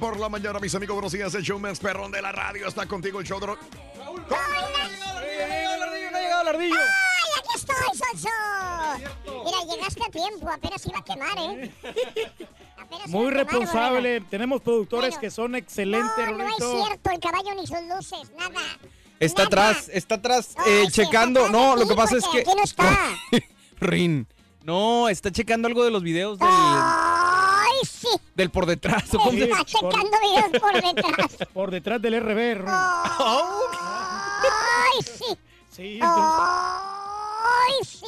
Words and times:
Por 0.00 0.18
la 0.18 0.28
mañana, 0.28 0.58
mis 0.58 0.74
amigos, 0.74 0.94
buenos 0.94 1.12
días. 1.12 1.34
El 1.34 1.42
show 1.42 1.58
más 1.58 1.78
perrón 1.78 2.10
de 2.10 2.22
la 2.22 2.32
radio 2.32 2.66
está 2.66 2.86
contigo, 2.86 3.20
el 3.20 3.26
show 3.26 3.38
de 3.38 3.46
rock. 3.46 3.58
¡Ay, 6.52 6.70
aquí 7.38 7.48
estoy, 7.54 7.76
Sonso! 7.94 8.28
Mira, 9.44 9.58
llegaste 9.74 10.02
a 10.06 10.10
tiempo, 10.10 10.48
apenas 10.50 10.86
iba 10.86 10.98
a 10.98 11.04
quemar, 11.04 11.38
¿eh? 11.38 11.70
Apenas 12.78 13.08
Muy 13.08 13.20
iba 13.30 13.42
a 13.42 13.44
quemar, 13.44 13.60
responsable. 13.60 14.20
Tenemos 14.22 14.60
productores 14.62 15.10
Bueno. 15.10 15.20
que 15.20 15.30
son 15.30 15.54
excelentes, 15.54 16.26
No, 16.26 16.38
no 16.38 16.48
es 16.48 16.56
cierto, 16.56 17.10
el 17.10 17.20
caballo 17.20 17.54
ni 17.54 17.66
sus 17.66 17.82
luces, 17.82 18.30
nada. 18.36 18.60
Está 19.20 19.42
atrás, 19.44 19.90
está 19.92 20.14
atrás, 20.16 20.54
No, 20.56 20.64
eh, 20.66 20.84
sí, 20.86 20.92
checando. 20.92 21.40
está 21.46 21.52
No, 21.52 21.76
lo 21.76 21.86
que 21.86 21.94
pasa 21.94 22.16
es 22.16 22.24
que. 22.28 22.40
aquí 22.40 22.50
no 22.56 22.62
está. 22.64 22.98
Rin. 23.80 24.26
No, 24.64 25.08
está 25.08 25.30
checando 25.30 25.68
algo 25.68 25.84
de 25.84 25.90
los 25.90 26.02
videos 26.02 26.38
del, 26.38 26.48
¡Ay, 26.50 26.56
sí! 26.58 27.29
Del 28.34 28.50
por 28.50 28.66
detrás. 28.66 29.12
¿o 29.14 29.18
cómo 29.18 29.32
se- 29.32 29.44
Está 29.44 29.64
checando 29.64 30.16
videos 30.20 30.60
por 30.60 30.74
detrás. 30.82 31.36
Por 31.52 31.70
detrás 31.70 32.00
del 32.02 32.20
RB. 32.20 32.58
Ro- 32.62 32.70
¡Ay, 33.72 35.02
sí! 35.02 35.38
Sí, 35.70 35.94
entonces- 35.94 36.40
¡Ay, 36.40 37.84
sí! 37.84 38.06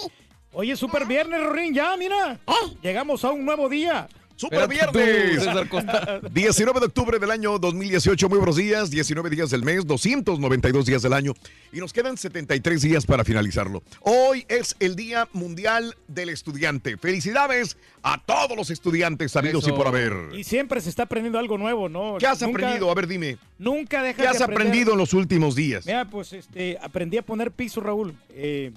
Oye, 0.54 0.76
super 0.76 1.06
viernes, 1.06 1.42
Rorín, 1.42 1.72
ya, 1.74 1.96
mira. 1.96 2.38
¿Eh? 2.46 2.76
Llegamos 2.82 3.24
a 3.24 3.30
un 3.30 3.44
nuevo 3.44 3.68
día. 3.68 4.06
¡Super 4.36 4.62
tú, 4.64 4.68
viernes! 4.68 5.46
Costa. 5.68 6.20
19 6.32 6.80
de 6.80 6.86
octubre 6.86 7.18
del 7.18 7.30
año 7.30 7.58
2018, 7.58 8.28
muy 8.28 8.38
buenos 8.38 8.56
días, 8.56 8.90
19 8.90 9.30
días 9.30 9.50
del 9.50 9.62
mes, 9.62 9.86
292 9.86 10.86
días 10.86 11.02
del 11.02 11.12
año 11.12 11.34
y 11.72 11.78
nos 11.78 11.92
quedan 11.92 12.16
73 12.16 12.82
días 12.82 13.06
para 13.06 13.24
finalizarlo. 13.24 13.82
Hoy 14.00 14.44
es 14.48 14.74
el 14.80 14.96
Día 14.96 15.28
Mundial 15.32 15.94
del 16.08 16.30
Estudiante. 16.30 16.96
Felicidades 16.96 17.76
a 18.02 18.20
todos 18.24 18.56
los 18.56 18.70
estudiantes, 18.70 19.36
amigos 19.36 19.66
y 19.68 19.72
por 19.72 19.86
haber. 19.86 20.12
Y 20.34 20.44
siempre 20.44 20.80
se 20.80 20.88
está 20.90 21.04
aprendiendo 21.04 21.38
algo 21.38 21.56
nuevo, 21.58 21.88
¿no? 21.88 22.16
¿Qué 22.18 22.26
has 22.26 22.40
Nunca- 22.42 22.58
aprendido? 22.66 22.90
A 22.90 22.94
ver, 22.94 23.06
dime. 23.06 23.38
Nunca 23.58 24.02
dejas 24.02 24.22
¿Qué 24.22 24.28
has 24.28 24.40
aprendido 24.40 24.92
en 24.92 24.98
los 24.98 25.12
últimos 25.14 25.54
días? 25.54 25.86
Mira, 25.86 26.04
pues 26.06 26.32
este, 26.32 26.78
aprendí 26.82 27.16
a 27.18 27.22
poner 27.22 27.52
piso, 27.52 27.80
Raúl. 27.80 28.14
Eh, 28.30 28.72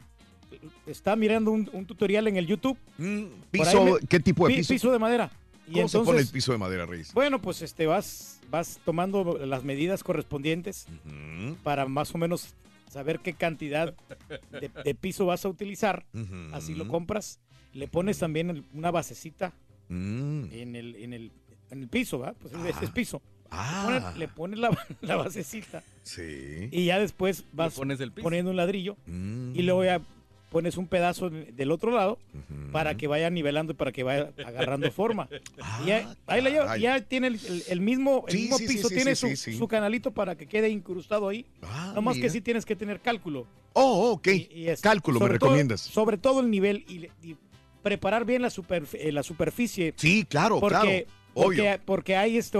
está 0.88 1.16
mirando 1.16 1.52
un, 1.52 1.70
un 1.74 1.86
tutorial 1.86 2.28
en 2.28 2.38
el 2.38 2.46
YouTube. 2.48 2.78
Mm, 2.98 3.24
¿Piso? 3.52 3.84
me- 3.84 4.00
¿Qué 4.08 4.20
tipo 4.20 4.48
de 4.48 4.56
Pi- 4.56 4.64
piso? 4.64 4.92
de 4.92 5.00
madera. 5.00 5.32
Y 5.68 5.74
¿Cómo 5.74 5.88
se 5.88 5.98
entonces, 5.98 6.06
pone 6.06 6.20
el 6.22 6.28
piso 6.28 6.52
de 6.52 6.58
madera, 6.58 6.86
Reyes? 6.86 7.14
Bueno, 7.14 7.42
pues 7.42 7.62
este 7.62 7.88
vas, 7.88 8.40
vas 8.52 8.80
tomando 8.86 9.38
las 9.46 9.64
medidas 9.64 10.04
correspondientes 10.04 10.88
para 11.64 11.86
más 11.88 12.14
o 12.14 12.18
menos 12.18 12.54
saber 12.90 13.20
qué 13.20 13.34
cantidad 13.34 13.94
de, 14.52 14.70
de 14.84 14.96
piso 14.96 15.26
vas 15.26 15.44
a 15.46 15.50
utilizar. 15.50 16.06
Así 16.54 16.76
lo 16.76 16.88
compras. 16.88 17.40
Le 17.74 17.88
pones 17.88 18.20
también 18.20 18.50
el- 18.50 18.64
una 18.74 18.92
basecita 18.92 19.54
Mm. 19.90 20.46
en 20.52 20.76
el, 20.76 20.96
en 20.96 21.14
el, 21.14 21.32
en 21.70 21.82
el 21.84 21.88
piso, 21.90 22.18
¿verdad? 22.20 22.36
Pues 22.42 22.54
ese 22.76 22.86
es 22.86 22.92
piso. 22.92 23.22
Ah, 23.52 23.86
Le 23.92 24.00
pones, 24.02 24.18
le 24.18 24.28
pones 24.28 24.60
la, 24.60 24.88
la 25.02 25.16
basecita 25.16 25.84
sí. 26.02 26.70
y 26.72 26.86
ya 26.86 26.98
después 27.00 27.46
vas 27.54 27.76
pones 27.76 28.00
el 28.00 28.12
piso. 28.12 28.24
poniendo 28.24 28.50
un 28.50 28.58
ladrillo 28.58 28.98
Mm. 29.06 29.52
y 29.56 29.62
luego 29.62 29.84
ya 29.86 30.02
pones 30.56 30.78
un 30.78 30.88
pedazo 30.88 31.30
del 31.30 31.70
otro 31.70 31.92
lado 31.92 32.18
para 32.72 32.96
que 32.96 33.08
vaya 33.08 33.30
nivelando 33.30 33.74
y 33.74 33.76
para 33.76 33.92
que 33.92 34.04
vaya 34.04 34.32
agarrando 34.46 34.90
forma. 34.94 35.28
Ah, 35.62 35.82
y 35.84 35.88
ya, 35.88 36.16
ahí 36.28 36.42
la 36.42 36.50
lleva, 36.50 36.66
caray. 36.68 36.82
ya 36.82 37.02
tiene 37.02 37.28
el, 37.28 37.36
el- 37.46 37.64
el 37.68 37.82
mismo, 37.82 38.24
el 38.30 38.32
Sí, 38.34 38.42
mismo 38.44 38.58
sí, 38.60 38.68
piso, 38.68 38.88
sí, 38.88 38.96
tiene 38.96 39.16
su, 39.18 39.68
canalito 39.68 40.12
para 40.12 40.36
que 40.38 40.48
quede 40.48 40.70
incrustado 40.70 41.28
ahí. 41.28 41.46
Ah, 41.62 41.92
Nomás 41.94 42.16
mira. 42.16 42.26
que 42.28 42.30
sí 42.32 42.40
tienes 42.40 42.66
que 42.66 42.74
tener 42.78 43.02
cálculo. 43.02 43.46
Oh, 43.74 44.12
ok. 44.12 44.28
Y- 44.28 44.48
y 44.54 44.68
es- 44.70 44.80
Cálculo, 44.80 45.20
me 45.20 45.26
todo- 45.26 45.34
recomiendas. 45.34 45.82
sobre 45.82 46.18
todo 46.18 46.40
el 46.40 46.50
nivel 46.50 46.86
y, 46.88 47.10
preparar 47.84 48.24
bien 48.24 48.42
la, 48.42 48.48
superf- 48.48 48.98
eh, 48.98 49.12
la 49.12 49.24
superficie. 49.24 49.94
Sí, 49.98 50.24
claro, 50.24 50.62
porque, 50.62 50.74
claro. 50.74 50.90
Obvio. 51.34 51.64
porque, 51.66 51.80
porque 51.86 52.16
hay, 52.16 52.38
este, 52.38 52.58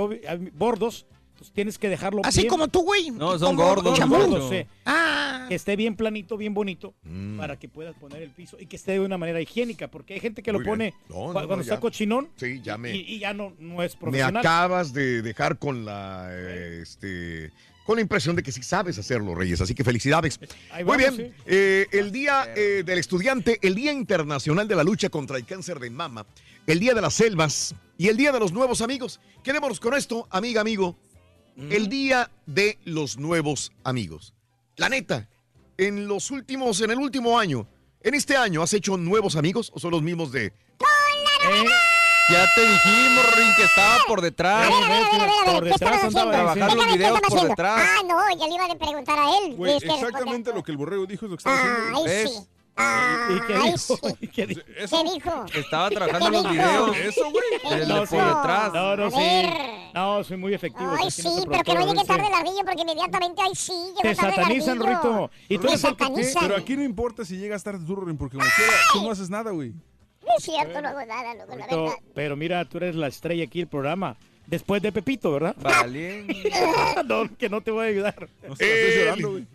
bordos, 0.54 1.06
pues 1.38 1.52
tienes 1.52 1.78
que 1.78 1.90
dejarlo 1.90 2.22
Así 2.24 2.42
bien. 2.42 2.50
como 2.50 2.68
tú, 2.68 2.82
güey. 2.84 3.12
No, 3.12 3.38
son 3.38 3.56
gordos. 3.56 4.00
Gordos, 4.08 4.50
sí. 4.50 4.66
Ah, 4.86 5.46
Que 5.50 5.56
esté 5.56 5.76
bien 5.76 5.96
planito, 5.96 6.38
bien 6.38 6.54
bonito, 6.54 6.94
Mm. 7.04 7.38
para 7.38 7.58
que 7.60 7.68
puedas 7.70 7.96
poner 7.96 8.22
el 8.22 8.32
piso 8.32 8.58
y 8.60 8.66
que 8.66 8.76
esté 8.78 8.94
de 8.94 9.00
una 9.02 9.18
manera 9.18 9.40
higiénica, 9.42 9.88
porque 9.90 10.16
hay 10.16 10.20
gente 10.20 10.42
que 10.42 10.52
lo 10.52 10.60
bien. 10.60 10.70
pone 10.72 10.94
No, 11.10 11.16
cu- 11.16 11.28
no, 11.28 11.34
cuando 11.34 11.56
no, 11.58 11.62
está 11.62 11.76
ya. 11.76 11.80
cochinón 11.82 12.30
Sí, 12.38 12.62
ya 12.64 12.78
me, 12.78 12.96
y, 12.96 13.02
y 13.16 13.20
ya 13.20 13.34
no, 13.34 13.54
no 13.60 13.84
es 13.84 13.94
me 13.96 14.00
profesional. 14.00 14.38
acabas 14.38 14.94
de 14.94 15.22
dejar 15.22 15.60
con 15.60 15.86
la, 15.86 16.28
eh, 16.32 16.80
este, 16.82 17.52
con 17.86 17.96
la 17.98 18.02
impresión 18.02 18.36
de 18.36 18.42
que 18.42 18.52
sí 18.52 18.64
sabes 18.64 18.98
hacerlo, 18.98 19.36
Reyes. 19.36 19.62
Así 19.62 19.76
que 19.76 19.84
felicidades. 19.84 20.40
Muy 20.84 20.98
bien. 20.98 21.16
sí. 21.16 21.32
eh, 21.46 21.86
el 21.92 22.12
Día 22.12 22.52
eh, 22.56 22.82
del 22.84 22.98
Estudiante, 22.98 23.60
el 23.62 23.76
Día 23.76 23.92
Internacional 23.94 24.68
de 24.68 24.76
la 24.76 24.84
Lucha 24.84 25.10
contra 25.10 25.38
el 25.38 25.46
Cáncer 25.46 25.80
de 25.80 25.92
Mama, 25.92 26.26
el 26.66 26.80
Día 26.80 26.96
de 26.96 27.02
las 27.02 27.14
Selvas 27.14 27.76
y 27.98 28.08
el 28.08 28.18
Día 28.18 28.32
de 28.32 28.40
los 28.40 28.52
Nuevos 28.52 28.82
Amigos. 28.82 29.20
Quedémonos 29.44 29.80
con 29.80 29.94
esto, 29.94 30.28
amiga, 30.32 30.62
amigo. 30.62 30.98
El 31.58 31.88
Día 31.90 32.30
de 32.46 32.78
los 32.84 33.18
Nuevos 33.18 33.72
Amigos. 33.84 34.34
La 34.76 34.90
neta, 34.90 35.28
en 35.78 36.08
los 36.08 36.32
últimos, 36.32 36.82
en 36.82 36.92
el 36.92 36.98
último 36.98 37.40
año, 37.40 37.66
en 38.02 38.14
este 38.14 38.36
año, 38.36 38.62
¿has 38.62 38.74
hecho 38.74 38.98
nuevos 38.98 39.36
amigos 39.36 39.72
o 39.74 39.80
son 39.80 39.92
los 39.92 40.02
mismos 40.02 40.32
de... 40.32 40.48
Eh, 40.48 40.54
Ya 42.32 42.46
te 42.56 42.62
dijimos, 42.62 43.36
Rin, 43.38 43.48
que 43.56 43.64
estaba 43.64 43.98
por 44.08 44.20
detrás. 44.22 44.66
a 44.66 44.70
ver, 44.70 44.84
a 44.84 44.90
ver, 44.90 45.04
a 45.04 45.10
ver, 45.12 45.22
a 45.22 45.26
ver, 45.46 45.54
por 45.54 45.64
¿qué 45.64 45.70
estaban 45.70 45.94
detrás 45.94 46.04
haciendo? 46.04 46.20
andaba 46.22 46.54
Trabajar 46.54 46.56
diciendo. 46.56 46.76
los 46.76 46.86
Dígame, 46.86 46.92
¿qué 46.92 46.98
videos 46.98 47.20
por 47.20 47.28
haciendo? 47.28 47.50
detrás. 47.50 47.82
Ah, 47.88 48.02
no, 48.08 48.40
ya 48.40 48.48
le 48.48 48.54
iba 48.56 48.66
a 48.66 48.76
preguntar 48.76 49.20
a 49.20 49.38
él. 49.38 49.58
Este, 49.76 49.94
exactamente 49.94 50.54
lo 50.54 50.64
que 50.64 50.72
el 50.72 50.78
borrego 50.78 51.06
dijo 51.06 51.26
es 51.26 51.32
lo 51.32 51.38
que 51.38 51.42
estaba 51.42 51.58
haciendo. 51.58 51.98
Ay, 51.98 52.04
¿Ves? 52.06 52.32
sí. 52.34 52.48
¿Y 52.78 53.40
qué 53.48 53.54
dijo? 53.54 53.78
sí. 53.78 53.96
¿Y 54.20 54.28
qué 54.28 54.48
dijo? 54.48 54.62
Eso, 54.78 54.98
¿Qué 55.04 55.12
dijo? 55.14 55.46
Estaba 55.56 55.90
trabajando 55.90 56.26
¿Qué 56.26 56.32
los 56.32 56.44
dijo? 56.44 56.54
videos. 56.54 56.98
eso, 56.98 57.32
güey. 57.32 57.44
¿Qué 57.70 57.76
de 57.76 57.86
No, 57.88 57.96
lo 57.96 58.02
dijo? 58.02 58.16
por 58.16 58.26
detrás. 58.26 58.74
No, 58.74 58.96
no, 58.98 59.12
sí. 59.12 59.50
No, 59.94 60.24
soy 60.26 60.38
muy 60.38 60.54
efectivo. 60.54 60.92
Ay, 61.02 61.10
sí, 61.10 61.24
no 61.24 61.44
pero 61.52 61.64
que 61.64 61.74
no 61.74 61.86
llegue 61.94 62.06
tarde 62.06 62.28
el 62.28 62.34
ardillo 62.34 62.60
porque 62.66 62.82
inmediatamente, 62.82 63.42
ay, 63.42 63.56
sí, 63.56 63.72
llegó 63.72 64.02
Te 64.02 64.16
tarde 64.16 64.30
el 64.30 64.36
satanizan. 64.36 64.80
Rito. 64.80 65.32
Y 65.48 65.58
tú 65.58 65.68
eres 65.68 65.84
el 65.86 65.96
que 65.96 66.04
satanizan. 66.04 66.44
Pero 66.48 66.56
aquí 66.58 66.76
no 66.76 66.84
importa 66.84 67.24
si 67.24 67.38
llegas 67.38 67.64
tarde 67.64 67.86
tú, 67.86 67.96
Rin, 67.96 68.18
porque 68.18 68.38
como 68.38 68.50
quiera, 68.56 68.72
tú 68.92 69.02
no 69.04 69.12
haces 69.12 69.30
nada, 69.30 69.52
güey. 69.52 69.70
No 69.72 70.34
es 70.38 70.44
cierto, 70.44 70.82
no 70.82 70.90
hago 70.90 71.06
nada, 71.06 71.34
loco, 71.36 71.56
la 71.56 71.68
verdad. 71.68 71.94
Pero 72.14 72.36
mira, 72.36 72.66
tú 72.66 72.78
eres 72.78 72.96
la 72.96 73.08
estrella 73.08 73.44
aquí 73.46 73.60
del 73.60 73.68
programa. 73.70 74.18
Después 74.48 74.82
de 74.82 74.92
Pepito, 74.92 75.32
¿verdad? 75.32 75.56
Vale. 75.60 76.26
no, 77.08 77.30
que 77.38 77.50
no 77.50 77.62
te 77.62 77.72
voy 77.72 77.86
a 77.86 77.90
ayudar. 77.90 78.30
Eh, 78.60 79.46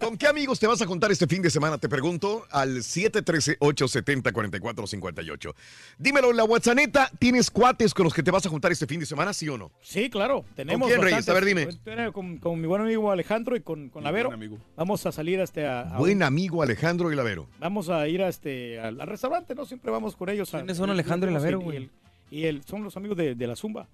¿Con 0.00 0.16
qué 0.18 0.26
amigos 0.26 0.58
te 0.58 0.66
vas 0.66 0.80
a 0.82 0.86
contar 0.86 1.10
este 1.12 1.26
fin 1.26 1.42
de 1.42 1.50
semana? 1.50 1.78
Te 1.78 1.88
pregunto 1.88 2.44
al 2.50 2.78
713-870-4458. 2.78 5.54
Dímelo, 5.98 6.32
la 6.32 6.44
WhatsApp, 6.44 6.76
¿tienes 7.18 7.50
cuates 7.50 7.94
con 7.94 8.04
los 8.04 8.14
que 8.14 8.22
te 8.22 8.30
vas 8.30 8.46
a 8.46 8.48
juntar 8.48 8.72
este 8.72 8.86
fin 8.86 9.00
de 9.00 9.06
semana, 9.06 9.32
sí 9.32 9.48
o 9.48 9.58
no? 9.58 9.70
Sí, 9.80 10.10
claro. 10.10 10.44
Tenemos 10.54 10.88
¿Con 10.88 10.98
quién, 10.98 11.02
Reyes? 11.02 11.28
A 11.28 11.34
ver, 11.34 11.44
dime. 11.44 11.68
Con, 12.12 12.38
con 12.38 12.60
mi 12.60 12.66
buen 12.66 12.82
amigo 12.82 13.10
Alejandro 13.10 13.56
y 13.56 13.60
con, 13.60 13.88
con 13.90 14.04
Lavero. 14.04 14.30
Vamos 14.76 15.06
a 15.06 15.12
salir 15.12 15.40
este, 15.40 15.66
a, 15.66 15.94
a 15.94 15.98
Buen 15.98 16.22
amigo 16.22 16.62
Alejandro 16.62 17.12
y 17.12 17.16
Lavero. 17.16 17.48
Vamos 17.58 17.88
a 17.88 18.06
ir 18.08 18.22
a 18.22 18.28
este, 18.28 18.78
al, 18.80 19.00
al 19.00 19.06
restaurante, 19.06 19.54
¿no? 19.54 19.64
Siempre 19.66 19.90
vamos 19.90 20.16
con 20.16 20.28
ellos. 20.28 20.52
a- 20.54 20.58
¿Quiénes 20.58 20.76
son 20.76 20.90
Alejandro 20.90 21.30
y 21.30 21.34
Lavero, 21.34 21.60
güey? 21.60 21.76
el- 21.78 21.90
Y 22.30 22.44
el, 22.46 22.62
son 22.64 22.82
los 22.84 22.96
amigos 22.96 23.16
de, 23.16 23.34
de 23.34 23.46
la 23.46 23.56
Zumba. 23.56 23.88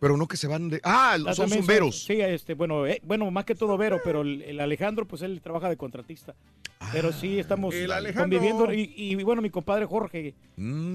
Pero 0.00 0.16
no 0.16 0.26
que 0.26 0.36
se 0.38 0.46
van 0.46 0.70
de... 0.70 0.80
Ah, 0.82 1.16
Ah, 1.26 1.34
son 1.34 1.50
zumberos. 1.50 2.04
Sí, 2.04 2.20
este, 2.20 2.54
bueno, 2.54 2.86
eh, 2.86 3.00
bueno, 3.04 3.30
más 3.30 3.44
que 3.44 3.54
todo 3.54 3.76
Vero, 3.76 4.00
pero 4.02 4.22
el, 4.22 4.42
el 4.42 4.58
Alejandro, 4.60 5.06
pues 5.06 5.20
él 5.22 5.40
trabaja 5.42 5.68
de 5.68 5.76
contratista. 5.76 6.34
pero 6.92 7.12
sí 7.12 7.38
estamos 7.38 7.74
El 7.74 7.92
Alejandro. 7.92 8.38
conviviendo. 8.38 8.72
Y, 8.72 8.92
y, 8.96 9.14
bueno, 9.22 9.42
mi 9.42 9.50
compadre 9.50 9.84
Jorge, 9.86 10.34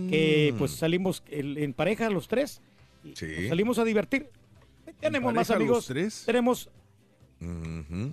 que 0.10 0.52
Mm. 0.54 0.58
pues 0.58 0.72
salimos 0.72 1.24
el- 1.30 1.58
en 1.60 1.74
pareja 1.74 2.10
los 2.10 2.28
tres. 2.28 2.62
y, 3.04 3.16
Sí. 3.16 3.28
pues, 3.36 3.50
salimos 3.50 3.78
a 3.78 3.84
divertir. 3.84 4.28
Tenemos 5.00 5.32
más 5.34 5.52
amigos. 5.52 5.78
los 5.78 5.86
tres? 5.86 6.24
Tenemos 6.26 6.70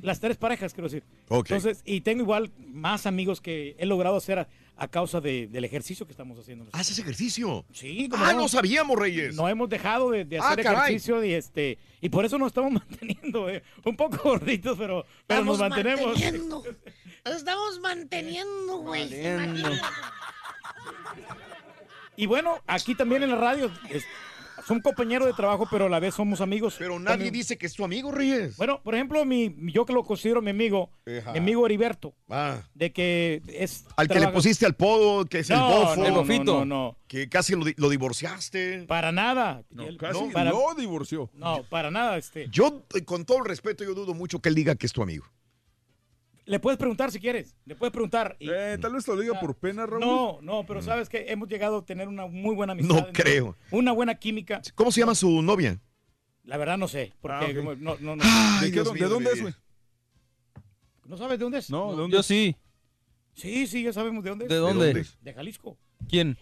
Las 0.03 0.21
tres 0.21 0.37
parejas, 0.37 0.73
quiero 0.75 0.89
decir. 0.89 1.05
Ok. 1.29 1.51
Entonces, 1.51 1.83
y 1.85 2.01
tengo 2.03 2.23
igual 2.23 2.51
más 2.73 3.07
amigos 3.07 3.41
que 3.41 3.75
he 3.79 3.87
logrado 3.87 4.17
hacer 4.17 4.41
a, 4.41 4.49
a 4.77 4.89
causa 4.89 5.21
de- 5.21 5.47
del 5.47 5.65
ejercicio 5.65 6.05
que 6.07 6.13
estamos 6.13 6.39
haciendo. 6.39 6.67
¿Haces 6.73 6.99
ejercicio? 6.99 7.65
Sí, 7.73 8.09
como 8.09 8.25
Ah, 8.25 8.33
no 8.33 8.49
sabíamos, 8.49 8.99
Reyes. 8.99 9.35
No 9.35 9.49
hemos 9.49 9.69
dejado 9.69 10.11
de, 10.11 10.25
de 10.25 10.39
Ah, 10.39 10.51
hacer 10.51 10.61
ejercicio 10.67 11.25
y 11.25 11.33
este 11.35 11.79
y 12.01 12.09
por 12.09 12.25
eso 12.25 12.37
nos 12.39 12.49
estamos 12.49 12.73
manteniendo 12.89 13.49
eh, 13.49 13.63
un 13.85 13.97
poco 13.97 14.19
gorditos, 14.23 14.77
pero, 14.77 15.05
pero 15.27 15.41
Estamos 15.41 15.59
nos 15.59 15.71
mantenemos. 15.71 16.07
manteniendo. 16.07 16.65
Estamos 17.25 17.81
manteniendo, 17.81 18.79
güey. 18.79 19.09
Y 22.17 22.27
bueno, 22.27 22.59
aquí 22.67 22.95
también 22.95 23.23
en 23.23 23.31
la 23.31 23.37
radio 23.37 23.71
es- 23.89 24.05
son 24.67 24.81
compañeros 24.81 25.27
de 25.29 25.35
trabajo, 25.35 25.67
pero 25.71 25.87
a 25.87 25.89
la 25.89 26.01
vez 26.01 26.15
somos 26.15 26.41
amigos. 26.41 26.77
Pero 26.79 26.99
nadie 26.99 27.31
dice 27.31 27.57
que 27.59 27.67
es 27.67 27.75
tu 27.75 27.85
amigo, 27.85 28.11
Reyes. 28.13 28.57
Bueno, 28.57 28.81
por 28.83 28.95
ejemplo, 28.95 29.25
mi, 29.25 29.55
yo 29.73 29.85
que 29.85 29.93
lo 29.93 30.05
considero 30.05 30.41
mi 30.43 30.51
amigo, 30.51 30.91
mi 31.07 31.39
amigo 31.39 31.67
Heriberto, 31.67 32.15
Ah. 32.29 32.63
de 32.75 32.93
que 32.93 33.43
es 33.49 33.85
Al 33.97 34.09
que 34.09 34.21
le 34.21 34.29
pusiste 34.29 34.65
al 34.67 34.75
podo, 34.75 35.25
que 35.27 35.41
es 35.41 35.51
el 35.51 35.59
bofo. 35.59 35.97
no, 35.97 36.07
El 36.07 36.13
bofito. 36.13 36.45
no, 36.61 36.65
no. 36.65 36.97
Que 37.07 37.29
casi 37.29 37.55
lo, 37.55 37.65
di- 37.65 37.75
lo 37.77 37.89
divorciaste. 37.91 38.85
Para 38.89 39.13
nada. 39.13 39.63
No, 39.71 39.83
Él- 39.85 39.97
casi 39.99 40.25
para- 40.33 40.51
lo 40.51 40.75
divorció. 40.77 41.31
No, 41.35 41.63
para 41.69 41.91
nada. 41.91 42.17
Este, 42.17 42.49
Yo, 42.51 42.83
eh, 42.95 43.05
con 43.05 43.25
todo 43.25 43.39
el 43.39 43.45
respeto, 43.45 43.85
yo 43.85 43.95
dudo 43.95 44.15
mucho 44.15 44.41
que 44.41 44.49
él 44.49 44.55
diga 44.55 44.75
que 44.77 44.87
es 44.87 44.93
tu 44.93 45.03
amigo. 45.03 45.27
Le 46.45 46.59
puedes 46.61 46.79
preguntar 46.79 47.11
si 47.13 47.21
quieres. 47.21 47.55
Le 47.65 47.75
puedes 47.77 47.93
preguntar. 47.93 48.37
y- 48.41 48.49
Eh, 48.51 48.79
tal 48.81 48.93
vez 48.95 49.05
te 49.05 49.15
lo 49.15 49.21
diga 49.21 49.39
por 49.41 49.55
pena, 49.57 49.87
Raúl. 49.87 50.01
No, 50.01 50.39
no, 50.43 50.67
pero 50.67 50.83
sabes 50.83 51.09
que 51.09 51.27
hemos 51.33 51.49
llegado 51.49 51.79
a 51.79 51.85
tener 51.85 52.09
una 52.09 52.27
muy 52.27 52.55
buena 52.55 52.73
amistad. 52.73 52.95
No 52.95 53.13
creo. 53.13 53.57
Una 53.71 53.93
buena 53.93 54.15
química. 54.17 54.61
¿Cómo 54.75 54.91
se 54.91 55.01
llama 55.01 55.15
su 55.15 55.43
novia? 55.43 55.81
La 56.45 56.57
verdad 56.57 56.77
no 56.79 56.89
sé. 56.89 57.13
Porque 57.21 57.37
Ah, 57.47 57.75
no, 57.79 57.97
no, 58.01 58.17
no. 58.17 58.23
Ay, 58.25 58.71
¿De, 58.71 58.73
qué- 58.73 58.83
dónde 59.09 59.31
es, 59.33 59.41
güey? 59.41 59.55
¿No 61.07 61.17
sabes 61.17 61.39
de 61.39 61.45
dónde 61.45 61.59
es? 61.59 61.71
No, 61.71 61.91
¿de 61.93 61.97
dónde 61.97 62.15
Yo 62.15 62.21
es? 62.21 62.27
sí. 62.27 62.57
Sí, 63.35 63.67
sí, 63.67 63.83
ya 63.83 63.93
sabemos 63.93 64.23
de 64.25 64.31
dónde 64.31 64.45
es. 64.45 64.49
¿De 64.51 64.57
dónde? 64.57 64.87
dónde? 64.93 65.07
De 65.21 65.33
Jalisco. 65.35 65.79
¿Quién? 66.09 66.37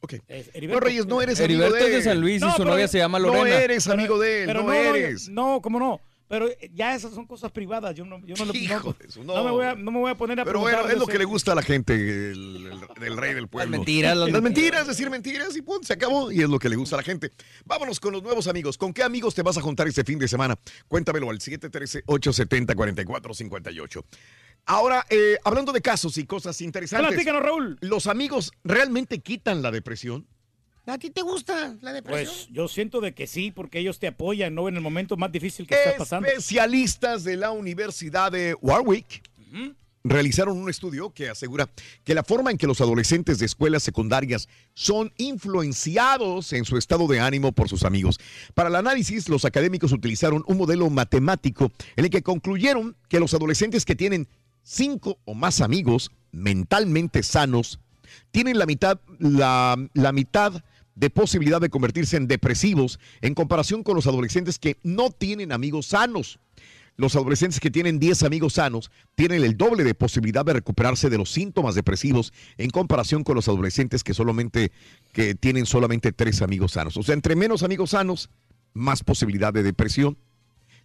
Ok. 0.00 0.14
Es 0.28 0.46
No, 0.48 0.52
Heriberto. 0.54 0.80
Reyes, 0.80 1.06
no 1.06 1.22
eres 1.22 1.40
Heriberto 1.40 1.74
amigo 1.74 1.86
de 1.88 1.96
es 1.98 2.04
de 2.04 2.10
San 2.10 2.20
Luis 2.20 2.40
No, 2.40 2.48
y 2.48 2.52
su 2.52 2.64
novia 2.64 2.86
se 2.88 2.98
llama 2.98 3.18
No 3.18 3.28
Lorena. 3.28 3.56
eres 3.60 3.88
amigo 3.88 4.18
de 4.18 4.40
él, 4.42 4.46
Pero 4.46 4.60
no, 4.62 4.66
no, 4.68 4.72
eres. 4.74 5.28
No, 5.28 5.60
cómo 5.62 5.78
no. 5.80 6.00
Pero 6.28 6.48
eh, 6.48 6.70
ya 6.74 6.94
esas 6.94 7.14
son 7.14 7.24
cosas 7.26 7.52
privadas. 7.52 7.94
Yo 7.94 8.04
no, 8.04 8.20
yo 8.26 8.34
no, 8.44 8.52
Hijo 8.52 8.94
no- 9.24 9.34
no 9.34 9.44
me 9.44 9.50
voy 9.52 9.64
a, 9.64 9.74
no 9.76 9.90
me 9.92 9.98
voy 10.00 10.10
a 10.10 10.16
poner 10.16 10.40
a 10.40 10.44
Pero 10.44 10.60
bueno, 10.60 10.86
es 10.88 10.98
lo 10.98 11.06
que 11.06 11.18
le 11.18 11.24
gusta 11.24 11.52
a 11.52 11.54
la 11.54 11.62
gente, 11.62 11.94
el, 11.94 12.66
el- 12.66 13.04
el 13.04 13.16
rey 13.16 13.32
del 13.34 13.48
pueblo. 13.48 13.70
mentiras, 13.70 14.16
las 14.16 14.30
Las 14.30 14.42
mentiras, 14.42 14.86
decir 14.86 15.08
mentiras 15.08 15.56
y 15.56 15.62
punto, 15.62 15.86
se 15.86 15.92
acabó. 15.92 16.32
Y 16.32 16.42
es 16.42 16.48
lo 16.48 16.58
que 16.58 16.68
le 16.68 16.76
gusta 16.76 16.96
a 16.96 16.98
la 16.98 17.02
gente. 17.04 17.30
Vámonos 17.64 18.00
con 18.00 18.12
los 18.12 18.22
nuevos 18.22 18.48
amigos. 18.48 18.76
¿Con 18.76 18.92
qué 18.92 19.02
amigos 19.04 19.34
te 19.34 19.42
vas 19.42 19.56
a 19.56 19.60
juntar 19.60 19.86
este 19.86 20.02
fin 20.04 20.18
de 20.18 20.26
semana? 20.28 20.56
Cuéntamelo 20.88 21.30
al 21.30 21.38
713-870-4458. 21.38 24.04
Ahora, 24.68 25.06
eh, 25.10 25.36
hablando 25.44 25.72
de 25.72 25.80
casos 25.80 26.18
y 26.18 26.26
cosas 26.26 26.60
interesantes. 26.60 27.08
Platícanos, 27.10 27.40
Raúl. 27.42 27.78
¿Los 27.80 28.08
amigos 28.08 28.50
realmente 28.64 29.20
quitan 29.20 29.62
la 29.62 29.70
depresión? 29.70 30.26
¿A 30.86 30.98
ti 30.98 31.10
te 31.10 31.22
gusta 31.22 31.76
la 31.80 31.92
depresión? 31.92 32.32
Pues 32.32 32.48
yo 32.50 32.68
siento 32.68 33.00
de 33.00 33.12
que 33.12 33.26
sí, 33.26 33.50
porque 33.50 33.80
ellos 33.80 33.98
te 33.98 34.06
apoyan, 34.06 34.54
¿no? 34.54 34.68
En 34.68 34.76
el 34.76 34.82
momento 34.82 35.16
más 35.16 35.32
difícil 35.32 35.66
que 35.66 35.74
estás 35.74 35.94
pasando. 35.94 36.28
Especialistas 36.28 37.24
de 37.24 37.36
la 37.36 37.50
Universidad 37.50 38.30
de 38.30 38.54
Warwick 38.60 39.22
realizaron 40.04 40.56
un 40.56 40.70
estudio 40.70 41.10
que 41.10 41.28
asegura 41.28 41.68
que 42.04 42.14
la 42.14 42.22
forma 42.22 42.52
en 42.52 42.58
que 42.58 42.68
los 42.68 42.80
adolescentes 42.80 43.40
de 43.40 43.46
escuelas 43.46 43.82
secundarias 43.82 44.48
son 44.74 45.12
influenciados 45.16 46.52
en 46.52 46.64
su 46.64 46.76
estado 46.76 47.08
de 47.08 47.18
ánimo 47.18 47.50
por 47.50 47.68
sus 47.68 47.82
amigos. 47.82 48.20
Para 48.54 48.68
el 48.68 48.76
análisis, 48.76 49.28
los 49.28 49.44
académicos 49.44 49.90
utilizaron 49.90 50.44
un 50.46 50.56
modelo 50.56 50.88
matemático 50.90 51.72
en 51.96 52.04
el 52.04 52.10
que 52.10 52.22
concluyeron 52.22 52.96
que 53.08 53.18
los 53.18 53.34
adolescentes 53.34 53.84
que 53.84 53.96
tienen 53.96 54.28
cinco 54.62 55.18
o 55.24 55.34
más 55.34 55.60
amigos 55.60 56.12
mentalmente 56.30 57.24
sanos 57.24 57.80
tienen 58.30 58.58
la 58.58 58.66
mitad, 58.66 59.00
la, 59.18 59.76
la 59.94 60.12
mitad 60.12 60.62
de 60.96 61.10
posibilidad 61.10 61.60
de 61.60 61.70
convertirse 61.70 62.16
en 62.16 62.26
depresivos 62.26 62.98
en 63.20 63.34
comparación 63.34 63.82
con 63.84 63.94
los 63.94 64.06
adolescentes 64.06 64.58
que 64.58 64.78
no 64.82 65.10
tienen 65.10 65.52
amigos 65.52 65.86
sanos. 65.86 66.40
Los 66.96 67.14
adolescentes 67.14 67.60
que 67.60 67.70
tienen 67.70 67.98
10 67.98 68.22
amigos 68.22 68.54
sanos 68.54 68.90
tienen 69.14 69.44
el 69.44 69.58
doble 69.58 69.84
de 69.84 69.94
posibilidad 69.94 70.46
de 70.46 70.54
recuperarse 70.54 71.10
de 71.10 71.18
los 71.18 71.30
síntomas 71.30 71.74
depresivos 71.74 72.32
en 72.56 72.70
comparación 72.70 73.22
con 73.22 73.34
los 73.34 73.48
adolescentes 73.48 74.02
que 74.02 74.14
solamente 74.14 74.72
que 75.12 75.34
tienen 75.34 75.66
solamente 75.66 76.12
3 76.12 76.40
amigos 76.40 76.72
sanos. 76.72 76.96
O 76.96 77.02
sea, 77.02 77.12
entre 77.14 77.36
menos 77.36 77.62
amigos 77.62 77.90
sanos, 77.90 78.30
más 78.72 79.04
posibilidad 79.04 79.52
de 79.52 79.62
depresión. 79.62 80.16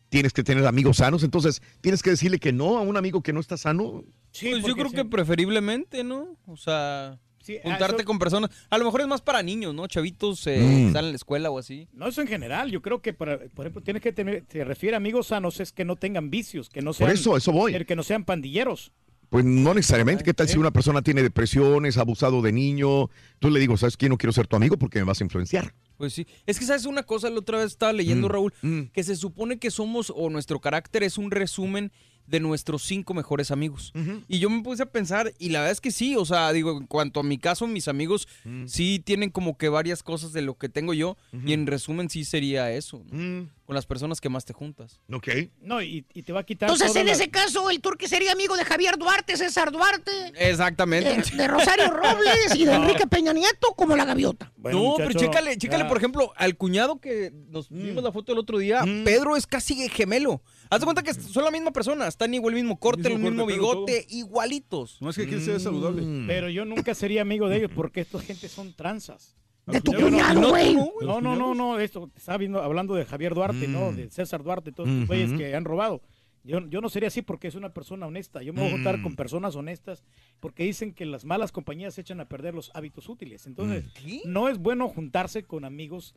Tienes 0.09 0.33
que 0.33 0.43
tener 0.43 0.67
amigos 0.67 0.97
sanos, 0.97 1.23
entonces 1.23 1.61
tienes 1.79 2.03
que 2.03 2.09
decirle 2.09 2.37
que 2.39 2.51
no 2.51 2.77
a 2.77 2.81
un 2.81 2.97
amigo 2.97 3.23
que 3.23 3.31
no 3.31 3.39
está 3.39 3.55
sano. 3.55 4.03
Sí, 4.31 4.49
Pues 4.49 4.65
yo 4.65 4.73
creo 4.73 4.89
sí. 4.89 4.95
que 4.97 5.05
preferiblemente, 5.05 6.03
¿no? 6.03 6.35
O 6.45 6.57
sea, 6.57 7.17
Sí, 7.43 7.57
ah, 7.57 7.61
juntarte 7.69 7.97
eso- 7.97 8.05
con 8.05 8.19
personas. 8.19 8.49
A 8.69 8.77
lo 8.77 8.85
mejor 8.85 9.01
es 9.01 9.07
más 9.07 9.21
para 9.21 9.41
niños, 9.43 9.73
¿no? 9.73 9.87
Chavitos 9.87 10.45
eh, 10.47 10.59
Mm. 10.59 10.87
están 10.87 11.05
en 11.05 11.11
la 11.11 11.15
escuela 11.15 11.49
o 11.49 11.57
así. 11.59 11.87
No, 11.93 12.07
eso 12.07 12.21
en 12.21 12.27
general. 12.27 12.69
Yo 12.71 12.81
creo 12.81 13.01
que, 13.01 13.13
para, 13.13 13.37
por 13.53 13.65
ejemplo, 13.65 13.81
tienes 13.81 14.01
que 14.03 14.11
tener, 14.11 14.43
se 14.49 14.63
refiere 14.63 14.95
a 14.95 14.97
amigos 14.97 15.27
sanos, 15.27 15.59
es 15.59 15.71
que 15.71 15.85
no 15.85 15.95
tengan 15.95 16.29
vicios, 16.29 16.69
que 16.69 16.81
no 16.81 16.91
Por 16.91 16.95
sean, 16.97 17.11
eso, 17.11 17.35
eso 17.37 17.51
voy. 17.51 17.73
que 17.85 17.95
no 17.95 18.03
sean 18.03 18.23
pandilleros. 18.25 18.91
Pues 19.29 19.45
no 19.45 19.73
necesariamente. 19.73 20.25
¿Qué 20.25 20.33
tal 20.33 20.49
si 20.49 20.57
una 20.57 20.71
persona 20.71 21.01
tiene 21.01 21.23
depresiones, 21.23 21.97
ha 21.97 22.01
abusado 22.01 22.41
de 22.41 22.51
niño? 22.51 23.09
Tú 23.39 23.49
le 23.49 23.61
digo, 23.61 23.77
¿sabes 23.77 23.95
qué? 23.95 24.09
No 24.09 24.17
quiero 24.17 24.33
ser 24.33 24.45
tu 24.45 24.57
amigo 24.57 24.75
porque 24.77 24.99
me 24.99 25.05
vas 25.05 25.21
a 25.21 25.23
influenciar. 25.23 25.73
Pues 25.95 26.11
sí. 26.13 26.27
Es 26.45 26.59
que, 26.59 26.65
¿sabes 26.65 26.85
una 26.85 27.03
cosa? 27.03 27.29
La 27.29 27.39
otra 27.39 27.59
vez 27.59 27.67
estaba 27.67 27.93
leyendo, 27.93 28.27
Mm, 28.27 28.31
Raúl, 28.31 28.53
mm. 28.61 28.81
que 28.91 29.03
se 29.03 29.15
supone 29.15 29.57
que 29.57 29.71
somos, 29.71 30.11
o 30.13 30.29
nuestro 30.29 30.59
carácter 30.59 31.03
es 31.03 31.17
un 31.17 31.31
resumen 31.31 31.93
de 32.31 32.39
nuestros 32.39 32.81
cinco 32.83 33.13
mejores 33.13 33.51
amigos. 33.51 33.91
Y 34.27 34.39
yo 34.39 34.49
me 34.49 34.63
puse 34.63 34.81
a 34.83 34.85
pensar, 34.87 35.33
y 35.37 35.49
la 35.49 35.59
verdad 35.59 35.73
es 35.73 35.81
que 35.81 35.91
sí, 35.91 36.15
o 36.15 36.25
sea, 36.25 36.51
digo, 36.53 36.77
en 36.77 36.87
cuanto 36.87 37.19
a 37.19 37.23
mi 37.23 37.37
caso, 37.37 37.67
mis 37.67 37.87
amigos 37.87 38.27
Mm. 38.45 38.65
sí 38.67 38.99
tienen 39.03 39.29
como 39.29 39.57
que 39.57 39.69
varias 39.69 40.01
cosas 40.01 40.31
de 40.33 40.41
lo 40.41 40.57
que 40.57 40.69
tengo 40.69 40.93
yo, 40.93 41.17
y 41.45 41.53
en 41.53 41.67
resumen 41.67 42.09
sí 42.09 42.23
sería 42.25 42.71
eso, 42.71 43.03
¿no? 43.11 43.47
con 43.65 43.75
las 43.75 43.85
personas 43.85 44.19
que 44.19 44.27
más 44.27 44.43
te 44.43 44.51
juntas. 44.51 44.99
Mm, 45.07 45.15
Ok. 45.15 45.27
No, 45.61 45.81
y, 45.81 46.05
y 46.13 46.23
te 46.23 46.33
va 46.33 46.41
a 46.41 46.43
quitar. 46.43 46.69
Entonces, 46.69 46.93
en 46.97 47.05
la- 47.05 47.13
ese 47.13 47.29
caso, 47.29 47.69
el 47.69 47.79
turque 47.79 48.09
sería 48.09 48.33
amigo 48.33 48.57
de 48.57 48.65
Javier 48.65 48.97
Duarte, 48.97 49.37
César 49.37 49.71
Duarte, 49.71 50.11
Exactamente. 50.35 51.09
de, 51.31 51.37
de 51.37 51.47
Rosario 51.47 51.89
Robles 51.91 52.53
y 52.55 52.65
de 52.65 52.73
Enrique 52.73 53.07
Peña 53.07 53.31
Nieto, 53.33 53.73
como 53.77 53.95
la 53.95 54.03
gaviota. 54.05 54.51
Bueno, 54.57 54.77
no, 54.79 54.83
muchacho, 54.91 55.07
pero 55.07 55.19
chécale, 55.19 55.57
chécale, 55.57 55.83
ya. 55.83 55.87
por 55.87 55.97
ejemplo, 55.97 56.33
al 56.35 56.57
cuñado 56.57 56.99
que 56.99 57.31
nos 57.49 57.69
vimos 57.69 58.03
la 58.03 58.11
foto 58.11 58.33
el 58.33 58.39
otro 58.39 58.57
día, 58.57 58.81
Pedro 59.05 59.35
es 59.37 59.47
casi 59.47 59.87
gemelo. 59.89 60.41
Haz 60.71 60.79
de 60.79 60.85
cuenta 60.85 61.03
que 61.03 61.13
son 61.13 61.43
la 61.43 61.51
misma 61.51 61.71
persona, 61.71 62.07
están 62.07 62.33
igual 62.33 62.53
el 62.55 62.61
mismo 62.63 62.79
corte, 62.79 63.09
Mismo 63.09 63.27
el 63.27 63.33
mismo 63.35 63.43
corte, 63.45 63.53
bigote, 63.53 64.05
igualitos. 64.09 65.01
No 65.01 65.09
es 65.09 65.17
que 65.17 65.23
aquí 65.23 65.39
sea 65.41 65.59
saludable. 65.59 66.01
Mm. 66.01 66.27
Pero 66.27 66.49
yo 66.49 66.63
nunca 66.65 66.95
sería 66.95 67.21
amigo 67.21 67.49
de 67.49 67.57
ellos 67.57 67.71
porque 67.75 68.01
esta 68.01 68.19
gente 68.19 68.47
son 68.47 68.73
tranzas. 68.73 69.35
De 69.67 69.79
tu 69.81 69.91
cuñado, 69.93 70.39
no, 70.41 70.49
güey. 70.49 70.73
no, 70.73 71.21
No, 71.21 71.35
no, 71.35 71.53
no, 71.53 71.77
esto, 71.79 72.09
estaba 72.15 72.37
viendo, 72.39 72.61
hablando 72.63 72.95
de 72.95 73.05
Javier 73.05 73.35
Duarte, 73.35 73.67
¿no? 73.67 73.91
De 73.91 74.09
César 74.09 74.43
Duarte, 74.43 74.71
todos 74.71 74.89
Ujú. 74.89 75.05
güeyes 75.07 75.33
que 75.33 75.53
han 75.55 75.65
robado. 75.65 76.01
Yo, 76.43 76.59
yo 76.69 76.81
no 76.81 76.89
sería 76.89 77.07
así 77.09 77.21
porque 77.21 77.47
es 77.49 77.55
una 77.55 77.73
persona 77.73 78.07
honesta. 78.07 78.41
Yo 78.41 78.53
me 78.53 78.61
voy 78.61 78.69
a 78.69 78.71
juntar 78.73 78.97
Mm. 78.97 79.03
con 79.03 79.15
personas 79.15 79.55
honestas 79.55 80.03
porque 80.39 80.63
dicen 80.63 80.93
que 80.93 81.05
las 81.05 81.25
malas 81.25 81.51
compañías 81.51 81.97
echan 81.99 82.19
a 82.21 82.29
perder 82.29 82.55
los 82.55 82.71
hábitos 82.73 83.09
útiles. 83.09 83.45
Entonces, 83.45 83.85
¿Qué? 83.93 84.21
no 84.25 84.49
es 84.49 84.57
bueno 84.57 84.87
juntarse 84.87 85.43
con 85.43 85.65
amigos 85.65 86.15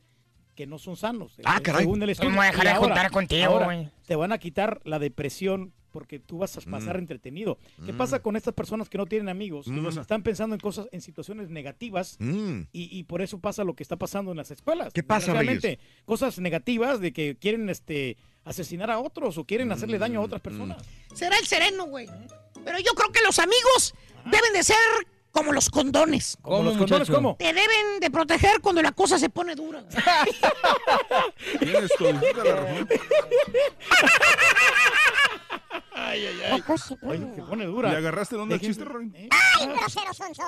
que 0.55 0.65
no 0.65 0.79
son 0.79 0.95
sanos. 0.97 1.33
Ah, 1.43 1.57
Eh, 1.59 1.61
caray. 1.63 1.81
según 1.81 2.01
el 2.03 2.09
estudio. 2.09 2.39
a 2.41 2.45
dejar 2.45 2.63
de 2.63 2.69
ahora- 2.71 2.87
juntar 2.87 3.11
contigo, 3.11 3.45
ahora, 3.45 3.65
güey? 3.65 3.89
Te 4.07 4.15
van 4.15 4.31
a 4.31 4.37
quitar 4.37 4.81
la 4.85 4.99
depresión 4.99 5.73
porque 5.91 6.19
tú 6.19 6.39
vas 6.39 6.57
a 6.57 6.61
pasar 6.61 6.97
Mm. 6.97 6.99
entretenido. 6.99 7.57
¿Qué 7.85 7.93
Mm. 7.93 7.97
pasa 7.97 8.19
con 8.21 8.35
estas 8.35 8.53
personas 8.53 8.89
que 8.89 8.97
no 8.97 9.05
tienen 9.05 9.29
amigos? 9.29 9.67
Mm. 9.67 9.87
Están 9.97 10.23
pensando 10.23 10.53
en 10.53 10.59
cosas, 10.59 10.87
en 10.91 10.99
situaciones 10.99 11.49
negativas 11.49 12.17
Mm. 12.19 12.63
y, 12.73 12.97
y 12.99 13.03
por 13.03 13.21
eso 13.21 13.39
pasa 13.39 13.63
lo 13.63 13.75
que 13.75 13.83
está 13.83 13.95
pasando 13.95 14.31
en 14.31 14.37
las 14.37 14.51
escuelas. 14.51 14.91
¿Qué 14.93 15.03
pasa, 15.03 15.27
Desgraciadamente, 15.33 15.79
Cosas 16.05 16.37
negativas 16.39 16.99
de 16.99 17.13
que 17.13 17.37
quieren 17.39 17.69
este, 17.69 18.17
asesinar 18.43 18.91
a 18.91 18.99
otros 18.99 19.37
o 19.37 19.45
quieren 19.45 19.71
hacerle 19.71 19.97
daño 19.97 20.19
a 20.19 20.23
otras 20.23 20.41
personas. 20.41 20.83
Será 21.13 21.37
el 21.39 21.45
sereno, 21.45 21.85
güey. 21.85 22.07
Pero 22.65 22.77
yo 22.79 22.91
creo 22.93 23.11
que 23.11 23.21
los 23.23 23.39
amigos 23.39 23.95
deben 24.25 24.53
de 24.53 24.63
ser 24.63 24.75
como 25.35 25.51
los 25.51 25.69
condones. 25.69 26.37
¿Cómo, 26.41 26.63
los 26.63 26.77
condones, 26.77 27.09
muchacho? 27.09 27.13
¿cómo? 27.13 27.35
Te 27.37 27.45
deben 27.51 27.99
de 27.99 28.09
proteger 28.09 28.61
cuando 28.61 28.81
la 28.81 28.93
cosa 28.93 29.19
se 29.19 29.29
pone 29.29 29.53
dura. 29.53 29.83
Tienes 31.59 31.91
todita 31.97 32.43
la 32.43 32.55
razón. 32.55 32.87
Ay, 35.93 36.25
ay, 36.25 36.37
La 36.49 36.55
ay. 36.55 36.61
cosa 36.61 36.87
se 36.87 36.95
pone- 36.95 37.25
Ay, 37.25 37.33
se 37.35 37.41
pone 37.43 37.65
dura. 37.65 37.91
¿Le 37.91 37.97
agarraste 37.97 38.37
la 38.37 38.43
al 38.43 38.49
Dejen- 38.49 38.59
chiste, 38.61 38.85
Rory? 38.85 39.11
¿Eh? 39.13 39.29
¡Ay, 39.31 39.67
grosero 39.67 40.13
sonso! 40.13 40.43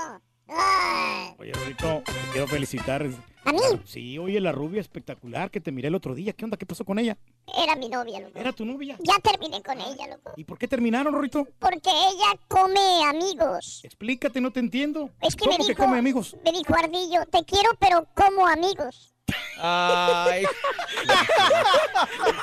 Oye, 1.39 1.51
Rito, 1.65 2.01
te 2.05 2.11
quiero 2.31 2.47
felicitar. 2.47 3.05
¿A 3.45 3.53
mí? 3.53 3.59
Sí, 3.85 4.17
oye, 4.17 4.41
la 4.41 4.51
rubia 4.51 4.81
espectacular 4.81 5.49
que 5.51 5.61
te 5.61 5.71
miré 5.71 5.87
el 5.87 5.95
otro 5.95 6.13
día. 6.15 6.33
¿Qué 6.33 6.43
onda? 6.43 6.57
¿Qué 6.57 6.65
pasó 6.65 6.83
con 6.83 6.99
ella? 6.99 7.17
Era 7.57 7.75
mi 7.77 7.87
novia, 7.87 8.19
loco. 8.19 8.37
¿Era 8.37 8.51
tu 8.51 8.65
novia? 8.65 8.97
Ya 8.99 9.13
terminé 9.23 9.61
con 9.63 9.79
ella, 9.79 10.07
loco. 10.07 10.33
¿Y 10.35 10.43
por 10.43 10.57
qué 10.57 10.67
terminaron, 10.67 11.19
Rito? 11.21 11.47
Porque 11.59 11.89
ella 11.89 12.37
come 12.49 12.79
amigos. 13.09 13.81
Explícate, 13.83 14.41
no 14.41 14.51
te 14.51 14.59
entiendo. 14.59 15.11
Es 15.21 15.35
que 15.35 15.45
¿Cómo 15.45 15.57
me 15.57 15.63
que 15.65 15.71
dijo, 15.71 15.83
come 15.83 15.97
amigos? 15.97 16.35
me 16.43 16.51
dijo 16.51 16.75
Ardillo, 16.75 17.25
te 17.31 17.45
quiero 17.45 17.69
pero 17.79 18.05
como 18.13 18.45
amigos. 18.47 19.13
Ay, 19.59 20.43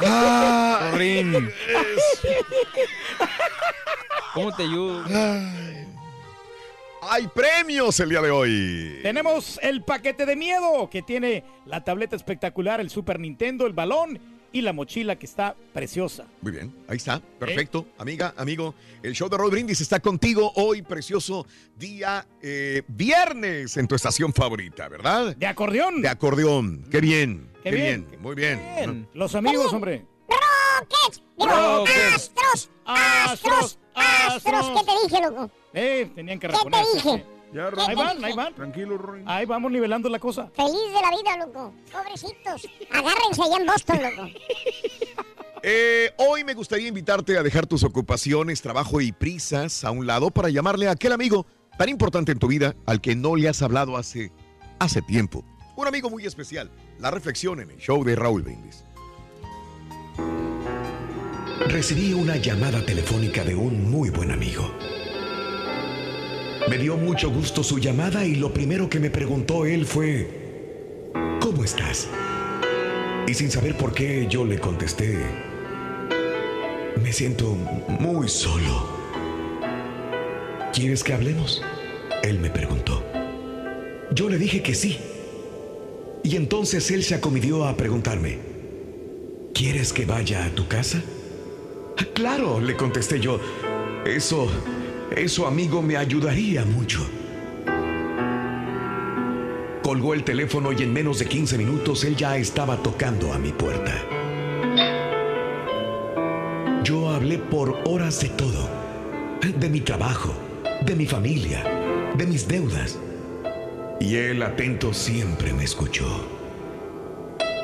Ah, 0.06 0.90
Rin. 0.94 1.50
¿Cómo 4.34 4.54
te 4.56 4.62
ayudo? 4.64 5.04
Hay 7.10 7.28
premios 7.28 8.00
el 8.00 8.08
día 8.08 8.22
de 8.22 8.30
hoy. 8.30 9.00
Tenemos 9.02 9.58
el 9.62 9.82
paquete 9.82 10.24
de 10.24 10.36
miedo 10.36 10.88
que 10.88 11.02
tiene 11.02 11.44
la 11.66 11.84
tableta 11.84 12.16
espectacular, 12.16 12.80
el 12.80 12.88
Super 12.88 13.20
Nintendo, 13.20 13.66
el 13.66 13.74
balón 13.74 14.18
y 14.52 14.62
la 14.62 14.72
mochila 14.72 15.16
que 15.16 15.26
está 15.26 15.54
preciosa. 15.72 16.26
Muy 16.40 16.52
bien, 16.52 16.74
ahí 16.88 16.96
está, 16.96 17.20
perfecto. 17.38 17.86
Amiga, 17.98 18.32
amigo, 18.36 18.74
el 19.02 19.12
show 19.12 19.28
de 19.28 19.36
Roy 19.36 19.50
Brindis 19.50 19.80
está 19.80 20.00
contigo 20.00 20.52
hoy, 20.54 20.80
precioso 20.82 21.46
día 21.76 22.26
eh, 22.40 22.82
viernes 22.88 23.76
en 23.76 23.86
tu 23.86 23.96
estación 23.96 24.32
favorita, 24.32 24.88
¿verdad? 24.88 25.36
De 25.36 25.46
acordeón. 25.46 26.00
De 26.00 26.08
acordeón, 26.08 26.84
qué 26.90 27.00
bien, 27.00 27.50
Qué 27.62 27.70
qué, 27.70 27.76
bien, 27.76 28.06
bien, 28.08 28.22
muy 28.22 28.34
bien. 28.34 28.60
Bien. 28.76 29.08
Los 29.12 29.34
amigos, 29.34 29.72
hombre. 29.72 30.06
¡Rockets! 30.28 31.22
Digo, 31.36 31.50
Rockets. 31.50 32.14
¡Astros! 32.14 32.70
¡Astros! 32.86 33.32
¡Astros! 33.32 33.78
¿Qué 33.94 34.84
te 34.84 34.92
dije, 35.08 35.22
loco? 35.22 35.50
Eh, 35.72 36.10
tenían 36.14 36.38
que 36.38 36.48
¿Qué 36.48 36.52
te 36.52 36.58
reponerse. 36.58 36.94
dije? 36.94 37.24
Ya, 37.52 37.68
Ahí 37.86 37.94
van, 37.94 38.24
ahí 38.24 38.34
van. 38.34 38.54
Tranquilo, 38.54 38.98
Rory. 38.98 39.22
Ahí 39.26 39.46
vamos 39.46 39.70
nivelando 39.70 40.08
la 40.08 40.18
cosa. 40.18 40.50
Feliz 40.54 40.72
de 40.72 41.00
la 41.00 41.10
vida, 41.10 41.46
loco. 41.46 41.72
Pobrecitos. 41.92 42.68
Agárrense 42.90 43.42
allá 43.42 43.56
en 43.58 43.66
Boston, 43.66 44.02
loco. 44.02 44.28
Eh, 45.66 46.12
hoy 46.18 46.44
me 46.44 46.52
gustaría 46.52 46.88
invitarte 46.88 47.38
a 47.38 47.42
dejar 47.42 47.66
tus 47.66 47.84
ocupaciones, 47.84 48.60
trabajo 48.60 49.00
y 49.00 49.12
prisas 49.12 49.82
a 49.84 49.92
un 49.92 50.06
lado 50.06 50.30
para 50.30 50.50
llamarle 50.50 50.88
a 50.88 50.90
aquel 50.90 51.12
amigo 51.12 51.46
tan 51.78 51.88
importante 51.88 52.32
en 52.32 52.38
tu 52.38 52.48
vida 52.48 52.74
al 52.84 53.00
que 53.00 53.16
no 53.16 53.34
le 53.34 53.48
has 53.48 53.62
hablado 53.62 53.96
hace, 53.96 54.30
hace 54.78 55.00
tiempo. 55.00 55.42
Un 55.76 55.86
amigo 55.86 56.10
muy 56.10 56.26
especial. 56.26 56.70
La 56.98 57.10
reflexión 57.10 57.60
en 57.60 57.70
el 57.70 57.78
show 57.78 58.04
de 58.04 58.14
Raúl 58.14 58.42
Brindis. 58.42 58.84
Recibí 61.60 62.12
una 62.12 62.36
llamada 62.36 62.84
telefónica 62.84 63.44
de 63.44 63.54
un 63.54 63.88
muy 63.88 64.10
buen 64.10 64.32
amigo. 64.32 64.74
Me 66.68 66.78
dio 66.78 66.96
mucho 66.96 67.30
gusto 67.30 67.62
su 67.62 67.78
llamada 67.78 68.24
y 68.24 68.34
lo 68.34 68.52
primero 68.52 68.90
que 68.90 68.98
me 68.98 69.08
preguntó 69.08 69.64
él 69.64 69.86
fue, 69.86 71.12
¿cómo 71.40 71.62
estás? 71.62 72.08
Y 73.28 73.34
sin 73.34 73.52
saber 73.52 73.76
por 73.76 73.94
qué 73.94 74.26
yo 74.28 74.44
le 74.44 74.58
contesté, 74.58 75.16
me 77.00 77.12
siento 77.12 77.56
muy 78.00 78.28
solo. 78.28 78.88
¿Quieres 80.72 81.04
que 81.04 81.12
hablemos? 81.12 81.62
Él 82.24 82.40
me 82.40 82.50
preguntó. 82.50 83.04
Yo 84.10 84.28
le 84.28 84.38
dije 84.38 84.60
que 84.60 84.74
sí. 84.74 84.98
Y 86.24 86.34
entonces 86.34 86.90
él 86.90 87.04
se 87.04 87.14
acomidió 87.14 87.64
a 87.64 87.76
preguntarme, 87.76 88.38
¿quieres 89.54 89.92
que 89.92 90.04
vaya 90.04 90.44
a 90.44 90.50
tu 90.50 90.66
casa? 90.66 91.00
"Ah, 91.98 92.04
Claro, 92.14 92.60
le 92.60 92.76
contesté 92.76 93.20
yo. 93.20 93.40
Eso, 94.06 94.48
eso 95.16 95.46
amigo 95.46 95.82
me 95.82 95.96
ayudaría 95.96 96.64
mucho. 96.64 97.06
Colgó 99.82 100.14
el 100.14 100.24
teléfono 100.24 100.72
y 100.72 100.82
en 100.82 100.92
menos 100.92 101.18
de 101.18 101.26
15 101.26 101.58
minutos 101.58 102.04
él 102.04 102.16
ya 102.16 102.36
estaba 102.36 102.76
tocando 102.78 103.32
a 103.32 103.38
mi 103.38 103.52
puerta. 103.52 103.92
Yo 106.82 107.10
hablé 107.10 107.38
por 107.38 107.78
horas 107.86 108.20
de 108.20 108.28
todo. 108.30 108.68
De 109.58 109.68
mi 109.68 109.80
trabajo, 109.80 110.32
de 110.86 110.96
mi 110.96 111.04
familia, 111.06 111.62
de 112.16 112.26
mis 112.26 112.48
deudas. 112.48 112.98
Y 114.00 114.16
él 114.16 114.42
atento 114.42 114.94
siempre 114.94 115.52
me 115.52 115.64
escuchó. 115.64 116.06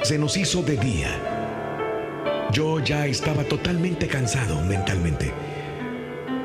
Se 0.03 0.19
nos 0.19 0.37
hizo 0.37 0.63
de 0.63 0.77
día. 0.77 1.40
Yo 2.53 2.81
ya 2.81 3.07
estaba 3.07 3.45
totalmente 3.45 4.09
cansado 4.09 4.61
mentalmente. 4.63 5.33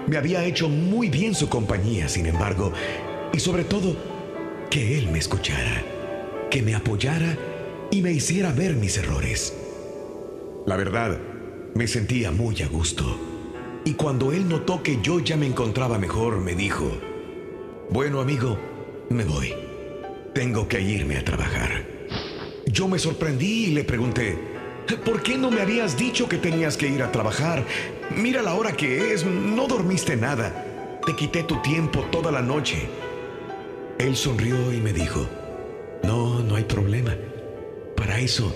Me 0.07 0.17
había 0.17 0.45
hecho 0.45 0.69
muy 0.69 1.09
bien 1.09 1.33
su 1.33 1.50
compañía, 1.50 2.07
sin 2.07 2.27
embargo, 2.27 2.71
y 3.33 3.39
sobre 3.39 3.63
todo, 3.63 3.95
que 4.69 5.00
él 5.00 5.09
me 5.12 5.17
escuchara, 5.17 5.83
que 6.51 6.62
me 6.62 6.75
apoyara 6.75 7.38
y 7.89 8.01
me 8.01 8.12
hiciera 8.12 8.51
ver 8.51 8.75
mis 8.75 8.97
errores. 8.97 9.55
La 10.67 10.75
verdad, 10.75 11.17
me 11.74 11.88
sentía 11.88 12.31
muy 12.31 12.62
a 12.62 12.67
gusto. 12.67 13.19
Y 13.83 13.93
cuando 13.93 14.31
él 14.31 14.47
notó 14.47 14.83
que 14.83 15.00
yo 15.01 15.19
ya 15.19 15.38
me 15.38 15.47
encontraba 15.47 15.97
mejor, 15.97 16.39
me 16.39 16.55
dijo, 16.55 16.91
bueno 17.89 18.21
amigo, 18.21 18.59
me 19.09 19.24
voy. 19.24 19.53
Tengo 20.35 20.67
que 20.67 20.81
irme 20.81 21.17
a 21.17 21.25
trabajar. 21.25 21.85
Yo 22.67 22.88
me 22.88 23.00
sorprendí 23.00 23.65
y 23.65 23.71
le 23.71 23.83
pregunté, 23.83 24.54
¿por 24.94 25.24
qué 25.24 25.38
no 25.38 25.50
me 25.50 25.62
habías 25.62 25.98
dicho 25.98 26.30
que 26.30 26.38
tenías 26.38 26.77
que 26.77 26.88
ir 26.88 27.01
a 27.01 27.12
trabajar? 27.12 27.65
Mira 28.15 28.42
la 28.42 28.54
hora 28.54 28.74
que 28.74 29.13
es, 29.13 29.25
no 29.25 29.68
dormiste 29.68 30.15
nada. 30.15 31.00
Te 31.06 31.15
quité 31.15 31.44
tu 31.44 31.62
tiempo 31.62 32.06
toda 32.12 32.32
la 32.32 32.42
noche. 32.42 32.88
Él 33.98 34.15
sonrió 34.15 34.72
y 34.72 34.82
me 34.82 34.94
dijo, 34.94 35.27
no, 36.04 36.39
no 36.39 36.56
hay 36.56 36.63
problema. 36.63 37.15
Para 37.96 38.20
eso, 38.20 38.56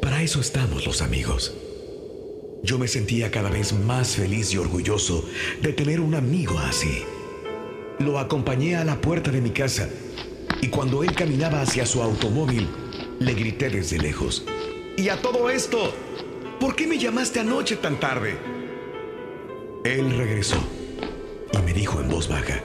para 0.00 0.22
eso 0.22 0.40
estamos 0.40 0.86
los 0.86 1.02
amigos. 1.02 1.54
Yo 2.62 2.78
me 2.78 2.88
sentía 2.88 3.30
cada 3.30 3.50
vez 3.50 3.72
más 3.72 4.16
feliz 4.16 4.52
y 4.52 4.58
orgulloso 4.58 5.24
de 5.62 5.72
tener 5.72 6.00
un 6.00 6.14
amigo 6.14 6.58
así. 6.58 7.04
Lo 8.00 8.18
acompañé 8.18 8.76
a 8.76 8.84
la 8.84 9.00
puerta 9.00 9.30
de 9.30 9.40
mi 9.40 9.50
casa 9.50 9.88
y 10.60 10.68
cuando 10.68 11.04
él 11.04 11.12
caminaba 11.12 11.62
hacia 11.62 11.86
su 11.86 12.02
automóvil, 12.02 12.68
le 13.20 13.34
grité 13.34 13.70
desde 13.70 13.98
lejos. 13.98 14.44
Y 14.98 15.10
a 15.10 15.22
todo 15.22 15.48
esto, 15.48 15.94
¿por 16.58 16.74
qué 16.74 16.88
me 16.88 16.98
llamaste 16.98 17.38
anoche 17.38 17.76
tan 17.76 18.00
tarde? 18.00 18.36
Él 19.84 20.18
regresó 20.18 20.58
y 21.52 21.58
me 21.58 21.72
dijo 21.72 22.00
en 22.00 22.08
voz 22.08 22.28
baja, 22.28 22.60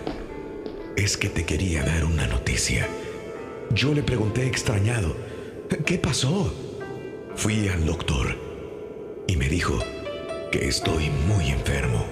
es 0.96 1.16
que 1.16 1.30
te 1.30 1.46
quería 1.46 1.84
dar 1.84 2.04
una 2.04 2.26
noticia. 2.26 2.88
Yo 3.70 3.94
le 3.94 4.02
pregunté 4.02 4.48
extrañado, 4.48 5.16
¿qué 5.86 6.00
pasó? 6.00 6.52
Fui 7.36 7.68
al 7.68 7.86
doctor 7.86 8.36
y 9.28 9.38
me 9.38 9.48
dijo 9.48 9.78
que 10.52 10.68
estoy 10.68 11.12
muy 11.28 11.52
enfermo. 11.52 12.04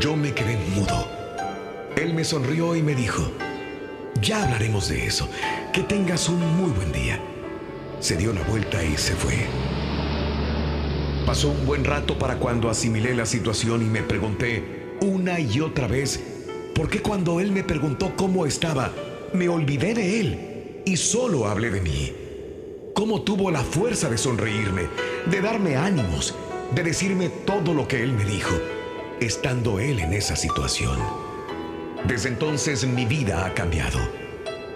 Yo 0.00 0.16
me 0.16 0.34
quedé 0.34 0.58
mudo. 0.76 1.08
Él 1.96 2.12
me 2.12 2.24
sonrió 2.24 2.76
y 2.76 2.82
me 2.82 2.94
dijo, 2.94 3.22
ya 4.20 4.42
hablaremos 4.42 4.90
de 4.90 5.06
eso. 5.06 5.30
Que 5.72 5.80
tengas 5.80 6.28
un 6.28 6.40
muy 6.58 6.72
buen 6.72 6.92
día. 6.92 7.18
Se 8.02 8.16
dio 8.16 8.32
la 8.32 8.42
vuelta 8.42 8.82
y 8.82 8.96
se 8.96 9.14
fue. 9.14 9.46
Pasó 11.24 11.50
un 11.50 11.64
buen 11.64 11.84
rato 11.84 12.18
para 12.18 12.36
cuando 12.36 12.68
asimilé 12.68 13.14
la 13.14 13.24
situación 13.26 13.80
y 13.80 13.84
me 13.84 14.02
pregunté 14.02 14.96
una 15.00 15.38
y 15.38 15.60
otra 15.60 15.86
vez 15.86 16.18
por 16.74 16.90
qué 16.90 17.00
cuando 17.00 17.38
él 17.38 17.52
me 17.52 17.62
preguntó 17.62 18.16
cómo 18.16 18.44
estaba, 18.44 18.90
me 19.32 19.48
olvidé 19.48 19.94
de 19.94 20.18
él 20.18 20.82
y 20.84 20.96
solo 20.96 21.46
hablé 21.46 21.70
de 21.70 21.80
mí. 21.80 22.12
Cómo 22.92 23.22
tuvo 23.22 23.52
la 23.52 23.62
fuerza 23.62 24.10
de 24.10 24.18
sonreírme, 24.18 24.88
de 25.30 25.40
darme 25.40 25.76
ánimos, 25.76 26.34
de 26.74 26.82
decirme 26.82 27.28
todo 27.28 27.72
lo 27.72 27.86
que 27.86 28.02
él 28.02 28.14
me 28.14 28.24
dijo, 28.24 28.54
estando 29.20 29.78
él 29.78 30.00
en 30.00 30.12
esa 30.12 30.34
situación. 30.34 30.98
Desde 32.08 32.30
entonces 32.30 32.84
mi 32.84 33.06
vida 33.06 33.46
ha 33.46 33.54
cambiado. 33.54 34.00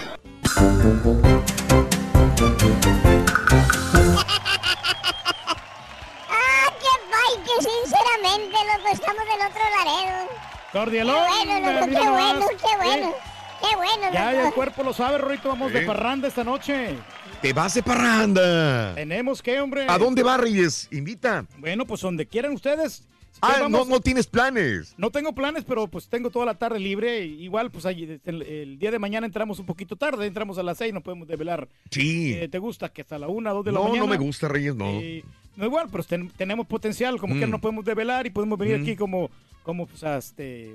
¡Ah, 6.30 6.66
qué! 6.80 7.42
Que 7.42 7.62
sinceramente, 7.62 8.56
loco, 8.56 8.88
estamos 8.92 9.22
del 9.24 9.46
otro 9.46 9.62
Laredo. 9.76 10.28
Cordialón. 10.72 11.16
Qué 11.16 11.44
bueno, 11.46 11.72
loco, 11.72 11.86
qué 11.86 12.08
bueno, 12.08 12.46
qué 12.48 12.76
bueno. 12.76 13.14
Qué 13.60 13.76
bueno, 13.76 14.02
Ya, 14.12 14.12
ya 14.12 14.32
loco. 14.32 14.46
el 14.48 14.54
cuerpo 14.54 14.82
lo 14.84 14.92
sabe, 14.92 15.18
Rorito, 15.18 15.48
vamos 15.48 15.72
de 15.72 15.80
parranda 15.82 16.28
esta 16.28 16.44
noche. 16.44 16.96
Te 17.42 17.52
vas 17.52 17.74
de 17.74 17.82
parranda. 17.82 18.94
¿Tenemos 18.94 19.42
que, 19.42 19.60
hombre? 19.60 19.86
¿A 19.88 19.98
dónde 19.98 20.22
va, 20.22 20.36
Reyes? 20.36 20.88
Invita. 20.92 21.44
Bueno, 21.56 21.84
pues 21.86 22.00
donde 22.00 22.26
quieran 22.26 22.52
ustedes. 22.52 23.07
Ah, 23.40 23.68
no, 23.70 23.84
no 23.84 24.00
tienes 24.00 24.26
planes. 24.26 24.94
No 24.98 25.10
tengo 25.10 25.32
planes, 25.32 25.64
pero 25.64 25.86
pues 25.86 26.08
tengo 26.08 26.28
toda 26.30 26.44
la 26.46 26.54
tarde 26.54 26.80
libre. 26.80 27.24
Igual, 27.24 27.70
pues 27.70 27.86
ahí, 27.86 28.20
el, 28.24 28.42
el 28.42 28.78
día 28.78 28.90
de 28.90 28.98
mañana 28.98 29.26
entramos 29.26 29.58
un 29.60 29.66
poquito 29.66 29.94
tarde, 29.96 30.26
entramos 30.26 30.58
a 30.58 30.62
las 30.64 30.78
seis, 30.78 30.92
no 30.92 31.00
podemos 31.02 31.28
develar. 31.28 31.68
Sí. 31.90 32.34
Eh, 32.34 32.48
¿Te 32.48 32.58
gusta 32.58 32.88
que 32.88 33.02
hasta 33.02 33.18
la 33.18 33.28
una, 33.28 33.50
dos 33.52 33.64
de 33.64 33.70
la 33.72 33.78
No, 33.78 33.84
mañana? 33.84 34.00
no 34.00 34.06
me 34.08 34.16
gusta, 34.16 34.48
Reyes, 34.48 34.74
no. 34.74 34.86
Eh, 34.86 35.22
no 35.56 35.64
igual, 35.66 35.88
pero 35.90 36.02
ten- 36.04 36.30
tenemos 36.30 36.66
potencial, 36.66 37.18
como 37.18 37.38
que 37.38 37.46
Mm. 37.46 37.50
no 37.50 37.60
podemos 37.60 37.84
develar 37.84 38.26
y 38.26 38.30
podemos 38.30 38.58
venir 38.58 38.78
Mm. 38.78 38.82
aquí 38.82 38.96
como, 38.96 39.30
como 39.62 39.86
pues, 39.86 40.02
este, 40.02 40.74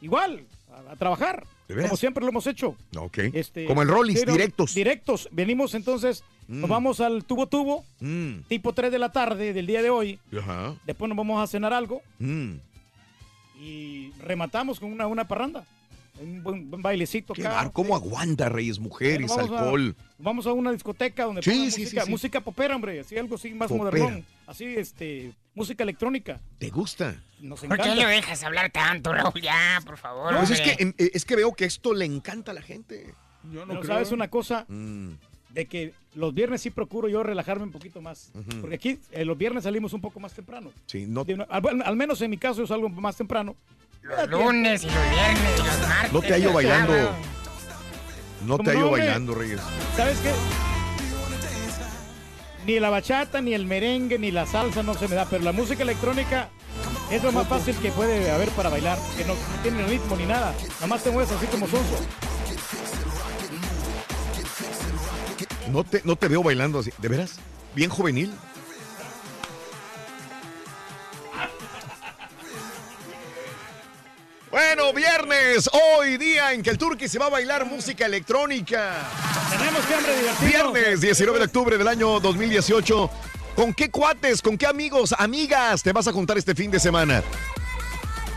igual, 0.00 0.44
a, 0.86 0.92
a 0.92 0.96
trabajar, 0.96 1.46
como 1.68 1.96
siempre 1.96 2.22
lo 2.24 2.30
hemos 2.30 2.46
hecho. 2.46 2.76
Ok. 2.96 3.18
Este, 3.32 3.64
Como 3.66 3.82
el 3.82 3.88
Rollis, 3.88 4.24
directos. 4.24 4.74
Directos. 4.74 5.28
Venimos 5.32 5.74
entonces, 5.74 6.24
Mm. 6.48 6.60
nos 6.62 6.70
vamos 6.70 7.00
al 7.00 7.24
tubo 7.24 7.46
tubo, 7.46 7.84
Mm, 8.00 8.40
tipo 8.48 8.72
3 8.72 8.90
de 8.90 8.98
la 8.98 9.12
tarde 9.12 9.52
del 9.52 9.66
día 9.66 9.82
de 9.82 9.90
hoy. 9.90 10.18
Ajá. 10.38 10.74
Después 10.86 11.08
nos 11.10 11.16
vamos 11.18 11.42
a 11.42 11.46
cenar 11.46 11.72
algo 11.74 12.00
Mm. 12.18 12.54
y 13.60 14.10
rematamos 14.24 14.80
con 14.80 14.90
una, 14.92 15.06
una 15.06 15.26
parranda. 15.28 15.66
Un 16.20 16.42
buen, 16.42 16.70
buen 16.70 16.82
bailecito 16.82 17.32
Qué 17.34 17.42
bar- 17.42 17.70
¿Cómo 17.72 17.94
aguanta, 17.94 18.48
Reyes? 18.48 18.78
Mujeres, 18.78 19.28
Vamos 19.28 19.50
a- 19.50 19.58
alcohol. 19.60 19.96
Vamos 20.18 20.46
a 20.46 20.52
una 20.52 20.72
discoteca 20.72 21.24
donde 21.24 21.42
Sí, 21.42 21.50
pongan 21.50 21.70
sí, 21.70 21.80
música, 21.82 22.00
sí, 22.02 22.06
sí. 22.06 22.10
música 22.10 22.40
popera, 22.40 22.74
hombre, 22.76 23.00
así 23.00 23.16
algo 23.16 23.36
así 23.36 23.50
más 23.54 23.68
Popera. 23.68 23.84
modernón. 23.90 24.24
Así, 24.46 24.64
este, 24.64 25.32
música 25.54 25.82
electrónica. 25.84 26.40
¿Te 26.58 26.70
gusta? 26.70 27.22
Nos 27.40 27.60
¿Por 27.60 27.68
qué 27.76 27.82
encanta. 27.84 28.02
lo 28.02 28.08
dejas 28.08 28.42
hablar 28.42 28.70
tanto, 28.70 29.12
Raúl? 29.12 29.40
Ya, 29.40 29.80
por 29.84 29.96
favor. 29.96 30.32
No, 30.32 30.38
pues 30.38 30.50
es 30.52 30.60
que, 30.60 30.82
em, 30.82 30.92
eh, 30.98 31.10
es 31.14 31.24
que 31.24 31.36
veo 31.36 31.52
que 31.52 31.64
esto 31.66 31.94
le 31.94 32.04
encanta 32.04 32.50
a 32.50 32.54
la 32.54 32.62
gente. 32.62 33.14
Yo 33.52 33.64
no 33.64 33.82
¿Sabes 33.84 34.10
una 34.12 34.28
cosa? 34.28 34.64
Mm. 34.68 35.10
De 35.50 35.66
que 35.66 35.94
los 36.14 36.34
viernes 36.34 36.60
sí 36.60 36.70
procuro 36.70 37.08
yo 37.08 37.22
relajarme 37.22 37.64
un 37.64 37.72
poquito 37.72 38.00
más. 38.02 38.30
Ujú. 38.34 38.60
Porque 38.60 38.74
aquí 38.76 38.98
eh, 39.12 39.24
los 39.24 39.38
viernes 39.38 39.64
salimos 39.64 39.92
un 39.94 40.00
poco 40.00 40.20
más 40.20 40.34
temprano. 40.34 40.70
Sí, 40.86 41.06
no, 41.08 41.22
una- 41.26 41.44
al, 41.44 41.60
bueno, 41.62 41.84
al 41.86 41.96
menos 41.96 42.20
en 42.20 42.30
mi 42.30 42.36
caso 42.36 42.60
yo 42.60 42.66
salgo 42.66 42.88
más 42.90 43.16
temprano. 43.16 43.56
Los 44.02 44.28
lunes 44.28 44.84
y 44.84 44.86
los 44.86 45.10
viernes, 45.10 45.58
los 45.58 45.88
martes. 45.88 46.12
no 46.12 46.20
te 46.20 46.32
hallo 46.32 46.52
bailando. 46.52 46.94
No 48.46 48.56
¿Cómo 48.56 48.64
te 48.64 48.76
hallo 48.76 48.90
bailando, 48.90 49.34
Reyes. 49.34 49.60
¿Sabes 49.96 50.18
qué? 50.18 50.32
Ni 52.66 52.78
la 52.80 52.90
bachata, 52.90 53.40
ni 53.40 53.54
el 53.54 53.66
merengue, 53.66 54.18
ni 54.18 54.30
la 54.30 54.46
salsa 54.46 54.82
no 54.82 54.94
se 54.94 55.08
me 55.08 55.14
da, 55.16 55.26
pero 55.26 55.42
la 55.42 55.52
música 55.52 55.82
electrónica 55.82 56.50
es 57.10 57.22
lo 57.22 57.32
más 57.32 57.48
fácil 57.48 57.74
que 57.76 57.90
puede 57.90 58.30
haber 58.30 58.50
para 58.50 58.68
bailar, 58.68 58.98
que 59.16 59.24
no 59.24 59.34
tiene 59.62 59.86
ritmo 59.86 60.16
ni 60.16 60.26
nada, 60.26 60.54
nada 60.74 60.86
más 60.86 61.02
te 61.02 61.10
mueves 61.10 61.32
así 61.32 61.46
como 61.46 61.66
sonso. 61.66 61.98
No 65.70 65.84
te, 65.84 66.02
no 66.04 66.16
te 66.16 66.28
veo 66.28 66.42
bailando 66.42 66.78
así. 66.78 66.90
¿De 66.98 67.08
veras? 67.08 67.38
¿Bien 67.74 67.90
juvenil? 67.90 68.32
Bueno, 74.50 74.94
viernes, 74.94 75.68
hoy 75.72 76.16
día 76.16 76.54
en 76.54 76.62
que 76.62 76.70
el 76.70 76.78
Turqui 76.78 77.06
se 77.06 77.18
va 77.18 77.26
a 77.26 77.28
bailar 77.28 77.66
música 77.66 78.06
electrónica. 78.06 78.94
Tenemos 79.50 79.84
que, 79.84 79.94
hombre, 79.94 80.16
divertirnos. 80.16 80.72
Viernes 80.72 81.00
19 81.02 81.38
de 81.38 81.44
octubre 81.44 81.76
del 81.76 81.86
año 81.86 82.18
2018. 82.18 83.10
¿Con 83.54 83.74
qué 83.74 83.90
cuates, 83.90 84.40
con 84.40 84.56
qué 84.56 84.66
amigos, 84.66 85.14
amigas 85.18 85.82
te 85.82 85.92
vas 85.92 86.08
a 86.08 86.12
juntar 86.12 86.38
este 86.38 86.54
fin 86.54 86.70
de 86.70 86.80
semana? 86.80 87.22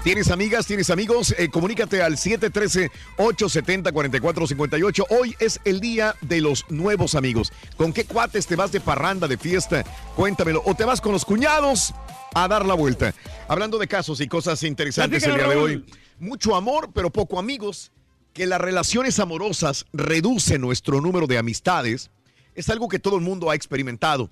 ¿Tienes 0.04 0.32
amigas, 0.32 0.66
tienes 0.66 0.90
amigos? 0.90 1.36
Eh, 1.38 1.50
comunícate 1.50 2.02
al 2.02 2.18
713-870-4458. 2.18 5.06
Hoy 5.12 5.36
es 5.40 5.60
el 5.64 5.80
día 5.80 6.16
de 6.22 6.42
los 6.42 6.66
nuevos 6.72 7.14
amigos. 7.14 7.54
¿Con 7.78 7.94
qué 7.94 8.06
cuates 8.06 8.48
te 8.48 8.56
vas 8.56 8.72
de 8.72 8.82
parranda, 8.82 9.28
de 9.28 9.38
fiesta? 9.38 9.84
Cuéntamelo. 10.16 10.64
¿O 10.66 10.74
te 10.74 10.86
vas 10.86 11.02
con 11.02 11.12
los 11.12 11.24
cuñados 11.24 11.94
a 12.34 12.48
dar 12.48 12.66
la 12.66 12.74
vuelta? 12.74 13.14
Hablando 13.48 13.78
de 13.78 13.88
casos 13.88 14.20
y 14.22 14.28
cosas 14.28 14.64
interesantes 14.64 15.22
el 15.22 15.36
día 15.36 15.48
de 15.48 15.56
hoy. 15.56 15.86
Mucho 16.18 16.56
amor, 16.56 16.90
pero 16.96 17.12
poco 17.12 17.38
amigos. 17.38 17.92
Que 18.34 18.48
las 18.48 18.60
relaciones 18.60 19.20
amorosas 19.20 19.86
reducen 19.94 20.62
nuestro 20.62 21.00
número 21.00 21.28
de 21.28 21.38
amistades 21.38 22.10
es 22.56 22.70
algo 22.70 22.90
que 22.90 22.98
todo 22.98 23.18
el 23.18 23.22
mundo 23.22 23.52
ha 23.52 23.56
experimentado. 23.56 24.32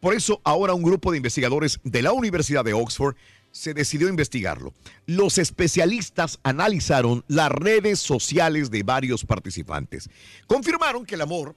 Por 0.00 0.14
eso 0.14 0.40
ahora 0.44 0.74
un 0.74 0.82
grupo 0.82 1.10
de 1.10 1.16
investigadores 1.16 1.80
de 1.82 2.02
la 2.02 2.12
Universidad 2.12 2.64
de 2.64 2.74
Oxford 2.74 3.16
se 3.52 3.74
decidió 3.74 4.08
investigarlo. 4.08 4.72
Los 5.06 5.38
especialistas 5.38 6.38
analizaron 6.42 7.24
las 7.28 7.50
redes 7.50 7.98
sociales 7.98 8.70
de 8.70 8.82
varios 8.82 9.24
participantes. 9.24 10.08
Confirmaron 10.46 11.04
que 11.04 11.14
el 11.16 11.22
amor, 11.22 11.54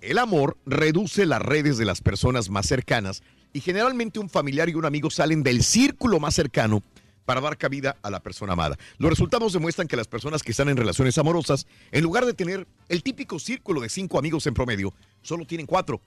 el 0.00 0.18
amor 0.18 0.56
reduce 0.66 1.26
las 1.26 1.42
redes 1.42 1.78
de 1.78 1.84
las 1.84 2.00
personas 2.00 2.50
más 2.50 2.66
cercanas 2.66 3.22
y 3.52 3.60
generalmente 3.60 4.18
un 4.18 4.28
familiar 4.28 4.68
y 4.68 4.74
un 4.74 4.84
amigo 4.84 5.10
salen 5.10 5.42
del 5.42 5.62
círculo 5.62 6.18
más 6.20 6.34
cercano 6.34 6.82
para 7.24 7.40
dar 7.40 7.56
cabida 7.56 7.96
a 8.02 8.10
la 8.10 8.20
persona 8.20 8.52
amada. 8.52 8.76
Los 8.98 9.10
resultados 9.10 9.52
demuestran 9.52 9.88
que 9.88 9.96
las 9.96 10.08
personas 10.08 10.42
que 10.42 10.50
están 10.50 10.68
en 10.68 10.76
relaciones 10.76 11.16
amorosas, 11.18 11.66
en 11.90 12.02
lugar 12.02 12.26
de 12.26 12.34
tener 12.34 12.66
el 12.88 13.02
típico 13.02 13.38
círculo 13.38 13.80
de 13.80 13.88
cinco 13.88 14.18
amigos 14.18 14.46
en 14.46 14.54
promedio, 14.54 14.92
solo 15.22 15.46
tienen 15.46 15.66
cuatro 15.66 16.00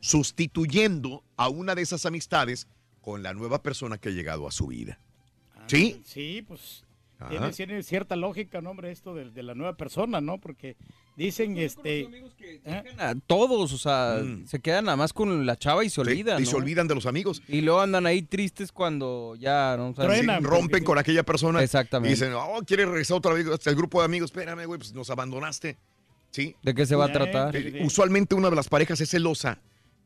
sustituyendo 0.00 1.24
a 1.36 1.48
una 1.48 1.74
de 1.74 1.82
esas 1.82 2.06
amistades 2.06 2.66
con 3.02 3.22
la 3.22 3.34
nueva 3.34 3.62
persona 3.62 3.98
que 3.98 4.08
ha 4.08 4.12
llegado 4.12 4.48
a 4.48 4.50
su 4.50 4.68
vida. 4.68 4.98
¿Sí? 5.66 6.00
Sí, 6.06 6.42
pues 6.48 6.84
tiene, 7.28 7.50
tiene 7.52 7.82
cierta 7.84 8.16
lógica, 8.16 8.60
¿no, 8.60 8.70
hombre? 8.70 8.90
Esto 8.90 9.14
de, 9.14 9.30
de 9.30 9.42
la 9.44 9.54
nueva 9.54 9.76
persona, 9.76 10.20
¿no? 10.20 10.38
Porque 10.38 10.76
dicen, 11.16 11.56
este... 11.56 12.00
¿eh? 12.64 12.82
A 12.98 13.14
todos, 13.26 13.72
o 13.72 13.78
sea, 13.78 14.20
se 14.46 14.58
quedan 14.58 14.86
nada 14.86 14.96
más 14.96 15.12
con 15.12 15.46
la 15.46 15.56
chava 15.56 15.84
y 15.84 15.90
se 15.90 16.00
Mm. 16.00 16.04
Sí, 16.04 16.10
olvidan. 16.10 16.42
y 16.42 16.46
se 16.46 16.56
olvidan 16.56 16.88
de 16.88 16.94
los 16.96 17.06
amigos. 17.06 17.40
Y 17.46 17.60
luego 17.60 17.80
andan 17.80 18.06
ahí 18.06 18.22
tristes 18.22 18.72
cuando 18.72 19.36
ya 19.38 19.76
no 19.76 19.94
Sí, 19.94 20.26
rompen 20.40 20.82
con 20.82 20.98
aquella 20.98 21.22
persona. 21.22 21.62
Exactamente. 21.62 22.10
Y 22.10 22.14
dicen, 22.14 22.32
oh, 22.34 22.60
¿quieres 22.66 22.86
regresar 22.88 23.18
otra 23.18 23.32
vez 23.34 23.46
al 23.68 23.74
grupo 23.76 24.00
de 24.00 24.06
amigos? 24.06 24.30
Espérame, 24.30 24.64
güey, 24.66 24.78
pues 24.80 24.92
nos 24.92 25.08
abandonaste. 25.10 25.76
¿Sí? 26.32 26.56
¿De 26.62 26.74
qué 26.74 26.86
se 26.86 26.96
va 26.96 27.04
a 27.04 27.12
tratar? 27.12 27.54
Eh, 27.54 27.82
Usualmente 27.84 28.34
una 28.34 28.48
de 28.50 28.56
las 28.56 28.68
parejas 28.68 29.00
es 29.00 29.10
celosa 29.10 29.60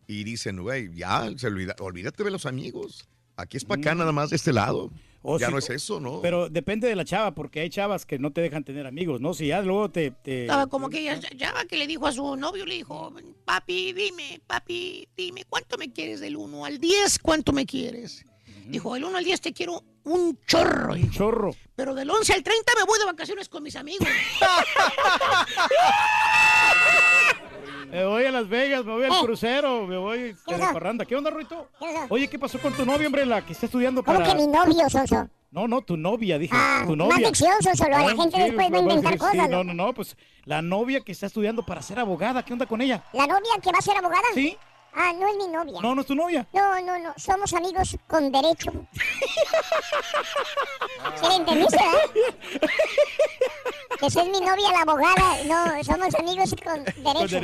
y 0.06 0.24
dicen, 0.24 0.60
güey, 0.62 0.94
ya, 0.94 1.28
se 1.36 1.46
olvida, 1.48 1.74
olvídate 1.80 2.22
de 2.24 2.30
los 2.30 2.46
amigos. 2.46 3.08
Aquí 3.36 3.56
es 3.58 3.64
para 3.64 3.80
acá 3.80 3.94
nada 3.94 4.12
más 4.12 4.30
de 4.30 4.36
este 4.36 4.52
lado. 4.52 4.90
O 5.28 5.38
Ya 5.38 5.50
no 5.50 5.58
es 5.58 5.68
eso, 5.70 5.98
¿no? 5.98 6.20
Pero 6.22 6.48
depende 6.48 6.86
de 6.88 6.94
la 6.94 7.04
chava, 7.04 7.34
porque 7.34 7.58
hay 7.60 7.68
chavas 7.68 8.06
que 8.06 8.16
no 8.18 8.30
te 8.32 8.40
dejan 8.40 8.62
tener 8.62 8.86
amigos, 8.86 9.20
¿no? 9.20 9.34
Si 9.34 9.48
ya 9.48 9.60
luego 9.60 9.90
te... 9.90 10.12
te- 10.12 10.42
Estaba 10.42 10.68
como 10.68 10.88
que 10.88 11.00
ella 11.00 11.18
chava 11.36 11.64
que 11.64 11.76
le 11.76 11.88
dijo 11.88 12.06
a 12.06 12.12
su 12.12 12.36
novio, 12.36 12.64
le 12.64 12.76
dijo, 12.76 13.12
papi, 13.44 13.92
dime, 13.92 14.40
papi, 14.46 15.08
dime, 15.16 15.44
¿cuánto 15.48 15.76
me 15.78 15.92
quieres 15.92 16.20
del 16.20 16.36
1 16.36 16.64
al 16.64 16.78
10? 16.78 17.18
¿Cuánto 17.18 17.52
me 17.52 17.66
quieres? 17.66 18.24
Dijo, 18.68 18.94
del 18.94 19.04
1 19.04 19.18
al 19.18 19.24
10 19.24 19.40
te 19.40 19.52
quiero 19.52 19.82
un 20.04 20.38
chorro. 20.46 20.94
Un 20.94 21.10
chorro. 21.10 21.54
Pero 21.74 21.94
del 21.94 22.08
11 22.08 22.32
al 22.32 22.42
30 22.44 22.72
me 22.78 22.84
voy 22.84 22.98
de 23.00 23.04
vacaciones 23.06 23.48
con 23.48 23.62
mis 23.64 23.74
amigos. 23.76 24.06
Me 27.90 28.04
voy 28.04 28.24
a 28.24 28.30
Las 28.32 28.48
Vegas, 28.48 28.84
me 28.84 28.92
voy 28.92 29.04
al 29.04 29.12
Eh. 29.12 29.14
crucero, 29.22 29.86
me 29.86 29.96
voy 29.96 30.18
de 30.46 30.54
onda? 30.54 30.72
parranda. 30.72 31.04
¿Qué 31.04 31.16
onda, 31.16 31.30
Ruito? 31.30 31.68
Oye, 32.08 32.28
¿qué 32.28 32.38
pasó 32.38 32.58
con 32.58 32.72
tu 32.72 32.84
novia, 32.84 33.06
hombre? 33.06 33.24
La 33.24 33.44
que 33.44 33.52
está 33.52 33.66
estudiando 33.66 34.02
¿Cómo 34.04 34.18
para... 34.18 34.30
que 34.30 34.36
mi 34.36 34.46
novio, 34.46 34.88
Sonso? 34.90 35.28
No, 35.52 35.68
no, 35.68 35.80
tu 35.80 35.96
novia, 35.96 36.38
dije. 36.38 36.54
Ah, 36.56 36.82
tu 36.86 36.96
más 36.96 37.08
novia. 37.08 37.28
ficción, 37.28 37.52
Sonso, 37.62 37.88
la 37.88 37.98
Ah, 38.00 38.08
gente 38.16 38.38
después 38.38 38.72
va 38.72 38.76
a 38.76 38.80
inventar 38.80 39.16
cosas, 39.18 39.36
No, 39.48 39.62
¿no? 39.62 39.64
no, 39.72 39.74
no, 39.86 39.94
pues 39.94 40.16
la 40.44 40.60
novia 40.62 41.00
que 41.00 41.12
está 41.12 41.26
estudiando 41.26 41.64
para 41.64 41.80
ser 41.80 41.98
abogada, 41.98 42.44
¿qué 42.44 42.52
onda 42.52 42.66
con 42.66 42.80
ella? 42.80 43.04
¿La 43.12 43.26
novia 43.26 43.52
que 43.62 43.70
va 43.72 43.78
a 43.78 43.82
ser 43.82 43.96
abogada? 43.96 44.24
Sí. 44.34 44.56
Ah, 44.98 45.12
no 45.12 45.28
es 45.28 45.36
mi 45.36 45.46
novia. 45.48 45.78
No, 45.82 45.94
no 45.94 46.00
es 46.00 46.06
tu 46.06 46.14
novia. 46.14 46.48
No, 46.54 46.80
no, 46.80 46.98
no. 46.98 47.12
Somos 47.18 47.52
amigos 47.52 47.94
con 48.06 48.32
derecho. 48.32 48.72
¿Se 51.14 51.28
le 51.28 51.34
entendiste, 51.34 51.76
eh? 51.76 52.10
Que 53.98 54.06
esa 54.06 54.22
es 54.22 54.28
mi 54.28 54.40
novia, 54.40 54.72
la 54.72 54.80
abogada. 54.80 55.44
No, 55.44 55.84
somos 55.84 56.14
amigos 56.14 56.56
con 56.64 56.82
derecho. 57.04 57.40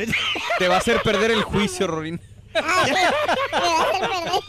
Te 0.58 0.68
va 0.68 0.76
a 0.76 0.78
hacer 0.78 1.02
perder 1.02 1.32
el 1.32 1.42
juicio, 1.42 1.86
Rorín. 1.86 2.18
Ah, 2.54 2.84
sí. 2.86 2.92
Me 2.92 3.60
va 3.60 3.78
a 3.78 3.82
hacer 3.82 4.08
perder. 4.08 4.40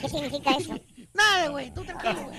¿Qué 0.00 0.08
significa 0.08 0.50
eso? 0.52 0.74
Nada, 1.12 1.48
güey, 1.48 1.70
tú 1.74 1.84
tranquilo, 1.84 2.22
güey. 2.24 2.38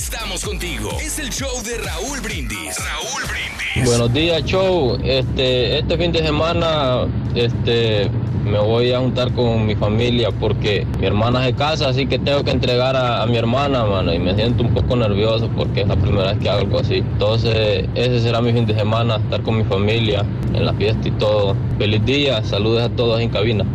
Es 1.01 1.19
el 1.19 1.29
show 1.29 1.63
de 1.63 1.77
Raúl 1.79 2.19
Brindis. 2.21 2.79
Raúl 2.79 3.23
Brindis. 3.29 3.85
Buenos 3.91 4.13
días, 4.15 4.43
show. 4.45 4.99
Este, 5.05 5.79
este 5.79 5.99
fin 5.99 6.13
de 6.13 6.21
semana, 6.21 7.07
este, 7.35 8.09
me 8.43 8.59
voy 8.59 8.93
a 8.93 9.01
juntar 9.01 9.33
con 9.33 9.67
mi 9.67 9.75
familia 9.75 10.31
porque 10.31 10.87
mi 10.99 11.07
hermana 11.07 11.45
se 11.45 11.53
casa, 11.53 11.91
así 11.91 12.07
que 12.07 12.19
tengo 12.19 12.43
que 12.43 12.53
entregar 12.53 12.97
a, 12.97 13.23
a 13.23 13.27
mi 13.27 13.37
hermana, 13.37 13.85
mano, 13.85 14.15
y 14.15 14.19
me 14.19 14.35
siento 14.35 14.63
un 14.63 14.73
poco 14.73 14.97
nervioso 14.97 15.51
porque 15.55 15.83
es 15.83 15.89
la 15.89 15.97
primera 15.97 16.33
vez 16.33 16.43
que 16.43 16.49
hago 16.49 16.61
algo 16.61 16.81
así. 16.81 16.97
Entonces, 16.97 17.87
ese 17.95 18.21
será 18.21 18.41
mi 18.41 18.53
fin 18.55 18.65
de 18.65 18.75
semana, 18.75 19.17
estar 19.17 19.43
con 19.43 19.59
mi 19.59 19.65
familia 19.65 20.25
en 20.55 20.65
la 20.65 20.73
fiesta 20.73 21.07
y 21.07 21.11
todo. 21.13 21.55
Feliz 21.77 22.03
día, 22.07 22.43
saludos 22.45 22.83
a 22.83 22.89
todos 22.89 23.21
en 23.21 23.29
cabina. 23.29 23.67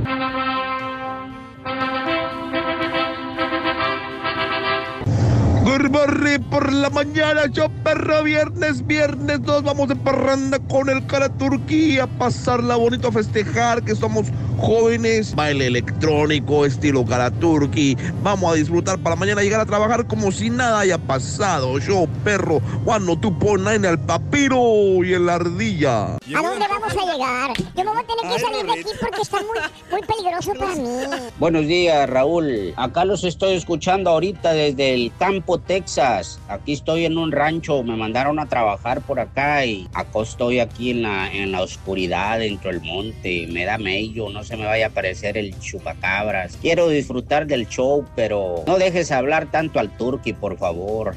Morning 5.78 6.40
por 6.50 6.74
la 6.74 6.90
mañana, 6.90 7.46
yo 7.46 7.70
perro, 7.84 8.24
viernes, 8.24 8.86
viernes, 8.88 9.42
nos 9.42 9.62
vamos 9.62 9.88
de 9.88 9.96
parranda 9.96 10.58
con 10.68 10.90
el 10.90 11.06
cara 11.06 11.30
Turquía, 11.30 12.08
pasarla 12.18 12.76
bonito 12.76 13.10
a 13.10 13.12
festejar 13.12 13.84
que 13.84 13.96
somos 13.96 14.32
jóvenes, 14.60 15.34
baile 15.36 15.68
electrónico, 15.68 16.66
estilo 16.66 17.06
cara 17.06 17.32
Turqui, 17.32 17.98
vamos 18.22 18.52
a 18.52 18.56
disfrutar 18.56 19.00
para 19.00 19.16
mañana 19.16 19.42
llegar 19.42 19.62
a 19.62 19.66
trabajar 19.66 20.06
como 20.06 20.32
si 20.32 20.50
nada 20.50 20.82
haya 20.82 20.98
pasado, 20.98 21.80
yo 21.80 22.08
perro, 22.24 22.62
cuando 22.84 23.18
tú 23.18 23.38
pones 23.40 23.76
en 23.76 23.86
el 23.86 23.98
papiro 24.00 25.04
y 25.04 25.14
en 25.14 25.26
la 25.26 25.36
ardilla. 25.36 26.16
¿A 26.16 26.42
dónde 26.42 26.68
vamos 26.68 26.92
a 26.92 27.12
llegar? 27.12 27.54
Yo 27.76 27.84
me 27.84 27.92
voy 27.92 28.00
a 28.00 28.06
tener 28.06 28.34
que 28.34 28.40
salir 28.40 28.66
de 28.66 28.72
aquí 28.72 28.90
porque 29.00 29.22
está 29.22 29.38
muy, 29.38 29.58
muy 29.92 30.02
peligroso 30.02 30.54
para 30.54 30.76
mí. 30.76 31.30
Buenos 31.40 31.66
días, 31.66 32.10
Raúl. 32.10 32.74
Acá 32.76 33.06
los 33.06 33.24
estoy 33.24 33.54
escuchando 33.54 34.10
ahorita 34.10 34.54
desde 34.54 34.94
el 34.94 35.12
campo, 35.18 35.60
Texas. 35.60 36.40
Aquí 36.48 36.74
estoy 36.74 37.06
en 37.06 37.18
un 37.18 37.32
rancho. 37.32 37.82
Me 37.84 37.96
mandaron 37.96 38.40
a 38.40 38.48
trabajar 38.48 39.02
por 39.02 39.20
acá 39.20 39.66
y 39.66 39.88
acá 39.94 40.20
estoy 40.22 40.60
aquí 40.60 40.92
en 40.92 41.04
la, 41.04 41.32
en 41.32 41.52
la 41.52 41.62
oscuridad 41.62 42.40
dentro 42.40 42.72
del 42.72 42.82
monte. 42.82 43.48
Me 43.48 43.66
da 43.66 43.78
mello, 43.78 44.30
no 44.30 44.44
se 44.50 44.58
me 44.58 44.66
vaya 44.66 44.88
a 44.88 44.90
aparecer 44.90 45.38
el 45.38 45.58
chupacabras. 45.60 46.58
Quiero 46.60 46.90
disfrutar 46.90 47.46
del 47.46 47.68
show, 47.68 48.04
pero 48.16 48.64
no 48.66 48.80
dejes 48.80 49.12
hablar 49.12 49.52
tanto 49.52 49.80
al 49.80 49.96
turqui, 49.96 50.34
por 50.34 50.58
favor. 50.58 51.14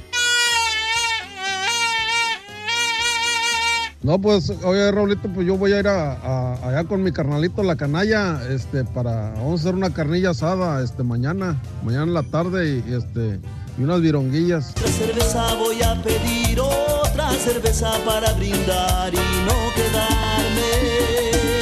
No, 4.03 4.19
pues, 4.21 4.51
oye, 4.65 4.91
Raulito, 4.93 5.29
pues 5.33 5.47
yo 5.47 5.57
voy 5.57 5.73
a 5.73 5.79
ir 5.79 5.89
a, 5.89 6.13
a- 6.13 6.69
allá 6.69 6.85
con 6.85 7.03
mi 7.03 7.11
carnalito, 7.13 7.63
la 7.63 7.77
canalla, 7.77 8.41
este, 8.51 8.85
para, 8.85 9.31
vamos 9.31 9.61
a 9.61 9.63
hacer 9.63 9.75
una 9.77 9.95
carnilla 9.95 10.31
asada, 10.31 10.83
este, 10.83 11.03
mañana, 11.05 11.59
mañana 11.85 12.03
en 12.03 12.15
la 12.15 12.23
tarde 12.25 12.69
y, 12.69 12.91
y, 12.91 12.95
este, 12.97 13.39
y 13.79 13.83
unas 13.83 14.01
vironguillas. 14.03 14.73
Otra 14.73 14.89
cerveza 14.89 15.55
voy 15.55 15.81
a 15.83 15.95
pedir, 16.03 16.61
otra 16.61 17.31
cerveza 17.31 17.93
para 18.05 18.33
brindar 18.35 19.15
y 19.15 19.17
no 19.47 19.73
quedarme. 19.75 21.62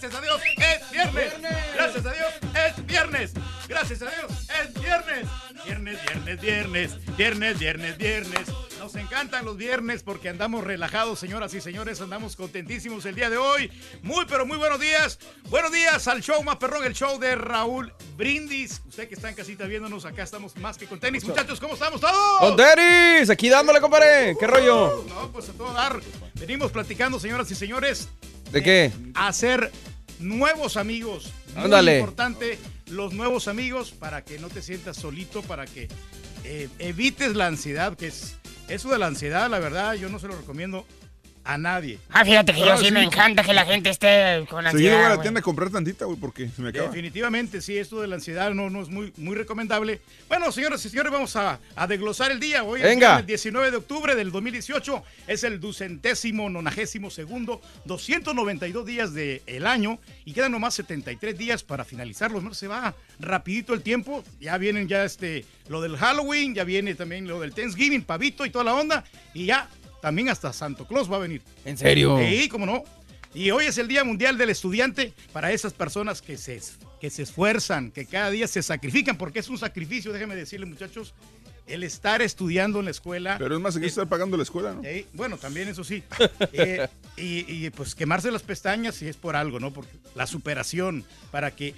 Gracias 0.00 0.18
a 0.18 0.24
Dios, 0.24 0.40
es 0.56 0.90
viernes. 0.90 1.32
Gracias 1.74 2.06
a 2.06 2.12
Dios, 2.12 2.32
es 2.54 2.86
viernes. 2.86 3.32
Gracias 3.68 4.00
a 4.00 4.06
Dios, 4.06 4.32
es 4.48 4.80
viernes. 4.80 5.28
Viernes, 5.66 5.98
viernes, 6.02 6.40
viernes, 6.40 7.16
viernes, 7.18 7.58
viernes, 7.58 7.98
viernes. 7.98 8.48
Nos 8.78 8.94
encantan 8.94 9.44
los 9.44 9.58
viernes 9.58 10.02
porque 10.02 10.30
andamos 10.30 10.64
relajados, 10.64 11.18
señoras 11.18 11.52
y 11.52 11.60
señores, 11.60 12.00
andamos 12.00 12.34
contentísimos 12.34 13.04
el 13.04 13.14
día 13.14 13.28
de 13.28 13.36
hoy. 13.36 13.70
Muy, 14.00 14.24
pero 14.24 14.46
muy 14.46 14.56
buenos 14.56 14.80
días. 14.80 15.18
Buenos 15.50 15.70
días 15.70 16.08
al 16.08 16.22
show 16.22 16.42
más 16.44 16.56
perrón, 16.56 16.82
el 16.86 16.94
show 16.94 17.18
de 17.18 17.34
Raúl 17.34 17.92
Brindis. 18.16 18.80
Usted 18.88 19.06
que 19.06 19.16
está 19.16 19.28
en 19.28 19.34
casita 19.34 19.66
viéndonos, 19.66 20.06
acá 20.06 20.22
estamos 20.22 20.56
más 20.56 20.78
que 20.78 20.86
con 20.86 20.98
tenis. 20.98 21.24
Muchachos, 21.24 21.60
¿cómo 21.60 21.74
estamos 21.74 22.00
todos? 22.00 22.38
¡Con 22.38 22.56
tenis! 22.56 23.28
Aquí 23.28 23.50
dándole, 23.50 23.82
compadre. 23.82 24.34
¿Qué 24.40 24.46
rollo? 24.46 25.04
No, 25.10 25.30
pues 25.30 25.50
a 25.50 25.52
todo 25.52 25.74
dar. 25.74 26.00
Venimos 26.36 26.72
platicando, 26.72 27.20
señoras 27.20 27.50
y 27.50 27.54
señores, 27.54 28.08
¿De 28.50 28.62
qué? 28.62 28.90
hacer 29.14 29.70
nuevos 30.20 30.76
amigos. 30.76 31.32
Muy 31.56 31.90
importante 31.90 32.58
los 32.90 33.12
nuevos 33.12 33.48
amigos 33.48 33.92
para 33.92 34.24
que 34.24 34.38
no 34.38 34.48
te 34.48 34.62
sientas 34.62 34.96
solito, 34.96 35.42
para 35.42 35.66
que 35.66 35.88
eh, 36.44 36.68
evites 36.78 37.34
la 37.34 37.46
ansiedad, 37.46 37.96
que 37.96 38.08
es 38.08 38.34
eso 38.68 38.90
de 38.90 38.98
la 38.98 39.06
ansiedad, 39.06 39.50
la 39.50 39.58
verdad, 39.58 39.94
yo 39.94 40.08
no 40.08 40.18
se 40.18 40.28
lo 40.28 40.36
recomiendo 40.36 40.86
a 41.52 41.58
nadie. 41.58 41.98
Ah, 42.10 42.24
fíjate 42.24 42.52
que 42.52 42.60
yo 42.60 42.76
sí, 42.76 42.92
me 42.92 43.02
encanta 43.02 43.42
que 43.42 43.52
la 43.52 43.64
gente 43.64 43.90
esté 43.90 44.46
con 44.48 44.62
Seguido 44.62 44.62
voy 44.62 44.66
a 44.66 44.70
ansiedad. 44.70 45.16
la 45.16 45.22
tienda 45.22 45.40
a 45.40 45.42
comprar 45.42 45.70
tantita, 45.70 46.04
güey, 46.04 46.16
porque 46.16 46.48
se 46.48 46.62
me 46.62 46.68
acaba. 46.68 46.86
Definitivamente, 46.86 47.60
sí, 47.60 47.76
esto 47.76 48.00
de 48.00 48.06
la 48.06 48.16
ansiedad 48.16 48.52
no, 48.52 48.70
no 48.70 48.82
es 48.82 48.88
muy, 48.88 49.12
muy 49.16 49.34
recomendable. 49.34 50.00
Bueno, 50.28 50.52
señoras 50.52 50.84
y 50.84 50.88
señores, 50.88 51.10
vamos 51.10 51.34
a, 51.34 51.58
a 51.74 51.86
desglosar 51.88 52.30
el 52.30 52.38
día. 52.38 52.62
Hoy 52.62 52.82
Venga. 52.82 53.14
es 53.14 53.20
el 53.20 53.26
19 53.26 53.70
de 53.72 53.76
octubre 53.78 54.14
del 54.14 54.30
2018, 54.30 55.02
es 55.26 55.42
el 55.42 55.58
ducentésimo, 55.58 56.48
nonagésimo 56.48 57.10
segundo, 57.10 57.60
292 57.84 58.86
días 58.86 59.12
del 59.12 59.66
año 59.66 59.98
y 60.24 60.32
quedan 60.32 60.52
nomás 60.52 60.74
73 60.74 61.36
días 61.36 61.64
para 61.64 61.84
finalizarlos. 61.84 62.44
¿no? 62.44 62.54
Se 62.54 62.68
va 62.68 62.94
rapidito 63.18 63.74
el 63.74 63.82
tiempo, 63.82 64.22
ya 64.40 64.56
vienen 64.56 64.86
ya 64.86 65.04
este, 65.04 65.44
lo 65.68 65.80
del 65.80 65.96
Halloween, 65.96 66.54
ya 66.54 66.62
viene 66.62 66.94
también 66.94 67.26
lo 67.26 67.40
del 67.40 67.52
Thanksgiving, 67.52 68.02
pavito 68.02 68.46
y 68.46 68.50
toda 68.50 68.64
la 68.64 68.74
onda, 68.74 69.04
y 69.34 69.46
ya 69.46 69.68
también 70.00 70.28
hasta 70.28 70.52
Santo 70.52 70.86
Claus 70.86 71.10
va 71.10 71.16
a 71.16 71.20
venir. 71.20 71.42
¿En 71.64 71.76
serio? 71.76 72.18
Sí, 72.18 72.48
cómo 72.48 72.66
no. 72.66 72.84
Y 73.32 73.52
hoy 73.52 73.66
es 73.66 73.78
el 73.78 73.86
Día 73.86 74.02
Mundial 74.02 74.36
del 74.38 74.50
Estudiante 74.50 75.12
para 75.32 75.52
esas 75.52 75.72
personas 75.72 76.20
que 76.20 76.36
se, 76.36 76.60
que 77.00 77.10
se 77.10 77.22
esfuerzan, 77.22 77.92
que 77.92 78.04
cada 78.04 78.30
día 78.30 78.48
se 78.48 78.62
sacrifican, 78.62 79.16
porque 79.16 79.38
es 79.38 79.48
un 79.48 79.58
sacrificio, 79.58 80.12
déjenme 80.12 80.34
decirles 80.34 80.68
muchachos, 80.68 81.14
el 81.68 81.84
estar 81.84 82.22
estudiando 82.22 82.80
en 82.80 82.86
la 82.86 82.90
escuela. 82.90 83.36
Pero 83.38 83.54
es 83.54 83.60
más, 83.60 83.76
hay 83.76 83.82
que 83.82 83.88
estar 83.88 84.08
pagando 84.08 84.36
la 84.36 84.42
escuela, 84.42 84.74
¿no? 84.74 84.82
Eh, 84.82 85.06
bueno, 85.12 85.36
también 85.36 85.68
eso 85.68 85.84
sí. 85.84 86.02
Eh, 86.52 86.88
y, 87.16 87.66
y, 87.66 87.70
pues 87.70 87.94
quemarse 87.94 88.30
las 88.32 88.42
pestañas 88.42 88.96
si 88.96 89.06
es 89.06 89.16
por 89.16 89.36
algo, 89.36 89.60
¿no? 89.60 89.72
Porque 89.72 89.92
la 90.14 90.26
superación 90.26 91.04
para 91.30 91.54
que 91.54 91.74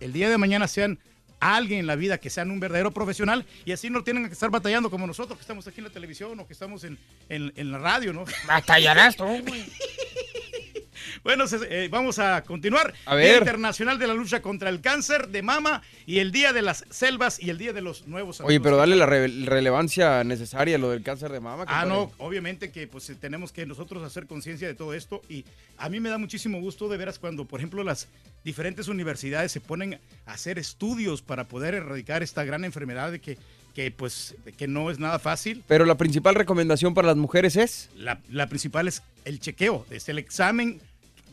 el 0.00 0.12
día 0.12 0.30
de 0.30 0.38
mañana 0.38 0.66
sean 0.66 0.98
alguien 1.40 1.80
en 1.80 1.86
la 1.86 1.96
vida, 1.96 2.18
que 2.18 2.30
sean 2.30 2.50
un 2.50 2.60
verdadero 2.60 2.90
profesional 2.90 3.44
y 3.64 3.72
así 3.72 3.90
no 3.90 4.02
tienen 4.04 4.26
que 4.26 4.32
estar 4.32 4.50
batallando 4.50 4.90
como 4.90 5.06
nosotros 5.06 5.36
que 5.38 5.42
estamos 5.42 5.66
aquí 5.66 5.80
en 5.80 5.84
la 5.84 5.90
televisión 5.90 6.38
o 6.40 6.46
que 6.46 6.52
estamos 6.52 6.84
en, 6.84 6.98
en- 7.28 7.52
en 7.56 7.70
la 7.72 7.78
radio, 7.78 8.12
¿no? 8.12 8.24
Batallarás 8.46 9.16
tú, 9.16 9.24
güey. 9.24 9.64
Bueno, 11.24 11.44
eh, 11.70 11.88
vamos 11.90 12.18
a 12.18 12.42
continuar. 12.44 12.92
A 13.06 13.16
Día 13.16 13.26
ver. 13.32 13.38
Internacional 13.38 13.98
de 13.98 14.06
la 14.06 14.12
Lucha 14.12 14.42
contra 14.42 14.68
el 14.68 14.82
Cáncer 14.82 15.28
de 15.28 15.40
Mama 15.42 15.80
y 16.04 16.18
el 16.18 16.30
Día 16.32 16.52
de 16.52 16.60
las 16.60 16.84
Selvas 16.90 17.42
y 17.42 17.48
el 17.48 17.56
Día 17.56 17.72
de 17.72 17.80
los 17.80 18.06
Nuevos 18.06 18.40
Oye, 18.40 18.56
Amigos. 18.56 18.62
pero 18.64 18.76
dale 18.76 18.94
la 18.94 19.06
re- 19.06 19.28
relevancia 19.46 20.22
necesaria 20.22 20.76
a 20.76 20.78
lo 20.78 20.90
del 20.90 21.02
cáncer 21.02 21.32
de 21.32 21.40
mama. 21.40 21.64
Ah, 21.66 21.86
no, 21.86 22.12
obviamente 22.18 22.70
que 22.70 22.86
pues 22.86 23.08
eh, 23.08 23.14
tenemos 23.14 23.52
que 23.52 23.64
nosotros 23.64 24.02
hacer 24.04 24.26
conciencia 24.26 24.68
de 24.68 24.74
todo 24.74 24.92
esto 24.92 25.22
y 25.30 25.46
a 25.78 25.88
mí 25.88 25.98
me 25.98 26.10
da 26.10 26.18
muchísimo 26.18 26.60
gusto 26.60 26.88
de 26.90 26.98
veras 26.98 27.18
cuando, 27.18 27.46
por 27.46 27.58
ejemplo, 27.58 27.82
las 27.82 28.06
diferentes 28.44 28.88
universidades 28.88 29.50
se 29.50 29.62
ponen 29.62 29.98
a 30.26 30.32
hacer 30.34 30.58
estudios 30.58 31.22
para 31.22 31.48
poder 31.48 31.72
erradicar 31.72 32.22
esta 32.22 32.44
gran 32.44 32.66
enfermedad 32.66 33.10
de 33.10 33.22
que, 33.22 33.38
que 33.74 33.90
pues 33.90 34.34
que 34.58 34.68
no 34.68 34.90
es 34.90 34.98
nada 34.98 35.18
fácil. 35.18 35.64
Pero 35.68 35.86
la 35.86 35.96
principal 35.96 36.34
recomendación 36.34 36.92
para 36.92 37.08
las 37.08 37.16
mujeres 37.16 37.56
es... 37.56 37.88
La, 37.96 38.20
la 38.28 38.46
principal 38.46 38.88
es 38.88 39.02
el 39.24 39.40
chequeo, 39.40 39.86
es 39.88 40.06
el 40.10 40.18
examen 40.18 40.82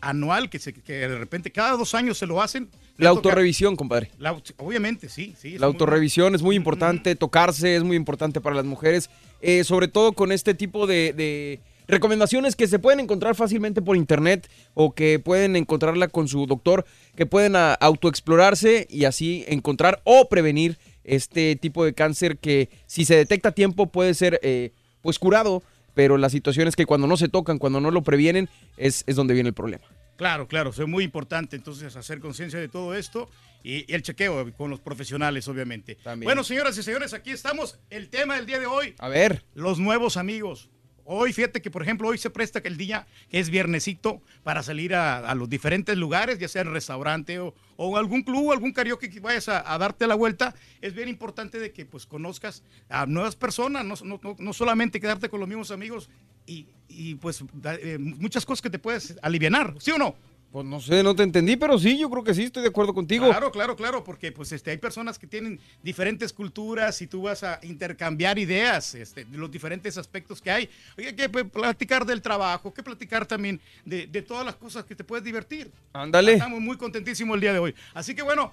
anual 0.02 0.50
que, 0.50 0.60
se, 0.60 0.74
que 0.74 0.94
de 0.94 1.18
repente 1.18 1.52
cada 1.52 1.78
dos 1.78 1.94
años 1.96 2.18
se 2.18 2.26
lo 2.28 2.42
hacen. 2.42 2.70
La 2.98 3.10
autorrevisión, 3.10 3.76
compadre. 3.76 4.12
la 4.20 4.36
obviamente, 4.58 5.10
sí, 5.10 5.34
sí. 5.40 5.58
La 5.58 5.68
muy 5.68 5.74
autorrevisión 5.74 6.36
es 6.36 6.42
muy 6.42 6.56
importante, 6.56 7.16
tocarse 7.16 7.76
es 7.76 7.84
muy 7.84 7.96
importante 7.96 8.42
para 8.42 8.56
las 8.56 8.66
mujeres, 8.66 9.10
eh, 9.42 9.64
sobre 9.64 9.88
todo 9.88 10.14
con 10.14 10.32
este 10.32 10.54
tipo 10.54 10.86
de, 10.86 11.14
de 11.14 11.60
recomendaciones 11.88 12.56
que 12.56 12.68
se 12.68 12.80
pueden 12.80 13.00
encontrar 13.00 13.36
fácilmente 13.36 13.82
por 13.82 13.98
internet 13.98 14.50
o 14.74 14.94
que 14.94 15.20
pueden 15.20 15.56
encontrarla 15.56 16.08
con 16.10 16.28
su 16.28 16.46
doctor, 16.46 16.86
que 17.16 17.26
pueden 17.26 17.56
a- 17.56 17.74
autoexplorarse 17.74 18.88
y 18.90 19.06
así 19.06 19.46
encontrar 19.48 20.02
o 20.04 20.30
prevenir 20.30 20.78
este 21.04 21.56
tipo 21.56 21.84
de 21.84 21.94
cáncer 21.94 22.38
que 22.38 22.70
si 22.86 23.06
se 23.06 23.16
detecta 23.16 23.50
a 23.50 23.54
tiempo 23.54 23.88
puede 23.88 24.14
ser 24.14 24.40
eh, 24.44 24.72
pues 25.02 25.18
curado, 25.18 25.64
pero 25.94 26.18
la 26.18 26.30
situación 26.30 26.68
es 26.68 26.76
que 26.76 26.86
cuando 26.86 27.08
no 27.08 27.18
se 27.18 27.30
tocan, 27.30 27.58
cuando 27.58 27.80
no 27.82 27.92
lo 27.92 28.02
previenen, 28.04 28.50
es, 28.78 29.04
es 29.08 29.16
donde 29.16 29.34
viene 29.34 29.50
el 29.50 29.56
problema. 29.56 29.84
Claro, 30.18 30.48
claro, 30.48 30.70
es 30.70 30.80
muy 30.88 31.04
importante 31.04 31.56
entonces 31.56 31.96
hacer 31.96 32.20
conciencia 32.20 32.60
de 32.60 32.68
todo 32.68 32.94
esto 32.94 33.28
y, 33.64 33.92
y 33.92 33.96
el 33.96 34.04
chequeo 34.04 34.54
con 34.54 34.70
los 34.70 34.80
profesionales, 34.80 35.48
obviamente. 35.48 35.98
Bueno, 36.22 36.44
señoras 36.44 36.78
y 36.78 36.84
señores, 36.84 37.14
aquí 37.14 37.32
estamos. 37.32 37.80
El 37.90 38.10
tema 38.10 38.36
del 38.36 38.46
día 38.46 38.60
de 38.60 38.68
hoy, 38.68 38.94
A 39.00 39.10
ver. 39.10 39.44
los 39.56 39.80
nuevos 39.80 40.18
amigos. 40.18 40.70
Hoy, 41.06 41.34
fíjate 41.34 41.62
que, 41.62 41.72
por 41.72 41.82
ejemplo, 41.82 42.08
hoy 42.08 42.18
se 42.18 42.30
presta 42.30 42.62
que 42.62 42.68
el 42.68 42.78
día 42.78 43.08
que 43.30 43.40
es 43.40 43.50
viernesito 43.50 44.22
para 44.44 44.64
salir 44.64 44.94
a, 44.96 45.34
los 45.36 45.50
diferentes 45.50 45.98
lugares, 45.98 46.40
ya 46.40 46.48
sea 46.48 46.62
en 46.62 46.72
restaurante 46.72 47.40
o, 47.40 47.54
algún 47.98 48.22
club, 48.24 48.52
algún 48.52 48.72
karaoke 48.74 49.10
que 49.10 49.20
vayas 49.20 49.50
a, 49.50 49.78
darte 49.78 50.08
la 50.08 50.16
vuelta. 50.16 50.54
Es 50.82 50.94
bien 50.94 51.10
importante 51.10 51.60
de 51.60 51.72
que 51.72 51.86
pues 51.86 52.06
conozcas 52.06 52.64
a 52.90 53.06
nuevas 53.06 53.36
personas, 53.36 53.86
no, 53.86 53.96
no- 54.04 54.36
no- 54.38 54.54
solamente 54.54 55.00
quedarte 55.00 55.30
con 55.30 55.40
los 55.40 55.50
mismos 55.50 55.72
amigos 55.72 56.10
y, 56.46 56.68
y, 56.88 57.16
pues 57.16 57.44
eh, 57.66 57.98
muchas 58.00 58.46
cosas 58.46 58.62
que 58.62 58.70
te 58.70 58.80
puedes 58.80 59.16
aliviar, 59.22 59.76
¿sí 59.80 59.92
o 59.92 59.98
no? 59.98 60.16
Pues 60.52 60.66
no 60.66 60.82
sé, 60.82 61.02
no 61.02 61.16
te 61.16 61.24
entendí, 61.24 61.56
pero 61.56 61.80
sí, 61.80 61.98
yo 61.98 62.10
creo 62.10 62.26
que 62.26 62.34
sí, 62.34 62.44
estoy 62.44 62.62
de 62.62 62.68
acuerdo 62.68 62.94
contigo. 62.94 63.28
Claro, 63.30 63.52
claro, 63.52 63.76
claro, 63.78 64.04
porque 64.04 64.34
pues 64.34 64.52
este 64.52 64.72
hay 64.72 64.78
personas 64.78 65.18
que 65.18 65.26
tienen 65.26 65.62
diferentes 65.82 66.34
culturas 66.34 67.02
y 67.02 67.08
tú 67.08 67.22
vas 67.22 67.44
a 67.44 67.60
intercambiar 67.64 68.38
ideas, 68.38 68.94
este, 68.96 69.24
de 69.24 69.38
los 69.38 69.50
diferentes 69.50 69.98
aspectos 69.98 70.42
que 70.42 70.52
hay. 70.52 70.70
Oye, 70.98 71.16
que 71.16 71.30
pues, 71.30 71.46
platicar 71.50 72.06
del 72.06 72.22
trabajo, 72.22 72.74
que 72.74 72.84
platicar 72.84 73.26
también 73.26 73.62
de, 73.86 74.08
de 74.08 74.22
todas 74.22 74.46
las 74.46 74.56
cosas 74.56 74.84
que 74.84 74.94
te 74.94 75.06
puedes 75.06 75.24
divertir. 75.24 75.72
Ándale. 75.94 76.34
Estamos 76.34 76.60
muy 76.60 76.76
contentísimos 76.76 77.36
el 77.36 77.42
día 77.42 77.54
de 77.54 77.60
hoy. 77.60 77.74
Así 77.94 78.14
que 78.14 78.22
bueno, 78.22 78.52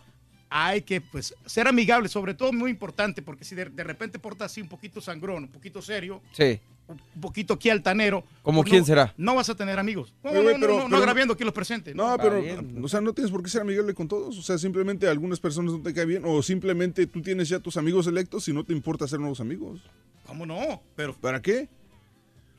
hay 0.51 0.83
que 0.83 1.01
pues 1.01 1.35
ser 1.47 1.67
amigables, 1.67 2.13
sobre 2.13 2.35
todo 2.35 2.53
muy 2.53 2.71
importante, 2.71 3.23
porque 3.23 3.45
si 3.45 3.57
de, 3.57 3.65
de 3.67 3.83
repente 3.85 4.21
portas 4.21 4.53
así 4.53 4.61
un 4.61 4.69
poquito 4.69 5.01
sangrón, 5.01 5.45
un 5.45 5.51
poquito 5.51 5.83
serio, 5.83 6.23
Sí. 6.31 6.61
Un 6.89 7.21
poquito 7.21 7.55
aquí 7.55 7.69
altanero. 7.71 8.25
¿Como 8.43 8.63
pues, 8.63 8.71
quién 8.71 8.81
no- 8.81 8.87
será? 8.87 9.15
No 9.17 9.35
vas 9.35 9.49
a 9.51 9.55
tener 9.55 9.79
amigos. 9.79 10.15
No, 10.25 10.31
Oye, 10.31 10.55
no, 10.55 10.61
pero- 10.61 10.69
no, 10.75 10.79
no, 10.81 10.85
pero- 10.87 10.97
agraviando 10.99 11.35
aquí 11.35 11.45
los 11.45 11.53
presentes. 11.53 11.95
No, 11.95 12.17
pero, 12.21 12.43
o 12.83 12.89
sea, 12.89 13.01
no 13.01 13.13
tienes 13.13 13.31
por 13.31 13.43
qué 13.43 13.51
ser 13.51 13.61
amigable 13.63 13.95
con 13.95 14.09
todos. 14.09 14.39
O 14.39 14.43
sea, 14.43 14.57
simplemente 14.59 15.07
a 15.07 15.11
algunas 15.11 15.39
personas 15.39 15.73
no 15.73 15.81
te 15.83 15.93
cae 15.93 16.07
bien. 16.07 16.23
O 16.25 16.43
simplemente 16.43 17.07
tú 17.07 17.21
tienes 17.23 17.49
ya 17.49 17.59
tus 17.61 17.77
amigos 17.77 18.07
electos 18.07 18.49
y 18.49 18.53
no 18.53 18.65
te 18.65 18.73
importa 18.73 19.05
hacer 19.05 19.21
nuevos 19.21 19.41
amigos. 19.41 19.81
¿Cómo 20.27 20.47
no? 20.47 20.83
Pero, 20.97 21.15
¿Para 21.15 21.41
qué? 21.43 21.69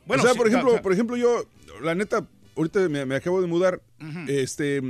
Bueno, 0.05 0.23
o 0.23 0.25
sea, 0.25 0.33
sí, 0.33 0.37
por 0.39 0.47
ejemplo, 0.47 0.81
por 0.81 0.93
ejemplo, 0.93 1.17
yo, 1.17 1.43
la 1.83 1.93
neta, 1.93 2.25
ahorita 2.55 2.87
me, 2.89 3.05
me 3.05 3.15
acabo 3.15 3.41
de 3.41 3.47
mudar. 3.47 3.81
Este. 4.27 4.81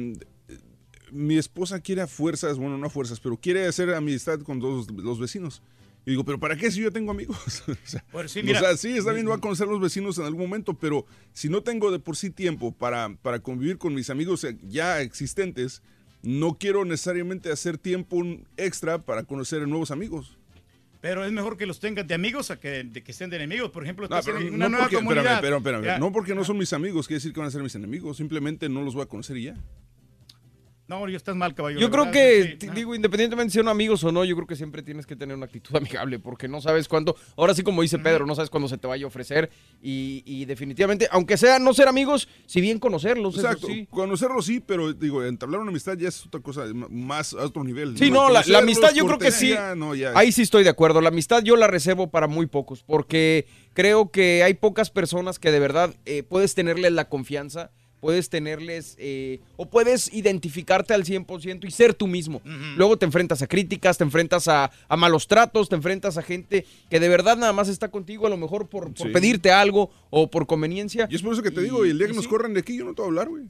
Mi 1.12 1.38
esposa 1.39 1.80
quiere 1.80 2.02
a 2.04 2.08
fuerzas, 2.08 2.58
bueno, 2.60 2.78
no 2.78 2.86
a 2.86 2.89
fuerzas, 2.91 3.19
pero 3.19 3.36
quiere 3.36 3.65
hacer 3.65 3.93
amistad 3.95 4.39
con 4.41 4.60
todos 4.60 4.91
los 4.91 5.19
vecinos. 5.19 5.62
Y 6.05 6.12
digo, 6.12 6.23
¿pero 6.23 6.39
para 6.39 6.55
qué 6.55 6.71
si 6.71 6.81
yo 6.81 6.91
tengo 6.91 7.12
amigos? 7.12 7.38
o 7.67 7.75
sea, 7.83 8.03
Pues 8.12 8.31
sí, 8.31 8.39
o 8.39 8.43
mira. 8.43 8.59
sea, 8.59 8.77
sí, 8.77 8.97
está 8.97 9.12
bien, 9.13 9.25
voy 9.25 9.35
a 9.35 9.39
conocer 9.39 9.67
a 9.67 9.71
los 9.71 9.81
vecinos 9.81 10.17
en 10.17 10.25
algún 10.25 10.41
momento, 10.41 10.73
pero 10.73 11.05
si 11.33 11.49
no 11.49 11.62
tengo 11.62 11.91
de 11.91 11.99
por 11.99 12.15
sí 12.15 12.29
tiempo 12.29 12.71
para, 12.71 13.09
para 13.21 13.39
convivir 13.39 13.77
con 13.77 13.93
mis 13.93 14.09
amigos 14.09 14.45
ya 14.67 15.01
existentes, 15.01 15.81
no 16.23 16.57
quiero 16.57 16.83
necesariamente 16.85 17.51
hacer 17.51 17.77
tiempo 17.77 18.23
extra 18.57 18.97
para 18.99 19.23
conocer 19.23 19.67
nuevos 19.67 19.91
amigos. 19.91 20.38
Pero 21.01 21.23
es 21.23 21.31
mejor 21.31 21.55
que 21.55 21.65
los 21.65 21.79
tengas 21.79 22.05
de 22.07 22.13
amigos 22.13 22.51
a 22.51 22.59
que, 22.59 22.83
de 22.83 23.01
que 23.03 23.12
estén 23.13 23.29
de 23.29 23.38
enemigos. 23.38 23.71
Por 23.71 23.83
ejemplo, 23.83 24.07
No, 24.09 24.19
pero 24.21 24.38
una 24.39 24.49
no 24.65 24.69
nueva 24.69 24.83
porque, 24.85 24.95
comunidad. 24.97 25.35
espérame, 25.35 25.57
espérame, 25.65 25.99
no 25.99 26.12
porque 26.12 26.35
no 26.35 26.43
son 26.43 26.57
mis 26.57 26.73
amigos, 26.73 27.07
quiere 27.07 27.19
decir 27.19 27.31
que 27.31 27.39
van 27.39 27.47
a 27.47 27.51
ser 27.51 27.63
mis 27.63 27.75
enemigos, 27.75 28.17
simplemente 28.17 28.67
no 28.67 28.81
los 28.81 28.95
voy 28.95 29.03
a 29.03 29.05
conocer 29.05 29.38
y 29.38 29.43
ya. 29.43 29.55
No, 30.89 31.08
yo 31.08 31.17
estás 31.17 31.36
mal, 31.36 31.54
caballero. 31.54 31.80
Yo 31.80 31.88
la 31.88 31.91
creo 31.91 32.06
verdad, 32.06 32.58
que, 32.58 32.58
sí. 32.60 32.69
digo, 32.73 32.95
independientemente 32.95 33.52
si 33.52 33.60
son 33.60 33.67
amigos 33.67 34.04
o 34.04 34.12
no, 34.12 34.25
yo 34.25 34.36
creo 34.36 34.47
que 34.47 34.56
siempre 34.56 34.82
tienes 34.82 35.06
que 35.06 35.15
tener 35.15 35.38
una 35.38 35.45
actitud 35.45 35.75
amigable 35.78 36.17
porque 36.17 36.47
no 36.47 36.62
sabes 36.62 36.88
cuándo, 36.88 37.15
ahora 37.38 37.54
sí 37.54 37.62
como 37.62 37.84
dice 37.84 37.99
Pedro, 37.99 38.25
no 38.25 38.34
sabes 38.34 38.49
cuándo 38.49 38.67
se 38.67 38.80
te 38.80 38.88
vaya 38.88 39.06
a 39.06 39.08
ofrecer 39.08 39.52
y, 39.84 40.23
y 40.25 40.45
definitivamente, 40.45 41.08
aunque 41.12 41.38
sea 41.38 41.60
no 41.60 41.75
ser 41.75 41.88
amigos, 41.88 42.28
si 42.47 42.60
bien 42.60 42.80
conocerlos, 42.80 43.36
Exacto, 43.36 43.67
sí. 43.67 43.88
conocerlos 43.91 44.47
sí, 44.47 44.60
pero 44.60 44.91
digo, 44.91 45.23
entablar 45.23 45.62
una 45.62 45.69
amistad 45.69 45.95
ya 45.95 46.08
es 46.08 46.25
otra 46.25 46.41
cosa, 46.41 46.65
más 46.73 47.36
a 47.36 47.45
otro 47.45 47.63
nivel. 47.63 47.95
Sí, 47.95 48.10
no, 48.10 48.30
la, 48.30 48.43
amistad 48.58 48.91
yo 48.91 49.06
creo 49.06 49.19
que 49.19 49.32
sí. 49.32 49.49
cortesía, 49.49 49.75
no, 49.75 49.93
ya. 49.93 50.13
Ahí 50.15 50.32
sí 50.32 50.41
estoy 50.41 50.63
de 50.63 50.69
acuerdo. 50.69 51.02
La 51.02 51.10
amistad 51.10 51.43
yo 51.43 51.56
la 51.56 51.67
reservo 51.67 52.10
para 52.10 52.28
muy 52.28 52.47
pocos, 52.47 52.82
porque 52.84 53.45
creo 53.73 54.10
que 54.10 54.41
hay 54.43 54.56
pocas 54.56 54.89
personas 54.89 55.38
que 55.38 55.52
de 55.52 55.60
verdad 55.60 55.93
eh, 56.06 56.23
puedes 56.23 56.56
tenerles 56.56 56.91
la 56.93 57.10
confianza, 57.10 57.71
puedes 57.99 58.29
tenerles, 58.29 58.95
eh, 58.97 59.39
o 59.57 59.65
puedes 59.69 60.13
identificarte 60.13 60.93
al 60.93 61.03
100% 61.05 61.65
y 61.67 61.71
ser 61.71 61.93
tú 61.93 62.07
mismo. 62.07 62.41
Luego 62.77 62.97
te 62.97 63.05
enfrentas 63.05 63.41
a 63.41 63.47
críticas, 63.47 63.97
te 63.97 64.03
enfrentas 64.03 64.47
a, 64.47 64.71
a 64.88 64.97
malos 64.97 65.27
tratos, 65.27 65.69
te 65.69 65.75
enfrentas 65.75 66.17
a 66.17 66.21
gente 66.21 66.65
que 66.89 66.99
de 66.99 67.09
verdad 67.09 67.38
nada 67.38 67.53
más 67.53 67.67
está 67.69 67.89
contigo, 67.89 68.27
a 68.27 68.29
lo 68.29 68.38
mejor 68.38 68.67
por, 68.67 68.93
por 68.93 69.07
Sí. 69.07 69.13
pedirte 69.13 69.51
algo 69.51 69.91
o 70.09 70.29
por 70.29 70.47
conveniencia. 70.47 71.07
Y 71.12 71.15
es 71.15 71.21
por 71.21 71.33
eso 71.33 71.41
que 71.43 71.51
te 71.51 71.62
digo, 71.62 71.85
y 71.85 71.89
el 71.89 71.97
día 71.97 72.07
que 72.07 72.13
nos 72.13 72.23
sí. 72.25 72.29
corran 72.29 72.53
de 72.53 72.62
aquí, 72.62 72.77
yo 72.77 72.85
no 72.85 72.93
te 72.93 73.01
voy 73.01 73.07
a 73.07 73.09
hablar, 73.09 73.29
güey. 73.29 73.43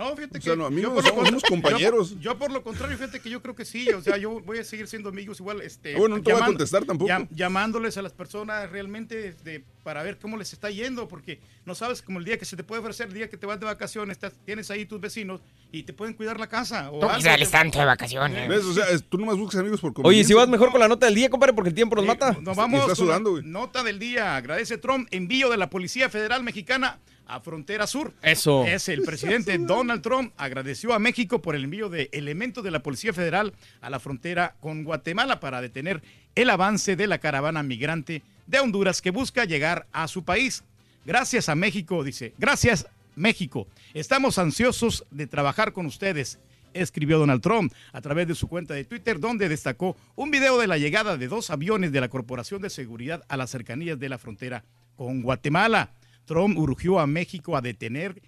No, 0.00 0.16
fíjate 0.16 0.38
O 0.38 0.40
sea, 0.40 0.52
que. 0.54 0.58
no, 0.58 0.64
amigos, 0.66 1.04
yo 1.04 1.14
por 1.14 1.22
lo 1.22 1.26
somos 1.26 1.42
compañeros. 1.44 2.10
Yo, 2.12 2.20
yo 2.20 2.38
por 2.38 2.50
lo 2.50 2.62
contrario, 2.62 2.96
fíjate 2.96 3.20
que 3.20 3.28
yo 3.28 3.42
creo 3.42 3.54
que 3.54 3.64
sí. 3.66 3.88
O 3.90 4.00
sea, 4.00 4.16
yo 4.16 4.40
voy 4.40 4.58
a 4.58 4.64
seguir 4.64 4.86
siendo 4.88 5.10
amigos 5.10 5.40
igual. 5.40 5.60
Este, 5.60 5.94
Ah, 5.94 5.98
bueno, 5.98 6.16
no 6.16 6.22
te 6.22 6.30
voy 6.32 6.32
a 6.32 6.36
llamando- 6.36 6.52
contestar 6.58 6.84
tampoco. 6.84 7.10
llam- 7.10 7.28
llamándoles 7.30 7.96
a 7.98 8.02
las 8.02 8.12
personas 8.12 8.70
realmente 8.70 9.28
este, 9.28 9.62
para 9.84 10.02
ver 10.02 10.18
cómo 10.18 10.36
les 10.38 10.52
está 10.52 10.70
yendo, 10.70 11.06
porque 11.08 11.40
no 11.66 11.74
sabes 11.74 12.00
como 12.02 12.18
el 12.18 12.24
día 12.24 12.38
que 12.38 12.44
se 12.44 12.56
te 12.56 12.64
puede 12.64 12.80
ofrecer, 12.80 13.08
el 13.08 13.14
día 13.14 13.28
que 13.28 13.36
te 13.36 13.44
vas 13.46 13.60
de 13.60 13.66
vacaciones, 13.66 14.16
estás- 14.16 14.32
tienes 14.46 14.70
ahí 14.70 14.86
tus 14.86 15.00
vecinos 15.00 15.40
y 15.72 15.82
te 15.82 15.92
pueden 15.92 16.14
cuidar 16.14 16.40
la 16.40 16.46
casa. 16.48 16.90
O 16.90 17.00
que 17.00 17.20
sales 17.22 17.50
tanto 17.50 17.78
de 17.78 17.84
vacaciones. 17.84 18.48
¿Ves? 18.48 18.64
O 18.64 18.72
sea, 18.72 18.86
es- 18.90 19.04
tú 19.04 19.18
nomás 19.18 19.36
buscas 19.36 19.60
amigos 19.60 19.80
por 19.80 19.92
Oye, 20.04 20.24
si 20.24 20.32
vas 20.32 20.48
mejor 20.48 20.70
con 20.70 20.80
la 20.80 20.88
nota 20.88 21.06
del 21.06 21.14
día, 21.14 21.28
compadre, 21.28 21.52
porque 21.52 21.68
el 21.68 21.74
tiempo 21.74 21.94
nos 21.96 22.06
mata. 22.06 22.36
Nos 22.40 22.56
vamos 22.56 22.80
está 22.82 22.94
sudando, 22.94 23.32
güey. 23.32 23.42
nota 23.44 23.82
del 23.82 23.98
día. 23.98 24.36
Agradece 24.36 24.78
Trump 24.78 25.08
envío 25.10 25.50
de 25.50 25.56
la 25.58 25.68
Policía 25.68 26.08
Federal 26.08 26.42
Mexicana 26.42 26.98
a 27.30 27.40
Frontera 27.40 27.86
Sur. 27.86 28.12
Eso. 28.22 28.64
Es 28.64 28.88
el 28.88 29.02
presidente 29.02 29.56
Donald 29.56 30.02
Trump 30.02 30.32
agradeció 30.36 30.92
a 30.92 30.98
México 30.98 31.40
por 31.40 31.54
el 31.54 31.64
envío 31.64 31.88
de 31.88 32.08
elementos 32.12 32.64
de 32.64 32.70
la 32.70 32.82
Policía 32.82 33.12
Federal 33.12 33.54
a 33.80 33.88
la 33.88 34.00
frontera 34.00 34.56
con 34.60 34.82
Guatemala 34.84 35.38
para 35.38 35.60
detener 35.60 36.02
el 36.34 36.50
avance 36.50 36.96
de 36.96 37.06
la 37.06 37.18
caravana 37.18 37.62
migrante 37.62 38.22
de 38.46 38.58
Honduras 38.58 39.00
que 39.00 39.10
busca 39.10 39.44
llegar 39.44 39.86
a 39.92 40.08
su 40.08 40.24
país. 40.24 40.64
Gracias 41.06 41.48
a 41.48 41.54
México, 41.54 42.02
dice. 42.02 42.34
Gracias, 42.36 42.86
México. 43.14 43.68
Estamos 43.94 44.38
ansiosos 44.38 45.06
de 45.10 45.26
trabajar 45.26 45.72
con 45.72 45.86
ustedes 45.86 46.38
escribió 46.72 47.18
Donald 47.18 47.42
Trump 47.42 47.72
a 47.92 48.00
través 48.00 48.28
de 48.28 48.34
su 48.34 48.48
cuenta 48.48 48.74
de 48.74 48.84
Twitter, 48.84 49.18
donde 49.18 49.48
destacó 49.48 49.96
un 50.14 50.30
video 50.30 50.58
de 50.58 50.68
la 50.68 50.78
llegada 50.78 51.16
de 51.16 51.26
dos 51.26 51.50
aviones 51.50 51.90
de 51.90 52.00
la 52.00 52.08
Corporación 52.08 52.62
de 52.62 52.70
Seguridad 52.70 53.24
a 53.28 53.36
las 53.36 53.50
cercanías 53.50 53.98
de 53.98 54.08
la 54.08 54.18
frontera 54.18 54.64
con 54.96 55.22
Guatemala. 55.22 55.90
Trump 56.24 56.58
urgió 56.58 57.00
a 57.00 57.06
México 57.06 57.56
a 57.56 57.60
detener 57.60 58.22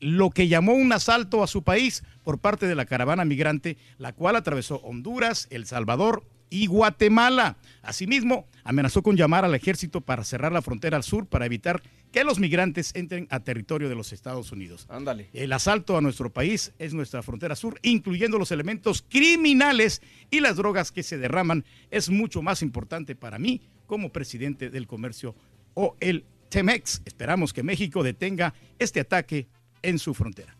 lo 0.00 0.30
que 0.30 0.48
llamó 0.48 0.74
un 0.74 0.92
asalto 0.92 1.42
a 1.42 1.46
su 1.46 1.62
país 1.62 2.02
por 2.24 2.38
parte 2.38 2.66
de 2.66 2.74
la 2.74 2.86
caravana 2.86 3.24
migrante, 3.24 3.76
la 3.98 4.12
cual 4.12 4.34
atravesó 4.36 4.76
Honduras, 4.76 5.46
El 5.50 5.64
Salvador 5.64 6.24
y 6.50 6.66
Guatemala. 6.66 7.56
Asimismo, 7.82 8.46
amenazó 8.64 9.02
con 9.02 9.16
llamar 9.16 9.44
al 9.44 9.54
ejército 9.54 10.00
para 10.00 10.24
cerrar 10.24 10.52
la 10.52 10.60
frontera 10.60 10.96
al 10.96 11.02
sur 11.02 11.26
para 11.26 11.46
evitar 11.46 11.82
que 12.12 12.24
los 12.24 12.38
migrantes 12.38 12.90
entren 12.94 13.26
a 13.30 13.40
territorio 13.40 13.88
de 13.88 13.94
los 13.94 14.12
Estados 14.12 14.52
Unidos. 14.52 14.86
Ándale. 14.90 15.30
El 15.32 15.52
asalto 15.52 15.96
a 15.96 16.02
nuestro 16.02 16.30
país 16.30 16.72
es 16.78 16.92
nuestra 16.92 17.22
frontera 17.22 17.56
sur, 17.56 17.78
incluyendo 17.82 18.38
los 18.38 18.52
elementos 18.52 19.02
criminales 19.08 20.02
y 20.30 20.40
las 20.40 20.56
drogas 20.56 20.92
que 20.92 21.02
se 21.02 21.16
derraman, 21.16 21.64
es 21.90 22.10
mucho 22.10 22.42
más 22.42 22.60
importante 22.60 23.14
para 23.14 23.38
mí 23.38 23.62
como 23.86 24.12
presidente 24.12 24.68
del 24.68 24.86
comercio 24.86 25.34
o 25.74 25.96
el 26.00 26.26
Temex. 26.52 27.00
Esperamos 27.06 27.52
que 27.52 27.62
México 27.62 28.02
detenga 28.02 28.52
este 28.78 29.00
ataque 29.00 29.48
en 29.80 29.98
su 29.98 30.12
frontera. 30.12 30.54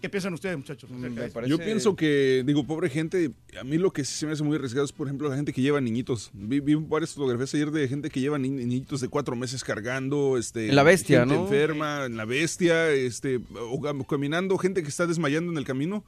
¿Qué 0.00 0.10
piensan 0.10 0.34
ustedes, 0.34 0.56
muchachos? 0.58 0.90
eso? 0.90 1.46
Yo 1.46 1.56
pienso 1.58 1.96
que, 1.96 2.42
digo, 2.44 2.66
pobre 2.66 2.90
gente, 2.90 3.30
a 3.58 3.64
mí 3.64 3.78
lo 3.78 3.92
que 3.92 4.04
sí 4.04 4.12
se 4.14 4.26
me 4.26 4.32
hace 4.32 4.42
muy 4.42 4.56
arriesgado 4.56 4.84
es, 4.84 4.92
por 4.92 5.06
ejemplo, 5.06 5.28
la 5.28 5.36
gente 5.36 5.52
que 5.52 5.62
lleva 5.62 5.80
niñitos. 5.80 6.30
Vi, 6.34 6.60
vi 6.60 6.74
varias 6.74 7.12
fotografías 7.14 7.54
ayer 7.54 7.70
de 7.70 7.88
gente 7.88 8.10
que 8.10 8.20
lleva 8.20 8.38
ni- 8.38 8.50
niñitos 8.50 9.00
de 9.00 9.08
cuatro 9.08 9.36
meses 9.36 9.64
cargando, 9.64 10.36
este... 10.36 10.68
En 10.68 10.76
la 10.76 10.82
bestia, 10.82 11.20
gente 11.20 11.34
¿no? 11.36 11.44
enferma, 11.44 12.04
en 12.04 12.16
la 12.16 12.24
bestia, 12.26 12.90
este, 12.90 13.36
o 13.36 13.80
cam- 13.80 14.04
caminando, 14.06 14.58
gente 14.58 14.82
que 14.82 14.88
está 14.88 15.06
desmayando 15.06 15.50
en 15.50 15.58
el 15.58 15.64
camino. 15.64 16.04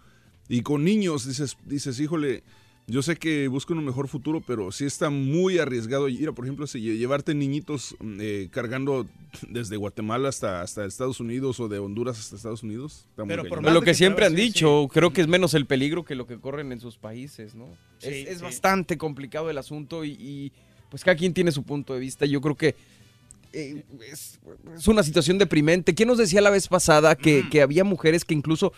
Y 0.49 0.61
con 0.63 0.85
niños, 0.85 1.27
dices, 1.27 1.57
dices, 1.65 1.99
híjole, 1.99 2.43
yo 2.91 3.03
sé 3.03 3.17
que 3.17 3.47
buscan 3.49 3.77
un 3.79 3.85
mejor 3.85 4.09
futuro, 4.09 4.43
pero 4.45 4.73
sí 4.73 4.87
está 4.87 5.11
muy 5.11 5.59
arriesgado 5.59 6.09
ir, 6.09 6.29
a, 6.29 6.33
por 6.33 6.47
ejemplo, 6.47 6.67
si 6.67 6.81
lle- 6.81 6.97
llevarte 6.97 7.35
niñitos 7.35 7.95
eh, 8.19 8.49
cargando 8.51 9.07
desde 9.49 9.77
Guatemala 9.77 10.31
hasta, 10.31 10.63
hasta 10.63 10.85
Estados 10.87 11.21
Unidos 11.21 11.61
o 11.61 11.69
de 11.69 11.79
Honduras 11.79 12.19
hasta 12.19 12.37
Estados 12.37 12.63
Unidos. 12.63 13.07
Está 13.11 13.25
muy 13.25 13.29
Pero 13.37 13.45
por 13.49 13.63
lo 13.71 13.83
que 13.83 13.93
siempre 13.95 14.25
han 14.25 14.35
dicho, 14.35 14.89
creo 14.93 15.13
que 15.13 15.21
es 15.21 15.29
menos 15.29 15.53
el 15.55 15.67
peligro 15.67 16.05
que 16.05 16.15
lo 16.15 16.27
que 16.27 16.41
corren 16.41 16.73
en 16.73 16.81
sus 16.81 16.97
países, 16.97 17.55
¿no? 17.55 17.67
Sí, 17.99 18.09
es 18.09 18.29
es 18.29 18.39
sí. 18.39 18.45
bastante 18.45 18.97
complicado 18.97 19.51
el 19.51 19.59
asunto 19.59 20.05
y, 20.05 20.13
y, 20.13 20.53
pues 20.91 21.05
cada 21.05 21.17
quien 21.17 21.35
tiene 21.35 21.53
su 21.53 21.63
punto 21.65 21.93
de 21.93 22.01
vista. 22.01 22.25
Yo 22.25 22.41
creo 22.41 22.57
que 22.57 22.75
eh, 23.53 23.85
es, 24.11 24.39
es 24.77 24.89
una 24.89 25.03
situación 25.03 25.39
deprimente. 25.39 25.95
¿Quién 25.95 26.09
nos 26.09 26.19
decía 26.19 26.41
la 26.41 26.51
vez 26.51 26.69
pasada 26.69 27.17
que, 27.17 27.49
que 27.51 27.63
había 27.63 27.85
mujeres 27.85 28.25
que 28.25 28.35
incluso 28.35 28.73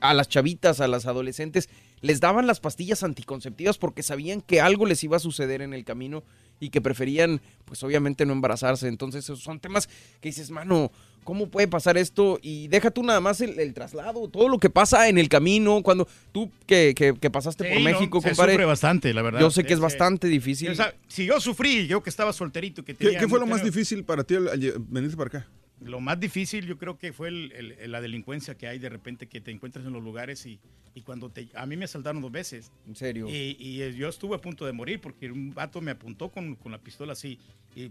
a 0.00 0.14
las 0.14 0.28
chavitas, 0.28 0.80
a 0.80 0.88
las 0.88 1.06
adolescentes, 1.06 1.68
les 2.00 2.20
daban 2.20 2.46
las 2.46 2.60
pastillas 2.60 3.02
anticonceptivas 3.02 3.78
porque 3.78 4.02
sabían 4.02 4.40
que 4.40 4.60
algo 4.60 4.86
les 4.86 5.02
iba 5.04 5.16
a 5.16 5.20
suceder 5.20 5.62
en 5.62 5.74
el 5.74 5.84
camino 5.84 6.22
y 6.60 6.70
que 6.70 6.80
preferían, 6.80 7.40
pues 7.64 7.82
obviamente 7.82 8.24
no 8.26 8.32
embarazarse. 8.32 8.88
Entonces, 8.88 9.24
esos 9.24 9.40
son 9.40 9.60
temas 9.60 9.88
que 10.20 10.28
dices, 10.28 10.50
mano, 10.50 10.90
¿cómo 11.24 11.48
puede 11.48 11.68
pasar 11.68 11.96
esto? 11.98 12.38
Y 12.42 12.68
deja 12.68 12.90
tú 12.90 13.02
nada 13.02 13.20
más 13.20 13.40
el, 13.40 13.58
el 13.58 13.74
traslado, 13.74 14.28
todo 14.28 14.48
lo 14.48 14.58
que 14.58 14.70
pasa 14.70 15.08
en 15.08 15.18
el 15.18 15.28
camino, 15.28 15.82
cuando 15.82 16.06
tú 16.32 16.50
que, 16.66 16.94
que- 16.96 17.14
que 17.14 17.30
pasaste 17.30 17.64
por 17.64 17.76
Sí, 17.76 17.82
no, 17.82 17.90
México, 17.90 18.20
se 18.20 18.28
compadre. 18.28 18.52
sufre 18.52 18.64
bastante, 18.66 19.12
la 19.14 19.22
verdad. 19.22 19.40
Yo 19.40 19.50
sé 19.50 19.64
que 19.64 19.72
es 19.74 19.80
bastante 19.80 20.28
difícil. 20.28 20.70
O 20.70 20.74
sea, 20.74 20.94
si 21.08 21.26
yo 21.26 21.40
sufrí, 21.40 21.86
yo 21.86 22.02
que 22.02 22.10
estaba 22.10 22.32
solterito, 22.32 22.84
que 22.84 22.94
¿Qué, 22.94 23.04
tenía... 23.06 23.20
qué 23.20 23.28
fue 23.28 23.40
lo 23.40 23.46
más 23.46 23.62
difícil 23.64 24.04
para 24.04 24.24
ti 24.24 24.34
al, 24.36 24.48
al 24.48 24.60
venirte 24.88 25.16
para 25.16 25.28
acá? 25.28 25.46
Lo 25.80 26.00
más 26.00 26.18
difícil 26.20 26.66
yo 26.66 26.78
creo 26.78 26.96
que 26.98 27.12
fue 27.12 27.28
el- 27.28 27.52
el- 27.78 27.90
la 27.92 28.00
delincuencia 28.00 28.54
que 28.56 28.68
hay 28.68 28.78
de 28.78 28.88
repente 28.88 29.26
que 29.26 29.40
te 29.40 29.50
encuentras 29.50 29.84
en 29.84 29.92
los 29.92 30.02
lugares 30.02 30.46
y, 30.46 30.58
y 30.94 31.02
cuando 31.02 31.28
te... 31.30 31.48
A 31.54 31.66
mí 31.66 31.76
me 31.76 31.84
asaltaron 31.84 32.22
dos 32.22 32.30
veces. 32.32 32.70
En 32.86 32.94
serio. 32.94 33.28
Y, 33.28 33.56
y, 33.58 33.92
yo 33.94 34.08
estuve 34.08 34.36
a 34.36 34.40
punto 34.40 34.64
de 34.66 34.72
morir 34.72 35.00
porque 35.00 35.30
un 35.30 35.52
vato 35.52 35.80
me 35.80 35.90
apuntó 35.90 36.30
con, 36.30 36.54
con 36.54 36.72
la 36.72 36.78
pistola 36.78 37.12
así. 37.12 37.38
Y 37.74 37.90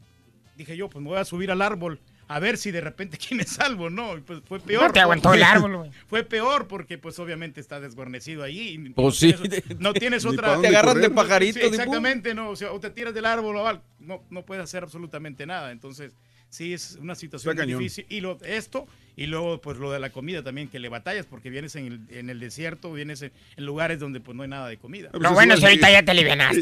dije 0.57 0.77
yo, 0.77 0.89
pues 0.89 1.03
me 1.03 1.09
voy 1.09 1.19
a 1.19 1.25
subir 1.25 1.51
al 1.51 1.61
árbol 1.61 1.99
a 2.29 2.39
ver 2.39 2.57
si 2.57 2.71
de 2.71 2.79
repente 2.79 3.17
quién 3.27 3.37
me 3.37 3.43
salvo, 3.43 3.89
¿no? 3.89 4.17
Y 4.17 4.21
pues 4.21 4.41
fue 4.45 4.59
peor. 4.61 4.83
No 4.87 4.93
te 4.93 5.01
aguantó 5.01 5.33
el 5.33 5.43
árbol, 5.43 5.75
güey. 5.77 5.91
Fue 6.07 6.23
peor 6.23 6.67
porque 6.69 6.97
pues 6.97 7.19
obviamente 7.19 7.59
está 7.59 7.81
desguarnecido 7.81 8.43
ahí. 8.43 8.69
y 8.75 8.89
Pues 8.91 9.05
no 9.05 9.11
sí. 9.11 9.33
tienes- 9.33 9.79
No 9.79 9.93
tienes 9.93 10.25
otra... 10.25 10.59
Te 10.61 10.67
agarran 10.67 11.01
de 11.01 11.09
pajarito, 11.09 11.59
Sí, 11.59 11.65
exactamente, 11.65 12.33
no. 12.33 12.49
O 12.51 12.55
sea, 12.55 12.71
o 12.71 12.79
te 12.79 12.89
tiras 12.89 13.13
del 13.13 13.25
árbol 13.25 13.57
o 13.57 13.67
algo. 13.67 13.83
No, 13.99 14.23
no 14.29 14.45
puedes 14.45 14.63
hacer 14.63 14.83
absolutamente 14.83 15.45
nada. 15.45 15.71
Entonces, 15.73 16.13
sí 16.53 16.73
es 16.73 16.97
una 17.01 17.15
situación 17.15 17.51
Está 17.53 17.63
cañón. 17.63 17.79
difícil. 17.79 18.05
Y 18.09 18.21
lo, 18.21 18.37
esto, 18.43 18.87
y 19.15 19.25
luego 19.25 19.59
pues 19.59 19.77
lo 19.77 19.91
de 19.91 19.99
la 19.99 20.11
comida 20.11 20.43
también, 20.43 20.67
que 20.69 20.79
le 20.79 20.89
batallas 20.89 21.25
porque 21.25 21.49
vienes 21.49 21.75
en 21.75 21.87
el, 21.87 22.01
en 22.17 22.29
el 22.29 22.39
desierto, 22.39 22.93
vienes 22.93 23.21
en, 23.23 23.31
en 23.57 23.65
lugares 23.65 23.99
donde 23.99 24.19
pues 24.19 24.35
no 24.35 24.43
hay 24.43 24.49
nada 24.49 24.67
de 24.67 24.77
comida. 24.77 25.09
Ah, 25.09 25.11
pues 25.13 25.23
es 25.23 25.57
igual, 25.57 25.73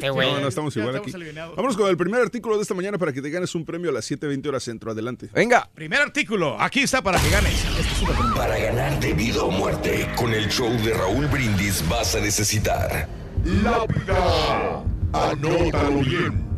sí. 0.02 0.10
güey. 0.10 0.32
No, 0.32 0.40
no, 0.40 0.48
estamos 0.48 0.74
Ya 0.74 0.82
igual 0.82 0.96
estamos 0.96 1.16
aquí. 1.16 1.36
Vámonos 1.56 1.78
con 1.78 1.90
el 1.90 1.98
primer 1.98 2.22
artículo 2.22 2.56
de 2.56 2.62
esta 2.64 2.74
mañana 2.74 2.98
para 2.98 3.12
que 3.12 3.22
te 3.22 3.30
ganes 3.30 3.54
un 3.54 3.66
premio 3.66 3.90
a 3.90 3.94
las 3.94 4.10
7.20 4.10 4.48
horas 4.48 4.64
centro. 4.64 4.92
Adelante. 4.92 5.30
Venga. 5.34 5.70
Primer 5.74 6.00
artículo, 6.00 6.60
aquí 6.60 6.82
está 6.82 7.02
para 7.02 7.20
que 7.20 7.30
ganes. 7.30 7.54
Este 7.54 7.82
es 7.82 8.36
Para 8.36 8.58
ganar 8.58 9.00
de 9.00 9.14
vida 9.14 9.44
o 9.44 9.52
muerte, 9.52 10.08
con 10.16 10.34
el 10.34 10.48
show 10.50 10.70
de 10.84 10.94
Raúl 10.94 11.28
Brindis 11.28 11.88
vas 11.90 12.16
a 12.16 12.22
necesitar 12.22 13.08
Lápida. 13.44 14.84
Anótalo 15.14 16.00
bien. 16.02 16.51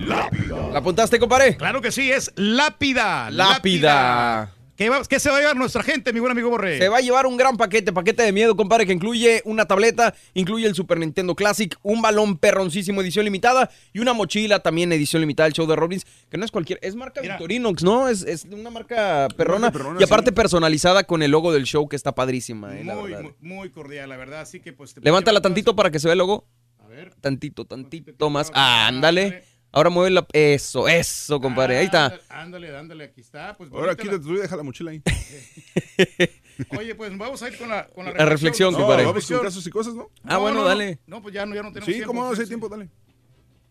Lápida. 0.00 0.68
¿La 0.72 0.78
apuntaste, 0.78 1.18
compadre? 1.18 1.56
Claro 1.56 1.80
que 1.80 1.92
sí, 1.92 2.10
es 2.10 2.32
lápida. 2.36 3.30
Lápida. 3.30 4.52
¿Qué, 4.74 4.88
va- 4.88 5.04
qué 5.04 5.20
se 5.20 5.30
va 5.30 5.36
a 5.36 5.40
llevar 5.40 5.54
nuestra 5.56 5.82
gente, 5.82 6.12
mi 6.12 6.18
buen 6.18 6.32
amigo 6.32 6.48
Borre? 6.48 6.78
Se 6.78 6.88
va 6.88 6.96
a 6.96 7.00
llevar 7.00 7.26
un 7.26 7.36
gran 7.36 7.56
paquete, 7.56 7.92
paquete 7.92 8.22
de 8.22 8.32
miedo, 8.32 8.56
compadre, 8.56 8.86
que 8.86 8.92
incluye 8.92 9.42
una 9.44 9.66
tableta, 9.66 10.14
incluye 10.34 10.66
el 10.66 10.74
Super 10.74 10.98
Nintendo 10.98 11.36
Classic, 11.36 11.76
un 11.82 12.02
balón 12.02 12.36
perroncísimo 12.38 13.00
edición 13.02 13.24
limitada 13.24 13.70
y 13.92 14.00
una 14.00 14.12
mochila 14.14 14.60
también 14.60 14.90
edición 14.92 15.20
limitada 15.20 15.46
del 15.46 15.52
show 15.52 15.66
de 15.68 15.76
Rollins, 15.76 16.04
que 16.30 16.36
no 16.38 16.44
es 16.44 16.50
cualquier, 16.50 16.80
es 16.82 16.96
marca 16.96 17.20
Victorinox, 17.20 17.84
¿no? 17.84 18.08
Es, 18.08 18.22
es 18.22 18.44
una 18.46 18.70
marca 18.70 19.28
perrona, 19.36 19.66
Marca 19.66 19.78
perrona, 19.78 20.00
y 20.00 20.04
aparte 20.04 20.30
sí. 20.30 20.34
personalizada 20.34 21.04
con 21.04 21.22
el 21.22 21.30
logo 21.30 21.52
del 21.52 21.64
show 21.64 21.86
que 21.88 21.94
está 21.94 22.12
padrísima, 22.14 22.76
eh, 22.76 22.82
Muy, 22.82 23.12
muy, 23.14 23.34
muy 23.40 23.70
cordial, 23.70 24.08
la 24.08 24.16
verdad. 24.16 24.40
Así 24.40 24.58
que 24.58 24.72
pues... 24.72 24.94
te 24.94 25.00
Levántala 25.02 25.40
tantito 25.42 25.76
para 25.76 25.90
que 25.92 26.00
se 26.00 26.08
vea 26.08 26.12
el 26.14 26.18
logo. 26.18 26.48
A 26.80 26.86
ver. 26.88 27.14
Tantito, 27.20 27.66
tantito 27.66 28.30
más. 28.30 28.50
Ah, 28.54 28.88
ándale. 28.88 29.44
Ahora 29.72 29.88
mueve 29.90 30.10
la... 30.10 30.26
Eso, 30.32 30.86
eso, 30.86 31.40
compadre. 31.40 31.78
Ahí 31.78 31.86
está. 31.86 32.20
Ándale, 32.28 32.76
ándale, 32.76 33.04
aquí 33.04 33.20
está. 33.22 33.56
Pues 33.56 33.70
Ahora 33.72 33.96
quítate 33.96 34.18
tú 34.20 34.34
y 34.34 34.40
deja 34.40 34.54
la 34.56 34.62
mochila 34.62 34.90
ahí. 34.90 35.02
la- 35.04 36.28
Oye, 36.78 36.94
pues 36.94 37.16
vamos 37.16 37.42
a 37.42 37.48
ir 37.48 37.56
con 37.58 37.68
la, 37.70 37.86
con 37.88 38.04
la, 38.04 38.12
La 38.12 38.24
reflexión, 38.26 38.72
¿no? 38.72 38.78
compadre. 38.80 39.04
Vamos 39.06 39.26
con 39.26 39.40
casos 39.40 39.66
y 39.66 39.70
cosas, 39.70 39.94
¿no? 39.94 40.10
Ah, 40.24 40.36
bueno, 40.36 40.58
no, 40.58 40.62
no. 40.64 40.68
dale. 40.68 40.98
No, 41.06 41.22
pues 41.22 41.34
ya 41.34 41.46
no, 41.46 41.54
ya 41.54 41.62
no 41.62 41.68
tenemos 41.70 41.86
Sí, 41.86 41.92
tiempo. 41.94 42.08
¿cómo 42.08 42.24
no? 42.28 42.34
Si 42.34 42.40
hay 42.40 42.46
sí. 42.46 42.50
tiempo, 42.50 42.68
dale. 42.68 42.88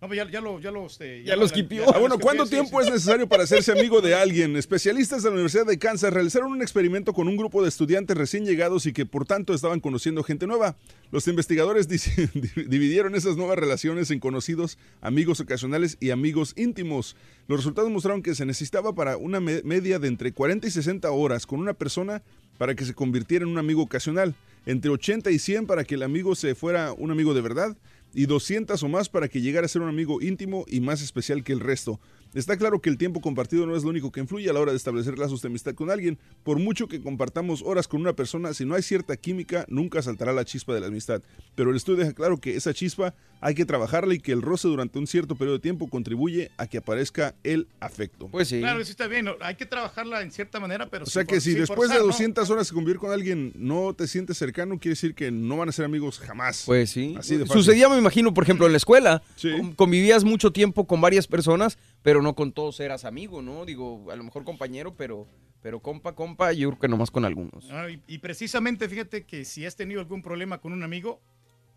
No, 0.01 0.07
pues 0.07 0.17
ya, 0.17 0.27
ya 0.31 0.41
lo, 0.41 0.59
ya 0.59 0.71
lo, 0.71 0.87
este, 0.87 1.23
Ya 1.23 1.35
los 1.35 1.51
la- 1.51 1.55
quipió. 1.55 1.85
ya 1.85 1.91
Ah, 1.93 1.99
bueno, 1.99 2.17
¿cuánto 2.17 2.45
sí, 2.45 2.49
tiempo 2.55 2.81
sí. 2.81 2.87
es 2.87 2.93
necesario 2.95 3.29
para 3.29 3.43
hacerse 3.43 3.71
amigo 3.71 4.01
de 4.01 4.15
alguien? 4.15 4.55
Especialistas 4.55 5.21
de 5.21 5.29
la 5.29 5.33
Universidad 5.35 5.67
de 5.67 5.77
Kansas 5.77 6.11
realizaron 6.11 6.51
un 6.51 6.63
experimento 6.63 7.13
con 7.13 7.27
un 7.27 7.37
grupo 7.37 7.61
de 7.61 7.69
estudiantes 7.69 8.17
recién 8.17 8.43
llegados 8.43 8.87
y 8.87 8.93
que 8.93 9.05
por 9.05 9.27
tanto 9.27 9.53
estaban 9.53 9.79
conociendo 9.79 10.23
gente 10.23 10.47
nueva. 10.47 10.75
Los 11.11 11.27
investigadores 11.27 11.87
dividieron 12.67 13.13
esas 13.13 13.37
nuevas 13.37 13.59
relaciones 13.59 14.09
en 14.09 14.19
conocidos, 14.19 14.79
amigos 15.01 15.39
ocasionales 15.39 15.97
y 15.99 16.09
amigos 16.09 16.53
íntimos. 16.57 17.15
Los 17.47 17.59
resultados 17.59 17.91
mostraron 17.91 18.23
que 18.23 18.33
se 18.33 18.43
necesitaba 18.47 18.95
para 18.95 19.17
una 19.17 19.39
me- 19.39 19.61
media 19.61 19.99
de 19.99 20.07
entre 20.07 20.31
40 20.31 20.65
y 20.65 20.71
60 20.71 21.11
horas 21.11 21.45
con 21.45 21.59
una 21.59 21.75
persona 21.75 22.23
para 22.57 22.73
que 22.73 22.85
se 22.85 22.95
convirtiera 22.95 23.45
en 23.45 23.51
un 23.51 23.59
amigo 23.59 23.83
ocasional, 23.83 24.33
entre 24.65 24.89
80 24.89 25.29
y 25.29 25.37
100 25.37 25.67
para 25.67 25.83
que 25.83 25.93
el 25.93 26.01
amigo 26.01 26.33
se 26.33 26.55
fuera 26.55 26.91
un 26.91 27.11
amigo 27.11 27.35
de 27.35 27.41
verdad 27.41 27.77
y 28.13 28.25
200 28.25 28.81
o 28.83 28.87
más 28.87 29.09
para 29.09 29.27
que 29.27 29.41
llegara 29.41 29.65
a 29.65 29.69
ser 29.69 29.81
un 29.81 29.89
amigo 29.89 30.21
íntimo 30.21 30.65
y 30.67 30.81
más 30.81 31.01
especial 31.01 31.43
que 31.43 31.53
el 31.53 31.59
resto. 31.59 31.99
Está 32.33 32.55
claro 32.57 32.79
que 32.81 32.89
el 32.89 32.97
tiempo 32.97 33.19
compartido 33.19 33.65
no 33.65 33.75
es 33.75 33.83
lo 33.83 33.89
único 33.89 34.11
que 34.11 34.21
influye 34.21 34.49
a 34.49 34.53
la 34.53 34.59
hora 34.61 34.71
de 34.71 34.77
establecer 34.77 35.17
lazos 35.19 35.41
de 35.41 35.49
amistad 35.49 35.73
con 35.75 35.89
alguien. 35.91 36.17
Por 36.43 36.59
mucho 36.59 36.87
que 36.87 37.01
compartamos 37.01 37.61
horas 37.61 37.87
con 37.87 37.99
una 38.01 38.13
persona, 38.13 38.53
si 38.53 38.63
no 38.65 38.75
hay 38.75 38.81
cierta 38.83 39.17
química, 39.17 39.65
nunca 39.67 40.01
saltará 40.01 40.31
la 40.31 40.45
chispa 40.45 40.73
de 40.73 40.79
la 40.79 40.87
amistad. 40.87 41.21
Pero 41.55 41.71
el 41.71 41.75
estudio 41.75 41.99
deja 41.99 42.13
claro 42.13 42.37
que 42.37 42.55
esa 42.55 42.73
chispa 42.73 43.13
hay 43.41 43.53
que 43.55 43.65
trabajarla 43.65 44.13
y 44.13 44.19
que 44.19 44.31
el 44.31 44.41
roce 44.41 44.67
durante 44.67 44.97
un 44.99 45.07
cierto 45.07 45.35
periodo 45.35 45.57
de 45.57 45.61
tiempo 45.61 45.87
contribuye 45.89 46.51
a 46.57 46.67
que 46.67 46.77
aparezca 46.77 47.35
el 47.43 47.67
afecto. 47.79 48.27
Pues 48.29 48.47
sí. 48.47 48.59
Claro, 48.59 48.83
sí 48.85 48.91
está 48.91 49.07
bien. 49.07 49.25
no, 49.25 49.33
Hay 49.41 49.55
que 49.55 49.65
trabajarla 49.65 50.21
en 50.21 50.31
cierta 50.31 50.59
manera, 50.59 50.89
pero 50.89 51.03
O 51.03 51.07
sea 51.07 51.25
que 51.25 51.41
si 51.41 51.53
después 51.53 51.89
de 51.89 51.95
forzar, 51.95 51.99
¿no? 52.01 52.05
200 52.07 52.49
horas 52.49 52.69
de 52.69 52.73
convivir 52.73 52.97
con 52.99 53.11
alguien 53.11 53.51
no 53.55 53.93
te 53.93 54.07
sientes 54.07 54.37
cercano, 54.37 54.79
quiere 54.79 54.93
decir 54.93 55.15
que 55.15 55.31
no 55.31 55.57
van 55.57 55.69
a 55.69 55.71
ser 55.71 55.85
amigos 55.85 56.19
jamás. 56.19 56.63
Pues 56.65 56.91
sí. 56.91 57.15
Así 57.17 57.35
de 57.35 57.45
fácil. 57.45 57.61
Sucedía, 57.63 57.89
me 57.89 57.97
imagino, 57.97 58.33
por 58.33 58.43
ejemplo, 58.43 58.65
en 58.67 58.71
la 58.71 58.77
escuela. 58.77 59.21
con- 59.41 59.73
Convivías 59.73 60.23
mucho 60.23 60.51
tiempo 60.51 60.85
con 60.85 61.01
varias 61.01 61.27
personas, 61.27 61.77
pero 62.03 62.20
no 62.21 62.35
con 62.35 62.51
todos 62.51 62.79
eras 62.79 63.05
amigo, 63.05 63.41
¿no? 63.41 63.65
Digo, 63.65 64.11
a 64.11 64.15
lo 64.15 64.23
mejor 64.23 64.43
compañero, 64.43 64.95
pero 64.95 65.27
Pero 65.61 65.79
compa, 65.79 66.15
compa, 66.15 66.51
yo 66.53 66.69
creo 66.69 66.79
que 66.79 66.87
nomás 66.87 67.11
con 67.11 67.23
algunos. 67.23 67.69
Ah, 67.69 67.87
y, 67.87 68.01
y 68.07 68.17
precisamente, 68.17 68.89
fíjate 68.89 69.25
que 69.25 69.45
si 69.45 69.63
has 69.67 69.75
tenido 69.75 70.01
algún 70.01 70.23
problema 70.23 70.57
con 70.59 70.73
un 70.73 70.81
amigo, 70.81 71.21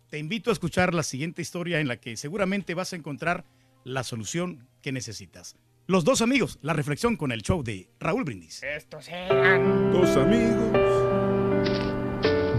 te 0.09 0.17
invito 0.17 0.49
a 0.49 0.53
escuchar 0.53 0.95
la 0.95 1.03
siguiente 1.03 1.43
historia 1.43 1.79
en 1.79 1.87
la 1.87 1.97
que 1.97 2.17
seguramente 2.17 2.73
vas 2.73 2.93
a 2.93 2.95
encontrar 2.95 3.45
la 3.83 4.03
solución 4.03 4.67
que 4.81 4.91
necesitas. 4.91 5.55
Los 5.85 6.03
dos 6.03 6.21
amigos, 6.23 6.57
la 6.63 6.73
reflexión 6.73 7.15
con 7.15 7.31
el 7.31 7.43
show 7.43 7.61
de 7.61 7.87
Raúl 7.99 8.23
Brindis. 8.23 8.63
Estos 8.63 9.07
eran 9.07 9.91
Dos 9.91 10.17
amigos. 10.17 10.71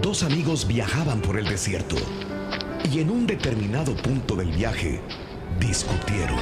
Dos 0.01 0.23
amigos 0.23 0.69
viajaban 0.69 1.21
por 1.23 1.41
el 1.41 1.49
desierto 1.49 1.97
y 2.93 3.01
en 3.01 3.11
un 3.11 3.27
determinado 3.27 3.97
punto 3.97 4.37
del 4.37 4.53
viaje 4.53 5.01
discutieron. 5.59 6.39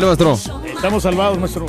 Maestro. 0.01 0.39
Estamos 0.65 1.03
salvados, 1.03 1.37
maestro. 1.37 1.67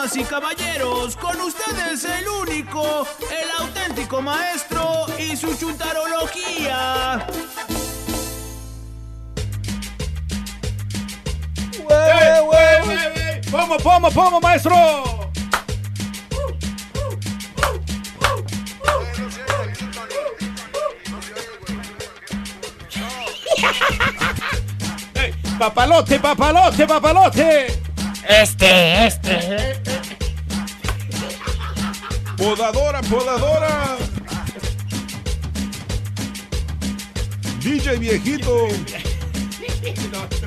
Damas 0.00 0.16
y 0.16 0.24
caballeros, 0.24 1.14
con 1.16 1.38
ustedes 1.42 2.04
el 2.04 2.26
único, 2.26 3.06
el 3.30 3.50
auténtico 3.58 4.22
maestro 4.22 5.04
y 5.18 5.36
su 5.36 5.54
chuntarología. 5.54 7.26
¡Pomo, 13.50 13.76
pomo, 13.76 14.10
pomo, 14.10 14.40
maestro! 14.40 14.74
¡Papalote, 25.58 26.18
papalote, 26.18 26.86
papalote! 26.86 27.80
Este, 28.28 29.06
este. 29.06 29.79
Podadora, 32.40 33.02
podadora. 33.02 33.98
DJ 37.62 37.98
viejito. 37.98 38.66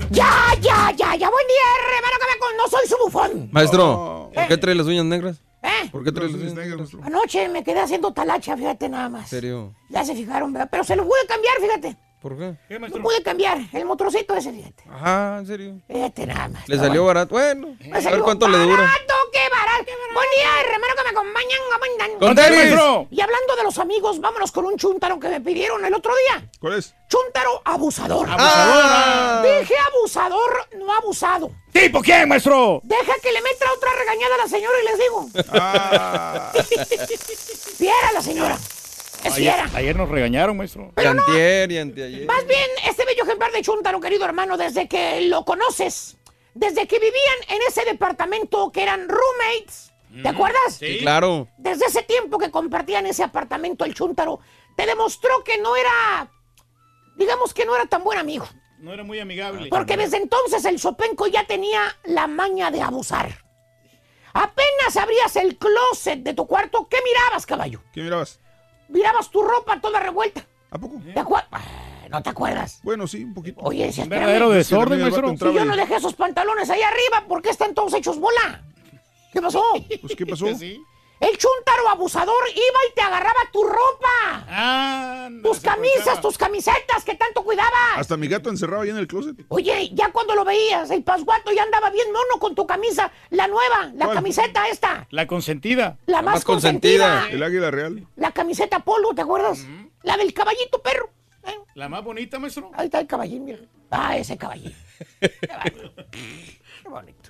Ya, 0.10 0.56
ya, 0.60 0.92
ya, 0.98 1.16
ya. 1.16 1.30
Buen 1.30 1.48
día, 1.48 1.68
hermano, 1.96 2.18
que 2.20 2.26
me 2.34 2.40
con... 2.40 2.58
No 2.58 2.68
soy 2.68 2.88
su 2.88 2.96
bufón. 2.98 3.50
Maestro, 3.52 4.32
¿por 4.34 4.48
qué 4.48 4.58
trae 4.58 4.74
las 4.74 4.88
uñas 4.88 5.06
negras? 5.06 5.38
¿Eh? 5.62 5.90
¿Por 5.92 6.04
qué 6.04 6.12
trae 6.12 6.30
las 6.30 6.42
uñas 6.42 6.56
negras? 6.56 6.90
Anoche 7.04 7.48
me 7.50 7.64
quedé 7.64 7.80
haciendo 7.82 8.12
talacha, 8.12 8.58
fíjate 8.58 8.90
nada 8.90 9.06
¿En 9.06 9.12
más. 9.12 9.30
serio? 9.30 9.76
Ya 9.92 10.04
se 10.04 10.16
fijaron, 10.16 10.52
¿verdad? 10.52 10.70
Pero 10.72 10.84
se 10.84 10.96
lo 10.96 11.04
pude 11.04 11.20
cambiar, 11.28 11.56
fíjate. 11.62 11.96
¿Por 12.24 12.38
qué? 12.38 12.56
No 12.80 12.88
pude 13.02 13.22
cambiar 13.22 13.58
el 13.74 13.84
motorcito 13.84 14.34
ese, 14.34 14.54
fíjate. 14.54 14.86
Ajá, 14.90 15.40
¿en 15.40 15.46
serio? 15.46 15.82
Fíjate 15.90 16.26
nada 16.26 16.48
más. 16.48 16.70
¿Le 16.70 16.78
salió 16.78 17.04
barato? 17.04 17.36
Bueno, 17.36 17.76
a 17.92 18.00
ver 18.00 18.20
cuánto 18.22 18.48
le 18.48 18.60
dura. 18.60 18.78
¡Barato, 18.78 19.14
qué 19.34 19.42
barato! 19.52 19.92
Buen 20.14 20.30
día, 20.34 20.72
hermano, 20.72 20.94
que 20.96 21.04
me 21.04 21.10
acompañan. 21.10 21.60
acompañan. 21.76 22.20
¡Con 22.20 22.34
tenis! 22.34 23.08
Y 23.12 23.20
hablando 23.20 23.56
de 23.58 23.64
los 23.64 23.78
amigos, 23.78 24.22
vámonos 24.22 24.54
con 24.54 24.66
un 24.66 24.78
chúntaro 24.78 25.20
que 25.20 25.28
me 25.28 25.42
pidieron 25.42 25.84
el 25.84 25.94
otro 25.94 26.14
día. 26.16 26.50
¿Cuál 26.62 26.76
es? 26.76 26.96
Chúntaro 27.10 27.62
abusador. 27.66 28.30
¡Abusadora! 28.30 29.44
Dije 29.44 29.76
abusador, 29.94 30.68
no 30.78 30.94
abusado. 30.94 31.52
¿Tipo 31.74 32.02
quién, 32.02 32.30
maestro? 32.30 32.80
Deja 32.84 33.16
que 33.22 33.34
le 33.34 33.42
meta 33.42 33.66
otra 33.76 33.90
regañada 34.00 34.36
a 34.36 34.38
la 34.38 34.48
señora 34.48 34.78
y 34.82 34.86
les 34.86 34.98
digo. 34.98 35.30
Ah. 35.52 36.54
Fiera 37.78 38.14
la 38.14 38.22
señora. 38.22 38.58
Es 39.24 39.34
Ayer, 39.34 39.54
fiera. 39.54 39.70
ayer 39.74 39.96
nos 39.96 40.10
regañaron, 40.10 40.58
maestro. 40.58 40.92
Y 41.02 41.06
antier 41.06 41.72
y 41.72 41.78
anteayer. 41.78 42.26
Más 42.26 42.46
bien, 42.46 42.70
este 42.88 43.06
bello 43.06 43.24
ejemplar 43.24 43.52
de 43.52 43.62
Chuntaro, 43.62 44.00
querido 44.02 44.26
hermano, 44.26 44.58
desde 44.58 44.88
que 44.88 45.22
lo 45.22 45.46
conoces, 45.46 46.18
desde 46.54 46.88
que 46.88 47.00
vivían 47.00 47.38
en 47.50 47.60
ese 47.68 47.86
departamento 47.86 48.72
que 48.72 48.84
eran 48.84 49.08
roommates, 49.08 49.94
¿te 50.22 50.28
acuerdas? 50.28 50.76
Sí, 50.78 50.98
claro. 51.00 51.48
Desde 51.58 51.86
ese 51.86 52.04
tiempo 52.04 52.38
que 52.38 52.52
compartían 52.52 53.06
ese 53.06 53.24
apartamento 53.24 53.86
el 53.86 53.94
Chuntaro, 53.94 54.40
te 54.76 54.86
demostró 54.86 55.44
que 55.44 55.58
no 55.60 55.76
era, 55.76 56.30
digamos 57.16 57.54
que 57.54 57.66
no 57.66 57.76
era 57.76 57.86
tan 57.86 58.04
buen 58.04 58.20
amigo. 58.20 58.46
No 58.80 58.94
era 58.94 59.04
muy 59.04 59.20
amigable. 59.20 59.70
Porque 59.70 59.96
desde 59.96 60.18
entonces 60.18 60.66
el 60.66 60.78
Sopenco 60.80 61.28
ya 61.28 61.48
tenía 61.48 61.96
la 62.04 62.28
maña 62.28 62.70
de 62.72 62.82
abusar. 62.82 63.42
Apenas 64.34 64.98
abrías 64.98 65.36
el 65.38 65.58
closet 65.58 66.20
de 66.20 66.34
tu 66.34 66.46
cuarto, 66.48 66.88
¿qué 66.90 66.98
mirabas, 67.06 67.46
caballo? 67.46 67.82
¿Qué 67.94 68.02
mirabas? 68.02 68.40
Mirabas 68.94 69.30
tu 69.32 69.42
ropa 69.42 69.82
toda 69.82 70.00
revuelta. 70.00 70.46
¿A 70.70 70.78
poco? 70.78 71.02
¿Te 71.14 71.20
acuerdas? 71.20 71.50
¿No 72.10 72.22
te 72.22 72.30
acuerdas? 72.30 72.80
Bueno, 72.84 73.08
sí, 73.08 73.24
un 73.24 73.34
poquito. 73.34 73.60
Oye, 73.64 73.92
si 73.92 74.02
Un 74.02 74.10
verdadero 74.10 74.52
desorden, 74.52 75.02
maestro. 75.02 75.36
Si 75.36 75.54
yo 75.54 75.66
no 75.66 75.76
dejé 75.76 75.96
esos 75.96 76.14
pantalones 76.14 76.70
ahí 76.70 76.82
arriba, 76.82 77.28
¿por 77.28 77.42
qué 77.42 77.50
están 77.50 77.74
todos 77.74 77.92
hechos 77.96 78.20
bola? 78.20 78.64
¿Qué 79.32 79.42
pasó? 79.42 79.64
Pues, 80.00 80.16
¿qué 80.16 80.26
pasó? 80.28 80.46
El 81.20 81.38
chuntaro 81.38 81.88
abusador 81.90 82.44
iba 82.50 82.80
y 82.92 82.94
te 82.96 83.02
agarraba 83.02 83.40
tu 83.54 83.64
ropa. 83.64 84.46
Ah, 84.50 85.30
tus 85.42 85.62
camisas, 85.62 86.20
tus 86.20 86.38
camisetas 86.38 87.04
que 87.06 87.16
tanto 87.16 87.44
cuidabas. 87.44 87.98
Hasta 87.98 88.18
mi 88.18 88.28
gato 88.28 88.50
encerrado 88.50 88.82
ahí 88.82 88.90
en 88.90 88.98
el 88.98 89.08
closet. 89.08 89.38
Oye, 89.48 89.90
ya 89.94 90.12
cuando 90.12 90.36
lo 90.36 90.44
veías, 90.44 90.92
el 90.92 91.02
pasguato 91.04 91.54
ya 91.54 91.64
andaba 91.64 91.90
bien 91.92 92.12
mono 92.12 92.40
con 92.40 92.56
tu 92.56 92.68
camisa, 92.68 93.10
la 93.30 93.48
nueva, 93.48 93.92
la 93.96 94.06
¿Cuál? 94.06 94.18
camiseta 94.18 94.68
esta, 94.68 95.08
La 95.12 95.26
consentida. 95.26 95.98
la, 96.08 96.22
más, 96.22 96.44
consentida. 96.44 97.28
El 97.30 97.42
águila 97.42 97.72
real. 97.72 98.06
La 98.18 98.32
camiseta 98.32 98.80
polo, 98.80 99.14
¿te 99.16 99.22
acuerdas? 99.22 99.66
La 100.02 100.18
del 100.18 100.34
caballito 100.34 100.82
perro. 100.82 101.10
¿eh? 101.46 101.56
La 101.76 101.88
más 101.88 102.04
bonita, 102.04 102.38
maestro. 102.38 102.70
Ahí 102.74 102.86
está 102.88 103.00
el 103.00 103.08
caballín, 103.08 103.46
mira. 103.46 103.60
Ah, 103.92 104.18
ese 104.18 104.38
caballín. 104.38 104.76
Qué 105.22 106.90
bonito. 106.90 107.30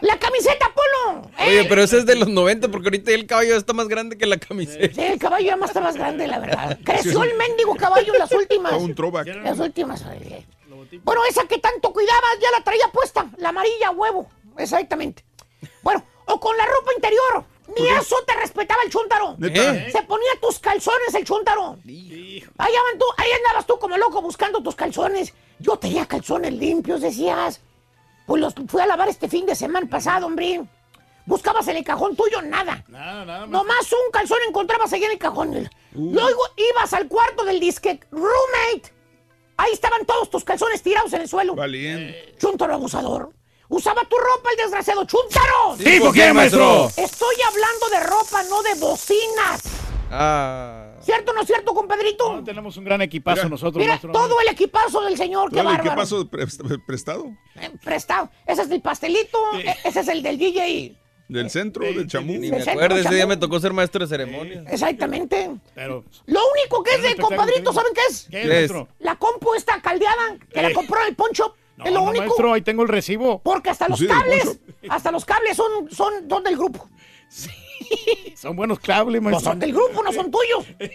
La 0.00 0.18
camiseta 0.18 0.72
polo. 0.74 1.28
¿eh? 1.38 1.48
Oye, 1.48 1.64
pero 1.68 1.82
ese 1.82 1.98
es 1.98 2.06
de 2.06 2.16
los 2.16 2.28
90 2.28 2.68
porque 2.68 2.88
ahorita 2.88 3.10
el 3.12 3.26
caballo 3.26 3.56
está 3.56 3.72
más 3.72 3.88
grande 3.88 4.16
que 4.16 4.26
la 4.26 4.38
camiseta. 4.38 4.94
Sí, 4.94 5.02
el 5.02 5.18
caballo 5.18 5.46
ya 5.46 5.56
más 5.56 5.70
está 5.70 5.80
más 5.80 5.96
grande, 5.96 6.26
la 6.26 6.38
verdad. 6.38 6.78
Creció 6.84 7.22
el 7.24 7.36
mendigo 7.36 7.74
caballo 7.76 8.12
en 8.12 8.18
las 8.18 8.32
últimas. 8.32 8.72
A 8.72 8.76
un 8.76 8.94
throwback. 8.94 9.26
Las 9.42 9.58
últimas. 9.58 10.04
oye. 10.06 10.46
Bueno, 11.04 11.20
esa 11.28 11.44
que 11.46 11.58
tanto 11.58 11.92
cuidabas 11.92 12.38
ya 12.40 12.50
la 12.56 12.64
traía 12.64 12.88
puesta, 12.92 13.26
la 13.36 13.50
amarilla 13.50 13.90
huevo. 13.90 14.28
exactamente. 14.56 15.24
Bueno, 15.82 16.04
o 16.26 16.40
con 16.40 16.56
la 16.56 16.64
ropa 16.66 16.92
interior. 16.94 17.44
Ni 17.76 17.86
eso 17.86 18.16
te 18.26 18.34
respetaba 18.34 18.82
el 18.82 18.90
chúntaro. 18.90 19.34
¿Neta? 19.36 19.90
Se 19.90 20.02
ponía 20.02 20.30
tus 20.40 20.58
calzones 20.58 21.14
el 21.14 21.24
chúntaro. 21.24 21.76
Ahí, 21.84 22.44
andaban 22.56 22.98
tú, 22.98 23.04
ahí 23.18 23.30
andabas 23.32 23.66
tú 23.66 23.78
como 23.78 23.98
loco 23.98 24.22
buscando 24.22 24.62
tus 24.62 24.74
calzones. 24.74 25.34
Yo 25.58 25.76
tenía 25.76 26.06
calzones 26.06 26.54
limpios, 26.54 27.02
decías. 27.02 27.60
Pues 28.28 28.42
los 28.42 28.54
fui 28.68 28.82
a 28.82 28.86
lavar 28.86 29.08
este 29.08 29.26
fin 29.26 29.46
de 29.46 29.54
semana 29.54 29.88
pasado, 29.88 30.26
hombre. 30.26 30.60
Buscabas 31.24 31.66
en 31.68 31.78
el 31.78 31.84
cajón 31.84 32.14
tuyo, 32.14 32.42
nada. 32.42 32.84
Nada, 32.86 33.24
nada 33.24 33.40
más. 33.40 33.48
Nomás 33.48 33.90
un 33.90 34.12
calzón 34.12 34.36
encontrabas 34.46 34.92
ahí 34.92 35.02
en 35.02 35.12
el 35.12 35.18
cajón. 35.18 35.70
Luego 35.92 36.42
ibas 36.56 36.92
al 36.92 37.08
cuarto 37.08 37.42
del 37.46 37.58
disque 37.58 37.98
roommate. 38.10 38.92
Ahí 39.56 39.72
estaban 39.72 40.04
todos 40.04 40.28
tus 40.28 40.44
calzones 40.44 40.82
tirados 40.82 41.10
en 41.14 41.22
el 41.22 41.28
suelo. 41.28 41.54
Valiente. 41.54 42.34
Chuntaro 42.38 42.74
abusador. 42.74 43.32
Usaba 43.70 44.02
tu 44.04 44.16
ropa 44.18 44.50
el 44.50 44.56
desgraciado. 44.58 45.06
¡Chuntaro! 45.06 45.76
¿Tipo 45.78 46.12
qué, 46.12 46.30
maestro? 46.34 46.90
Estoy 46.98 47.36
hablando 47.48 47.88
de 47.88 48.00
ropa, 48.00 48.42
no 48.42 48.62
de 48.62 48.74
bocinas. 48.74 49.62
Ah. 50.10 50.92
¿Cierto 51.00 51.32
o 51.32 51.34
no 51.34 51.40
es 51.42 51.46
cierto, 51.46 51.74
compadrito? 51.74 52.32
No, 52.36 52.44
tenemos 52.44 52.76
un 52.76 52.84
gran 52.84 53.00
equipazo 53.02 53.36
Mira. 53.42 53.48
nosotros, 53.48 53.76
Mira, 53.80 53.92
maestro. 53.92 54.12
todo 54.12 54.40
el 54.40 54.48
equipazo 54.48 55.02
del 55.02 55.16
señor, 55.16 55.50
qué 55.50 55.56
Dale, 55.56 55.70
¿Qué 55.70 55.76
bárbaro. 55.88 55.96
pasó? 55.96 56.28
Pre- 56.28 56.46
¿Prestado? 56.86 57.26
Eh, 57.56 57.70
prestado. 57.84 58.30
Ese 58.46 58.62
es 58.62 58.70
el 58.70 58.80
pastelito, 58.82 59.38
eh, 59.58 59.74
ese 59.84 60.00
es 60.00 60.08
el 60.08 60.22
del 60.22 60.38
DJ. 60.38 60.96
¿Del 61.28 61.50
centro? 61.50 61.84
¿Del 61.84 62.06
chamú? 62.06 62.32
Ni 62.32 62.50
me 62.50 62.56
centro, 62.62 62.72
acuerdo, 62.72 62.96
ese 62.96 63.14
día 63.14 63.26
me 63.26 63.36
tocó 63.36 63.60
ser 63.60 63.74
maestro 63.74 64.00
de 64.00 64.08
ceremonia. 64.08 64.64
Exactamente. 64.68 65.50
Pero, 65.74 66.02
Lo 66.24 66.40
único 66.54 66.82
que 66.82 66.94
es 66.94 67.02
de 67.02 67.16
compadrito, 67.16 67.70
¿saben 67.72 67.92
qué 67.94 68.00
es? 68.08 68.28
¿qué 68.30 68.64
es. 68.64 68.72
La 68.98 69.16
compu 69.16 69.54
esta 69.54 69.80
caldeada 69.82 70.38
que 70.52 70.62
la 70.62 70.70
Eh. 70.70 70.72
compró 70.72 70.98
el 71.06 71.14
poncho. 71.14 71.54
No, 71.76 71.84
es 71.84 71.92
lo 71.92 72.00
no, 72.00 72.06
único. 72.10 72.24
maestro, 72.24 72.52
ahí 72.54 72.62
tengo 72.62 72.82
el 72.82 72.88
recibo. 72.88 73.40
Porque 73.42 73.70
hasta 73.70 73.88
los 73.88 73.98
Sí, 73.98 74.06
del 74.06 74.16
cables, 74.16 74.58
hasta 74.88 75.12
los 75.12 75.24
cables 75.24 75.54
son, 75.56 75.88
son, 75.90 76.28
son 76.28 76.42
del 76.42 76.56
grupo. 76.56 76.88
Son 78.36 78.54
buenos 78.56 78.78
cables, 78.80 79.20
No 79.22 79.30
maestro. 79.30 79.50
son 79.52 79.58
del 79.58 79.72
grupo, 79.72 80.02
no 80.02 80.12
son 80.12 80.30
tuyos. 80.30 80.64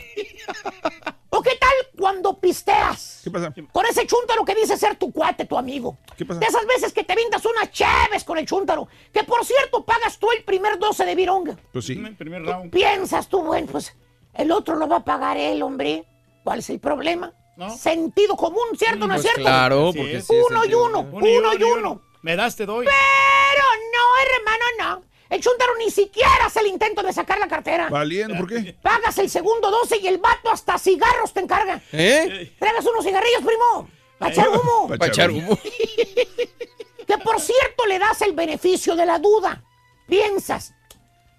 ¿O 1.30 1.42
qué 1.42 1.56
tal 1.60 1.72
cuando 1.98 2.40
pisteas? 2.40 3.22
¿Qué 3.24 3.32
pasa? 3.32 3.54
Con 3.72 3.86
ese 3.86 4.06
chúntaro 4.06 4.46
que 4.46 4.54
dice 4.56 4.78
ser 4.78 4.96
tu 4.98 5.12
cuate, 5.12 5.46
tu 5.46 5.58
amigo. 5.58 5.98
¿Qué 6.16 6.26
pasa? 6.26 6.40
De 6.40 6.46
esas 6.46 6.66
veces 6.68 6.94
que 6.94 7.04
te 7.04 7.16
vendas 7.16 7.44
unas 7.46 7.72
chaves 7.72 8.24
con 8.24 8.38
el 8.38 8.46
chúntaro. 8.46 8.88
Que 9.12 9.24
por 9.24 9.44
cierto 9.44 9.84
pagas 9.84 10.20
tú 10.20 10.28
el 10.32 10.44
primer 10.44 10.78
12 10.80 11.06
de 11.06 11.16
vironga. 11.16 11.58
Pues 11.72 11.86
sí. 11.86 11.94
El 11.94 12.16
primer 12.16 12.44
round. 12.44 12.72
Piensas 12.72 13.28
tú, 13.28 13.42
bueno, 13.42 13.68
pues 13.72 13.96
el 14.36 14.52
otro 14.52 14.76
lo 14.76 14.88
va 14.88 14.98
a 14.98 15.04
pagar 15.06 15.38
él, 15.38 15.62
hombre. 15.64 16.06
¿Cuál 16.44 16.60
es 16.60 16.70
el 16.70 16.80
problema? 16.80 17.34
¿No? 17.58 17.76
Sentido 17.76 18.36
común, 18.36 18.64
¿cierto 18.78 19.06
o 19.06 19.08
no 19.08 19.16
es 19.16 19.22
Pues 19.22 19.34
cierto? 19.34 19.42
claro, 19.50 19.86
porque 19.96 20.18
es. 20.18 20.28
sí 20.28 20.36
es 20.36 20.46
Uno 20.50 20.66
y 20.66 20.74
uno, 20.74 21.00
uno 21.12 21.54
y 21.58 21.64
uno. 21.64 22.02
Me 22.22 22.36
das, 22.36 22.56
te 22.56 22.66
doy. 22.66 22.86
Pero 22.86 23.64
no, 23.94 24.36
hermano, 24.38 24.66
no. 25.02 25.13
El 25.34 25.42
chúntaro 25.42 25.72
ni 25.80 25.90
siquiera 25.90 26.46
hace 26.46 26.60
el 26.60 26.68
intento 26.68 27.02
de 27.02 27.12
sacar 27.12 27.40
la 27.40 27.48
cartera. 27.48 27.90
Valiente, 27.90 28.36
¿por 28.36 28.48
qué? 28.48 28.76
Pagas 28.80 29.18
el 29.18 29.32
segundo 29.32 29.72
12 29.72 29.98
y 29.98 30.06
el 30.06 30.20
vato 30.20 30.52
hasta 30.52 30.78
cigarros 30.78 31.34
te 31.34 31.40
encarga. 31.40 31.82
¿Eh? 31.92 32.54
Traigas 32.60 32.86
unos 32.86 33.04
cigarrillos, 33.04 33.42
primo. 33.44 33.90
Para 34.20 34.32
echar 34.32 34.50
humo. 34.50 34.88
Pa' 34.88 34.98
Para 34.98 35.12
echar 35.12 35.32
humo. 35.32 35.58
Que 37.08 37.18
por 37.18 37.42
cierto 37.42 37.86
le 37.88 37.98
das 37.98 38.22
el 38.22 38.34
beneficio 38.34 38.96
de 38.96 39.08
la 39.08 39.18
duda. 39.18 39.64
Piensas, 40.08 40.74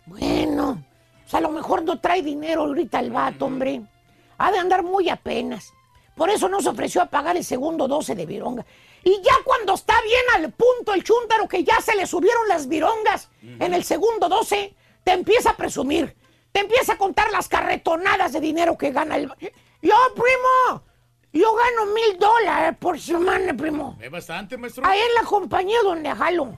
bueno, 0.07 0.85
pues 1.23 1.33
a 1.33 1.41
lo 1.41 1.51
mejor 1.51 1.85
no 1.85 2.01
trae 2.01 2.21
dinero 2.21 2.63
ahorita 2.63 2.99
el 2.99 3.13
vato, 3.13 3.47
hombre. 3.47 3.81
Ha 4.39 4.51
de 4.51 4.59
andar 4.59 4.83
muy 4.83 5.09
apenas. 5.09 5.73
Por 6.17 6.31
eso 6.31 6.49
no 6.49 6.61
se 6.61 6.69
ofreció 6.69 7.01
a 7.01 7.07
pagar 7.07 7.37
el 7.37 7.45
segundo 7.45 7.87
12 7.87 8.15
de 8.17 8.27
vironga. 8.27 8.67
Y 9.05 9.21
ya 9.23 9.35
cuando 9.45 9.75
está 9.75 10.01
bien 10.03 10.23
al 10.35 10.53
punto 10.53 10.95
el 10.95 11.05
chúntaro 11.05 11.47
que 11.47 11.63
ya 11.63 11.81
se 11.81 11.95
le 11.95 12.07
subieron 12.07 12.49
las 12.49 12.69
virongas 12.69 13.29
en 13.43 13.75
el 13.75 13.85
segundo 13.85 14.29
12, 14.29 14.75
te 15.05 15.13
empieza 15.13 15.51
a 15.51 15.57
presumir. 15.57 16.17
Te 16.53 16.61
empieza 16.61 16.95
a 16.95 16.99
contar 16.99 17.31
las 17.33 17.49
carretonadas 17.49 18.33
de 18.33 18.41
dinero 18.41 18.79
que 18.79 18.93
gana 18.93 19.17
el... 19.17 19.29
Yo, 19.83 19.95
primo, 20.15 20.83
yo 21.33 21.55
gano 21.55 21.87
mil 21.93 22.19
dólares 22.19 22.77
por 22.79 22.99
semana, 22.99 23.55
primo. 23.55 23.99
Es 24.01 24.11
bastante, 24.11 24.57
maestro. 24.57 24.87
Ahí 24.87 25.01
en 25.01 25.15
la 25.15 25.23
compañía 25.29 25.83
donde 25.83 26.11
jalo. 26.15 26.57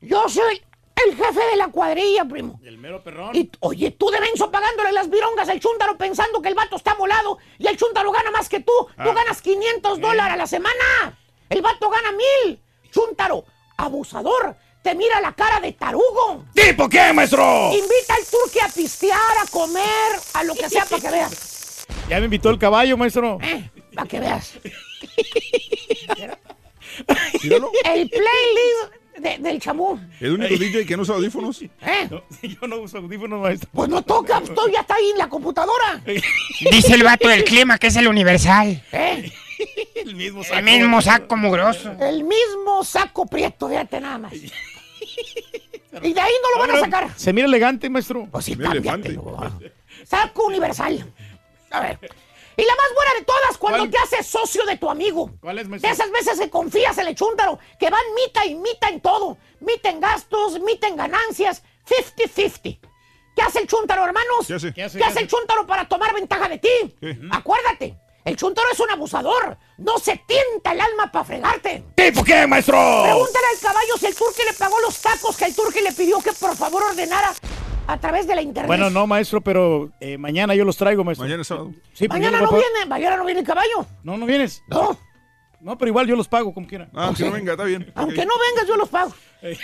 Yo 0.00 0.28
soy 0.28 0.62
el 1.04 1.16
jefe 1.16 1.44
de 1.50 1.56
la 1.56 1.68
cuadrilla, 1.68 2.24
primo. 2.24 2.60
El 2.64 2.78
mero 2.78 3.02
perrón. 3.02 3.34
Y, 3.34 3.50
oye, 3.60 3.90
tú 3.90 4.08
de 4.10 4.20
menso 4.20 4.50
pagándole 4.50 4.92
las 4.92 5.10
virongas 5.10 5.48
al 5.48 5.58
chúntaro 5.60 5.98
pensando 5.98 6.40
que 6.40 6.48
el 6.48 6.54
vato 6.54 6.76
está 6.76 6.94
molado 6.94 7.38
y 7.58 7.66
el 7.66 7.76
chúntaro 7.76 8.12
gana 8.12 8.30
más 8.30 8.48
que 8.48 8.60
tú. 8.60 8.72
Tú 8.78 8.88
Ah. 8.96 9.12
ganas 9.12 9.42
500 9.42 10.00
dólares 10.00 10.32
a 10.34 10.36
la 10.36 10.46
semana. 10.46 11.18
El 11.52 11.62
vato 11.62 11.90
gana 11.90 12.12
mil. 12.12 12.58
Chúntaro, 12.90 13.44
abusador, 13.76 14.56
te 14.82 14.94
mira 14.94 15.20
la 15.20 15.32
cara 15.32 15.60
de 15.60 15.72
tarugo. 15.72 16.44
¿Tipo 16.54 16.88
qué, 16.88 17.12
maestro? 17.12 17.70
Invita 17.72 18.14
al 18.14 18.24
turque 18.26 18.60
a 18.60 18.68
pistear, 18.68 19.38
a 19.42 19.46
comer, 19.50 19.84
a 20.34 20.44
lo 20.44 20.54
que 20.54 20.68
sea 20.68 20.84
para 20.86 21.00
que 21.02 21.10
veas. 21.10 21.86
Ya 22.08 22.18
me 22.18 22.24
invitó 22.26 22.50
el 22.50 22.58
caballo, 22.58 22.96
maestro. 22.96 23.38
Eh, 23.42 23.70
para 23.94 24.08
que 24.08 24.20
veas. 24.20 24.54
El 27.84 28.08
playlist 28.10 29.18
de- 29.18 29.38
del 29.38 29.60
chamú. 29.60 29.98
El 30.20 30.32
único 30.32 30.54
DJ 30.56 30.86
que 30.86 30.96
no 30.96 31.02
usa 31.02 31.14
audífonos. 31.14 31.62
¿Eh? 31.62 32.08
No, 32.10 32.22
yo 32.42 32.66
no 32.66 32.76
uso 32.78 32.98
audífonos, 32.98 33.40
maestro. 33.40 33.68
Pues 33.72 33.88
no 33.88 34.02
toca, 34.02 34.40
pues, 34.40 34.54
todo 34.54 34.68
ya 34.68 34.80
está 34.80 34.94
ahí 34.96 35.10
en 35.10 35.18
la 35.18 35.28
computadora. 35.28 36.02
Dice 36.70 36.94
el 36.94 37.02
vato 37.02 37.28
del 37.28 37.44
clima 37.44 37.78
que 37.78 37.88
es 37.88 37.96
el 37.96 38.08
universal. 38.08 38.82
¿Eh? 38.92 39.32
El 39.94 40.14
mismo 40.14 40.40
El 40.40 40.46
saco. 40.46 40.62
mismo 40.62 41.02
saco 41.02 41.36
mugroso. 41.36 41.92
El 42.00 42.24
mismo 42.24 42.84
saco 42.84 43.26
prieto, 43.26 43.68
fíjate 43.68 44.00
nada 44.00 44.18
más. 44.18 44.32
Y 44.34 46.12
de 46.14 46.20
ahí 46.20 46.32
no 46.42 46.50
lo 46.54 46.66
van 46.66 46.76
a 46.76 46.80
sacar. 46.80 47.10
Se 47.16 47.32
mira 47.32 47.46
elegante, 47.46 47.88
maestro. 47.90 48.26
Pues 48.30 48.44
sí, 48.44 48.56
cámbiatelo. 48.56 49.36
Saco 50.04 50.44
universal. 50.46 51.12
A 51.70 51.80
ver. 51.80 51.98
Y 52.56 52.62
la 52.62 52.76
más 52.76 52.86
buena 52.94 53.14
de 53.18 53.24
todas, 53.24 53.56
cuando 53.58 53.78
¿Cuál? 53.80 53.90
te 53.90 53.98
haces 53.98 54.26
socio 54.26 54.64
de 54.66 54.76
tu 54.76 54.90
amigo. 54.90 55.30
¿Cuál 55.40 55.58
es, 55.58 55.64
De 55.64 55.70
maestro? 55.70 55.90
esas 55.90 56.10
veces 56.10 56.38
que 56.38 56.50
confías 56.50 56.96
en 56.98 57.06
el 57.08 57.14
chúntaro, 57.14 57.58
que 57.78 57.88
van 57.88 58.02
mita 58.14 58.44
y 58.44 58.54
mita 58.54 58.88
en 58.88 59.00
todo. 59.00 59.38
Mita 59.60 59.88
en 59.90 60.00
gastos, 60.00 60.60
mita 60.60 60.86
en 60.88 60.96
ganancias, 60.96 61.62
50-50. 62.16 62.78
¿Qué 63.34 63.42
hace 63.42 63.60
el 63.60 63.66
chúntaro, 63.66 64.04
hermanos? 64.04 64.46
¿Qué 64.46 64.54
hace? 64.54 64.72
¿Qué 64.74 64.82
hace? 64.82 64.98
¿Qué 64.98 65.04
hace 65.04 65.20
el 65.20 65.28
chúntaro 65.28 65.66
para 65.66 65.88
tomar 65.88 66.12
ventaja 66.14 66.46
de 66.48 66.58
ti? 66.58 66.68
¿Qué? 67.00 67.18
Acuérdate, 67.30 67.96
el 68.24 68.36
chúntaro 68.36 68.68
es 68.72 68.80
un 68.80 68.90
abusador. 68.90 69.56
No 69.78 69.98
se 69.98 70.20
tienta 70.26 70.72
el 70.72 70.80
alma 70.80 71.10
para 71.10 71.24
fregarte. 71.24 71.84
¿Tipo 71.96 72.22
qué, 72.24 72.46
maestro? 72.46 72.74
Pregúntale 73.02 73.46
al 73.54 73.60
caballo 73.60 73.96
si 73.98 74.06
el 74.06 74.14
turque 74.14 74.44
le 74.44 74.52
pagó 74.54 74.80
los 74.80 75.00
tacos 75.00 75.36
que 75.36 75.44
el 75.46 75.54
turque 75.54 75.82
le 75.82 75.92
pidió 75.92 76.20
que 76.20 76.32
por 76.32 76.56
favor 76.56 76.82
ordenara 76.84 77.32
a 77.86 77.98
través 77.98 78.26
de 78.26 78.34
la 78.36 78.42
internet. 78.42 78.68
Bueno, 78.68 78.90
no, 78.90 79.06
maestro, 79.06 79.40
pero 79.40 79.90
eh, 80.00 80.16
mañana 80.18 80.54
yo 80.54 80.64
los 80.64 80.76
traigo, 80.76 81.02
maestro. 81.04 81.24
Mañana 81.24 81.42
es 81.42 81.48
sábado. 81.48 81.72
Sí, 81.92 82.06
pues 82.06 82.20
Mañana 82.20 82.40
no 82.40 82.50
viene, 82.50 82.86
mañana 82.86 83.16
no 83.16 83.24
viene 83.24 83.40
el 83.40 83.46
caballo. 83.46 83.86
No, 84.04 84.16
no 84.16 84.24
vienes. 84.26 84.62
No, 84.68 84.96
No, 85.60 85.76
pero 85.78 85.88
igual 85.88 86.06
yo 86.06 86.14
los 86.16 86.28
pago 86.28 86.54
como 86.54 86.66
quiera. 86.66 86.88
Ah, 86.94 87.12
si 87.16 87.24
no 87.24 87.32
venga, 87.32 87.52
está 87.52 87.64
bien. 87.64 87.90
aunque 87.94 88.24
no 88.24 88.34
vengas 88.50 88.68
yo 88.68 88.76
los 88.76 88.88
pago. 88.88 89.12
¿Qué 89.40 89.56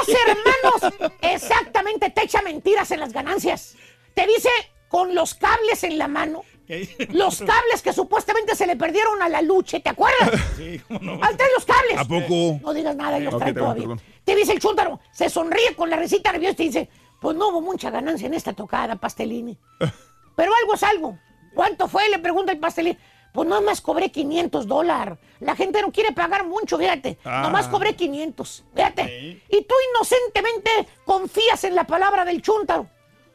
hace, 0.00 0.16
hermanos? 0.28 1.12
Exactamente, 1.20 2.10
te 2.10 2.22
echa 2.24 2.42
mentiras 2.42 2.90
en 2.92 3.00
las 3.00 3.12
ganancias. 3.12 3.74
Te 4.14 4.26
dice 4.26 4.48
con 4.88 5.14
los 5.14 5.34
cables 5.34 5.82
en 5.84 5.98
la 5.98 6.06
mano. 6.08 6.42
los 7.12 7.38
cables 7.38 7.82
que 7.82 7.92
supuestamente 7.92 8.54
se 8.54 8.66
le 8.66 8.76
perdieron 8.76 9.20
a 9.22 9.28
la 9.28 9.42
lucha, 9.42 9.80
¿te 9.80 9.90
acuerdas? 9.90 10.30
Sí, 10.56 10.80
cómo 10.86 11.00
no. 11.00 11.12
Ahí 11.24 11.32
están 11.32 11.48
los 11.54 11.64
cables. 11.64 11.98
¿A 11.98 12.04
poco? 12.04 12.60
No 12.62 12.74
digas 12.74 12.96
nada, 12.96 13.18
los 13.18 13.36
trae 13.36 13.50
está 13.50 13.52
bien, 13.52 13.54
todavía. 13.56 13.82
perdón. 13.82 14.00
Te 14.24 14.34
dice 14.34 14.52
el 14.52 14.60
chúntaro, 14.60 15.00
se 15.12 15.30
sonríe 15.30 15.74
con 15.76 15.88
la 15.88 15.96
risita 15.96 16.32
nerviosa 16.32 16.52
y 16.52 16.56
te 16.56 16.62
dice, 16.64 16.88
pues 17.20 17.36
no 17.36 17.48
hubo 17.48 17.60
mucha 17.60 17.90
ganancia 17.90 18.26
en 18.26 18.34
esta 18.34 18.52
tocada, 18.52 18.96
Pastelini. 18.96 19.56
Pero 20.36 20.52
algo 20.60 20.74
es 20.74 20.82
algo. 20.82 21.18
¿Cuánto 21.54 21.88
fue? 21.88 22.08
Le 22.10 22.18
pregunta 22.18 22.52
el 22.52 22.58
Pastelini. 22.58 22.98
Pues 23.32 23.48
nomás 23.48 23.80
cobré 23.80 24.10
500 24.10 24.66
dólares. 24.66 25.18
La 25.40 25.54
gente 25.54 25.80
no 25.82 25.92
quiere 25.92 26.12
pagar 26.12 26.46
mucho, 26.46 26.78
fíjate. 26.78 27.18
Ah. 27.24 27.42
Nomás 27.42 27.68
cobré 27.68 27.94
500, 27.94 28.64
fíjate. 28.74 29.42
Y 29.48 29.62
tú 29.64 29.74
inocentemente 29.94 30.70
confías 31.04 31.62
en 31.64 31.74
la 31.74 31.84
palabra 31.84 32.24
del 32.24 32.42
chúntaro. 32.42 32.88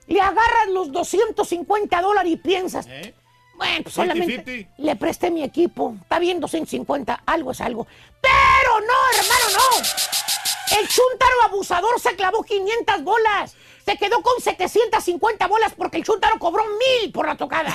Le 0.07 0.19
agarras 0.19 0.67
los 0.71 0.91
250 0.91 2.01
dólares 2.01 2.31
y 2.31 2.37
piensas, 2.37 2.87
¿Eh? 2.87 3.13
Bueno, 3.55 3.83
pues 3.83 3.95
50-50. 3.95 3.99
solamente 3.99 4.67
le 4.77 4.95
presté 4.95 5.31
mi 5.31 5.43
equipo. 5.43 5.95
Está 6.01 6.19
bien 6.19 6.39
250, 6.39 7.23
algo 7.25 7.51
es 7.51 7.61
algo. 7.61 7.87
Pero 8.21 8.79
no, 8.81 9.19
hermano, 9.19 9.45
no. 9.53 10.77
El 10.77 10.87
chúntaro 10.87 11.41
abusador 11.45 11.99
se 11.99 12.15
clavó 12.15 12.43
500 12.43 13.03
bolas. 13.03 13.55
Se 13.85 13.97
quedó 13.97 14.21
con 14.21 14.39
750 14.41 15.45
bolas 15.47 15.73
porque 15.75 15.97
el 15.97 16.03
chúntaro 16.03 16.39
cobró 16.39 16.63
mil 16.65 17.11
por 17.11 17.27
la 17.27 17.35
tocada. 17.35 17.73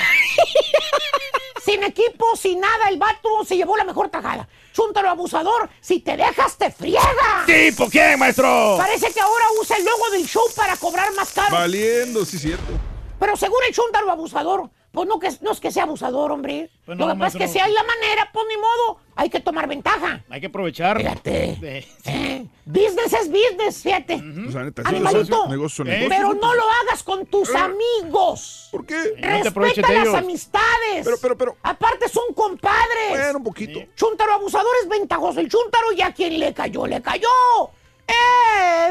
sin 1.64 1.82
equipo, 1.82 2.34
sin 2.34 2.60
nada, 2.60 2.88
el 2.88 2.96
vato 2.96 3.44
se 3.46 3.56
llevó 3.56 3.76
la 3.76 3.84
mejor 3.84 4.08
tajada. 4.08 4.48
Chúntaro 4.72 5.10
abusador, 5.10 5.68
si 5.80 6.00
te 6.00 6.16
dejas 6.16 6.56
te 6.56 6.70
friega. 6.70 7.44
¿Tipo 7.46 7.90
qué, 7.90 8.16
maestro? 8.16 8.76
Parece 8.78 9.12
que 9.12 9.20
ahora 9.20 9.44
usa 9.60 9.76
el 9.76 9.84
logo 9.84 10.10
del 10.10 10.26
show 10.26 10.44
para 10.56 10.76
cobrar 10.76 11.12
más 11.14 11.30
caro. 11.32 11.54
Valiendo, 11.54 12.24
sí, 12.24 12.38
cierto. 12.38 12.72
Pero 13.18 13.36
según 13.36 13.58
el 13.66 13.74
chúntaro 13.74 14.10
abusador, 14.10 14.70
Pues 14.98 15.08
no, 15.08 15.20
que, 15.20 15.30
no 15.42 15.52
es 15.52 15.60
que 15.60 15.70
sea 15.70 15.84
abusador, 15.84 16.32
hombre. 16.32 16.70
Pues 16.84 16.98
Lo 16.98 17.06
no, 17.06 17.12
que 17.14 17.20
pasa 17.20 17.38
es 17.38 17.44
que 17.44 17.48
si 17.52 17.60
hay 17.60 17.72
la 17.72 17.84
manera, 17.84 18.28
pues 18.32 18.44
ni 18.48 18.56
modo. 18.56 18.98
Hay 19.14 19.30
que 19.30 19.38
tomar 19.38 19.68
ventaja. 19.68 20.24
Hay 20.28 20.40
que 20.40 20.48
aprovechar. 20.48 20.98
Fíjate. 20.98 21.86
Eh, 22.04 22.46
business 22.64 23.12
es 23.12 23.30
business, 23.30 23.80
fíjate. 23.80 24.14
O 24.48 24.50
sea, 24.50 24.64
neta, 24.64 24.82
sí, 24.82 24.88
Animalito. 24.88 25.46
negocio, 25.46 25.84
negocio. 25.84 26.08
Pero 26.08 26.34
no 26.34 26.52
lo 26.52 26.62
hagas 26.82 27.04
con 27.04 27.26
tus 27.26 27.54
amigos. 27.54 28.70
¿Por 28.72 28.84
qué? 28.86 28.96
No 29.20 29.40
te 29.42 29.48
aproveches 29.48 29.76
Respeta 29.76 29.92
las 30.00 30.08
ellos. 30.08 30.14
amistades. 30.16 31.04
Pero, 31.04 31.16
pero, 31.22 31.38
pero. 31.38 31.56
Aparte 31.62 32.08
son 32.08 32.34
compadres. 32.34 33.10
Bueno, 33.10 33.38
un 33.38 33.44
poquito. 33.44 33.78
Chuntaro 33.94 34.32
abusador 34.32 34.72
es 34.82 34.88
ventajoso. 34.88 35.38
El 35.38 35.48
chuntaro 35.48 35.92
ya 35.92 36.12
quien 36.12 36.40
le 36.40 36.52
cayó, 36.52 36.88
le 36.88 37.00
cayó. 37.00 37.28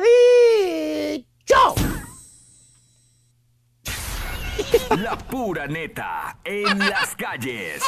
Dicho. 0.01 1.75
La 4.97 5.17
pura 5.17 5.67
neta 5.67 6.37
en 6.43 6.79
las 6.79 7.15
calles. 7.15 7.81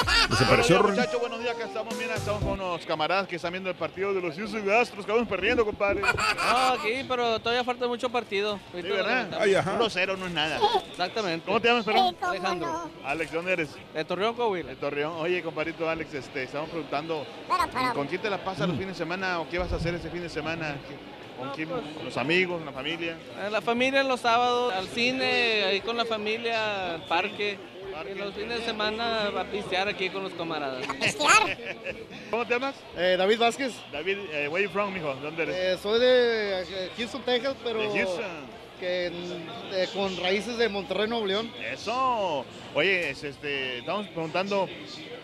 Buenos 0.47 0.67
días, 0.67 0.81
muchachos, 0.83 1.19
buenos 1.19 1.39
días. 1.39 1.55
Acá 1.55 1.65
estamos, 1.65 1.95
mira, 1.97 2.15
estamos 2.15 2.43
con 2.43 2.51
unos 2.51 2.85
camaradas 2.85 3.27
que 3.27 3.37
están 3.37 3.51
viendo 3.51 3.69
el 3.69 3.75
partido 3.75 4.13
de 4.13 4.21
los 4.21 4.35
Houston 4.35 4.69
Astros 4.69 5.05
que 5.05 5.11
vamos 5.11 5.27
perdiendo, 5.27 5.65
compadre. 5.65 6.01
No, 6.01 6.57
aquí, 6.73 7.03
pero 7.07 7.39
todavía 7.39 7.63
falta 7.63 7.87
mucho 7.87 8.09
partido. 8.09 8.59
Sí, 8.73 8.81
¿verdad? 8.81 9.39
Ay, 9.39 9.55
ajá. 9.55 9.79
1-0 9.79 10.17
no 10.17 10.27
es 10.27 10.31
nada. 10.31 10.59
Exactamente. 10.91 11.45
¿Cómo 11.45 11.59
te 11.59 11.67
llamas, 11.69 11.85
perdón? 11.85 12.15
Alejandro. 12.21 12.91
Alex, 13.05 13.31
¿de 13.31 13.37
dónde 13.37 13.53
eres? 13.53 13.69
De 13.93 14.05
Torreón, 14.05 14.35
Coahuila. 14.35 14.69
De 14.69 14.75
Torreón. 14.75 15.13
Oye, 15.13 15.41
compadrito 15.41 15.89
Alex, 15.89 16.13
este, 16.13 16.43
estamos 16.43 16.69
preguntando, 16.69 17.25
¿con 17.93 18.07
quién 18.07 18.21
te 18.21 18.29
la 18.29 18.43
pasas 18.43 18.67
los 18.67 18.77
fines 18.77 18.93
de 18.93 19.03
semana 19.03 19.39
o 19.39 19.49
qué 19.49 19.57
vas 19.57 19.71
a 19.73 19.77
hacer 19.77 19.95
ese 19.95 20.09
fin 20.09 20.21
de 20.21 20.29
semana? 20.29 20.75
¿Con 21.39 21.49
quién? 21.51 21.69
¿Con 21.69 22.05
los 22.05 22.17
amigos, 22.17 22.61
la 22.65 22.71
familia? 22.71 23.17
Eh, 23.43 23.49
La 23.49 23.61
familia 23.61 24.03
los 24.03 24.19
sábados, 24.19 24.73
al 24.73 24.87
cine, 24.89 25.63
ahí 25.63 25.81
con 25.81 25.97
la 25.97 26.05
familia, 26.05 26.95
al 26.95 27.03
parque. 27.05 27.57
Y 28.13 28.17
los 28.17 28.33
fines 28.33 28.59
de 28.59 28.65
semana 28.65 29.27
a 29.27 29.43
pistear 29.45 29.87
aquí 29.89 30.09
con 30.09 30.23
los 30.23 30.31
camaradas. 30.33 30.85
¿Cómo 32.31 32.45
te 32.45 32.53
llamas? 32.53 32.75
Eh, 32.95 33.15
David 33.17 33.39
Vázquez. 33.39 33.73
David, 33.91 34.17
eh, 34.31 34.47
where 34.47 34.63
you 34.63 34.69
from, 34.71 34.93
mijo? 34.93 35.13
¿Dónde 35.15 35.43
eres? 35.43 35.55
Eh, 35.55 35.77
soy 35.81 35.99
de 35.99 36.61
eh, 36.61 36.91
Houston, 36.97 37.21
Texas, 37.23 37.55
pero 37.63 37.81
De 37.81 37.99
Houston. 37.99 38.23
que, 38.79 39.07
eh, 39.73 39.87
con 39.93 40.15
raíces 40.17 40.57
de 40.57 40.69
Monterrey, 40.69 41.07
Nuevo 41.09 41.25
León. 41.25 41.51
Eso. 41.73 42.45
Oye, 42.75 43.09
es, 43.09 43.23
este, 43.23 43.79
estamos 43.79 44.07
preguntando, 44.09 44.67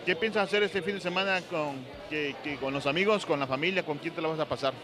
¿qué 0.04 0.16
piensas 0.16 0.44
hacer 0.48 0.62
este 0.64 0.82
fin 0.82 0.96
de 0.96 1.00
semana 1.00 1.40
con, 1.48 1.76
que, 2.10 2.34
que 2.42 2.56
con 2.56 2.74
los 2.74 2.86
amigos, 2.86 3.24
con 3.24 3.38
la 3.38 3.46
familia? 3.46 3.84
¿Con 3.84 3.98
quién 3.98 4.12
te 4.14 4.20
la 4.20 4.26
vas 4.28 4.40
a 4.40 4.46
pasar? 4.46 4.74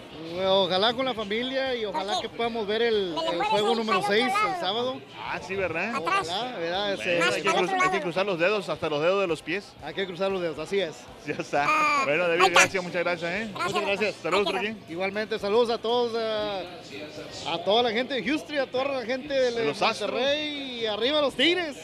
Ojalá 0.46 0.94
con 0.94 1.04
la 1.04 1.12
familia 1.12 1.74
y 1.74 1.84
ojalá 1.84 2.20
que 2.22 2.28
podamos 2.28 2.64
ver 2.66 2.82
el, 2.82 3.16
el 3.32 3.42
juego 3.42 3.74
número 3.74 4.00
6 4.06 4.24
el 4.24 4.60
sábado. 4.60 5.00
Ah, 5.18 5.40
sí, 5.46 5.56
¿verdad? 5.56 5.94
Ojalá, 6.00 6.56
¿verdad? 6.56 6.94
Ese- 6.94 7.16
Bueno, 7.18 7.32
hay, 7.34 7.42
que 7.42 7.48
cruz- 7.50 7.70
hay 7.82 7.90
que 7.90 8.00
cruzar 8.00 8.26
los 8.26 8.38
dedos, 8.38 8.68
hasta 8.68 8.88
los 8.88 9.02
dedos 9.02 9.20
de 9.22 9.26
los 9.26 9.42
pies. 9.42 9.72
Hay 9.82 9.92
que 9.94 10.06
cruzar 10.06 10.30
los 10.30 10.40
dedos, 10.40 10.58
así 10.60 10.78
es. 10.80 10.94
Ya 11.26 11.34
está. 11.34 11.68
Bueno, 12.04 12.26
David, 12.28 12.52
gracias, 12.52 12.82
muchas 12.82 13.02
gracias, 13.02 13.30
¿eh? 13.30 13.48
Muchas 13.52 13.80
gracias. 13.86 14.14
Saludos 14.22 14.44
por 14.46 14.56
aquí. 14.56 14.76
Igualmente, 14.88 15.38
saludos 15.38 15.70
a 15.70 15.78
todos, 15.78 16.12
a 16.16 17.58
toda 17.64 17.82
la 17.84 17.90
gente 17.90 18.14
de 18.14 18.24
Houston, 18.24 18.58
a 18.58 18.66
toda 18.66 18.84
la 19.00 19.02
gente 19.04 19.32
de, 19.34 19.50
De 19.52 19.64
los 19.66 19.80
Monterrey 19.80 20.80
y 20.82 20.86
arriba 20.86 21.20
los 21.20 21.34
Tigres. 21.34 21.76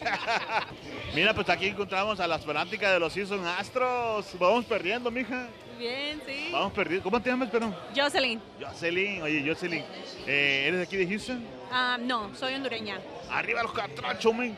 Mira, 1.14 1.34
pues 1.34 1.48
aquí 1.48 1.66
encontramos 1.66 2.20
a 2.20 2.26
las 2.26 2.44
fanáticas 2.44 2.92
de 2.92 3.00
los 3.00 3.14
Houston 3.14 3.44
Astros. 3.46 4.26
Vamos 4.38 4.64
perdiendo, 4.64 5.10
mija. 5.10 5.48
Bien, 5.78 6.20
sí. 6.26 6.48
Vamos 6.52 6.72
perdiendo. 6.72 7.02
¿Cómo 7.04 7.20
te 7.20 7.30
llamas, 7.30 7.50
perdón? 7.50 7.74
Jocelyn. 7.94 8.40
Jocelyn. 8.60 9.22
Oye, 9.22 9.44
Jocelyn, 9.46 9.84
eh, 10.26 10.64
¿eres 10.66 10.78
de 10.78 10.82
aquí 10.84 10.96
de 10.96 11.06
Houston? 11.08 11.44
Ah, 11.70 11.98
no, 12.00 12.34
soy 12.34 12.54
hondureña. 12.54 13.00
Arriba 13.30 13.62
los 13.62 13.72
catrachos, 13.72 14.34
men. 14.34 14.56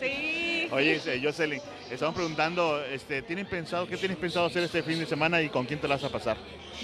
Sí. 0.00 0.68
Oye, 0.72 1.00
eh, 1.06 1.20
Jocelyn, 1.22 1.62
estamos 1.90 2.14
preguntando, 2.14 2.84
este, 2.84 3.22
¿tienen 3.22 3.46
pensado, 3.46 3.86
¿qué 3.86 3.96
tienes 3.96 4.18
pensado 4.18 4.46
hacer 4.46 4.62
este 4.62 4.82
fin 4.82 4.98
de 4.98 5.06
semana 5.06 5.40
y 5.40 5.48
con 5.48 5.64
quién 5.64 5.80
te 5.80 5.88
la 5.88 5.94
vas 5.94 6.04
a 6.04 6.10
pasar? 6.10 6.36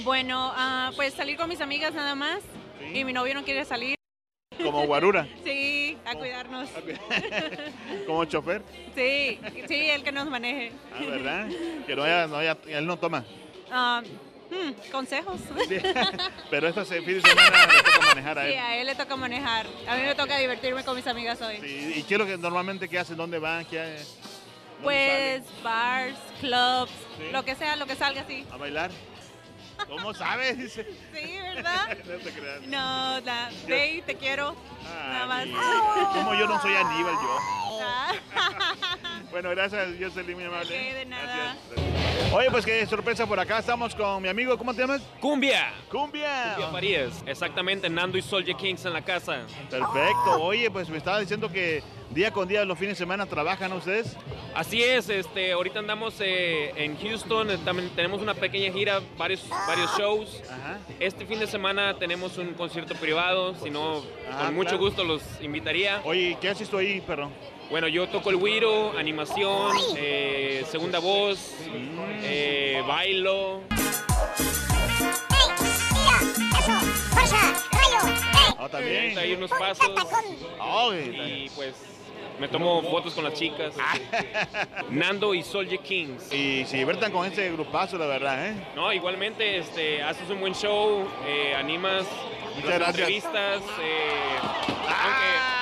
Bueno, 0.03 0.53
ah, 0.57 0.91
pues 0.97 1.15
salir 1.15 1.37
con 1.37 1.49
mis 1.49 1.61
amigas 1.61 1.93
nada 1.93 2.15
más. 2.15 2.41
Y 2.93 3.05
mi 3.05 3.13
novio 3.13 3.35
no 3.35 3.45
quiere 3.45 3.65
salir. 3.65 3.97
Como 4.63 4.87
guarura, 4.87 5.27
Sí, 5.45 5.97
a 6.05 6.15
cuidarnos. 6.15 6.69
como 8.07 8.25
chofer, 8.25 8.63
Sí, 8.95 9.39
sí, 9.69 9.91
el 9.91 10.03
que 10.03 10.13
nos 10.13 10.29
maneje. 10.29 10.73
ah, 10.93 11.01
¿verdad? 11.05 11.49
Que 11.87 11.97
no 11.97 12.03
haya, 12.05 12.27
no 12.27 12.37
haya- 12.37 12.59
él 12.69 12.87
no 12.87 12.97
toma. 12.99 13.25
Hmm, 14.51 14.73
consejos. 14.93 15.41
Pero 16.51 16.69
este 16.69 16.85
fin 17.03 17.15
de 17.15 17.21
semana 17.23 17.67
le 17.67 17.83
toca 17.83 18.07
manejar 18.09 18.39
a 18.39 18.43
Sí, 18.45 18.53
él. 18.53 18.59
a 18.59 18.77
él 18.77 18.87
le 18.87 18.95
toca 18.95 19.17
manejar. 19.17 19.67
A 19.89 19.97
mí 19.97 20.03
me 20.03 20.15
toca 20.15 20.39
divertirme 20.39 20.85
con 20.85 20.95
mis 20.97 21.07
amigas 21.07 21.41
hoy. 21.43 21.57
¿Y, 21.57 21.99
y 21.99 22.03
qué 22.05 22.15
es 22.15 22.19
lo 22.21 22.27
que 22.27 22.37
normalmente 22.37 22.89
qué 22.89 22.99
hacen? 22.99 23.17
¿Dónde 23.17 23.39
van? 23.39 23.65
¿Qué 23.65 23.81
hay? 23.81 23.97
Pues 24.83 25.43
bars, 25.63 26.15
clubs, 26.41 26.91
Sí. 27.17 27.25
lo 27.33 27.45
que 27.45 27.55
sea, 27.55 27.75
lo 27.77 27.87
que 27.87 27.95
salga 27.97 28.21
así. 28.21 28.45
¿A 28.53 28.57
bailar? 28.57 28.91
¿Cómo 29.89 30.15
sabes? 30.15 30.59
Dice. 30.59 30.87
Sí, 31.15 31.39
¿verdad? 31.55 31.97
no 32.07 32.19
te 32.19 32.33
creas. 32.33 32.63
No, 32.67 33.21
la, 33.21 33.51
Dey, 33.67 34.03
te 34.03 34.17
quiero. 34.17 34.57
Nada 34.85 35.27
más. 35.27 35.47
Como 36.13 36.35
yo 36.35 36.47
no 36.47 36.61
soy 36.61 36.75
Aníbal, 36.75 37.15
yo. 37.15 37.39
Ah. 39.35 39.41
Bueno, 39.41 39.51
gracias, 39.51 39.89
Jocelyn, 40.01 40.37
muy 40.37 40.45
amable. 40.45 40.75
Ok, 40.77 40.95
de 40.95 41.07
nada. 41.07 41.57
Gracias. 41.73 42.33
Oye, 42.33 42.51
pues 42.51 42.65
qué 42.65 42.87
sorpresa 42.87 43.27
por 43.27 43.39
acá. 43.41 43.59
Estamos 43.59 43.95
con 43.95 44.23
mi 44.23 44.29
amigo, 44.29 44.57
¿cómo 44.57 44.73
te 44.73 44.81
llamas? 44.81 45.03
Cumbia. 45.21 45.73
Cumbia. 45.91 46.55
Cumbia 46.55 46.71
Farías. 46.71 47.23
Exactamente, 47.27 47.89
Nando 47.91 48.17
y 48.17 48.23
Soldier 48.23 48.57
Kings 48.57 48.85
en 48.85 48.93
la 48.93 49.03
casa. 49.03 49.43
Perfecto. 49.71 50.41
Oye, 50.41 50.71
pues 50.71 50.89
me 50.89 50.99
estaba 50.99 51.19
diciendo 51.19 51.51
que 51.51 51.83
día 52.11 52.33
con 52.33 52.47
día 52.47 52.65
los 52.65 52.79
fines 52.79 52.97
de 52.97 52.99
semana 53.05 53.27
trabajan 53.27 53.73
ustedes. 53.73 54.17
Así 54.55 54.83
es, 54.83 55.09
este, 55.09 55.53
ahorita 55.53 55.81
andamos 55.81 56.15
eh, 56.21 56.73
en 56.77 56.97
Houston, 56.97 57.51
eh, 57.51 57.59
también 57.65 57.91
tenemos 57.91 58.23
una 58.23 58.35
pequeña 58.35 58.73
gira, 58.73 59.01
varios, 59.19 59.49
varios 59.67 59.91
shows. 59.99 60.43
Este 61.01 61.27
fin 61.27 61.41
de 61.41 61.49
semana 61.49 61.99
tenemos 61.99 62.39
un 62.39 62.55
concierto 62.55 62.95
privado, 62.95 63.55
si 63.57 63.71
no, 63.71 64.03
Ah, 64.31 64.45
con 64.47 64.55
mucho 64.55 64.71
claro. 64.71 64.85
gusto 64.85 65.05
los 65.05 65.23
invitaría. 65.41 66.01
Oye, 66.05 66.37
¿qué 66.41 66.49
haces 66.51 66.69
tú 66.69 66.79
ahí, 66.79 67.01
perro? 67.01 67.31
Bueno, 67.71 67.89
yo 67.89 68.07
toco 68.09 68.31
el 68.31 68.37
güiro, 68.37 68.97
animación, 68.97 69.77
eh, 69.97 70.65
segunda 70.71 70.99
voz, 71.01 71.55
eh, 72.23 72.83
bailo. 72.87 73.63
Ah, 78.59 78.69
también. 78.71 79.19
Hay 79.19 79.33
unos 79.35 79.51
pasos. 79.51 79.91
Y 81.27 81.49
pues 81.51 81.75
me 82.39 82.49
tomo 82.49 82.83
fotos 82.83 83.15
con 83.15 83.25
las 83.25 83.35
chicas. 83.35 83.75
Nando 84.91 85.35
y 85.35 85.43
Soldier 85.43 85.81
Kings. 85.81 86.33
Y 86.33 86.65
se 86.67 86.77
diviertan 86.79 87.13
con 87.13 87.27
este 87.27 87.51
grupazo, 87.53 87.99
la 87.99 88.07
verdad, 88.07 88.47
¿eh? 88.49 88.55
No, 88.77 88.93
igualmente, 88.93 89.59
este, 89.59 90.03
haces 90.03 90.29
un 90.31 90.41
buen 90.41 90.55
show, 90.55 91.07
eh, 91.27 91.55
animas 91.57 92.05
Muchas 92.57 92.71
las 92.71 92.79
gracias. 92.79 92.99
entrevistas, 92.99 93.63
eh, 93.83 94.11
Ah, 94.87 95.05
aunque, 95.05 95.54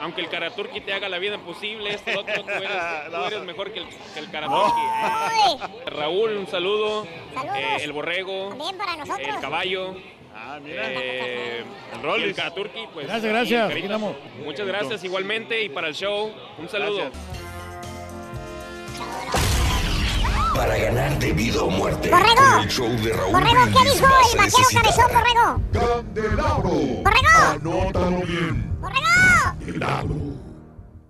aunque 0.00 0.20
el 0.20 0.28
Karaturki 0.28 0.80
te 0.80 0.92
haga 0.92 1.08
la 1.08 1.18
vida 1.18 1.34
imposible, 1.36 1.94
esto, 1.94 2.10
otro, 2.20 2.42
tú 2.42 2.50
eres, 2.50 2.70
tú 3.10 3.24
eres 3.26 3.42
mejor 3.42 3.72
que 3.72 3.80
el, 3.80 3.86
que 4.14 4.20
el 4.20 4.30
Karaturki. 4.30 4.80
eh. 4.80 5.90
Raúl, 5.90 6.36
un 6.36 6.46
saludo. 6.46 7.04
Eh, 7.04 7.78
el 7.82 7.92
Borrego. 7.92 8.50
También 8.50 8.76
para 8.78 8.96
nosotros. 8.96 9.28
El 9.28 9.40
Caballo. 9.40 9.94
Ah, 10.34 10.58
mira. 10.62 10.86
El 10.90 11.64
el 11.94 12.02
Rollis. 12.02 12.36
Karaturki, 12.36 12.86
pues. 12.92 13.06
Gracias, 13.06 13.32
gracias. 13.32 13.68
Carita. 13.68 13.98
Muchas 14.44 14.66
gracias 14.66 15.04
igualmente 15.04 15.62
y 15.62 15.68
para 15.68 15.88
el 15.88 15.94
show, 15.94 16.30
un 16.58 16.68
saludo. 16.68 17.10
Para 20.56 20.76
ganar 20.78 21.18
de 21.18 21.32
vida 21.32 21.62
o 21.62 21.70
muerte. 21.70 22.10
¡Borrego! 22.10 22.62
El 22.62 22.68
show 22.68 22.88
de 22.88 23.12
Raúl 23.12 23.32
Borrego, 23.32 23.64
¿qué 23.66 23.90
dijo 23.90 24.06
el 24.06 24.38
vaquero 24.38 24.68
cabezón, 24.72 25.10
Borrego? 25.12 25.60
Candelabro. 25.72 26.70
¡Borrego! 27.04 27.28
Anótalo 27.52 28.20
bien. 28.22 28.78
Candelabro. 28.80 30.14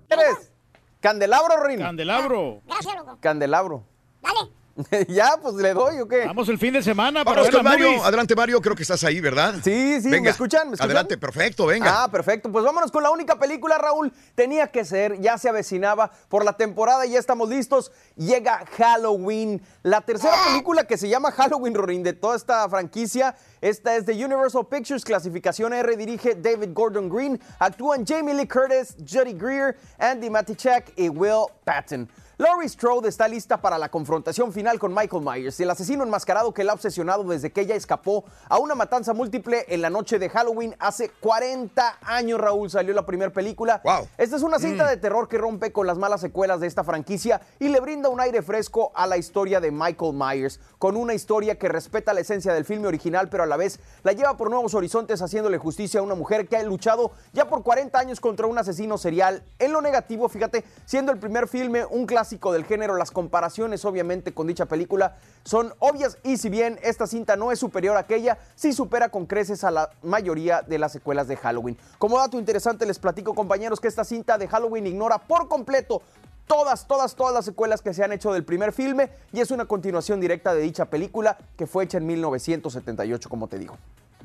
¿Eres? 0.09 0.53
¿Candelabro, 1.01 1.63
Rin? 1.65 1.79
Candelabro. 1.79 2.61
Gracias, 2.67 2.97
loco. 2.97 3.19
Candelabro. 3.21 3.85
Dale. 4.21 4.51
ya, 5.09 5.39
pues 5.41 5.55
le 5.55 5.73
doy 5.73 6.01
o 6.01 6.09
qué. 6.09 6.27
Vamos 6.27 6.49
el 6.49 6.59
fin 6.59 6.75
de 6.75 6.83
semana 6.83 7.25
para 7.25 7.37
Vamos 7.37 7.47
ver 7.47 7.55
con 7.55 7.65
las 7.65 7.73
Mario. 7.73 7.87
movies. 7.89 8.05
Adelante, 8.05 8.35
Mario. 8.37 8.61
Creo 8.61 8.77
que 8.77 8.83
estás 8.83 9.03
ahí, 9.05 9.21
¿verdad? 9.21 9.55
Sí, 9.65 10.01
sí, 10.03 10.11
Venga. 10.11 10.25
¿me 10.25 10.31
escuchan? 10.31 10.69
¿Me 10.69 10.75
escuchan? 10.75 10.85
Adelante, 10.87 11.17
perfecto, 11.17 11.67
venga. 11.67 12.05
Ah, 12.05 12.11
perfecto. 12.11 12.53
Pues 12.53 12.65
vámonos 12.65 12.93
con 12.93 13.03
la 13.03 13.11
única 13.11 13.39
película, 13.39 13.79
Raúl. 13.79 14.13
Tenía 14.35 14.67
que 14.71 14.85
ser, 14.85 15.19
ya 15.21 15.39
se 15.39 15.49
avecinaba 15.49 16.11
por 16.29 16.45
la 16.45 16.53
temporada 16.57 17.07
y 17.07 17.13
ya 17.13 17.19
estamos 17.19 17.49
listos. 17.49 17.91
Llega 18.17 18.65
Halloween, 18.77 19.63
la 19.83 20.01
tercera 20.03 20.35
película 20.49 20.87
que 20.87 20.99
se 20.99 21.09
llama 21.09 21.33
Halloween, 21.33 21.75
Rorin, 21.75 22.03
de 22.03 22.13
toda 22.13 22.37
esta 22.37 22.69
franquicia. 22.69 23.35
Esta 23.63 23.97
es 23.97 24.05
de 24.05 24.13
Universal 24.13 24.67
Pictures, 24.67 25.05
clasificación 25.05 25.73
R, 25.73 25.97
dirige 25.97 26.35
David 26.35 26.71
Gordon 26.73 27.09
Green. 27.09 27.41
Actúan 27.59 28.05
Jamie 28.07 28.35
Lee 28.35 28.47
Curtis, 28.47 28.95
Judy 28.99 29.33
Greer, 29.33 29.77
Andy 29.99 30.29
Matichak 30.29 30.93
y 30.97 31.09
Will 31.09 31.47
Patton. 31.65 32.09
Laurie 32.39 32.69
Strode 32.69 33.09
está 33.09 33.27
lista 33.29 33.63
para 33.63 33.79
la 33.79 33.89
confrontación 33.89 34.53
final 34.53 34.79
con 34.79 34.93
Michael 34.93 35.23
Myers, 35.25 35.59
el 35.59 35.71
asesino 35.71 36.05
enmascarado 36.05 36.53
que 36.53 36.65
la 36.65 36.73
ha 36.73 36.75
obsesionado 36.75 37.25
desde 37.25 37.51
que 37.51 37.63
ella 37.63 37.75
escapó 37.75 38.27
a 38.51 38.59
una 38.59 38.75
matanza 38.75 39.15
múltiple 39.15 39.65
en 39.69 39.81
la 39.81 39.89
noche 39.89 40.19
de 40.19 40.29
Halloween 40.29 40.77
hace 40.79 41.09
40 41.21 41.97
años, 42.03 42.39
Raúl, 42.39 42.69
salió 42.69 42.93
la 42.93 43.07
primera 43.07 43.33
película. 43.33 43.81
Esta 44.19 44.37
es 44.37 44.43
una 44.43 44.59
cinta 44.59 44.85
Mm. 44.85 44.89
de 44.89 44.97
terror 44.99 45.29
que 45.29 45.39
rompe 45.39 45.73
con 45.73 45.87
las 45.87 45.97
malas 45.97 46.21
secuelas 46.21 46.61
de 46.61 46.67
esta 46.67 46.85
franquicia 46.85 47.41
y 47.59 47.71
le 47.71 47.81
brinda 47.81 48.11
un 48.11 48.21
aire 48.21 48.43
fresco 48.43 48.93
a 48.95 49.07
la 49.07 49.17
historia 49.17 49.59
de 49.59 49.71
Michael 49.71 50.13
Myers, 50.13 50.61
con 50.79 50.99
una 50.99 51.15
historia 51.15 51.59
que 51.59 51.71
respeta 51.71 52.13
la 52.13 52.21
esencia 52.21 52.53
del 52.53 52.67
filme 52.67 52.87
original, 52.87 53.31
pero 53.31 53.45
a 53.45 53.47
la 53.47 53.57
vez 53.57 53.81
la 54.03 54.13
lleva 54.13 54.37
por 54.37 54.51
nuevos 54.51 54.75
horizontes 54.75 55.23
haciéndole 55.23 55.57
justicia 55.57 56.01
a 56.01 56.03
una 56.03 56.15
mujer 56.15 56.47
que 56.49 56.59
ha 56.59 56.63
luchado 56.65 57.13
ya 57.33 57.49
por 57.49 57.63
40 57.63 57.99
años 57.99 58.21
contra 58.21 58.47
un 58.47 58.59
asesino 58.59 58.99
serial. 58.99 59.43
En 59.59 59.73
lo 59.73 59.81
negativo, 59.81 60.29
fíjate, 60.29 60.65
siendo 60.85 61.13
el 61.13 61.19
primer 61.19 61.49
filme 61.49 61.87
un 61.87 62.05
clásico 62.05 62.26
del 62.53 62.65
género, 62.65 62.97
las 62.97 63.11
comparaciones 63.11 63.85
obviamente 63.85 64.35
con 64.35 64.47
dicha 64.47 64.67
película 64.67 65.17
son 65.45 65.73
obvias 65.79 66.19
y 66.23 66.37
si 66.37 66.49
bien 66.49 66.79
esta 66.83 67.07
cinta 67.07 67.37
no 67.37 67.53
es 67.53 67.59
superior 67.59 67.97
a 67.97 68.01
aquella, 68.01 68.39
sí 68.55 68.73
supera 68.73 69.09
con 69.09 69.27
creces 69.27 69.65
a 69.65 69.71
la 69.71 69.91
mayoría 70.03 70.63
de 70.63 70.79
las 70.79 70.93
secuelas 70.93 71.29
de 71.29 71.37
Halloween. 71.37 71.79
Como 71.99 72.19
dato 72.19 72.39
interesante 72.39 72.87
les 72.87 72.99
platico 72.99 73.35
compañeros 73.35 73.81
que 73.81 73.89
esta 73.89 74.05
cinta 74.05 74.39
de 74.39 74.49
Halloween 74.49 74.87
ignora 74.87 75.19
por 75.19 75.49
completo 75.49 76.03
todas, 76.47 76.87
todas, 76.87 77.15
todas 77.15 77.35
las 77.35 77.45
secuelas 77.45 77.83
que 77.83 77.95
se 77.95 78.05
han 78.05 78.13
hecho 78.13 78.33
del 78.33 78.45
primer 78.45 78.73
filme 78.73 79.11
y 79.33 79.41
es 79.41 79.51
una 79.51 79.67
continuación 79.67 80.21
directa 80.21 80.55
de 80.55 80.63
dicha 80.63 80.87
película 80.87 81.39
que 81.57 81.67
fue 81.67 81.85
hecha 81.85 81.99
en 81.99 82.07
1978, 82.07 83.29
como 83.29 83.49
te 83.49 83.59
digo. 83.59 83.77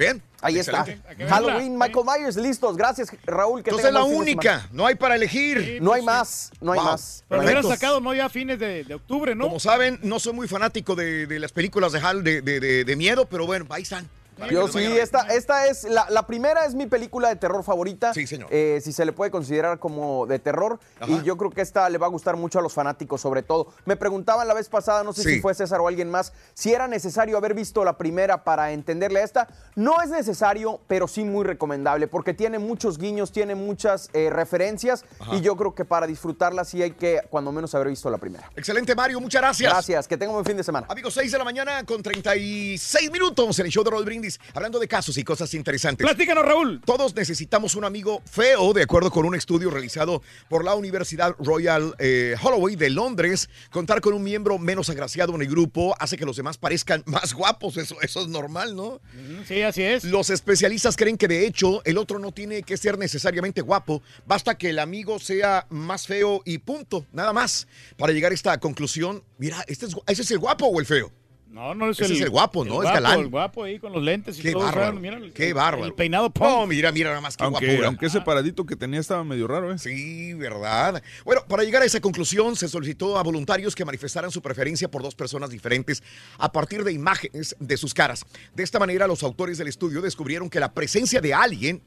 Bien. 0.01 0.21
Ahí 0.41 0.57
excelente. 0.57 0.99
está. 1.07 1.27
Halloween, 1.27 1.77
Michael 1.77 2.03
Myers, 2.05 2.35
listos. 2.35 2.75
Gracias, 2.75 3.09
Raúl. 3.23 3.61
Que 3.61 3.69
Entonces 3.69 3.93
la 3.93 4.03
única, 4.03 4.67
no 4.71 4.87
hay 4.87 4.95
para 4.95 5.15
elegir. 5.15 5.77
No 5.79 5.93
hay 5.93 6.01
más, 6.01 6.51
no 6.59 6.71
hay 6.71 6.79
Wow. 6.79 6.87
más. 6.87 7.23
Pero 7.29 7.41
hubieran 7.43 7.63
sacado 7.63 7.99
no 8.01 8.11
ya 8.15 8.25
a 8.25 8.29
fines 8.29 8.57
de, 8.57 8.83
de 8.83 8.95
octubre, 8.95 9.35
¿no? 9.35 9.43
Como 9.45 9.59
saben, 9.59 9.99
no 10.01 10.19
soy 10.19 10.33
muy 10.33 10.47
fanático 10.47 10.95
de, 10.95 11.27
de 11.27 11.37
las 11.37 11.51
películas 11.51 11.91
de, 11.91 11.99
Hal 11.99 12.23
de, 12.23 12.41
de- 12.41 12.59
de- 12.59 12.83
de 12.83 12.95
miedo, 12.95 13.25
pero 13.27 13.45
bueno, 13.45 13.67
ahí 13.69 13.83
están. 13.83 14.09
Yo 14.49 14.67
sí, 14.67 14.79
esta, 14.97 15.21
esta 15.27 15.67
es 15.67 15.83
la, 15.83 16.07
la 16.09 16.25
primera 16.25 16.65
es 16.65 16.73
mi 16.75 16.87
película 16.87 17.29
de 17.29 17.35
terror 17.35 17.63
favorita. 17.63 18.13
Sí, 18.13 18.25
señor. 18.27 18.47
Eh, 18.51 18.79
si 18.83 18.93
se 18.93 19.05
le 19.05 19.11
puede 19.13 19.31
considerar 19.31 19.79
como 19.79 20.25
de 20.25 20.39
terror. 20.39 20.79
Ajá. 20.99 21.11
Y 21.11 21.21
yo 21.23 21.37
creo 21.37 21.51
que 21.51 21.61
esta 21.61 21.89
le 21.89 21.97
va 21.97 22.07
a 22.07 22.09
gustar 22.09 22.37
mucho 22.37 22.59
a 22.59 22.61
los 22.61 22.73
fanáticos, 22.73 23.21
sobre 23.21 23.43
todo. 23.43 23.67
Me 23.85 23.95
preguntaban 23.95 24.47
la 24.47 24.53
vez 24.53 24.69
pasada, 24.69 25.03
no 25.03 25.13
sé 25.13 25.23
Sí. 25.23 25.35
si 25.35 25.41
fue 25.41 25.53
César 25.53 25.79
o 25.81 25.87
alguien 25.87 26.09
más, 26.09 26.33
si 26.53 26.73
era 26.73 26.87
necesario 26.87 27.37
haber 27.37 27.53
visto 27.53 27.83
la 27.83 27.97
primera 27.97 28.43
para 28.43 28.71
entenderle 28.71 29.19
a 29.21 29.23
esta. 29.23 29.47
No 29.75 30.01
es 30.01 30.09
necesario, 30.09 30.79
pero 30.87 31.07
sí 31.07 31.23
muy 31.23 31.45
recomendable, 31.45 32.07
porque 32.07 32.33
tiene 32.33 32.59
muchos 32.59 32.97
guiños, 32.97 33.31
tiene 33.31 33.55
muchas 33.55 34.09
eh, 34.13 34.29
referencias. 34.29 35.05
Ajá. 35.19 35.35
Y 35.35 35.41
yo 35.41 35.55
creo 35.55 35.75
que 35.75 35.85
para 35.85 36.07
disfrutarla 36.07 36.65
sí 36.65 36.81
hay 36.81 36.91
que, 36.91 37.21
cuando 37.29 37.51
menos, 37.51 37.73
haber 37.75 37.87
visto 37.89 38.09
la 38.09 38.17
primera. 38.17 38.49
Excelente, 38.55 38.95
Mario, 38.95 39.19
muchas 39.19 39.41
gracias. 39.41 39.71
Gracias, 39.71 40.07
que 40.07 40.17
tengan 40.17 40.29
un 40.31 40.35
buen 40.37 40.45
fin 40.45 40.57
de 40.57 40.63
semana. 40.63 40.87
Amigos, 40.89 41.13
6 41.13 41.31
de 41.31 41.37
la 41.37 41.43
mañana 41.43 41.83
con 41.85 42.01
36 42.03 43.11
minutos 43.11 43.59
en 43.59 43.65
el 43.65 43.71
show 43.71 43.83
de 43.83 43.91
Roll 43.91 44.05
Brindis, 44.05 44.30
hablando 44.53 44.79
de 44.79 44.87
casos 44.87 45.17
y 45.17 45.23
cosas 45.23 45.53
interesantes. 45.53 46.05
Platícanos, 46.05 46.45
Raúl. 46.45 46.81
Todos 46.85 47.15
necesitamos 47.15 47.75
un 47.75 47.85
amigo 47.85 48.21
feo, 48.25 48.73
de 48.73 48.83
acuerdo 48.83 49.11
con 49.11 49.25
un 49.25 49.35
estudio 49.35 49.69
realizado 49.69 50.21
por 50.49 50.63
la 50.63 50.75
Universidad 50.75 51.35
Royal 51.39 51.95
eh, 51.99 52.35
Holloway 52.41 52.75
de 52.75 52.89
Londres. 52.89 53.49
Contar 53.71 54.01
con 54.01 54.13
un 54.13 54.23
miembro 54.23 54.57
menos 54.57 54.89
agraciado 54.89 55.35
en 55.35 55.41
el 55.41 55.47
grupo 55.47 55.95
hace 55.99 56.17
que 56.17 56.25
los 56.25 56.37
demás 56.37 56.57
parezcan 56.57 57.03
más 57.07 57.33
guapos. 57.33 57.77
Eso, 57.77 57.95
eso 58.01 58.21
es 58.21 58.27
normal, 58.27 58.75
¿no? 58.75 59.01
Sí, 59.47 59.61
así 59.61 59.83
es. 59.83 60.03
Los 60.03 60.29
especialistas 60.29 60.95
creen 60.95 61.17
que 61.17 61.27
de 61.27 61.45
hecho 61.45 61.83
el 61.85 61.97
otro 61.97 62.19
no 62.19 62.31
tiene 62.31 62.63
que 62.63 62.77
ser 62.77 62.97
necesariamente 62.97 63.61
guapo, 63.61 64.01
basta 64.25 64.57
que 64.57 64.69
el 64.69 64.79
amigo 64.79 65.19
sea 65.19 65.67
más 65.69 66.07
feo 66.07 66.41
y 66.45 66.59
punto, 66.59 67.05
nada 67.11 67.33
más. 67.33 67.67
Para 67.97 68.13
llegar 68.13 68.31
a 68.31 68.35
esta 68.35 68.59
conclusión, 68.59 69.23
mira, 69.37 69.63
este 69.67 69.85
es, 69.85 69.95
¿ese 70.07 70.21
es 70.21 70.31
el 70.31 70.39
guapo 70.39 70.67
o 70.67 70.79
el 70.79 70.85
feo? 70.85 71.11
No, 71.51 71.75
no 71.75 71.89
es 71.89 71.99
Ese 71.99 72.05
el, 72.13 72.17
es 72.17 72.21
el 72.23 72.29
guapo, 72.29 72.63
¿no? 72.63 72.75
el 72.75 72.77
Es 72.77 72.83
guapo, 72.83 72.93
galán. 72.93 73.19
El 73.19 73.27
guapo 73.27 73.63
ahí 73.65 73.77
con 73.77 73.91
los 73.91 74.01
lentes 74.01 74.39
y 74.39 74.41
Qué 74.41 74.53
todo. 74.53 74.63
bárbaro, 74.63 74.97
el- 75.17 75.33
qué 75.33 75.51
bárbaro. 75.51 75.85
El 75.85 75.93
peinado 75.93 76.25
No, 76.27 76.31
punk. 76.33 76.69
mira, 76.69 76.91
mira 76.93 77.09
nada 77.09 77.19
más 77.21 77.35
que 77.35 77.43
Aunque, 77.43 77.65
guapura. 77.67 77.87
aunque 77.87 78.05
ese 78.05 78.21
paradito 78.21 78.65
que 78.65 78.77
tenía 78.77 79.01
estaba 79.01 79.23
medio 79.25 79.47
raro, 79.47 79.73
¿eh? 79.73 79.77
Sí, 79.77 80.33
¿verdad? 80.33 81.03
Bueno, 81.25 81.43
para 81.49 81.63
llegar 81.63 81.81
a 81.81 81.85
esa 81.85 81.99
conclusión 81.99 82.55
se 82.55 82.69
solicitó 82.69 83.17
a 83.17 83.23
voluntarios 83.23 83.75
que 83.75 83.83
manifestaran 83.83 84.31
su 84.31 84.41
preferencia 84.41 84.89
por 84.89 85.03
dos 85.03 85.13
personas 85.13 85.49
diferentes 85.49 86.01
a 86.37 86.51
partir 86.53 86.85
de 86.85 86.93
imágenes 86.93 87.55
de 87.59 87.75
sus 87.77 87.93
caras. 87.93 88.25
De 88.55 88.63
esta 88.63 88.79
manera, 88.79 89.05
los 89.05 89.21
autores 89.21 89.57
del 89.57 89.67
estudio 89.67 90.01
descubrieron 90.01 90.49
que 90.49 90.61
la 90.61 90.73
presencia 90.73 91.19
de 91.19 91.33
alguien 91.33 91.81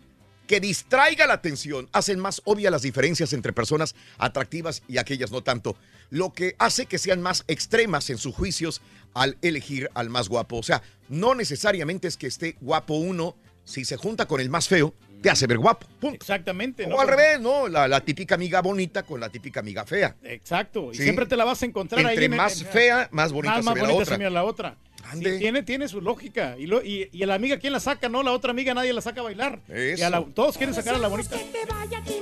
que 0.47 0.61
distraiga 0.61 1.27
la 1.27 1.33
atención 1.33 1.89
hacen 1.93 2.21
más 2.21 2.43
obvias 2.45 2.71
las 2.71 2.83
diferencias 2.83 3.33
entre 3.33 3.55
personas 3.55 3.95
atractivas 4.19 4.83
y 4.89 4.99
aquellas 4.99 5.31
no 5.33 5.43
tanto, 5.43 5.75
lo 6.11 6.33
que 6.33 6.55
hace 6.59 6.87
que 6.87 6.99
sean 6.99 7.21
más 7.23 7.45
extremas 7.49 8.11
en 8.11 8.19
sus 8.19 8.35
juicios 8.35 8.81
al 9.15 9.37
elegir 9.43 9.91
al 9.95 10.11
más 10.11 10.29
guapo. 10.29 10.57
O 10.57 10.63
sea, 10.63 10.83
no 11.09 11.35
necesariamente 11.35 12.09
es 12.09 12.17
que 12.17 12.27
esté 12.27 12.57
guapo 12.61 12.95
uno, 12.95 13.37
si 13.65 13.85
se 13.85 13.97
junta 13.97 14.27
con 14.27 14.41
el 14.41 14.51
más 14.51 14.69
feo, 14.69 14.95
te 15.23 15.31
hace 15.31 15.47
ver 15.47 15.57
guapo. 15.59 15.87
Punto. 16.01 16.17
Exactamente. 16.17 16.85
O 16.93 17.01
al 17.01 17.09
revés, 17.09 17.41
¿no? 17.41 17.67
La, 17.69 17.89
la 17.89 18.01
típica 18.03 18.35
amiga 18.35 18.61
bonita 18.61 19.05
con 19.05 19.21
la 19.21 19.31
típica 19.31 19.61
amiga 19.61 19.87
fea. 19.87 20.15
Exacto. 20.23 20.93
Y 20.93 20.97
Sí. 20.97 21.03
siempre 21.05 21.25
te 21.27 21.35
la 21.37 21.45
vas 21.47 21.63
a 21.63 21.67
encontrar 21.67 22.05
ahí. 22.05 22.13
Entre 22.15 22.27
en- 22.27 22.37
más 22.37 22.61
en- 22.61 22.67
fea, 22.67 23.09
más 23.11 23.33
bonita 23.33 23.55
más, 23.55 23.61
se 23.61 23.65
más 23.65 23.75
ve 23.75 23.81
la 23.81 23.87
bonita 23.87 24.03
otra. 24.03 24.15
se 24.15 24.19
mira 24.19 24.31
la 24.31 24.45
otra. 24.45 24.77
Ande. 25.11 25.33
Sí, 25.35 25.39
tiene, 25.39 25.63
tiene 25.63 25.87
su 25.89 26.01
lógica. 26.01 26.57
Y, 26.59 26.67
lo- 26.67 26.83
y, 26.83 27.09
y 27.13 27.23
a 27.23 27.27
la 27.27 27.35
amiga, 27.35 27.59
¿quién 27.59 27.73
la 27.75 27.81
saca? 27.81 28.09
No, 28.09 28.23
la 28.23 28.33
otra 28.33 28.51
amiga 28.51 28.73
nadie 28.75 28.93
la 28.93 29.01
saca 29.03 29.21
a 29.21 29.25
bailar. 29.25 29.61
Eso. 29.69 30.01
Y 30.01 30.03
a 30.03 30.11
la- 30.11 30.25
todos 30.35 30.57
quieren 30.59 30.75
sacar 30.75 30.95
a 30.95 30.99
la 30.99 31.09
bonita. 31.09 31.37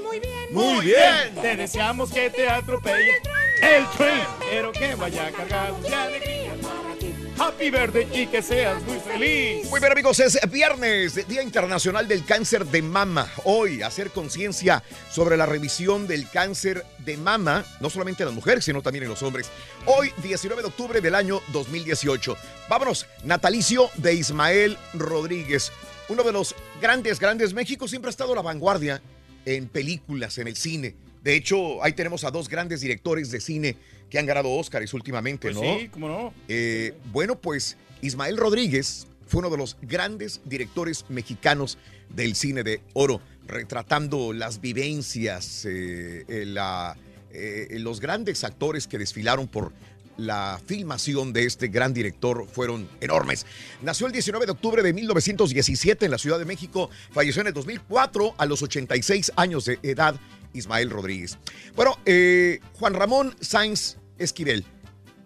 muy 0.05 0.20
bien. 0.20 0.33
Muy 0.53 0.85
bien. 0.87 1.35
Te 1.41 1.57
deseamos 1.57 2.12
que 2.12 2.30
te 2.30 2.49
atropelle 2.49 3.20
el 3.62 3.88
tren, 3.96 4.26
pero 4.50 4.72
que 4.72 4.94
vaya 4.96 5.30
cargado 5.30 5.80
de 5.80 5.94
alegría 5.94 6.52
para 6.60 6.96
ti. 6.98 7.14
Happy 7.38 7.70
birthday 7.70 8.08
y 8.12 8.26
que 8.26 8.42
seas 8.42 8.82
muy 8.82 8.98
feliz. 8.98 9.70
Muy 9.70 9.78
bien 9.78 9.92
amigos, 9.92 10.18
es 10.18 10.38
viernes, 10.50 11.26
Día 11.28 11.42
Internacional 11.42 12.08
del 12.08 12.24
Cáncer 12.24 12.66
de 12.66 12.82
Mama. 12.82 13.30
Hoy 13.44 13.82
hacer 13.82 14.10
conciencia 14.10 14.82
sobre 15.10 15.36
la 15.36 15.46
revisión 15.46 16.08
del 16.08 16.28
cáncer 16.28 16.84
de 16.98 17.16
mama, 17.16 17.64
no 17.80 17.88
solamente 17.88 18.24
en 18.24 18.28
las 18.28 18.34
mujeres, 18.34 18.64
sino 18.64 18.82
también 18.82 19.04
en 19.04 19.10
los 19.10 19.22
hombres. 19.22 19.48
Hoy, 19.86 20.12
19 20.22 20.62
de 20.62 20.68
octubre 20.68 21.00
del 21.00 21.14
año 21.14 21.40
2018. 21.52 22.36
Vámonos, 22.68 23.06
natalicio 23.24 23.90
de 23.96 24.14
Ismael 24.14 24.76
Rodríguez. 24.92 25.72
Uno 26.08 26.24
de 26.24 26.32
los 26.32 26.56
grandes, 26.80 27.20
grandes. 27.20 27.54
México 27.54 27.86
siempre 27.86 28.08
ha 28.08 28.10
estado 28.10 28.32
a 28.32 28.36
la 28.36 28.42
vanguardia 28.42 29.00
en 29.44 29.68
películas, 29.68 30.38
en 30.38 30.48
el 30.48 30.56
cine. 30.56 30.94
De 31.23 31.35
hecho, 31.35 31.83
ahí 31.85 31.93
tenemos 31.93 32.25
a 32.25 32.31
dos 32.31 32.49
grandes 32.49 32.81
directores 32.81 33.31
de 33.31 33.41
cine 33.41 33.77
que 34.11 34.18
han 34.18 34.27
ganado 34.27 34.51
Óscares 34.51 34.93
últimamente, 34.95 35.51
Pues 35.53 35.55
¿no? 35.62 35.79
sí, 35.79 35.89
cómo 35.89 36.09
no. 36.09 36.35
Eh, 36.49 36.95
bueno, 37.12 37.39
pues 37.41 37.77
Ismael 38.03 38.37
Rodríguez 38.37 39.07
fue 39.27 39.39
uno 39.41 39.51
de 39.51 39.57
los 39.57 39.77
grandes 39.83 40.41
directores 40.45 41.05
mexicanos 41.09 41.79
del 42.11 42.35
cine 42.35 42.62
de 42.64 42.81
oro, 42.93 43.20
retratando 43.47 44.33
las 44.33 44.61
vivencias, 44.61 45.64
eh, 45.64 46.25
eh, 46.29 46.45
la- 46.47 46.97
eh, 47.33 47.68
los 47.79 48.01
grandes 48.01 48.45
actores 48.45 48.87
que 48.87 48.99
desfilaron 48.99 49.49
por 49.49 49.73
la 50.18 50.61
filmación 50.66 51.33
de 51.33 51.47
este 51.47 51.68
gran 51.68 51.95
director 51.95 52.47
fueron 52.47 52.87
enormes. 53.01 53.47
Nació 53.81 54.07
el 54.07 54.12
19 54.12 54.45
de 54.45 54.53
octubre 54.53 54.83
de 54.83 54.93
1917 54.93 56.05
en 56.05 56.11
la 56.11 56.18
Ciudad 56.18 56.39
de 56.39 56.45
México, 56.45 56.91
falleció 57.12 57.41
en 57.41 57.47
el 57.49 57.55
2004 57.55 58.35
a 58.37 58.45
los 58.45 58.61
86 58.62 59.33
años 59.37 59.64
de 59.64 59.79
edad 59.83 60.14
Ismael 60.53 60.90
Rodríguez. 60.90 61.38
Bueno, 61.74 61.98
eh, 62.05 62.61
Juan 62.74 62.94
Ramón 62.94 63.36
Sáenz 63.40 63.96
Esquivel, 64.18 64.64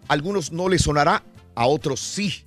a 0.07 0.13
algunos 0.13 0.51
no 0.51 0.69
les 0.69 0.83
sonará, 0.83 1.23
a 1.55 1.67
otros 1.67 1.99
sí. 1.99 2.45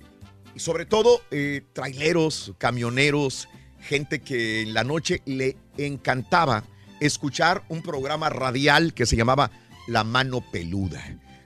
Y 0.55 0.59
sobre 0.59 0.85
todo, 0.85 1.21
eh, 1.31 1.61
traileros, 1.73 2.53
camioneros, 2.57 3.47
gente 3.79 4.19
que 4.21 4.61
en 4.61 4.73
la 4.73 4.83
noche 4.83 5.21
le 5.25 5.57
encantaba 5.77 6.63
escuchar 6.99 7.63
un 7.69 7.81
programa 7.81 8.29
radial 8.29 8.93
que 8.93 9.05
se 9.05 9.15
llamaba 9.15 9.51
La 9.87 10.03
Mano 10.03 10.43
Peluda. 10.51 11.01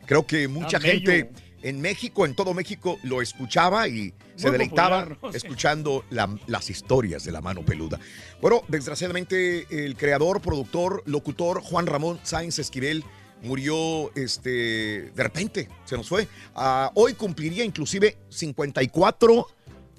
Creo 0.06 0.28
que 0.28 0.48
mucha 0.48 0.80
gente 0.80 1.32
en 1.62 1.82
México, 1.82 2.26
en 2.26 2.36
todo 2.36 2.54
México, 2.54 2.98
lo 3.04 3.22
escuchaba 3.22 3.88
y 3.88 4.14
se 4.36 4.48
Muy 4.48 4.52
deleitaba 4.54 5.00
popular, 5.06 5.20
¿no? 5.24 5.32
Sí. 5.32 5.38
escuchando 5.38 6.06
la- 6.10 6.36
las 6.48 6.70
historias 6.70 7.24
de 7.24 7.32
La 7.32 7.42
Mano 7.42 7.64
Peluda. 7.66 8.00
Bueno, 8.42 8.62
desgraciadamente 8.68 9.66
el 9.86 9.96
creador, 9.98 10.42
productor, 10.42 11.02
locutor 11.06 11.62
Juan 11.62 11.86
Ramón 11.88 12.20
Sáenz 12.24 12.60
Esquivel 12.60 13.04
murió 13.44 14.12
este, 14.16 15.12
de 15.16 15.24
repente, 15.24 15.70
se 15.86 15.98
nos 15.98 16.08
fue. 16.10 16.28
Ah, 16.56 16.92
hoy 16.96 17.14
cumpliría 17.14 17.64
inclusive 17.64 18.18
54 18.30 19.48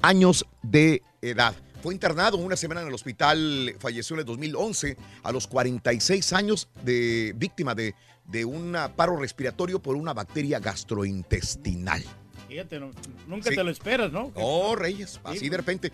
años 0.02 0.44
de 0.62 1.02
edad. 1.22 1.54
Fue 1.82 1.94
internado 1.94 2.36
una 2.38 2.56
semana 2.56 2.82
en 2.82 2.88
el 2.88 2.94
hospital, 2.94 3.76
falleció 3.78 4.14
en 4.14 4.20
el 4.20 4.26
2011 4.26 4.96
a 5.22 5.30
los 5.32 5.46
46 5.46 6.32
años 6.32 6.68
de 6.82 7.32
víctima 7.36 7.74
de, 7.74 7.94
de 8.28 8.44
un 8.44 8.76
paro 8.96 9.16
respiratorio 9.16 9.80
por 9.80 9.96
una 9.96 10.12
bacteria 10.12 10.58
gastrointestinal. 10.60 12.02
Fíjate, 12.48 12.78
no- 12.78 12.92
nunca 13.26 13.50
Sí. 13.50 13.56
te 13.56 13.64
lo 13.64 13.70
esperas, 13.70 14.12
¿no? 14.12 14.30
Oh, 14.34 14.76
Reyes, 14.76 15.20
así 15.24 15.48
de 15.48 15.56
repente. 15.56 15.90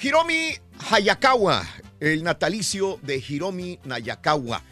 Hiromi 0.00 0.50
Hayakawa, 0.90 1.66
el 1.98 2.22
natalicio 2.22 2.98
de 3.02 3.22
Hiromi 3.28 3.78
Nayakawa. 3.84 4.62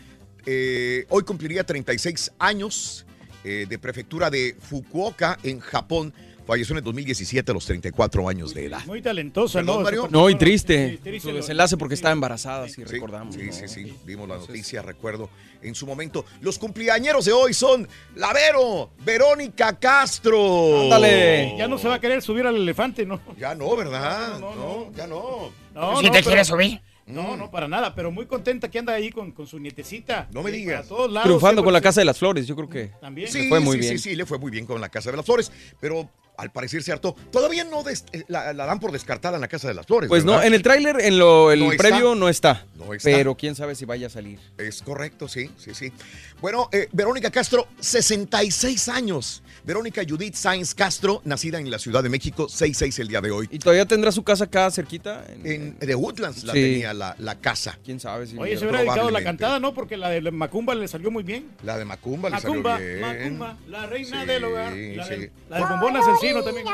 Eh, 0.47 1.07
hoy 1.09 1.23
cumpliría 1.25 1.65
36 1.65 2.31
años 2.39 3.07
eh, 3.47 3.67
de 3.69 3.79
prefectura 3.79 4.31
de 4.31 4.57
Fukuoka, 4.59 5.39
en 5.43 5.61
Japón. 5.61 6.15
Falleció 6.47 6.75
en 6.75 6.79
el 6.79 6.85
2017 6.85 7.51
a 7.51 7.55
los 7.55 7.65
34 7.65 8.29
años 8.29 8.53
de 8.53 8.67
edad. 8.67 8.85
Muy 8.87 9.01
talentosa, 9.01 9.63
¿no? 9.63 9.81
Mario. 9.81 10.09
No, 10.11 10.29
y 10.29 10.35
triste. 10.35 10.99
Triste 11.03 11.31
Su 11.31 11.35
desenlace 11.35 11.77
porque 11.79 11.95
estaba 11.95 12.13
embarazada, 12.13 12.69
si 12.69 12.75
Sí, 12.75 12.85
recordamos. 12.85 13.35
Sí, 13.35 13.43
¿no? 13.47 13.53
sí, 13.53 13.67
sí. 13.69 13.95
Vimos 14.05 14.29
la 14.29 14.37
noticia, 14.37 14.83
recuerdo, 14.83 15.31
en 15.63 15.75
su 15.75 15.87
momento. 15.87 16.27
Los 16.43 16.59
cumpleañeros 16.59 17.25
de 17.25 17.33
hoy 17.33 17.55
son 17.55 17.89
Lavero, 18.15 18.91
Verónica 19.05 19.79
Castro. 19.79 20.83
Ándale. 20.83 21.55
Ya 21.57 21.67
no 21.67 21.79
se 21.79 21.89
va 21.89 21.95
a 21.95 22.01
querer 22.01 22.21
subir 22.23 22.47
al 22.47 22.57
elefante, 22.57 23.07
¿no? 23.07 23.21
Ya 23.39 23.55
no, 23.55 23.75
¿verdad? 23.77 24.39
No, 24.39 24.93
ya 24.95 25.07
no. 25.07 25.51
No, 25.75 25.97
¿Sí 25.99 26.05
no, 26.07 26.11
te 26.13 26.19
pero- 26.19 26.25
quieres 26.27 26.47
subir? 26.47 26.81
No, 27.07 27.37
no, 27.37 27.51
para 27.51 27.69
nada, 27.69 27.95
pero 27.95 28.11
muy 28.11 28.25
contenta 28.25 28.71
que 28.71 28.79
anda 28.79 28.95
ahí 28.95 29.11
con, 29.11 29.33
con 29.33 29.47
su 29.47 29.59
nietecita. 29.59 30.27
No 30.33 30.43
me 30.43 30.51
digas. 30.51 30.89
todos 30.89 31.11
lados, 31.13 31.25
Triunfando 31.27 31.63
con 31.63 31.73
la 31.75 31.83
Casa 31.83 32.01
de 32.01 32.07
las 32.07 32.19
Flores, 32.19 32.47
yo 32.47 32.57
creo 32.57 32.69
que 32.69 32.93
También. 33.01 33.31
Sí, 33.31 33.43
le 33.43 33.49
fue 33.51 33.61
muy 33.61 33.75
sí, 33.75 33.81
bien. 33.81 33.99
sí, 33.99 34.11
sí, 34.11 34.17
le 34.17 34.25
fue 34.25 34.39
muy 34.39 34.51
bien 34.51 34.65
con 34.65 34.81
la 34.81 34.89
Casa 34.89 35.11
de 35.11 35.19
las 35.19 35.27
Flores, 35.27 35.53
pero 35.81 36.09
al 36.37 36.51
parecer 36.51 36.83
se 36.83 36.91
hartó. 36.93 37.15
Todavía 37.31 37.65
no 37.65 37.89
eh, 37.89 38.25
la, 38.29 38.53
la 38.53 38.67
dan 38.67 38.81
por 38.81 38.91
descartada 38.91 39.37
en 39.37 39.41
la 39.41 39.49
Casa 39.49 39.69
de 39.69 39.75
las 39.75 39.87
Flores. 39.87 40.09
Pues 40.09 40.25
no, 40.25 40.43
en 40.43 40.53
el 40.55 40.63
tráiler, 40.63 41.01
en 41.01 41.19
lo 41.19 41.53
el 41.53 41.61
No 41.61 41.71
está. 41.73 41.89
previo 41.89 42.15
no 42.17 42.29
está, 42.29 42.67
No 42.75 42.93
está. 42.93 43.09
Pero 43.11 43.37
quién 43.37 43.55
sabe 43.55 43.75
si 43.77 43.85
vaya 43.85 44.09
a 44.09 44.11
salir. 44.11 44.41
Es 44.59 44.83
correcto, 44.83 45.29
sí, 45.29 45.51
sí, 45.57 45.75
sí. 45.75 45.93
Bueno, 46.41 46.69
eh, 46.73 46.89
Verónica 46.93 47.31
Castro, 47.31 47.69
66 47.79 48.89
años. 48.89 49.43
Verónica 49.65 50.03
Judith 50.07 50.35
Sainz 50.35 50.75
Castro, 50.75 51.23
nacida 51.25 51.59
en 51.59 51.71
la 51.71 51.79
Ciudad 51.79 52.03
de 52.03 52.11
México, 52.11 52.49
66 52.51 52.99
el 52.99 53.09
día 53.09 53.21
de 53.23 53.31
hoy. 53.31 53.49
¿Y 53.51 53.59
todavía 53.59 53.87
tendrá 53.87 54.13
su 54.13 54.23
casa 54.23 54.45
acá 54.45 54.71
cerquita? 54.71 55.25
En 55.43 55.77
The 55.79 55.95
Woodlands 55.95 56.45
la 56.45 56.53
Sí. 56.53 56.61
tenía 56.61 56.93
la, 56.93 57.17
la 57.19 57.35
casa. 57.37 57.79
¿Quién 57.83 57.99
sabe 57.99 58.27
si 58.27 58.37
Oye, 58.37 58.59
se 58.59 58.65
hubiera 58.65 58.81
dedicado 58.81 59.09
a 59.09 59.11
la 59.11 59.25
cantada, 59.25 59.59
¿no? 59.61 59.73
Porque 59.73 59.97
la 59.97 60.11
de 60.11 60.31
Macumba 60.31 60.75
le 60.75 60.87
salió 60.87 61.11
muy 61.11 61.23
bien. 61.23 61.49
La 61.63 61.79
de 61.79 61.85
Macumba 61.87 62.29
le 62.29 62.37
Macumba, 62.37 62.73
salió 62.77 62.89
bien. 62.99 63.01
Macumba, 63.39 63.57
la 63.69 63.87
reina 63.87 64.21
Sí, 64.21 64.27
del 64.27 64.45
hogar. 64.45 64.73
La, 64.77 65.05
sí. 65.05 65.11
de, 65.17 65.33
la 65.49 65.57
de 65.59 65.65
Bombonas 65.65 66.09
Encino 66.09 66.43
también. 66.43 66.67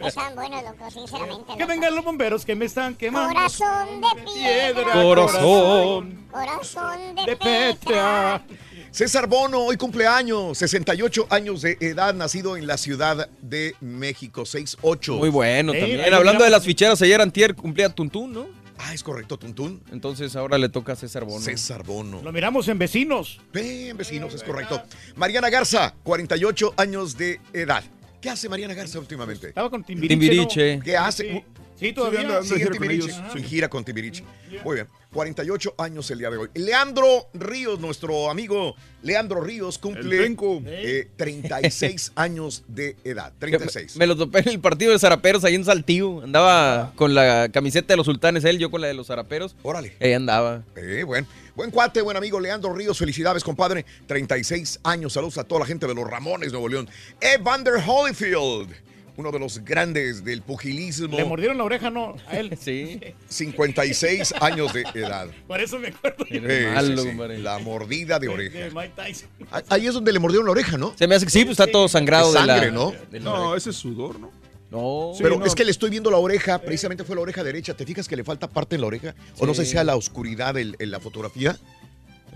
Están 0.00 0.34
buenos, 0.34 0.62
loco, 0.64 0.90
sinceramente. 0.90 1.52
Que 1.56 1.64
vengan 1.64 1.94
los 1.94 2.04
bomberos 2.04 2.44
que 2.44 2.54
me 2.56 2.64
están 2.64 2.94
quemando. 2.96 3.34
Corazón 3.34 4.00
de 4.00 4.22
piedra. 4.34 4.92
Corazón. 4.92 6.26
Corazón 6.30 7.14
de, 7.14 7.22
de 7.24 7.36
Petra. 7.36 8.42
Petra. 8.46 8.65
César 8.96 9.26
Bono, 9.26 9.60
hoy 9.60 9.76
cumpleaños, 9.76 10.56
68 10.56 11.26
años 11.28 11.60
de 11.60 11.76
edad, 11.82 12.14
nacido 12.14 12.56
en 12.56 12.66
la 12.66 12.78
Ciudad 12.78 13.28
de 13.42 13.74
México, 13.82 14.44
6'8". 14.44 15.18
Muy 15.18 15.28
bueno 15.28 15.74
Sí, 15.74 15.80
también. 15.80 16.14
Hablando 16.14 16.44
de 16.44 16.48
las 16.48 16.64
ficheras, 16.64 17.02
ayer 17.02 17.20
Antier 17.20 17.54
cumplía 17.54 17.90
Tuntún, 17.90 18.32
¿no? 18.32 18.46
Ah, 18.78 18.94
es 18.94 19.02
correcto, 19.02 19.36
Tuntún. 19.36 19.82
Entonces 19.92 20.34
ahora 20.34 20.56
le 20.56 20.70
toca 20.70 20.94
a 20.94 20.96
César 20.96 21.26
Bono. 21.26 21.44
César 21.44 21.84
Bono. 21.84 22.22
Lo 22.22 22.32
miramos 22.32 22.68
en 22.68 22.78
Vecinos. 22.78 23.38
Ven, 23.52 23.98
vecinos, 23.98 24.32
es 24.32 24.42
correcto. 24.42 24.82
Mariana 25.14 25.50
Garza, 25.50 25.94
48 26.02 26.72
años 26.78 27.18
de 27.18 27.38
edad. 27.52 27.84
¿Qué 28.22 28.30
hace 28.30 28.48
Mariana 28.48 28.72
Garza 28.72 28.98
últimamente? 28.98 29.48
Estaba 29.48 29.68
con 29.68 29.84
Timbiriche. 29.84 30.18
Timbiriche. 30.18 30.76
¿no? 30.78 30.82
¿Qué 30.82 30.96
hace? 30.96 31.32
Sí, 31.32 31.44
sí, 31.88 31.92
todavía. 31.92 32.42
Sigue 32.42 32.60
gira 32.60 32.70
en 32.70 32.76
con 32.78 32.90
ellos. 32.90 33.22
su 33.30 33.38
gira 33.42 33.68
con 33.68 33.84
Timbiriche. 33.84 34.24
Muy 34.64 34.76
bien, 34.76 34.88
48 35.16 35.74
años 35.78 36.10
el 36.10 36.18
día 36.18 36.30
de 36.30 36.36
hoy. 36.36 36.48
Leandro 36.54 37.28
Ríos, 37.34 37.80
nuestro 37.80 38.30
amigo 38.30 38.76
Leandro 39.02 39.40
Ríos, 39.40 39.78
cumple 39.78 40.18
penco. 40.18 40.62
eh, 40.66 41.08
36 41.16 42.12
años 42.16 42.62
de 42.68 42.96
edad. 43.02 43.32
Me, 43.40 43.48
36. 43.48 43.96
me 43.96 44.06
lo 44.06 44.16
topé 44.16 44.40
en 44.40 44.48
el 44.50 44.60
partido 44.60 44.92
de 44.92 44.98
Zaraperos 44.98 45.42
ahí 45.44 45.54
en 45.54 45.64
Saltillo. 45.64 46.22
Andaba 46.22 46.92
con 46.96 47.14
la 47.14 47.48
camiseta 47.52 47.92
de 47.94 47.96
los 47.96 48.06
sultanes, 48.06 48.44
él, 48.44 48.58
yo 48.58 48.70
con 48.70 48.80
la 48.80 48.88
de 48.88 48.94
los 48.94 49.06
Zaraperos. 49.06 49.56
Órale. 49.62 49.96
Ahí 50.00 50.12
andaba. 50.12 50.62
Eh, 50.76 51.02
buen, 51.04 51.26
buen 51.54 51.70
cuate, 51.70 52.02
buen 52.02 52.16
amigo 52.16 52.38
Leandro 52.38 52.72
Ríos. 52.74 52.98
Felicidades, 52.98 53.42
compadre. 53.42 53.86
36 54.06 54.80
años. 54.84 55.14
Saludos 55.14 55.38
a 55.38 55.44
toda 55.44 55.60
la 55.60 55.66
gente 55.66 55.86
de 55.86 55.94
los 55.94 56.08
Ramones, 56.08 56.52
Nuevo 56.52 56.68
León. 56.68 56.88
Evander 57.20 57.74
Holyfield, 57.86 58.70
uno 59.16 59.32
de 59.32 59.38
los 59.38 59.64
grandes 59.64 60.24
del 60.24 60.42
pugilismo. 60.42 61.16
Le 61.16 61.24
mordieron 61.24 61.56
la 61.58 61.64
oreja, 61.64 61.90
no, 61.90 62.16
a 62.28 62.36
él. 62.38 62.56
Sí. 62.60 63.00
56 63.28 64.34
años 64.40 64.72
de 64.72 64.82
edad. 64.94 65.28
Por 65.46 65.60
eso 65.60 65.78
me 65.78 65.88
acuerdo. 65.88 66.24
Sí, 66.28 66.40
malo, 66.40 67.02
sí. 67.02 67.42
La 67.42 67.58
mordida 67.58 68.18
de 68.18 68.26
De 68.28 68.32
oreja. 68.32 68.58
Mike 68.74 68.92
Tyson. 68.96 69.28
Ah, 69.50 69.62
Ahí 69.70 69.86
es 69.86 69.94
donde 69.94 70.12
le 70.12 70.18
mordieron 70.18 70.46
la 70.46 70.52
oreja, 70.52 70.76
¿no? 70.78 70.94
Se 70.96 71.06
me 71.06 71.14
hace 71.14 71.26
que 71.26 71.30
sí, 71.30 71.44
pues 71.44 71.58
está 71.58 71.66
todo 71.70 71.88
sangrado 71.88 72.32
de 72.32 72.40
la. 72.40 72.54
sangre, 72.54 72.72
¿no? 72.72 72.92
de 73.10 73.20
la 73.20 73.24
No, 73.24 73.34
oreja. 73.50 73.56
ese 73.56 73.70
es 73.70 73.76
sudor, 73.76 74.18
¿no? 74.18 74.30
No. 74.70 75.12
Sí, 75.14 75.22
Pero 75.22 75.38
no. 75.38 75.44
es 75.46 75.54
que 75.54 75.64
le 75.64 75.70
estoy 75.70 75.90
viendo 75.90 76.10
la 76.10 76.16
oreja, 76.18 76.58
precisamente 76.60 77.04
fue 77.04 77.14
la 77.14 77.22
oreja 77.22 77.44
derecha. 77.44 77.74
¿Te 77.74 77.86
fijas 77.86 78.08
que 78.08 78.16
le 78.16 78.24
falta 78.24 78.48
parte 78.48 78.74
en 78.74 78.80
la 78.80 78.88
oreja? 78.88 79.14
O 79.38 79.46
no 79.46 79.54
sé 79.54 79.64
si 79.64 79.72
sea 79.72 79.84
la 79.84 79.94
oscuridad 79.94 80.56
en, 80.58 80.74
en 80.80 80.90
la 80.90 80.98
fotografía. 80.98 81.56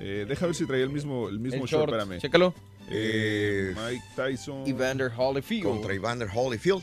Eh, 0.00 0.24
deja 0.26 0.46
ver 0.46 0.54
si 0.54 0.64
traía 0.66 0.84
el 0.84 0.90
mismo, 0.90 1.28
el 1.28 1.38
mismo 1.38 1.64
El 1.64 1.70
short, 1.70 1.88
short. 1.88 1.92
espérame. 2.00 2.18
Chécalo. 2.20 2.54
Eh, 2.90 3.74
Mike 3.76 4.04
Tyson. 4.16 4.66
Evander 4.66 5.12
Holyfield. 5.16 5.64
contra 5.64 5.94
Evander 5.94 6.28
Holyfield. 6.34 6.82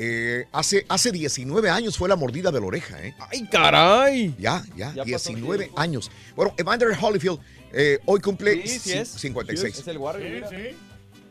Eh, 0.00 0.46
hace, 0.52 0.86
hace 0.88 1.10
19 1.10 1.70
años 1.70 1.96
fue 1.98 2.08
la 2.08 2.14
mordida 2.14 2.52
de 2.52 2.60
la 2.60 2.66
oreja, 2.66 3.02
¿eh? 3.04 3.14
¡Ay, 3.18 3.48
caray! 3.50 4.34
Ya, 4.38 4.62
ya, 4.76 4.92
Ya 4.94 5.02
pasó 5.04 5.30
19 5.30 5.64
tiempo. 5.64 5.80
años. 5.80 6.10
Bueno, 6.36 6.54
Evander 6.56 6.96
Holyfield 7.00 7.40
eh, 7.72 7.98
hoy 8.04 8.20
cumple 8.20 8.62
Sí, 8.66 8.78
sí 8.78 8.92
es. 8.92 9.08
56. 9.08 9.78
Es 9.78 9.88
el 9.88 9.98
Warrior. 9.98 10.48
Sí, 10.48 10.56
sí. 10.56 10.76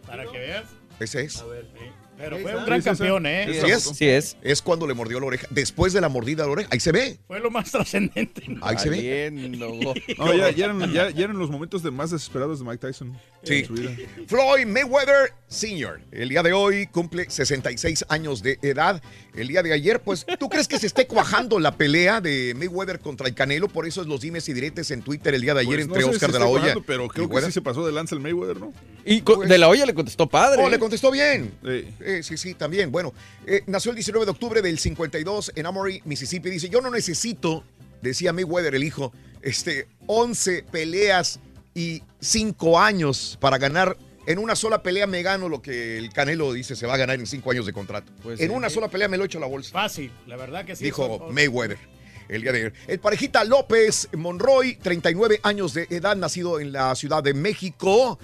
Para 0.06 0.26
que 0.30 0.38
veas. 0.38 0.66
Ese 1.00 1.22
es. 1.24 1.42
Pero 1.48 1.62
Sí, 1.62 1.92
fue 2.18 2.52
sí, 2.52 2.58
un 2.58 2.66
gran 2.66 2.82
campeón, 2.82 3.26
¿eh? 3.28 3.46
Sí 3.48 3.54
Sí 3.54 3.66
es. 3.72 3.78
es. 3.88 3.98
Sí 3.98 4.08
es. 4.10 4.38
Es 4.42 4.62
cuando 4.62 4.88
le 4.88 4.94
mordió 4.94 5.20
la 5.20 5.28
oreja. 5.28 5.48
Después 5.52 5.94
de 5.94 6.02
la 6.02 6.10
mordida 6.10 6.44
de 6.44 6.48
la 6.48 6.54
oreja. 6.54 6.70
Ahí 6.72 6.80
se 6.80 6.92
ve. 6.92 7.20
Fue 7.28 7.40
lo 7.40 7.52
más 7.52 7.72
trascendente. 7.72 8.44
Ahí 8.62 8.78
se 8.78 8.90
ve. 8.90 9.32
No, 10.18 10.34
ya, 10.34 10.50
ya 10.52 10.66
eran, 10.66 10.92
ya- 10.92 11.10
ya 11.12 11.24
eran 11.26 11.38
los 11.38 11.50
momentos 11.50 11.84
de 11.84 11.92
más 11.92 12.12
desesperados 12.12 12.60
de 12.60 12.66
Mike 12.66 12.80
Tyson. 12.80 13.18
Sí. 13.44 13.60
en 13.60 13.66
su 13.66 13.74
vida. 13.74 13.92
Floyd 14.28 14.66
Mayweather 14.66 15.34
Sr. 15.48 16.02
El 16.12 16.30
día 16.30 16.44
de 16.44 16.54
hoy 16.54 16.88
cumple 16.88 17.30
66 17.30 18.06
años 18.10 18.42
de 18.42 18.58
edad. 18.62 19.02
El 19.36 19.48
día 19.48 19.62
de 19.64 19.74
ayer, 19.74 20.02
pues, 20.02 20.26
¿tú 20.40 20.50
crees 20.50 20.68
que 20.68 20.80
se 20.80 20.88
esté 20.88 21.08
cuajando 21.08 21.60
la 21.60 21.78
pelea 21.78 22.20
de 22.20 22.54
Mayweather 22.58 23.00
contra 23.00 23.28
el 23.28 23.36
Canelo? 23.36 23.68
Por 23.68 23.88
eso 23.88 24.02
es 24.02 24.08
los 24.08 24.22
dimes 24.22 24.50
y 24.50 24.54
diretes 24.54 24.92
en 24.92 25.02
Twitter 25.02 25.34
el 25.36 25.42
día 25.42 25.54
de 25.54 25.62
ayer 25.62 25.76
Pues 25.76 25.88
no 25.88 25.96
entre 25.96 26.10
Oscar 26.10 26.32
de 26.32 26.40
la 26.40 26.48
Hoya. 26.48 26.76
Pero 26.86 27.08
creo 27.08 27.30
que 27.30 27.42
sí 27.42 27.52
se 27.52 27.62
pasó 27.62 27.86
de 27.86 27.92
lanza 27.94 28.16
el 28.16 28.22
Mayweather, 28.22 28.58
¿no? 28.60 28.74
Y 29.08 29.22
Pues- 29.22 29.48
de 29.50 29.58
la 29.58 29.70
olla 29.70 29.86
le 29.86 29.94
contestó 29.94 30.28
padre. 30.28 30.62
Oh, 30.64 30.70
le 30.70 30.78
contestó 30.80 31.10
bien. 31.12 31.54
Sí. 31.64 31.88
Eh, 32.02 32.22
sí, 32.24 32.38
sí, 32.38 32.54
también. 32.54 32.92
Bueno, 32.92 33.14
eh, 33.46 33.64
nació 33.68 33.92
el 33.92 33.96
19 33.96 34.26
de 34.26 34.32
octubre 34.32 34.62
del 34.62 34.78
52 34.80 35.54
en 35.56 35.66
Amory, 35.66 36.02
Mississippi. 36.06 36.50
Dice, 36.50 36.70
yo 36.70 36.82
no 36.82 36.92
necesito, 36.92 37.64
decía 38.02 38.34
Mayweather, 38.34 38.76
el 38.76 38.84
hijo, 38.84 39.14
este, 39.42 39.88
11 40.08 40.64
peleas 40.70 41.40
y 41.74 42.04
5 42.20 42.80
años 42.80 43.38
para 43.40 43.58
ganar. 43.58 43.98
En 44.26 44.40
una 44.40 44.58
sola 44.58 44.84
pelea 44.84 45.08
me 45.08 45.22
gano 45.22 45.48
lo 45.48 45.62
que 45.62 45.98
el 45.98 46.12
Canelo 46.12 46.52
dice 46.52 46.76
se 46.76 46.86
va 46.86 46.96
a 46.96 46.98
ganar 46.98 47.18
en 47.18 47.26
5 47.26 47.50
años 47.52 47.66
de 47.66 47.72
contrato. 47.72 48.12
Pues 48.24 48.42
en 48.42 48.52
una 48.52 48.70
sola 48.70 48.90
pelea 48.90 49.08
me 49.08 49.16
lo 49.16 49.24
echo 49.24 49.38
a 49.38 49.42
la 49.42 49.48
bolsa. 49.48 49.72
Fácil, 49.72 50.12
la 50.26 50.36
verdad 50.36 50.66
que 50.66 50.76
sí. 50.76 50.84
dijo 50.84 51.30
Mayweather. 51.32 51.78
El 52.28 52.42
día 52.42 52.52
de 52.52 52.58
ayer. 52.58 52.74
El 52.88 53.00
parejita 53.00 53.46
López 53.46 54.10
Monroy, 54.12 54.76
39 54.76 55.40
años 55.44 55.74
de 55.74 55.88
edad, 55.90 56.18
nacido 56.18 56.60
en 56.60 56.74
la 56.74 56.94
Ciudad 56.96 57.24
de 57.24 57.34
México. 57.34 58.20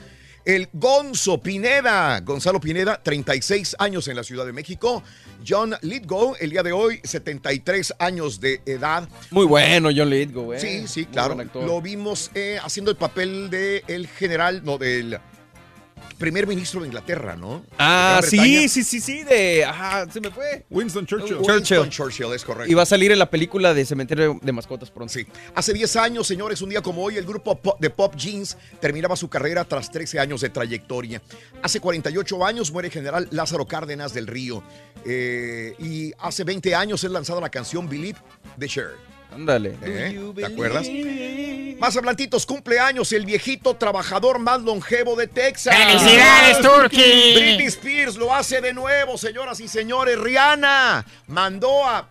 El 0.45 0.67
Gonzo 0.73 1.41
Pineda, 1.41 2.19
Gonzalo 2.19 2.59
Pineda, 2.59 3.01
36 3.01 3.77
años 3.79 4.09
en 4.09 4.17
la 4.17 4.23
Ciudad 4.23 4.45
de 4.45 4.51
México. 4.51 5.01
John 5.47 5.73
Lithgow, 5.81 6.35
el 6.39 6.49
día 6.49 6.63
de 6.63 6.73
hoy, 6.73 6.99
73 7.03 7.95
años 7.99 8.41
de 8.41 8.61
edad. 8.65 9.07
Muy 9.31 9.45
bueno, 9.45 9.89
John 9.95 10.09
Lithgow, 10.09 10.53
eh. 10.53 10.59
Sí, 10.59 10.87
sí, 10.87 11.03
Muy 11.03 11.11
claro. 11.13 11.37
Lo 11.65 11.81
vimos 11.81 12.29
eh, 12.33 12.59
haciendo 12.61 12.91
el 12.91 12.97
papel 12.97 13.49
de 13.49 13.83
el 13.87 14.07
general, 14.07 14.63
no, 14.65 14.77
del 14.77 15.17
primer 16.23 16.47
ministro 16.47 16.79
de 16.79 16.87
Inglaterra, 16.87 17.35
¿no? 17.35 17.65
Ah, 17.77 18.21
sí, 18.23 18.69
sí, 18.69 18.85
sí, 18.85 19.01
sí, 19.01 19.23
de... 19.23 19.65
Ajá, 19.65 20.09
se 20.09 20.21
me 20.21 20.31
fue. 20.31 20.63
Winston 20.69 21.05
Churchill. 21.05 21.35
Winston 21.35 21.89
Churchill. 21.89 22.31
Es 22.33 22.45
correcto. 22.45 22.71
Y 22.71 22.73
va 22.73 22.83
a 22.83 22.85
salir 22.85 23.11
en 23.11 23.19
la 23.19 23.29
película 23.29 23.73
de 23.73 23.85
Cementerio 23.85 24.39
de 24.41 24.51
Mascotas 24.53 24.89
pronto. 24.89 25.13
Sí. 25.13 25.27
Hace 25.53 25.73
10 25.73 25.97
años, 25.97 26.25
señores, 26.25 26.61
un 26.61 26.69
día 26.69 26.81
como 26.81 27.03
hoy, 27.03 27.17
el 27.17 27.25
grupo 27.25 27.59
de 27.77 27.89
Pop 27.89 28.15
Jeans 28.15 28.55
terminaba 28.79 29.17
su 29.17 29.27
carrera 29.27 29.65
tras 29.65 29.91
13 29.91 30.17
años 30.17 30.39
de 30.39 30.47
trayectoria. 30.47 31.21
Hace 31.61 31.81
48 31.81 32.45
años 32.45 32.71
muere 32.71 32.87
el 32.87 32.93
general 32.93 33.27
Lázaro 33.31 33.65
Cárdenas 33.65 34.13
del 34.13 34.27
Río. 34.27 34.63
Eh, 35.03 35.75
y 35.77 36.13
hace 36.19 36.45
20 36.45 36.73
años 36.73 37.03
es 37.03 37.11
lanzada 37.11 37.41
la 37.41 37.49
canción 37.49 37.89
Believe 37.89 38.19
de 38.55 38.67
Cher. 38.69 39.12
Ándale. 39.33 39.77
¿Eh? 39.81 40.31
¿Te 40.35 40.45
acuerdas? 40.45 40.87
Más 41.79 41.97
hablantitos, 41.97 42.45
cumpleaños, 42.45 43.11
el 43.11 43.25
viejito 43.25 43.75
trabajador 43.75 44.39
más 44.39 44.61
longevo 44.61 45.15
de 45.15 45.27
Texas. 45.27 45.75
¡Felicidades, 45.75 46.61
Turkey! 46.61 47.35
Britney 47.35 47.67
Spears 47.67 48.15
lo 48.15 48.33
hace 48.33 48.61
de 48.61 48.73
nuevo, 48.73 49.17
señoras 49.17 49.59
y 49.59 49.67
señores. 49.67 50.17
Rihanna 50.19 51.05
mandó 51.27 51.85
a. 51.85 52.07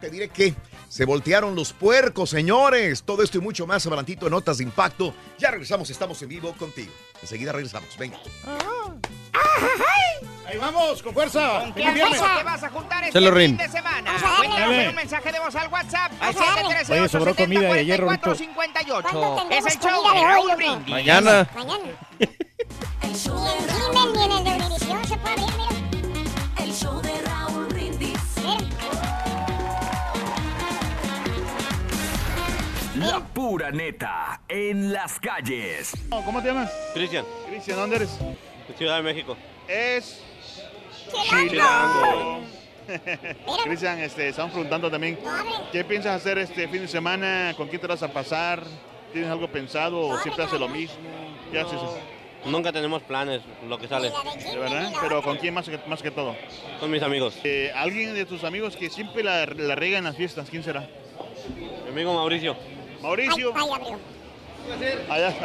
Te 0.00 0.10
diré 0.10 0.28
que. 0.28 0.54
Se 0.88 1.06
voltearon 1.06 1.54
los 1.54 1.72
puercos, 1.72 2.28
señores. 2.28 3.02
Todo 3.02 3.22
esto 3.22 3.38
y 3.38 3.40
mucho 3.40 3.66
más 3.66 3.86
adelantito 3.86 4.26
en 4.26 4.32
Notas 4.32 4.58
de 4.58 4.64
Impacto. 4.64 5.14
Ya 5.38 5.50
regresamos, 5.50 5.88
estamos 5.88 6.20
en 6.20 6.28
vivo 6.28 6.52
contigo. 6.52 6.92
Enseguida 7.22 7.50
regresamos. 7.50 7.96
Venga. 7.96 8.18
Ahí 10.46 10.58
vamos, 10.58 11.02
con 11.02 11.14
fuerza. 11.14 11.60
¿Con 11.60 11.72
qué 11.72 11.82
te 11.82 12.44
vas 12.44 12.62
a 12.62 12.68
juntar 12.68 13.04
este 13.04 13.32
fin 13.32 13.56
de 13.56 13.68
semana? 13.68 14.12
Vamos 14.12 14.22
a 14.22 14.28
darle. 14.28 14.48
Cuéntanos 14.48 14.88
un 14.88 14.94
mensaje 14.94 15.32
de 15.32 15.40
voz 15.40 15.54
al 15.54 15.68
WhatsApp 15.68 16.12
al 16.20 16.36
Oye, 16.90 17.08
sobró 17.08 17.34
comida 17.34 17.60
de 17.60 17.80
ayer, 17.80 18.00
Rorito. 18.00 18.34
713-870-4458. 18.34 19.02
¿Cuándo 19.02 19.46
Es 19.50 19.66
el 19.74 19.80
show 19.80 20.02
de 20.02 20.10
de 20.12 20.24
hoy, 20.24 20.24
Raúl? 20.24 20.56
Brindis. 20.56 20.88
Mañana. 20.88 21.48
Mañana. 21.54 21.78
El 23.00 23.18
de 24.44 24.50
Univisión 24.50 25.04
se 25.06 25.16
puede 25.16 25.34
abrir, 25.34 25.56
mira. 25.56 26.64
El 26.64 26.72
show 26.74 27.00
de 27.00 27.20
Raúl 27.22 27.66
Brindis. 27.66 28.18
La 32.96 33.20
pura 33.20 33.70
neta 33.70 34.42
en 34.48 34.92
las 34.92 35.18
calles. 35.18 35.92
¿Cómo 36.10 36.42
te 36.42 36.48
llamas? 36.48 36.70
Cristian, 36.94 37.24
Cristian, 37.48 37.78
¿dónde 37.78 37.96
eres? 37.96 38.18
Ciudad 38.76 38.96
de 38.96 39.02
México. 39.02 39.36
Es 39.68 40.20
Chilango. 41.28 42.40
Cristian, 43.64 44.00
este, 44.00 44.28
estamos 44.28 44.52
preguntando 44.52 44.90
también, 44.90 45.18
¿qué 45.70 45.84
piensas 45.84 46.16
hacer 46.16 46.38
este 46.38 46.66
fin 46.68 46.82
de 46.82 46.88
semana? 46.88 47.54
¿Con 47.56 47.68
quién 47.68 47.80
te 47.80 47.86
vas 47.86 48.02
a 48.02 48.12
pasar? 48.12 48.64
¿Tienes 49.12 49.30
algo 49.30 49.48
pensado 49.48 50.00
o 50.00 50.18
siempre 50.18 50.44
haces 50.44 50.58
lo 50.58 50.68
mismo? 50.68 50.96
¿Qué 51.50 51.60
haces? 51.60 51.78
Nunca 52.44 52.72
tenemos 52.72 53.02
planes, 53.02 53.40
lo 53.68 53.78
que 53.78 53.86
sale. 53.86 54.10
¿De 54.10 54.58
verdad? 54.58 54.92
¿Pero 55.00 55.22
con 55.22 55.36
quién 55.36 55.54
más 55.54 55.68
que, 55.68 55.78
más 55.86 56.02
que 56.02 56.10
todo? 56.10 56.34
Con 56.80 56.90
mis 56.90 57.02
amigos. 57.02 57.38
Eh, 57.44 57.70
¿Alguien 57.74 58.14
de 58.14 58.26
tus 58.26 58.42
amigos 58.42 58.76
que 58.76 58.90
siempre 58.90 59.22
la, 59.22 59.46
la 59.46 59.74
riega 59.76 59.98
en 59.98 60.04
las 60.04 60.16
fiestas? 60.16 60.50
¿Quién 60.50 60.64
será? 60.64 60.88
Mi 61.84 61.90
amigo 61.90 62.14
Mauricio. 62.14 62.56
Mauricio. 63.00 63.52
Ay, 63.54 63.94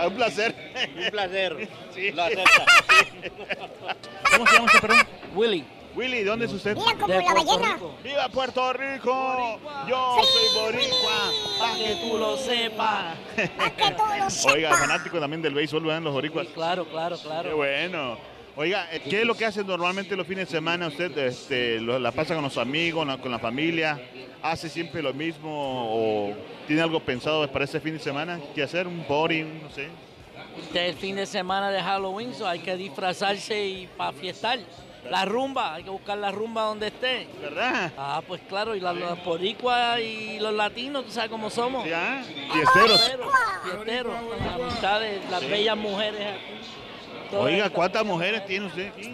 un 0.08 0.14
placer. 0.14 0.56
Un 0.96 1.12
placer. 1.12 1.70
Sí. 1.98 2.12
Lo 2.12 2.24
acepta. 2.24 2.66
¿Cómo 4.32 4.46
se 4.46 4.54
llama 4.54 4.66
usted, 4.66 4.82
perdón? 4.82 5.08
Willy. 5.34 5.66
Willy, 5.96 6.24
¿dónde 6.24 6.46
es 6.46 6.54
usted? 6.54 6.76
Mira 6.76 6.94
como 6.94 7.08
la 7.12 7.34
ballena. 7.34 7.80
¡Viva 8.04 8.30
Puerto 8.30 8.72
Rico! 8.74 9.60
Yo 9.90 10.18
soy 10.22 10.62
boricua, 10.62 11.32
para 11.58 11.74
que 11.74 11.96
tú 11.96 12.18
lo 12.20 12.38
sepas. 12.38 13.16
Para 13.58 13.76
que 13.76 13.92
tú 13.96 14.04
lo 14.06 14.30
sepas. 14.30 14.46
Oiga, 14.46 14.78
fanático 14.78 15.20
también 15.20 15.42
del 15.42 15.56
béisbol, 15.56 15.84
¿verdad? 15.86 16.02
Los 16.04 16.14
boricuas. 16.14 16.48
Claro, 16.54 16.86
claro, 16.86 17.18
claro. 17.18 17.50
Qué 17.50 17.56
bueno. 17.56 18.20
Oiga, 18.60 18.88
eh, 18.92 19.02
¿qué 19.08 19.22
es 19.22 19.26
lo 19.26 19.36
que 19.36 19.46
hace 19.46 19.64
normalmente 19.64 20.16
los 20.16 20.26
fines 20.26 20.48
de 20.48 20.52
semana? 20.58 20.88
¿Usted 20.88 21.16
este, 21.20 21.80
la 21.80 22.12
pasa 22.12 22.34
con 22.34 22.44
los 22.44 22.58
amigos, 22.58 23.06
con 23.18 23.32
la 23.32 23.38
familia? 23.38 24.02
¿Hace 24.42 24.68
siempre 24.68 25.04
lo 25.04 25.14
mismo 25.14 25.50
o 25.52 26.34
tiene 26.66 26.82
algo 26.82 27.00
pensado 27.00 27.48
para 27.52 27.66
ese 27.66 27.80
fin 27.80 27.94
de 27.94 28.00
semana? 28.00 28.40
¿Qué 28.56 28.64
hacer? 28.64 28.88
¿Un 28.88 29.06
un- 29.08 29.62
No 29.62 29.70
sé. 29.70 29.90
Este 30.60 30.88
es 30.88 30.96
el 30.96 31.00
fin 31.00 31.16
de 31.16 31.28
semana 31.28 31.70
de 31.70 31.82
Halloween, 31.84 32.34
so 32.34 32.48
hay 32.48 32.60
que 32.60 32.76
disfrazarse 32.76 33.64
y 33.64 33.88
para 33.96 34.12
fiestar. 34.14 34.58
La 35.12 35.24
rumba, 35.24 35.76
hay 35.76 35.84
que 35.84 35.90
buscar 35.92 36.18
la 36.18 36.32
rumba 36.32 36.64
donde 36.64 36.88
esté. 36.88 37.28
¿Verdad? 37.40 37.94
Ah, 37.96 38.22
pues 38.28 38.42
claro, 38.50 38.76
y 38.76 38.80
la- 38.80 38.92
los 38.92 39.24
boricuas 39.24 40.00
y 40.02 40.40
los 40.40 40.54
latinos, 40.54 41.06
tú 41.06 41.12
sabes 41.12 41.30
cómo 41.30 41.52
somos. 41.52 41.88
¿Ya? 41.88 42.24
Fiesteros. 42.52 43.00
Fiesteros, 43.02 43.34
fiesteros, 43.64 44.14
las 44.40 44.54
amistades, 44.56 45.22
las 45.30 45.42
Sí. 45.42 45.48
bellas 45.48 45.78
mujeres 45.78 46.22
aquí. 46.22 46.58
Todas 47.30 47.46
Oiga, 47.46 47.70
¿cuántas 47.70 48.06
mujeres 48.06 48.46
tiene 48.46 48.68
usted 48.68 48.88
aquí? 48.88 49.14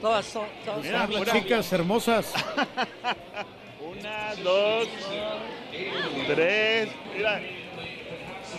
Todas 0.00 0.26
son, 0.26 0.44
todas 0.64 0.82
Mira, 0.82 1.06
son 1.06 1.24
chicas 1.24 1.72
hermosas. 1.72 2.32
Una, 3.80 4.34
dos, 4.42 4.88
tres. 6.26 6.88
Mira. 7.16 7.40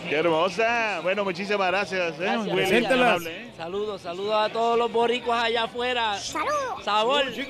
Qué 0.08 0.16
hermosa. 0.16 1.00
Bueno, 1.02 1.24
muchísimas 1.24 1.68
gracias. 1.68 2.14
¿eh? 2.20 2.38
Gracias, 2.46 3.26
¿eh? 3.26 3.50
Saludos, 3.56 4.02
saludos 4.02 4.34
a 4.36 4.48
todos 4.52 4.78
los 4.78 4.92
boricuas 4.92 5.44
allá 5.44 5.64
afuera. 5.64 6.16
Saludos. 6.18 6.84
Sabor. 6.84 7.24
¿Qué 7.24 7.42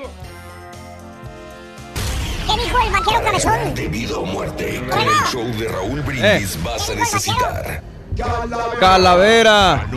dijo 2.62 2.78
el 2.80 2.92
vaquero 2.92 3.22
cabezón? 3.22 3.74
De 3.74 3.88
vida 3.88 4.16
o 4.18 4.24
muerte, 4.24 4.80
con 4.88 5.00
el 5.00 5.24
show 5.30 5.44
de 5.58 5.68
Raúl 5.68 6.00
Brindis 6.02 6.62
vas 6.62 6.88
a 6.90 6.94
necesitar. 6.94 7.82
Calavera. 8.16 8.78
Calavera, 8.80 9.88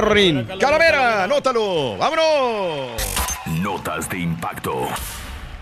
Rin. 0.00 0.46
Calavera, 0.58 1.24
anótalo. 1.24 1.96
¡Vámonos! 1.96 3.02
Notas 3.60 4.08
de 4.08 4.18
impacto. 4.18 4.88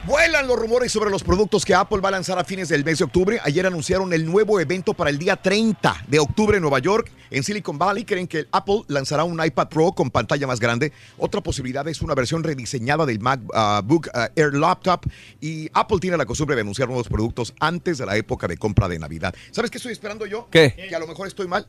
Vuelan 0.04 0.48
los 0.48 0.58
rumores 0.58 0.90
sobre 0.90 1.10
los 1.10 1.22
productos 1.22 1.64
que 1.64 1.76
Apple 1.76 2.00
va 2.00 2.08
a 2.08 2.12
lanzar 2.12 2.36
a 2.36 2.42
fines 2.42 2.68
del 2.68 2.84
mes 2.84 2.98
de 2.98 3.04
octubre. 3.04 3.38
Ayer 3.44 3.64
anunciaron 3.66 4.12
el 4.12 4.26
nuevo 4.26 4.58
evento 4.58 4.94
para 4.94 5.10
el 5.10 5.18
día 5.18 5.36
30 5.36 6.06
de 6.08 6.18
octubre 6.18 6.56
en 6.56 6.62
Nueva 6.62 6.80
York. 6.80 7.08
En 7.30 7.44
Silicon 7.44 7.78
Valley 7.78 8.04
creen 8.04 8.26
que 8.26 8.46
Apple 8.50 8.82
lanzará 8.88 9.22
un 9.22 9.42
iPad 9.44 9.68
Pro 9.68 9.92
con 9.92 10.10
pantalla 10.10 10.48
más 10.48 10.58
grande. 10.58 10.92
Otra 11.18 11.40
posibilidad 11.40 11.86
es 11.86 12.02
una 12.02 12.16
versión 12.16 12.42
rediseñada 12.42 13.06
del 13.06 13.20
MacBook 13.20 14.08
uh, 14.12 14.26
Air 14.34 14.54
Laptop. 14.54 15.06
Y 15.40 15.70
Apple 15.72 15.98
tiene 16.00 16.16
la 16.16 16.26
costumbre 16.26 16.56
de 16.56 16.62
anunciar 16.62 16.88
nuevos 16.88 17.06
productos 17.08 17.54
antes 17.60 17.98
de 17.98 18.06
la 18.06 18.16
época 18.16 18.48
de 18.48 18.56
compra 18.56 18.88
de 18.88 18.98
Navidad. 18.98 19.32
¿Sabes 19.52 19.70
qué 19.70 19.78
estoy 19.78 19.92
esperando 19.92 20.26
yo? 20.26 20.48
¿Qué? 20.50 20.74
Que 20.88 20.96
a 20.96 20.98
lo 20.98 21.06
mejor 21.06 21.28
estoy 21.28 21.46
mal. 21.46 21.68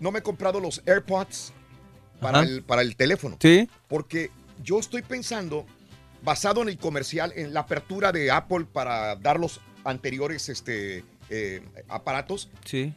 No 0.00 0.10
me 0.10 0.18
he 0.18 0.22
comprado 0.22 0.60
los 0.60 0.82
AirPods 0.86 1.52
para, 2.20 2.40
el, 2.40 2.62
para 2.62 2.82
el 2.82 2.96
teléfono. 2.96 3.36
Sí. 3.40 3.68
Porque 3.88 4.30
yo 4.62 4.78
estoy 4.78 5.02
pensando, 5.02 5.66
basado 6.22 6.62
en 6.62 6.68
el 6.68 6.78
comercial, 6.78 7.32
en 7.36 7.52
la 7.54 7.60
apertura 7.60 8.12
de 8.12 8.30
Apple 8.30 8.66
para 8.72 9.16
dar 9.16 9.38
los 9.38 9.60
anteriores 9.84 10.48
este, 10.48 11.04
eh, 11.30 11.62
aparatos, 11.88 12.50
Sí. 12.64 12.94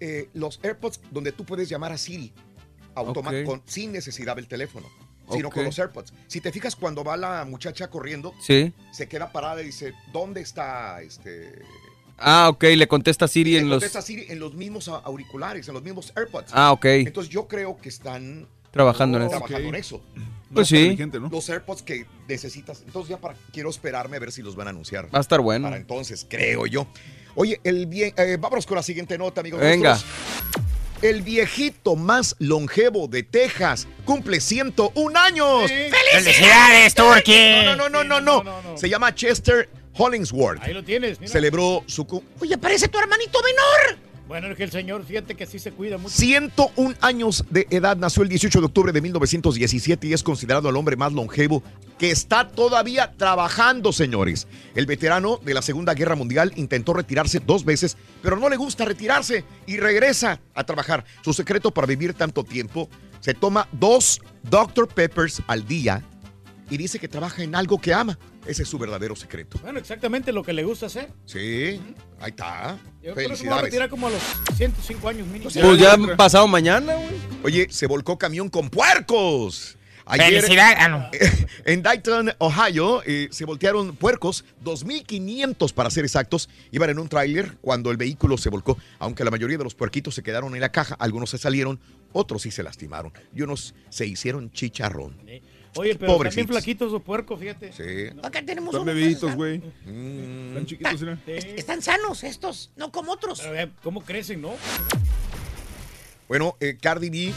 eh, 0.00 0.28
los 0.34 0.60
AirPods 0.62 1.00
donde 1.10 1.32
tú 1.32 1.44
puedes 1.44 1.68
llamar 1.68 1.92
a 1.92 1.98
Siri 1.98 2.32
automa- 2.94 3.30
Ok. 3.40 3.44
con- 3.46 3.62
sin 3.66 3.92
necesidad 3.92 4.36
del 4.36 4.46
teléfono, 4.48 4.88
sino 5.32 5.50
con 5.50 5.64
los 5.64 5.78
AirPods. 5.78 6.12
Si 6.28 6.40
te 6.40 6.52
fijas 6.52 6.76
cuando 6.76 7.02
va 7.04 7.16
la 7.16 7.44
muchacha 7.44 7.88
corriendo, 7.90 8.32
Sí. 8.40 8.72
se 8.92 9.08
queda 9.08 9.32
parada 9.32 9.62
y 9.62 9.66
dice, 9.66 9.94
¿dónde 10.12 10.40
está 10.40 11.00
este? 11.02 11.62
Ah, 12.18 12.48
ok, 12.50 12.62
le 12.76 12.86
contesta 12.86 13.26
Siri 13.28 13.56
en 13.56 13.68
los... 13.68 13.78
Contesta 13.78 14.02
Siri 14.02 14.26
en 14.28 14.38
los 14.38 14.54
mismos 14.54 14.88
auriculares, 14.88 15.66
en 15.68 15.74
los 15.74 15.82
mismos 15.82 16.12
AirPods. 16.16 16.50
Ah, 16.52 16.72
ok. 16.72 16.84
Entonces 16.86 17.32
yo 17.32 17.48
creo 17.48 17.76
que 17.76 17.88
están 17.88 18.46
Trabajando 18.70 19.18
en 19.18 19.24
eso. 19.24 19.30
trabajando 19.30 19.68
en 19.68 19.74
eso. 19.76 20.02
Pues 20.52 20.68
sí. 20.68 20.96
Los 21.30 21.48
AirPods 21.48 21.82
que 21.82 22.06
necesitas. 22.28 22.82
Entonces 22.86 23.10
ya 23.10 23.18
para, 23.18 23.34
quiero 23.52 23.70
esperarme 23.70 24.16
a 24.16 24.20
ver 24.20 24.32
si 24.32 24.42
los 24.42 24.56
van 24.56 24.68
a 24.68 24.70
anunciar. 24.70 25.06
Va 25.14 25.18
a 25.18 25.20
estar 25.20 25.40
bueno. 25.40 25.66
Para 25.66 25.76
entonces, 25.76 26.26
creo 26.28 26.66
yo. 26.66 26.86
Oye, 27.34 27.60
el 27.64 27.86
bien, 27.86 28.14
eh, 28.16 28.36
vámonos 28.38 28.66
con 28.66 28.76
la 28.76 28.82
siguiente 28.82 29.18
nota, 29.18 29.40
amigos. 29.40 29.60
Venga. 29.60 29.90
nuestros. 29.90 30.14
El 31.02 31.22
viejito 31.22 31.96
más 31.96 32.34
longevo 32.38 33.08
de 33.08 33.22
Texas 33.22 33.86
cumple 34.04 34.40
101 34.40 35.18
años. 35.18 35.70
¡Felicidades, 36.12 36.94
Turkey! 36.94 37.64
No, 37.66 37.76
no, 37.76 37.88
no, 37.88 38.04
no, 38.04 38.20
no, 38.20 38.42
no. 38.42 38.78
Se 38.78 38.88
llama 38.88 39.14
Chester 39.14 39.68
Hollingsworth. 39.96 40.62
Ahí 40.62 40.74
lo 40.74 40.82
tienes, 40.82 41.20
mira. 41.20 41.32
Celebró 41.32 41.82
su 41.86 42.06
Oye, 42.40 42.58
parece 42.58 42.88
tu 42.88 42.98
hermanito 42.98 43.38
menor. 43.42 43.98
Bueno, 44.26 44.48
es 44.48 44.56
que 44.56 44.64
el 44.64 44.70
señor, 44.70 45.04
fíjate 45.04 45.34
que 45.34 45.44
sí 45.44 45.58
se 45.58 45.70
cuida 45.70 45.98
mucho. 45.98 46.14
101 46.14 46.94
años 47.02 47.44
de 47.50 47.66
edad, 47.68 47.94
nació 47.94 48.22
el 48.22 48.30
18 48.30 48.58
de 48.58 48.66
octubre 48.66 48.92
de 48.92 49.02
1917 49.02 50.06
y 50.06 50.12
es 50.14 50.22
considerado 50.22 50.70
el 50.70 50.76
hombre 50.76 50.96
más 50.96 51.12
longevo 51.12 51.62
que 51.98 52.10
está 52.10 52.48
todavía 52.48 53.12
trabajando, 53.18 53.92
señores. 53.92 54.48
El 54.74 54.86
veterano 54.86 55.38
de 55.44 55.52
la 55.52 55.60
Segunda 55.60 55.92
Guerra 55.92 56.16
Mundial 56.16 56.52
intentó 56.56 56.94
retirarse 56.94 57.40
dos 57.40 57.66
veces, 57.66 57.98
pero 58.22 58.36
no 58.36 58.48
le 58.48 58.56
gusta 58.56 58.86
retirarse 58.86 59.44
y 59.66 59.76
regresa 59.76 60.40
a 60.54 60.64
trabajar. 60.64 61.04
Su 61.22 61.34
secreto 61.34 61.70
para 61.70 61.86
vivir 61.86 62.14
tanto 62.14 62.44
tiempo, 62.44 62.88
se 63.20 63.34
toma 63.34 63.68
dos 63.72 64.22
Dr. 64.42 64.88
Peppers 64.88 65.42
al 65.46 65.66
día 65.66 66.02
y 66.70 66.78
dice 66.78 66.98
que 66.98 67.08
trabaja 67.08 67.42
en 67.42 67.54
algo 67.54 67.78
que 67.78 67.92
ama. 67.92 68.18
Ese 68.46 68.62
es 68.64 68.68
su 68.68 68.78
verdadero 68.78 69.16
secreto. 69.16 69.58
Bueno, 69.62 69.78
exactamente 69.78 70.32
lo 70.32 70.42
que 70.42 70.52
le 70.52 70.64
gusta 70.64 70.86
hacer. 70.86 71.08
Sí, 71.24 71.80
ahí 72.20 72.30
está. 72.30 72.78
Yo 73.02 73.14
creo 73.14 73.14
que 73.14 73.14
me 73.14 73.14
voy 73.14 73.24
a 73.24 73.28
Felicidades. 73.28 73.62
retirar 73.64 73.88
como 73.88 74.06
a 74.08 74.10
los 74.10 74.22
105 74.56 75.08
años 75.08 75.26
mínimo. 75.26 75.50
Pues 75.50 75.78
ya 75.78 75.94
han 75.94 76.16
pasado 76.16 76.46
mañana, 76.46 76.94
güey. 76.94 77.08
Oye, 77.42 77.66
se 77.70 77.86
volcó 77.86 78.18
camión 78.18 78.48
con 78.50 78.68
puercos. 78.70 79.76
Felicidad- 80.06 80.74
ah, 80.78 80.88
no. 80.88 81.08
En 81.64 81.82
Dayton, 81.82 82.32
Ohio, 82.36 83.02
eh, 83.06 83.28
se 83.30 83.46
voltearon 83.46 83.96
puercos, 83.96 84.44
2.500 84.62 85.72
para 85.72 85.88
ser 85.88 86.04
exactos. 86.04 86.50
Iban 86.72 86.90
en 86.90 86.98
un 86.98 87.08
tráiler 87.08 87.56
cuando 87.62 87.90
el 87.90 87.96
vehículo 87.96 88.36
se 88.36 88.50
volcó. 88.50 88.76
Aunque 88.98 89.24
la 89.24 89.30
mayoría 89.30 89.56
de 89.56 89.64
los 89.64 89.74
puerquitos 89.74 90.14
se 90.14 90.22
quedaron 90.22 90.54
en 90.54 90.60
la 90.60 90.70
caja, 90.70 90.94
algunos 90.98 91.30
se 91.30 91.38
salieron, 91.38 91.80
otros 92.12 92.42
sí 92.42 92.50
se 92.50 92.62
lastimaron. 92.62 93.12
Y 93.34 93.40
unos 93.40 93.74
se 93.88 94.04
hicieron 94.06 94.50
chicharrón. 94.52 95.16
Oye, 95.76 95.94
pero 95.96 96.12
Pobrecitos. 96.12 96.34
también 96.46 96.48
flaquitos 96.48 96.92
los 96.92 97.02
puercos, 97.02 97.40
fíjate. 97.40 97.72
Sí. 97.72 98.16
Acá 98.22 98.44
tenemos 98.44 98.74
Están 98.74 98.82
unos, 98.82 98.94
bebiditos, 98.94 99.34
güey. 99.34 99.58
Mm. 99.86 100.48
Están 100.48 100.66
chiquitos, 100.66 101.00
mira. 101.00 101.18
Est- 101.26 101.58
Están 101.58 101.82
sanos 101.82 102.22
estos, 102.24 102.70
no 102.76 102.92
como 102.92 103.12
otros. 103.12 103.40
Pero, 103.40 103.70
¿Cómo 103.82 104.02
crecen, 104.02 104.40
no? 104.40 104.52
Bueno, 106.28 106.56
eh, 106.60 106.76
Cardi 106.80 107.10
B 107.10 107.32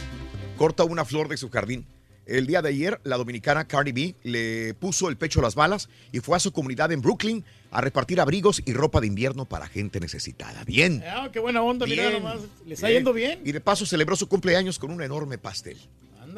corta 0.58 0.84
una 0.84 1.06
flor 1.06 1.28
de 1.28 1.38
su 1.38 1.50
jardín. 1.50 1.86
El 2.26 2.46
día 2.46 2.62
de 2.62 2.70
ayer, 2.70 3.00
la 3.06 3.16
dominicana 3.16 3.68
Cardi 3.68 3.92
B 3.94 4.16
le 4.24 4.74
puso 4.74 5.08
el 5.08 5.16
pecho 5.18 5.40
a 5.40 5.44
las 5.44 5.56
balas 5.56 5.88
y 6.12 6.20
fue 6.20 6.36
a 6.36 6.40
su 6.42 6.52
comunidad 6.52 6.92
en 6.92 7.02
Brooklyn 7.02 7.46
a 7.72 7.80
repartir 7.80 8.20
abrigos 8.20 8.62
y 8.66 8.74
ropa 8.74 9.00
de 9.00 9.08
invierno 9.08 9.46
para 9.46 9.68
gente 9.68 10.00
necesitada. 10.02 10.64
Bien. 10.66 11.02
Ah, 11.08 11.30
qué 11.32 11.40
buena 11.40 11.62
onda, 11.62 11.86
mira 11.86 12.10
Bien, 12.10 12.22
nomás. 12.24 12.40
Le 12.66 12.74
está 12.74 12.90
yendo 12.90 13.14
bien. 13.14 13.40
Y 13.46 13.52
de 13.54 13.62
paso 13.62 13.86
celebró 13.86 14.16
su 14.18 14.28
cumpleaños 14.28 14.78
con 14.78 14.92
un 14.92 15.02
enorme 15.02 15.38
pastel. 15.38 15.78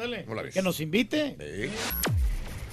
Ándale. 0.00 0.24
¿Cómo 0.24 0.34
la 0.34 0.42
ves? 0.42 0.54
Que 0.54 0.62
nos 0.62 0.80
invite. 0.80 1.36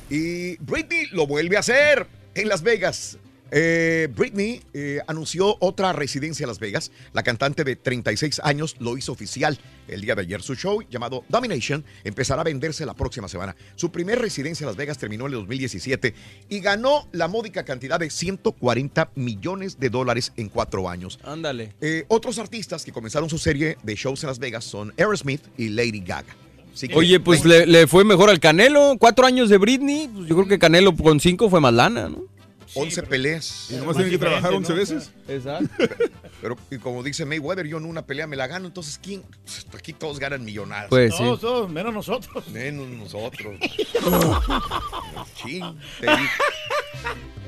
Y 0.09 0.55
Britney 0.57 1.07
lo 1.11 1.28
vuelve 1.28 1.57
a 1.57 1.59
hacer 1.59 2.07
en 2.34 2.47
Las 2.47 2.61
Vegas. 2.61 3.17
Eh, 3.51 4.07
Britney 4.15 4.61
eh, 4.73 4.99
anunció 5.07 5.57
otra 5.59 5.91
residencia 5.91 6.45
en 6.45 6.47
Las 6.47 6.59
Vegas. 6.59 6.89
La 7.11 7.23
cantante 7.23 7.65
de 7.65 7.75
36 7.75 8.39
años 8.45 8.78
lo 8.80 8.97
hizo 8.97 9.11
oficial 9.11 9.59
el 9.89 9.99
día 9.99 10.15
de 10.15 10.21
ayer. 10.21 10.41
Su 10.41 10.55
show 10.55 10.82
llamado 10.89 11.25
Domination 11.28 11.84
empezará 12.05 12.41
a 12.41 12.45
venderse 12.45 12.86
la 12.86 12.93
próxima 12.93 13.28
semana. 13.28 13.57
Su 13.75 13.91
primer 13.91 14.19
residencia 14.19 14.63
en 14.63 14.67
Las 14.67 14.78
Vegas 14.78 14.97
terminó 14.97 15.25
en 15.25 15.34
el 15.34 15.39
2017 15.39 16.13
y 16.47 16.59
ganó 16.61 17.09
la 17.11 17.28
módica 17.28 17.65
cantidad 17.65 17.99
de 17.99 18.09
140 18.09 19.11
millones 19.15 19.80
de 19.82 19.89
dólares 19.89 20.32
en 20.38 20.47
cuatro 20.47 20.88
años. 20.88 21.19
Ándale. 21.23 21.73
Eh, 21.82 22.05
otros 22.07 22.39
artistas 22.39 22.86
que 22.86 22.93
comenzaron 22.93 23.30
su 23.30 23.38
serie 23.38 23.78
de 23.84 23.95
shows 23.95 24.23
en 24.23 24.28
Las 24.28 24.39
Vegas 24.39 24.63
son 24.63 24.93
Aerosmith 24.97 25.41
y 25.57 25.67
Lady 25.67 25.99
Gaga. 25.99 26.46
Oye, 26.93 27.19
pues 27.19 27.45
le, 27.45 27.65
le 27.65 27.88
fue 27.88 28.03
mejor 28.03 28.30
al 28.30 28.39
Canelo. 28.39 28.97
Cuatro 28.99 29.25
años 29.25 29.49
de 29.49 29.57
Britney. 29.57 30.07
Pues 30.07 30.28
yo 30.28 30.36
creo 30.36 30.47
que 30.47 30.59
Canelo 30.59 30.95
con 30.95 31.19
cinco 31.19 31.49
fue 31.49 31.59
más 31.59 31.73
lana, 31.73 32.09
¿no? 32.09 32.23
11 32.73 33.03
peleas. 33.03 33.67
Y 33.69 33.75
nomás 33.75 33.95
tienen 33.95 34.11
que 34.11 34.17
trabajar 34.17 34.53
11 34.53 34.73
veces. 34.73 35.11
Exacto. 35.28 35.69
Pero 36.41 36.55
y 36.69 36.78
como 36.78 37.01
dice 37.01 37.25
Mayweather, 37.25 37.65
yo 37.65 37.78
en 37.78 37.86
una 37.86 38.05
pelea 38.05 38.28
me 38.28 38.36
la 38.36 38.47
gano, 38.47 38.67
entonces 38.67 38.99
¿quién? 39.01 39.23
Pues, 39.43 39.65
Aquí 39.73 39.93
todos 39.93 40.19
ganan 40.19 40.43
millonadas. 40.43 40.88
Pues 40.89 41.15
sí. 41.15 41.23
Todos, 41.23 41.41
todos, 41.41 41.69
menos 41.69 41.93
nosotros. 41.93 42.47
Menos 42.49 42.88
nosotros. 42.89 43.55
Chin, 45.36 45.63
te 45.99 46.07
digo. 46.07 46.30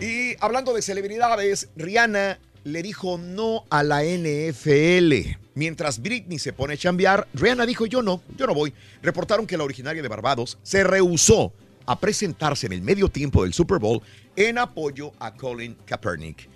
Y 0.02 0.36
hablando 0.40 0.74
de 0.74 0.82
celebridades, 0.82 1.70
Rihanna 1.76 2.40
le 2.64 2.82
dijo 2.84 3.18
no 3.18 3.66
a 3.70 3.84
la 3.84 4.04
NFL. 4.04 5.38
Mientras 5.56 6.02
Britney 6.02 6.40
se 6.40 6.54
pone 6.54 6.74
a 6.74 6.78
chambear, 6.78 7.28
Rihanna 7.34 7.66
dijo 7.66 7.86
yo 7.86 8.02
no, 8.02 8.22
yo 8.38 8.48
no 8.48 8.54
voy. 8.54 8.74
Reportaron 9.02 9.46
que 9.46 9.58
la 9.58 9.64
originaria 9.64 10.02
de 10.02 10.08
Barbados 10.08 10.58
se 10.64 10.84
rehusó 10.84 11.54
a 11.86 12.00
presentarse 12.00 12.68
en 12.68 12.74
el 12.74 12.82
medio 12.82 13.10
tiempo 13.10 13.44
del 13.44 13.54
Super 13.54 13.80
Bowl 13.80 14.02
en 14.36 14.58
apoyo 14.58 15.12
a 15.20 15.34
Colin 15.34 15.76
Kaepernick. 15.86 16.48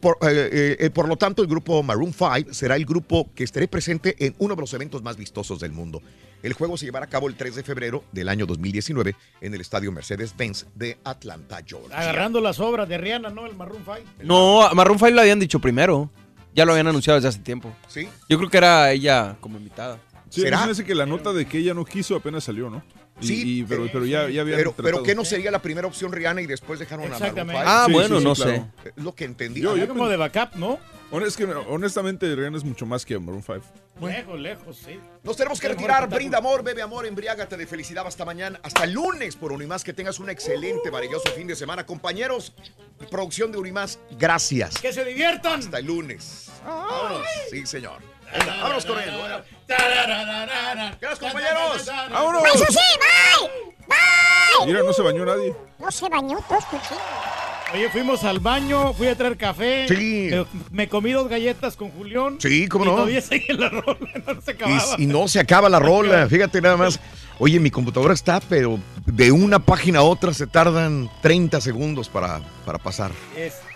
Por, 0.00 0.18
eh, 0.22 0.76
eh, 0.78 0.90
por 0.90 1.08
lo 1.08 1.16
tanto, 1.16 1.42
el 1.42 1.48
grupo 1.48 1.82
Maroon 1.82 2.12
5 2.12 2.54
será 2.54 2.76
el 2.76 2.86
grupo 2.86 3.28
que 3.34 3.42
estaré 3.42 3.66
presente 3.66 4.14
en 4.24 4.34
uno 4.38 4.54
de 4.54 4.60
los 4.60 4.72
eventos 4.72 5.02
más 5.02 5.16
vistosos 5.16 5.58
del 5.58 5.72
mundo. 5.72 6.00
El 6.42 6.52
juego 6.52 6.76
se 6.76 6.86
llevará 6.86 7.06
a 7.06 7.08
cabo 7.08 7.28
el 7.28 7.34
3 7.34 7.56
de 7.56 7.62
febrero 7.64 8.04
del 8.12 8.28
año 8.28 8.46
2019 8.46 9.16
en 9.40 9.54
el 9.54 9.60
estadio 9.60 9.90
Mercedes-Benz 9.90 10.66
de 10.74 10.98
Atlanta, 11.04 11.60
Georgia. 11.66 11.98
Agarrando 11.98 12.40
las 12.40 12.60
obras 12.60 12.88
de 12.88 12.96
Rihanna, 12.98 13.30
¿no? 13.30 13.46
El 13.46 13.56
Maroon 13.56 13.82
5. 13.84 13.98
No, 14.22 14.68
Maroon 14.74 14.98
5 14.98 15.10
lo 15.10 15.20
habían 15.20 15.40
dicho 15.40 15.58
primero. 15.58 16.10
Ya 16.54 16.64
lo 16.64 16.72
habían 16.72 16.86
anunciado 16.88 17.16
desde 17.18 17.28
hace 17.28 17.38
tiempo. 17.40 17.74
¿Sí? 17.88 18.08
Yo 18.28 18.38
creo 18.38 18.50
que 18.50 18.56
era 18.56 18.90
ella 18.92 19.36
como 19.40 19.58
invitada. 19.58 19.98
Sí, 20.28 20.42
¿Será? 20.42 20.58
me 20.58 20.62
parece 20.64 20.84
que 20.84 20.94
la 20.94 21.06
nota 21.06 21.32
de 21.32 21.46
que 21.46 21.58
ella 21.58 21.74
no 21.74 21.84
quiso 21.84 22.16
apenas 22.16 22.44
salió, 22.44 22.68
¿no? 22.70 22.82
Sí, 23.20 23.60
y- 23.60 23.64
pero, 23.64 23.88
pero 23.92 24.06
ya, 24.06 24.28
ya 24.28 24.42
había 24.42 24.56
Pero, 24.56 24.72
pero 24.72 25.02
¿qué 25.02 25.14
no 25.14 25.24
sería 25.24 25.50
la 25.50 25.60
primera 25.60 25.86
opción 25.86 26.12
Rihanna 26.12 26.40
y 26.42 26.46
después 26.46 26.78
dejaron 26.78 27.06
a 27.06 27.08
Maroon 27.18 27.22
Exactamente. 27.26 27.60
5? 27.62 27.70
Ah, 27.70 27.84
Sí, 27.86 27.92
bueno, 27.92 28.14
sí, 28.16 28.20
sí, 28.20 28.24
no 28.28 28.34
claro. 28.34 28.50
sé. 28.84 28.88
Es 28.96 29.04
lo 29.04 29.14
que 29.14 29.24
entendí. 29.24 29.60
Yo- 29.60 29.76
yo 29.76 29.88
como 29.88 30.08
de 30.08 30.16
backup, 30.16 30.54
¿no? 30.56 30.78
Que, 31.36 31.44
honestamente, 31.44 32.34
Rihanna 32.36 32.58
es 32.58 32.64
mucho 32.64 32.84
más 32.84 33.04
que 33.06 33.18
Maroon 33.18 33.42
5. 33.42 33.62
Lejos, 34.06 34.38
lejos, 34.38 34.76
sí. 34.76 35.00
Nos 35.24 35.36
tenemos 35.36 35.58
que 35.58 35.68
retirar. 35.68 36.08
Brinda 36.08 36.38
amor, 36.38 36.62
bebe 36.62 36.82
amor, 36.82 37.06
embriágate 37.06 37.56
de 37.56 37.66
felicidad 37.66 38.06
hasta 38.06 38.24
mañana, 38.24 38.60
hasta 38.62 38.84
el 38.84 38.92
lunes 38.92 39.34
por 39.34 39.50
Unimás. 39.50 39.82
Que 39.82 39.92
tengas 39.94 40.20
un 40.20 40.28
excelente, 40.30 40.90
maravilloso 40.90 41.30
fin 41.30 41.46
de 41.46 41.56
semana. 41.56 41.84
Compañeros, 41.86 42.52
producción 43.10 43.50
de 43.50 43.58
Unimás, 43.58 43.98
gracias. 44.18 44.78
Que 44.78 44.92
se 44.92 45.04
diviertan. 45.04 45.60
Hasta 45.60 45.78
el 45.78 45.86
lunes. 45.86 46.50
Vámonos. 46.64 47.26
Sí, 47.50 47.64
señor. 47.66 48.00
Venga, 48.32 48.56
vámonos 48.62 48.84
corriendo. 48.86 49.18
Gracias, 51.00 51.18
compañeros. 51.18 51.86
¡Vámonos! 52.10 52.42
¡Eso 52.54 52.64
sí, 52.68 52.78
bye! 52.98 53.50
¡Bye! 53.86 54.66
Mira, 54.66 54.82
no 54.82 54.92
se 54.92 55.02
bañó 55.02 55.24
nadie. 55.24 55.54
No 55.78 55.90
se 55.90 56.08
bañó, 56.08 56.38
todos. 56.48 56.64
Oye, 57.74 57.90
fuimos 57.90 58.24
al 58.24 58.40
baño, 58.40 58.94
fui 58.94 59.08
a 59.08 59.14
traer 59.14 59.36
café. 59.36 59.86
Sí. 59.88 60.30
Me, 60.30 60.46
me 60.70 60.88
comí 60.88 61.12
dos 61.12 61.28
galletas 61.28 61.76
con 61.76 61.90
Julián. 61.90 62.38
Sí, 62.40 62.66
cómo 62.66 62.84
y 62.84 62.88
no. 62.88 62.94
todavía 62.94 63.20
sigue 63.20 63.52
la 63.52 63.68
rola, 63.68 63.98
no 64.26 64.40
se 64.40 64.50
acababa. 64.52 64.94
Y, 64.96 65.02
y 65.02 65.06
no 65.06 65.28
se 65.28 65.38
acaba 65.40 65.68
la 65.68 65.78
rola. 65.78 66.26
Fíjate 66.30 66.60
nada 66.62 66.76
más. 66.76 66.98
Oye, 67.38 67.60
mi 67.60 67.70
computadora 67.70 68.14
está, 68.14 68.40
pero 68.40 68.78
de 69.06 69.30
una 69.30 69.58
página 69.60 70.00
a 70.00 70.02
otra 70.02 70.32
se 70.34 70.46
tardan 70.46 71.08
30 71.22 71.60
segundos 71.60 72.08
para, 72.08 72.40
para 72.64 72.78
pasar. 72.78 73.12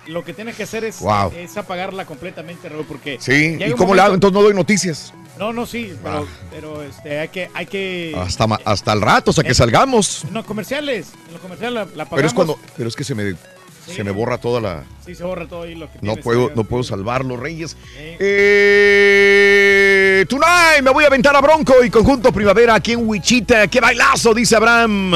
Lo 0.06 0.24
que 0.24 0.32
tienes 0.34 0.56
que 0.56 0.62
hacer 0.64 0.84
es, 0.84 0.98
Wow. 1.00 1.32
es 1.36 1.56
apagarla 1.56 2.04
completamente, 2.06 2.68
Raúl, 2.68 2.84
porque... 2.86 3.18
Sí, 3.20 3.56
¿y 3.60 3.70
cómo 3.72 3.94
le 3.94 4.02
hago? 4.02 4.14
Entonces 4.14 4.34
no 4.34 4.42
doy 4.42 4.54
noticias. 4.54 5.12
No, 5.38 5.52
no, 5.52 5.64
sí, 5.66 5.94
pero, 6.02 6.18
Ah. 6.28 6.46
pero 6.50 6.82
este, 6.82 7.18
hay 7.20 7.28
que... 7.28 7.50
Hay 7.54 7.66
que 7.66 8.14
Hasta, 8.16 8.46
ma- 8.46 8.60
hasta 8.64 8.92
el 8.92 9.00
rato, 9.00 9.30
hasta 9.30 9.42
que 9.42 9.52
Eh, 9.52 9.54
salgamos. 9.54 10.24
En 10.24 10.34
los 10.34 10.44
comerciales, 10.44 11.08
en 11.26 11.32
los 11.32 11.40
comerciales 11.40 11.74
la, 11.74 11.80
la 11.96 12.02
apagamos. 12.04 12.16
Pero 12.16 12.28
es 12.28 12.34
cuando, 12.34 12.58
pero 12.76 12.88
es 12.88 12.96
que 12.96 13.04
se 13.04 13.14
me, 13.14 13.34
se 13.86 14.04
me 14.04 14.10
borra 14.10 14.38
toda 14.38 14.60
la. 14.60 14.84
Sí, 15.06 15.14
se 15.14 15.24
borra 15.24 15.46
todo 15.48 15.62
ahí 15.62 15.74
lo 15.74 15.90
que 15.90 15.98
No 16.02 16.16
puedo, 16.16 16.48
ahí. 16.48 16.52
no 16.54 16.64
puedo 16.64 16.82
salvarlo, 16.84 17.36
Reyes. 17.36 17.76
Eh, 18.94 20.26
tonight 20.28 20.82
me 20.82 20.90
voy 20.90 21.04
a 21.04 21.06
aventar 21.08 21.34
a 21.34 21.40
Bronco 21.40 21.82
y 21.84 21.90
conjunto 21.90 22.30
Primavera 22.32 22.74
aquí 22.74 22.92
en 22.92 23.08
Wichita. 23.08 23.66
¡Qué 23.68 23.80
bailazo! 23.80 24.34
Dice 24.34 24.56
Abraham. 24.56 25.14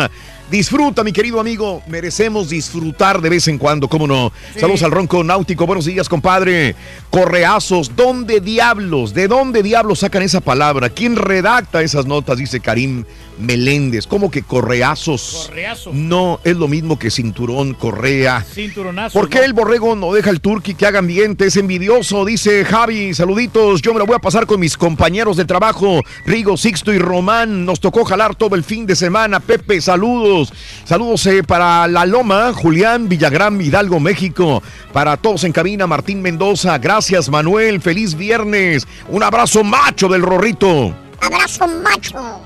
Disfruta, 0.50 1.02
mi 1.02 1.12
querido 1.12 1.40
amigo. 1.40 1.82
Merecemos 1.88 2.48
disfrutar 2.48 3.20
de 3.20 3.28
vez 3.28 3.48
en 3.48 3.58
cuando, 3.58 3.88
¿cómo 3.88 4.06
no? 4.06 4.32
Sí. 4.54 4.60
Saludos 4.60 4.84
al 4.84 4.92
Ronco 4.92 5.24
Náutico. 5.24 5.66
Buenos 5.66 5.86
días, 5.86 6.08
compadre. 6.08 6.76
Correazos. 7.10 7.96
¿Dónde 7.96 8.40
diablos? 8.40 9.12
¿De 9.12 9.26
dónde 9.26 9.64
diablos 9.64 10.00
sacan 10.00 10.22
esa 10.22 10.40
palabra? 10.40 10.88
¿Quién 10.88 11.16
redacta 11.16 11.82
esas 11.82 12.06
notas? 12.06 12.38
Dice 12.38 12.60
Karim 12.60 13.04
Meléndez. 13.38 14.06
¿Cómo 14.06 14.30
que 14.30 14.42
correazos? 14.42 15.46
Correazo. 15.48 15.90
No, 15.92 16.40
es 16.44 16.56
lo 16.56 16.68
mismo 16.68 16.98
que 16.98 17.10
cinturón, 17.10 17.74
correa. 17.74 18.44
Cinturonazo. 18.52 19.18
¿Por 19.18 19.28
qué 19.28 19.44
el 19.44 19.52
borrego 19.52 19.94
no 19.96 20.12
deja 20.12 20.30
el 20.30 20.40
turqui 20.40 20.74
que 20.74 20.86
haga 20.86 21.00
ambiente? 21.00 21.46
Es 21.46 21.56
envidioso, 21.56 22.24
dice 22.24 22.64
Javi. 22.64 23.14
Saluditos, 23.14 23.82
yo 23.82 23.92
me 23.92 23.98
lo 23.98 24.06
voy 24.06 24.16
a 24.16 24.20
pasar 24.20 24.46
con 24.46 24.60
mis 24.60 24.76
compañeros 24.76 25.36
de 25.36 25.44
trabajo, 25.44 26.00
Rigo, 26.24 26.56
Sixto 26.56 26.92
y 26.92 26.98
Román. 26.98 27.64
Nos 27.64 27.80
tocó 27.80 28.04
jalar 28.04 28.34
todo 28.34 28.54
el 28.54 28.64
fin 28.64 28.86
de 28.86 28.96
semana. 28.96 29.40
Pepe, 29.40 29.80
saludos. 29.80 30.52
Saludos 30.84 31.26
eh, 31.26 31.42
para 31.42 31.86
La 31.88 32.06
Loma, 32.06 32.52
Julián, 32.52 33.08
Villagrán, 33.08 33.60
Hidalgo, 33.60 34.00
México. 34.00 34.62
Para 34.92 35.16
todos 35.16 35.44
en 35.44 35.52
cabina, 35.52 35.86
Martín 35.86 36.22
Mendoza. 36.22 36.78
Gracias, 36.78 37.28
Manuel. 37.28 37.80
Feliz 37.80 38.14
viernes. 38.14 38.86
Un 39.08 39.22
abrazo 39.22 39.64
macho 39.64 40.08
del 40.08 40.22
Rorrito. 40.22 40.94
Abrazo 41.20 41.66
macho. 41.66 42.45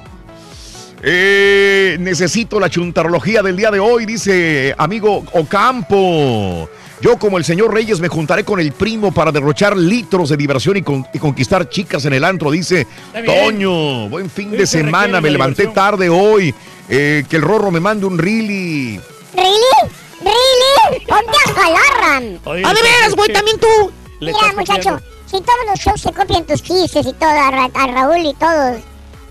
Eh, 1.03 1.97
necesito 2.01 2.61
la 2.61 2.69
chuntarología 2.69 3.43
del 3.43 3.57
día 3.57 3.71
de 3.71 3.81
hoy, 3.81 4.05
dice 4.07 4.75
amigo 4.77 5.25
Ocampo. 5.33 6.69
Yo, 7.01 7.19
como 7.19 7.39
el 7.39 7.45
señor 7.45 7.73
Reyes, 7.73 7.99
me 8.01 8.09
juntaré 8.09 8.45
con 8.45 8.61
el 8.61 8.73
primo 8.73 9.11
para 9.11 9.33
derrochar 9.33 9.75
litros 9.75 10.29
de 10.29 10.37
diversión 10.37 10.77
y, 10.77 10.83
con- 10.83 11.07
y 11.15 11.19
conquistar 11.19 11.67
chicas 11.71 12.05
en 12.05 12.13
el 12.13 12.23
antro, 12.25 12.51
dice. 12.51 12.87
Toño. 13.25 14.11
Buen 14.11 14.29
fin 14.29 14.51
Sí, 14.51 14.57
de 14.59 14.67
se 14.67 14.79
semana, 14.81 15.19
me 15.23 15.31
levanté 15.31 15.63
diversión. 15.63 15.75
tarde 15.75 16.11
hoy. 16.11 16.55
Eh, 16.91 17.25
que 17.31 17.37
el 17.37 17.43
Rorro 17.43 17.71
me 17.71 17.81
mande 17.81 18.05
un 18.05 18.19
really. 18.19 19.01
¿Really? 19.35 19.93
¿Really? 20.21 21.07
A 21.09 21.53
jalarran. 21.55 22.39
A 22.45 22.75
de 22.75 22.83
veras, 22.83 23.15
güey, 23.17 23.33
también 23.33 23.59
tú. 23.59 23.91
Mira, 24.21 24.35
muchacho, 24.55 25.01
si 25.25 25.41
todos 25.41 25.59
los 25.71 25.79
shows 25.81 26.01
se 26.03 26.13
copian 26.13 26.45
tus 26.45 26.63
chistes 26.63 27.07
y 27.07 27.13
todo, 27.15 27.31
a, 27.31 27.51
Ra- 27.51 27.71
a 27.73 27.87
Raúl 27.87 28.27
y 28.27 28.35
todos, 28.35 28.83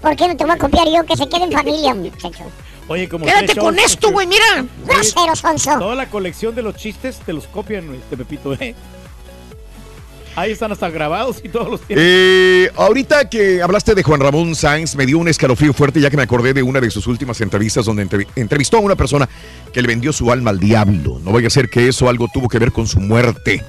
¿por 0.02 0.16
qué 0.16 0.28
no 0.28 0.36
te 0.38 0.44
voy 0.44 0.54
a 0.54 0.58
copiar 0.58 0.88
yo? 0.88 1.06
Que 1.06 1.16
se 1.18 1.28
quede 1.30 1.44
en 1.46 1.52
familia, 1.52 1.94
muchacho. 1.94 2.44
Oye, 2.88 3.08
como 3.08 3.26
Quédate 3.26 3.56
con 3.56 3.76
shows, 3.76 3.92
esto, 3.92 4.12
güey, 4.12 4.26
mira. 4.28 4.66
Grosero, 4.86 5.36
sonso. 5.36 5.78
Toda 5.78 5.96
la 5.96 6.10
colección 6.10 6.56
de 6.56 6.62
los 6.64 6.76
chistes 6.76 7.20
te 7.26 7.34
los 7.34 7.46
copian, 7.48 7.94
este 7.94 8.18
Pepito, 8.18 8.54
¿eh? 8.54 8.74
Ahí 10.36 10.52
están 10.52 10.72
hasta 10.72 10.90
grabados 10.90 11.42
y 11.44 11.50
todos 11.50 11.70
los 11.70 11.82
tienen. 11.82 12.06
Eh, 12.08 12.72
ahorita 12.78 13.30
que 13.30 13.62
hablaste 13.62 13.94
de 13.94 14.04
Juan 14.04 14.22
Ramón 14.22 14.56
Sáenz, 14.56 14.96
me 14.96 15.06
dio 15.06 15.18
un 15.18 15.28
escalofrío 15.28 15.74
fuerte 15.74 16.00
ya 16.00 16.10
que 16.10 16.16
me 16.18 16.24
acordé 16.24 16.54
de 16.54 16.64
una 16.64 16.80
de 16.80 16.90
sus 16.90 17.08
últimas 17.08 17.42
entrevistas 17.42 17.86
donde 17.86 18.08
entrevi- 18.08 18.28
entrevistó 18.36 18.78
a 18.78 18.80
una 18.80 18.96
persona 18.96 19.28
que 19.74 19.82
le 19.82 19.88
vendió 19.88 20.14
su 20.14 20.32
alma 20.32 20.52
al 20.52 20.60
diablo. 20.60 21.20
No 21.24 21.32
vaya 21.32 21.48
a 21.48 21.50
ser 21.50 21.70
que 21.70 21.90
eso 21.90 22.08
algo 22.08 22.28
tuvo 22.34 22.48
que 22.48 22.58
ver 22.58 22.72
con 22.72 22.88
su 22.88 23.00
muerte. 23.02 23.64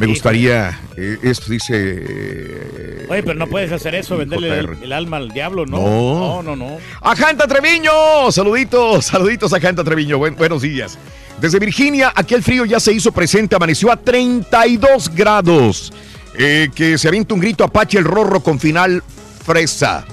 Me 0.00 0.06
gustaría, 0.06 0.80
eh, 0.96 1.18
esto 1.22 1.50
dice... 1.52 1.74
eh, 1.76 3.06
Oye, 3.08 3.22
pero 3.22 3.34
no 3.38 3.46
puedes 3.46 3.70
hacer 3.72 3.94
eso, 3.94 4.16
venderle 4.16 4.58
el, 4.58 4.66
JR. 4.66 4.84
el 4.84 4.92
alma 4.92 5.16
al 5.18 5.28
diablo, 5.30 5.66
¿no? 5.66 5.78
No. 5.78 6.42
No, 6.42 6.42
no, 6.42 6.56
no. 6.56 6.78
A 7.02 7.14
Janta 7.16 7.46
Treviño, 7.46 8.30
saluditos, 8.32 9.04
saluditos 9.06 9.52
a 9.52 9.60
Janta 9.60 9.84
Treviño, 9.84 10.18
Buen- 10.18 10.36
buenos 10.36 10.62
días. 10.62 10.98
Desde 11.40 11.58
Virginia, 11.58 12.12
aquí 12.14 12.34
el 12.34 12.42
frío 12.42 12.64
ya 12.64 12.80
se 12.80 12.92
hizo 12.92 13.12
presente, 13.12 13.56
amaneció 13.56 13.90
a 13.92 13.96
32 13.96 15.08
grados. 15.14 15.92
Eh, 16.38 16.70
que 16.74 16.96
se 16.96 17.08
avienta 17.08 17.34
un 17.34 17.40
grito 17.40 17.64
Apache 17.64 17.98
el 17.98 18.04
Rorro 18.04 18.40
con 18.42 18.58
final 18.60 19.02
fresa. 19.44 20.04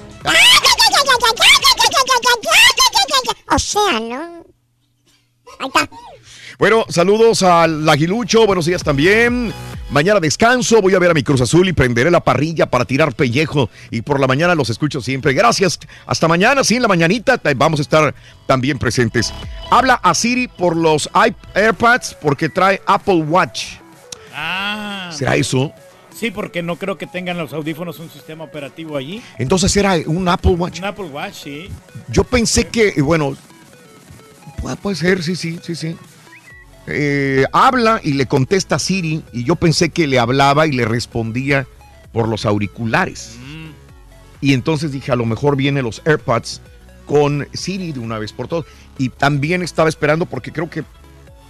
Océano. 3.50 4.44
Bueno, 6.58 6.84
saludos 6.88 7.42
al 7.44 7.88
Aguilucho, 7.88 8.44
buenos 8.46 8.66
días 8.66 8.82
también. 8.82 9.52
Mañana 9.90 10.18
descanso, 10.20 10.82
voy 10.82 10.94
a 10.94 10.98
ver 10.98 11.12
a 11.12 11.14
mi 11.14 11.22
Cruz 11.22 11.40
Azul 11.40 11.68
y 11.68 11.72
prenderé 11.72 12.10
la 12.10 12.20
parrilla 12.20 12.66
para 12.66 12.84
tirar 12.84 13.14
pellejo. 13.14 13.70
Y 13.90 14.02
por 14.02 14.18
la 14.20 14.26
mañana 14.26 14.54
los 14.56 14.68
escucho 14.68 15.00
siempre. 15.00 15.32
Gracias. 15.32 15.78
Hasta 16.04 16.26
mañana, 16.28 16.64
sí, 16.64 16.76
en 16.76 16.82
la 16.82 16.88
mañanita 16.88 17.38
ta- 17.38 17.54
vamos 17.54 17.78
a 17.78 17.82
estar 17.82 18.14
también 18.46 18.78
presentes. 18.78 19.32
Habla 19.70 19.94
a 19.94 20.12
Siri 20.14 20.48
por 20.48 20.76
los 20.76 21.08
AirPods 21.54 22.16
porque 22.20 22.48
trae 22.48 22.82
Apple 22.86 23.22
Watch. 23.22 23.76
Ah. 24.34 25.10
¿Será 25.12 25.36
eso? 25.36 25.72
Sí, 26.14 26.32
porque 26.32 26.62
no 26.64 26.74
creo 26.76 26.98
que 26.98 27.06
tengan 27.06 27.38
los 27.38 27.52
audífonos 27.52 28.00
un 28.00 28.10
sistema 28.10 28.42
operativo 28.44 28.96
allí. 28.96 29.22
Entonces 29.38 29.74
era 29.76 29.94
un 30.06 30.28
Apple 30.28 30.52
Watch. 30.52 30.80
Un 30.80 30.84
Apple 30.86 31.04
Watch, 31.06 31.34
sí. 31.44 31.68
Yo 32.08 32.24
pensé 32.24 32.66
que, 32.66 33.00
bueno, 33.00 33.36
pu- 34.60 34.76
puede 34.78 34.96
ser, 34.96 35.22
sí, 35.22 35.36
sí, 35.36 35.58
sí, 35.62 35.76
sí. 35.76 35.96
Eh, 36.90 37.44
habla 37.52 38.00
y 38.02 38.12
le 38.14 38.26
contesta 38.26 38.76
a 38.76 38.78
Siri 38.78 39.22
y 39.32 39.44
yo 39.44 39.56
pensé 39.56 39.90
que 39.90 40.06
le 40.06 40.18
hablaba 40.18 40.66
y 40.66 40.72
le 40.72 40.84
respondía 40.84 41.66
por 42.12 42.28
los 42.28 42.46
auriculares. 42.46 43.36
Y 44.40 44.54
entonces 44.54 44.92
dije, 44.92 45.10
a 45.12 45.16
lo 45.16 45.26
mejor 45.26 45.56
vienen 45.56 45.84
los 45.84 46.00
AirPods 46.04 46.60
con 47.06 47.48
Siri 47.52 47.92
de 47.92 48.00
una 48.00 48.18
vez 48.18 48.32
por 48.32 48.48
todas. 48.48 48.66
Y 48.98 49.08
también 49.08 49.62
estaba 49.62 49.88
esperando 49.88 50.26
porque 50.26 50.52
creo 50.52 50.70
que 50.70 50.84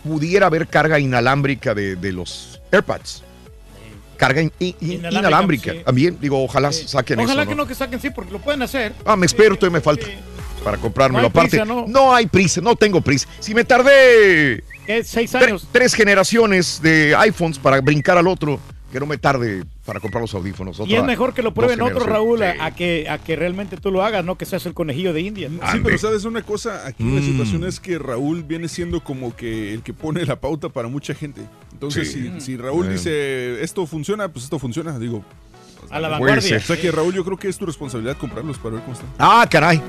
pudiera 0.04 0.46
haber 0.46 0.66
carga 0.68 0.98
inalámbrica 0.98 1.74
de, 1.74 1.96
de 1.96 2.12
los 2.12 2.60
AirPods. 2.72 3.24
Carga 4.16 4.42
in- 4.42 4.52
in- 4.58 4.74
Inalámbrica, 4.80 5.18
inalámbrica. 5.20 5.72
sí. 5.72 5.78
También, 5.84 6.18
digo, 6.20 6.42
ojalá 6.42 6.72
saquen 6.72 7.20
Ojalá 7.20 7.42
eso. 7.42 7.48
que 7.50 7.54
¿no? 7.56 7.62
no 7.62 7.68
que 7.68 7.74
saquen 7.74 8.00
sí, 8.00 8.10
porque 8.10 8.32
lo 8.32 8.40
pueden 8.40 8.62
hacer. 8.62 8.92
Ah, 9.04 9.16
me 9.16 9.26
espero, 9.26 9.54
todavía 9.56 9.78
me 9.78 9.82
falta 9.82 10.06
para 10.64 10.76
comprármelo. 10.78 11.22
No 11.22 11.28
Aparte, 11.28 11.50
prisa, 11.50 11.64
¿no? 11.64 11.84
no 11.86 12.12
hay 12.14 12.26
prisa, 12.26 12.60
no 12.60 12.74
tengo 12.74 13.00
prisa. 13.00 13.28
Si 13.38 13.54
me 13.54 13.62
tardé 13.64 14.64
¿Qué? 14.88 15.04
¿Seis 15.04 15.32
tre- 15.34 15.44
años? 15.44 15.68
tres 15.70 15.92
generaciones 15.94 16.80
de 16.82 17.14
iPhones 17.14 17.58
para 17.58 17.80
brincar 17.82 18.16
al 18.16 18.26
otro, 18.26 18.58
que 18.90 18.98
no 18.98 19.04
me 19.04 19.18
tarde 19.18 19.64
para 19.84 20.00
comprar 20.00 20.22
los 20.22 20.32
audífonos. 20.32 20.80
Y 20.86 20.94
es 20.94 21.04
mejor 21.04 21.34
que 21.34 21.42
lo 21.42 21.52
prueben 21.52 21.82
otro, 21.82 22.00
generaciones. 22.00 22.40
Raúl, 22.40 22.42
a, 22.62 22.64
a 22.64 22.74
que, 22.74 23.06
a 23.06 23.18
que 23.18 23.36
realmente 23.36 23.76
tú 23.76 23.90
lo 23.90 24.02
hagas, 24.02 24.24
no 24.24 24.38
que 24.38 24.46
seas 24.46 24.64
el 24.64 24.72
conejillo 24.72 25.12
de 25.12 25.20
India. 25.20 25.50
Sí, 25.72 25.80
pero 25.84 25.98
sabes 25.98 26.24
una 26.24 26.40
cosa, 26.40 26.86
aquí 26.86 27.04
la 27.04 27.20
Mm. 27.20 27.24
situación 27.24 27.64
es 27.66 27.80
que 27.80 27.98
Raúl 27.98 28.44
viene 28.44 28.66
siendo 28.68 29.04
como 29.04 29.36
que 29.36 29.74
el 29.74 29.82
que 29.82 29.92
pone 29.92 30.24
la 30.24 30.36
pauta 30.40 30.70
para 30.70 30.88
mucha 30.88 31.12
gente. 31.14 31.42
Entonces, 31.72 32.10
Sí. 32.10 32.30
si, 32.36 32.40
si 32.40 32.56
Raúl 32.56 32.86
Eh. 32.86 32.92
dice 32.92 33.62
esto 33.62 33.86
funciona, 33.86 34.28
pues 34.28 34.44
esto 34.44 34.58
funciona, 34.58 34.98
digo. 34.98 35.22
A 35.90 36.00
la 36.00 36.08
vanguardia. 36.08 36.56
O 36.56 36.60
sea 36.60 36.80
que 36.80 36.90
Raúl, 36.90 37.12
yo 37.14 37.24
creo 37.26 37.36
que 37.36 37.48
es 37.48 37.58
tu 37.58 37.66
responsabilidad 37.66 38.16
comprarlos 38.16 38.56
para 38.56 38.76
ver 38.76 38.80
cómo 38.84 38.94
están. 38.94 39.08
Ah, 39.18 39.46
caray. 39.50 39.82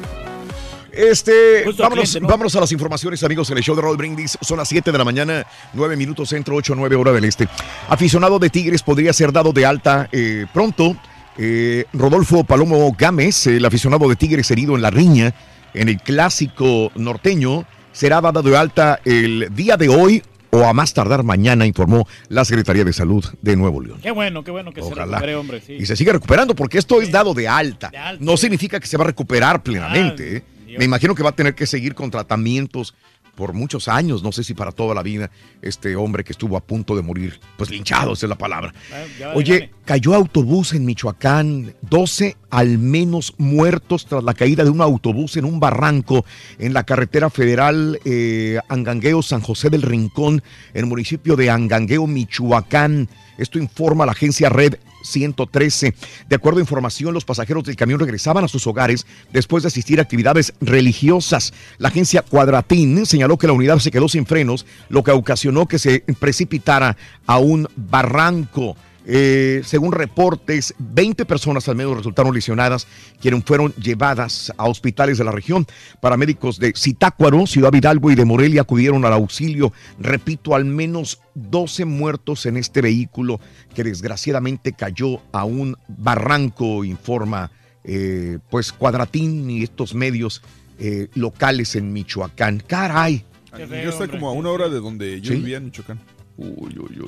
Este, 0.99 1.63
vámonos, 1.77 2.09
cliente, 2.09 2.19
¿no? 2.19 2.27
vámonos 2.27 2.55
a 2.57 2.59
las 2.59 2.71
informaciones, 2.73 3.23
amigos, 3.23 3.49
en 3.51 3.57
el 3.57 3.63
show 3.63 3.73
de 3.73 3.81
Roll 3.81 3.95
Brindis. 3.95 4.37
Son 4.41 4.57
las 4.57 4.67
7 4.67 4.91
de 4.91 4.97
la 4.97 5.05
mañana, 5.05 5.45
9 5.73 5.95
minutos 5.95 6.27
centro, 6.27 6.55
8, 6.55 6.73
9 6.75 6.95
hora 6.97 7.13
del 7.13 7.23
este. 7.23 7.47
Aficionado 7.87 8.37
de 8.37 8.49
Tigres 8.49 8.83
podría 8.83 9.13
ser 9.13 9.31
dado 9.31 9.53
de 9.53 9.65
alta 9.65 10.09
eh, 10.11 10.45
pronto. 10.53 10.97
Eh, 11.37 11.85
Rodolfo 11.93 12.43
Palomo 12.43 12.93
Gámez, 12.97 13.47
el 13.47 13.63
aficionado 13.63 14.09
de 14.09 14.17
Tigres 14.17 14.51
herido 14.51 14.75
en 14.75 14.81
la 14.81 14.89
riña 14.89 15.33
en 15.73 15.87
el 15.87 16.01
clásico 16.01 16.91
norteño, 16.95 17.65
será 17.93 18.19
dado 18.19 18.41
de 18.41 18.57
alta 18.57 18.99
el 19.05 19.47
día 19.55 19.77
de 19.77 19.87
hoy 19.87 20.21
o 20.49 20.65
a 20.65 20.73
más 20.73 20.93
tardar 20.93 21.23
mañana, 21.23 21.65
informó 21.65 22.07
la 22.27 22.43
Secretaría 22.43 22.83
de 22.83 22.91
Salud 22.91 23.23
de 23.41 23.55
Nuevo 23.55 23.81
León. 23.81 23.99
Qué 24.01 24.11
bueno, 24.11 24.43
qué 24.43 24.51
bueno 24.51 24.73
que 24.73 24.81
se 24.81 24.93
recupere, 24.93 25.35
hombre. 25.35 25.61
Sí. 25.61 25.77
Y 25.79 25.85
se 25.85 25.95
sigue 25.95 26.11
recuperando 26.11 26.55
porque 26.55 26.77
esto 26.77 27.01
es 27.01 27.09
dado 27.09 27.33
de 27.33 27.47
alta. 27.47 27.89
No 28.19 28.35
significa 28.35 28.81
que 28.81 28.87
se 28.87 28.97
va 28.97 29.05
a 29.05 29.07
recuperar 29.07 29.63
plenamente. 29.63 30.37
¿eh? 30.37 30.43
Me 30.77 30.85
imagino 30.85 31.15
que 31.15 31.23
va 31.23 31.29
a 31.29 31.35
tener 31.35 31.55
que 31.55 31.65
seguir 31.65 31.95
con 31.95 32.11
tratamientos 32.11 32.93
por 33.39 33.53
muchos 33.53 33.87
años, 33.87 34.21
no 34.21 34.33
sé 34.33 34.43
si 34.43 34.53
para 34.53 34.73
toda 34.73 34.93
la 34.93 35.01
vida, 35.01 35.31
este 35.61 35.95
hombre 35.95 36.25
que 36.25 36.33
estuvo 36.33 36.57
a 36.57 36.59
punto 36.59 36.93
de 36.93 37.01
morir, 37.01 37.39
pues 37.55 37.69
linchado, 37.69 38.11
esa 38.11 38.25
es 38.25 38.29
la 38.29 38.37
palabra. 38.37 38.73
ya, 39.17 39.31
Oye, 39.33 39.71
cayó 39.85 40.13
autobús 40.13 40.73
en 40.73 40.83
Michoacán, 40.83 41.73
12 41.81 42.35
al 42.49 42.79
menos 42.79 43.33
muertos 43.37 44.07
tras 44.07 44.25
la 44.25 44.33
caída 44.33 44.65
de 44.65 44.69
un 44.69 44.81
autobús 44.81 45.37
en 45.37 45.45
un 45.45 45.57
barranco 45.57 46.25
en 46.57 46.73
la 46.73 46.83
carretera 46.83 47.29
federal 47.29 47.97
eh, 48.03 48.59
Angangueo 48.67 49.21
San 49.21 49.39
José 49.39 49.69
del 49.69 49.83
Rincón, 49.83 50.43
en 50.73 50.83
el 50.83 50.85
municipio 50.87 51.37
de 51.37 51.49
Angangueo, 51.49 52.07
Michoacán. 52.07 53.07
Esto 53.37 53.57
informa 53.57 54.05
la 54.05 54.11
agencia 54.11 54.49
Red 54.49 54.75
113. 55.03 55.93
De 56.27 56.35
acuerdo 56.35 56.59
a 56.59 56.61
información, 56.61 57.13
los 57.13 57.25
pasajeros 57.25 57.63
del 57.63 57.75
camión 57.75 57.99
regresaban 57.99 58.43
a 58.43 58.47
sus 58.47 58.67
hogares 58.67 59.05
después 59.31 59.63
de 59.63 59.67
asistir 59.67 59.99
a 59.99 60.03
actividades 60.03 60.53
religiosas. 60.61 61.53
La 61.77 61.89
agencia 61.89 62.21
Cuadratín 62.21 63.05
señaló 63.05 63.37
que 63.37 63.47
la 63.47 63.53
unidad 63.53 63.79
se 63.79 63.91
quedó 63.91 64.09
sin 64.09 64.25
frenos, 64.25 64.65
lo 64.89 65.03
que 65.03 65.11
ocasionó 65.11 65.67
que 65.67 65.79
se 65.79 66.03
precipitara 66.19 66.97
a 67.25 67.39
un 67.39 67.67
barranco. 67.75 68.75
Eh, 69.11 69.61
según 69.63 69.91
reportes, 69.91 70.75
20 70.77 71.25
personas 71.25 71.67
al 71.67 71.75
menos 71.75 71.97
resultaron 71.97 72.31
lesionadas, 72.31 72.85
quienes 73.19 73.43
fueron 73.43 73.73
llevadas 73.73 74.53
a 74.55 74.65
hospitales 74.67 75.17
de 75.17 75.23
la 75.23 75.31
región. 75.31 75.65
Paramédicos 75.99 76.59
de 76.59 76.73
Zitácuaro, 76.77 77.47
Ciudad 77.47 77.73
Hidalgo 77.73 78.11
y 78.11 78.15
de 78.15 78.23
Morelia 78.23 78.61
acudieron 78.61 79.03
al 79.05 79.13
auxilio. 79.13 79.73
Repito, 79.99 80.53
al 80.53 80.65
menos 80.65 81.21
12 81.33 81.85
muertos 81.85 82.45
en 82.45 82.57
este 82.57 82.81
vehículo 82.81 83.39
que 83.73 83.83
desgraciadamente 83.83 84.73
cayó 84.73 85.21
a 85.31 85.43
un 85.43 85.75
barranco, 85.87 86.83
informa 86.85 87.49
eh, 87.83 88.37
pues 88.51 88.71
Cuadratín 88.71 89.49
y 89.49 89.63
estos 89.63 89.95
medios 89.95 90.43
eh, 90.77 91.07
locales 91.15 91.75
en 91.75 91.91
Michoacán. 91.91 92.61
Caray. 92.67 93.23
Yo 93.57 93.89
está 93.89 94.07
como 94.07 94.29
a 94.29 94.33
una 94.33 94.51
hora 94.51 94.69
de 94.69 94.79
donde 94.79 95.19
yo 95.19 95.31
Sí. 95.33 95.39
vivía 95.39 95.57
en 95.57 95.65
Michoacán. 95.65 95.99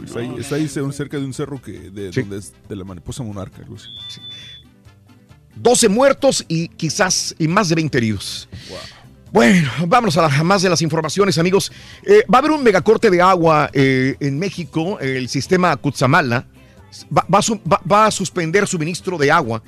Está 0.06 0.20
ahí, 0.20 0.34
está 0.40 0.56
ahí 0.56 0.68
cerca 0.94 1.18
de 1.18 1.26
un 1.26 1.34
cerro 1.34 1.62
que 1.62 1.72
de, 1.90 2.12
donde 2.22 2.38
es 2.38 2.54
de 2.68 2.76
la 2.76 2.84
mariposa 2.84 3.24
monarca. 3.24 3.62
así. 3.76 4.20
12 5.56 5.90
muertos 5.90 6.46
y 6.48 6.68
quizás 6.70 7.36
y 7.38 7.48
más 7.48 7.70
de 7.70 7.76
20 7.76 7.98
heridos. 7.98 8.48
Bueno, 9.32 9.70
vámonos 9.88 10.18
a, 10.18 10.24
la- 10.28 10.44
más 10.44 10.62
de 10.62 10.70
las 10.70 10.82
informaciones, 10.82 11.38
amigos. 11.38 11.72
Eh, 12.04 12.24
va 12.34 12.38
a 12.38 12.40
haber 12.40 12.52
un 12.52 12.64
megacorte 12.64 13.10
de 13.10 13.22
agua 13.22 13.70
eh, 13.74 14.16
en 14.20 14.38
México. 14.40 15.00
El 15.00 15.30
sistema 15.30 15.76
Cutzamala 15.78 16.48
va, 17.16 17.26
va- 17.30 17.82
va 17.90 18.06
a 18.08 18.12
suspender 18.12 18.68
suministro 18.68 19.18
de 19.18 19.32
agua. 19.32 19.62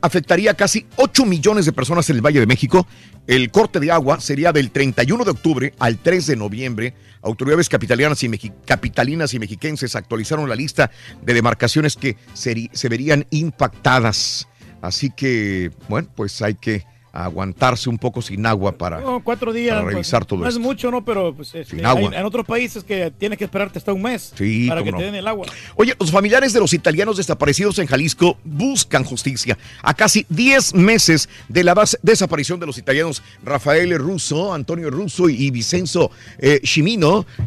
Afectaría 0.00 0.52
a 0.52 0.54
casi 0.54 0.86
8 0.96 1.26
millones 1.26 1.66
de 1.66 1.72
personas 1.72 2.08
en 2.08 2.16
el 2.16 2.22
Valle 2.24 2.40
de 2.40 2.46
México. 2.46 2.86
El 3.26 3.50
corte 3.50 3.80
de 3.80 3.90
agua 3.90 4.18
sería 4.20 4.50
del 4.52 4.70
31 4.70 5.24
de 5.24 5.30
octubre 5.30 5.74
al 5.78 5.98
3 5.98 6.26
de 6.26 6.36
noviembre. 6.36 6.94
Autoridades 7.20 7.68
capitalinas 7.68 8.22
y, 8.22 8.30
capitalinas 8.66 9.34
y 9.34 9.38
mexiquenses 9.38 9.94
actualizaron 9.94 10.48
la 10.48 10.56
lista 10.56 10.90
de 11.22 11.34
demarcaciones 11.34 11.96
que 11.96 12.16
seri- 12.34 12.70
se 12.72 12.88
verían 12.88 13.26
impactadas. 13.30 14.48
Así 14.80 15.10
que, 15.10 15.70
bueno, 15.88 16.08
pues 16.14 16.40
hay 16.42 16.54
que 16.54 16.84
aguantarse 17.14 17.88
un 17.88 17.96
poco 17.98 18.20
sin 18.20 18.44
agua 18.44 18.72
para, 18.72 19.00
No, 19.00 19.22
cuatro 19.22 19.52
días. 19.52 19.70
para 19.74 19.82
pues, 19.84 19.94
revisar 19.94 20.24
todo 20.24 20.40
no 20.40 20.48
esto. 20.48 20.58
es 20.58 20.64
mucho, 20.64 20.90
¿no? 20.90 21.04
Pero 21.04 21.34
pues, 21.34 21.54
este, 21.54 21.76
Sin 21.76 21.86
agua. 21.86 22.10
hay- 22.10 22.18
en 22.18 22.24
otros 22.26 22.44
países 22.44 22.82
que 22.84 23.10
tienes 23.16 23.38
que 23.38 23.44
esperarte 23.44 23.78
hasta 23.78 23.92
un 23.92 24.02
mes 24.02 24.32
Sí, 24.36 24.66
para 24.68 24.82
que 24.82 24.90
no. 24.92 24.98
te 24.98 25.04
den 25.04 25.14
el 25.14 25.26
agua. 25.28 25.46
Oye, 25.76 25.94
los 25.98 26.10
familiares 26.10 26.52
de 26.52 26.60
los 26.60 26.72
italianos 26.72 27.16
desaparecidos 27.16 27.78
en 27.78 27.86
Jalisco 27.86 28.36
buscan 28.44 29.04
justicia. 29.04 29.56
A 29.82 29.94
casi 29.94 30.26
10 30.28 30.74
meses 30.74 31.28
de 31.48 31.62
la 31.64 31.74
desaparición 32.02 32.58
de 32.60 32.66
los 32.66 32.78
italianos 32.78 33.22
Rafael 33.44 33.96
Russo, 33.98 34.52
Antonio 34.52 34.90
Russo 34.90 35.28
y 35.28 35.50
Vicenzo 35.50 36.10
eh, 36.38 36.60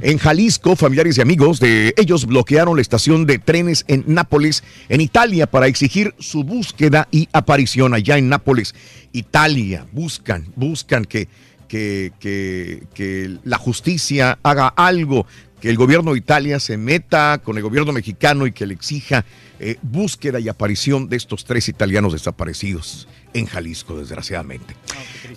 en 0.01 0.17
Jalisco, 0.17 0.75
familiares 0.75 1.17
y 1.17 1.21
amigos 1.21 1.59
de 1.59 1.93
ellos 1.97 2.25
bloquearon 2.25 2.75
la 2.75 2.81
estación 2.81 3.25
de 3.25 3.39
trenes 3.39 3.83
en 3.87 4.03
Nápoles, 4.07 4.63
en 4.89 5.01
Italia, 5.01 5.47
para 5.47 5.67
exigir 5.67 6.13
su 6.19 6.43
búsqueda 6.43 7.07
y 7.11 7.27
aparición 7.33 7.93
allá 7.93 8.17
en 8.17 8.29
Nápoles, 8.29 8.73
Italia. 9.11 9.56
Buscan, 9.91 10.45
buscan 10.55 11.05
que, 11.05 11.27
que, 11.67 12.13
que, 12.19 12.83
que 12.93 13.37
la 13.43 13.57
justicia 13.57 14.37
haga 14.43 14.67
algo 14.67 15.25
que 15.61 15.69
el 15.69 15.77
gobierno 15.77 16.13
de 16.13 16.19
Italia 16.19 16.59
se 16.59 16.77
meta 16.77 17.39
con 17.43 17.57
el 17.57 17.63
gobierno 17.63 17.91
mexicano 17.91 18.45
y 18.45 18.51
que 18.51 18.67
le 18.67 18.73
exija 18.73 19.25
eh, 19.59 19.77
búsqueda 19.81 20.39
y 20.39 20.49
aparición 20.49 21.09
de 21.09 21.17
estos 21.17 21.43
tres 21.43 21.67
italianos 21.67 22.13
desaparecidos 22.13 23.07
en 23.33 23.47
Jalisco, 23.47 23.97
desgraciadamente. 23.97 24.75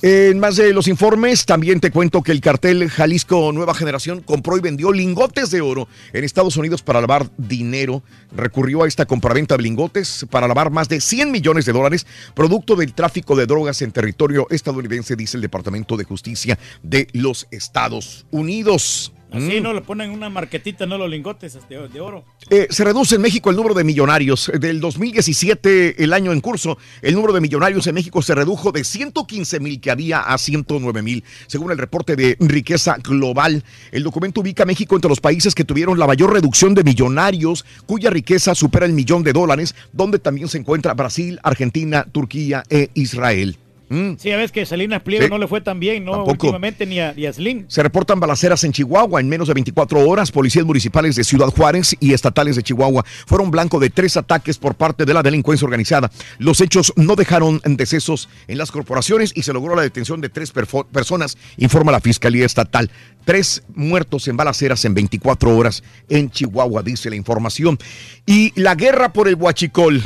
En 0.03 0.39
más 0.39 0.57
de 0.57 0.73
los 0.73 0.89
informes, 0.89 1.47
también 1.47 1.81
te 1.81 1.91
cuento 1.91 2.23
que 2.23 2.33
el 2.33 2.41
cartel 2.41 2.89
Jalisco 2.89 3.51
Nueva 3.53 3.75
Generación 3.75 4.21
compró 4.21 4.57
y 4.57 4.61
vendió 4.61 4.93
lingotes 4.93 5.51
de 5.51 5.61
oro 5.61 5.89
en 6.13 6.25
Estados 6.25 6.57
Unidos 6.57 6.83
para 6.83 7.01
lavar 7.01 7.31
dinero. 7.37 8.03
Recurrió 8.35 8.85
a 8.85 8.89
esta 8.89 9.07
compraventa 9.07 9.57
de 9.57 9.63
lingotes 9.63 10.27
para 10.31 10.49
lavar 10.49 10.71
más 10.71 10.89
de 10.89 11.01
100 11.01 11.31
millones 11.31 11.65
de 11.65 11.73
dólares, 11.73 12.07
producto 12.35 12.77
del 12.77 12.93
tráfico 12.93 13.37
de 13.37 13.47
drogas 13.47 13.83
en 13.83 13.93
territorio 13.93 14.47
estadounidense, 14.51 15.17
dice 15.17 15.37
el 15.37 15.43
Departamento 15.43 15.97
de 15.97 16.05
Justicia 16.05 16.59
de 16.83 17.09
los 17.13 17.47
Estados 17.51 18.27
Unidos. 18.31 19.13
Así, 19.33 19.61
Mm. 19.61 19.63
¿no? 19.63 19.73
Le 19.73 19.81
ponen 19.83 20.11
una 20.11 20.29
marquetita, 20.29 20.87
no 20.87 20.99
los 20.99 21.09
lingotes 21.09 21.57
de, 21.69 21.89
de 21.89 22.01
oro. 22.01 22.25
Eh, 22.51 22.67
se 22.71 22.85
reduce 22.85 23.15
en 23.15 23.23
México 23.23 23.51
el 23.51 23.57
número 23.57 23.75
de 23.75 23.85
millonarios. 23.85 24.51
Del 24.59 24.81
2017, 24.81 26.03
el 26.03 26.13
año 26.13 26.33
en 26.33 26.41
curso, 26.41 26.79
el 27.03 27.15
número 27.15 27.33
de 27.33 27.41
millonarios 27.41 27.87
en 27.87 27.95
México 27.95 28.23
se 28.23 28.35
redujo 28.35 28.73
de 28.73 28.85
115 28.85 29.61
mil 29.61 29.81
que 29.81 29.91
había 29.91 30.21
a 30.21 30.37
109 30.37 31.03
mil, 31.03 31.25
según 31.47 31.71
el 31.71 31.79
reporte 31.79 32.17
de 32.17 32.37
riqueza 32.41 32.97
global. 33.03 33.65
El 33.93 34.03
documento 34.03 34.41
ubica 34.41 34.65
a 34.65 34.67
México 34.67 34.97
entre 34.97 35.09
los 35.09 35.21
países 35.21 35.55
que 35.55 35.65
tuvieron 35.65 35.99
la 35.99 36.07
mayor 36.07 36.33
reducción 36.33 36.75
de 36.75 36.85
millonarios, 36.85 37.65
cuya 37.87 38.11
riqueza 38.11 38.55
supera 38.55 38.87
el 38.87 38.93
millón 38.93 39.23
de 39.23 39.33
dólares, 39.33 39.75
donde 39.93 40.19
también 40.19 40.49
se 40.49 40.59
encuentra 40.59 40.95
Brasil, 40.95 41.39
Argentina, 41.43 42.07
Turquía 42.11 42.65
e 42.69 42.91
Israel. 42.95 43.59
Mm. 43.91 44.13
Sí, 44.19 44.29
ya 44.29 44.37
ves 44.37 44.53
que 44.53 44.65
Salinas 44.65 45.03
Pliego 45.03 45.25
Sí. 45.25 45.31
no 45.31 45.37
le 45.37 45.49
fue 45.49 45.61
tan 45.61 45.81
bien, 45.81 46.05
¿no? 46.05 46.13
Tampoco. 46.13 46.47
Últimamente 46.47 46.87
ni 46.87 47.01
a, 47.01 47.13
ni 47.13 47.27
a 47.27 47.33
Slim. 47.33 47.65
Se 47.69 47.83
reportan 47.83 48.21
balaceras 48.21 48.63
en 48.65 48.73
Chihuahua 48.73 49.21
en 49.21 49.29
menos 49.29 49.49
de 49.49 49.55
24 49.55 50.09
horas. 50.09 50.31
Policías 50.31 50.65
municipales 50.65 51.17
de 51.17 51.25
Ciudad 51.25 51.49
Juárez 51.49 51.97
y 51.99 52.13
estatales 52.15 52.55
de 52.57 52.63
Chihuahua 52.63 53.05
fueron 53.27 53.51
blanco 53.51 53.81
de 53.81 53.91
tres 53.91 54.17
ataques 54.17 54.59
por 54.59 54.77
parte 54.77 55.05
de 55.05 55.13
la 55.13 55.23
delincuencia 55.23 55.65
organizada. 55.67 56.11
Los 56.39 56.61
hechos 56.61 56.93
no 56.97 57.17
dejaron 57.17 57.61
decesos 57.65 58.29
en 58.47 58.59
las 58.59 58.71
corporaciones 58.71 59.33
y 59.35 59.43
se 59.43 59.53
logró 59.53 59.75
la 59.75 59.83
detención 59.83 60.21
de 60.21 60.29
tres 60.29 60.53
personas, 60.93 61.37
informa 61.57 61.91
la 61.93 62.01
Fiscalía 62.01 62.47
Estatal. 62.47 62.91
Tres 63.25 63.65
muertos 63.75 64.29
en 64.29 64.37
balaceras 64.37 64.85
en 64.85 64.95
24 64.95 65.57
horas 65.57 65.83
en 66.09 66.31
Chihuahua, 66.31 66.83
dice 66.83 67.11
la 67.11 67.17
información. 67.17 67.77
Y 68.25 68.53
la 68.61 68.77
guerra 68.77 69.13
por 69.13 69.27
el 69.27 69.35
huachicol 69.35 70.01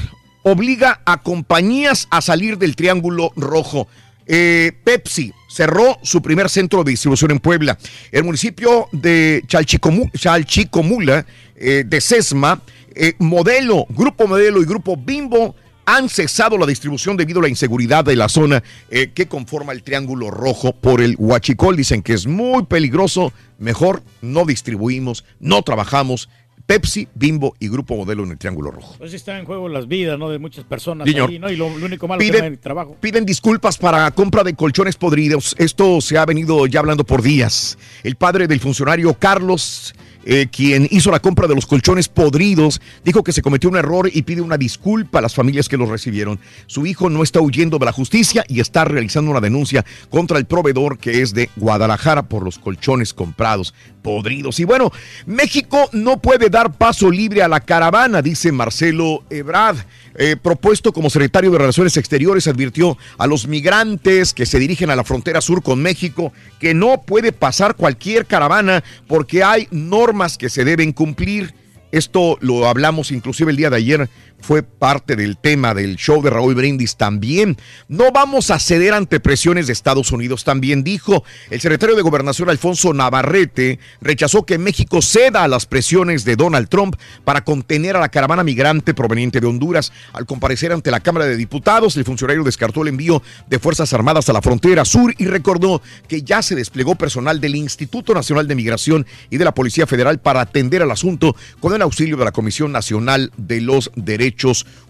obliga 0.44 1.00
a 1.04 1.22
compañías 1.22 2.06
a 2.10 2.20
salir 2.20 2.58
del 2.58 2.76
Triángulo 2.76 3.32
Rojo. 3.34 3.88
Eh, 4.26 4.72
Pepsi 4.84 5.32
cerró 5.50 5.98
su 6.02 6.22
primer 6.22 6.48
centro 6.48 6.84
de 6.84 6.92
distribución 6.92 7.30
en 7.32 7.40
Puebla. 7.40 7.76
El 8.12 8.24
municipio 8.24 8.88
de 8.92 9.42
Chalchicomu- 9.46 10.10
Chalchicomula, 10.16 11.26
eh, 11.56 11.84
de 11.86 12.00
Sesma, 12.00 12.62
eh, 12.94 13.14
Modelo, 13.18 13.86
Grupo 13.88 14.26
Modelo 14.26 14.62
y 14.62 14.66
Grupo 14.66 14.96
Bimbo 14.96 15.54
han 15.86 16.08
cesado 16.08 16.56
la 16.56 16.64
distribución 16.66 17.16
debido 17.16 17.40
a 17.40 17.42
la 17.42 17.48
inseguridad 17.50 18.04
de 18.04 18.16
la 18.16 18.30
zona 18.30 18.62
que 18.88 19.26
conforma 19.28 19.72
el 19.72 19.82
Triángulo 19.82 20.30
Rojo 20.30 20.74
por 20.74 21.02
el 21.02 21.14
Huachicol. 21.18 21.76
Dicen 21.76 22.00
que 22.02 22.14
es 22.14 22.26
muy 22.26 22.64
peligroso, 22.64 23.34
mejor 23.58 24.02
no 24.22 24.46
distribuimos, 24.46 25.26
no 25.40 25.60
trabajamos. 25.60 26.30
Pepsi, 26.66 27.09
Bimbo 27.15 27.55
y 27.61 27.69
Grupo 27.69 27.95
Modelo 27.97 28.24
en 28.24 28.31
el 28.31 28.39
Triángulo 28.39 28.70
Rojo. 28.70 28.95
Pues 28.99 29.11
sí 29.11 29.16
están 29.16 29.36
en 29.39 29.45
juego 29.45 29.69
las 29.69 29.86
vidas, 29.86 30.19
¿no? 30.19 30.31
De 30.31 30.39
muchas 30.39 30.65
personas 30.65 31.07
Señor. 31.07 31.28
ahí, 31.28 31.39
¿no? 31.39 31.51
Y 31.51 31.57
lo, 31.57 31.69
lo 31.77 31.85
único 31.86 32.09
malo 32.09 32.20
Pide- 32.20 32.39
que 32.39 32.43
hay 32.47 32.57
trabajo. 32.57 32.97
Piden 33.01 33.27
disculpas 33.27 33.77
para 33.77 34.11
compra 34.12 34.43
de 34.45 34.55
colchones 34.55 34.97
podridos. 34.97 35.55
Esto 35.59 36.01
se 36.01 36.16
ha 36.16 36.24
venido 36.24 36.66
ya 36.66 36.81
hablando 36.81 37.05
por 37.05 37.20
días. 37.23 37.77
El 38.03 38.16
padre 38.16 38.47
del 38.49 38.61
funcionario 38.61 39.12
Carlos, 39.15 39.95
eh, 40.24 40.47
quien 40.51 40.89
hizo 40.91 41.11
la 41.11 41.20
compra 41.20 41.47
de 41.47 41.55
los 41.55 41.66
colchones 41.66 42.09
podridos, 42.09 42.81
dijo 43.05 43.23
que 43.23 43.32
se 43.35 43.43
cometió 43.43 43.69
un 43.69 43.77
error 43.77 44.09
y 44.11 44.23
pide 44.23 44.41
una 44.41 44.57
disculpa 44.57 45.19
a 45.19 45.23
las 45.23 45.35
familias 45.35 45.69
que 45.69 45.77
los 45.77 45.91
recibieron. 45.91 46.41
Su 46.66 46.86
hijo 46.86 47.11
no 47.11 47.23
está 47.23 47.43
huyendo 47.43 47.78
de 47.78 47.85
la 47.85 47.93
justicia 47.93 48.43
y 48.49 48.61
está 48.61 48.86
realizando 48.86 49.31
una 49.31 49.43
denuncia 49.43 49.85
contra 50.09 50.39
el 50.39 50.47
proveedor 50.47 50.97
que 50.97 51.20
es 51.20 51.35
de 51.35 51.51
Guadalajara 51.57 52.23
por 52.23 52.43
los 52.43 52.59
colchones 52.59 53.12
comprados 53.12 53.74
podridos. 54.05 54.60
Y 54.60 54.64
bueno, 54.64 54.93
México 55.26 55.89
no 55.93 56.18
puede 56.18 56.51
dar 56.51 56.74
paso 56.74 57.10
libre 57.10 57.43
a 57.43 57.48
la 57.48 57.60
caravana, 57.60 58.22
dice 58.22 58.52
Marcelo 58.52 59.24
Ebrard. 59.31 59.78
Eh, 60.16 60.36
propuesto 60.40 60.93
como 60.93 61.10
secretario 61.10 61.51
de 61.51 61.59
Relaciones 61.59 61.97
Exteriores, 61.97 62.47
advirtió 62.47 62.97
a 63.18 63.26
los 63.26 63.48
migrantes 63.48 64.32
que 64.32 64.47
se 64.47 64.60
dirigen 64.60 64.90
a 64.90 64.97
la 64.97 65.02
frontera 65.02 65.40
sur 65.40 65.60
con 65.60 65.82
México 65.82 66.32
que 66.60 66.72
no 66.72 67.02
puede 67.02 67.32
pasar 67.32 67.74
cualquier 67.74 68.26
caravana 68.26 68.85
porque 69.09 69.43
hay 69.43 69.66
normas 69.72 70.39
que 70.39 70.51
se 70.51 70.64
deben 70.64 70.93
cumplir. 70.93 71.55
Esto 71.90 72.39
lo 72.40 72.68
hablamos 72.68 73.10
inclusive 73.10 73.51
el 73.51 73.56
día 73.56 73.70
de 73.70 73.76
ayer, 73.76 74.10
fue 74.44 74.62
parte 74.62 75.16
del 75.16 75.39
tema 75.39 75.73
del 75.73 75.97
show 75.97 76.23
de 76.23 76.28
Raúl 76.28 76.55
Brindis 76.55 76.97
también. 76.97 77.56
No 77.89 78.12
vamos 78.12 78.51
a 78.51 78.59
ceder 78.59 78.93
ante 78.93 79.19
presiones 79.19 79.66
de 79.66 79.73
Estados 79.73 80.12
Unidos, 80.12 80.44
también 80.44 80.85
dijo. 80.85 81.24
El 81.48 81.61
secretario 81.61 81.97
de 81.97 82.02
Gobernación 82.02 82.51
Alfonso 82.51 82.93
Navarrete 82.93 83.78
rechazó 84.02 84.44
que 84.44 84.59
México 84.59 85.01
ceda 85.01 85.44
a 85.44 85.48
las 85.48 85.65
presiones 85.65 86.24
de 86.24 86.36
Donald 86.36 86.69
Trump 86.69 86.97
para 87.24 87.43
contener 87.43 87.97
a 87.97 88.01
la 88.01 88.11
caravana 88.11 88.44
migrante 88.44 88.93
proveniente 88.93 89.40
de 89.40 89.47
Honduras. 89.47 89.93
Al 90.12 90.27
comparecer 90.27 90.73
ante 90.73 90.90
la 90.90 91.01
Cámara 91.01 91.24
de 91.27 91.36
Diputados, 91.36 91.97
el 91.97 92.05
funcionario 92.05 92.44
descartó 92.44 92.82
el 92.82 92.89
envío 92.89 93.23
de 93.48 93.59
Fuerzas 93.59 93.94
Armadas 93.94 94.28
a 94.28 94.35
la 94.35 94.43
frontera 94.43 94.85
sur 94.85 95.15
y 95.16 95.24
recordó 95.24 95.81
que 96.06 96.23
ya 96.23 96.43
se 96.43 96.55
desplegó 96.55 96.97
personal 96.97 97.40
del 97.40 97.56
Instituto 97.56 98.12
Nacional 98.12 98.47
de 98.47 98.55
Migración 98.55 99.06
y 99.31 99.39
de 99.39 99.44
la 99.47 99.55
Policía 99.55 99.86
Federal 99.86 100.19
para 100.19 100.43
atender 100.43 100.82
al 100.82 100.90
asunto 100.90 101.35
con 101.61 101.74
el 101.74 101.81
auxilio 101.81 102.19
de 102.19 102.27
la 102.27 102.32
Comisión 102.32 102.73
Nacional 102.73 103.32
de 103.39 103.62
los 103.62 103.90
Derechos 103.94 104.23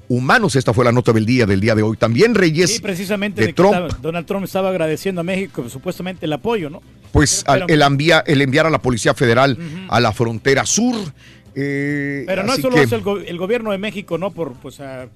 Humanos. 0.09 0.55
Esta 0.57 0.75
fue 0.75 0.85
la 0.85 0.93
nota 0.93 1.13
del 1.13 1.25
día 1.25 1.47
del 1.47 1.61
día 1.61 1.75
de 1.75 1.83
hoy. 1.83 1.97
También 1.97 2.35
Reyes 2.35 2.75
Sí, 2.77 2.81
precisamente 2.81 3.41
de 3.41 3.47
de 3.49 3.53
que 3.53 3.57
Trump, 3.57 3.75
estaba- 3.75 3.99
Donald 4.03 4.27
Trump 4.27 4.45
estaba 4.45 4.69
agradeciendo 4.71 5.23
a 5.23 5.25
México 5.25 5.67
supuestamente 5.69 6.27
el 6.27 6.33
apoyo, 6.33 6.69
¿no? 6.71 6.83
pues 7.13 7.45
al- 7.47 7.65
el, 7.69 7.81
envía- 7.81 8.25
el 8.27 8.43
enviar 8.43 8.67
a 8.67 8.71
la 8.71 8.83
Policía 8.83 9.15
Federal 9.15 9.57
a 9.89 10.01
la 10.01 10.13
frontera 10.13 10.67
sur. 10.67 10.97
eh, 11.55 12.25
Pero 12.27 12.43
no 12.43 12.57
solo 12.57 12.75
que- 12.77 12.83
es 12.83 12.93
el, 12.93 13.01
go- 13.03 13.19
el 13.21 13.39
gobierno 13.39 13.71
de 13.71 13.79
México, 13.79 14.19
¿no? 14.19 14.33
Por, 14.33 14.55
pues, 14.55 14.81
a- 14.81 15.07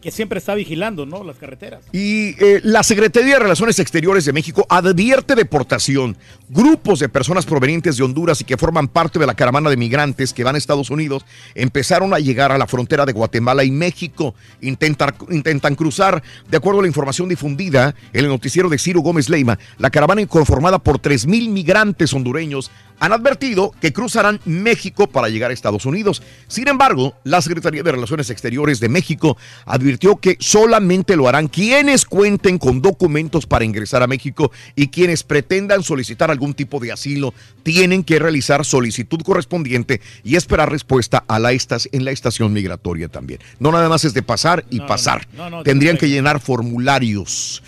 que 0.00 0.10
siempre 0.10 0.38
está 0.38 0.54
vigilando, 0.54 1.06
¿no? 1.06 1.24
Las 1.24 1.36
carreteras. 1.38 1.80
Y 1.92 2.30
eh, 2.42 2.60
la 2.62 2.82
Secretaría 2.82 3.34
de 3.34 3.38
Relaciones 3.40 3.78
Exteriores 3.78 4.24
de 4.24 4.32
México 4.32 4.66
advierte 4.68 5.34
deportación. 5.34 6.16
Grupos 6.48 7.00
de 7.00 7.08
personas 7.08 7.46
provenientes 7.46 7.96
de 7.96 8.04
Honduras 8.04 8.40
y 8.40 8.44
que 8.44 8.56
forman 8.56 8.88
parte 8.88 9.18
de 9.18 9.26
la 9.26 9.34
caravana 9.34 9.70
de 9.70 9.76
migrantes 9.76 10.32
que 10.32 10.44
van 10.44 10.54
a 10.54 10.58
Estados 10.58 10.90
Unidos 10.90 11.24
empezaron 11.54 12.14
a 12.14 12.18
llegar 12.18 12.52
a 12.52 12.58
la 12.58 12.66
frontera 12.66 13.04
de 13.06 13.12
Guatemala 13.12 13.64
y 13.64 13.70
México. 13.70 14.34
Intentar- 14.60 15.14
intentan 15.30 15.74
cruzar. 15.74 16.22
De 16.50 16.56
acuerdo 16.56 16.80
a 16.80 16.82
la 16.82 16.88
información 16.88 17.28
difundida 17.28 17.94
en 18.12 18.24
el 18.24 18.28
noticiero 18.30 18.68
de 18.68 18.78
Ciro 18.78 19.00
Gómez 19.00 19.28
Leima, 19.28 19.58
la 19.78 19.90
caravana 19.90 20.24
conformada 20.26 20.78
por 20.78 20.98
3.000 21.00 21.48
migrantes 21.50 22.12
hondureños 22.12 22.70
han 23.00 23.12
advertido 23.12 23.72
que 23.80 23.92
cruzarán 23.92 24.40
México 24.44 25.06
para 25.06 25.28
llegar 25.28 25.50
a 25.50 25.54
Estados 25.54 25.86
Unidos. 25.86 26.22
Sin 26.46 26.68
embargo, 26.68 27.14
la 27.24 27.40
Secretaría 27.40 27.82
de 27.82 27.92
Relaciones 27.92 28.30
Exteriores 28.30 28.80
de 28.80 28.88
México 28.88 29.36
advirtió 29.64 30.16
que 30.16 30.36
solamente 30.40 31.16
lo 31.16 31.28
harán 31.28 31.48
quienes 31.48 32.04
cuenten 32.04 32.58
con 32.58 32.82
documentos 32.82 33.46
para 33.46 33.64
ingresar 33.64 34.02
a 34.02 34.06
México 34.06 34.50
y 34.74 34.88
quienes 34.88 35.22
pretendan 35.22 35.82
solicitar 35.82 36.30
algún 36.30 36.54
tipo 36.54 36.80
de 36.80 36.92
asilo 36.92 37.34
tienen 37.62 38.04
que 38.04 38.18
realizar 38.18 38.64
solicitud 38.64 39.20
correspondiente 39.22 40.00
y 40.24 40.36
esperar 40.36 40.70
respuesta 40.70 41.24
a 41.28 41.38
la 41.38 41.52
estas 41.52 41.88
en 41.92 42.04
la 42.04 42.10
estación 42.10 42.52
migratoria 42.52 43.08
también. 43.08 43.40
No 43.58 43.72
nada 43.72 43.88
más 43.88 44.04
es 44.04 44.14
de 44.14 44.22
pasar 44.22 44.64
y 44.70 44.80
pasar. 44.80 45.26
no, 45.36 45.50
no, 45.50 45.62
Tendrían 45.62 45.96
que 45.96 46.08
llenar 46.08 46.40
formularios. 46.40 47.62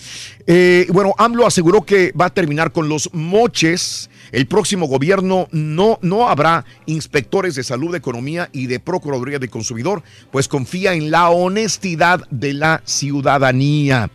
Eh, 0.46 0.86
bueno, 0.90 1.14
AMLO 1.18 1.46
aseguró 1.46 1.82
que 1.82 2.12
va 2.12 2.26
a 2.26 2.34
terminar 2.34 2.72
con 2.72 2.88
los 2.88 3.10
moches. 3.12 4.09
El 4.32 4.46
próximo 4.46 4.86
gobierno 4.86 5.48
no, 5.52 5.98
no 6.02 6.28
habrá 6.28 6.64
inspectores 6.86 7.54
de 7.54 7.64
salud, 7.64 7.92
de 7.92 7.98
economía 7.98 8.48
y 8.52 8.66
de 8.66 8.80
procuraduría 8.80 9.38
de 9.38 9.48
consumidor, 9.48 10.02
pues 10.30 10.48
confía 10.48 10.94
en 10.94 11.10
la 11.10 11.30
honestidad 11.30 12.26
de 12.30 12.54
la 12.54 12.82
ciudadanía. 12.84 14.10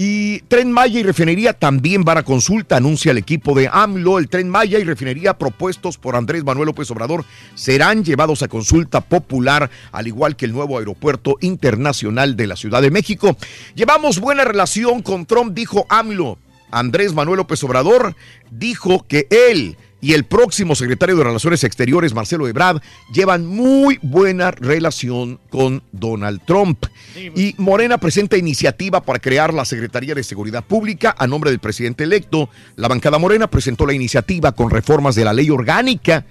Y 0.00 0.42
Tren 0.42 0.70
Maya 0.70 1.00
y 1.00 1.02
Refinería 1.02 1.54
también 1.54 2.04
van 2.04 2.18
a 2.18 2.22
consulta, 2.22 2.76
anuncia 2.76 3.10
el 3.10 3.18
equipo 3.18 3.52
de 3.56 3.68
AMLO. 3.70 4.20
El 4.20 4.28
Tren 4.28 4.48
Maya 4.48 4.78
y 4.78 4.84
Refinería 4.84 5.36
propuestos 5.36 5.98
por 5.98 6.14
Andrés 6.14 6.44
Manuel 6.44 6.66
López 6.66 6.88
Obrador 6.92 7.24
serán 7.56 8.04
llevados 8.04 8.44
a 8.44 8.48
consulta 8.48 9.00
popular, 9.00 9.68
al 9.90 10.06
igual 10.06 10.36
que 10.36 10.44
el 10.44 10.52
nuevo 10.52 10.78
aeropuerto 10.78 11.36
internacional 11.40 12.36
de 12.36 12.46
la 12.46 12.54
Ciudad 12.54 12.80
de 12.80 12.92
México. 12.92 13.36
Llevamos 13.74 14.20
buena 14.20 14.44
relación 14.44 15.02
con 15.02 15.26
Trump, 15.26 15.52
dijo 15.52 15.84
AMLO. 15.88 16.38
Andrés 16.70 17.14
Manuel 17.14 17.38
López 17.38 17.62
Obrador 17.64 18.14
dijo 18.50 19.04
que 19.06 19.26
él 19.30 19.76
y 20.00 20.12
el 20.12 20.24
próximo 20.24 20.76
secretario 20.76 21.16
de 21.16 21.24
Relaciones 21.24 21.64
Exteriores, 21.64 22.14
Marcelo 22.14 22.46
Ebrard, 22.46 22.80
llevan 23.12 23.46
muy 23.46 23.98
buena 24.00 24.52
relación 24.52 25.40
con 25.50 25.82
Donald 25.90 26.40
Trump. 26.46 26.86
Y 27.16 27.54
Morena 27.58 27.98
presenta 27.98 28.36
iniciativa 28.36 29.02
para 29.02 29.18
crear 29.18 29.52
la 29.52 29.64
Secretaría 29.64 30.14
de 30.14 30.22
Seguridad 30.22 30.64
Pública 30.64 31.16
a 31.18 31.26
nombre 31.26 31.50
del 31.50 31.58
presidente 31.58 32.04
electo. 32.04 32.48
La 32.76 32.86
bancada 32.86 33.18
Morena 33.18 33.48
presentó 33.48 33.86
la 33.86 33.92
iniciativa 33.92 34.52
con 34.52 34.70
reformas 34.70 35.16
de 35.16 35.24
la 35.24 35.32
ley 35.32 35.50
orgánica 35.50 36.24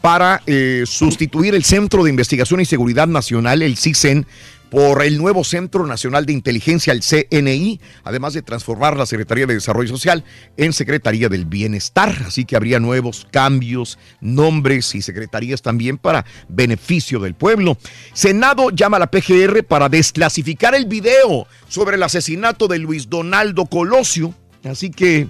para 0.00 0.42
eh, 0.46 0.84
sustituir 0.86 1.54
el 1.54 1.64
Centro 1.64 2.02
de 2.02 2.10
Investigación 2.10 2.60
y 2.62 2.64
Seguridad 2.64 3.06
Nacional, 3.06 3.60
el 3.60 3.76
CISEN, 3.76 4.26
por 4.70 5.02
el 5.02 5.18
nuevo 5.18 5.42
Centro 5.44 5.86
Nacional 5.86 6.26
de 6.26 6.32
Inteligencia, 6.32 6.92
el 6.92 7.02
CNI, 7.02 7.80
además 8.04 8.34
de 8.34 8.42
transformar 8.42 8.96
la 8.96 9.04
Secretaría 9.04 9.46
de 9.46 9.54
Desarrollo 9.54 9.88
Social 9.88 10.24
en 10.56 10.72
Secretaría 10.72 11.28
del 11.28 11.44
Bienestar. 11.44 12.14
Así 12.26 12.44
que 12.44 12.56
habría 12.56 12.78
nuevos 12.78 13.26
cambios, 13.30 13.98
nombres 14.20 14.94
y 14.94 15.02
secretarías 15.02 15.60
también 15.60 15.98
para 15.98 16.24
beneficio 16.48 17.18
del 17.18 17.34
pueblo. 17.34 17.76
Senado 18.12 18.70
llama 18.70 18.96
a 18.98 19.00
la 19.00 19.10
PGR 19.10 19.64
para 19.64 19.88
desclasificar 19.88 20.74
el 20.74 20.86
video 20.86 21.46
sobre 21.68 21.96
el 21.96 22.02
asesinato 22.02 22.68
de 22.68 22.78
Luis 22.78 23.10
Donaldo 23.10 23.66
Colosio. 23.66 24.34
Así 24.64 24.90
que 24.90 25.28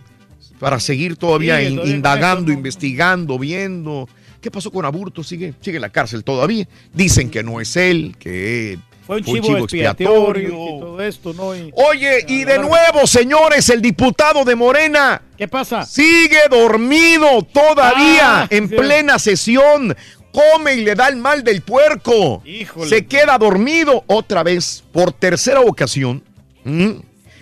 para 0.58 0.78
seguir 0.78 1.16
todavía 1.16 1.62
indagando, 1.62 2.52
investigando, 2.52 3.38
viendo. 3.38 4.08
¿Qué 4.42 4.50
pasó 4.50 4.70
con 4.70 4.84
Aburto? 4.84 5.24
Sigue, 5.24 5.54
sigue 5.60 5.76
en 5.76 5.82
la 5.82 5.90
cárcel 5.90 6.24
todavía. 6.24 6.68
Dicen 6.92 7.30
que 7.30 7.42
no 7.42 7.60
es 7.60 7.76
él, 7.76 8.16
que 8.18 8.78
Fue 9.06 9.16
un 9.16 9.24
chivo, 9.24 9.56
expiatorio 9.58 10.48
y 10.48 10.80
todo 10.80 11.02
esto, 11.02 11.32
¿no? 11.32 11.56
Y- 11.56 11.72
Oye, 11.74 12.24
y 12.28 12.44
de 12.44 12.58
nuevo, 12.58 13.06
señores, 13.06 13.68
el 13.70 13.82
diputado 13.82 14.44
de 14.44 14.54
Morena. 14.54 15.22
¿Qué 15.36 15.48
pasa? 15.48 15.84
Sigue 15.84 16.40
dormido 16.50 17.42
todavía 17.52 18.42
Ah, 18.42 18.46
en 18.50 18.68
sí. 18.68 18.76
plena 18.76 19.18
sesión. 19.18 19.96
Come 20.32 20.74
y 20.74 20.84
le 20.84 20.94
da 20.94 21.08
el 21.08 21.16
mal 21.16 21.42
del 21.42 21.62
puerco. 21.62 22.42
Híjole. 22.44 22.88
Se 22.88 23.06
queda 23.06 23.36
dormido 23.36 24.04
otra 24.06 24.44
vez 24.44 24.84
por 24.92 25.12
tercera 25.12 25.60
ocasión. 25.60 26.22
¿Mm? 26.62 26.90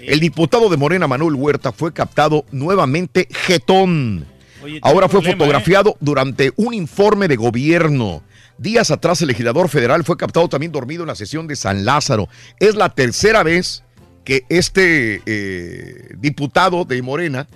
El 0.00 0.20
diputado 0.20 0.70
de 0.70 0.76
Morena, 0.78 1.06
Manuel 1.06 1.34
Huerta, 1.34 1.72
fue 1.72 1.92
captado 1.92 2.46
nuevamente 2.50 3.28
jetón. 3.30 4.26
Oye, 4.62 4.78
Ahora 4.82 5.08
fue 5.08 5.20
problema, 5.20 5.34
¿eh? 5.34 5.36
fotografiado 5.38 5.96
durante 6.00 6.52
un 6.56 6.72
informe 6.72 7.28
de 7.28 7.36
gobierno. 7.36 8.22
Días 8.58 8.90
atrás 8.90 9.22
el 9.22 9.28
legislador 9.28 9.68
federal 9.68 10.02
fue 10.02 10.16
captado 10.16 10.48
también 10.48 10.72
dormido 10.72 11.04
en 11.04 11.08
la 11.08 11.14
sesión 11.14 11.46
de 11.46 11.54
San 11.54 11.84
Lázaro. 11.84 12.28
Es 12.58 12.74
la 12.74 12.88
tercera 12.88 13.44
vez 13.44 13.84
que 14.24 14.44
este 14.48 15.22
eh, 15.26 16.14
diputado 16.18 16.84
de 16.84 17.00
Morena 17.00 17.46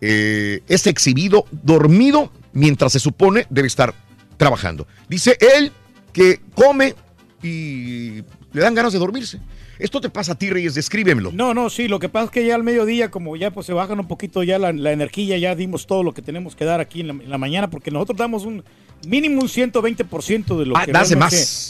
eh, 0.00 0.60
es 0.68 0.86
exhibido 0.86 1.44
dormido 1.50 2.32
mientras 2.52 2.92
se 2.92 3.00
supone 3.00 3.46
debe 3.50 3.66
estar 3.66 3.94
trabajando. 4.36 4.86
Dice 5.08 5.36
él 5.40 5.72
que 6.12 6.40
come 6.54 6.94
y 7.42 8.22
le 8.52 8.62
dan 8.62 8.74
ganas 8.74 8.92
de 8.92 9.00
dormirse. 9.00 9.40
Esto 9.78 10.00
te 10.00 10.08
pasa 10.08 10.32
a 10.32 10.34
ti, 10.36 10.50
Reyes, 10.50 10.74
descríbemelo. 10.74 11.32
No, 11.32 11.52
no, 11.52 11.68
sí, 11.68 11.88
lo 11.88 11.98
que 11.98 12.08
pasa 12.08 12.26
es 12.26 12.30
que 12.30 12.46
ya 12.46 12.54
al 12.54 12.62
mediodía, 12.62 13.10
como 13.10 13.34
ya 13.34 13.50
pues 13.50 13.66
se 13.66 13.72
bajan 13.72 13.98
un 13.98 14.06
poquito 14.06 14.44
ya 14.44 14.58
la, 14.58 14.92
energía, 14.92 15.36
ya 15.36 15.56
dimos 15.56 15.88
todo 15.88 16.04
lo 16.04 16.14
que 16.14 16.22
tenemos 16.22 16.54
que 16.54 16.64
dar 16.64 16.80
aquí 16.80 17.00
en 17.00 17.28
la 17.28 17.38
mañana, 17.38 17.70
porque 17.70 17.90
nosotros 17.90 18.16
damos 18.16 18.44
un 18.44 18.62
mínimo 19.06 19.42
un 19.42 19.48
120% 19.48 20.58
de 20.58 20.66
lo 20.66 20.76
Ah, 20.76 20.84
que 20.86 20.92
das 20.92 21.08
de 21.08 21.16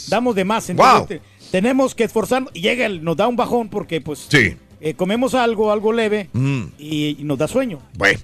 damos 0.09 0.35
de 0.35 0.43
más. 0.45 0.67
Wow. 0.67 0.85
Entonces, 0.85 1.07
te- 1.21 1.21
tenemos 1.51 1.95
que 1.95 2.03
esforzarnos 2.05 2.51
y 2.53 2.61
llega, 2.61 2.85
el- 2.85 3.03
nos 3.03 3.15
da 3.17 3.27
un 3.27 3.35
bajón 3.35 3.69
porque 3.69 4.01
pues 4.01 4.25
Sí. 4.29 4.55
eh, 4.81 4.93
comemos 4.93 5.33
algo, 5.33 5.71
algo 5.71 5.93
leve 5.93 6.29
Mm, 6.33 6.63
y, 6.77 7.17
y 7.19 7.23
nos 7.23 7.37
da 7.37 7.47
sueño. 7.47 7.79
bueno. 7.97 8.19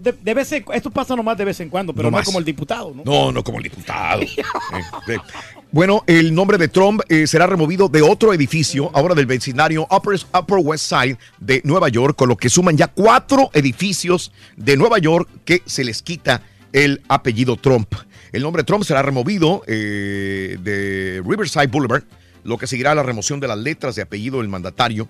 De, 0.00 0.12
de 0.12 0.34
vez 0.34 0.52
en- 0.52 0.64
esto 0.72 0.90
pasa 0.90 1.16
nomás 1.16 1.36
de 1.36 1.44
vez 1.44 1.58
en 1.60 1.68
cuando, 1.68 1.92
pero 1.92 2.10
No 2.10 2.22
como 2.22 2.38
el 2.38 2.44
diputado, 2.44 2.92
¿no? 2.94 3.02
No, 3.04 3.32
no 3.32 3.42
como 3.44 3.58
el 3.58 3.64
diputado. 3.64 4.22
Eh. 4.22 5.18
Bueno, 5.72 6.04
el 6.06 6.34
nombre 6.34 6.56
de 6.58 6.68
Trump 6.68 7.02
eh, 7.08 7.26
será 7.26 7.46
removido 7.46 7.88
de 7.88 8.00
otro 8.00 8.32
edificio, 8.32 8.90
ahora 8.94 9.14
del 9.14 9.26
vecindario 9.26 9.86
Upper, 9.90 10.18
Upper 10.32 10.58
West 10.62 10.88
Side 10.88 11.18
de 11.38 11.60
Nueva 11.64 11.88
York, 11.88 12.16
con 12.16 12.28
lo 12.28 12.36
que 12.36 12.48
suman 12.48 12.76
ya 12.76 12.86
cuatro 12.86 13.50
edificios 13.52 14.32
de 14.56 14.76
Nueva 14.76 14.98
York 14.98 15.28
que 15.44 15.62
se 15.66 15.84
les 15.84 16.00
quita 16.02 16.42
el 16.72 17.02
apellido 17.08 17.56
Trump. 17.56 17.92
El 18.36 18.42
nombre 18.42 18.64
Trump 18.64 18.84
será 18.84 19.00
removido 19.00 19.62
eh, 19.66 20.58
de 20.60 21.22
Riverside 21.26 21.68
Boulevard, 21.68 22.02
lo 22.44 22.58
que 22.58 22.66
seguirá 22.66 22.94
la 22.94 23.02
remoción 23.02 23.40
de 23.40 23.48
las 23.48 23.56
letras 23.56 23.96
de 23.96 24.02
apellido 24.02 24.40
del 24.40 24.48
mandatario 24.48 25.08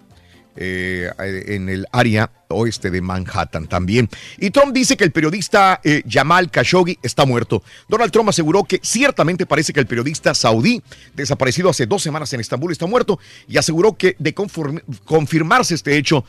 eh, 0.54 1.10
en 1.18 1.68
el 1.68 1.86
área 1.90 2.30
oeste 2.48 2.88
de 2.88 3.00
Manhattan 3.00 3.66
también. 3.66 4.08
Y 4.38 4.50
Trump 4.50 4.72
dice 4.72 4.96
que 4.96 5.02
el 5.02 5.10
periodista 5.10 5.80
eh, 5.82 6.04
Jamal 6.08 6.52
Khashoggi 6.52 7.00
está 7.02 7.26
muerto. 7.26 7.64
Donald 7.88 8.12
Trump 8.12 8.28
aseguró 8.28 8.62
que 8.62 8.78
ciertamente 8.80 9.44
parece 9.44 9.72
que 9.72 9.80
el 9.80 9.88
periodista 9.88 10.32
saudí, 10.32 10.80
desaparecido 11.16 11.68
hace 11.68 11.86
dos 11.86 12.04
semanas 12.04 12.32
en 12.32 12.38
Estambul, 12.38 12.70
está 12.70 12.86
muerto 12.86 13.18
y 13.48 13.56
aseguró 13.56 13.96
que 13.96 14.14
de 14.20 14.34
confirmarse 14.34 15.74
este 15.74 15.96
hecho, 15.96 16.24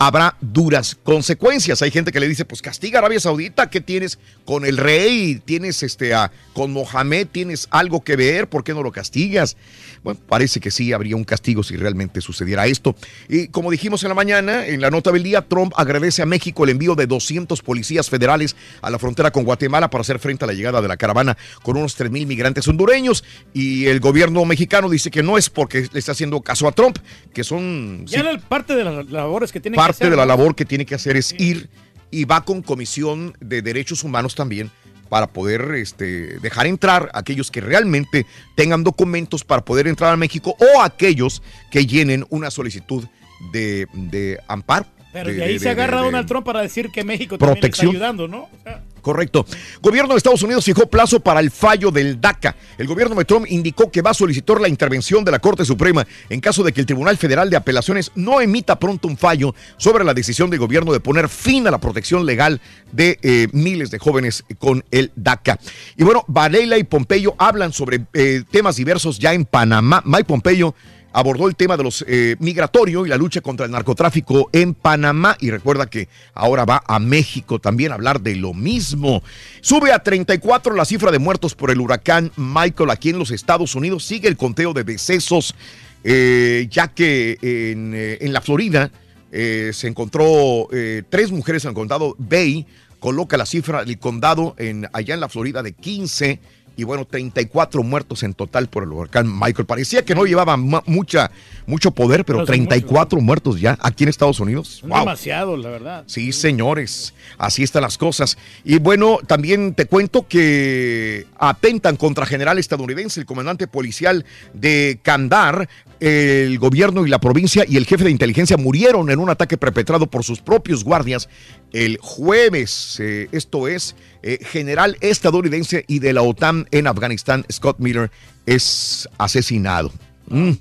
habrá 0.00 0.34
duras 0.40 0.96
consecuencias. 1.04 1.82
Hay 1.82 1.90
gente 1.90 2.10
que 2.10 2.20
le 2.20 2.26
dice, 2.26 2.46
pues 2.46 2.62
castiga 2.62 2.98
a 2.98 3.00
Arabia 3.00 3.20
Saudita, 3.20 3.68
¿qué 3.68 3.82
tienes 3.82 4.18
con 4.46 4.64
el 4.64 4.78
rey? 4.78 5.42
¿Tienes 5.44 5.82
este, 5.82 6.14
a- 6.14 6.32
con 6.54 6.72
Mohamed? 6.72 7.26
¿Tienes 7.30 7.68
algo 7.70 8.02
que 8.02 8.16
ver? 8.16 8.48
¿Por 8.48 8.64
qué 8.64 8.72
no 8.72 8.82
lo 8.82 8.92
castigas? 8.92 9.58
Bueno, 10.02 10.18
parece 10.26 10.58
que 10.58 10.70
sí 10.70 10.94
habría 10.94 11.16
un 11.16 11.24
castigo 11.24 11.62
si 11.62 11.76
realmente 11.76 12.22
sucediera 12.22 12.66
esto. 12.66 12.96
Y 13.28 13.48
como 13.48 13.70
dijimos 13.70 14.02
en 14.02 14.08
la 14.08 14.14
mañana, 14.14 14.66
en 14.66 14.80
la 14.80 14.88
nota 14.90 15.12
del 15.12 15.22
día, 15.22 15.42
Trump 15.46 15.74
agradece 15.76 16.22
a 16.22 16.26
México 16.26 16.64
el 16.64 16.70
envío 16.70 16.94
de 16.94 17.06
200 17.06 17.60
policías 17.60 18.08
federales 18.08 18.56
a 18.80 18.88
la 18.88 18.98
frontera 18.98 19.30
con 19.30 19.44
Guatemala 19.44 19.90
para 19.90 20.00
hacer 20.00 20.18
frente 20.18 20.44
a 20.44 20.48
la 20.48 20.54
llegada 20.54 20.80
de 20.80 20.88
la 20.88 20.96
caravana 20.96 21.36
con 21.62 21.76
unos 21.76 21.94
3 21.94 22.10
mil 22.10 22.26
migrantes 22.26 22.66
hondureños. 22.66 23.22
Y 23.52 23.84
el 23.88 24.00
gobierno 24.00 24.42
mexicano 24.46 24.88
dice 24.88 25.10
que 25.10 25.22
no 25.22 25.36
es 25.36 25.50
porque 25.50 25.86
le 25.92 25.98
está 25.98 26.12
haciendo 26.12 26.40
caso 26.40 26.66
a 26.66 26.72
Trump, 26.72 26.96
que 27.34 27.44
son 27.44 28.06
Ya 28.06 28.22
sí, 28.22 28.38
parte 28.48 28.74
de 28.74 28.84
las 28.84 29.06
labores 29.10 29.52
que 29.52 29.60
tienen 29.60 29.76
que 29.76 29.89
parte 29.92 30.10
de 30.10 30.16
la 30.16 30.26
labor 30.26 30.54
que 30.54 30.64
tiene 30.64 30.84
que 30.86 30.94
hacer 30.94 31.16
es 31.16 31.32
ir 31.38 31.68
y 32.10 32.24
va 32.24 32.44
con 32.44 32.62
comisión 32.62 33.34
de 33.40 33.62
derechos 33.62 34.02
humanos 34.04 34.34
también 34.34 34.70
para 35.08 35.26
poder 35.26 35.74
este, 35.74 36.38
dejar 36.40 36.66
entrar 36.66 37.10
a 37.12 37.18
aquellos 37.18 37.50
que 37.50 37.60
realmente 37.60 38.26
tengan 38.54 38.84
documentos 38.84 39.42
para 39.44 39.64
poder 39.64 39.88
entrar 39.88 40.12
a 40.12 40.16
México 40.16 40.56
o 40.58 40.80
aquellos 40.82 41.42
que 41.70 41.84
llenen 41.86 42.24
una 42.30 42.50
solicitud 42.50 43.04
de, 43.52 43.86
de 43.92 44.38
amparo. 44.48 44.86
Pero 45.12 45.30
de- 45.30 45.34
de 45.36 45.42
ahí 45.44 45.52
de- 45.54 45.58
se 45.60 45.68
agarra 45.70 46.02
Donald 46.02 46.28
Trump 46.28 46.46
para 46.46 46.62
decir 46.62 46.90
que 46.90 47.02
México 47.02 47.36
también 47.38 47.54
le 47.54 47.58
está 47.58 47.60
Protección. 47.68 47.90
ayudando, 47.90 48.28
¿no? 48.28 48.42
O 48.42 48.50
sea, 48.62 48.82
Correcto. 49.00 49.46
Gobierno 49.80 50.14
de 50.14 50.18
Estados 50.18 50.42
Unidos 50.42 50.64
fijó 50.64 50.86
plazo 50.86 51.20
para 51.20 51.40
el 51.40 51.50
fallo 51.50 51.90
del 51.90 52.20
DACA. 52.20 52.56
El 52.78 52.86
gobierno 52.86 53.14
de 53.16 53.24
Trump 53.24 53.46
indicó 53.48 53.90
que 53.90 54.02
va 54.02 54.10
a 54.10 54.14
solicitar 54.14 54.60
la 54.60 54.68
intervención 54.68 55.24
de 55.24 55.30
la 55.30 55.38
Corte 55.38 55.64
Suprema 55.64 56.06
en 56.28 56.40
caso 56.40 56.62
de 56.62 56.72
que 56.72 56.80
el 56.80 56.86
Tribunal 56.86 57.16
Federal 57.16 57.50
de 57.50 57.56
Apelaciones 57.56 58.12
no 58.14 58.40
emita 58.40 58.78
pronto 58.78 59.08
un 59.08 59.16
fallo 59.16 59.54
sobre 59.76 60.04
la 60.04 60.14
decisión 60.14 60.50
del 60.50 60.58
gobierno 60.58 60.92
de 60.92 61.00
poner 61.00 61.28
fin 61.28 61.66
a 61.66 61.70
la 61.70 61.78
protección 61.78 62.26
legal 62.26 62.60
de 62.92 63.18
eh, 63.22 63.48
miles 63.52 63.90
de 63.90 63.98
jóvenes 63.98 64.44
con 64.58 64.84
el 64.90 65.12
DACA. 65.14 65.58
Y 65.96 66.04
bueno, 66.04 66.24
Varela 66.26 66.78
y 66.78 66.84
Pompeyo 66.84 67.34
hablan 67.38 67.72
sobre 67.72 68.04
eh, 68.14 68.42
temas 68.50 68.76
diversos 68.76 69.18
ya 69.18 69.32
en 69.32 69.44
Panamá. 69.44 70.02
Mike 70.04 70.24
Pompeyo 70.24 70.74
abordó 71.12 71.48
el 71.48 71.56
tema 71.56 71.76
de 71.76 71.84
los 71.84 72.04
eh, 72.06 72.36
migratorio 72.38 73.04
y 73.04 73.08
la 73.08 73.16
lucha 73.16 73.40
contra 73.40 73.66
el 73.66 73.72
narcotráfico 73.72 74.48
en 74.52 74.74
Panamá 74.74 75.36
y 75.40 75.50
recuerda 75.50 75.86
que 75.86 76.08
ahora 76.34 76.64
va 76.64 76.82
a 76.86 76.98
México 76.98 77.58
también 77.58 77.92
a 77.92 77.94
hablar 77.94 78.20
de 78.20 78.36
lo 78.36 78.54
mismo. 78.54 79.22
Sube 79.60 79.92
a 79.92 80.02
34 80.02 80.74
la 80.74 80.84
cifra 80.84 81.10
de 81.10 81.18
muertos 81.18 81.54
por 81.54 81.70
el 81.70 81.80
huracán 81.80 82.30
Michael 82.36 82.90
aquí 82.90 83.10
en 83.10 83.18
los 83.18 83.30
Estados 83.30 83.74
Unidos. 83.74 84.04
Sigue 84.04 84.28
el 84.28 84.36
conteo 84.36 84.72
de 84.72 84.84
decesos 84.84 85.54
eh, 86.02 86.66
ya 86.70 86.88
que 86.88 87.38
en, 87.42 87.92
eh, 87.94 88.18
en 88.20 88.32
la 88.32 88.40
Florida 88.40 88.90
se 89.32 89.86
encontró 89.86 90.68
tres 91.08 91.30
mujeres 91.30 91.64
en 91.64 91.68
el 91.68 91.74
condado 91.74 92.16
Bay. 92.18 92.66
Coloca 92.98 93.36
la 93.36 93.46
cifra 93.46 93.84
del 93.84 93.96
condado 94.00 94.56
en, 94.58 94.88
allá 94.92 95.14
en 95.14 95.20
la 95.20 95.28
Florida 95.28 95.62
de 95.62 95.72
15 95.72 96.40
y 96.80 96.84
bueno, 96.84 97.04
34 97.04 97.82
muertos 97.82 98.22
en 98.22 98.32
total 98.32 98.68
por 98.68 98.84
el 98.84 98.92
huracán 98.92 99.30
Michael. 99.30 99.66
Parecía 99.66 100.02
que 100.02 100.14
no 100.14 100.24
llevaba 100.24 100.56
mucha, 100.56 101.30
mucho 101.66 101.90
poder, 101.90 102.24
pero 102.24 102.38
Pero 102.38 102.46
son 102.46 102.66
34 102.68 103.20
muertos 103.20 103.60
ya 103.60 103.78
aquí 103.82 104.04
en 104.04 104.08
Estados 104.08 104.40
Unidos. 104.40 104.80
Wow. 104.86 105.00
demasiados, 105.00 105.58
la 105.62 105.68
verdad. 105.68 106.04
Sí, 106.06 106.32
señores, 106.32 107.12
así 107.36 107.62
están 107.62 107.82
las 107.82 107.98
cosas. 107.98 108.38
Y 108.64 108.78
bueno, 108.78 109.18
también 109.26 109.74
te 109.74 109.84
cuento 109.84 110.26
que 110.26 111.26
atentan 111.38 111.96
contra 111.96 112.24
general 112.24 112.58
estadounidense, 112.58 113.20
el 113.20 113.26
comandante 113.26 113.66
policial 113.66 114.24
de 114.54 115.00
Kandar, 115.02 115.68
el 116.00 116.58
gobierno 116.58 117.06
y 117.06 117.10
la 117.10 117.20
provincia 117.20 117.64
y 117.68 117.76
el 117.76 117.86
jefe 117.86 118.04
de 118.04 118.10
inteligencia 118.10 118.56
murieron 118.56 119.10
en 119.10 119.18
un 119.18 119.28
ataque 119.28 119.56
perpetrado 119.58 120.06
por 120.06 120.24
sus 120.24 120.40
propios 120.40 120.82
guardias 120.82 121.28
el 121.72 121.98
jueves. 122.00 122.98
Eh, 123.00 123.28
esto 123.32 123.68
es, 123.68 123.94
eh, 124.22 124.38
general 124.42 124.96
estadounidense 125.00 125.84
y 125.86 125.98
de 125.98 126.12
la 126.12 126.22
OTAN 126.22 126.66
en 126.70 126.86
Afganistán, 126.86 127.44
Scott 127.52 127.78
Miller, 127.78 128.10
es 128.46 129.08
asesinado. 129.18 129.92
Mm. 130.28 130.52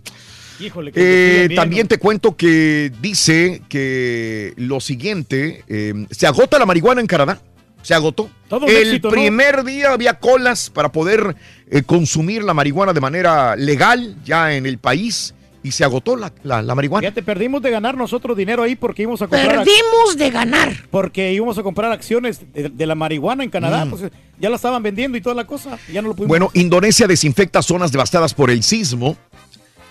Híjole, 0.59 0.91
que 0.91 1.45
Eh, 1.45 1.55
también 1.55 1.87
te 1.87 1.97
cuento 1.97 2.35
que 2.35 2.91
dice 3.01 3.61
que 3.69 4.53
lo 4.57 4.81
siguiente, 4.81 5.63
se 6.11 6.27
agota 6.27 6.59
la 6.59 6.65
marihuana 6.65 6.99
en 6.99 7.07
Canadá. 7.07 7.41
Se 7.81 7.93
agotó. 7.93 8.29
Todo 8.47 8.65
un 8.65 8.71
El 8.71 8.77
éxito, 8.77 9.07
¿no? 9.09 9.13
primer 9.13 9.63
día 9.63 9.91
había 9.93 10.15
colas 10.19 10.69
para 10.69 10.91
poder 10.91 11.35
eh, 11.69 11.83
consumir 11.83 12.43
la 12.43 12.53
marihuana 12.53 12.93
de 12.93 13.01
manera 13.01 13.55
legal 13.55 14.15
ya 14.25 14.53
en 14.53 14.65
el 14.65 14.77
país 14.79 15.33
y 15.61 15.71
se 15.71 15.83
agotó 15.83 16.15
la, 16.15 16.31
la- 16.43 16.61
la 16.61 16.73
marihuana. 16.73 17.01
Fíjate, 17.07 17.21
perdimos 17.21 17.61
de 17.61 17.69
ganar 17.69 17.95
nosotros 17.97 18.35
dinero 18.37 18.63
ahí 18.63 18.75
porque 18.75 19.01
íbamos 19.03 19.21
a 19.21 19.27
comprar. 19.27 19.47
Perdimos 19.57 20.17
de 20.17 20.29
ganar. 20.31 20.73
Porque 20.89 21.31
íbamos 21.33 21.57
a 21.57 21.63
comprar 21.63 21.91
acciones 21.91 22.41
de, 22.53 22.69
de 22.69 22.85
la 22.85 22.95
marihuana 22.95 23.43
en 23.43 23.49
Canadá. 23.49 23.85
Mm. 23.85 23.89
Pues 23.89 24.03
ya 24.39 24.49
la 24.49 24.55
estaban 24.55 24.81
vendiendo 24.81 25.17
y 25.17 25.21
toda 25.21 25.35
la 25.35 25.45
cosa. 25.45 25.77
y 25.89 25.93
Ya 25.93 26.01
no 26.01 26.07
lo 26.09 26.15
pudimos. 26.15 26.29
Bueno, 26.29 26.49
Indonesia 26.53 27.07
desinfecta 27.07 27.61
zonas 27.61 27.91
devastadas 27.91 28.33
por 28.33 28.49
el 28.51 28.63
sismo 28.63 29.17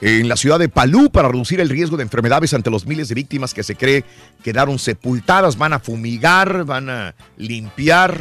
en 0.00 0.28
la 0.28 0.36
ciudad 0.36 0.58
de 0.58 0.68
Palú 0.68 1.10
para 1.10 1.28
reducir 1.28 1.60
el 1.60 1.68
riesgo 1.68 1.96
de 1.96 2.04
enfermedades 2.04 2.54
ante 2.54 2.70
los 2.70 2.86
miles 2.86 3.08
de 3.08 3.14
víctimas 3.16 3.52
que 3.54 3.62
se 3.62 3.74
cree 3.74 4.04
quedaron 4.44 4.78
sepultadas. 4.78 5.56
Van 5.58 5.72
a 5.72 5.78
fumigar, 5.80 6.64
van 6.64 6.88
a 6.90 7.14
limpiar. 7.36 8.20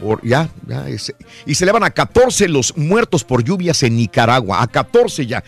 Por- 0.00 0.24
ya, 0.26 0.48
ya 0.66 0.88
es- 0.88 1.12
y 1.46 1.54
se 1.54 1.64
elevan 1.64 1.82
a 1.84 1.90
14 1.90 2.48
los 2.48 2.76
muertos 2.76 3.24
por 3.24 3.42
lluvias 3.42 3.82
en 3.82 3.96
Nicaragua, 3.96 4.62
a 4.62 4.66
14 4.68 5.26
ya. 5.26 5.42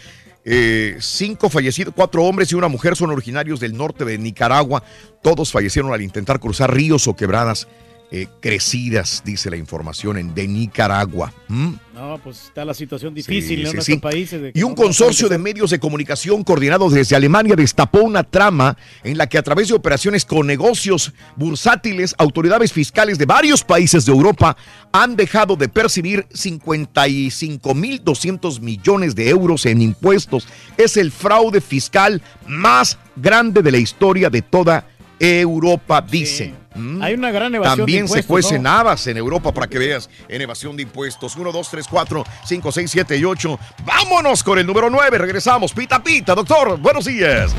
Eh, 0.45 0.97
cinco 1.01 1.51
fallecidos, 1.51 1.93
cuatro 1.95 2.25
hombres 2.25 2.51
y 2.51 2.55
una 2.55 2.69
mujer 2.69 2.97
son 2.97 3.11
originarios 3.11 3.61
del 3.61 3.77
norte 3.77 4.05
de 4.05 4.17
Nicaragua. 4.19 4.83
Todos 5.23 5.53
fallecieron 5.53 5.93
al 5.93 6.01
intentar 6.03 6.41
cruzar 6.41 6.75
ríos 6.75 7.07
o 7.09 7.15
quebradas 7.15 7.69
eh, 8.13 8.27
crecidas, 8.41 9.23
dice 9.25 9.51
la 9.51 9.57
información 9.57 10.19
en 10.19 10.35
de 10.35 10.49
Nicaragua. 10.49 11.33
¿Mm? 11.49 11.71
No, 11.95 12.19
pues 12.25 12.45
está 12.47 12.65
la 12.65 12.75
situación 12.75 13.15
difícil 13.15 13.43
Sí, 13.43 13.53
en 13.53 13.57
sí, 13.59 13.63
nuestros 13.63 13.85
sí. 13.85 13.97
países. 13.99 14.41
de 14.43 14.53
Y 14.55 14.63
un 14.63 14.75
consorcio 14.75 15.29
de 15.29 15.39
medios 15.39 15.71
de 15.71 15.79
comunicación 15.79 16.43
coordinados 16.43 16.93
desde 16.93 17.15
Alemania 17.15 17.55
destapó 17.55 18.01
una 18.01 18.25
trama 18.25 18.77
en 19.05 19.17
la 19.19 19.29
que 19.29 19.39
a 19.39 19.43
través 19.43 19.69
de 19.69 19.75
operaciones 19.75 20.25
con 20.25 20.47
negocios 20.47 21.13
bursátiles, 21.37 22.15
autoridades 22.19 22.73
fiscales 22.73 23.19
de 23.19 23.27
varios 23.27 23.63
países 23.63 24.07
de 24.07 24.13
Europa 24.13 24.57
han 24.93 25.15
dejado 25.15 25.55
de 25.57 25.69
percibir 25.69 26.27
55.200 26.31 28.61
millones 28.61 29.15
de 29.15 29.29
euros 29.29 29.67
en 29.67 29.83
impuestos. 29.83 30.49
Es 30.77 30.97
el 30.97 31.13
fraude 31.13 31.61
fiscal 31.61 32.21
más 32.47 32.99
grande 33.15 33.63
de 33.63 33.71
la 33.71 33.79
historia 33.79 34.31
de 34.31 34.43
toda 34.43 34.87
Europa, 35.19 36.01
dicen. 36.01 36.60
Mm. 36.75 37.03
Hay 37.03 37.15
una 37.15 37.31
gran 37.31 37.55
evasión 37.55 37.79
de 37.79 37.81
También 37.83 38.09
se 38.09 38.21
impuestos, 38.21 38.27
cuecen 38.27 38.63
¿no? 38.63 38.71
habas 38.71 39.07
en 39.07 39.17
Europa 39.17 39.53
para 39.53 39.67
que 39.67 39.79
veas 39.79 40.09
en 40.29 40.41
evasión 40.41 40.77
de 40.77 40.83
impuestos. 40.83 41.37
1, 41.37 41.53
2, 41.53 41.71
3, 41.71 41.87
4, 41.89 42.25
5, 42.45 42.73
6, 42.73 42.91
7 42.91 43.17
y 43.17 43.25
8. 43.25 43.59
Vámonos 43.85 44.43
con 44.43 44.59
el 44.59 44.67
número 44.67 44.89
9. 44.89 45.19
Regresamos. 45.19 45.73
Pita, 45.73 46.03
pita, 46.03 46.35
doctor. 46.35 46.79
Buenos 46.79 47.05
días. 47.05 47.55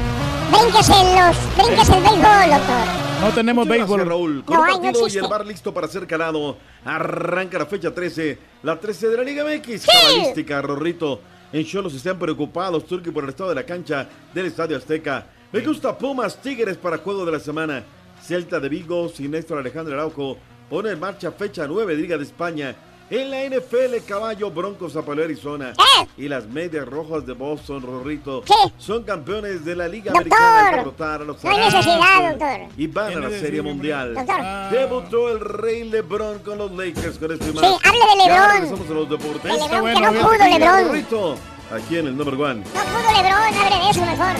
Brinques 0.51 0.89
en 0.89 1.15
los, 1.15 1.37
brinques 1.57 1.89
el 1.89 2.03
béisbol, 2.03 2.49
doctor. 2.49 2.87
No 3.21 3.29
tenemos 3.33 3.67
béisbol. 3.67 4.07
Raúl, 4.07 4.43
con 4.43 4.55
No 4.55 4.61
un 4.63 4.67
hay, 4.67 4.75
no 4.75 4.81
partido 4.81 5.07
y 5.07 5.17
el 5.17 5.27
bar 5.27 5.45
listo 5.45 5.73
para 5.73 5.87
ser 5.87 6.07
calado. 6.07 6.57
Arranca 6.83 7.59
la 7.59 7.65
fecha 7.65 7.93
13, 7.93 8.37
la 8.63 8.79
13 8.79 9.09
de 9.09 9.17
la 9.17 9.23
Liga 9.23 9.43
MX. 9.43 9.85
Cabalística, 9.85 10.61
Rorrito. 10.61 11.21
En 11.53 11.65
Cholos 11.65 11.93
están 11.93 12.17
preocupados, 12.17 12.85
Turki, 12.85 13.11
por 13.11 13.25
el 13.25 13.31
estado 13.31 13.49
de 13.49 13.55
la 13.55 13.63
cancha 13.63 14.07
del 14.33 14.45
Estadio 14.45 14.77
Azteca. 14.77 15.25
Me 15.51 15.59
gusta 15.59 15.97
Pumas 15.97 16.41
Tigres 16.41 16.77
para 16.77 16.97
juego 16.97 17.25
de 17.25 17.33
la 17.33 17.39
semana. 17.39 17.83
Celta 18.23 18.59
de 18.59 18.69
Vigo, 18.69 19.09
sin 19.09 19.31
Néstor 19.31 19.57
Alejandro 19.59 19.93
Araujo, 19.95 20.37
pone 20.69 20.91
en 20.91 20.99
marcha 20.99 21.31
fecha 21.31 21.65
9 21.67 21.95
de 21.95 22.01
Liga 22.01 22.17
de 22.17 22.23
España. 22.23 22.75
En 23.09 23.29
la 23.29 23.43
NFL, 23.43 24.05
Caballo 24.07 24.49
Broncos 24.51 24.93
Zapaleo, 24.93 25.25
Arizona. 25.25 25.73
Y 26.15 26.29
las 26.29 26.47
medias 26.47 26.87
rojas 26.87 27.25
de 27.25 27.33
Boston, 27.33 27.81
Rorrito, 27.81 28.41
son 28.77 29.03
campeones 29.03 29.65
de 29.65 29.75
la 29.75 29.89
Liga 29.89 30.13
Doctor, 30.13 30.31
Americana 30.33 30.69
al 30.69 30.75
derrotar 30.77 31.21
a 31.21 31.25
los 31.25 31.43
no 31.43 31.49
hay 31.49 31.57
necesidad, 31.57 31.97
Atlantas 31.99 32.59
doctor. 32.59 32.69
Y 32.77 32.87
van 32.87 33.07
a 33.07 33.09
¿Qué 33.09 33.19
la 33.19 33.29
Serie? 33.31 33.61
Mundial. 33.61 34.13
Doctor. 34.15 34.39
Debutó 34.71 35.29
el 35.29 35.39
Rey 35.41 35.89
LeBron 35.89 36.39
con 36.39 36.57
los 36.57 36.71
Lakers 36.71 37.17
con 37.17 37.33
este 37.33 37.47
Sí, 37.47 37.51
más. 37.53 37.63
hable 37.65 37.99
de 37.99 38.29
LeBron. 38.29 38.51
regresamos 38.53 38.89
a 38.89 38.93
los 38.93 39.09
deportes. 39.09 39.43
De 39.43 39.59
LeBron, 39.59 39.93
que 39.93 39.99
no 40.01 40.11
pudo, 40.13 40.37
LeBron. 40.59 40.87
Rorrito, 40.87 41.37
Aquí 41.73 41.97
en 41.97 42.07
el 42.07 42.17
number 42.17 42.35
one. 42.35 42.55
No 42.63 42.63
pudo 42.63 43.21
Lebron, 43.21 43.33
hable 43.43 43.75
de 43.83 43.89
eso 43.89 44.05
mejor. 44.05 44.35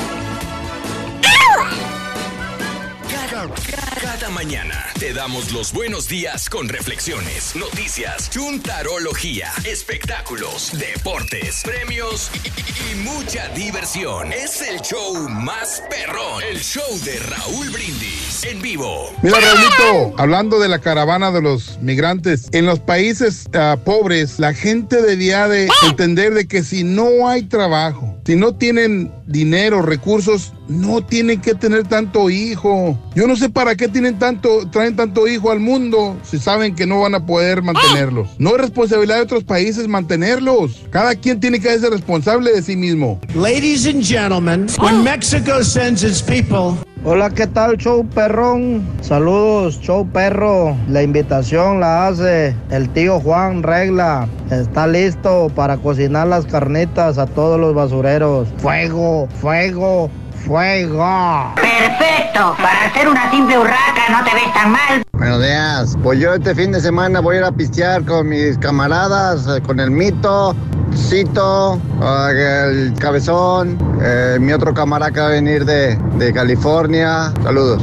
Cada 3.35 4.29
mañana 4.29 4.87
te 4.99 5.13
damos 5.13 5.53
los 5.53 5.71
buenos 5.71 6.09
días 6.09 6.49
con 6.49 6.67
reflexiones, 6.67 7.55
noticias, 7.55 8.29
chuntarología, 8.29 9.47
espectáculos, 9.63 10.71
deportes, 10.77 11.61
premios 11.63 12.29
y, 12.33 12.47
y- 12.89 12.91
y 12.91 12.95
mucha 13.05 13.47
diversión. 13.55 14.33
Es 14.33 14.61
el 14.61 14.81
show 14.81 15.29
más 15.29 15.81
perrón, 15.89 16.43
el 16.51 16.59
show 16.59 16.83
de 17.05 17.19
Raúl 17.19 17.69
Brindis 17.69 18.43
en 18.43 18.61
vivo. 18.61 19.13
Mira, 19.21 19.37
Raulito, 19.39 20.13
hablando 20.21 20.59
de 20.59 20.67
la 20.67 20.79
caravana 20.79 21.31
de 21.31 21.41
los 21.41 21.79
migrantes, 21.81 22.49
en 22.51 22.65
los 22.65 22.79
países 22.79 23.45
ah, 23.53 23.77
pobres, 23.85 24.39
la 24.39 24.53
gente 24.53 25.01
debía 25.01 25.47
de 25.47 25.69
entender 25.87 26.33
de 26.33 26.49
que 26.49 26.63
si 26.63 26.83
no 26.83 27.29
hay 27.29 27.43
trabajo, 27.43 28.17
si 28.25 28.35
no 28.35 28.55
tienen 28.55 29.13
dinero, 29.25 29.81
recursos, 29.81 30.51
no 30.71 31.01
tienen 31.01 31.41
que 31.41 31.53
tener 31.53 31.87
tanto 31.87 32.29
hijo. 32.29 32.97
Yo 33.13 33.27
no 33.27 33.35
sé 33.35 33.49
para 33.49 33.75
qué 33.75 33.87
tienen 33.87 34.17
tanto, 34.17 34.69
traen 34.69 34.95
tanto 34.95 35.27
hijo 35.27 35.51
al 35.51 35.59
mundo 35.59 36.17
si 36.23 36.39
saben 36.39 36.75
que 36.75 36.87
no 36.87 37.01
van 37.01 37.15
a 37.15 37.25
poder 37.25 37.61
mantenerlos. 37.61 38.29
No 38.37 38.55
es 38.55 38.61
responsabilidad 38.61 39.17
de 39.17 39.23
otros 39.23 39.43
países 39.43 39.87
mantenerlos. 39.87 40.81
Cada 40.89 41.15
quien 41.15 41.39
tiene 41.39 41.59
que 41.59 41.77
ser 41.77 41.91
responsable 41.91 42.51
de 42.51 42.61
sí 42.61 42.75
mismo. 42.75 43.19
Ladies 43.35 43.85
and 43.85 44.03
gentlemen, 44.03 44.67
when 44.79 45.03
Mexico 45.03 45.63
sends 45.63 46.03
its 46.03 46.21
people, 46.21 46.77
Hola, 47.03 47.31
¿qué 47.31 47.47
tal, 47.47 47.77
show 47.77 48.05
perrón? 48.05 48.87
Saludos, 49.01 49.81
show 49.81 50.07
perro. 50.07 50.77
La 50.87 51.01
invitación 51.01 51.79
la 51.79 52.07
hace 52.07 52.55
el 52.69 52.89
tío 52.89 53.19
Juan 53.19 53.63
Regla. 53.63 54.27
Está 54.51 54.85
listo 54.85 55.51
para 55.55 55.77
cocinar 55.77 56.27
las 56.27 56.45
carnitas 56.45 57.17
a 57.17 57.25
todos 57.25 57.59
los 57.59 57.73
basureros. 57.73 58.49
Fuego, 58.57 59.27
fuego, 59.41 60.11
fuego. 60.41 61.53
Perfecto, 61.55 62.55
para 62.61 62.85
hacer 62.85 63.07
una 63.07 63.29
simple 63.31 63.57
urraca 63.57 64.09
no 64.09 64.23
te 64.23 64.33
ves 64.33 64.53
tan 64.53 64.71
mal. 64.71 65.03
Buenos 65.13 65.41
días. 65.41 65.97
Pues 66.03 66.19
yo 66.19 66.33
este 66.33 66.55
fin 66.55 66.71
de 66.71 66.81
semana 66.81 67.19
voy 67.19 67.37
a 67.37 67.39
ir 67.39 67.45
a 67.45 67.51
pistear 67.51 68.03
con 68.05 68.29
mis 68.29 68.57
camaradas, 68.57 69.47
eh, 69.47 69.61
con 69.61 69.79
el 69.79 69.91
Mito, 69.91 70.55
Cito, 70.95 71.79
ah, 72.01 72.29
el 72.31 72.93
Cabezón, 72.99 73.77
eh, 74.01 74.37
mi 74.39 74.51
otro 74.51 74.73
camarada 74.73 75.11
que 75.11 75.19
va 75.19 75.27
a 75.27 75.29
venir 75.29 75.63
de, 75.65 75.95
de 76.17 76.33
California. 76.33 77.31
Saludos. 77.43 77.81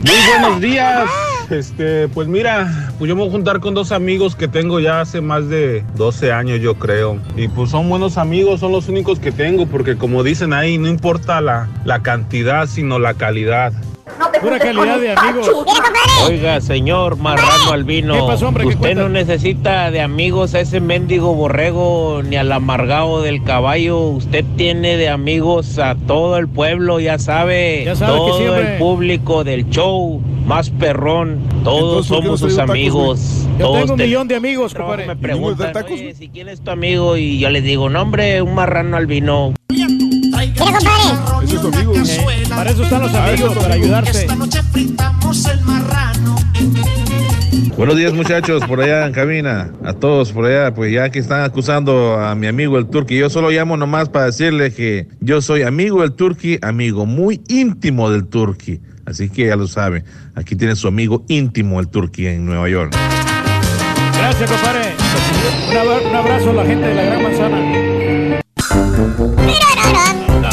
Muy 0.00 0.40
buenos 0.40 0.60
días. 0.60 1.08
Este, 1.50 2.08
pues 2.08 2.26
mira, 2.26 2.85
pues 2.98 3.08
yo 3.08 3.14
me 3.14 3.22
voy 3.22 3.28
a 3.28 3.32
juntar 3.32 3.60
con 3.60 3.74
dos 3.74 3.92
amigos 3.92 4.36
que 4.36 4.48
tengo 4.48 4.80
ya 4.80 5.00
hace 5.00 5.20
más 5.20 5.48
de 5.48 5.84
12 5.96 6.32
años, 6.32 6.60
yo 6.60 6.76
creo. 6.76 7.18
Y 7.36 7.48
pues 7.48 7.70
son 7.70 7.88
buenos 7.88 8.16
amigos, 8.16 8.60
son 8.60 8.72
los 8.72 8.88
únicos 8.88 9.18
que 9.18 9.32
tengo, 9.32 9.66
porque 9.66 9.96
como 9.96 10.22
dicen 10.22 10.52
ahí, 10.52 10.78
no 10.78 10.88
importa 10.88 11.40
la, 11.40 11.68
la 11.84 12.02
cantidad, 12.02 12.66
sino 12.66 12.98
la 12.98 13.14
calidad. 13.14 13.72
Pura 14.40 14.58
calidad 14.58 15.00
de 15.00 15.12
amigos. 15.12 15.50
Oiga, 16.26 16.60
señor 16.60 17.16
Marrano 17.16 17.72
Albino, 17.72 18.14
¿Qué 18.14 18.20
pasó, 18.26 18.48
hombre? 18.48 18.62
¿Qué 18.64 18.68
usted 18.74 18.94
no 18.94 19.08
necesita 19.08 19.90
de 19.90 20.00
amigos 20.00 20.54
a 20.54 20.60
ese 20.60 20.80
mendigo 20.80 21.34
borrego 21.34 22.22
ni 22.24 22.36
al 22.36 22.52
amargado 22.52 23.22
del 23.22 23.42
caballo. 23.42 23.98
Usted 24.00 24.44
tiene 24.56 24.96
de 24.96 25.08
amigos 25.08 25.78
a 25.78 25.96
todo 25.96 26.36
el 26.38 26.48
pueblo, 26.48 27.00
ya 27.00 27.18
sabe. 27.18 27.82
Ya 27.84 27.96
sabe 27.96 28.12
que 28.12 28.18
todo 28.18 28.38
siempre- 28.38 28.72
el 28.74 28.78
público 28.78 29.42
del 29.44 29.68
show, 29.70 30.20
más 30.46 30.70
perrón. 30.70 31.40
Todos 31.64 32.06
Entonces, 32.06 32.08
¿por 32.08 32.22
qué 32.22 32.28
no 32.28 32.36
somos 32.36 32.40
sus 32.40 32.58
amigos. 32.58 33.20
Yo 33.58 33.66
Todos 33.66 33.78
tengo 33.80 33.92
un 33.94 33.98
te- 33.98 34.04
millón 34.04 34.28
de 34.28 34.36
amigos, 34.36 34.74
compadre. 34.74 35.06
me 35.06 35.16
preguntan, 35.16 35.72
"Oye, 35.90 36.14
si 36.14 36.28
quién 36.28 36.48
es 36.48 36.60
tu 36.60 36.70
amigo 36.70 37.16
y 37.16 37.38
yo 37.40 37.50
les 37.50 37.64
digo, 37.64 37.88
no 37.88 38.02
hombre, 38.02 38.40
un 38.42 38.54
marrano 38.54 38.96
albino. 38.96 39.52
Mira, 40.58 40.72
compadre. 40.72 41.44
Ese 41.44 41.56
es 41.56 41.60
tu 41.60 41.68
amigo. 41.68 41.94
Eh, 41.94 42.44
para 42.48 42.70
eso 42.70 42.82
están 42.82 43.02
los 43.02 43.14
amigos, 43.14 43.54
para 43.56 43.74
ayudarse. 43.74 44.26
Buenos 47.76 47.96
días 47.96 48.14
muchachos, 48.14 48.64
por 48.64 48.80
allá 48.80 49.06
en 49.06 49.12
cabina, 49.12 49.70
a 49.84 49.92
todos 49.92 50.32
por 50.32 50.46
allá, 50.46 50.72
pues 50.74 50.90
ya 50.92 51.10
que 51.10 51.18
están 51.18 51.42
acusando 51.42 52.18
a 52.18 52.34
mi 52.34 52.46
amigo 52.46 52.78
el 52.78 52.86
Turqui, 52.86 53.18
yo 53.18 53.28
solo 53.28 53.50
llamo 53.50 53.76
nomás 53.76 54.08
para 54.08 54.24
decirle 54.26 54.72
que 54.72 55.08
yo 55.20 55.42
soy 55.42 55.60
amigo 55.62 56.00
del 56.00 56.12
Turqui, 56.12 56.58
amigo 56.62 57.04
muy 57.04 57.42
íntimo 57.48 58.08
del 58.10 58.28
Turqui, 58.28 58.80
así 59.04 59.28
que 59.28 59.48
ya 59.48 59.56
lo 59.56 59.66
saben, 59.66 60.06
aquí 60.34 60.56
tiene 60.56 60.74
su 60.74 60.88
amigo 60.88 61.26
íntimo 61.28 61.78
el 61.78 61.88
Turqui 61.88 62.26
en 62.28 62.46
Nueva 62.46 62.66
York. 62.70 62.96
Gracias, 64.16 64.50
compadre. 64.50 64.94
Un 66.08 66.16
abrazo 66.16 66.50
a 66.50 66.54
la 66.54 66.64
gente 66.64 66.86
de 66.86 66.94
la 66.94 67.02
Gran 67.02 67.22
Manzana. 67.22 68.40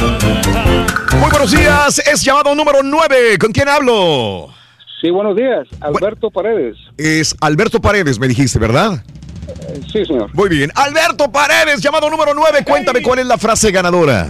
Muy 0.01 1.29
buenos 1.29 1.51
días. 1.51 1.99
Es 1.99 2.23
llamado 2.23 2.55
número 2.55 2.81
9. 2.83 3.37
¿Con 3.37 3.51
quién 3.51 3.67
hablo? 3.69 4.49
Sí, 5.01 5.09
buenos 5.09 5.35
días. 5.35 5.67
Alberto 5.81 6.31
Paredes. 6.31 6.77
Es 6.97 7.35
Alberto 7.41 7.79
Paredes, 7.81 8.19
me 8.19 8.27
dijiste, 8.27 8.57
¿verdad? 8.59 9.03
Sí, 9.91 10.05
señor. 10.05 10.33
Muy 10.33 10.49
bien. 10.49 10.71
Alberto 10.75 11.31
Paredes, 11.31 11.81
llamado 11.81 12.09
número 12.09 12.33
9. 12.33 12.63
Cuéntame 12.65 13.01
cuál 13.01 13.19
es 13.19 13.25
la 13.25 13.37
frase 13.37 13.71
ganadora. 13.71 14.27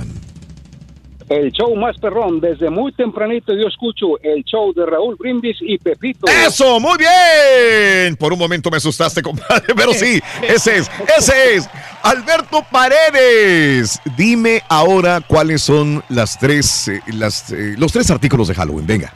El 1.29 1.51
show 1.51 1.75
más 1.75 1.97
perrón. 1.97 2.39
Desde 2.39 2.69
muy 2.69 2.91
tempranito 2.93 3.53
yo 3.53 3.67
escucho 3.67 4.19
el 4.21 4.43
show 4.43 4.73
de 4.73 4.85
Raúl 4.85 5.15
Brindis 5.15 5.57
y 5.61 5.77
Pepito. 5.77 6.25
Eso, 6.27 6.79
muy 6.79 6.97
bien. 6.97 8.15
Por 8.15 8.33
un 8.33 8.39
momento 8.39 8.69
me 8.69 8.77
asustaste, 8.77 9.21
compadre, 9.21 9.73
pero 9.75 9.93
sí, 9.93 10.19
ese 10.41 10.77
es, 10.77 10.91
ese 11.17 11.55
es. 11.55 11.69
Alberto 12.03 12.63
Paredes. 12.71 13.99
Dime 14.17 14.61
ahora 14.69 15.21
cuáles 15.25 15.61
son 15.61 16.03
las 16.09 16.37
tres, 16.37 16.87
eh, 16.87 17.01
las, 17.13 17.51
eh, 17.51 17.75
los 17.77 17.91
tres 17.91 18.09
artículos 18.11 18.47
de 18.47 18.55
Halloween. 18.55 18.85
Venga. 18.85 19.13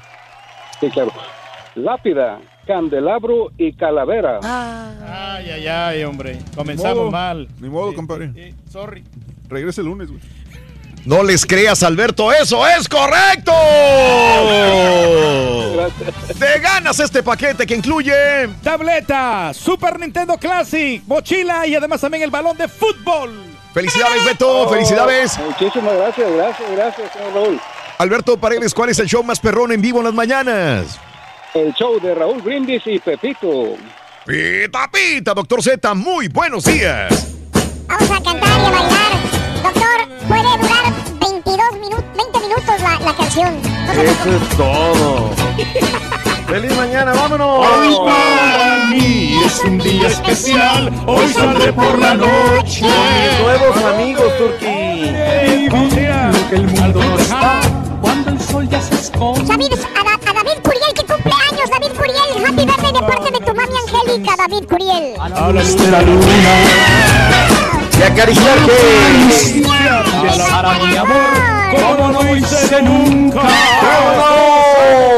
Sí, 0.80 0.90
claro. 0.90 1.12
Lápida, 1.76 2.40
candelabro 2.66 3.52
y 3.58 3.74
calavera. 3.74 4.40
Ay, 4.44 5.50
ay, 5.52 5.68
ay, 5.68 6.04
hombre. 6.04 6.40
Comenzamos 6.56 6.98
modo. 6.98 7.12
mal. 7.12 7.48
Ni 7.60 7.70
modo, 7.70 7.94
compadre. 7.94 8.54
Sorry. 8.70 9.04
Regresa 9.50 9.82
el 9.82 9.88
lunes, 9.88 10.10
güey. 10.10 10.22
No 11.08 11.24
les 11.24 11.46
creas, 11.46 11.84
Alberto, 11.84 12.34
eso 12.34 12.68
es 12.68 12.90
correcto. 12.90 13.54
Te 16.38 16.60
ganas 16.60 17.00
este 17.00 17.24
paquete 17.24 17.66
que 17.66 17.76
incluye 17.76 18.50
tableta, 18.62 19.54
Super 19.54 19.98
Nintendo 20.02 20.38
Classic, 20.38 21.02
mochila 21.08 21.66
y 21.66 21.76
además 21.76 22.02
también 22.02 22.24
el 22.24 22.30
balón 22.30 22.58
de 22.58 22.68
fútbol. 22.68 23.42
Felicidades, 23.74 24.26
Beto, 24.26 24.68
felicidades. 24.68 25.40
Muchísimas 25.40 25.96
gracias, 25.96 26.30
gracias, 26.30 26.72
gracias, 26.72 27.14
señor 27.14 27.34
Raúl. 27.34 27.62
Alberto 28.00 28.38
Paredes, 28.38 28.74
¿cuál 28.74 28.90
es 28.90 29.00
el 29.00 29.08
show 29.08 29.24
más 29.24 29.40
perrón 29.40 29.72
en 29.72 29.82
vivo 29.82 30.00
en 30.00 30.06
las 30.06 30.14
mañanas? 30.14 31.00
El 31.54 31.74
show 31.76 32.02
de 32.02 32.16
Raúl 32.16 32.42
Brindis 32.42 32.82
y 32.86 33.00
Pepito. 33.00 33.78
Pita, 34.26 34.92
pita, 34.92 35.34
doctor 35.34 35.64
Z, 35.64 35.94
muy 35.94 36.28
buenos 36.28 36.66
días. 36.66 37.34
Vamos 37.88 38.12
a 38.12 38.22
cantar 38.22 38.60
y 38.60 38.66
a 38.66 38.70
bailar. 38.72 39.38
Doctor, 39.64 40.10
puede 40.28 40.44
durar 40.44 40.58
22 40.58 40.67
minutos, 41.90 42.06
20 42.16 42.40
minutos 42.40 42.82
la, 42.82 43.00
la 43.00 43.14
canción. 43.16 43.62
No 43.86 43.94
se 43.94 44.04
Eso 44.06 44.30
es 44.32 44.58
todo. 44.58 45.30
¡Feliz 46.48 46.78
mañana, 46.78 47.14
vámonos! 47.14 47.68
Hoy 47.68 47.98
para 48.06 48.86
mí 48.90 49.36
es 49.46 49.60
un 49.66 49.78
día 49.80 50.08
especial. 50.08 50.92
Hoy 51.06 51.34
saldré 51.34 51.74
por 51.74 52.00
la 52.00 52.14
noche. 52.16 52.86
Nuevos 53.42 53.84
amigos, 53.84 54.38
Turquí. 54.38 55.12
Lo 55.68 56.50
que 56.50 56.56
el 56.56 56.68
mundo 56.68 57.04
no 57.04 57.18
está 57.20 57.60
cuando 58.02 58.30
el 58.32 58.40
sol 58.40 58.68
ya 58.70 58.82
se 58.82 58.96
esconde. 58.96 59.44
David, 59.46 59.74
a, 59.74 60.04
Da- 60.04 60.32
a 60.32 60.34
David 60.34 60.62
Curiel, 60.64 60.94
que 60.96 61.04
cumple 61.06 61.34
años, 61.52 61.70
David 61.70 61.98
Curiel. 61.98 62.46
Happy 62.46 62.66
birthday 62.66 62.94
de 62.94 63.02
parte 63.02 63.32
de 63.32 63.40
tu 63.46 63.54
mami 63.54 63.76
Angélica, 63.86 64.36
David 64.38 64.68
Curiel. 64.70 65.20
A 65.20 65.30
la 65.30 65.52
luz 65.52 65.78
de 65.78 65.92
la 65.92 66.02
luna. 66.02 66.28
Y 68.00 68.04
acariciar 68.04 68.58
que... 68.66 69.60
Y 69.60 69.64
a 69.66 70.86
mi 70.86 70.96
amor 70.96 71.57
como 71.72 72.12
no 72.12 72.36
hice 72.36 72.82
nunca. 72.82 73.42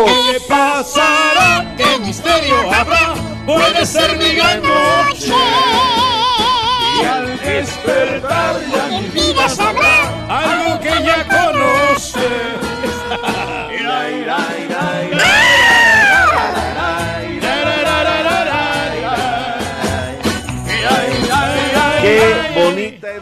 ¿Qué 0.06 0.40
pasará? 0.48 1.74
¿Qué 1.78 2.00
misterio 2.00 2.72
habrá? 2.74 3.16
Puede 3.46 3.86
ser 3.86 4.18
mi 4.18 4.34
gran 4.34 4.62
noche. 4.62 5.34
Y 7.02 7.06
al 7.06 7.40
despertar 7.40 8.56
ya 8.72 8.88
mi 9.00 9.08
vida 9.08 9.50
sabrá 9.50 9.89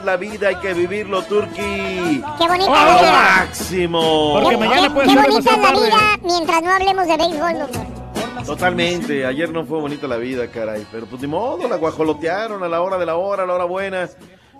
la 0.07 0.17
vida, 0.17 0.47
hay 0.47 0.55
que 0.55 0.73
vivirlo, 0.73 1.21
Turqui. 1.23 2.23
Qué 2.39 2.47
bonita 2.47 2.71
A 2.81 2.85
la 2.85 3.01
lo 3.01 3.11
máximo. 3.11 4.39
Qué, 4.49 4.55
qué- 4.57 4.57
qué 4.57 5.15
bonita 5.15 5.51
es 5.55 5.61
la 5.61 5.71
vida 5.71 6.19
mientras 6.23 6.63
no 6.63 6.71
hablemos 6.71 7.07
de 7.07 7.17
béisbol, 7.17 7.59
doctor. 7.59 8.45
Totalmente, 8.45 9.25
ayer 9.25 9.51
no 9.51 9.65
fue 9.65 9.79
bonita 9.79 10.07
la 10.07 10.15
vida, 10.17 10.47
caray. 10.49 10.87
Pero 10.91 11.05
pues 11.05 11.21
ni 11.21 11.27
modo, 11.27 11.67
la 11.67 11.75
guajolotearon 11.75 12.63
a 12.63 12.69
la 12.69 12.81
hora 12.81 12.97
de 12.97 13.05
la 13.05 13.17
hora, 13.17 13.43
a 13.43 13.45
la 13.45 13.53
hora 13.55 13.65
buena. 13.65 14.09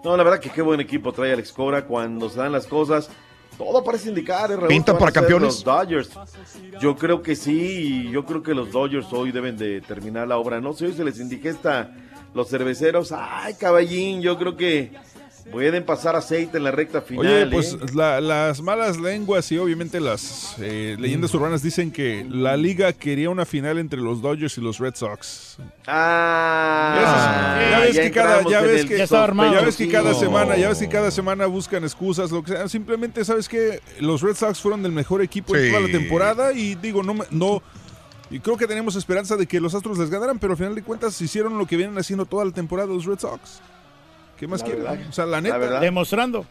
No, 0.04 0.18
la 0.18 0.24
verdad 0.24 0.40
que 0.40 0.50
qué 0.50 0.62
buen 0.62 0.80
equipo 0.82 1.12
trae 1.14 1.32
Alex 1.34 1.54
Cora 1.54 1.86
cuando 1.86 2.30
se 2.30 2.38
dan 2.38 2.52
las 2.52 2.68
cosas. 2.68 3.10
Todo 3.58 3.84
parece 3.84 4.10
indicar, 4.10 4.52
¿eh, 4.52 4.56
Raúl, 4.56 4.68
¿Pintan 4.68 4.86
que 4.86 4.92
van 4.92 5.00
para 5.00 5.12
campeones? 5.14 5.48
Los 5.48 5.64
Dodgers. 5.64 6.10
Yo 6.80 6.96
creo 6.96 7.22
que 7.24 7.36
sí, 7.36 8.08
yo 8.12 8.24
creo 8.26 8.44
que 8.44 8.54
los 8.54 8.72
Dodgers 8.72 9.08
hoy 9.14 9.32
deben 9.32 9.58
de 9.58 9.82
terminar 9.82 10.28
la 10.28 10.38
obra. 10.38 10.60
No 10.60 10.74
sé, 10.74 10.86
hoy 10.86 10.94
se 10.94 11.04
les 11.04 11.20
indigesta 11.20 11.90
los 12.36 12.50
cerveceros. 12.50 13.12
Ay, 13.18 13.56
caballín, 13.56 14.22
yo 14.22 14.38
creo 14.38 14.56
que 14.56 14.92
pueden 15.52 15.86
pasar 15.86 16.16
aceite 16.16 16.58
en 16.58 16.64
la 16.66 16.72
recta 16.72 17.02
final. 17.02 17.26
Oye, 17.26 17.46
pues 17.48 17.74
¿eh? 17.74 17.78
la- 17.94 18.20
las 18.22 18.62
malas 18.62 18.98
lenguas 19.00 19.52
y 19.52 19.58
obviamente 19.58 20.00
las 20.00 20.56
eh, 20.60 20.96
leyendas 21.00 21.34
urbanas 21.34 21.62
dicen 21.64 21.92
que 21.92 22.26
la 22.30 22.58
liga 22.58 22.92
quería 22.94 23.30
una 23.30 23.46
final 23.46 23.78
entre 23.80 24.00
los 24.00 24.22
Dodgers 24.22 24.58
y 24.58 24.62
los 24.62 24.78
Red 24.80 24.96
Sox. 24.96 25.58
Ah, 25.88 27.58
ya 27.72 27.80
ves 27.80 27.96
ya 27.96 28.02
que 28.04 28.12
cada, 28.12 28.44
ya 28.50 28.62
ves 28.62 28.86
que, 28.86 28.98
Ya 28.98 29.04
estaba 29.06 29.24
armado. 29.24 29.54
ya 29.54 29.62
ves 29.62 29.76
que 29.78 29.88
cada 29.90 30.14
semana, 30.14 30.58
ya 30.58 30.70
ves 30.70 30.80
que 30.80 30.90
cada 30.90 31.12
semana 31.12 31.46
buscan 31.46 31.84
excusas, 31.84 32.32
lo 32.32 32.44
que 32.44 32.52
sea. 32.52 32.68
Simplemente 32.68 33.24
sabes 33.26 33.48
que 33.48 33.82
los 34.00 34.22
Red 34.22 34.36
Sox 34.36 34.60
fueron 34.60 34.86
el 34.86 34.92
mejor 34.92 35.22
equipo 35.22 35.54
Sí. 35.56 35.62
en 35.62 35.70
toda 35.72 35.82
la 35.88 35.92
temporada 35.92 36.54
y 36.54 36.76
digo 36.76 37.04
no, 37.04 37.14
me- 37.14 37.26
no. 37.32 37.62
Y 38.30 38.40
creo 38.42 38.58
que 38.58 38.68
tenemos 38.68 38.96
esperanza 38.98 39.38
de 39.38 39.48
que 39.48 39.62
los 39.62 39.74
Astros 39.74 39.98
les 39.98 40.10
ganaran, 40.10 40.38
pero 40.38 40.52
al 40.52 40.58
final 40.58 40.76
de 40.76 40.84
cuentas 40.84 41.20
hicieron 41.22 41.58
lo 41.58 41.66
que 41.66 41.78
vienen 41.78 41.98
haciendo 41.98 42.26
toda 42.26 42.44
la 42.44 42.52
temporada 42.52 42.90
los 42.94 43.06
Red 43.06 43.20
Sox. 43.20 43.62
¿Qué 44.38 44.48
más 44.48 44.64
verdad. 44.64 44.98
O 45.10 45.12
sea, 45.12 45.26
la 45.26 45.42
neta. 45.42 45.80
Demostrando. 45.80 46.46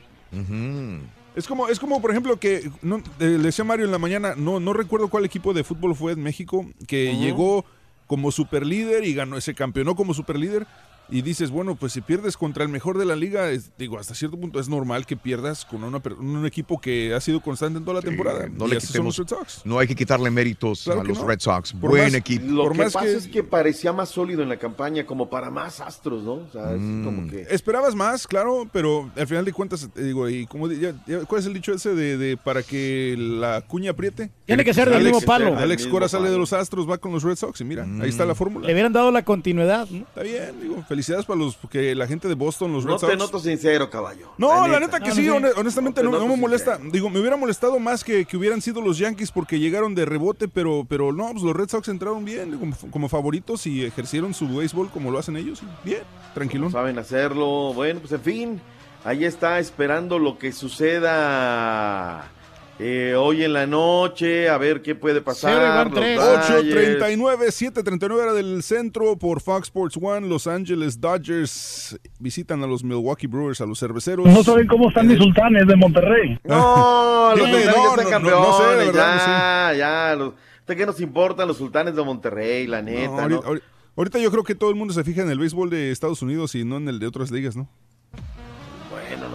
Es 1.34 1.46
como, 1.46 1.68
es 1.68 1.78
como, 1.78 2.00
por 2.00 2.10
ejemplo, 2.10 2.38
que 2.38 2.70
no, 2.80 2.96
eh, 2.96 3.02
le 3.18 3.38
decía 3.38 3.62
Mario 3.62 3.84
en 3.84 3.92
la 3.92 3.98
mañana, 3.98 4.34
no, 4.36 4.58
no 4.58 4.72
recuerdo 4.72 5.08
cuál 5.08 5.26
equipo 5.26 5.52
de 5.52 5.64
fútbol 5.64 5.94
fue 5.94 6.12
en 6.12 6.22
México, 6.22 6.66
que 6.88 7.14
llegó 7.14 7.66
como 8.06 8.32
superlíder 8.32 9.04
y 9.04 9.14
ganó, 9.14 9.38
se 9.40 9.54
campeonó 9.54 9.94
como 9.96 10.14
superlíder. 10.14 10.66
Y 11.08 11.22
dices, 11.22 11.50
bueno, 11.50 11.76
pues 11.76 11.92
si 11.92 12.00
pierdes 12.00 12.36
contra 12.36 12.64
el 12.64 12.68
mejor 12.68 12.98
de 12.98 13.04
la 13.04 13.14
liga, 13.16 13.50
es- 13.50 13.70
digo, 13.78 13.98
hasta 13.98 14.14
cierto 14.14 14.36
punto 14.38 14.58
es 14.58 14.68
normal 14.68 15.06
que 15.06 15.16
pierdas 15.16 15.64
con 15.64 15.84
una 15.84 16.00
per- 16.00 16.14
un 16.14 16.44
equipo 16.46 16.80
que 16.80 17.14
ha 17.14 17.20
sido 17.20 17.40
constante 17.40 17.78
en 17.78 17.84
toda 17.84 17.94
la 18.00 18.02
temporada. 18.02 18.48
No 18.48 18.66
Y 18.66 18.70
le 18.70 18.74
los 18.76 18.86
quitemos, 18.86 19.16
Red 19.16 19.28
Sox. 19.28 19.60
no 19.64 19.78
hay 19.78 19.86
que 19.86 19.94
quitarle 19.94 20.30
méritos 20.30 20.82
Claro 20.84 21.02
a 21.02 21.04
los 21.04 21.18
no. 21.18 21.26
Red 21.28 21.40
Sox. 21.40 21.72
Por 21.74 21.90
Buen 21.90 22.04
más- 22.04 22.14
equipo. 22.14 22.44
Lo 22.46 22.64
por 22.64 22.72
que 22.72 22.78
más 22.78 22.92
pasa 22.92 23.06
que- 23.06 23.14
es 23.14 23.28
que 23.28 23.42
parecía 23.44 23.92
más 23.92 24.08
sólido 24.08 24.42
en 24.42 24.48
la 24.48 24.56
campaña, 24.58 25.06
como 25.06 25.30
para 25.30 25.50
más 25.50 25.80
astros, 25.80 26.24
¿no? 26.24 26.32
O 26.34 26.48
sea, 26.52 26.72
es 26.74 26.80
Mm. 26.80 27.04
como 27.04 27.30
que. 27.30 27.46
Esperabas 27.50 27.94
más, 27.94 28.26
claro, 28.26 28.68
pero 28.72 29.10
al 29.16 29.26
final 29.26 29.44
de 29.44 29.52
cuentas, 29.52 29.88
te 29.94 30.02
digo, 30.02 30.28
y 30.28 30.46
como 30.46 30.66
di- 30.68 30.80
ya- 30.80 30.94
ya- 31.06 31.20
¿cuál 31.24 31.40
es 31.40 31.46
el 31.46 31.54
dicho 31.54 31.72
ese 31.72 31.94
de, 31.94 32.16
de 32.18 32.36
para 32.36 32.62
que 32.64 33.14
la 33.16 33.60
cuña 33.62 33.92
apriete? 33.92 34.30
Tiene 34.44 34.64
que 34.64 34.74
ser 34.74 34.88
del 34.88 34.98
Alex- 34.98 35.14
mismo 35.14 35.26
palo. 35.26 35.56
Alex 35.56 35.86
Cora 35.86 36.08
sale 36.08 36.30
de 36.30 36.38
los 36.38 36.52
Astros, 36.52 36.88
va 36.88 36.98
con 36.98 37.12
los 37.12 37.22
Red 37.22 37.36
Sox 37.36 37.60
y 37.60 37.64
mira, 37.64 37.86
ahí 38.02 38.08
está 38.08 38.24
la 38.24 38.34
fórmula. 38.34 38.66
Le 38.66 38.72
hubieran 38.72 38.92
dado 38.92 39.10
la 39.12 39.24
continuidad, 39.24 39.88
¿no? 39.90 39.98
Está 39.98 40.22
bien, 40.22 40.60
digo, 40.60 40.84
felicidades 40.96 41.26
para 41.26 41.38
los 41.38 41.56
que 41.70 41.94
la 41.94 42.06
gente 42.06 42.26
de 42.26 42.34
Boston, 42.34 42.72
los 42.72 42.84
Red 42.84 42.92
No 42.92 42.98
Sox. 42.98 43.12
te 43.12 43.18
noto 43.18 43.38
sincero, 43.38 43.90
caballo. 43.90 44.32
No, 44.38 44.66
la 44.66 44.80
neta 44.80 44.98
que 44.98 45.10
No, 45.10 45.14
sí, 45.14 45.22
no, 45.26 45.34
sí. 45.34 45.38
hone- 45.44 45.52
honestamente 45.56 46.02
No 46.02 46.10
no, 46.10 46.18
no 46.20 46.26
me 46.28 46.36
molesta. 46.36 46.78
Digo, 46.90 47.10
me 47.10 47.20
hubiera 47.20 47.36
molestado 47.36 47.78
más 47.78 48.02
que, 48.02 48.24
que 48.24 48.36
hubieran 48.36 48.62
sido 48.62 48.80
los 48.80 48.96
Yankees 48.98 49.30
porque 49.30 49.58
llegaron 49.58 49.94
de 49.94 50.06
rebote, 50.06 50.48
pero, 50.48 50.86
pero 50.88 51.12
no, 51.12 51.30
pues 51.32 51.42
los 51.42 51.54
Red 51.54 51.68
Sox 51.68 51.88
entraron 51.88 52.24
bien 52.24 52.58
como, 52.90 53.08
favoritos 53.08 53.66
y 53.66 53.84
ejercieron 53.84 54.32
su 54.34 54.48
béisbol 54.56 54.88
como 54.90 55.10
lo 55.10 55.18
hacen 55.18 55.36
ellos. 55.36 55.62
Bien, 55.84 56.00
tranquilo. 56.34 56.70
Saben 56.70 56.98
hacerlo. 56.98 57.72
Bueno, 57.74 58.00
pues 58.00 58.12
en 58.12 58.20
fin, 58.22 58.60
ahí 59.04 59.24
está 59.24 59.58
esperando 59.58 60.18
lo 60.18 60.38
que 60.38 60.52
suceda 60.52 62.30
eh, 62.78 63.14
hoy 63.16 63.42
en 63.44 63.52
la 63.52 63.66
noche, 63.66 64.48
a 64.48 64.58
ver 64.58 64.82
qué 64.82 64.94
puede 64.94 65.20
pasar. 65.22 65.52
Cero 65.54 65.64
y 65.64 65.68
van 65.68 65.84
los 65.90 65.94
tres. 65.94 66.18
Dodgers. 66.18 67.00
8.39, 67.02 67.72
7.39 67.72 68.22
era 68.22 68.32
del 68.34 68.62
centro 68.62 69.16
por 69.16 69.40
Fox 69.40 69.68
Sports 69.68 69.98
One. 70.00 70.28
Los 70.28 70.46
Angeles 70.46 71.00
Dodgers 71.00 71.98
visitan 72.18 72.62
a 72.62 72.66
los 72.66 72.84
Milwaukee 72.84 73.26
Brewers, 73.26 73.60
a 73.60 73.66
los 73.66 73.78
cerveceros. 73.80 74.26
No 74.26 74.42
saben 74.42 74.66
cómo 74.66 74.88
están 74.88 75.06
mis 75.06 75.18
sultanes 75.18 75.66
de 75.66 75.76
Monterrey. 75.76 76.38
No, 76.44 77.32
los 77.36 77.48
sultanes 77.48 77.66
no, 77.76 77.96
no, 77.96 78.10
campeones. 78.10 78.40
no 78.40 78.58
sé, 78.58 78.76
verdad, 78.76 79.72
ya, 79.72 79.78
ya. 79.78 80.16
Los, 80.16 80.34
¿De 80.66 80.76
qué 80.76 80.84
nos 80.86 81.00
importan 81.00 81.46
los 81.48 81.56
sultanes 81.58 81.94
de 81.94 82.02
Monterrey, 82.04 82.66
la 82.66 82.82
neta? 82.82 83.08
¿no? 83.10 83.20
ahorita, 83.22 83.46
ahorita- 83.46 83.66
ahorita 83.96 84.18
yo 84.18 84.30
creo 84.30 84.44
que 84.44 84.54
todo 84.54 84.70
el 84.70 84.76
mundo 84.76 84.92
se 84.94 85.02
fija 85.04 85.22
en 85.22 85.30
el 85.30 85.38
béisbol 85.38 85.70
de 85.70 85.90
Estados 85.92 86.22
Unidos 86.22 86.54
y 86.54 86.64
no 86.64 86.76
en 86.76 86.88
el 86.88 86.98
de 86.98 87.06
otras 87.06 87.30
ligas, 87.30 87.56
¿no? 87.56 87.68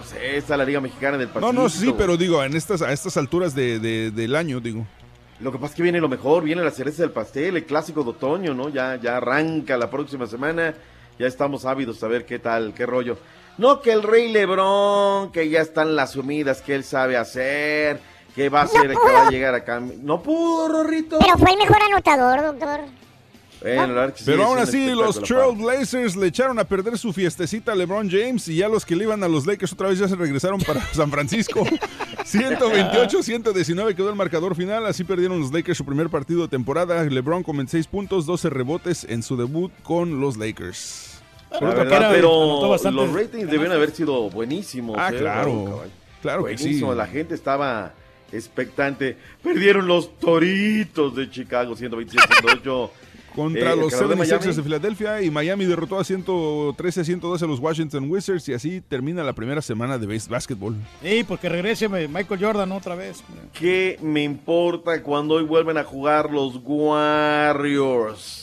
No 0.02 0.08
sé, 0.08 0.36
está 0.36 0.56
la 0.56 0.64
Liga 0.64 0.80
Mexicana 0.80 1.16
del 1.16 1.28
No, 1.28 1.34
Pacífico. 1.34 1.52
no, 1.62 1.68
sí, 1.68 1.94
pero 1.96 2.16
digo, 2.16 2.42
en 2.42 2.56
estas, 2.56 2.82
a 2.82 2.92
estas 2.92 3.16
alturas 3.16 3.54
de, 3.54 3.78
de- 3.78 4.10
del 4.10 4.34
año, 4.34 4.58
digo. 4.58 4.84
Lo 5.38 5.52
que 5.52 5.58
pasa 5.58 5.70
es 5.72 5.76
que 5.76 5.82
viene 5.84 6.00
lo 6.00 6.08
mejor, 6.08 6.42
viene 6.42 6.62
la 6.62 6.70
cereza 6.72 7.02
del 7.02 7.12
pastel, 7.12 7.56
el 7.56 7.64
clásico 7.64 8.02
de 8.02 8.10
otoño, 8.10 8.52
¿no? 8.52 8.68
Ya, 8.68 8.96
ya 8.96 9.18
arranca 9.18 9.76
la 9.76 9.88
próxima 9.90 10.26
semana, 10.26 10.74
ya 11.20 11.26
estamos 11.28 11.64
ávidos 11.66 12.02
a 12.02 12.08
ver 12.08 12.26
qué 12.26 12.38
tal, 12.40 12.74
qué 12.74 12.84
rollo. 12.84 13.16
No 13.58 13.80
que 13.80 13.92
el 13.92 14.02
Rey 14.02 14.32
Lebrón, 14.32 15.30
que 15.30 15.48
ya 15.48 15.60
están 15.60 15.94
las 15.94 16.12
sumidas 16.12 16.62
que 16.62 16.74
él 16.74 16.82
sabe 16.84 17.16
hacer, 17.16 18.00
que 18.34 18.48
va 18.48 18.62
a 18.62 18.66
ser 18.66 18.86
el 18.90 18.96
que 18.96 19.12
va 19.12 19.26
a 19.28 19.30
llegar 19.30 19.54
acá. 19.54 19.80
No 19.80 20.20
pudo, 20.22 20.66
Rorrito. 20.68 21.18
Pero 21.20 21.36
fue 21.38 21.52
el 21.52 21.58
mejor 21.58 21.78
anotador, 21.82 22.42
doctor. 22.42 22.80
Bueno, 23.62 23.94
la 23.94 24.00
verdad 24.00 24.14
que 24.14 24.18
sí, 24.18 24.24
Pero 24.26 24.44
aún 24.44 24.58
así, 24.58 24.90
los. 24.90 25.20
Trailblazers 25.22 26.16
le 26.16 26.26
echaron 26.26 26.58
a 26.58 26.64
perder 26.64 26.98
su 26.98 27.12
fiestecita 27.12 27.72
a 27.72 27.74
LeBron 27.74 28.10
James 28.10 28.48
y 28.48 28.56
ya 28.56 28.68
los 28.68 28.84
que 28.84 28.96
le 28.96 29.04
iban 29.04 29.22
a 29.22 29.28
los 29.28 29.46
Lakers 29.46 29.72
otra 29.72 29.88
vez 29.88 29.98
ya 29.98 30.08
se 30.08 30.16
regresaron 30.16 30.60
para 30.60 30.80
San 30.92 31.10
Francisco. 31.10 31.64
128-119 32.24 33.94
quedó 33.94 34.10
el 34.10 34.16
marcador 34.16 34.54
final, 34.54 34.86
así 34.86 35.04
perdieron 35.04 35.40
los 35.40 35.52
Lakers 35.52 35.78
su 35.78 35.84
primer 35.84 36.08
partido 36.08 36.42
de 36.42 36.48
temporada. 36.48 37.02
LeBron 37.04 37.42
con 37.42 37.56
26 37.56 37.86
puntos, 37.86 38.26
12 38.26 38.50
rebotes 38.50 39.04
en 39.04 39.22
su 39.22 39.36
debut 39.36 39.72
con 39.82 40.20
los 40.20 40.36
Lakers. 40.36 41.20
La 41.60 41.74
verdad, 41.74 42.10
pero 42.12 42.76
los 42.90 43.12
ratings 43.12 43.50
debieron 43.50 43.72
haber 43.72 43.90
sido 43.90 44.30
buenísimos. 44.30 44.96
Ah, 44.98 45.10
eh, 45.12 45.18
claro. 45.18 45.84
Claro 46.22 46.44
que 46.44 46.56
sí. 46.56 46.64
Buenísimo, 46.64 46.94
la 46.94 47.06
gente 47.06 47.34
estaba 47.34 47.92
expectante. 48.32 49.16
Perdieron 49.42 49.86
los 49.86 50.18
Toritos 50.18 51.14
de 51.14 51.30
Chicago, 51.30 51.76
127-108 51.76 52.90
Contra 53.34 53.72
Eh, 53.72 53.76
los 53.76 53.90
ganador 53.92 54.16
de 54.16 54.24
76ers 54.24 54.38
Miami. 54.40 54.56
de 54.56 54.62
Filadelfia 54.62 55.22
y 55.22 55.30
Miami 55.30 55.64
derrotó 55.64 55.98
a 55.98 56.04
113-112 56.04 57.42
a 57.42 57.46
los 57.46 57.60
Washington 57.60 58.10
Wizards 58.10 58.48
y 58.48 58.54
así 58.54 58.80
termina 58.80 59.22
la 59.24 59.32
primera 59.32 59.62
semana 59.62 59.96
de 59.98 60.06
base- 60.06 60.28
básquetbol. 60.30 60.76
Sí, 61.02 61.24
porque 61.26 61.48
regrese 61.48 61.88
Michael 61.88 62.40
Jordan 62.44 62.72
otra 62.72 62.94
vez. 62.94 63.22
¿Qué 63.52 63.98
me 64.02 64.22
importa 64.22 65.02
cuando 65.02 65.34
hoy 65.36 65.44
vuelven 65.44 65.78
a 65.78 65.84
jugar 65.84 66.30
los 66.30 66.60
Warriors? 66.62 68.41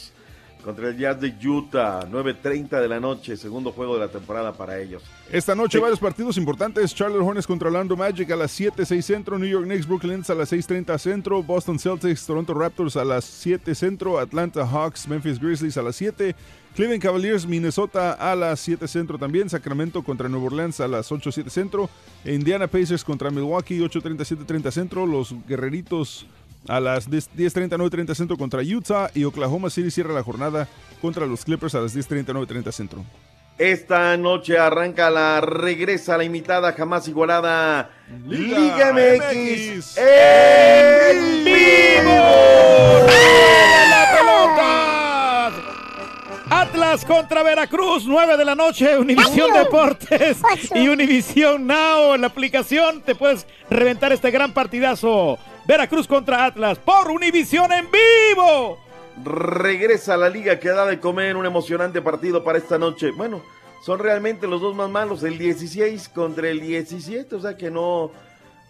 Contra 0.64 0.90
el 0.90 0.98
Jazz 0.98 1.22
de 1.22 1.34
Utah, 1.48 2.02
9.30 2.02 2.82
de 2.82 2.88
la 2.90 3.00
noche, 3.00 3.38
segundo 3.38 3.72
juego 3.72 3.94
de 3.94 4.02
la 4.02 4.10
temporada 4.10 4.52
para 4.52 4.78
ellos. 4.78 5.02
Esta 5.32 5.56
noche 5.56 5.80
varios 5.80 6.00
partidos 6.00 6.38
importantes. 6.38 6.94
Charlotte 6.94 7.22
Hornets 7.22 7.48
contra 7.48 7.70
Orlando 7.70 7.96
Magic 7.96 8.30
a 8.32 8.36
las 8.36 8.52
7, 8.52 8.86
6 8.86 9.06
centro. 9.06 9.40
New 9.40 9.48
York 9.48 9.66
Knicks, 9.66 9.88
Brooklyn 9.88 10.18
Nets 10.18 10.30
a 10.30 10.36
las 10.36 10.52
6.30 10.52 10.98
centro. 10.98 11.42
Boston 11.42 11.80
Celtics, 11.80 12.26
Toronto 12.26 12.54
Raptors 12.54 12.98
a 12.98 13.06
las 13.06 13.24
7 13.24 13.74
centro. 13.74 14.20
Atlanta 14.20 14.66
Hawks, 14.66 15.08
Memphis 15.08 15.40
Grizzlies 15.40 15.78
a 15.78 15.82
las 15.82 15.96
7. 15.96 16.36
Cleveland 16.76 17.02
Cavaliers, 17.02 17.46
Minnesota 17.46 18.14
a 18.14 18.36
las 18.36 18.60
7 18.60 18.86
centro 18.88 19.18
también. 19.18 19.50
Sacramento 19.50 20.04
contra 20.04 20.28
Nueva 20.28 20.48
Orleans 20.48 20.82
a 20.82 20.90
las 20.90 21.10
8, 21.10 21.32
7 21.32 21.50
centro. 21.50 21.90
Indiana 22.26 22.68
Pacers 22.68 23.06
contra 23.06 23.32
Milwaukee, 23.32 23.80
8.30, 23.80 24.46
7.30 24.46 24.72
centro. 24.72 25.06
Los 25.06 25.34
Guerreritos 25.48 26.26
a 26.68 26.80
las 26.80 27.10
10, 27.10 27.32
10.30, 27.36 27.70
9.30 27.78 28.16
centro 28.16 28.38
contra 28.38 28.62
Utah. 28.62 29.10
Y 29.14 29.24
Oklahoma 29.24 29.70
City 29.70 29.92
cierra 29.92 30.14
la 30.14 30.24
jornada 30.24 30.68
contra 31.02 31.26
los 31.26 31.46
Clippers 31.46 31.76
a 31.76 31.82
las 31.82 31.96
10.30, 31.96 32.26
9.30 32.34 32.72
centro. 32.72 33.06
Esta 33.60 34.16
noche 34.16 34.58
arranca 34.58 35.10
la 35.10 35.42
regresa 35.42 36.18
la 36.18 36.24
imitada 36.24 36.72
jamás 36.72 37.10
igualada 37.10 37.90
Liga 38.26 38.58
Liga, 38.58 38.94
MX, 38.94 39.76
MX. 39.76 39.98
en 39.98 41.44
vivo. 41.44 42.16
la 43.90 44.18
pelota! 44.18 45.52
Atlas 46.50 47.04
contra 47.04 47.44
Veracruz, 47.44 48.06
9 48.08 48.38
de 48.38 48.46
la 48.46 48.56
noche, 48.56 48.98
Univisión 48.98 49.52
Deportes 49.52 50.38
y 50.74 50.88
Univisión 50.88 51.68
Now. 51.68 52.16
En 52.16 52.22
la 52.22 52.28
aplicación 52.28 53.02
te 53.02 53.14
puedes 53.14 53.46
reventar 53.70 54.14
este 54.14 54.32
gran 54.32 54.54
partidazo. 54.54 55.38
Veracruz 55.70 56.08
contra 56.08 56.46
Atlas 56.46 56.80
por 56.80 57.12
Univisión 57.12 57.72
en 57.72 57.86
vivo. 57.92 58.80
Regresa 59.24 60.18
la 60.18 60.28
liga 60.28 60.60
que 60.60 60.70
da 60.70 60.84
de 60.88 61.00
comer 61.00 61.36
un 61.36 61.46
emocionante 61.46 62.02
partido 62.02 62.44
para 62.44 62.58
esta 62.58 62.80
noche. 62.80 63.12
Bueno, 63.12 63.44
son 63.86 64.00
realmente 64.00 64.48
los 64.48 64.62
dos 64.62 64.76
más 64.76 64.90
malos, 64.90 65.22
el 65.22 65.38
16 65.38 66.10
contra 66.10 66.50
el 66.50 66.60
17, 66.60 67.36
o 67.36 67.40
sea 67.40 67.56
que 67.56 67.70
no, 67.70 68.10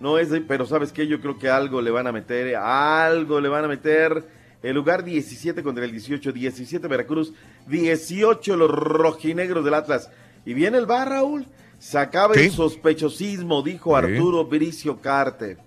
no 0.01 0.17
es, 0.17 0.27
pero 0.45 0.65
sabes 0.65 0.91
que 0.91 1.07
yo 1.07 1.21
creo 1.21 1.39
que 1.39 1.49
algo 1.49 1.81
le 1.81 1.89
van 1.89 2.07
a 2.07 2.11
meter, 2.11 2.53
algo 2.57 3.39
le 3.39 3.47
van 3.47 3.63
a 3.63 3.69
meter. 3.69 4.21
El 4.61 4.75
lugar 4.75 5.05
17 5.05 5.63
contra 5.63 5.85
el 5.85 5.93
18, 5.93 6.33
17 6.33 6.85
Veracruz, 6.89 7.31
18 7.67 8.57
los 8.57 8.69
rojinegros 8.69 9.63
del 9.63 9.75
Atlas. 9.75 10.11
Y 10.45 10.53
viene 10.53 10.77
el 10.77 10.85
bar, 10.85 11.07
Raúl. 11.07 11.45
Se 11.79 11.97
acaba 11.97 12.35
el 12.35 12.51
sospechosismo, 12.51 13.63
dijo. 13.63 13.95
Arturo 13.95 14.45
Bricio 14.45 14.99
Carte. 14.99 15.57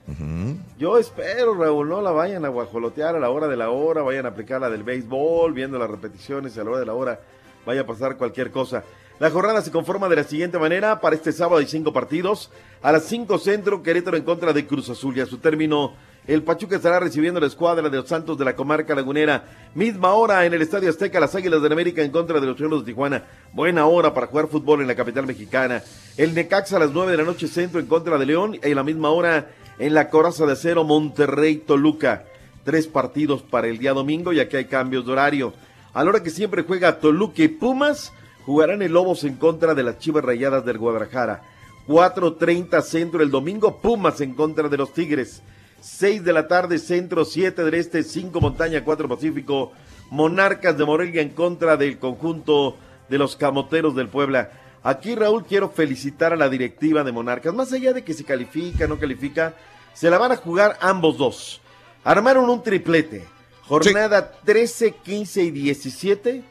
Yo 0.78 0.98
espero, 0.98 1.54
Raúl, 1.54 1.88
no 1.88 2.02
la 2.02 2.10
vayan 2.10 2.44
a 2.44 2.48
guajolotear 2.48 3.16
a 3.16 3.20
la 3.20 3.30
hora 3.30 3.48
de 3.48 3.56
la 3.56 3.70
hora, 3.70 4.02
vayan 4.02 4.26
a 4.26 4.30
aplicar 4.30 4.60
la 4.60 4.68
del 4.68 4.82
béisbol, 4.82 5.52
viendo 5.52 5.78
las 5.78 5.90
repeticiones 5.90 6.56
a 6.58 6.64
la 6.64 6.70
hora 6.70 6.80
de 6.80 6.86
la 6.86 6.94
hora, 6.94 7.20
vaya 7.64 7.82
a 7.82 7.86
pasar 7.86 8.16
cualquier 8.16 8.50
cosa. 8.50 8.84
La 9.18 9.30
jornada 9.30 9.62
se 9.62 9.70
conforma 9.70 10.08
de 10.08 10.16
la 10.16 10.24
siguiente 10.24 10.58
manera, 10.58 11.00
para 11.00 11.14
este 11.14 11.32
sábado 11.32 11.58
hay 11.58 11.66
cinco 11.66 11.92
partidos, 11.92 12.50
a 12.82 12.90
las 12.92 13.04
5 13.04 13.38
centro, 13.38 13.82
Querétaro 13.82 14.16
en 14.16 14.24
contra 14.24 14.52
de 14.52 14.66
Cruz 14.66 14.90
Azul 14.90 15.16
y 15.16 15.20
a 15.20 15.26
su 15.26 15.38
término, 15.38 15.94
el 16.26 16.42
Pachuca 16.42 16.76
estará 16.76 17.00
recibiendo 17.00 17.40
la 17.40 17.46
escuadra 17.46 17.88
de 17.88 17.96
los 17.96 18.08
Santos 18.08 18.38
de 18.38 18.44
la 18.44 18.54
comarca 18.54 18.94
lagunera, 18.94 19.44
misma 19.74 20.12
hora 20.12 20.46
en 20.46 20.54
el 20.54 20.62
Estadio 20.62 20.88
Azteca, 20.88 21.18
las 21.18 21.34
Águilas 21.34 21.60
de 21.62 21.72
América 21.72 22.02
en 22.02 22.12
contra 22.12 22.40
de 22.40 22.46
los 22.46 22.56
Cholos 22.56 22.84
de 22.84 22.92
Tijuana, 22.92 23.24
buena 23.52 23.86
hora 23.86 24.14
para 24.14 24.28
jugar 24.28 24.46
fútbol 24.46 24.82
en 24.82 24.86
la 24.86 24.94
capital 24.94 25.26
mexicana, 25.26 25.82
el 26.16 26.34
Necaxa 26.34 26.76
a 26.76 26.80
las 26.80 26.92
9 26.92 27.10
de 27.10 27.18
la 27.18 27.24
noche 27.24 27.48
centro 27.48 27.80
en 27.80 27.86
contra 27.86 28.18
de 28.18 28.26
León 28.26 28.56
y 28.62 28.70
a 28.70 28.74
la 28.74 28.84
misma 28.84 29.10
hora 29.10 29.50
en 29.78 29.94
la 29.94 30.10
Coraza 30.10 30.46
de 30.46 30.52
Acero, 30.52 30.84
Monterrey, 30.84 31.56
Toluca. 31.56 32.24
Tres 32.64 32.86
partidos 32.86 33.42
para 33.42 33.66
el 33.66 33.78
día 33.78 33.92
domingo, 33.92 34.32
ya 34.32 34.48
que 34.48 34.58
hay 34.58 34.66
cambios 34.66 35.04
de 35.04 35.12
horario. 35.12 35.52
A 35.92 36.04
la 36.04 36.10
hora 36.10 36.22
que 36.22 36.30
siempre 36.30 36.62
juega 36.62 37.00
Toluca 37.00 37.42
y 37.42 37.48
Pumas, 37.48 38.12
jugarán 38.46 38.82
el 38.82 38.92
Lobos 38.92 39.24
en 39.24 39.34
contra 39.34 39.74
de 39.74 39.82
las 39.82 39.98
Chivas 39.98 40.24
Rayadas 40.24 40.64
del 40.64 40.78
Guadalajara. 40.78 41.42
4.30 41.88 42.80
centro 42.82 43.22
el 43.22 43.30
domingo, 43.32 43.80
Pumas 43.80 44.20
en 44.20 44.34
contra 44.34 44.68
de 44.68 44.76
los 44.76 44.92
Tigres. 44.92 45.42
6 45.82 46.24
de 46.24 46.32
la 46.32 46.46
tarde, 46.46 46.78
centro, 46.78 47.24
7 47.24 47.64
del 47.64 47.74
este, 47.74 48.04
5 48.04 48.40
montaña, 48.40 48.84
4 48.84 49.08
pacífico. 49.08 49.72
Monarcas 50.10 50.78
de 50.78 50.84
Morelia 50.84 51.22
en 51.22 51.30
contra 51.30 51.76
del 51.76 51.98
conjunto 51.98 52.76
de 53.08 53.18
los 53.18 53.34
Camoteros 53.34 53.96
del 53.96 54.08
Puebla. 54.08 54.52
Aquí, 54.84 55.14
Raúl, 55.14 55.44
quiero 55.44 55.70
felicitar 55.70 56.32
a 56.32 56.36
la 56.36 56.48
directiva 56.48 57.02
de 57.02 57.12
Monarcas. 57.12 57.52
Más 57.52 57.72
allá 57.72 57.92
de 57.92 58.04
que 58.04 58.14
si 58.14 58.22
califica, 58.22 58.86
no 58.86 58.98
califica, 58.98 59.54
se 59.92 60.08
la 60.08 60.18
van 60.18 60.32
a 60.32 60.36
jugar 60.36 60.78
ambos 60.80 61.18
dos. 61.18 61.60
Armaron 62.04 62.48
un 62.48 62.62
triplete. 62.62 63.24
Jornada 63.66 64.32
13, 64.44 64.92
15 65.02 65.42
y 65.42 65.50
17 65.50 66.44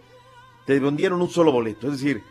te 0.66 0.80
vendieron 0.80 1.22
un 1.22 1.30
solo 1.30 1.52
boleto. 1.52 1.88
Es 1.88 1.94
decir, 1.94 2.24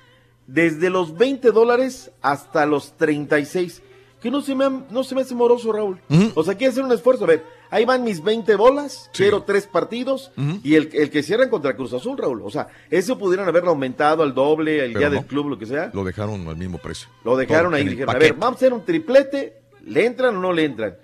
desde 0.46 0.90
los 0.90 1.16
20 1.16 1.50
dólares 1.50 2.10
hasta 2.20 2.66
los 2.66 2.96
36. 2.96 3.82
Que 4.20 4.30
no 4.30 4.42
se 4.42 4.54
me, 4.54 4.68
no 4.90 5.02
se 5.02 5.14
me 5.14 5.22
hace 5.22 5.34
moroso, 5.34 5.72
Raúl. 5.72 5.98
O 6.34 6.44
sea, 6.44 6.54
quiere 6.54 6.72
hacer 6.72 6.84
un 6.84 6.92
esfuerzo. 6.92 7.24
A 7.24 7.28
ver, 7.28 7.44
ahí 7.70 7.84
van 7.86 8.04
mis 8.04 8.22
20 8.22 8.54
bolas, 8.56 9.10
quiero 9.14 9.42
tres 9.44 9.66
partidos 9.66 10.30
y 10.62 10.74
el, 10.74 10.90
el 10.92 11.10
que 11.10 11.22
cierran 11.22 11.48
contra 11.48 11.74
Cruz 11.74 11.94
Azul, 11.94 12.18
Raúl. 12.18 12.42
O 12.42 12.50
sea, 12.50 12.68
eso 12.90 13.16
pudieran 13.16 13.48
haberlo 13.48 13.70
aumentado 13.70 14.22
al 14.22 14.34
doble, 14.34 14.84
el 14.84 14.92
Pero 14.92 14.98
día 14.98 15.08
no. 15.08 15.14
del 15.14 15.24
club, 15.26 15.48
lo 15.48 15.58
que 15.58 15.64
sea. 15.66 15.90
Lo 15.94 16.04
dejaron 16.04 16.46
al 16.48 16.56
mismo 16.56 16.76
precio. 16.78 17.08
Lo 17.24 17.36
dejaron 17.36 17.70
Todo 17.72 17.76
ahí. 17.76 17.88
Dijeron, 17.88 18.14
a 18.14 18.18
ver, 18.18 18.34
vamos 18.34 18.56
a 18.56 18.56
hacer 18.56 18.72
un 18.74 18.84
triplete. 18.84 19.54
¿Le 19.86 20.04
entran 20.04 20.36
o 20.36 20.40
no 20.40 20.52
le 20.52 20.64
entran? 20.66 20.96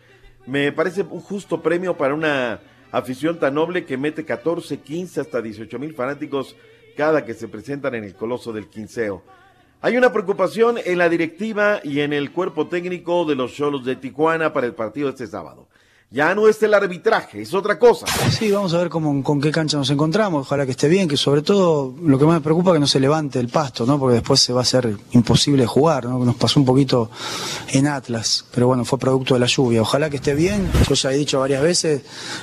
Me 0.47 0.70
parece 0.72 1.01
un 1.02 1.20
justo 1.20 1.62
premio 1.62 1.97
para 1.97 2.14
una 2.14 2.60
afición 2.93 3.38
tan 3.38 3.55
noble 3.55 3.86
que 3.86 3.97
mete 3.97 4.24
14, 4.26 4.78
15, 4.78 5.20
hasta 5.22 5.40
18 5.40 5.78
mil 5.78 5.94
fanáticos 5.94 6.55
cada 6.97 7.24
que 7.24 7.32
se 7.34 7.48
presentan 7.48 7.94
en 7.94 8.05
el 8.05 8.14
Coloso 8.14 8.52
del 8.52 8.68
Quinceo. 8.68 9.22
Hay 9.82 9.96
una 9.96 10.10
preocupación 10.10 10.78
en 10.82 10.96
la 10.96 11.10
directiva 11.10 11.80
y 11.84 12.00
en 12.00 12.14
el 12.14 12.32
cuerpo 12.32 12.66
técnico 12.66 13.26
de 13.26 13.34
los 13.34 13.52
Cholos 13.52 13.84
de 13.84 13.94
Tijuana 13.94 14.52
para 14.54 14.66
el 14.66 14.74
partido 14.74 15.10
este 15.10 15.26
sábado. 15.26 15.68
Ya 16.08 16.32
no 16.36 16.46
es 16.46 16.62
el 16.62 16.72
arbitraje, 16.72 17.42
es 17.42 17.52
otra 17.52 17.80
cosa. 17.80 18.06
Sí, 18.30 18.52
vamos 18.52 18.72
a 18.74 18.78
ver 18.78 18.88
cómo, 18.88 19.24
con 19.24 19.40
qué 19.40 19.50
cancha 19.50 19.76
nos 19.76 19.90
encontramos. 19.90 20.46
Ojalá 20.46 20.64
que 20.64 20.70
esté 20.70 20.88
bien, 20.88 21.08
que 21.08 21.16
sobre 21.16 21.42
todo 21.42 21.94
lo 22.00 22.16
que 22.16 22.24
más 22.24 22.34
me 22.34 22.40
preocupa 22.40 22.70
es 22.70 22.74
que 22.74 22.80
no 22.80 22.86
se 22.86 23.00
levante 23.00 23.40
el 23.40 23.48
pasto, 23.48 23.84
¿no? 23.86 23.98
Porque 23.98 24.14
después 24.14 24.38
se 24.38 24.52
va 24.52 24.60
a 24.60 24.62
hacer 24.62 24.96
imposible 25.10 25.66
jugar, 25.66 26.04
¿no? 26.04 26.24
Nos 26.24 26.36
pasó 26.36 26.60
un 26.60 26.66
poquito 26.66 27.10
en 27.72 27.88
Atlas, 27.88 28.44
pero 28.54 28.68
bueno, 28.68 28.84
fue 28.84 29.00
producto 29.00 29.34
de 29.34 29.40
la 29.40 29.46
lluvia. 29.46 29.82
Ojalá 29.82 30.08
que 30.08 30.16
esté 30.16 30.34
bien. 30.34 30.70
Yo 30.88 30.94
ya 30.94 31.10
he 31.12 31.16
dicho 31.16 31.40
varias 31.40 31.62
veces, 31.62 32.02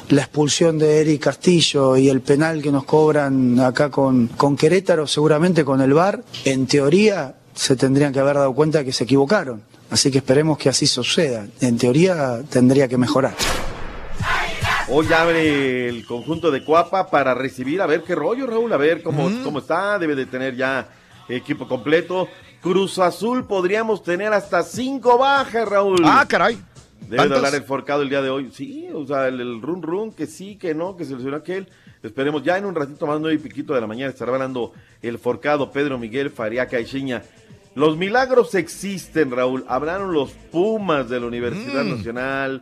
la 0.09 0.23
expulsión 0.23 0.77
de 0.77 0.99
Eric 0.99 1.23
Castillo 1.23 1.95
y 1.95 2.09
el 2.09 2.19
penal 2.19 2.61
que 2.61 2.71
nos 2.71 2.83
cobran 2.83 3.61
acá 3.61 3.89
con, 3.89 4.27
con 4.27 4.57
Querétaro, 4.57 5.07
seguramente 5.07 5.63
con 5.63 5.79
el 5.79 5.93
VAR, 5.93 6.21
en 6.43 6.67
teoría 6.67 7.37
se 7.55 7.77
tendrían 7.77 8.11
que 8.11 8.19
haber 8.19 8.35
dado 8.35 8.53
cuenta 8.53 8.83
que 8.83 8.91
se 8.91 9.05
equivocaron. 9.05 9.63
Así 9.93 10.09
que 10.09 10.17
esperemos 10.17 10.57
que 10.57 10.69
así 10.69 10.87
suceda. 10.87 11.45
En 11.61 11.77
teoría 11.77 12.41
tendría 12.49 12.87
que 12.87 12.97
mejorar. 12.97 13.35
Hoy 14.89 15.05
abre 15.13 15.87
el 15.87 16.03
conjunto 16.07 16.49
de 16.49 16.63
Cuapa 16.63 17.11
para 17.11 17.35
recibir, 17.35 17.79
a 17.79 17.85
ver 17.85 18.01
qué 18.01 18.15
rollo, 18.15 18.47
Raúl, 18.47 18.73
a 18.73 18.77
ver 18.77 19.03
cómo, 19.03 19.29
Mm. 19.29 19.43
cómo 19.43 19.59
está, 19.59 19.99
debe 19.99 20.15
de 20.15 20.25
tener 20.25 20.55
ya 20.55 20.89
equipo 21.29 21.67
completo. 21.67 22.27
Cruz 22.59 22.97
Azul 22.97 23.45
podríamos 23.45 24.01
tener 24.01 24.33
hasta 24.33 24.63
cinco 24.63 25.19
bajas, 25.19 25.69
Raúl. 25.69 26.01
Ah, 26.03 26.25
caray. 26.27 26.57
Debe 27.07 27.27
de 27.29 27.35
hablar 27.35 27.53
el 27.53 27.63
forcado 27.63 28.01
el 28.01 28.09
día 28.09 28.23
de 28.23 28.31
hoy. 28.31 28.49
Sí, 28.51 28.87
o 28.95 29.05
sea, 29.05 29.27
el, 29.27 29.39
el 29.41 29.61
run 29.61 29.83
run, 29.83 30.11
que 30.11 30.25
sí, 30.25 30.55
que 30.55 30.73
no, 30.73 30.97
que 30.97 31.05
se 31.05 31.13
lesionó 31.15 31.37
aquel. 31.37 31.69
Esperemos, 32.01 32.41
ya 32.43 32.57
en 32.57 32.65
un 32.65 32.73
ratito 32.73 33.05
más, 33.05 33.19
nueve 33.21 33.35
y 33.35 33.39
piquito 33.39 33.75
de 33.75 33.81
la 33.81 33.85
mañana, 33.87 34.09
estará 34.09 34.33
hablando 34.33 34.73
el 35.03 35.19
forcado 35.19 35.71
Pedro 35.71 35.99
Miguel 35.99 36.31
Faria 36.31 36.65
Caixinha. 36.67 37.21
Los 37.75 37.97
milagros 37.97 38.53
existen, 38.55 39.31
Raúl. 39.31 39.65
Hablaron 39.67 40.13
los 40.13 40.31
Pumas 40.51 41.09
de 41.09 41.19
la 41.19 41.25
Universidad 41.25 41.83
Mm. 41.83 41.89
Nacional 41.97 42.61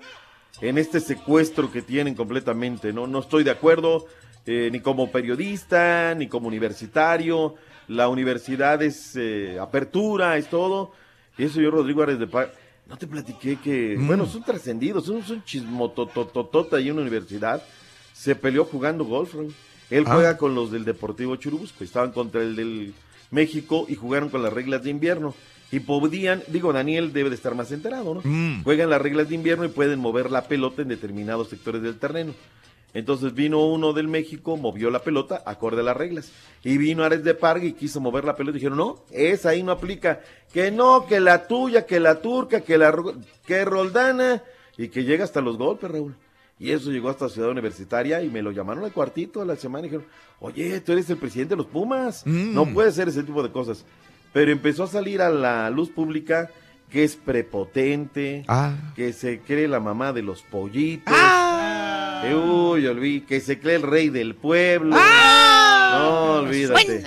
en 0.61 0.77
este 0.77 0.99
secuestro 0.99 1.71
que 1.71 1.81
tienen 1.81 2.15
completamente. 2.15 2.93
No, 2.93 3.07
no 3.07 3.19
estoy 3.19 3.43
de 3.43 3.51
acuerdo, 3.51 4.05
eh, 4.45 4.69
ni 4.71 4.79
como 4.79 5.11
periodista, 5.11 6.15
ni 6.15 6.27
como 6.27 6.47
universitario. 6.47 7.55
La 7.87 8.07
universidad 8.07 8.81
es 8.81 9.15
eh, 9.15 9.57
apertura, 9.59 10.37
es 10.37 10.49
todo. 10.49 10.91
Y 11.37 11.43
eso 11.43 11.59
yo, 11.59 11.71
Rodrigo 11.71 12.03
Ares 12.03 12.19
de 12.19 12.27
Paz, 12.27 12.47
no 12.87 12.97
te 12.97 13.07
platiqué 13.07 13.57
que, 13.57 13.95
Mm. 13.97 14.07
bueno, 14.07 14.25
son 14.25 14.43
trascendidos, 14.43 15.05
son, 15.05 15.23
son 15.23 15.43
chismotototota 15.43 16.79
en 16.79 16.95
la 16.95 17.01
universidad. 17.01 17.61
Se 18.13 18.35
peleó 18.35 18.63
jugando 18.65 19.03
golf, 19.03 19.33
Raúl. 19.33 19.53
Él 19.89 20.05
Ah. 20.07 20.13
juega 20.13 20.37
con 20.37 20.55
los 20.55 20.71
del 20.71 20.85
Deportivo 20.85 21.35
Churubusco, 21.35 21.83
estaban 21.83 22.11
contra 22.11 22.41
el 22.41 22.55
del 22.55 22.93
México 23.31 23.85
y 23.89 23.95
jugaron 23.95 24.29
con 24.29 24.43
las 24.43 24.53
reglas 24.53 24.83
de 24.83 24.91
invierno. 24.91 25.33
Y 25.71 25.79
podían, 25.79 26.43
digo, 26.47 26.73
Daniel 26.73 27.13
debe 27.13 27.29
de 27.29 27.35
estar 27.35 27.55
más 27.55 27.71
enterado, 27.71 28.13
¿no? 28.13 28.21
Mm. 28.23 28.63
Juegan 28.63 28.89
las 28.89 29.01
reglas 29.01 29.29
de 29.29 29.35
invierno 29.35 29.63
y 29.63 29.69
pueden 29.69 29.99
mover 29.99 30.29
la 30.29 30.43
pelota 30.43 30.81
en 30.81 30.89
determinados 30.89 31.49
sectores 31.49 31.81
del 31.81 31.97
terreno. 31.97 32.33
Entonces 32.93 33.33
vino 33.33 33.65
uno 33.65 33.93
del 33.93 34.09
México, 34.09 34.57
movió 34.57 34.89
la 34.89 34.99
pelota 34.99 35.41
acorde 35.45 35.79
a 35.79 35.83
las 35.83 35.95
reglas. 35.95 36.31
Y 36.63 36.77
vino 36.77 37.03
Ares 37.03 37.23
de 37.23 37.33
Parga 37.33 37.65
y 37.65 37.73
quiso 37.73 38.01
mover 38.01 38.25
la 38.25 38.35
pelota. 38.35 38.57
Y 38.57 38.59
dijeron, 38.59 38.77
no, 38.77 39.03
esa 39.11 39.49
ahí 39.49 39.63
no 39.63 39.71
aplica. 39.71 40.19
Que 40.51 40.71
no, 40.71 41.05
que 41.05 41.21
la 41.21 41.47
tuya, 41.47 41.85
que 41.85 42.01
la 42.01 42.21
turca, 42.21 42.61
que 42.61 42.77
la 42.77 42.93
que 43.45 43.63
Roldana. 43.63 44.43
Y 44.77 44.89
que 44.89 45.03
llega 45.03 45.23
hasta 45.23 45.41
los 45.41 45.57
golpes, 45.57 45.89
Raúl. 45.89 46.15
Y 46.61 46.71
eso 46.71 46.91
llegó 46.91 47.09
hasta 47.09 47.27
Ciudad 47.27 47.49
Universitaria 47.49 48.21
y 48.21 48.29
me 48.29 48.43
lo 48.43 48.51
llamaron 48.51 48.83
al 48.83 48.91
cuartito 48.91 49.41
a 49.41 49.45
la 49.45 49.55
semana 49.55 49.87
y 49.87 49.89
dijeron, 49.89 50.05
oye, 50.39 50.79
tú 50.81 50.91
eres 50.91 51.09
el 51.09 51.17
presidente 51.17 51.53
de 51.55 51.57
los 51.57 51.65
Pumas. 51.65 52.23
No 52.27 52.67
puede 52.67 52.91
ser 52.91 53.07
ese 53.07 53.23
tipo 53.23 53.41
de 53.41 53.51
cosas. 53.51 53.83
Pero 54.31 54.51
empezó 54.51 54.83
a 54.83 54.87
salir 54.87 55.23
a 55.23 55.31
la 55.31 55.71
luz 55.71 55.89
pública 55.89 56.51
que 56.91 57.03
es 57.03 57.15
prepotente, 57.15 58.45
Ah. 58.47 58.73
que 58.95 59.11
se 59.11 59.39
cree 59.39 59.67
la 59.67 59.79
mamá 59.79 60.13
de 60.13 60.21
los 60.21 60.43
pollitos. 60.43 61.11
Que, 62.21 62.35
uy, 62.35 62.85
olví, 62.85 63.21
que 63.21 63.39
se 63.39 63.59
cree 63.59 63.77
el 63.77 63.81
rey 63.81 64.09
del 64.09 64.35
pueblo. 64.35 64.95
No, 64.95 66.33
olvídate. 66.41 67.03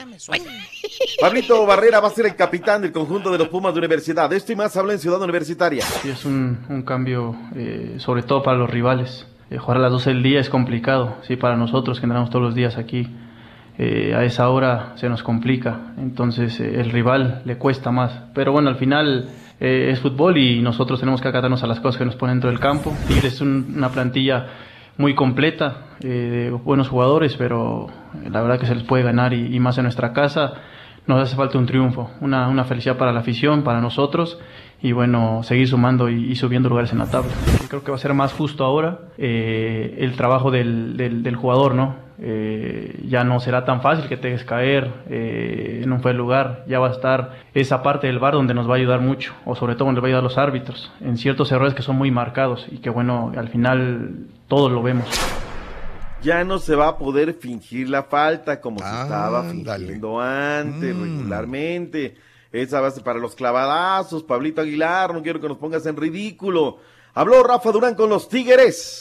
Pablito 1.20 1.64
Barrera 1.64 2.01
va 2.01 2.09
a 2.09 2.10
ser 2.10 2.26
el 2.26 2.35
capitán 2.35 2.82
del 2.82 2.90
conjunto 2.93 3.31
de 3.31 3.39
los 3.39 3.48
Pumas 3.48 3.72
de 3.72 3.78
Universidad. 3.78 4.28
De 4.28 4.36
esto 4.36 4.52
y 4.52 4.56
más 4.56 4.76
habla 4.76 4.94
en 4.94 4.98
Ciudad 4.98 5.22
Universitaria. 5.22 5.85
Sí, 6.02 6.09
es 6.10 6.24
un, 6.24 6.59
un 6.68 6.82
cambio, 6.82 7.36
eh, 7.55 7.94
sobre 7.98 8.22
todo 8.24 8.43
para 8.43 8.59
los 8.59 8.68
rivales. 8.68 9.26
Eh, 9.55 9.59
jugar 9.59 9.76
a 9.78 9.81
las 9.81 9.93
12 9.93 10.10
del 10.10 10.22
día 10.22 10.40
es 10.40 10.51
complicado, 10.51 11.16
sí, 11.22 11.36
para 11.36 11.56
nosotros 11.56 12.01
que 12.01 12.06
entramos 12.06 12.31
todos 12.31 12.44
los 12.44 12.55
días 12.55 12.76
aquí. 12.76 13.09
eh, 13.76 14.14
a 14.16 14.22
esa 14.22 14.48
hora 14.51 14.93
se 14.94 15.09
nos 15.09 15.24
complica, 15.24 15.94
entonces 15.98 16.60
eh, 16.60 16.81
el 16.81 16.90
rival 16.90 17.43
le 17.44 17.56
cuesta 17.59 17.90
más. 17.90 18.12
Pero 18.32 18.52
bueno, 18.52 18.68
al 18.68 18.76
final 18.76 19.28
es 19.60 19.98
fútbol 20.01 20.36
y 20.39 20.60
nosotros 20.60 21.01
tenemos 21.01 21.20
que 21.20 21.28
acatarnos 21.28 21.62
a 21.64 21.66
las 21.66 21.81
cosas 21.81 21.98
que 21.98 22.05
nos 22.05 22.14
ponen 22.16 22.36
dentro 22.36 22.51
del 22.51 22.60
campo. 22.60 22.93
Tigres 23.09 23.35
es 23.35 23.40
un- 23.40 23.74
una 23.76 23.89
plantilla 23.89 24.47
muy 24.98 25.14
completa, 25.14 25.86
de 26.01 26.51
buenos 26.64 26.89
jugadores, 26.89 27.36
pero 27.36 27.89
la 28.31 28.43
verdad 28.43 28.59
que 28.60 28.66
se 28.66 28.74
les 28.74 28.85
puede 28.85 29.02
ganar 29.02 29.32
y, 29.32 29.55
y 29.56 29.59
más 29.60 29.76
en 29.78 29.85
nuestra 29.85 30.12
casa. 30.12 30.52
Nos 31.06 31.20
hace 31.20 31.35
falta 31.36 31.59
un 31.59 31.66
triunfo, 31.66 32.10
una, 32.20 32.48
una 32.48 32.64
felicidad 32.64 32.97
para 32.97 33.12
la 33.12 33.20
afición, 33.20 33.62
para 33.64 33.81
nosotros 33.81 34.39
y 34.85 34.93
bueno, 34.93 35.43
seguir 35.43 35.66
sumando 35.66 36.09
y, 36.11 36.31
y 36.31 36.36
subiendo 36.36 36.69
lugares 36.69 36.93
en 36.93 36.98
la 36.98 37.06
tabla. 37.06 37.32
Creo 37.69 37.82
que 37.82 37.90
va 37.90 37.97
a 37.97 38.01
ser 38.01 38.12
más 38.15 38.32
justo 38.35 38.65
ahora 38.65 38.98
eh, 39.16 39.97
el 39.98 40.15
trabajo 40.15 40.51
del, 40.51 40.97
del- 40.97 41.23
del 41.23 41.36
jugador, 41.36 41.74
¿no? 41.74 41.97
Eh, 42.20 43.01
ya 43.09 43.24
no 43.24 43.40
será 43.40 43.65
tan 43.65 43.81
fácil 43.82 44.09
que 44.09 44.16
te 44.16 44.28
dejes 44.28 44.44
caer 44.44 44.93
eh, 45.09 45.81
en 45.82 45.90
un 45.93 46.01
buen 46.01 46.16
lugar, 46.16 46.65
ya 46.69 46.78
va 46.78 46.89
a 46.89 46.93
estar 46.93 47.32
esa 47.55 47.82
parte 47.82 48.06
del 48.06 48.19
bar 48.19 48.35
donde 48.35 48.52
nos 48.55 48.69
va 48.69 48.74
a 48.74 48.77
ayudar 48.77 49.01
mucho, 49.01 49.32
o 49.47 49.56
sobre 49.56 49.74
todo 49.74 49.86
donde 49.86 50.01
va 50.01 50.06
a 50.06 50.09
ayudar 50.11 50.23
los 50.23 50.36
árbitros, 50.39 50.93
en 51.01 51.16
ciertos 51.16 51.51
errores 51.51 51.74
que 51.74 51.82
son 51.82 51.97
muy 51.97 52.11
marcados 52.11 52.66
y 52.70 52.78
que 52.78 52.90
bueno, 52.90 53.32
al 53.36 53.48
final 53.48 54.27
todos 54.48 54.70
lo 54.70 54.82
vemos. 54.82 55.06
Ya 56.23 56.44
no 56.44 56.59
se 56.59 56.74
va 56.77 56.89
a 56.89 56.98
poder 56.98 57.35
fingir 57.35 57.89
la 57.89 58.05
falta 58.05 58.61
como 58.61 58.78
se 58.78 58.85
estaba 59.02 59.43
fingiendo 59.51 60.20
antes, 60.20 60.94
regularmente. 60.97 62.15
Esa 62.55 62.81
base 62.81 63.01
para 63.01 63.18
los 63.18 63.35
clavadazos, 63.35 64.22
Pablito 64.22 64.60
Aguilar, 64.60 65.12
no 65.12 65.24
quiero 65.24 65.40
que 65.40 65.48
nos 65.48 65.59
pongas 65.59 65.85
en 65.86 65.97
ridículo. 65.97 66.78
Habló 67.12 67.43
Rafa 67.43 67.72
Durán 67.72 67.97
con 67.97 68.09
los 68.09 68.28
Tigres. 68.28 69.01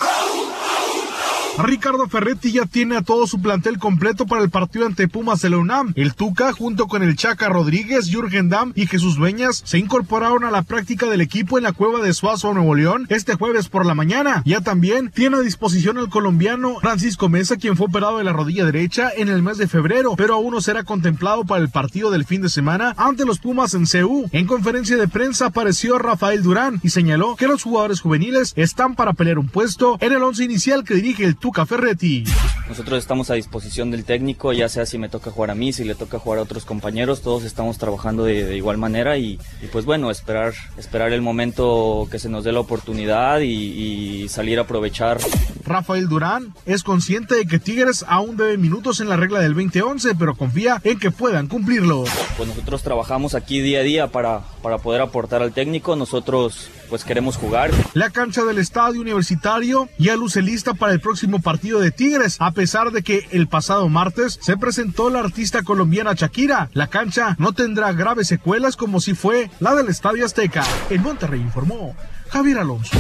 Ricardo 1.58 2.10
Ferretti 2.10 2.52
ya 2.52 2.66
tiene 2.66 2.98
a 2.98 3.04
todo 3.04 3.28
su 3.28 3.40
plantel 3.40 3.78
completo 3.78 4.26
para 4.26 4.42
el 4.42 4.50
partido 4.50 4.88
ante 4.88 5.08
Pumas 5.08 5.42
de 5.42 5.52
la 5.52 5.60
UNAM. 5.60 5.94
El 5.96 6.16
Tuca, 6.16 6.52
junto 6.52 6.88
con 6.88 7.04
el 7.04 7.16
Chaca 7.16 7.48
Rodríguez, 7.48 8.10
Jürgen 8.10 8.50
Damm 8.50 8.74
y 8.76 8.88
Jesús 8.88 9.18
Dueñas, 9.18 9.62
se 9.64 9.78
incorporaron 9.78 10.44
a 10.46 10.52
la 10.52 10.64
práctica 10.64 11.06
del 11.06 11.22
equipo 11.22 11.60
en 11.60 11.66
la 11.66 11.72
cueva 11.72 12.02
de 12.02 12.14
Suazo, 12.14 12.54
Nuevo 12.56 12.74
León, 12.74 13.06
este 13.10 13.36
jueves 13.36 13.70
por 13.70 13.86
la 13.86 13.94
mañana. 13.94 14.42
Ya 14.46 14.62
también 14.62 15.12
tiene 15.12 15.38
a 15.38 15.42
disposición 15.42 16.00
al 16.00 16.10
colombiano 16.10 16.80
Francisco 16.82 17.30
Mesa, 17.30 17.58
quien 17.58 17.78
fue 17.78 17.86
operado 17.86 18.18
de 18.18 18.24
la 18.24 18.34
rodilla 18.34 18.66
derecha 18.66 19.12
en 19.16 19.30
el 19.30 19.44
mes 19.44 19.60
de 19.60 19.68
febrero, 19.68 20.16
pero 20.18 20.34
aún 20.34 20.56
no 20.56 20.62
será 20.62 20.84
contemplado 20.84 21.46
para 21.46 21.62
el 21.62 21.70
partido 21.70 22.10
del 22.10 22.26
fin 22.26 22.42
de 22.42 22.50
semana 22.50 22.96
ante 22.98 23.26
los 23.26 23.38
Pumas 23.38 23.76
en 23.76 23.86
CU. 23.86 24.28
En 24.32 24.48
conferencia 24.48 24.98
de 24.98 25.08
prensa 25.08 25.48
apareció 25.48 26.00
Rafael 26.00 26.42
Durán 26.42 26.80
y 26.82 26.90
señaló 26.90 27.36
que 27.36 27.48
los 27.48 27.62
jugadores 27.62 28.02
juveniles 28.02 28.54
están 28.56 28.96
para 28.96 29.14
pelear 29.14 29.38
un 29.38 29.50
puesto 29.50 29.98
en 30.02 30.14
el 30.14 30.24
once 30.24 30.44
inicial 30.44 30.84
que 30.84 30.96
dirige 30.96 31.26
el 31.26 31.36
Tuca 31.44 31.66
Ferretti. 31.66 32.24
Nosotros 32.70 33.00
estamos 33.00 33.30
a 33.30 33.34
disposición 33.34 33.92
del 33.92 34.06
técnico, 34.06 34.54
ya 34.54 34.70
sea 34.70 34.86
si 34.86 34.98
me 34.98 35.10
toca 35.10 35.30
jugar 35.30 35.52
a 35.52 35.56
mí, 35.56 35.74
si 35.74 35.84
le 35.84 35.94
toca 35.94 36.18
jugar 36.18 36.40
a 36.40 36.44
otros 36.44 36.64
compañeros, 36.64 37.22
todos 37.22 37.44
estamos 37.44 37.78
trabajando 37.78 38.24
de, 38.24 38.46
de 38.46 38.56
igual 38.56 38.78
manera 38.78 39.18
y, 39.18 39.38
y 39.62 39.68
pues 39.70 39.84
bueno, 39.84 40.10
esperar, 40.10 40.54
esperar 40.78 41.12
el 41.12 41.22
momento 41.22 42.08
que 42.10 42.18
se 42.18 42.30
nos 42.30 42.46
dé 42.46 42.54
la 42.54 42.62
oportunidad 42.62 43.42
y, 43.42 43.50
y 43.52 44.30
salir 44.30 44.58
a 44.58 44.62
aprovechar. 44.62 45.18
Rafael 45.66 46.08
Durán 46.08 46.54
es 46.66 46.84
consciente 46.84 47.36
de 47.36 47.46
que 47.46 47.60
Tigres 47.60 48.06
aún 48.08 48.38
debe 48.38 48.58
minutos 48.58 49.02
en 49.02 49.10
la 49.10 49.18
regla 49.18 49.42
del 49.42 49.54
2011, 49.54 50.16
pero 50.16 50.36
confía 50.36 50.80
en 50.86 50.98
que 50.98 51.12
puedan 51.12 51.48
cumplirlo. 51.48 52.06
Pues 52.38 52.48
nosotros 52.48 52.84
trabajamos 52.84 53.36
aquí 53.36 53.60
día 53.60 53.80
a 53.80 53.84
día 53.84 54.08
para, 54.08 54.40
para 54.62 54.78
poder 54.78 55.02
aportar 55.02 55.42
al 55.42 55.52
técnico, 55.52 55.98
nosotros 55.98 56.70
pues 56.94 57.06
queremos 57.06 57.38
jugar. 57.38 57.72
La 57.96 58.12
cancha 58.12 58.46
del 58.46 58.60
estadio 58.60 59.02
universitario 59.02 59.90
ya 59.98 60.16
luce 60.16 60.44
lista 60.44 60.76
para 60.76 60.94
el 60.94 61.00
próximo 61.00 61.42
partido 61.42 61.80
de 61.80 61.90
Tigres, 61.90 62.38
a 62.38 62.52
pesar 62.52 62.92
de 62.92 63.02
que 63.02 63.28
el 63.32 63.48
pasado 63.48 63.90
martes 63.90 64.38
se 64.40 64.58
presentó 64.58 65.10
la 65.10 65.22
artista 65.22 65.64
colombiana 65.64 66.14
Shakira. 66.14 66.70
La 66.74 66.86
cancha 66.86 67.36
no 67.40 67.52
tendrá 67.52 67.94
graves 67.94 68.28
secuelas 68.28 68.76
como 68.76 69.02
si 69.02 69.16
fue 69.16 69.50
la 69.60 69.74
del 69.74 69.88
Estadio 69.88 70.24
Azteca. 70.24 70.64
En 70.92 71.02
Monterrey 71.02 71.42
informó 71.42 71.96
Javier 72.30 72.60
Alonso. 72.60 72.96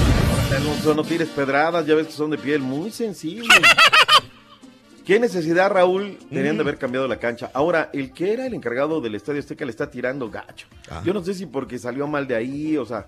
Alonso, 0.49 0.95
no 0.95 1.03
tires 1.03 1.29
pedradas, 1.29 1.85
ya 1.85 1.93
ves 1.93 2.07
que 2.07 2.13
son 2.13 2.31
de 2.31 2.39
piel 2.39 2.63
muy 2.63 2.89
sensible. 2.89 3.47
¿Qué 5.05 5.19
necesidad, 5.19 5.69
Raúl? 5.69 6.17
Tenían 6.31 6.55
de 6.55 6.63
haber 6.63 6.79
cambiado 6.79 7.07
la 7.07 7.17
cancha. 7.17 7.51
Ahora, 7.53 7.91
el 7.93 8.11
que 8.11 8.33
era 8.33 8.47
el 8.47 8.55
encargado 8.55 9.01
del 9.01 9.13
Estadio 9.13 9.39
Azteca 9.39 9.65
le 9.65 9.69
está 9.69 9.91
tirando 9.91 10.31
gacho. 10.31 10.65
Ah. 10.89 11.03
Yo 11.05 11.13
no 11.13 11.23
sé 11.23 11.35
si 11.35 11.45
porque 11.45 11.77
salió 11.77 12.07
mal 12.07 12.25
de 12.25 12.35
ahí, 12.35 12.75
o 12.75 12.87
sea, 12.87 13.05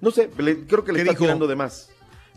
no 0.00 0.10
sé, 0.10 0.30
le- 0.38 0.66
creo 0.66 0.84
que 0.84 0.92
le 0.92 0.96
¿Qué 0.98 1.02
está 1.02 1.12
dijo? 1.12 1.24
tirando 1.24 1.46
de 1.46 1.56
más. 1.56 1.90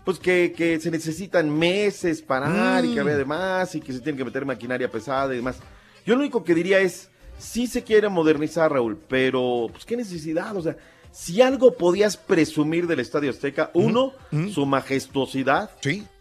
Pues 0.04 0.18
que, 0.18 0.54
que 0.58 0.80
se 0.80 0.90
necesitan 0.90 1.50
meses 1.50 2.22
parar 2.24 2.84
y 2.84 2.90
Mm. 2.90 2.94
que 2.96 3.00
había 3.02 3.18
de 3.18 3.26
más 3.26 3.76
y 3.76 3.82
que 3.82 3.94
se 3.94 4.00
tiene 4.00 4.18
que 4.18 4.26
meter 4.26 4.46
maquinaria 4.46 4.90
pesada 4.90 5.32
y 5.34 5.38
demás. 5.38 5.58
Yo 6.06 6.16
lo 6.16 6.22
único 6.22 6.44
que 6.44 6.56
diría 6.56 6.80
es, 6.80 7.10
sí 7.38 7.68
se 7.68 7.84
quiere 7.84 8.10
modernizar, 8.10 8.72
Raúl, 8.72 8.98
pero 9.08 9.68
pues 9.72 9.86
qué 9.86 9.96
necesidad, 9.96 10.56
o 10.58 10.62
sea, 10.64 10.76
si 11.12 11.42
algo 11.42 11.74
podías 11.76 12.18
presumir 12.18 12.88
del 12.88 13.00
Estadio 13.02 13.30
Azteca, 13.30 13.70
uno, 13.76 14.14
su 14.54 14.66
majestuosidad, 14.66 15.70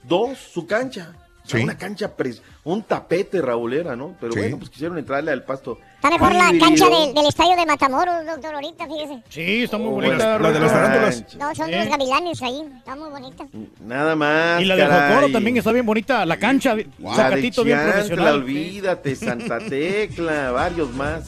dos, 0.02 0.36
su 0.38 0.66
cancha. 0.66 1.14
Sí. 1.44 1.56
Una 1.62 1.76
cancha, 1.78 2.16
pres- 2.16 2.42
un 2.64 2.82
tapete, 2.82 3.40
Raúl 3.40 3.72
era, 3.72 3.96
¿no? 3.96 4.14
Pero 4.20 4.32
Sí. 4.34 4.40
bueno, 4.40 4.58
pues 4.58 4.70
quisieron 4.70 4.98
entrarle 4.98 5.30
al 5.32 5.44
pasto. 5.44 5.78
Está 6.02 6.08
mejor 6.08 6.32
la 6.34 6.50
cancha 6.58 6.88
del, 6.88 7.12
del 7.14 7.26
estadio 7.26 7.56
de 7.56 7.66
Matamoros, 7.66 8.24
doctor, 8.24 8.54
ahorita, 8.54 8.86
fíjese. 8.86 9.22
Sí, 9.28 9.64
está 9.64 9.76
muy 9.76 9.88
Oh, 9.88 9.90
bonita. 9.92 10.38
la 10.38 10.50
de 10.52 10.60
las 10.60 10.72
tarántulas. 10.72 11.36
No, 11.38 11.54
son 11.54 11.70
de 11.70 11.76
los 11.76 11.88
gavilanes 11.88 12.42
ahí. 12.42 12.62
Está 12.78 12.96
muy 12.96 13.10
bonita. 13.10 13.44
Nada 13.84 14.16
más. 14.16 14.62
Y 14.62 14.64
la 14.64 14.76
de. 14.76 14.86
Jocoro 14.86 15.30
también 15.30 15.58
está 15.58 15.72
bien 15.72 15.84
bonita. 15.84 16.24
La 16.24 16.38
cancha, 16.38 16.70
La 16.74 17.10
de 17.10 17.16
sacatito 17.16 17.64
bien 17.64 17.78
profesional. 17.82 18.34
olvídate, 18.36 19.14
Santa 19.14 19.58
Tecla, 19.58 20.52
varios 20.52 20.90
más. 20.94 21.24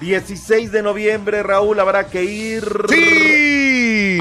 16 0.00 0.70
de 0.70 0.82
noviembre, 0.82 1.42
Raúl, 1.42 1.80
habrá 1.80 2.08
que 2.08 2.24
ir 2.24 2.62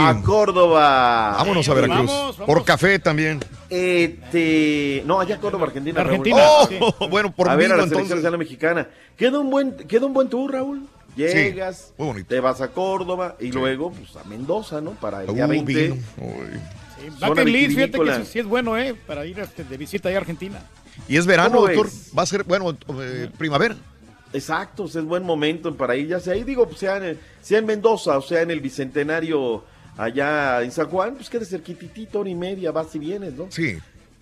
a 0.09 0.21
Córdoba. 0.21 1.33
Vámonos 1.37 1.67
a 1.69 1.73
Veracruz. 1.73 2.11
Por 2.45 2.63
café 2.65 2.99
también. 2.99 3.39
Este, 3.69 5.03
no, 5.05 5.19
allá 5.19 5.37
Córdoba, 5.39 5.65
Argentina. 5.67 6.03
Raúl. 6.03 6.09
Argentina, 6.19 6.41
Oh, 6.99 7.07
bueno, 7.09 7.31
por 7.31 7.49
A 7.49 7.55
ver, 7.55 7.71
a 7.71 7.77
la 7.77 7.83
selección 7.87 8.17
entonces. 8.19 8.39
mexicana. 8.39 8.87
Queda 9.17 9.39
un 9.39 9.49
buen, 9.49 9.75
queda 9.75 10.05
un 10.05 10.13
buen 10.13 10.29
tour, 10.29 10.51
Raúl. 10.51 10.87
Llegas, 11.15 11.93
muy 11.97 12.07
bonito. 12.07 12.27
te 12.29 12.39
vas 12.39 12.61
a 12.61 12.69
Córdoba 12.69 13.35
y 13.39 13.51
luego 13.51 13.91
pues, 13.91 14.15
a 14.15 14.23
Mendoza, 14.27 14.79
¿no? 14.79 14.91
Para 14.91 15.23
el 15.23 15.33
día 15.33 15.45
Uh, 15.45 15.49
20. 15.49 15.73
vino. 15.73 15.95
List, 17.45 17.75
fíjate 17.75 17.99
que 17.99 18.25
sí, 18.25 18.39
es 18.39 18.45
bueno, 18.45 18.77
¿eh? 18.77 18.95
Para 19.07 19.25
ir 19.25 19.39
este, 19.39 19.63
de 19.63 19.77
visita 19.77 20.07
ahí 20.09 20.15
a 20.15 20.19
Argentina. 20.19 20.61
Y 21.07 21.17
es 21.17 21.25
verano, 21.25 21.55
¿Cómo 21.55 21.67
doctor. 21.67 21.85
ves? 21.87 22.11
Va 22.17 22.23
a 22.23 22.25
ser, 22.25 22.43
bueno, 22.43 22.77
eh, 23.01 23.29
primavera. 23.37 23.75
Exacto, 24.33 24.85
es 24.85 24.95
buen 25.03 25.23
momento 25.23 25.75
para 25.75 25.95
ir, 25.97 26.07
ya 26.07 26.19
sea 26.21 26.33
ahí, 26.33 26.43
digo, 26.43 26.65
pues, 26.65 26.79
sea 26.79 26.97
en, 26.97 27.19
sea 27.41 27.59
en 27.59 27.65
Mendoza 27.65 28.17
o 28.17 28.21
sea 28.21 28.41
en 28.41 28.51
el 28.51 28.61
Bicentenario 28.61 29.63
allá 29.97 30.61
en 30.61 30.71
San 30.71 30.87
Juan, 30.87 31.15
pues 31.15 31.29
queda 31.29 31.45
cerquititito, 31.45 32.19
hora 32.19 32.29
y 32.29 32.35
media, 32.35 32.71
vas 32.71 32.93
y 32.95 32.99
vienes, 32.99 33.33
¿no? 33.33 33.47
Sí. 33.49 33.77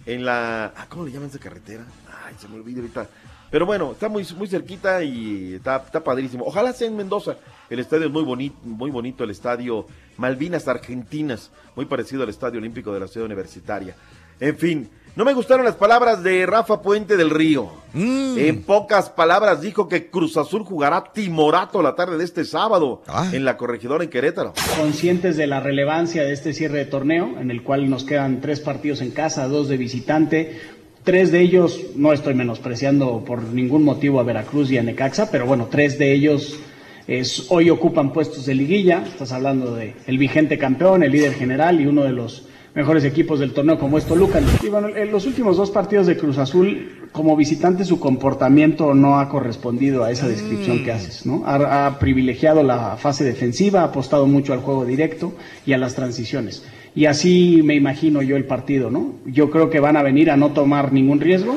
En 0.05 0.25
la, 0.25 0.73
ah, 0.75 0.85
¿cómo 0.89 1.05
le 1.05 1.11
llaman 1.11 1.29
esa 1.29 1.39
carretera? 1.39 1.83
Ay, 2.25 2.35
se 2.39 2.47
me 2.47 2.55
olvida 2.55 2.79
ahorita. 2.79 3.07
Pero 3.51 3.65
bueno, 3.65 3.93
está 3.93 4.09
muy, 4.09 4.25
muy 4.37 4.47
cerquita 4.47 5.03
y 5.03 5.55
está, 5.55 5.77
está 5.77 6.03
padrísimo. 6.03 6.45
Ojalá 6.45 6.71
sea 6.73 6.87
en 6.87 6.95
Mendoza. 6.95 7.37
El 7.69 7.79
estadio 7.79 8.05
es 8.05 8.11
muy 8.11 8.23
bonito, 8.23 8.57
muy 8.63 8.91
bonito, 8.91 9.23
el 9.23 9.31
estadio 9.31 9.87
Malvinas 10.17 10.67
Argentinas, 10.67 11.51
muy 11.75 11.85
parecido 11.85 12.23
al 12.23 12.29
Estadio 12.29 12.59
Olímpico 12.59 12.93
de 12.93 12.99
la 12.99 13.07
Ciudad 13.07 13.25
Universitaria. 13.25 13.95
En 14.39 14.57
fin, 14.57 14.89
no 15.15 15.25
me 15.25 15.33
gustaron 15.33 15.65
las 15.65 15.75
palabras 15.75 16.23
de 16.23 16.45
Rafa 16.45 16.81
Puente 16.81 17.17
del 17.17 17.29
Río. 17.29 17.71
En 17.93 18.63
pocas 18.63 19.09
palabras 19.09 19.61
dijo 19.61 19.87
que 19.87 20.09
Cruz 20.09 20.37
Azul 20.37 20.63
jugará 20.63 21.11
timorato 21.13 21.81
la 21.81 21.95
tarde 21.95 22.17
de 22.17 22.23
este 22.23 22.45
sábado 22.45 23.01
en 23.31 23.45
la 23.45 23.57
corregidora 23.57 24.03
en 24.03 24.09
Querétaro. 24.09 24.53
conscientes 24.77 25.37
de 25.37 25.47
la 25.47 25.59
relevancia 25.59 26.23
de 26.23 26.33
este 26.33 26.53
cierre 26.53 26.79
de 26.79 26.85
torneo, 26.85 27.35
en 27.39 27.51
el 27.51 27.63
cual 27.63 27.89
nos 27.89 28.03
quedan 28.03 28.41
tres 28.41 28.59
partidos 28.59 29.01
en 29.01 29.11
casa, 29.11 29.47
dos 29.47 29.67
de 29.67 29.77
visitante, 29.77 30.59
Tres 31.03 31.31
de 31.31 31.39
ellos, 31.39 31.81
no 31.95 32.11
estoy 32.11 32.33
menospreciando 32.33 33.23
por 33.25 33.41
ningún 33.41 33.83
motivo 33.83 34.19
a 34.19 34.23
Veracruz 34.23 34.69
y 34.69 34.77
a 34.77 34.83
Necaxa, 34.83 35.31
pero 35.31 35.45
bueno, 35.45 35.67
tres 35.71 35.97
de 35.97 36.11
ellos 36.11 36.59
es, 37.07 37.47
hoy 37.49 37.69
ocupan 37.69 38.11
puestos 38.11 38.45
de 38.45 38.53
liguilla. 38.53 39.03
Estás 39.07 39.31
hablando 39.31 39.73
de 39.75 39.95
el 40.07 40.17
vigente 40.17 40.57
campeón, 40.57 41.01
el 41.01 41.11
líder 41.11 41.33
general 41.33 41.79
y 41.79 41.87
uno 41.87 42.03
de 42.03 42.11
los 42.11 42.45
mejores 42.75 43.05
equipos 43.05 43.39
del 43.39 43.53
torneo 43.53 43.79
como 43.79 43.97
es 43.97 44.05
Toluca. 44.05 44.41
Y 44.61 44.67
bueno, 44.67 44.89
en 44.89 45.11
los 45.11 45.25
últimos 45.25 45.57
dos 45.57 45.71
partidos 45.71 46.05
de 46.05 46.17
Cruz 46.17 46.37
Azul, 46.37 46.98
como 47.11 47.35
visitante, 47.35 47.85
su 47.85 47.99
comportamiento 47.99 48.93
no 48.93 49.19
ha 49.19 49.29
correspondido 49.29 50.03
a 50.03 50.11
esa 50.11 50.27
descripción 50.27 50.83
que 50.83 50.91
haces, 50.91 51.25
¿no? 51.25 51.43
Ha, 51.45 51.87
ha 51.87 51.99
privilegiado 51.99 52.63
la 52.63 52.97
fase 52.97 53.23
defensiva, 53.23 53.81
ha 53.81 53.85
apostado 53.85 54.27
mucho 54.27 54.53
al 54.53 54.59
juego 54.59 54.85
directo 54.85 55.33
y 55.65 55.73
a 55.73 55.77
las 55.77 55.95
transiciones. 55.95 56.63
Y 56.95 57.05
así 57.05 57.61
me 57.63 57.75
imagino 57.75 58.21
yo 58.21 58.35
el 58.35 58.45
partido, 58.45 58.89
¿no? 58.89 59.13
Yo 59.25 59.49
creo 59.49 59.69
que 59.69 59.79
van 59.79 59.97
a 59.97 60.03
venir 60.03 60.31
a 60.31 60.37
no 60.37 60.51
tomar 60.51 60.91
ningún 60.91 61.19
riesgo. 61.19 61.55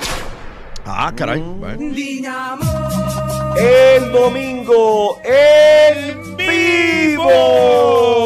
Ah, 0.85 1.13
caray. 1.15 1.41
Mm. 1.41 1.61
bueno. 1.61 1.95
El 3.57 4.13
domingo 4.13 5.19
en 5.25 6.37
vivo. 6.37 8.22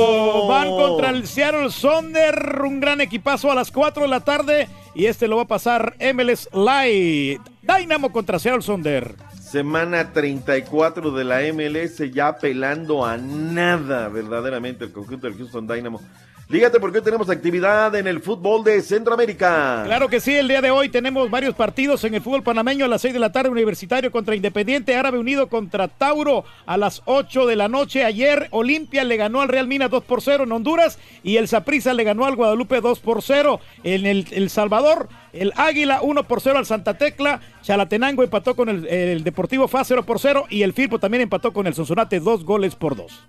Van 0.66 0.76
contra 0.76 1.10
el 1.10 1.26
Seattle 1.26 1.70
Sonder, 1.70 2.62
un 2.64 2.80
gran 2.80 3.00
equipazo 3.00 3.50
a 3.50 3.54
las 3.54 3.70
4 3.70 4.02
de 4.02 4.08
la 4.08 4.20
tarde 4.20 4.68
y 4.94 5.06
este 5.06 5.28
lo 5.28 5.36
va 5.36 5.42
a 5.42 5.46
pasar 5.46 5.96
MLS 6.00 6.48
Live. 6.52 7.40
Dynamo 7.62 8.10
contra 8.10 8.38
Seattle 8.38 8.62
Sonder. 8.62 9.14
Semana 9.40 10.12
34 10.12 11.12
de 11.12 11.24
la 11.24 11.40
MLS 11.52 11.98
ya 12.12 12.36
pelando 12.38 13.04
a 13.04 13.16
nada 13.16 14.08
verdaderamente 14.08 14.84
el 14.84 14.92
conjunto 14.92 15.28
del 15.28 15.36
Houston 15.36 15.68
Dynamo. 15.68 16.00
Dígate 16.48 16.78
por 16.78 16.92
qué 16.92 17.00
tenemos 17.00 17.28
actividad 17.28 17.92
en 17.96 18.06
el 18.06 18.20
fútbol 18.20 18.62
de 18.62 18.80
Centroamérica. 18.80 19.82
Claro 19.84 20.08
que 20.08 20.20
sí, 20.20 20.32
el 20.32 20.46
día 20.46 20.60
de 20.60 20.70
hoy 20.70 20.88
tenemos 20.88 21.28
varios 21.28 21.56
partidos 21.56 22.04
en 22.04 22.14
el 22.14 22.22
fútbol 22.22 22.44
panameño 22.44 22.84
a 22.84 22.88
las 22.88 23.00
6 23.02 23.14
de 23.14 23.18
la 23.18 23.32
tarde, 23.32 23.50
Universitario 23.50 24.12
contra 24.12 24.36
Independiente, 24.36 24.94
Árabe 24.94 25.18
Unido 25.18 25.48
contra 25.48 25.88
Tauro 25.88 26.44
a 26.64 26.76
las 26.76 27.02
8 27.06 27.46
de 27.46 27.56
la 27.56 27.66
noche. 27.66 28.04
Ayer 28.04 28.46
Olimpia 28.52 29.02
le 29.02 29.16
ganó 29.16 29.40
al 29.40 29.48
Real 29.48 29.66
Minas 29.66 29.90
2 29.90 30.04
por 30.04 30.22
0 30.22 30.44
en 30.44 30.52
Honduras 30.52 31.00
y 31.24 31.36
el 31.38 31.48
Saprissa 31.48 31.92
le 31.94 32.04
ganó 32.04 32.26
al 32.26 32.36
Guadalupe 32.36 32.80
2 32.80 33.00
por 33.00 33.22
0 33.22 33.58
en 33.82 34.06
el, 34.06 34.28
El 34.30 34.48
Salvador. 34.48 35.08
El 35.32 35.52
Águila 35.56 35.98
1 36.00 36.28
por 36.28 36.40
0 36.40 36.60
al 36.60 36.66
Santa 36.66 36.96
Tecla, 36.96 37.40
Chalatenango 37.62 38.22
empató 38.22 38.54
con 38.54 38.68
el, 38.68 38.86
el 38.86 39.24
Deportivo 39.24 39.66
FA 39.66 39.82
0 39.82 40.04
por 40.04 40.20
0 40.20 40.46
y 40.48 40.62
el 40.62 40.72
Firpo 40.74 41.00
también 41.00 41.22
empató 41.22 41.52
con 41.52 41.66
el 41.66 41.74
Sonsonate 41.74 42.20
2 42.20 42.44
goles 42.44 42.76
por 42.76 42.94
2. 42.94 43.26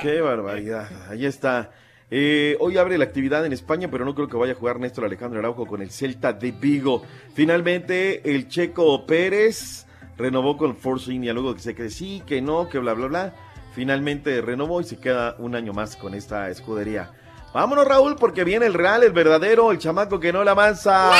Qué 0.00 0.22
barbaridad. 0.22 0.88
Ahí 1.10 1.26
está. 1.26 1.70
Eh, 2.10 2.56
hoy 2.60 2.76
abre 2.76 2.98
la 2.98 3.04
actividad 3.04 3.44
en 3.46 3.52
España, 3.52 3.88
pero 3.90 4.04
no 4.04 4.14
creo 4.14 4.28
que 4.28 4.36
vaya 4.36 4.52
a 4.52 4.56
jugar 4.56 4.78
Néstor 4.78 5.04
Alejandro 5.04 5.38
Araujo 5.38 5.66
con 5.66 5.82
el 5.82 5.90
Celta 5.90 6.32
de 6.32 6.52
Vigo. 6.52 7.02
Finalmente, 7.34 8.34
el 8.34 8.48
Checo 8.48 9.06
Pérez 9.06 9.86
renovó 10.16 10.56
con 10.56 10.76
Force 10.76 11.12
India, 11.12 11.32
luego 11.32 11.54
que 11.54 11.60
se 11.60 11.74
que 11.74 11.90
sí, 11.90 12.22
que 12.26 12.40
no, 12.40 12.68
que 12.68 12.78
bla, 12.78 12.94
bla, 12.94 13.06
bla. 13.06 13.34
Finalmente 13.74 14.40
renovó 14.40 14.80
y 14.80 14.84
se 14.84 14.98
queda 14.98 15.34
un 15.38 15.56
año 15.56 15.72
más 15.72 15.96
con 15.96 16.14
esta 16.14 16.48
escudería. 16.50 17.10
Vámonos, 17.54 17.86
Raúl, 17.86 18.16
porque 18.16 18.42
viene 18.42 18.66
el 18.66 18.74
real, 18.74 19.04
el 19.04 19.12
verdadero, 19.12 19.70
el 19.70 19.78
chamaco 19.78 20.18
que 20.18 20.32
no 20.32 20.42
la 20.42 20.50
avanza. 20.50 21.12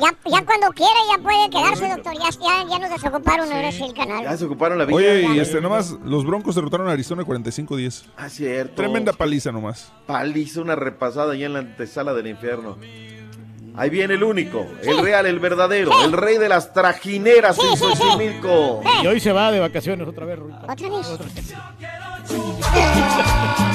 Ya, 0.00 0.10
ya 0.24 0.44
cuando 0.46 0.70
quiera 0.70 0.94
ya 1.14 1.22
puede 1.22 1.50
quedarse, 1.50 1.88
doctor. 1.90 2.14
Ya, 2.14 2.30
ya, 2.30 2.66
ya 2.66 2.78
nos 2.78 2.88
desocuparon 2.88 3.52
ahora 3.52 3.70
sí 3.70 3.84
el 3.84 3.92
canal. 3.92 4.24
Ya 4.24 4.34
se 4.38 4.46
ocuparon 4.46 4.78
la 4.78 4.86
vida. 4.86 4.96
Oye, 4.96 5.28
y 5.34 5.38
este 5.38 5.60
nomás, 5.60 5.98
los 6.02 6.24
Broncos 6.24 6.54
derrotaron 6.54 6.88
a 6.88 6.92
Arizona 6.92 7.24
45-10. 7.24 8.04
Ah, 8.16 8.30
cierto. 8.30 8.74
Tremenda 8.74 9.12
paliza 9.12 9.52
nomás. 9.52 9.92
Paliza, 10.06 10.62
una 10.62 10.76
repasada 10.76 11.34
allá 11.34 11.44
en 11.44 11.52
la 11.52 11.58
antesala 11.58 12.14
del 12.14 12.28
infierno. 12.28 12.78
Ahí 13.76 13.90
viene 13.90 14.14
el 14.14 14.22
único, 14.22 14.66
el 14.82 14.98
real, 15.02 15.26
el 15.26 15.40
verdadero, 15.40 15.90
el 16.04 16.12
rey 16.12 16.38
de 16.38 16.48
las 16.48 16.72
trajineras 16.72 17.58
en 17.58 17.76
Xochimilco. 17.76 18.82
Y 19.02 19.06
hoy 19.08 19.20
se 19.20 19.32
va 19.32 19.50
de 19.50 19.60
vacaciones 19.60 20.08
otra 20.08 20.24
vez, 20.24 20.38
Rudito. 20.38 20.60
¿Otra 20.62 20.88
vez? 20.88 21.18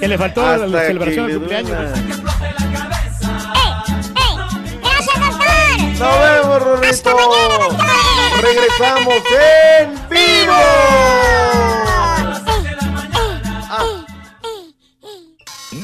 Que 0.00 0.06
le 0.08 0.16
faltó 0.18 0.46
Hasta 0.46 0.66
la 0.66 0.80
celebración 0.82 1.26
que 1.26 1.32
del 1.32 1.40
le 1.42 1.62
cumpleaños. 1.62 1.70
duela. 1.70 2.18
¡Gracias, 4.82 5.20
doctor! 5.20 5.48
Nos 5.98 6.20
vemos, 6.20 6.62
Rorrito. 6.62 7.16
Regresamos 8.40 9.14
en 9.32 10.08
vivo. 10.08 10.54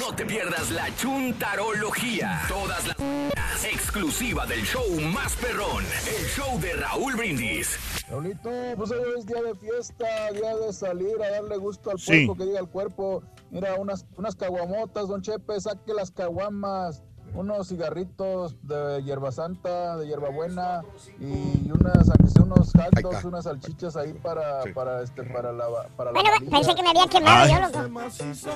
No 0.06 0.14
te 0.14 0.26
pierdas 0.26 0.70
la 0.70 0.94
chuntarología. 0.96 2.42
Todas 2.48 2.86
las 2.88 3.64
exclusiva 3.64 4.44
del 4.44 4.60
show 4.62 4.84
más 5.00 5.34
perrón. 5.36 5.82
El 6.06 6.26
show 6.26 6.60
de 6.60 6.74
Raúl 6.74 7.14
Brindis. 7.16 7.78
Raulito, 8.10 8.50
pues 8.76 8.90
hoy 8.90 9.02
es 9.18 9.24
día 9.26 9.42
de 9.42 9.54
fiesta, 9.54 10.04
día 10.32 10.56
de 10.56 10.72
salir 10.74 11.16
a 11.22 11.30
darle 11.30 11.56
gusto 11.56 11.90
al 11.90 11.98
Sí. 11.98 12.26
cuerpo, 12.26 12.36
que 12.36 12.44
diga 12.44 12.60
el 12.60 12.68
cuerpo. 12.68 13.22
Mira, 13.50 13.74
unas, 13.76 14.04
unas 14.18 14.36
caguamotas, 14.36 15.08
don 15.08 15.22
Chepe, 15.22 15.58
saque 15.58 15.94
las 15.94 16.10
caguamas, 16.10 17.02
unos 17.34 17.68
cigarritos 17.68 18.54
de 18.62 19.02
hierba 19.02 19.32
santa, 19.32 19.96
de 19.96 20.06
hierba 20.06 20.28
buena, 20.30 20.82
y 21.20 21.70
unas, 21.70 22.08
aunque 22.08 22.28
sea 22.28 22.42
unos 22.44 22.70
hot 22.72 23.00
dogs, 23.02 23.24
unas 23.24 23.44
salchichas 23.44 23.96
ahí 23.96 24.12
para, 24.12 24.62
para, 24.74 25.02
este, 25.02 25.22
para 25.24 25.52
la, 25.52 25.66
para 25.96 26.12
la 26.12 26.20
Bueno, 26.20 26.30
varilla. 26.30 26.50
pensé 26.50 26.74
que 26.74 26.82
me 26.82 26.90
había 26.90 27.06
quemado 27.06 27.42
Ay. 27.42 27.52
yo, 27.52 27.60
loco. 27.60 27.72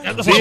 Ya 0.03 0.11
andas 0.11 0.27
Sí. 0.27 0.33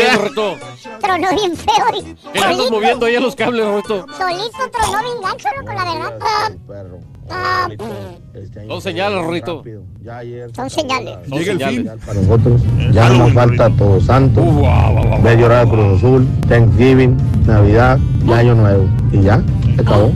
Tronó 1.01 1.29
bien 1.35 1.55
feo. 1.55 1.85
y- 1.97 2.13
¿Qué 2.15 2.39
andas 2.39 2.55
solito, 2.57 2.71
moviendo 2.71 3.05
ahí 3.07 3.15
a 3.15 3.19
los 3.19 3.35
cables, 3.35 3.65
Roberto? 3.65 4.05
solito 4.17 4.57
tronó 4.71 5.01
bien 5.03 5.21
gancho, 5.21 5.47
loco, 5.59 5.73
la 5.73 5.83
verdad. 5.93 6.19
Ah, 6.21 6.49
Son 8.67 8.81
señales, 8.81 9.21
Rorrito. 9.23 9.63
Son 10.55 10.69
señales. 10.69 11.17
Son 11.27 11.39
Llega 11.39 11.51
el 11.51 11.57
señales. 11.59 11.79
fin. 11.91 11.99
Para 12.05 12.21
nosotros, 12.21 12.61
ya 12.91 13.09
no 13.09 13.17
nos 13.17 13.33
falta 13.33 13.69
Todos 13.71 14.05
Santos, 14.05 14.45
ver 15.23 15.39
llorar 15.39 15.65
a 15.65 15.69
Cruz 15.69 15.97
Azul, 15.97 16.27
Thanksgiving, 16.47 17.17
Navidad 17.45 17.99
y 18.25 18.31
Año 18.31 18.55
Nuevo. 18.55 18.87
Y 19.11 19.21
ya, 19.21 19.41
se 19.75 19.81
acabó. 19.81 20.11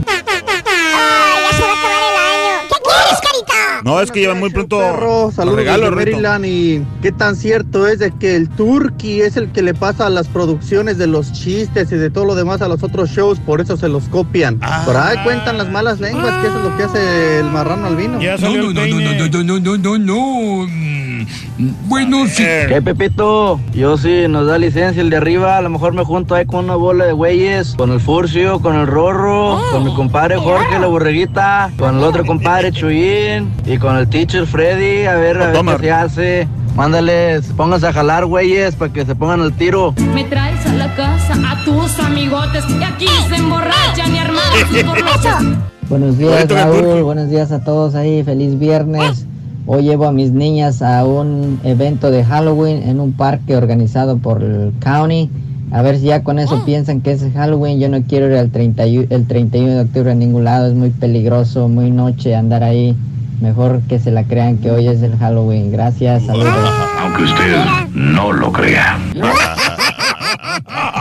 No, 3.84 4.00
es 4.00 4.10
que 4.12 4.20
llevan 4.20 4.38
muy 4.38 4.50
pronto 4.50 4.78
Perro, 4.78 5.30
saludos 5.32 5.56
regalos, 5.56 5.90
desde 5.90 6.04
Rito. 6.04 6.16
Maryland 6.16 6.46
y 6.46 6.82
qué 7.02 7.12
tan 7.12 7.36
cierto 7.36 7.86
es 7.86 7.98
de 7.98 8.12
que 8.12 8.36
el 8.36 8.48
Turkey 8.48 9.20
es 9.22 9.36
el 9.36 9.50
que 9.50 9.62
le 9.62 9.74
pasa 9.74 10.08
las 10.08 10.28
producciones 10.28 10.98
de 10.98 11.06
los 11.06 11.32
chistes 11.32 11.90
y 11.90 11.96
de 11.96 12.10
todo 12.10 12.24
lo 12.24 12.34
demás 12.34 12.62
a 12.62 12.68
los 12.68 12.82
otros 12.82 13.10
shows, 13.10 13.38
por 13.40 13.60
eso 13.60 13.76
se 13.76 13.88
los 13.88 14.04
copian. 14.04 14.60
Por 14.84 14.96
ahí 14.96 15.16
cuentan 15.24 15.58
las 15.58 15.70
malas 15.70 16.00
lenguas 16.00 16.32
que 16.42 16.48
eso 16.48 16.58
es 16.58 16.64
lo 16.64 16.76
que 16.76 16.82
hace 16.84 17.40
el 17.40 17.46
marrano 17.46 17.86
albino. 17.86 18.20
Ya 18.20 18.38
salió 18.38 18.68
el 18.68 18.74
peine. 18.74 19.30
no, 19.44 19.58
no, 19.58 19.78
no, 19.78 19.98
no. 19.98 20.66
Bueno, 21.86 22.26
sí. 22.26 22.44
¿Qué, 22.68 22.80
Pepito? 22.82 23.60
Yo 23.72 23.96
sí, 23.96 24.24
nos 24.28 24.46
da 24.46 24.58
licencia 24.58 25.00
el 25.00 25.10
de 25.10 25.16
arriba. 25.16 25.58
A 25.58 25.62
lo 25.62 25.70
mejor 25.70 25.92
me 25.92 26.04
junto 26.04 26.34
ahí 26.34 26.46
con 26.46 26.64
una 26.64 26.74
bola 26.74 27.04
de 27.04 27.12
güeyes. 27.12 27.74
Con 27.76 27.92
el 27.92 28.00
Furcio, 28.00 28.60
con 28.60 28.76
el 28.76 28.86
Rorro, 28.86 29.60
con 29.70 29.84
mi 29.84 29.94
compadre 29.94 30.36
Jorge, 30.36 30.78
la 30.78 30.86
burreguita. 30.86 31.70
Con 31.78 31.98
el 31.98 32.04
otro 32.04 32.24
compadre 32.24 32.72
Chuyín. 32.72 33.50
Y 33.66 33.71
con 33.78 33.96
el 33.96 34.08
teacher 34.08 34.46
Freddy. 34.46 35.06
A 35.06 35.16
ver, 35.16 35.40
a 35.40 35.50
ver 35.50 35.76
qué 35.76 35.86
se 35.86 35.90
hace. 35.92 36.48
Mándales, 36.76 37.52
pónganse 37.56 37.86
a 37.86 37.92
jalar, 37.92 38.24
güeyes, 38.24 38.74
para 38.76 38.92
que 38.92 39.04
se 39.04 39.14
pongan 39.14 39.40
al 39.40 39.52
tiro. 39.52 39.94
Me 40.14 40.24
traes 40.24 40.64
a 40.66 40.72
la 40.72 40.94
casa 40.94 41.34
a 41.46 41.64
tus 41.64 41.98
amigotes 41.98 42.64
y 42.68 42.82
aquí 42.82 43.06
se 43.28 43.36
emborrachan 43.36 44.14
y 44.14 44.82
los 44.82 45.62
Buenos 45.88 46.16
días. 46.16 46.48
Raúl. 46.48 47.02
Buenos 47.02 47.28
días 47.28 47.52
a 47.52 47.62
todos 47.62 47.94
ahí. 47.94 48.22
Feliz 48.22 48.58
viernes. 48.58 49.26
Hoy 49.66 49.82
llevo 49.82 50.06
a 50.06 50.12
mis 50.12 50.32
niñas 50.32 50.80
a 50.80 51.04
un 51.04 51.60
evento 51.62 52.10
de 52.10 52.24
Halloween 52.24 52.82
en 52.88 53.00
un 53.00 53.12
parque 53.12 53.54
organizado 53.54 54.16
por 54.16 54.42
el 54.42 54.72
county. 54.80 55.30
A 55.70 55.82
ver 55.82 55.98
si 55.98 56.06
ya 56.06 56.22
con 56.22 56.38
eso 56.38 56.64
piensan 56.64 57.00
que 57.00 57.12
es 57.12 57.24
Halloween. 57.34 57.78
Yo 57.78 57.88
no 57.88 58.02
quiero 58.02 58.26
ir 58.26 58.36
al 58.36 58.50
31, 58.50 59.06
el 59.10 59.26
31 59.26 59.74
de 59.74 59.80
octubre 59.82 60.10
a 60.10 60.14
ningún 60.14 60.44
lado. 60.44 60.68
Es 60.68 60.74
muy 60.74 60.90
peligroso, 60.90 61.68
muy 61.68 61.90
noche 61.90 62.34
andar 62.34 62.64
ahí. 62.64 62.96
Mejor 63.42 63.80
que 63.88 63.98
se 63.98 64.12
la 64.12 64.22
crean 64.22 64.58
que 64.58 64.70
hoy 64.70 64.86
es 64.86 65.02
el 65.02 65.18
Halloween. 65.18 65.72
Gracias, 65.72 66.24
saludos. 66.26 66.54
Aunque 67.00 67.24
usted 67.24 67.56
no 67.92 68.32
lo 68.32 68.52
crea. 68.52 68.96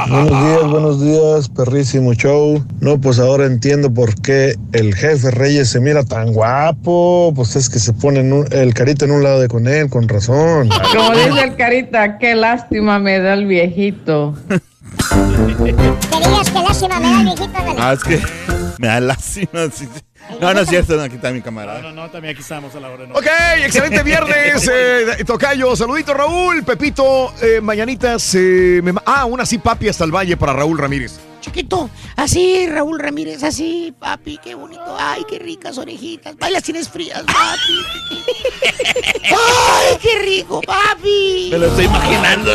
Buenos 0.09 0.29
días, 0.31 0.63
buenos 0.71 1.01
días, 1.01 1.49
perrísimo 1.49 2.15
show. 2.15 2.65
No, 2.79 2.99
pues 2.99 3.19
ahora 3.19 3.45
entiendo 3.45 3.93
por 3.93 4.19
qué 4.21 4.55
el 4.73 4.95
jefe 4.95 5.29
Reyes 5.29 5.69
se 5.69 5.79
mira 5.79 6.03
tan 6.03 6.33
guapo. 6.33 7.31
Pues 7.35 7.55
es 7.55 7.69
que 7.69 7.77
se 7.77 7.93
pone 7.93 8.21
en 8.21 8.33
un- 8.33 8.47
el 8.51 8.73
carito 8.73 9.05
en 9.05 9.11
un 9.11 9.21
lado 9.23 9.39
de 9.39 9.47
con 9.47 9.67
él, 9.67 9.87
con 9.91 10.09
razón. 10.09 10.69
Como 10.95 11.11
dice 11.11 11.43
el 11.43 11.55
carita, 11.55 12.17
qué 12.17 12.33
lástima 12.33 12.97
me 12.97 13.19
da 13.19 13.35
el 13.35 13.45
viejito. 13.45 14.33
Digas 14.49 16.49
que 16.49 16.63
lástima 16.63 16.99
me 16.99 17.11
da 17.11 17.19
el 17.19 17.25
viejito. 17.37 17.51
Ah, 17.77 17.93
es 17.93 18.03
que 18.03 18.19
me 18.79 18.87
da 18.87 18.99
lástima. 18.99 19.65
sí, 19.71 19.87
sí. 19.93 20.01
No, 20.39 20.53
no 20.53 20.59
es 20.61 20.69
cierto, 20.69 20.95
no, 20.95 21.03
aquí 21.03 21.15
está 21.15 21.31
mi 21.31 21.41
camarada. 21.41 21.81
No, 21.81 21.91
no, 21.91 22.09
también 22.09 22.33
aquí 22.33 22.41
estamos 22.41 22.73
a 22.75 22.79
la 22.79 22.89
hora. 22.89 23.05
No. 23.05 23.15
Ok, 23.15 23.27
excelente 23.63 24.03
viernes, 24.03 24.67
eh, 24.73 25.23
Tocayo. 25.25 25.75
Saludito, 25.75 26.13
Raúl. 26.13 26.63
Pepito, 26.63 27.33
eh, 27.41 27.59
mañanitas. 27.61 28.33
eh, 28.35 28.81
me 28.83 28.93
ah, 29.05 29.25
una 29.25 29.43
así, 29.43 29.57
papi, 29.57 29.89
hasta 29.89 30.03
el 30.03 30.11
valle 30.15 30.37
para 30.37 30.53
Raúl 30.53 30.77
Ramírez. 30.77 31.19
Chiquito, 31.41 31.89
así, 32.17 32.67
Raúl 32.67 32.99
Ramírez, 32.99 33.41
así, 33.43 33.91
papi, 33.97 34.37
qué 34.43 34.53
bonito. 34.53 34.95
Ay, 34.99 35.23
qué 35.27 35.39
ricas 35.39 35.75
orejitas. 35.79 36.35
Ay, 36.39 36.53
las 36.53 36.61
tienes 36.61 36.87
frías, 36.87 37.23
papi. 37.23 38.23
Ay, 39.23 39.97
qué 39.99 40.19
rico, 40.19 40.61
papi. 40.61 41.49
Me 41.51 41.57
lo 41.57 41.65
estoy 41.67 41.85
imaginando. 41.85 42.51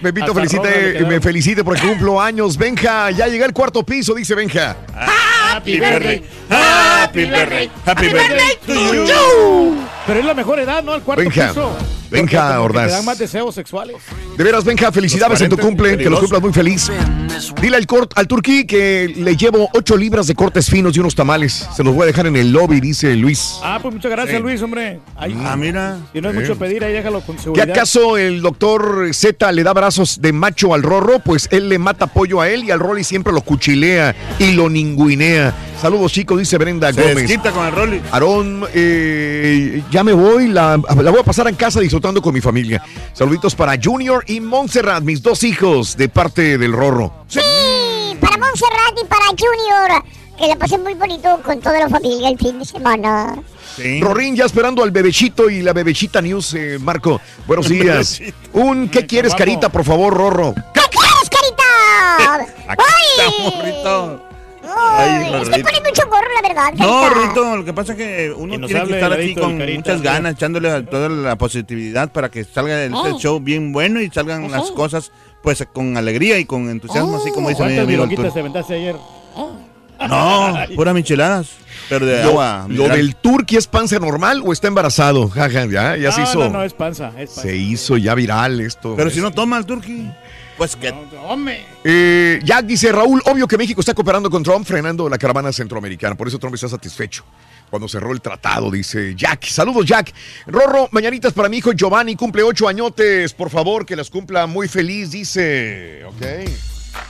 Pepito, 0.00 0.34
felicite, 0.34 1.04
me 1.06 1.20
felicite 1.20 1.62
porque 1.62 1.82
cumplo 1.86 2.20
años. 2.20 2.56
Benja, 2.56 3.10
ya 3.10 3.26
llegué 3.26 3.44
al 3.44 3.52
cuarto 3.52 3.84
piso, 3.84 4.14
dice 4.14 4.34
Benja. 4.34 4.76
Happy 5.52 5.78
birthday, 5.78 6.22
happy 6.48 7.24
birthday, 7.26 7.70
happy 7.84 8.08
birthday 8.08 8.56
to 8.66 8.94
you. 9.04 9.76
Pero 10.06 10.18
es 10.20 10.24
la 10.26 10.34
mejor 10.34 10.58
edad, 10.58 10.82
¿no? 10.82 10.94
El 10.94 11.02
cuarto 11.02 11.22
Benja, 11.22 11.48
piso. 11.48 11.76
Benja 12.10 12.60
Ordaz. 12.60 12.86
Te 12.88 12.92
dan 12.92 13.04
más 13.04 13.18
deseos 13.18 13.54
sexuales. 13.54 13.96
De 14.36 14.42
veras, 14.44 14.64
Benja, 14.64 14.90
felicidades 14.90 15.40
en 15.40 15.48
tu 15.48 15.56
40, 15.56 15.62
cumple, 15.68 15.88
que 15.90 16.10
los 16.10 16.20
peligroso. 16.20 16.20
cumplas 16.20 16.42
muy 16.42 16.52
feliz. 16.52 16.90
Dile 17.60 17.76
al, 17.76 17.86
cort, 17.86 18.12
al 18.18 18.26
turquí 18.26 18.66
que 18.66 19.12
le 19.16 19.36
llevo 19.36 19.68
8 19.72 19.96
libras 19.96 20.26
de 20.26 20.34
cortes 20.34 20.68
finos 20.68 20.96
y 20.96 21.00
unos 21.00 21.14
tamales. 21.14 21.66
Se 21.74 21.82
los 21.84 21.94
voy 21.94 22.02
a 22.02 22.06
dejar 22.06 22.26
en 22.26 22.36
el 22.36 22.52
lobby, 22.52 22.80
dice 22.80 23.14
Luis. 23.16 23.54
Ah, 23.62 23.78
pues 23.80 23.94
muchas 23.94 24.10
gracias, 24.10 24.36
Sí. 24.36 24.42
Luis, 24.42 24.60
hombre. 24.62 25.00
Ahí, 25.16 25.34
Ah, 25.44 25.56
mira. 25.56 25.98
Si 26.12 26.20
no 26.20 26.28
es 26.30 26.34
Sí. 26.34 26.40
mucho 26.40 26.58
pedir, 26.58 26.84
ahí 26.84 26.92
déjalo 26.92 27.20
con 27.20 27.36
¿Que 27.36 27.42
seguridad. 27.42 27.70
acaso 27.70 28.18
el 28.18 28.42
doctor 28.42 29.08
Z 29.14 29.50
le 29.52 29.62
da 29.62 29.72
brazos 29.72 30.20
de 30.20 30.32
macho 30.32 30.74
al 30.74 30.82
Rorro? 30.82 31.20
Pues 31.20 31.48
él 31.52 31.68
le 31.68 31.78
mata 31.78 32.08
pollo 32.08 32.40
a 32.40 32.48
él 32.50 32.64
y 32.64 32.70
al 32.72 32.80
Rolly 32.80 33.04
siempre 33.04 33.32
lo 33.32 33.40
cuchilea 33.42 34.14
y 34.38 34.52
lo 34.52 34.68
ninguinea. 34.68 35.41
Saludos 35.80 36.12
chicos, 36.12 36.38
dice 36.38 36.58
Brenda 36.58 36.92
Se 36.92 37.00
Gómez. 37.00 37.16
desquita 37.28 37.50
con 37.50 37.66
el 37.66 37.72
Rolly. 37.72 38.02
Aarón, 38.12 38.64
eh, 38.74 39.82
ya 39.90 40.04
me 40.04 40.12
voy, 40.12 40.48
la, 40.48 40.76
la 40.76 41.10
voy 41.10 41.20
a 41.20 41.24
pasar 41.24 41.48
en 41.48 41.54
casa 41.54 41.80
disfrutando 41.80 42.20
con 42.22 42.32
mi 42.34 42.40
familia. 42.40 42.82
Saluditos 43.12 43.54
para 43.54 43.76
Junior 43.82 44.24
y 44.26 44.40
Montserrat, 44.40 45.02
mis 45.02 45.22
dos 45.22 45.42
hijos, 45.44 45.96
de 45.96 46.08
parte 46.08 46.58
del 46.58 46.72
Rorro. 46.72 47.12
Sí, 47.28 47.40
para 48.20 48.36
Montserrat 48.38 48.94
y 49.02 49.06
para 49.06 49.26
Junior. 49.26 50.04
Que 50.38 50.48
la 50.48 50.56
pasen 50.56 50.82
muy 50.82 50.94
bonito 50.94 51.40
con 51.44 51.60
toda 51.60 51.78
la 51.78 51.88
familia 51.88 52.28
el 52.28 52.38
fin 52.38 52.58
de 52.58 52.64
semana. 52.64 53.36
Rorín 54.00 54.34
ya 54.34 54.44
esperando 54.44 54.82
al 54.82 54.90
bebechito 54.90 55.48
y 55.48 55.62
la 55.62 55.72
bebechita 55.72 56.20
news, 56.20 56.54
eh, 56.54 56.78
Marco. 56.80 57.20
Buenos 57.46 57.68
días. 57.70 58.20
Un 58.52 58.88
¿qué 58.88 59.06
quieres, 59.06 59.34
carita, 59.34 59.68
por 59.68 59.84
favor, 59.84 60.12
Rorro? 60.14 60.54
¿Qué 60.74 60.80
quieres, 60.90 61.30
carita? 61.30 62.46
Aquí 62.68 62.82
¡Ay! 63.18 64.31
Ay, 64.64 65.24
Ay, 65.32 65.42
estoy 65.42 65.62
poniendo 65.62 65.88
mucho 65.90 66.02
gorro, 66.08 66.28
la 66.40 66.48
verdad, 66.48 66.72
No. 66.76 67.10
Rito, 67.10 67.56
lo 67.56 67.64
que 67.64 67.72
pasa 67.72 67.92
es 67.92 67.98
que 67.98 68.32
uno 68.36 68.52
Que 68.52 68.58
nos 68.58 68.70
tiene 68.70 68.86
que 68.86 68.94
estar 68.94 69.12
aquí 69.12 69.34
con 69.34 69.58
Carita, 69.58 69.78
muchas 69.80 69.98
¿no? 69.98 70.04
ganas, 70.04 70.32
echándole 70.34 70.70
a 70.70 70.84
toda 70.86 71.08
la 71.08 71.36
positividad 71.36 72.12
para 72.12 72.30
que 72.30 72.44
salga 72.44 72.82
el, 72.84 72.92
Eh. 72.94 72.96
el 73.06 73.14
show 73.16 73.40
bien 73.40 73.72
bueno 73.72 74.00
y 74.00 74.08
salgan 74.10 74.50
las 74.50 74.70
cosas 74.70 75.10
pues 75.42 75.66
con 75.72 75.96
alegría 75.96 76.38
y 76.38 76.44
con 76.44 76.68
entusiasmo, 76.70 77.16
así 77.16 77.30
como 77.32 77.48
dice 77.48 77.62
mi 77.64 77.74
¿Cuántas 77.74 77.84
amigo 78.06 78.32
te 78.32 78.40
aventaste 78.40 78.74
ayer? 78.74 78.96
No, 80.08 80.54
puras 80.76 80.94
micheladas, 80.94 81.48
pero 81.88 82.06
de 82.06 82.22
Lo, 82.24 82.30
agua. 82.30 82.62
lo 82.68 82.68
mineral. 82.74 82.96
del 82.96 83.16
turqui 83.16 83.56
es 83.56 83.66
panza 83.68 83.98
normal 84.00 84.42
o 84.44 84.52
está 84.52 84.66
embarazado? 84.68 85.28
Jaja, 85.34 85.66
ya, 85.66 85.96
ya 85.96 86.10
se 86.12 86.22
no, 86.22 86.26
hizo. 86.28 86.38
no, 86.40 86.48
no, 86.50 86.62
es 86.64 86.72
panza, 86.74 87.08
es 87.18 87.30
panza. 87.30 87.42
Se 87.42 87.56
hizo 87.56 87.96
ya 87.96 88.14
viral 88.14 88.60
esto. 88.60 88.94
Pero 88.96 89.10
si 89.10 89.20
no 89.20 89.30
toma 89.30 89.58
el 89.58 89.66
turqui, 89.66 90.10
pues 90.62 90.76
que... 90.76 90.94
Hombre. 91.26 91.66
Eh, 91.82 92.38
Jack 92.44 92.66
dice, 92.66 92.92
Raúl, 92.92 93.20
obvio 93.24 93.48
que 93.48 93.58
México 93.58 93.80
está 93.80 93.94
cooperando 93.94 94.30
con 94.30 94.44
Trump 94.44 94.64
frenando 94.64 95.08
la 95.08 95.18
caravana 95.18 95.52
centroamericana. 95.52 96.14
Por 96.14 96.28
eso 96.28 96.38
Trump 96.38 96.54
está 96.54 96.68
satisfecho. 96.68 97.24
Cuando 97.68 97.88
cerró 97.88 98.12
el 98.12 98.20
tratado, 98.20 98.70
dice 98.70 99.12
Jack. 99.16 99.46
Saludos, 99.46 99.84
Jack. 99.86 100.14
Rorro, 100.46 100.88
mañanitas 100.92 101.32
para 101.32 101.48
mi 101.48 101.56
hijo 101.56 101.72
Giovanni, 101.72 102.14
cumple 102.14 102.44
ocho 102.44 102.68
añotes. 102.68 103.32
Por 103.32 103.50
favor, 103.50 103.84
que 103.84 103.96
las 103.96 104.08
cumpla 104.08 104.46
muy 104.46 104.68
feliz, 104.68 105.10
dice. 105.10 106.04
Ok. 106.04 106.22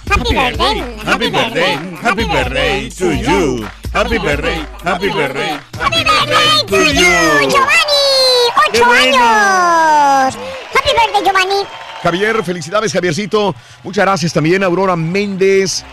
Happy 0.08 0.34
birthday. 0.34 0.96
Happy 1.04 1.28
birthday, 1.28 1.74
happy 2.02 2.24
birthday 2.24 2.88
to 2.88 3.12
you. 3.12 3.66
Happy 3.92 4.18
birthday, 4.18 4.66
happy 4.82 5.08
birthday. 5.10 5.60
Happy 5.78 6.04
birthday 6.04 6.66
to 6.68 6.90
you. 6.94 7.50
Giovanni. 7.50 8.22
¡Ocho 8.68 8.84
años! 8.86 10.38
Happy 10.72 10.90
birthday, 10.94 11.22
Giovanni. 11.22 11.81
Javier, 12.02 12.42
felicidades, 12.44 12.92
Javiercito. 12.92 13.54
Muchas 13.84 14.04
gracias 14.04 14.32
también, 14.32 14.62
Aurora 14.62 14.96
Méndez. 14.96 15.84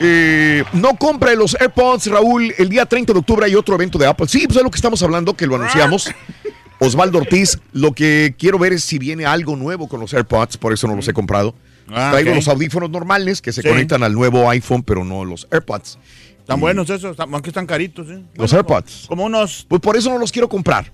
Eh, 0.00 0.64
no 0.72 0.96
compre 0.96 1.36
los 1.36 1.56
AirPods, 1.58 2.06
Raúl. 2.08 2.52
El 2.58 2.68
día 2.68 2.84
30 2.84 3.12
de 3.12 3.18
octubre 3.20 3.46
hay 3.46 3.54
otro 3.54 3.74
evento 3.74 3.96
de 3.98 4.06
Apple. 4.06 4.26
Sí, 4.28 4.46
pues 4.46 4.58
es 4.58 4.62
lo 4.64 4.70
que 4.70 4.76
estamos 4.76 5.02
hablando, 5.02 5.34
que 5.34 5.46
lo 5.46 5.56
anunciamos. 5.56 6.10
Osvaldo 6.80 7.18
Ortiz, 7.18 7.58
lo 7.72 7.92
que 7.92 8.34
quiero 8.38 8.58
ver 8.58 8.72
es 8.72 8.84
si 8.84 8.98
viene 8.98 9.24
algo 9.24 9.56
nuevo 9.56 9.88
con 9.88 10.00
los 10.00 10.12
AirPods, 10.12 10.56
por 10.58 10.72
eso 10.72 10.86
no 10.88 10.96
los 10.96 11.06
he 11.08 11.12
comprado. 11.14 11.54
Ah, 11.88 12.08
Traigo 12.12 12.34
los 12.34 12.48
audífonos 12.48 12.90
normales 12.90 13.40
que 13.40 13.52
se 13.52 13.62
Sí. 13.62 13.68
conectan 13.68 14.02
al 14.02 14.12
nuevo 14.12 14.48
iPhone, 14.50 14.82
pero 14.82 15.04
no 15.04 15.24
los 15.24 15.46
AirPods. 15.50 15.98
Están 16.40 16.58
Y 16.58 16.60
buenos 16.60 16.90
esos, 16.90 17.18
aunque 17.20 17.48
están 17.50 17.66
caritos, 17.66 18.08
¿eh? 18.10 18.22
Los 18.34 18.50
Bueno, 18.50 18.56
AirPods. 18.56 19.04
Como 19.08 19.24
unos... 19.24 19.64
Pues 19.68 19.80
por 19.80 19.96
eso 19.96 20.10
no 20.10 20.18
los 20.18 20.30
quiero 20.32 20.48
comprar. 20.48 20.92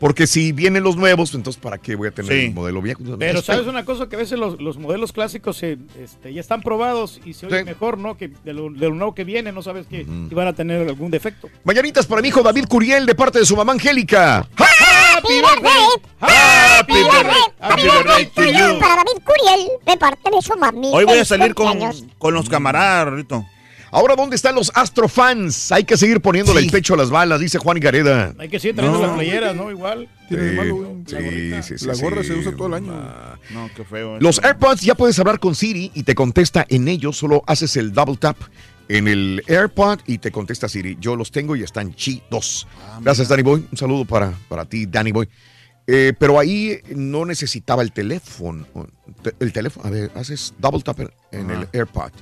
Porque 0.00 0.26
si 0.26 0.52
vienen 0.52 0.82
los 0.82 0.96
nuevos, 0.96 1.34
entonces 1.34 1.60
¿para 1.60 1.76
qué 1.76 1.94
voy 1.94 2.08
a 2.08 2.10
tener 2.10 2.32
Sí. 2.32 2.46
el 2.46 2.54
modelo 2.54 2.80
viejo? 2.80 3.00
Pero 3.18 3.42
sabes 3.42 3.66
una 3.66 3.84
cosa 3.84 4.08
que 4.08 4.16
a 4.16 4.18
veces 4.18 4.38
los, 4.38 4.58
los 4.60 4.78
modelos 4.78 5.12
clásicos 5.12 5.62
eh, 5.62 5.76
este, 6.02 6.32
ya 6.32 6.40
están 6.40 6.62
probados 6.62 7.20
y 7.24 7.34
se 7.34 7.46
oye 7.46 7.58
Sí. 7.58 7.64
mejor, 7.64 7.98
¿no? 7.98 8.16
Que 8.16 8.28
de 8.28 8.54
lo, 8.54 8.70
de 8.70 8.88
lo 8.88 8.94
nuevo 8.94 9.14
que 9.14 9.24
viene, 9.24 9.52
no 9.52 9.60
sabes 9.62 9.86
que 9.86 10.06
van 10.32 10.48
a 10.48 10.54
tener 10.54 10.88
algún 10.88 11.10
defecto. 11.10 11.50
Mañanitas 11.64 12.06
para 12.06 12.22
mi 12.22 12.28
hijo 12.28 12.42
David 12.42 12.64
Curiel 12.66 13.04
de 13.04 13.14
parte 13.14 13.38
de 13.40 13.44
su 13.44 13.54
mamá 13.56 13.72
Angélica. 13.72 14.48
Happy 14.56 15.34
birthday. 15.34 15.70
Happy 16.18 16.92
birthday, 16.94 17.42
happy 17.60 17.82
birthday 17.82 18.26
to 18.34 18.42
you. 18.44 18.78
Para 18.80 18.96
David 18.96 19.22
Curiel, 19.22 19.68
de 19.86 19.96
parte 19.98 20.30
de 20.34 20.40
su 20.40 20.56
mami. 20.56 20.88
Hoy 20.94 21.04
voy 21.04 21.18
a 21.18 21.24
salir 21.26 21.54
con, 21.54 21.78
con 22.16 22.32
los 22.32 22.48
camaradas, 22.48 23.12
Rito. 23.12 23.44
Ahora, 23.92 24.14
¿dónde 24.14 24.36
están 24.36 24.54
los 24.54 24.70
Astrofans? 24.74 25.72
Hay 25.72 25.84
que 25.84 25.96
seguir 25.96 26.20
poniéndole 26.20 26.60
el 26.60 26.70
pecho 26.70 26.94
a 26.94 26.96
las 26.96 27.10
balas, 27.10 27.40
dice 27.40 27.58
Juan 27.58 27.80
Gareda. 27.80 28.34
Hay 28.38 28.48
que 28.48 28.60
seguir 28.60 28.76
trayendo 28.76 29.00
No. 29.00 29.06
las 29.08 29.16
playeras, 29.16 29.56
¿no? 29.56 29.70
Igual. 29.70 30.08
Sí, 30.28 30.36
sí, 30.36 31.62
sí, 31.62 31.78
sí, 31.78 31.86
La 31.86 31.94
gorra 31.94 32.22
sí. 32.22 32.28
se 32.28 32.34
usa 32.34 32.52
todo 32.56 32.68
el 32.68 32.74
año. 32.74 32.92
No, 33.50 33.68
qué 33.74 33.84
feo. 33.84 34.20
Los 34.20 34.38
AirPods 34.44 34.82
ya 34.82 34.94
puedes 34.94 35.18
hablar 35.18 35.40
con 35.40 35.54
Siri 35.56 35.90
y 35.94 36.04
te 36.04 36.14
contesta 36.14 36.64
en 36.68 36.86
ellos. 36.86 37.16
Solo 37.16 37.42
haces 37.48 37.76
el 37.76 37.92
double 37.92 38.16
tap 38.16 38.36
en 38.88 39.08
el 39.08 39.42
AirPod 39.48 40.00
y 40.06 40.18
te 40.18 40.30
contesta 40.30 40.68
Siri. 40.68 40.96
Yo 41.00 41.16
los 41.16 41.32
tengo 41.32 41.56
y 41.56 41.64
están 41.64 41.92
chidos. 41.94 42.68
Gracias, 43.00 43.28
Danny 43.28 43.42
Boy. 43.42 43.66
Un 43.72 43.76
saludo 43.76 44.04
para, 44.04 44.32
para 44.48 44.64
ti, 44.66 44.86
Danny 44.86 45.10
Boy. 45.10 45.28
Eh, 45.88 46.12
pero 46.16 46.38
ahí 46.38 46.78
no 46.94 47.24
necesitaba 47.24 47.82
el 47.82 47.90
teléfono. 47.90 48.64
Te- 49.22 49.34
El 49.40 49.52
teléfono, 49.52 49.86
a 49.88 49.90
ver, 49.90 50.12
haces 50.14 50.54
double 50.60 50.82
tap 50.82 51.00
en, 51.00 51.10
en 51.32 51.50
el 51.50 51.62
Ah. 51.64 51.68
AirPod. 51.72 52.12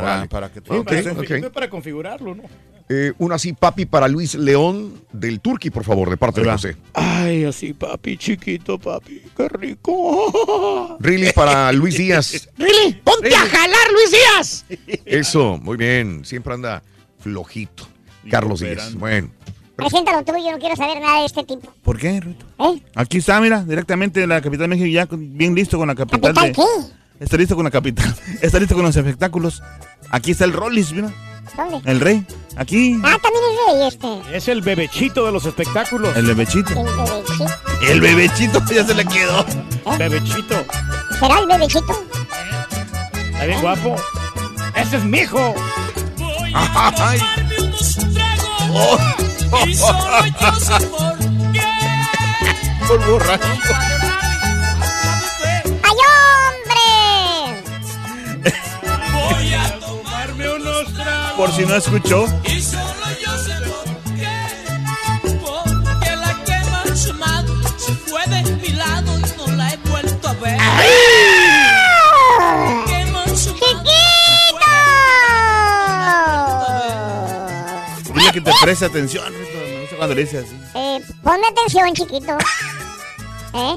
Para, 0.00 0.26
para 0.26 0.50
que 0.52 0.60
todo 0.60 0.84
para, 0.84 1.00
Ok, 1.00 1.06
confi- 1.06 1.44
ok. 1.46 1.52
para 1.52 1.68
configurarlo, 1.70 2.34
¿no? 2.34 2.42
Eh, 2.88 3.12
uno 3.18 3.34
así, 3.34 3.52
papi, 3.52 3.86
para 3.86 4.08
Luis 4.08 4.34
León 4.34 5.00
del 5.12 5.40
Turqui, 5.40 5.70
por 5.70 5.84
favor, 5.84 6.10
de 6.10 6.16
parte 6.16 6.42
de. 6.42 6.50
José. 6.50 6.76
Ay, 6.94 7.44
así, 7.44 7.72
papi, 7.72 8.16
chiquito, 8.18 8.78
papi, 8.78 9.22
qué 9.36 9.48
rico. 9.48 10.96
Really 11.00 11.32
para 11.32 11.72
Luis 11.72 11.96
Díaz. 11.96 12.48
Really, 12.58 12.94
ponte 13.04 13.34
a 13.34 13.40
jalar, 13.40 13.92
Luis 13.92 14.10
Díaz. 14.10 14.64
Eso, 15.04 15.58
muy 15.62 15.76
bien. 15.76 16.24
Siempre 16.24 16.54
anda 16.54 16.82
flojito. 17.20 17.86
Carlos 18.30 18.60
Díaz. 18.60 18.94
Bueno. 18.94 19.30
Preséntalo 19.76 20.22
tú, 20.24 20.32
yo 20.44 20.52
no 20.52 20.58
quiero 20.58 20.76
saber 20.76 21.00
nada 21.00 21.20
de 21.20 21.26
este 21.26 21.44
tipo. 21.44 21.72
¿Por 21.82 21.98
qué, 21.98 22.20
Rito? 22.20 22.44
¿Eh? 22.58 22.82
Aquí 22.94 23.18
está, 23.18 23.40
mira, 23.40 23.64
directamente 23.64 24.20
de 24.20 24.26
la 24.26 24.40
capital 24.40 24.68
de 24.70 24.76
México, 24.76 24.86
ya 24.86 25.06
bien 25.10 25.54
listo 25.54 25.78
con 25.78 25.88
la 25.88 25.94
capital 25.94 26.34
¿Capital 26.34 26.48
de... 26.48 26.52
qué? 26.52 26.94
Está 27.22 27.36
listo 27.36 27.54
con 27.54 27.64
la 27.64 27.70
capital. 27.70 28.14
Está 28.40 28.58
listo 28.58 28.74
con 28.74 28.84
los 28.84 28.96
espectáculos. 28.96 29.62
Aquí 30.10 30.32
está 30.32 30.44
el 30.44 30.52
Rollis, 30.52 30.92
mira. 30.92 31.10
¿Dónde? 31.56 31.80
El 31.90 32.00
rey. 32.00 32.26
Aquí. 32.56 32.98
Ah, 33.04 33.16
también 33.22 33.44
es 33.44 33.74
rey 33.74 33.86
este. 33.86 34.36
Es 34.36 34.48
el 34.48 34.60
bebechito 34.60 35.24
de 35.24 35.32
los 35.32 35.46
espectáculos. 35.46 36.16
El 36.16 36.26
bebechito. 36.26 36.72
El 36.72 36.84
bebechito. 36.84 37.46
El 37.88 38.00
bebechito 38.00 38.64
ya 38.74 38.84
se 38.84 38.94
le 38.94 39.04
quedó. 39.04 39.44
Bebechito. 39.98 40.64
¿Será 41.18 41.38
el 41.38 41.46
bebechito? 41.46 42.04
Está 43.32 43.44
bien 43.46 43.60
guapo. 43.60 43.96
Ese 44.74 44.96
es 44.96 45.04
mi 45.04 45.18
hijo. 45.18 45.54
Ay. 46.54 47.20
Oh. 48.72 48.98
Y 49.66 49.74
solo 49.74 50.26
yo 50.40 50.52
sé 50.60 50.86
por 50.88 51.18
qué. 51.52 51.62
Por 52.88 53.06
borracho. 53.06 53.91
Por 61.36 61.52
si 61.52 61.64
no 61.64 61.74
escuchó. 61.76 62.26
Y 62.44 62.60
solo 62.62 62.82
yo 63.24 63.38
sé 63.38 63.54
por 63.68 63.84
qué. 64.14 64.28
Porque 65.44 66.16
la 66.16 66.44
que 66.44 66.58
más 66.70 67.10
amado 67.10 67.54
se 67.78 67.92
fue 67.94 68.24
de 68.26 68.42
mi 68.56 68.68
lado 68.68 69.18
y 69.18 69.22
no 69.36 69.46
la 69.56 69.72
he 69.72 69.76
vuelto 69.88 70.28
a 70.28 70.32
ver. 70.34 70.58
Que 72.86 73.04
vuelto 73.10 73.50
a 78.50 78.52
ver. 78.52 78.62
Presta 78.62 78.86
atención, 78.86 79.24
Rito. 79.34 79.58
Me 79.58 79.80
gusta 79.80 79.96
cuando 79.96 80.14
le 80.14 80.20
dice 80.22 80.38
así. 80.38 80.56
Eh, 80.74 81.00
ponme 81.22 81.46
atención, 81.48 81.92
chiquito. 81.94 82.38
¿Eh? 83.54 83.76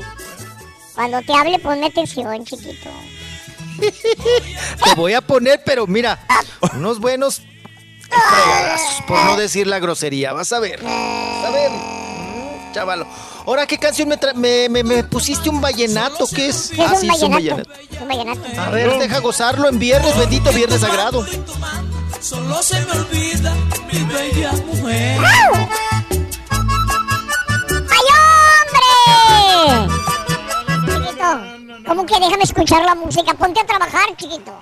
Cuando 0.93 1.21
te 1.23 1.33
hable, 1.33 1.57
ponme 1.59 1.87
atención, 1.87 2.45
chiquito. 2.45 2.89
Te 3.79 4.95
voy 4.95 5.13
a 5.13 5.21
poner, 5.21 5.61
pero 5.65 5.87
mira, 5.87 6.25
unos 6.75 6.99
buenos 6.99 7.41
fregadazos, 8.09 9.03
por 9.07 9.23
no 9.25 9.35
decir 9.37 9.67
la 9.67 9.79
grosería. 9.79 10.33
Vas 10.33 10.51
a 10.53 10.59
ver. 10.59 10.81
Vas 10.83 11.45
a 11.45 11.49
ver. 11.51 11.71
Chavalo. 12.73 13.07
Ahora, 13.45 13.65
¿qué 13.67 13.77
canción 13.77 14.09
me, 14.09 14.19
tra- 14.19 14.33
me, 14.33 14.67
me- 14.69 14.83
me 14.83 15.03
pusiste 15.03 15.49
un 15.49 15.61
vallenato? 15.61 16.25
¿Qué 16.27 16.47
es? 16.49 16.71
¿Qué 16.75 16.83
es 16.83 16.89
Ah, 16.89 16.93
un 16.95 16.99
sí, 16.99 17.09
es 17.13 17.21
un 17.23 17.31
vallenato? 17.31 17.69
vallenato. 17.69 18.01
Un 18.01 18.07
vallenato. 18.07 18.61
A 18.61 18.69
ver, 18.69 18.97
deja 18.99 19.19
gozarlo 19.19 19.69
en 19.69 19.77
viernes, 19.79 20.17
bendito 20.17 20.51
viernes 20.51 20.81
sagrado. 20.81 21.25
Solo 22.19 22.61
se 22.63 22.79
me 22.85 22.91
olvida 22.93 23.53
mi 23.91 23.99
bella 24.03 24.51
mujer. 24.65 25.19
¡Ay, 25.23 25.49
hombre! 31.21 31.64
¿Cómo 31.85 32.05
que 32.05 32.19
déjame 32.19 32.43
escuchar 32.43 32.83
la 32.83 32.95
música? 32.95 33.33
Ponte 33.33 33.59
a 33.59 33.65
trabajar, 33.65 34.15
chiquito. 34.15 34.53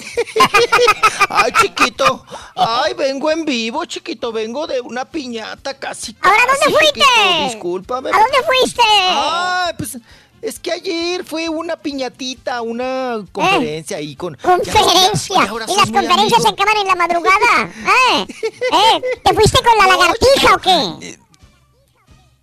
Ay, 1.28 1.52
chiquito. 1.60 2.24
Ay, 2.56 2.94
vengo 2.94 3.30
en 3.30 3.44
vivo, 3.44 3.84
chiquito. 3.84 4.32
Vengo 4.32 4.66
de 4.66 4.80
una 4.80 5.04
piñata 5.04 5.74
casi. 5.74 6.16
¿Ahora 6.20 6.38
dónde 6.46 6.58
casi, 6.58 6.72
fuiste? 6.72 7.00
chiquito, 7.00 7.44
Discúlpame. 7.44 8.10
¿A 8.10 8.18
dónde 8.18 8.38
fuiste? 8.46 8.82
Ay, 8.86 9.72
pues 9.76 9.98
es 10.42 10.58
que 10.58 10.72
ayer 10.72 11.24
fue 11.24 11.48
una 11.48 11.76
piñatita, 11.76 12.62
una 12.62 13.22
conferencia 13.30 13.98
ahí 13.98 14.16
con. 14.16 14.36
Conferencia. 14.36 15.36
Ya 15.36 15.52
y 15.68 15.76
las 15.76 15.90
conferencias 15.90 16.42
se 16.42 16.48
acaban 16.48 16.76
en 16.78 16.86
la 16.86 16.96
madrugada. 16.96 17.70
¿Eh? 18.14 18.26
¿Eh? 18.72 19.02
¿Te 19.22 19.34
fuiste 19.34 19.62
con 19.62 19.76
la 19.76 19.86
lagartija 19.86 20.54
o 20.54 20.58
qué? 20.58 21.18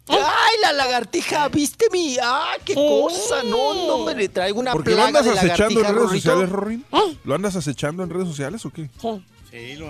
Ay, 0.09 0.55
la 0.61 0.73
lagartija, 0.73 1.47
¿viste 1.49 1.87
mi? 1.91 2.17
¡Ay, 2.21 2.59
qué 2.65 2.75
cosa! 2.75 3.43
No, 3.43 3.73
no, 3.87 4.05
me 4.05 4.15
le 4.15 4.29
traigo 4.29 4.59
una 4.59 4.71
¿Por 4.71 4.83
qué 4.83 4.91
lo 4.91 4.95
plaga 4.97 5.07
andas 5.09 5.25
de 5.25 5.31
acechando 5.31 5.79
en 5.79 5.85
redes 5.85 5.97
Rorrito. 5.97 6.21
sociales, 6.29 6.49
Rorín? 6.49 6.85
¿Eh? 6.91 7.17
¿Lo 7.23 7.35
andas 7.35 7.55
acechando 7.55 8.03
en 8.03 8.09
redes 8.09 8.27
sociales 8.27 8.65
o 8.65 8.69
qué? 8.71 8.89
Sí. 9.01 9.23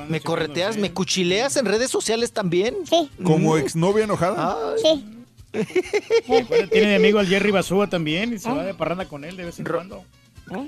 ¿Me 0.07 0.21
correteas, 0.21 0.77
me 0.77 0.93
cuchileas 0.93 1.57
en 1.57 1.65
redes 1.65 1.91
sociales 1.91 2.31
también? 2.31 2.75
Sí. 2.89 3.09
¿Como 3.23 3.57
exnovia 3.57 4.05
enojada? 4.05 4.75
Sí. 4.81 5.13
Tiene 6.71 6.87
de 6.89 6.95
amigo 6.95 7.19
al 7.19 7.27
Jerry 7.27 7.51
Basúa 7.51 7.87
también 7.87 8.33
y 8.33 8.39
se 8.39 8.49
va 8.49 8.63
de 8.63 8.73
parranda 8.73 9.05
con 9.05 9.23
él 9.25 9.35
de 9.37 9.45
vez 9.45 9.59
en 9.59 9.65
cuando. 9.65 10.03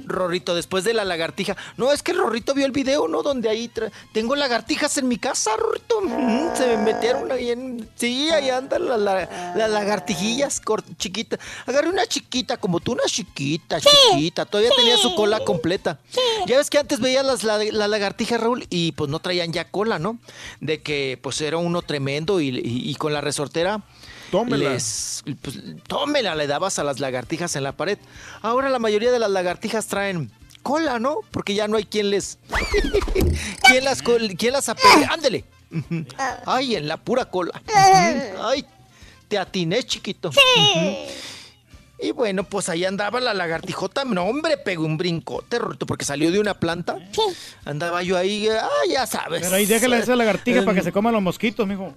Rorrito, 0.05 0.55
después 0.55 0.83
de 0.83 0.93
la 0.93 1.05
lagartija. 1.05 1.55
No, 1.77 1.91
es 1.91 2.03
que 2.03 2.13
Rorrito 2.13 2.53
vio 2.53 2.65
el 2.65 2.71
video, 2.71 3.07
¿no? 3.07 3.23
Donde 3.23 3.49
ahí 3.49 3.69
tra- 3.73 3.91
tengo 4.13 4.35
lagartijas 4.35 4.97
en 4.97 5.07
mi 5.07 5.17
casa, 5.17 5.51
Rorrito. 5.57 6.01
Mm, 6.01 6.55
se 6.55 6.67
me 6.67 6.77
metieron 6.93 7.31
ahí 7.31 7.51
en. 7.51 7.89
Sí, 7.95 8.29
ahí 8.31 8.49
andan 8.49 8.87
las 8.87 8.99
la- 8.99 9.53
las 9.55 9.69
lagartijillas 9.69 10.61
chiquitas. 10.97 11.39
Agarré 11.65 11.89
una 11.89 12.05
chiquita, 12.05 12.57
como 12.57 12.79
tú, 12.79 12.91
una 12.93 13.03
chiquita, 13.05 13.79
chiquita. 13.79 14.45
Todavía 14.45 14.71
tenía 14.75 14.97
su 14.97 15.15
cola 15.15 15.39
completa. 15.45 15.99
Ya 16.45 16.57
ves 16.57 16.69
que 16.69 16.77
antes 16.77 16.99
veías 16.99 17.25
las, 17.25 17.43
la, 17.43 17.57
la 17.57 17.87
lagartijas, 17.87 18.39
Raúl, 18.41 18.65
y 18.69 18.91
pues 18.93 19.09
no 19.09 19.19
traían 19.19 19.51
ya 19.53 19.69
cola, 19.69 19.99
¿no? 19.99 20.19
De 20.59 20.81
que 20.81 21.17
pues 21.21 21.39
era 21.41 21.57
uno 21.57 21.81
tremendo 21.81 22.41
y, 22.41 22.49
y- 22.49 22.89
y 22.89 22.95
con 22.95 23.13
la 23.13 23.21
resortera. 23.21 23.81
Tómela. 24.31 24.71
Les, 24.73 25.23
pues, 25.41 25.59
tómela, 25.87 26.35
le 26.35 26.47
dabas 26.47 26.79
a 26.79 26.83
las 26.83 26.99
lagartijas 26.99 27.55
en 27.55 27.63
la 27.63 27.71
pared. 27.73 27.97
Ahora 28.41 28.69
la 28.69 28.79
mayoría 28.79 29.11
de 29.11 29.19
las 29.19 29.31
lagartijas 29.31 29.87
traen 29.87 30.31
cola, 30.63 30.99
¿no? 30.99 31.19
Porque 31.31 31.55
ya 31.55 31.67
no 31.67 31.77
hay 31.77 31.85
quien 31.85 32.09
les. 32.09 32.37
quien 33.67 33.83
las, 33.83 34.01
quien 34.01 34.53
las 34.53 34.69
apegue. 34.69 35.05
¡Ándele! 35.09 35.45
Ay, 36.45 36.75
en 36.75 36.87
la 36.87 36.97
pura 36.97 37.25
cola. 37.25 37.61
Ay, 38.41 38.65
te 39.27 39.37
atiné, 39.37 39.83
chiquito. 39.83 40.29
Ujú. 40.29 40.95
Y 42.01 42.11
bueno, 42.11 42.45
pues 42.45 42.69
ahí 42.69 42.85
andaba 42.85 43.19
la 43.19 43.33
lagartijota. 43.33 44.05
No, 44.05 44.23
hombre, 44.23 44.57
pegó 44.57 44.85
un 44.85 44.97
brincote, 44.97 45.59
Rorrito, 45.59 45.85
porque 45.85 46.05
salió 46.05 46.31
de 46.31 46.39
una 46.39 46.53
planta. 46.53 46.97
Andaba 47.65 48.01
yo 48.03 48.15
ahí, 48.15 48.47
ah, 48.47 48.69
ya 48.89 49.05
sabes. 49.05 49.41
Pero 49.41 49.55
ahí 49.55 49.65
déjale 49.65 49.97
a 49.97 49.99
esa 49.99 50.15
lagartija 50.15 50.59
Eh, 50.59 50.63
para 50.63 50.75
que 50.75 50.83
se 50.83 50.93
coman 50.93 51.13
los 51.13 51.21
mosquitos, 51.21 51.67
mijo. 51.67 51.93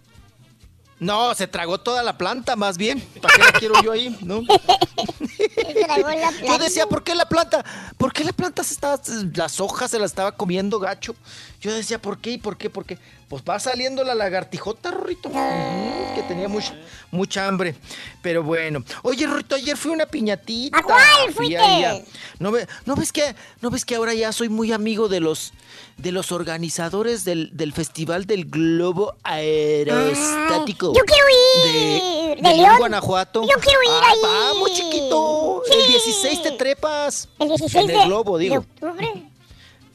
No, 1.02 1.34
se 1.34 1.48
tragó 1.48 1.78
toda 1.78 2.04
la 2.04 2.16
planta, 2.16 2.54
más 2.54 2.78
bien. 2.78 3.00
¿Para 3.20 3.34
qué 3.34 3.42
la 3.42 3.52
quiero 3.58 3.82
yo 3.82 3.90
ahí? 3.90 4.16
¿No? 4.22 4.42
Yo 6.46 6.58
decía, 6.58 6.86
¿por 6.86 7.02
qué 7.02 7.16
la 7.16 7.26
planta? 7.26 7.64
¿Por 7.98 8.12
qué 8.12 8.22
la 8.22 8.32
planta 8.32 8.62
se 8.62 8.74
estaba, 8.74 9.00
las 9.34 9.60
hojas 9.60 9.90
se 9.90 9.98
las 9.98 10.12
estaba 10.12 10.32
comiendo 10.32 10.78
gacho? 10.78 11.16
Yo 11.60 11.74
decía, 11.74 12.00
¿por 12.00 12.18
qué 12.18 12.32
y 12.32 12.38
por 12.38 12.56
qué? 12.56 12.70
¿Por 12.70 12.84
qué? 12.84 12.98
Pues 13.32 13.42
va 13.48 13.58
saliendo 13.58 14.04
la 14.04 14.14
lagartijota, 14.14 14.90
Rorrito, 14.90 15.30
que 15.30 16.22
tenía 16.28 16.48
mucha, 16.48 16.74
mucha 17.10 17.48
hambre. 17.48 17.74
Pero 18.20 18.42
bueno. 18.42 18.84
Oye, 19.02 19.26
Rorrito, 19.26 19.54
ayer 19.54 19.74
fui 19.74 19.90
una 19.90 20.04
piñatita. 20.04 20.76
¿A 20.76 20.82
cuál 20.82 21.00
Fui 21.34 21.46
fuiste? 21.56 22.04
¿No, 22.38 22.50
ve- 22.52 22.66
no 22.84 22.94
ves 22.94 23.10
que, 23.10 23.34
¿No 23.62 23.70
ves 23.70 23.86
que 23.86 23.94
ahora 23.94 24.12
ya 24.12 24.32
soy 24.32 24.50
muy 24.50 24.70
amigo 24.70 25.08
de 25.08 25.20
los, 25.20 25.54
de 25.96 26.12
los 26.12 26.30
organizadores 26.30 27.24
del, 27.24 27.48
del 27.56 27.72
Festival 27.72 28.26
del 28.26 28.44
Globo 28.50 29.14
Aerostático? 29.24 30.92
yo 30.94 31.00
quiero 31.06 31.24
ir. 31.30 32.36
De, 32.36 32.50
¿De 32.50 32.54
León? 32.56 32.76
Guanajuato. 32.80 33.42
Yo 33.42 33.58
quiero 33.62 33.82
ir 33.82 33.88
Ah, 33.92 34.10
ahí. 34.10 34.18
Vamos, 34.22 34.72
chiquito. 34.74 35.62
Sí. 35.66 35.72
El 35.80 35.86
16 35.86 36.42
te 36.42 36.50
trepas. 36.52 37.30
El 37.38 37.48
16 37.48 37.74
En 37.82 37.86
de, 37.86 37.94
el 38.02 38.06
globo, 38.08 38.36
digo. 38.36 38.54
de 38.54 38.58
octubre. 38.58 39.22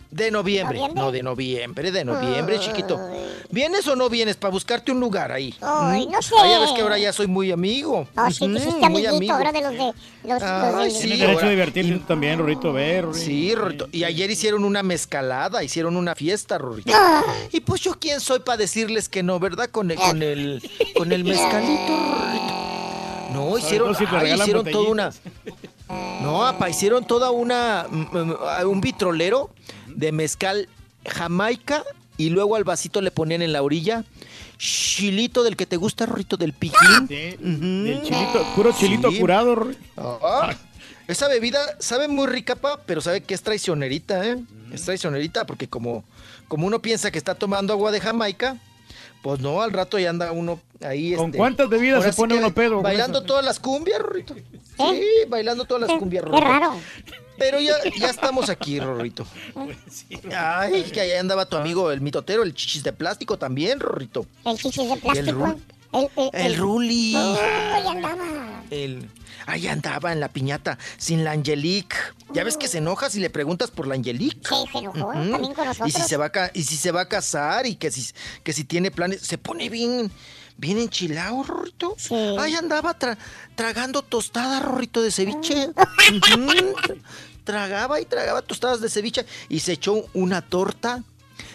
De 0.10 0.32
noviembre. 0.32 0.78
¿Noviembre? 0.78 1.02
No, 1.04 1.12
de 1.12 1.22
noviembre, 1.24 1.92
de 1.92 2.06
noviembre, 2.06 2.60
chiquito. 2.60 2.98
¿Vienes 3.52 3.86
o 3.88 3.96
no 3.96 4.10
vienes 4.10 4.38
para 4.38 4.52
buscarte 4.52 4.92
un 4.92 5.00
lugar 5.02 5.32
ahí? 5.32 5.54
Ay, 5.62 6.08
¿Mm? 6.08 6.12
no 6.12 6.22
sé. 6.22 6.34
Ah, 6.40 6.48
ya 6.48 6.60
ves 6.60 6.72
que 6.72 6.82
ahora 6.82 6.98
ya 6.98 7.12
soy 7.12 7.28
muy 7.28 7.52
amigo. 7.52 8.08
Oh, 8.16 8.32
sí, 8.32 8.48
muy 8.48 9.06
amiguito 9.06 9.34
ahora 9.34 9.52
de 9.52 9.62
los 9.62 9.72
de 9.72 9.78
los, 10.24 10.42
Ay, 10.44 10.72
los 10.72 10.82
del- 10.84 10.92
sí, 10.92 11.00
Tienes 11.02 11.20
derecho 11.20 11.34
ahora- 11.40 11.48
a 11.48 11.52
divertirte 11.52 12.06
también, 12.08 12.40
Rorrito. 12.40 12.72
Ver. 12.74 13.08
Sí, 13.14 13.54
Rorrito. 13.54 13.90
Y 13.92 14.06
ayer 14.06 14.32
hicieron 14.32 14.64
una 14.64 14.82
mezcalada, 14.82 15.64
hicieron 15.64 15.98
una 15.98 16.16
fiesta, 16.16 16.58
Rorrito. 16.58 16.92
Ah. 16.96 17.22
Y 17.52 17.60
pues 17.60 17.82
yo 17.82 17.96
quién 18.00 18.20
soy 18.22 18.40
para 18.40 18.58
decirles 18.58 19.10
que 19.10 19.24
no, 19.24 19.40
¿verdad? 19.40 19.70
Con 19.70 19.92
el, 19.92 19.98
con 19.98 20.24
el, 20.24 20.62
con 20.96 21.12
el 21.12 21.24
mezcalito, 21.26 21.88
Rorrito. 21.88 23.34
No, 23.34 23.58
hicieron, 23.58 23.94
todo 23.94 24.00
si 24.08 24.16
ay, 24.16 24.34
hicieron 24.40 24.66
toda 24.66 24.90
una. 24.90 25.12
No, 26.22 26.46
apa, 26.46 26.70
hicieron 26.70 27.06
toda 27.06 27.30
una. 27.32 27.86
mm, 27.90 28.18
mm, 28.18 28.36
un 28.70 28.82
vitrolero 28.82 29.50
de 29.98 30.12
mezcal 30.14 30.70
Jamaica 31.06 31.84
y 32.16 32.30
luego 32.30 32.56
al 32.56 32.64
vasito 32.64 33.02
le 33.02 33.12
ponían 33.12 33.42
en 33.42 33.52
la 33.52 33.62
orilla 33.62 34.06
chilito 34.58 35.44
del 35.44 35.56
que 35.56 35.66
te 35.66 35.76
gusta, 35.78 36.06
Rorrito, 36.06 36.38
del 36.38 36.54
piquín. 36.54 37.08
Del 37.08 38.02
chilito, 38.04 38.46
puro 38.56 38.72
chilito 38.72 39.12
Sí. 39.12 39.20
curado. 39.20 39.70
Ah, 39.98 40.56
esa 41.08 41.28
bebida 41.28 41.60
sabe 41.80 42.08
muy 42.08 42.28
rica, 42.28 42.56
pa, 42.56 42.80
pero 42.86 43.02
sabe 43.02 43.22
que 43.22 43.34
es 43.34 43.42
traicionerita, 43.42 44.26
¿eh? 44.26 44.38
Es 44.72 44.84
traicionerita 44.84 45.46
porque 45.46 45.68
como, 45.68 46.04
como 46.48 46.66
uno 46.68 46.82
piensa 46.82 47.12
que 47.12 47.18
está 47.18 47.36
tomando 47.36 47.74
agua 47.74 47.92
de 47.92 48.00
Jamaica, 48.02 48.58
pues 49.28 49.42
no, 49.42 49.62
al 49.62 49.74
rato 49.74 50.00
ya 50.00 50.10
anda 50.10 50.32
uno 50.32 50.58
ahí. 50.82 51.14
¿Con 51.16 51.26
este, 51.26 51.38
cuántas 51.38 51.68
bebidas 51.68 52.02
se 52.02 52.14
pone 52.14 52.36
uno 52.36 52.54
pedo? 52.54 52.82
Bailando 52.82 53.24
todas 53.24 53.44
las 53.44 53.60
cumbias, 53.60 54.00
Rorrito. 54.00 54.34
Sí, 54.34 55.02
bailando 55.28 55.66
todas 55.66 55.90
las 55.90 56.00
cumbias, 56.00 56.24
Qué 56.24 56.30
Rorrito. 56.30 56.48
raro. 56.48 56.76
Pero 57.38 57.60
ya, 57.60 57.74
ya 58.00 58.10
estamos 58.10 58.50
aquí, 58.50 58.80
Rorrito. 58.80 59.26
Ay, 60.34 60.84
que 60.84 61.02
ahí 61.02 61.12
andaba 61.12 61.46
tu 61.46 61.58
amigo 61.58 61.92
el 61.92 62.00
mitotero, 62.00 62.44
el 62.44 62.54
chichis 62.54 62.84
de 62.84 62.94
plástico 62.94 63.38
también, 63.38 63.82
Rorrito. 63.82 64.26
El 64.46 64.58
chichis 64.58 64.90
de 64.90 64.96
plástico. 64.96 65.40
Ru- 65.40 65.60
El, 65.94 66.10
el, 66.34 66.46
El 66.46 66.56
Ruli. 66.58 67.14
Oh, 67.18 67.38
ahí 67.74 67.88
andaba. 67.88 68.64
El, 68.72 69.10
ahí 69.48 69.66
andaba 69.68 70.12
en 70.14 70.20
la 70.20 70.28
piñata, 70.28 70.78
sin 70.98 71.24
la 71.24 71.32
Angelique. 71.32 71.96
Ya 72.34 72.44
ves 72.44 72.58
que 72.58 72.68
se 72.68 72.78
enoja 72.78 73.10
si 73.10 73.20
le 73.20 73.30
preguntas 73.32 73.72
por 73.72 73.88
la 73.88 73.96
Angelique. 73.96 74.48
Sí, 74.48 74.56
se 74.72 74.78
enojó, 74.78 75.12
también 75.14 75.54
con 75.56 75.88
Y 75.88 75.92
si 75.92 76.02
se 76.04 76.18
va 76.18 76.28
a, 76.28 76.52
y 76.54 76.64
si 76.64 76.78
se 76.78 76.92
va 76.92 77.02
a 77.02 77.08
casar 77.10 77.66
y 77.66 77.76
que 77.76 77.90
si, 77.90 78.08
que 78.44 78.54
si 78.54 78.64
tiene 78.66 78.92
planes, 78.92 79.22
se 79.22 79.38
pone 79.38 79.70
bien, 79.70 80.12
bien 80.58 80.78
enchilado, 80.78 81.42
Rorrito. 81.44 81.96
Ahí 82.40 82.54
andaba 82.54 82.98
tra- 83.00 83.18
tragando 83.56 84.04
tostadas, 84.04 84.62
Rorrito, 84.62 85.02
de 85.02 85.12
ceviche. 85.12 85.70
Ujú. 85.70 86.76
Tragaba 87.44 88.02
y 88.02 88.06
tragaba 88.06 88.42
tostadas 88.42 88.82
de 88.82 88.90
ceviche 88.90 89.26
y 89.48 89.62
se 89.62 89.72
echó 89.74 90.06
una 90.14 90.42
torta 90.42 91.04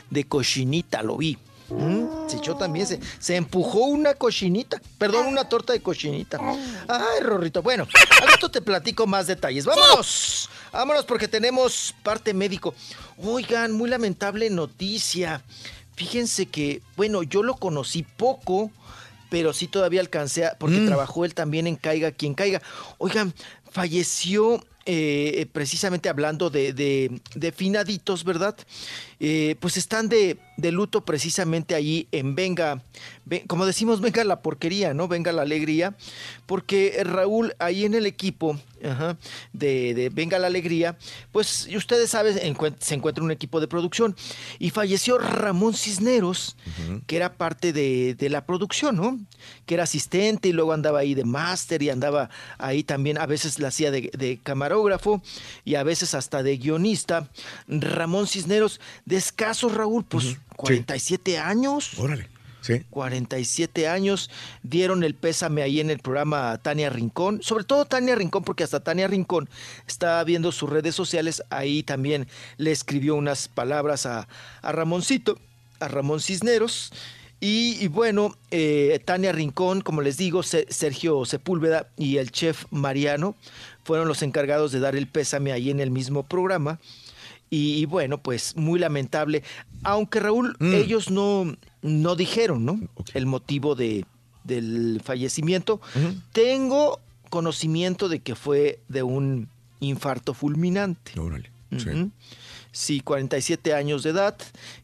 de 0.08 0.24
cochinita, 0.24 1.02
lo 1.02 1.18
vi. 1.18 1.38
Mm, 1.76 2.28
Se 2.28 2.36
echó 2.36 2.54
también, 2.56 2.86
se, 2.86 3.00
se 3.18 3.36
empujó 3.36 3.80
una 3.86 4.14
cochinita, 4.14 4.80
perdón, 4.98 5.26
una 5.26 5.48
torta 5.48 5.72
de 5.72 5.80
cochinita. 5.80 6.38
Ay, 6.88 7.20
Rorrito, 7.20 7.62
bueno, 7.62 7.86
al 8.20 8.28
rato 8.28 8.50
te 8.50 8.60
platico 8.60 9.06
más 9.06 9.26
detalles. 9.26 9.64
Vámonos, 9.64 10.48
vámonos 10.72 11.04
porque 11.04 11.28
tenemos 11.28 11.94
parte 12.02 12.34
médico. 12.34 12.74
Oigan, 13.18 13.72
muy 13.72 13.88
lamentable 13.90 14.50
noticia. 14.50 15.42
Fíjense 15.96 16.46
que, 16.46 16.82
bueno, 16.96 17.22
yo 17.22 17.42
lo 17.42 17.56
conocí 17.56 18.02
poco, 18.02 18.70
pero 19.30 19.52
sí 19.52 19.66
todavía 19.66 20.00
alcancé, 20.00 20.46
a- 20.46 20.56
porque 20.58 20.80
trabajó 20.86 21.24
él 21.24 21.34
también 21.34 21.66
en 21.66 21.76
Caiga 21.76 22.12
quien 22.12 22.34
caiga. 22.34 22.60
Oigan, 22.98 23.32
falleció 23.70 24.62
eh, 24.84 25.46
precisamente 25.52 26.08
hablando 26.08 26.50
de, 26.50 26.72
de- 26.72 27.20
de 27.36 27.52
finaditos, 27.52 28.24
¿verdad? 28.24 28.56
Eh, 29.24 29.54
pues 29.60 29.76
están 29.76 30.08
de, 30.08 30.36
de 30.56 30.72
luto 30.72 31.04
precisamente 31.04 31.76
allí 31.76 32.08
en 32.10 32.34
Venga, 32.34 32.82
ve- 33.24 33.44
como 33.46 33.64
decimos, 33.66 34.00
venga 34.02 34.24
la 34.24 34.42
porquería, 34.42 34.94
¿no? 34.94 35.06
Venga 35.06 35.30
la 35.30 35.42
alegría, 35.42 35.94
porque 36.46 37.00
Raúl 37.04 37.54
ahí 37.60 37.84
en 37.84 37.94
el 37.94 38.04
equipo 38.06 38.58
ajá, 38.84 39.16
de, 39.52 39.94
de 39.94 40.08
Venga 40.08 40.40
la 40.40 40.48
Alegría, 40.48 40.98
pues 41.30 41.68
ustedes 41.76 42.10
saben, 42.10 42.34
se 42.80 42.94
encuentra 42.94 43.22
un 43.22 43.30
equipo 43.30 43.60
de 43.60 43.68
producción 43.68 44.16
y 44.58 44.70
falleció 44.70 45.18
Ramón 45.18 45.74
Cisneros, 45.74 46.56
que 47.06 47.14
era 47.16 47.34
parte 47.34 47.72
de, 47.72 48.16
de 48.16 48.28
la 48.28 48.44
producción, 48.44 48.96
¿no? 48.96 49.20
Que 49.66 49.74
era 49.74 49.84
asistente 49.84 50.48
y 50.48 50.52
luego 50.52 50.72
andaba 50.72 50.98
ahí 50.98 51.14
de 51.14 51.24
máster 51.24 51.80
y 51.82 51.90
andaba 51.90 52.28
ahí 52.58 52.82
también, 52.82 53.18
a 53.18 53.26
veces 53.26 53.60
la 53.60 53.68
hacía 53.68 53.92
de, 53.92 54.10
de 54.18 54.40
camarógrafo 54.42 55.22
y 55.64 55.76
a 55.76 55.84
veces 55.84 56.14
hasta 56.14 56.42
de 56.42 56.56
guionista. 56.58 57.30
Ramón 57.68 58.26
Cisneros, 58.26 58.80
de 59.12 59.18
escasos, 59.18 59.74
Raúl, 59.74 60.04
pues 60.04 60.38
47 60.56 61.38
años. 61.38 61.98
Órale. 61.98 62.28
Sí. 62.62 62.82
47 62.90 63.88
años, 63.88 64.30
dieron 64.62 65.02
el 65.02 65.14
pésame 65.14 65.62
ahí 65.62 65.80
en 65.80 65.90
el 65.90 65.98
programa 65.98 66.56
Tania 66.58 66.90
Rincón, 66.90 67.42
sobre 67.42 67.64
todo 67.64 67.84
Tania 67.86 68.14
Rincón, 68.14 68.44
porque 68.44 68.62
hasta 68.62 68.78
Tania 68.80 69.08
Rincón 69.08 69.48
está 69.88 70.22
viendo 70.22 70.52
sus 70.52 70.70
redes 70.70 70.94
sociales, 70.94 71.42
ahí 71.50 71.82
también 71.82 72.28
le 72.58 72.70
escribió 72.70 73.16
unas 73.16 73.48
palabras 73.48 74.06
a, 74.06 74.28
a 74.62 74.72
Ramoncito, 74.72 75.38
a 75.80 75.88
Ramón 75.88 76.20
Cisneros. 76.20 76.92
Y, 77.40 77.76
y 77.80 77.88
bueno, 77.88 78.36
eh, 78.52 79.00
Tania 79.04 79.32
Rincón, 79.32 79.80
como 79.80 80.00
les 80.00 80.16
digo, 80.16 80.44
Se- 80.44 80.68
Sergio 80.70 81.24
Sepúlveda 81.24 81.88
y 81.96 82.18
el 82.18 82.30
chef 82.30 82.66
Mariano 82.70 83.34
fueron 83.82 84.06
los 84.06 84.22
encargados 84.22 84.70
de 84.70 84.78
dar 84.78 84.94
el 84.94 85.08
pésame 85.08 85.50
ahí 85.50 85.68
en 85.70 85.80
el 85.80 85.90
mismo 85.90 86.22
programa. 86.22 86.78
Y, 87.52 87.74
y 87.82 87.84
bueno, 87.84 88.16
pues 88.22 88.56
muy 88.56 88.78
lamentable. 88.80 89.42
Aunque 89.84 90.20
Raúl, 90.20 90.56
ellos 90.60 91.10
no, 91.10 91.54
no 91.82 92.16
dijeron, 92.16 92.64
¿no? 92.64 92.80
El 93.12 93.26
motivo 93.26 93.74
de, 93.74 94.06
del 94.42 95.02
fallecimiento. 95.04 95.78
Tengo 96.32 96.98
conocimiento 97.28 98.08
de 98.08 98.20
que 98.20 98.34
fue 98.36 98.80
de 98.88 99.02
un 99.02 99.50
infarto 99.80 100.32
fulminante. 100.32 101.12
Ujú. 101.70 102.10
Sí, 102.70 103.00
47 103.00 103.74
años 103.74 104.02
de 104.02 104.10
edad, 104.10 104.36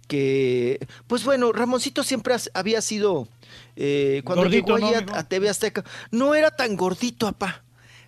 que, 0.07 0.79
pues 1.07 1.25
bueno, 1.25 1.53
Ramoncito 1.53 2.03
siempre 2.05 2.35
has- 2.35 2.51
había 2.53 2.83
sido, 2.83 3.29
eh, 3.77 4.21
cuando 4.27 4.43
Gordito, 4.43 4.77
llegó 4.77 4.87
ahí 4.89 4.93
¿no, 4.93 4.99
a- 4.99 5.01
mijo? 5.03 5.17
a, 5.17 5.23
TV 5.25 5.49
Azteca, 5.49 5.85
no 6.11 6.35
era 6.35 6.51
tan 6.51 6.77
gordito, 6.77 7.27
apá, 7.27 7.65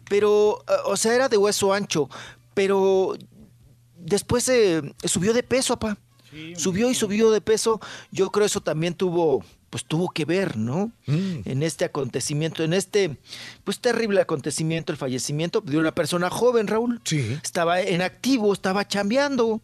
pero, 0.08 0.62
eh, 0.68 0.72
o 0.84 0.96
sea, 0.98 1.14
era 1.14 1.30
de 1.30 1.38
hueso 1.38 1.72
ancho, 1.72 2.10
pero 2.52 3.16
después 4.00 4.48
eh, 4.48 4.82
subió 5.04 5.32
de 5.32 5.42
peso, 5.42 5.74
apá. 5.74 5.98
subió 6.56 6.90
y 6.90 6.94
subió 6.94 7.30
de 7.30 7.40
peso. 7.40 7.80
Yo 8.10 8.30
creo 8.30 8.46
eso 8.46 8.60
también 8.60 8.94
tuvo, 8.94 9.44
pues 9.70 9.84
tuvo 9.84 10.10
que 10.10 10.24
ver, 10.24 10.56
¿no? 10.56 10.92
En 11.06 11.62
este 11.62 11.84
acontecimiento, 11.84 12.62
en 12.62 12.72
este, 12.72 13.18
pues 13.64 13.80
terrible 13.80 14.20
acontecimiento, 14.20 14.92
el 14.92 14.98
fallecimiento 14.98 15.60
de 15.60 15.78
una 15.78 15.94
persona 15.94 16.30
joven, 16.30 16.66
Raúl. 16.66 17.00
Sí. 17.04 17.38
Estaba 17.42 17.80
en 17.80 18.02
activo, 18.02 18.52
estaba 18.52 18.86
chambeando. 18.86 19.60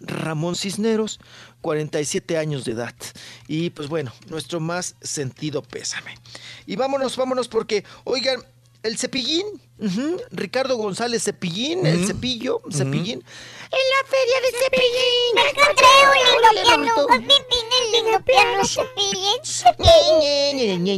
Ramón 0.00 0.54
Cisneros, 0.54 1.18
47 1.60 2.38
años 2.38 2.64
de 2.64 2.72
edad. 2.72 2.94
Y 3.46 3.70
pues 3.70 3.88
bueno, 3.88 4.12
nuestro 4.28 4.60
más 4.60 4.96
sentido 5.00 5.62
pésame. 5.62 6.14
Y 6.66 6.76
vámonos, 6.76 7.16
vámonos, 7.16 7.48
porque, 7.48 7.84
oigan, 8.04 8.40
el 8.82 8.96
cepillín, 8.96 9.44
Ricardo 10.32 10.76
González 10.76 11.22
Cepillín, 11.22 11.86
el 11.86 12.06
cepillo, 12.06 12.60
cepillín. 12.70 13.22
En 13.70 13.84
la 13.94 14.02
feria 14.08 14.40
de 14.40 14.50
Cepillín 14.58 15.34
encontré 15.50 15.86
un 16.08 16.14
lindo 16.24 16.48
piano, 17.04 17.18
el 17.78 17.92
lindo 17.92 18.18
piano 18.24 18.64
Cepillín, 18.64 19.38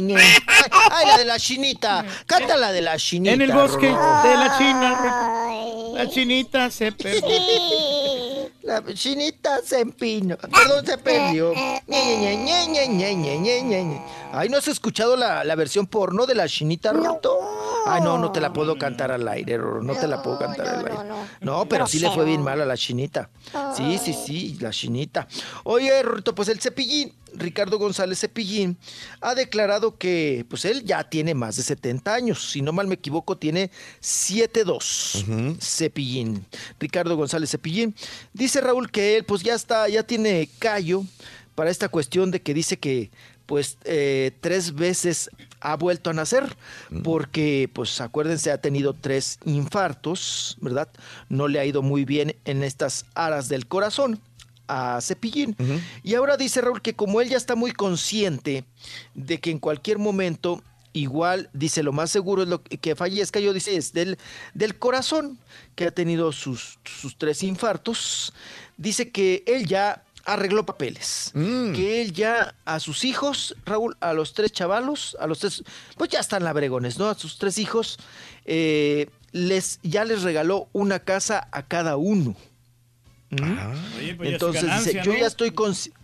Ñe. 0.07 0.15
Ay, 0.15 0.25
ay, 0.91 1.05
la 1.05 1.17
de 1.17 1.25
la 1.25 1.37
chinita. 1.37 2.05
Canta 2.25 2.57
la 2.57 2.71
de 2.71 2.81
la 2.81 2.97
chinita. 2.97 3.33
En 3.33 3.41
el 3.41 3.51
bosque 3.51 3.87
de 3.87 3.93
la 3.93 4.55
China, 4.57 5.93
la 5.93 6.09
chinita 6.09 6.71
se 6.71 6.91
perdió. 6.91 7.21
La 8.63 8.83
chinita 8.93 9.59
se 9.65 9.81
empinó. 9.81 10.37
Perdón, 10.37 10.85
se 10.85 10.97
perdió. 10.97 11.53
Ñe, 11.53 11.77
Ñe, 11.87 12.67
Ñe, 12.67 14.01
Ay, 14.31 14.49
¿no 14.49 14.57
has 14.57 14.67
escuchado 14.67 15.15
la, 15.15 15.43
la 15.43 15.55
versión 15.55 15.87
porno 15.87 16.25
de 16.25 16.35
la 16.35 16.47
chinita, 16.47 16.93
Roto? 16.93 17.37
Ay, 17.85 18.01
no, 18.01 18.17
no 18.17 18.31
te 18.31 18.39
la 18.39 18.53
puedo 18.53 18.77
cantar 18.77 19.11
al 19.11 19.27
aire, 19.27 19.57
Rorro. 19.57 19.83
No 19.83 19.95
te 19.95 20.07
la 20.07 20.21
puedo 20.21 20.37
cantar 20.37 20.67
al 20.67 20.85
aire. 20.85 20.97
No, 21.41 21.65
pero 21.67 21.87
sí 21.87 21.99
le 21.99 22.11
fue 22.11 22.25
bien 22.25 22.41
mal 22.41 22.61
a 22.61 22.65
la 22.65 22.77
chinita. 22.77 23.29
Sí, 23.75 23.97
sí, 23.97 24.13
sí, 24.13 24.57
la 24.59 24.69
chinita. 24.69 25.27
Oye, 25.63 26.01
Rorrito, 26.03 26.35
pues 26.35 26.49
el 26.49 26.59
cepillín, 26.59 27.13
Ricardo 27.33 27.79
González 27.79 28.19
Cepillín, 28.19 28.77
ha 29.21 29.35
declarado 29.35 29.97
que 29.97 30.45
pues 30.49 30.65
él 30.65 30.83
ya 30.83 31.03
tiene 31.03 31.33
más 31.33 31.55
de 31.55 31.63
70 31.63 32.13
años. 32.13 32.51
Si 32.51 32.61
no 32.61 32.71
mal 32.71 32.87
me 32.87 32.95
equivoco, 32.95 33.37
tiene 33.37 33.71
7'2. 34.01 35.57
Cepillín. 35.61 36.45
Ricardo 36.79 37.15
González 37.15 37.49
Cepillín. 37.49 37.95
Dice 38.33 38.61
Raúl 38.61 38.91
que 38.91 39.17
él 39.17 39.23
pues 39.23 39.43
ya 39.43 39.55
está, 39.55 39.87
ya 39.89 40.03
tiene 40.03 40.49
callo 40.59 41.03
para 41.55 41.69
esta 41.69 41.89
cuestión 41.89 42.31
de 42.31 42.41
que 42.41 42.53
dice 42.53 42.77
que 42.77 43.11
pues 43.51 43.77
eh, 43.83 44.31
tres 44.39 44.75
veces 44.75 45.29
ha 45.59 45.75
vuelto 45.75 46.09
a 46.09 46.13
nacer, 46.13 46.55
porque 47.03 47.69
pues 47.73 47.99
acuérdense, 47.99 48.49
ha 48.49 48.61
tenido 48.61 48.93
tres 48.93 49.39
infartos, 49.43 50.55
¿verdad? 50.61 50.87
No 51.27 51.49
le 51.49 51.59
ha 51.59 51.65
ido 51.65 51.81
muy 51.81 52.05
bien 52.05 52.37
en 52.45 52.63
estas 52.63 53.05
aras 53.13 53.49
del 53.49 53.67
corazón 53.67 54.21
a 54.69 55.01
Cepillín. 55.01 55.57
Y 56.01 56.15
ahora 56.15 56.37
dice 56.37 56.61
Raúl 56.61 56.81
que 56.81 56.95
como 56.95 57.19
él 57.19 57.27
ya 57.27 57.35
está 57.35 57.55
muy 57.55 57.73
consciente 57.73 58.63
de 59.15 59.41
que 59.41 59.51
en 59.51 59.59
cualquier 59.59 59.97
momento, 59.97 60.63
igual, 60.93 61.49
dice, 61.51 61.83
lo 61.83 61.91
más 61.91 62.09
seguro 62.09 62.43
es 62.43 62.47
lo 62.47 62.63
que, 62.63 62.77
que 62.77 62.95
fallezca, 62.95 63.41
yo 63.41 63.51
dice, 63.51 63.75
es 63.75 63.91
del, 63.91 64.17
del 64.53 64.79
corazón, 64.79 65.37
que 65.75 65.87
ha 65.87 65.91
tenido 65.91 66.31
sus, 66.31 66.79
sus 66.85 67.17
tres 67.17 67.43
infartos, 67.43 68.31
dice 68.77 69.11
que 69.11 69.43
él 69.45 69.67
ya 69.67 70.05
arregló 70.25 70.65
papeles, 70.65 71.31
que 71.33 72.01
él 72.01 72.13
ya 72.13 72.55
a 72.65 72.79
sus 72.79 73.05
hijos, 73.05 73.55
Raúl, 73.65 73.97
a 73.99 74.13
los 74.13 74.33
tres 74.33 74.51
chavalos, 74.51 75.17
a 75.19 75.27
los 75.27 75.39
tres, 75.39 75.63
pues 75.97 76.09
ya 76.09 76.19
están 76.19 76.43
labregones, 76.43 76.97
¿no? 76.97 77.09
A 77.09 77.15
sus 77.15 77.37
tres 77.37 77.57
hijos, 77.57 77.97
eh, 78.45 79.09
les, 79.31 79.79
ya 79.83 80.05
les 80.05 80.23
regaló 80.23 80.67
una 80.73 80.99
casa 80.99 81.47
a 81.51 81.63
cada 81.63 81.97
uno. 81.97 82.35
¿Mm? 83.29 83.97
Oye, 83.97 84.15
pues 84.15 84.29
ya 84.29 84.33
Entonces 84.35 84.63
ganancia, 84.63 84.91
dice, 84.93 85.05
yo 85.05 85.17
ya 85.17 85.27
estoy 85.27 85.51
consciente. 85.51 85.99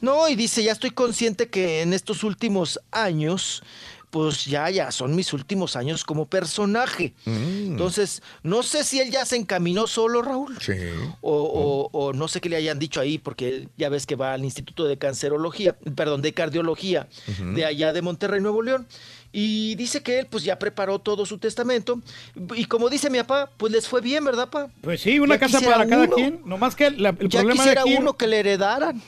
No, 0.00 0.28
y 0.28 0.34
dice, 0.34 0.62
ya 0.62 0.72
estoy 0.72 0.90
consciente 0.90 1.48
que 1.48 1.80
en 1.80 1.94
estos 1.94 2.24
últimos 2.24 2.80
años, 2.90 3.62
pues 4.14 4.44
ya, 4.44 4.70
ya 4.70 4.92
son 4.92 5.16
mis 5.16 5.32
últimos 5.32 5.74
años 5.74 6.04
como 6.04 6.26
personaje. 6.26 7.14
Entonces, 7.26 8.22
no 8.44 8.62
sé 8.62 8.84
si 8.84 9.00
él 9.00 9.10
ya 9.10 9.24
se 9.26 9.34
encaminó 9.34 9.88
solo, 9.88 10.22
Raúl. 10.22 10.56
Sí. 10.60 10.72
O, 11.20 11.32
o- 11.32 11.88
o 11.90 12.12
no 12.12 12.28
sé 12.28 12.40
qué 12.40 12.48
le 12.48 12.54
hayan 12.54 12.78
dicho 12.78 13.00
ahí, 13.00 13.18
porque 13.18 13.48
él 13.48 13.68
ya 13.76 13.88
ves 13.88 14.06
que 14.06 14.14
va 14.14 14.32
al 14.34 14.44
Instituto 14.44 14.84
de 14.84 14.98
Cancerología, 14.98 15.76
perdón, 15.96 16.22
de 16.22 16.32
Cardiología 16.32 17.08
de 17.56 17.64
allá 17.64 17.92
de 17.92 18.02
Monterrey, 18.02 18.40
Nuevo 18.40 18.62
León. 18.62 18.86
Y 19.36 19.74
dice 19.74 20.00
que 20.00 20.20
él 20.20 20.28
pues 20.30 20.44
ya 20.44 20.60
preparó 20.60 21.00
todo 21.00 21.26
su 21.26 21.38
testamento. 21.38 22.00
Y 22.54 22.66
como 22.66 22.88
dice 22.88 23.10
mi 23.10 23.18
papá, 23.18 23.50
pues 23.56 23.72
les 23.72 23.88
fue 23.88 24.00
bien, 24.00 24.24
¿verdad, 24.24 24.48
papá? 24.48 24.70
Pues 24.80 25.00
sí, 25.00 25.18
una 25.18 25.34
Ya 25.34 25.40
casa 25.40 25.60
para 25.60 25.84
cada 25.88 26.04
uno. 26.04 26.14
quien. 26.14 26.40
Nomás 26.44 26.76
que 26.76 26.92
la- 26.92 27.08
el 27.08 27.28
ya 27.28 27.40
problema 27.40 27.64
de 27.64 27.70
quisiera 27.70 27.80
aquí... 27.80 27.96
uno 27.98 28.16
que 28.16 28.28
le 28.28 28.38
heredaran, 28.38 29.02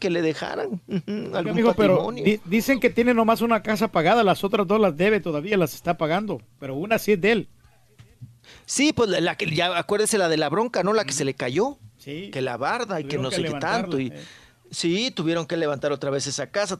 que 0.00 0.08
le 0.08 0.22
dejaran 0.22 0.80
Oiga, 0.88 1.38
algún 1.38 1.54
pero 1.54 1.74
patrimonio. 1.74 2.24
di- 2.24 2.40
dicen 2.46 2.80
que 2.80 2.88
tiene 2.88 3.12
nomás 3.12 3.42
una 3.42 3.62
casa 3.62 3.88
pagada, 3.88 4.24
las 4.24 4.42
otras 4.42 4.66
dos 4.66 4.80
las 4.80 4.96
debe 4.96 5.20
todavía, 5.20 5.58
las 5.58 5.74
está 5.74 5.98
pagando, 5.98 6.40
pero 6.58 6.74
una 6.74 6.98
sí 6.98 7.12
es 7.12 7.20
de 7.20 7.32
él. 7.32 7.48
Sí, 8.64 8.94
pues 8.94 9.10
la, 9.10 9.20
la 9.20 9.36
que 9.36 9.54
ya 9.54 9.76
acuérdese 9.76 10.16
la 10.16 10.30
de 10.30 10.38
la 10.38 10.48
bronca, 10.48 10.82
¿no? 10.82 10.94
La 10.94 11.04
que 11.04 11.12
se 11.12 11.26
le 11.26 11.34
cayó. 11.34 11.76
Sí. 11.98 12.30
Que 12.32 12.40
la 12.40 12.56
barda 12.56 13.00
y 13.00 13.04
que 13.04 13.18
no 13.18 13.30
sé 13.30 13.42
qué 13.42 13.50
tanto. 13.50 14.00
Y, 14.00 14.06
eh. 14.06 14.12
Sí, 14.70 15.10
tuvieron 15.10 15.46
que 15.46 15.56
levantar 15.56 15.92
otra 15.92 16.10
vez 16.10 16.26
esa 16.26 16.46
casa. 16.50 16.78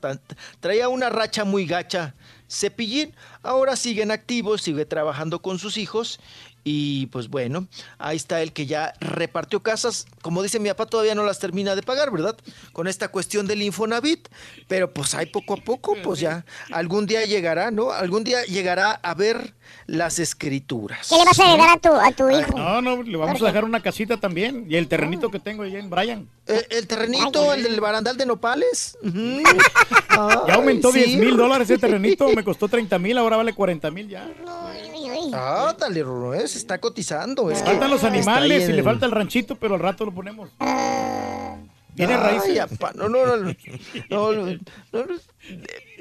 traía 0.61 0.89
una 0.89 1.09
racha 1.11 1.45
muy 1.45 1.67
gacha. 1.67 2.15
Cepillín 2.49 3.15
ahora 3.43 3.77
sigue 3.77 4.03
en 4.03 4.11
activo, 4.11 4.59
sigue 4.59 4.85
trabajando 4.85 5.41
con 5.41 5.59
sus 5.59 5.77
hijos. 5.77 6.21
Y 6.65 7.07
pues 7.07 7.29
bueno, 7.29 7.67
ahí 7.99 8.17
está 8.17 8.43
el 8.43 8.53
que 8.53 8.67
ya 8.67 8.93
repartió 9.01 9.63
casas. 9.63 10.07
Como 10.21 10.43
dice 10.43 10.59
mi 10.59 10.69
papá, 10.69 10.85
todavía 10.85 11.15
no 11.15 11.23
las 11.25 11.39
termina 11.39 11.75
de 11.75 11.83
pagar, 11.83 12.11
¿verdad? 12.11 12.37
Con 12.73 12.89
esta 12.89 13.09
cuestión 13.09 13.47
del 13.47 13.63
Infonavit. 13.63 14.29
Pero 14.67 14.93
pues 14.93 15.15
ahí 15.15 15.27
poco 15.27 15.55
a 15.55 15.57
poco, 15.57 15.97
pues 16.03 16.21
ya 16.21 16.45
algún 16.71 17.07
día 17.07 17.25
llegará, 17.25 17.71
¿no? 17.71 17.91
Algún 17.91 18.23
día 18.23 18.45
llegará 18.45 18.93
a 18.93 19.15
ver 19.15 19.55
las 19.87 20.19
escrituras. 20.19 21.09
¿Qué 21.09 21.17
le 21.17 21.25
vas 21.25 21.39
a 21.39 21.49
heredar 21.49 21.71
a 21.71 21.79
tu, 21.79 21.89
a 21.89 22.13
tu 22.13 22.29
hijo? 22.29 22.59
No, 22.59 22.83
no, 22.83 23.03
le 23.03 23.17
vamos 23.17 23.41
a 23.41 23.47
dejar 23.47 23.65
una 23.65 23.81
casita 23.81 24.19
también 24.19 24.67
y 24.69 24.77
el 24.77 24.89
terrenito 24.89 25.31
que 25.31 25.39
tengo 25.39 25.63
allá 25.63 25.79
en 25.79 25.89
Bryan. 25.89 26.29
Eh, 26.49 26.67
el 26.71 26.87
terrenito, 26.87 27.51
ah, 27.51 27.55
el 27.55 27.63
del 27.63 27.81
barandal 27.81 28.17
de 28.17 28.27
nopales. 28.27 28.99
Ya 30.49 30.55
aumentó 30.55 30.91
sí. 30.91 30.99
10 30.99 31.21
mil 31.21 31.37
dólares 31.37 31.71
ese 31.71 31.79
terrenito, 31.79 32.29
me 32.35 32.43
costó 32.43 32.67
30 32.67 32.99
mil, 32.99 33.17
ahora 33.19 33.37
vale 33.37 33.53
40 33.53 33.89
mil 33.93 34.09
ya. 34.09 34.29
Ah, 35.33 35.77
dale, 35.79 36.01
eh, 36.01 36.49
se 36.49 36.59
está 36.59 36.79
cotizando. 36.79 37.53
Es 37.53 37.63
Faltan 37.63 37.89
los 37.89 38.03
animales 38.03 38.69
y 38.69 38.73
le 38.73 38.83
falta 38.83 39.07
el 39.07 39.13
ranchito, 39.13 39.55
pero 39.55 39.75
al 39.75 39.81
rato 39.81 40.05
lo 40.05 40.13
ponemos. 40.13 40.51
Ah. 40.59 41.55
Tiene 41.95 42.17
raíces. 42.17 42.59
No, 42.97 43.09
no, 43.09 43.37
no 43.37 43.53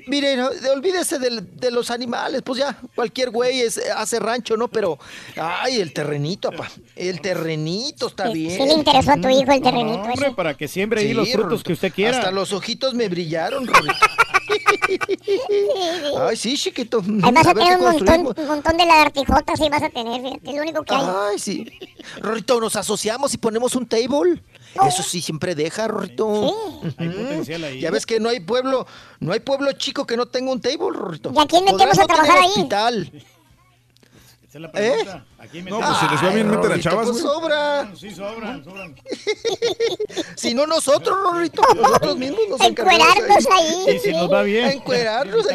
Mire, 0.07 0.35
no, 0.37 0.49
de- 0.49 0.69
olvídese 0.69 1.19
de, 1.19 1.71
los 1.71 1.91
animales, 1.91 2.41
pues 2.43 2.59
ya, 2.59 2.77
cualquier 2.95 3.29
güey 3.29 3.61
es- 3.61 3.79
hace 3.95 4.19
rancho, 4.19 4.55
¿no? 4.57 4.67
Pero, 4.69 4.97
ay, 5.35 5.81
el 5.81 5.93
terrenito, 5.93 6.47
apá, 6.49 6.69
el 6.95 7.19
terrenito 7.21 8.07
está 8.07 8.27
Sí, 8.27 8.33
bien. 8.33 8.57
sí 8.57 8.65
le 8.65 8.73
interesó 8.73 9.11
a 9.11 9.15
tu 9.17 9.29
hijo 9.29 9.51
el 9.51 9.61
terrenito 9.61 9.97
No, 9.99 10.03
hombre, 10.13 10.27
ese. 10.27 10.35
para 10.35 10.55
que 10.55 10.67
siembre 10.67 11.01
ahí 11.01 11.07
Sí, 11.09 11.13
los 11.13 11.29
frutos 11.31 11.63
que 11.63 11.73
usted 11.73 11.91
quiera. 11.93 12.17
Hasta 12.17 12.31
los 12.31 12.53
ojitos 12.53 12.93
me 12.93 13.07
brillaron. 13.09 13.69
Ay, 16.19 16.37
sí, 16.37 16.57
chiquito. 16.57 17.01
Ahí 17.23 17.31
vas 17.33 17.47
a, 17.47 17.53
tener 17.53 17.77
un 17.77 17.83
montón, 17.83 18.33
un 18.37 18.47
montón 18.47 18.77
de 18.77 18.85
lagartijotas 18.85 19.59
y 19.59 19.69
vas 19.69 19.83
a 19.83 19.89
tener, 19.89 20.21
es 20.43 20.55
lo 20.55 20.61
único 20.61 20.83
que 20.83 20.95
hay. 20.95 21.05
Ay, 21.31 21.39
sí. 21.39 21.65
Rorrito, 22.21 22.59
nos 22.59 22.75
asociamos 22.75 23.33
y 23.33 23.37
ponemos 23.37 23.75
un 23.75 23.85
table. 23.87 24.41
Eso 24.87 25.03
sí, 25.03 25.21
siempre 25.21 25.55
deja, 25.55 25.87
Rorrito. 25.87 26.53
Hay 26.97 27.07
Ujú. 27.07 27.17
potencial 27.17 27.63
ahí. 27.63 27.79
Ya 27.79 27.91
ves 27.91 28.05
que 28.05 28.19
no 28.19 28.29
hay 28.29 28.39
pueblo, 28.39 28.85
no 29.19 29.33
hay 29.33 29.39
pueblo 29.39 29.71
chico 29.73 30.05
que 30.05 30.15
no 30.17 30.25
tenga 30.27 30.51
un 30.51 30.61
table, 30.61 30.89
Rorrito. 30.93 31.31
¿Y 31.33 31.39
a 31.39 31.45
quién 31.45 31.65
metemos 31.65 31.97
a 31.97 32.01
no 32.01 32.07
tener 32.07 32.07
trabajar 32.07 32.37
ahí? 32.43 32.49
hospital. 32.49 33.23
Esa 34.47 34.59
es 34.59 34.61
la 34.61 34.71
pregunta. 34.71 35.25
¿A 35.39 35.47
quién 35.47 35.65
No, 35.65 35.79
pues 35.79 35.97
si 35.97 36.07
les 36.07 36.23
va 36.23 36.29
bien, 36.29 36.49
meten 36.49 36.71
a 36.71 36.79
chavas, 36.79 37.07
pues 37.09 37.21
güey. 37.21 37.33
sobra. 37.35 37.91
Sí, 37.95 38.11
sobran, 38.11 38.63
sobran. 38.63 38.95
Si 40.37 40.53
no 40.53 40.65
nosotros, 40.65 41.17
Rorrito, 41.21 41.61
nosotros 41.75 42.17
mismos 42.17 42.39
nos 42.49 42.61
encargamos 42.61 43.07
Encuerarnos 43.17 43.47
ahí. 43.51 43.95
Y 43.95 43.99
si 43.99 44.11
nos 44.13 44.31
va 44.31 44.43
bien. 44.43 44.65
A 44.65 44.71
encuerarnos 44.71 45.45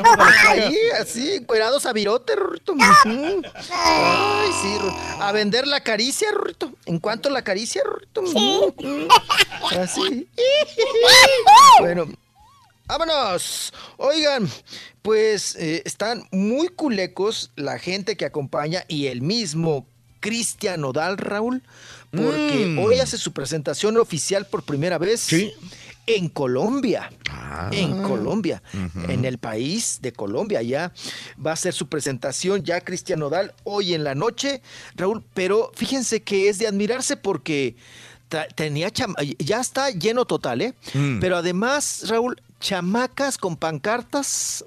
ahí, 0.49 0.77
así, 1.01 1.35
encuerados 1.37 1.87
a 1.87 1.93
virote, 1.95 2.37
Rorrito. 2.37 2.75
Ay, 2.79 4.51
sí, 4.61 4.77
a 5.21 5.33
vender 5.33 5.67
la 5.67 5.81
caricia, 5.81 6.29
Rorrito. 6.33 6.73
¿En 6.85 6.99
cuánto 6.99 7.31
la 7.31 7.43
caricia, 7.43 7.83
Rorrito? 7.85 8.21
Ujú. 8.23 9.09
Así. 9.81 10.29
Bueno, 11.81 12.07
vámonos. 12.87 13.73
Oigan, 13.97 14.49
pues 15.03 15.57
eh, 15.57 15.83
están 15.85 16.25
muy 16.31 16.69
culecos 16.69 17.51
la 17.57 17.79
gente 17.79 18.17
que 18.17 18.25
acompaña 18.25 18.85
y 18.89 19.07
el 19.07 19.23
mismo 19.23 19.87
Cristian 20.21 20.81
Nodal, 20.83 21.19
Raúl, 21.19 21.63
porque 22.11 22.67
Mm. 22.67 22.79
hoy 22.79 23.01
hace 23.01 23.19
su 23.19 23.33
presentación 23.33 23.97
oficial 23.97 24.47
por 24.47 24.63
primera 24.63 24.99
vez 24.99 25.21
Sí. 25.21 25.53
en 26.07 26.29
Colombia. 26.29 27.11
Ah. 27.31 27.69
En 27.73 28.03
Colombia, 28.03 28.63
en 29.09 29.25
el 29.25 29.39
país 29.39 29.99
de 30.01 30.13
Colombia, 30.13 30.63
ya 30.63 30.93
va 31.45 31.53
a 31.53 31.57
ser 31.57 31.73
su 31.75 31.89
presentación 31.89 32.63
ya 32.63 32.81
Cristian 32.81 33.21
Nodal 33.21 33.53
hoy 33.65 33.95
en 33.95 34.05
la 34.05 34.15
noche, 34.15 34.63
Raúl, 34.97 35.23
pero 35.35 35.71
fíjense 35.75 36.23
que 36.23 36.49
es 36.49 36.59
de 36.59 36.67
admirarse 36.67 37.17
porque 37.17 37.77
tenía 38.55 38.89
ya 39.39 39.61
está 39.61 39.91
lleno 39.91 40.25
total, 40.25 40.63
¿eh? 40.63 40.75
Mm. 40.95 41.21
Pero 41.21 41.37
además, 41.37 42.05
Raúl, 42.09 42.41
chamacas 42.63 43.37
con 43.37 43.57
pancartas 43.57 44.65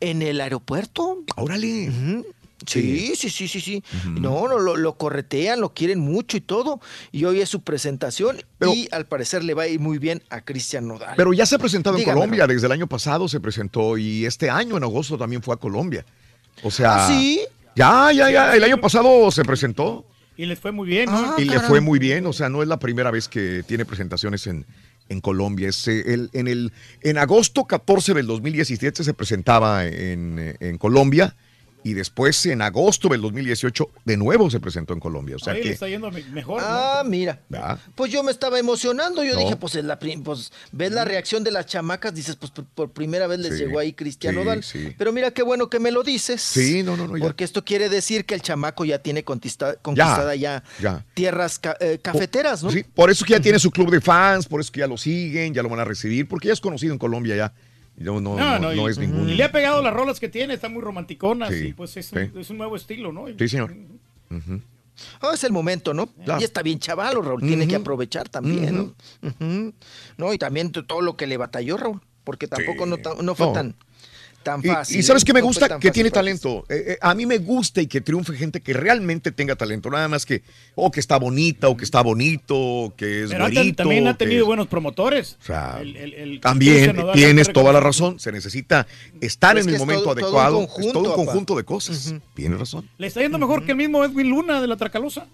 en 0.00 0.22
el 0.22 0.40
aeropuerto. 0.40 1.18
Órale. 1.36 2.24
Sí, 2.66 3.14
sí, 3.16 3.28
sí, 3.28 3.48
sí, 3.48 3.60
sí. 3.60 3.82
No, 4.06 4.46
no, 4.46 4.58
lo, 4.58 4.76
lo 4.76 4.94
corretean, 4.94 5.60
lo 5.60 5.74
quieren 5.74 5.98
mucho 5.98 6.36
y 6.36 6.40
todo. 6.40 6.80
Y 7.10 7.24
hoy 7.24 7.40
es 7.40 7.48
su 7.48 7.62
presentación 7.62 8.36
Pero- 8.58 8.72
y 8.72 8.88
al 8.92 9.06
parecer 9.06 9.42
le 9.44 9.54
va 9.54 9.64
a 9.64 9.68
ir 9.68 9.80
muy 9.80 9.98
bien 9.98 10.22
a 10.30 10.40
Cristian 10.42 10.86
Nodal. 10.86 11.14
Pero 11.16 11.32
ya 11.32 11.44
se 11.44 11.56
ha 11.56 11.58
presentado 11.58 11.98
en 11.98 12.04
Colombia, 12.04 12.46
desde 12.46 12.66
el 12.66 12.72
año 12.72 12.86
pasado 12.86 13.28
se 13.28 13.40
presentó 13.40 13.98
y 13.98 14.26
este 14.26 14.48
año 14.48 14.76
en 14.76 14.84
agosto 14.84 15.18
también 15.18 15.42
fue 15.42 15.54
a 15.54 15.58
Colombia. 15.58 16.04
O 16.62 16.70
sea, 16.70 17.06
¿Ah, 17.06 17.08
sí? 17.08 17.40
ya, 17.74 18.12
ya, 18.12 18.30
ya, 18.30 18.54
el 18.54 18.62
año 18.62 18.80
pasado 18.80 19.30
se 19.32 19.42
presentó 19.44 20.04
Y 20.36 20.46
les 20.46 20.58
fue 20.60 20.70
muy 20.70 20.86
bien, 20.86 21.10
¿no? 21.10 21.16
Ah, 21.16 21.34
y 21.38 21.44
le 21.44 21.58
fue 21.60 21.80
muy 21.80 21.98
bien, 21.98 22.26
o 22.26 22.32
sea, 22.32 22.48
no 22.48 22.62
es 22.62 22.68
la 22.68 22.78
primera 22.78 23.10
vez 23.10 23.26
que 23.28 23.64
tiene 23.66 23.84
presentaciones 23.84 24.46
en, 24.46 24.64
en 25.12 25.20
Colombia. 25.20 25.68
Es, 25.68 25.86
eh, 25.88 26.02
el- 26.14 26.30
en, 26.32 26.48
el, 26.48 26.72
en 27.02 27.18
agosto 27.18 27.66
14 27.66 28.14
del 28.14 28.26
2017 28.26 29.04
se 29.04 29.14
presentaba 29.14 29.86
en, 29.86 30.38
eh, 30.38 30.56
en 30.60 30.78
Colombia 30.78 31.36
y 31.84 31.94
después 31.94 32.44
en 32.46 32.62
agosto 32.62 33.08
del 33.08 33.20
2018 33.20 33.90
de 34.04 34.16
nuevo 34.16 34.50
se 34.50 34.60
presentó 34.60 34.92
en 34.92 35.00
Colombia. 35.00 35.36
O 35.36 35.38
sea 35.38 35.52
Ahí 35.52 35.60
le 35.60 35.66
que... 35.68 35.72
está 35.72 35.88
yendo 35.88 36.10
me- 36.10 36.22
mejor. 36.24 36.60
¿no? 36.60 36.66
Ah, 36.68 37.02
mira. 37.06 37.40
Pues 37.94 38.10
yo 38.12 38.22
me 38.22 38.30
estaba 38.30 38.58
emocionando. 38.58 39.24
Yo 39.24 39.34
No. 39.34 39.40
dije, 39.40 39.56
pues, 39.56 39.74
es 39.74 39.84
la 39.84 39.98
pues 39.98 40.52
ves 40.72 40.92
la 40.92 41.04
reacción 41.04 41.44
de 41.44 41.50
las 41.50 41.66
chamacas, 41.66 42.14
dices, 42.14 42.36
pues 42.36 42.50
por, 42.52 42.64
por 42.66 42.90
primera 42.92 43.26
vez 43.26 43.38
les 43.40 43.54
Sí, 43.54 43.64
llegó 43.64 43.78
ahí 43.78 43.92
Cristian 43.92 44.34
sí, 44.62 44.62
sí. 44.62 44.94
Pero 44.98 45.12
mira 45.12 45.30
qué 45.30 45.42
bueno 45.42 45.68
que 45.68 45.78
me 45.78 45.90
lo 45.90 46.02
dices. 46.02 46.40
Sí, 46.40 46.82
no, 46.82 46.96
no, 46.96 47.06
no, 47.06 47.16
ya. 47.16 47.22
Porque 47.22 47.44
esto 47.44 47.64
quiere 47.64 47.88
decir 47.88 48.24
que 48.24 48.34
el 48.34 48.42
chamaco 48.42 48.84
ya 48.84 48.98
tiene 49.00 49.24
conquista- 49.24 49.76
conquistada 49.82 50.34
ya, 50.34 50.62
ya. 50.80 51.04
tierras 51.14 51.58
ca- 51.58 51.76
eh, 51.80 51.98
cafeteras, 52.02 52.62
¿no? 52.62 52.70
Sí, 52.70 52.82
por 52.84 53.10
eso 53.10 53.24
que 53.24 53.32
ya 53.32 53.40
tiene 53.40 53.58
su 53.58 53.70
club 53.70 53.90
de 53.90 54.00
fans, 54.00 54.46
por 54.46 54.60
eso 54.60 54.72
que 54.72 54.80
ya 54.80 54.86
lo 54.86 54.96
siguen, 54.96 55.52
ya 55.54 55.62
lo 55.62 55.68
van 55.68 55.80
a 55.80 55.84
recibir, 55.84 56.26
porque 56.28 56.48
ya 56.48 56.54
es 56.54 56.60
conocido 56.60 56.92
en 56.92 56.98
Colombia 56.98 57.36
ya. 57.36 57.52
No, 57.96 58.20
no, 58.20 58.36
no, 58.36 58.36
No, 58.36 58.58
no, 58.58 58.74
no 58.74 58.88
y- 58.88 58.90
es 58.90 58.98
ningún. 58.98 59.28
Y 59.28 59.34
le 59.34 59.44
ha 59.44 59.52
pegado 59.52 59.82
las 59.82 59.92
rolas 59.92 60.18
que 60.18 60.28
tiene, 60.28 60.54
están 60.54 60.72
muy 60.72 60.82
romanticonas 60.82 61.50
Sí, 61.50 61.68
y 61.68 61.72
pues 61.72 61.96
es 61.96 62.12
un, 62.12 62.18
sí. 62.20 62.30
es 62.38 62.50
un 62.50 62.58
nuevo 62.58 62.74
estilo, 62.76 63.12
¿no? 63.12 63.26
Sí, 63.38 63.48
señor. 63.48 63.74
Ah, 65.20 65.30
es 65.34 65.42
el 65.44 65.52
momento, 65.52 65.94
¿no? 65.94 66.06
Claro. 66.06 66.40
Y 66.40 66.44
está 66.44 66.62
bien 66.62 66.78
chavalo, 66.78 67.22
Raúl. 67.22 67.40
Tiene 67.42 67.66
que 67.66 67.76
aprovechar 67.76 68.28
también, 68.28 68.76
¿no? 68.76 69.72
No, 70.16 70.32
y 70.32 70.38
también 70.38 70.70
todo 70.72 71.00
lo 71.00 71.16
que 71.16 71.26
le 71.26 71.36
batalló, 71.36 71.76
Raúl. 71.76 72.00
Porque 72.24 72.46
tampoco 72.46 72.84
Sí. 72.84 72.90
no, 73.04 73.22
no 73.22 73.34
fue 73.34 73.46
No. 73.48 73.52
tan, 73.52 73.74
tan 74.42 74.60
Y- 74.62 74.68
fácil. 74.68 74.98
Y, 75.00 75.02
sabes 75.02 75.24
que 75.24 75.32
me 75.32 75.40
gusta 75.40 75.66
que 75.68 75.74
fácil 75.74 75.92
tiene 75.92 76.10
para 76.10 76.20
talento. 76.22 76.64
Eh, 76.68 76.84
eh, 76.88 76.98
a 77.00 77.14
mí 77.14 77.26
me 77.26 77.38
gusta 77.38 77.80
y 77.80 77.86
que 77.86 78.00
triunfe 78.00 78.34
gente 78.34 78.60
que 78.60 78.72
realmente 78.72 79.32
tenga 79.32 79.56
talento. 79.56 79.90
Nada 79.90 80.08
más 80.08 80.26
que, 80.26 80.42
o 80.74 80.90
que 80.90 81.00
está 81.00 81.16
bonita, 81.18 81.68
o 81.68 81.76
que 81.76 81.84
está 81.84 82.00
bonito, 82.02 82.54
o 82.56 82.94
que 82.96 83.24
es 83.24 83.30
Pero 83.30 83.44
güerito, 83.44 83.76
también 83.82 84.06
ha 84.08 84.16
tenido 84.18 84.40
es- 84.42 84.46
buenos 84.46 84.66
promotores. 84.68 85.36
O 85.40 85.44
sea, 85.44 85.78
El- 85.80 85.96
el- 85.96 86.14
el- 86.14 86.40
También 86.40 86.96
tienes 87.14 87.52
toda 87.52 87.72
la 87.72 87.80
razón. 87.80 88.18
Se 88.20 88.32
necesita 88.32 88.86
estar 89.20 89.56
Es 89.58 89.66
en 89.66 89.72
el 89.74 89.78
momento 89.78 90.04
todo- 90.04 90.14
todo 90.14 90.20
un 90.20 90.24
adecuado. 90.24 90.60
es 90.62 90.66
conjunto, 90.68 90.92
todo 91.02 91.14
un 91.16 91.24
conjunto 91.26 91.56
de 91.56 91.64
cosas. 91.64 92.14
Tienes 92.34 92.58
razón. 92.58 92.88
Le 92.98 93.06
está 93.06 93.20
yendo 93.20 93.38
mejor 93.38 93.64
que 93.64 93.72
el 93.72 93.76
mismo 93.78 94.04
Edwin 94.04 94.28
Luna 94.30 94.60
de 94.60 94.66
la 94.66 94.76
Tracalosa. 94.76 95.26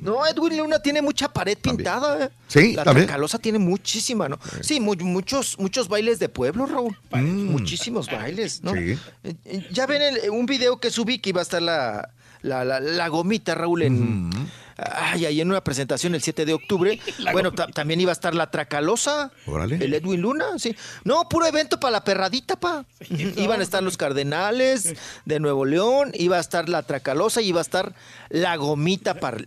No, 0.00 0.26
Edwin 0.26 0.56
Luna 0.58 0.78
tiene 0.80 1.02
mucha 1.02 1.32
pared 1.32 1.58
pintada. 1.58 2.24
¿eh? 2.26 2.30
Sí, 2.48 2.72
La 2.74 2.84
también. 2.84 3.06
Tracalosa 3.06 3.38
tiene 3.38 3.58
muchísima, 3.58 4.28
¿no? 4.28 4.38
Sí, 4.60 4.80
mu- 4.80 4.94
muchos, 5.00 5.58
muchos 5.58 5.88
bailes 5.88 6.18
de 6.18 6.28
pueblo, 6.28 6.66
Raúl. 6.66 6.96
Muchísimos 7.12 8.10
bailes, 8.10 8.62
¿no? 8.62 8.72
Mm. 8.72 8.76
Sí. 8.76 8.98
Eh, 9.24 9.34
eh, 9.44 9.66
Ya 9.72 9.86
ven 9.86 10.02
el- 10.02 10.30
un 10.30 10.46
video 10.46 10.78
que 10.78 10.90
subí 10.90 11.18
que 11.18 11.30
iba 11.30 11.40
a 11.40 11.42
estar 11.42 11.60
la, 11.62 12.10
la, 12.42 12.64
la- 12.64 12.80
la 12.80 13.08
gomita, 13.08 13.54
Raúl, 13.54 13.82
en... 13.82 14.30
Ay, 14.78 15.24
ahí 15.26 15.40
en 15.40 15.48
una 15.50 15.62
presentación 15.64 16.14
el 16.14 16.22
7 16.22 16.44
de 16.44 16.52
octubre. 16.54 16.98
bueno, 17.32 17.52
ta- 17.52 17.66
también 17.68 18.00
iba 18.00 18.10
a 18.10 18.14
estar 18.14 18.34
la 18.34 18.50
Tracalosa. 18.50 19.30
Órale. 19.46 19.76
El 19.76 19.94
Edwin 19.94 20.20
Luna, 20.20 20.58
sí. 20.58 20.76
No, 21.04 21.28
puro 21.28 21.46
evento 21.46 21.80
para 21.80 21.92
la 21.92 22.04
perradita, 22.04 22.56
pa. 22.56 22.84
Iban 23.36 23.60
a 23.60 23.62
estar 23.62 23.82
los 23.82 23.96
Cardenales 23.96 24.94
de 25.24 25.40
Nuevo 25.40 25.64
León, 25.64 26.10
iba 26.14 26.36
a 26.36 26.40
estar 26.40 26.68
la 26.68 26.82
Tracalosa 26.82 27.40
y 27.40 27.48
iba 27.48 27.60
a 27.60 27.62
estar 27.62 27.94
la 28.28 28.56
gomita 28.56 29.14
para 29.14 29.38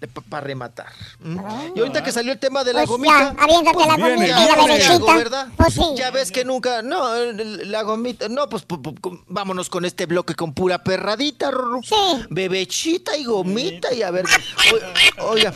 rematar. 0.41 0.88
Ujú. 1.23 1.73
Y 1.76 1.80
ahorita 1.80 2.03
que 2.03 2.11
salió 2.11 2.31
el 2.31 2.39
tema 2.39 2.64
de 2.64 2.73
la 2.73 2.80
Pues 2.80 2.89
gomita. 2.89 3.35
ya, 3.35 3.43
aviéntate 3.43 3.85
la 3.88 3.95
viene, 3.95 4.15
gomita 4.15 4.43
y 4.43 4.99
la 5.06 5.15
¿verdad? 5.15 5.47
Pues 5.57 5.73
sí. 5.73 5.81
Ya 5.95 6.11
ves 6.11 6.31
que 6.31 6.45
nunca, 6.45 6.81
no, 6.81 7.15
la 7.34 7.81
gomita, 7.84 8.30
no, 8.30 8.47
pues 8.49 8.68
pu- 8.68 8.81
pu- 8.81 8.99
con- 8.99 9.23
vámonos 9.27 9.69
con 9.69 9.85
este 9.85 10.06
bloque 10.06 10.34
con 10.35 10.53
pura 10.53 10.84
perradita, 10.84 11.51
Rorro. 11.51 11.81
Bebechita 12.30 13.18
y 13.18 13.26
gomita 13.26 13.93
y 13.93 14.01
a 14.01 14.11
ver, 14.11 14.26
oiga, 15.22 15.54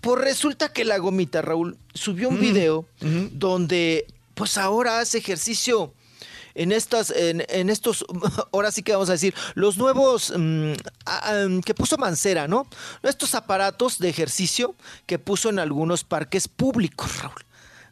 pues 0.00 0.20
resulta 0.20 0.72
que 0.72 0.84
la 0.84 0.98
gomita, 0.98 1.42
Raúl, 1.42 1.78
subió 1.94 2.28
un 2.28 2.40
video 2.40 2.86
donde 3.32 4.06
pues 4.34 4.58
ahora 4.58 5.00
hace 5.00 5.18
ejercicio 5.18 5.92
en 6.54 6.72
estas, 6.72 7.10
en, 7.10 7.44
en 7.48 7.70
estos, 7.70 8.04
ahora 8.52 8.70
sí 8.70 8.82
que 8.82 8.92
vamos 8.92 9.08
a 9.08 9.12
decir, 9.12 9.34
los 9.54 9.76
nuevos 9.76 10.32
mm, 10.36 10.72
ah, 11.06 11.46
que 11.64 11.74
puso 11.74 11.96
Mancera, 11.98 12.48
¿no? 12.48 12.66
Estos 13.02 13.34
aparatos 13.34 13.98
de 13.98 14.08
ejercicio 14.08 14.74
que 15.06 15.18
puso 15.18 15.50
en 15.50 15.58
algunos 15.58 16.04
parques 16.04 16.48
públicos, 16.48 17.22
Raúl. 17.22 17.34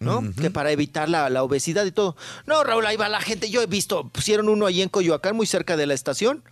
¿no? 0.00 0.20
Que 0.34 0.50
para 0.50 0.72
evitar 0.72 1.08
la, 1.08 1.30
la 1.30 1.44
obesidad 1.44 1.84
y 1.84 1.92
todo. 1.92 2.16
No, 2.44 2.64
Raúl, 2.64 2.84
ahí 2.86 2.96
va 2.96 3.08
la 3.08 3.20
gente. 3.20 3.50
Yo 3.50 3.62
he 3.62 3.66
visto, 3.66 4.08
pusieron 4.08 4.48
uno 4.48 4.66
ahí 4.66 4.82
en 4.82 4.88
Coyoacán, 4.88 5.36
muy 5.36 5.46
cerca 5.46 5.76
de 5.76 5.86
la 5.86 5.94
estación. 5.94 6.42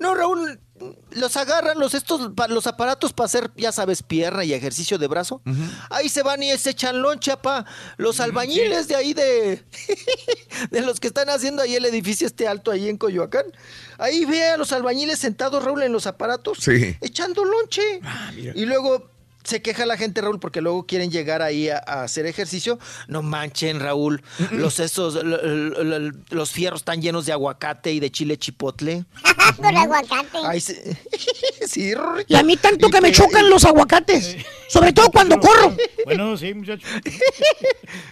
No, 0.00 0.16
Raúl, 0.16 0.58
los 1.10 1.36
agarran 1.36 1.78
los 1.78 1.94
estos 1.94 2.30
los 2.48 2.66
aparatos 2.66 3.12
para 3.12 3.26
hacer, 3.26 3.50
ya 3.56 3.72
sabes, 3.72 4.02
pierna 4.02 4.44
y 4.44 4.52
ejercicio 4.52 4.98
de 4.98 5.06
brazo. 5.06 5.40
Ahí 5.90 6.08
se 6.08 6.22
van 6.22 6.42
y 6.42 6.56
se 6.58 6.70
echan 6.70 7.00
loncha, 7.02 7.40
pa. 7.40 7.64
Los 7.96 8.20
albañiles 8.20 8.88
de 8.88 8.96
ahí 8.96 9.14
de 9.14 9.62
de 10.70 10.80
los 10.82 11.00
que 11.00 11.06
están 11.08 11.28
haciendo 11.30 11.62
ahí 11.62 11.74
el 11.76 11.84
edificio 11.84 12.26
este 12.26 12.48
alto 12.48 12.70
ahí 12.70 12.88
en 12.88 12.96
Coyoacán. 12.96 13.44
Ahí 13.98 14.24
ve 14.24 14.48
a 14.48 14.56
los 14.56 14.72
albañiles 14.72 15.18
sentados, 15.18 15.62
Raúl, 15.64 15.82
en 15.82 15.92
los 15.92 16.06
aparatos, 16.06 16.58
Sí. 16.60 16.96
echando 17.00 17.44
lonche. 17.44 18.00
y 18.54 18.64
luego 18.64 19.11
se 19.44 19.62
queja 19.62 19.86
la 19.86 19.96
gente, 19.96 20.20
Raúl, 20.20 20.38
porque 20.40 20.60
luego 20.60 20.86
quieren 20.86 21.10
llegar 21.10 21.42
ahí 21.42 21.68
a, 21.68 21.78
a 21.86 22.02
hacer 22.04 22.26
ejercicio. 22.26 22.78
No 23.08 23.22
manchen, 23.22 23.80
Raúl. 23.80 24.22
Los 24.50 24.80
esos, 24.80 25.14
lo- 25.14 25.22
lo- 25.42 25.84
lo- 25.98 26.12
los 26.30 26.50
fierros 26.50 26.80
están 26.80 27.00
llenos 27.02 27.26
de 27.26 27.32
aguacate 27.32 27.92
y 27.92 28.00
de 28.00 28.10
chile 28.10 28.36
chipotle. 28.38 29.04
Con 29.56 29.76
aguacate. 29.76 30.38
Ay, 30.44 30.60
sí, 30.60 30.74
sí, 31.66 31.94
Rorrito. 31.94 32.32
Y 32.32 32.36
a 32.36 32.42
mí 32.42 32.56
tanto 32.56 32.88
que 32.88 33.00
me 33.00 33.12
chocan 33.12 33.50
los 33.50 33.64
aguacates. 33.64 34.36
Sobre 34.68 34.92
todo 34.92 35.10
cuando 35.10 35.38
corro. 35.38 35.76
Bueno, 36.04 36.36
sí, 36.36 36.54
muchacho. 36.54 36.86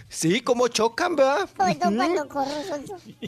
Sí, 0.09 0.41
como 0.41 0.67
chocan, 0.67 1.15
¿verdad? 1.15 1.49
Sobre 1.57 1.75
todo 1.75 1.95
cuando 1.95 2.27
corro. 2.27 2.51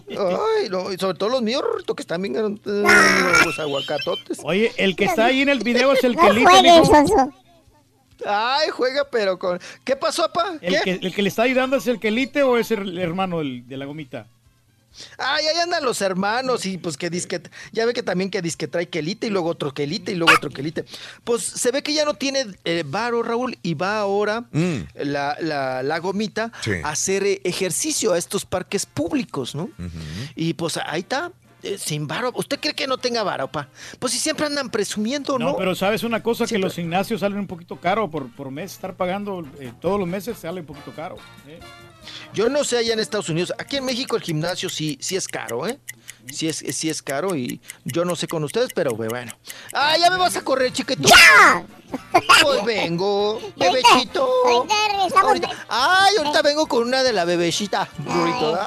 Ay, 0.10 0.70
no, 0.70 0.92
y 0.92 0.98
sobre 0.98 1.18
todo 1.18 1.30
los 1.30 1.42
míos, 1.42 1.62
Rorrito, 1.64 1.96
que 1.96 2.02
están 2.04 2.22
bien 2.22 2.36
eh, 2.36 2.84
los 3.46 3.58
aguacatotes. 3.60 4.40
Oye, 4.44 4.72
el 4.78 4.96
que 4.96 5.06
está 5.06 5.26
ahí 5.26 5.42
en 5.42 5.50
el 5.50 5.60
video 5.60 5.94
es 5.94 6.04
el 6.04 6.14
No 6.16 6.22
juegues, 6.22 6.62
mijo. 6.64 6.86
Sonso. 6.86 7.34
Ay, 8.26 8.70
juega, 8.72 9.06
pero 9.12 9.38
con. 9.40 9.60
¿Qué 9.84 9.96
pasó, 9.96 10.24
papá? 10.32 10.54
El 10.62 10.82
que, 10.82 10.92
el 11.02 11.14
que 11.14 11.22
le 11.22 11.30
está 11.30 11.44
ayudando 11.44 11.78
es 11.78 11.88
el 11.88 12.00
quelite 12.00 12.44
o 12.44 12.58
es 12.58 12.72
el 12.72 12.98
hermano 12.98 13.40
del- 13.40 13.68
de 13.68 13.78
la 13.78 13.86
gomita. 13.86 14.28
Ay, 15.18 15.48
ahí 15.48 15.58
andan 15.58 15.84
los 15.84 16.02
hermanos 16.04 16.68
y 16.68 16.78
pues 16.78 16.98
que 16.98 17.10
disque, 17.10 17.42
ya 17.72 17.84
ve 17.88 17.94
que 17.94 18.04
también 18.04 18.30
que 18.30 18.44
disque 18.44 18.68
trae 18.68 18.88
quelite 18.90 19.26
y 19.26 19.32
luego 19.32 19.50
otro 19.50 19.74
quelite 19.74 20.12
y 20.12 20.16
luego 20.16 20.32
otro 20.36 20.52
quelite. 20.52 20.86
Pues 21.24 21.42
se 21.42 21.72
ve 21.72 21.82
que 21.82 21.96
ya 21.96 22.06
no 22.06 22.14
tiene 22.14 22.46
eh, 22.64 22.84
varo, 22.86 23.24
Raúl, 23.24 23.58
y 23.64 23.74
va 23.74 23.98
ahora 23.98 24.42
Mm. 24.52 24.82
la, 24.94 25.36
la, 25.42 25.82
la 25.82 25.98
gomita 25.98 26.52
Sí. 26.62 26.74
a 26.84 26.90
hacer 26.90 27.24
eh, 27.24 27.42
ejercicio 27.44 28.14
a 28.14 28.20
estos 28.20 28.46
parques 28.46 28.86
públicos, 28.86 29.56
¿no? 29.56 29.72
Y 30.36 30.54
pues 30.54 30.78
ahí 30.78 31.00
está, 31.02 31.32
eh, 31.64 31.78
sin 31.78 32.08
varo. 32.08 32.32
¿Usted 32.36 32.60
cree 32.60 32.74
que 32.74 32.88
no 32.88 32.98
tenga 32.98 33.24
varo, 33.24 33.52
pa? 33.52 33.70
Pues 34.00 34.14
si 34.14 34.20
siempre 34.20 34.46
andan 34.46 34.70
presumiendo, 34.70 35.40
¿no? 35.40 35.52
No, 35.52 35.56
pero 35.58 35.76
sabes 35.76 36.04
una 36.04 36.22
cosa, 36.22 36.46
que 36.46 36.58
los 36.58 36.76
gimnasios 36.76 37.22
salen 37.22 37.40
un 37.40 37.48
poquito 37.48 37.78
caro 37.78 38.10
por, 38.10 38.30
por 38.36 38.52
mes. 38.52 38.74
Estar 38.74 38.96
pagando 38.96 39.46
eh, 39.60 39.72
todos 39.80 40.00
los 40.00 40.08
meses 40.08 40.38
sale 40.38 40.62
un 40.62 40.68
poquito 40.68 40.92
caro. 40.92 41.16
¿eh? 41.48 41.60
Yo 42.34 42.50
no 42.50 42.64
sé 42.64 42.78
allá 42.78 42.94
en 42.94 43.00
Estados 43.00 43.30
Unidos. 43.30 43.54
Aquí 43.58 43.78
en 43.78 43.86
México 43.86 44.16
el 44.16 44.24
gimnasio 44.24 44.70
sí, 44.70 44.98
sí 45.02 45.16
es 45.16 45.28
caro, 45.28 45.68
¿eh? 45.68 45.80
Sí 46.32 46.48
es, 46.48 46.58
sí 46.58 46.90
es 46.90 47.02
caro 47.02 47.36
y 47.36 47.60
yo 47.84 48.06
no 48.06 48.16
sé 48.16 48.28
con 48.28 48.44
ustedes, 48.44 48.70
pero 48.74 48.92
bueno. 48.96 49.34
¡Ah, 49.74 49.98
ya 49.98 50.10
me 50.10 50.18
vas 50.18 50.36
a 50.38 50.42
correr, 50.42 50.72
chiquito! 50.72 51.02
¡Ya! 51.08 51.66
Pues 52.42 52.66
vengo, 52.66 53.40
bebecito. 53.56 54.30
Ahorita 55.22 55.50
¡Ay, 55.70 56.16
ahorita 56.18 56.42
vengo 56.42 56.68
con 56.68 56.84
una 56.88 57.04
de 57.04 57.14
la 57.14 57.26
bebecita! 57.26 57.88
Burrito. 58.00 58.58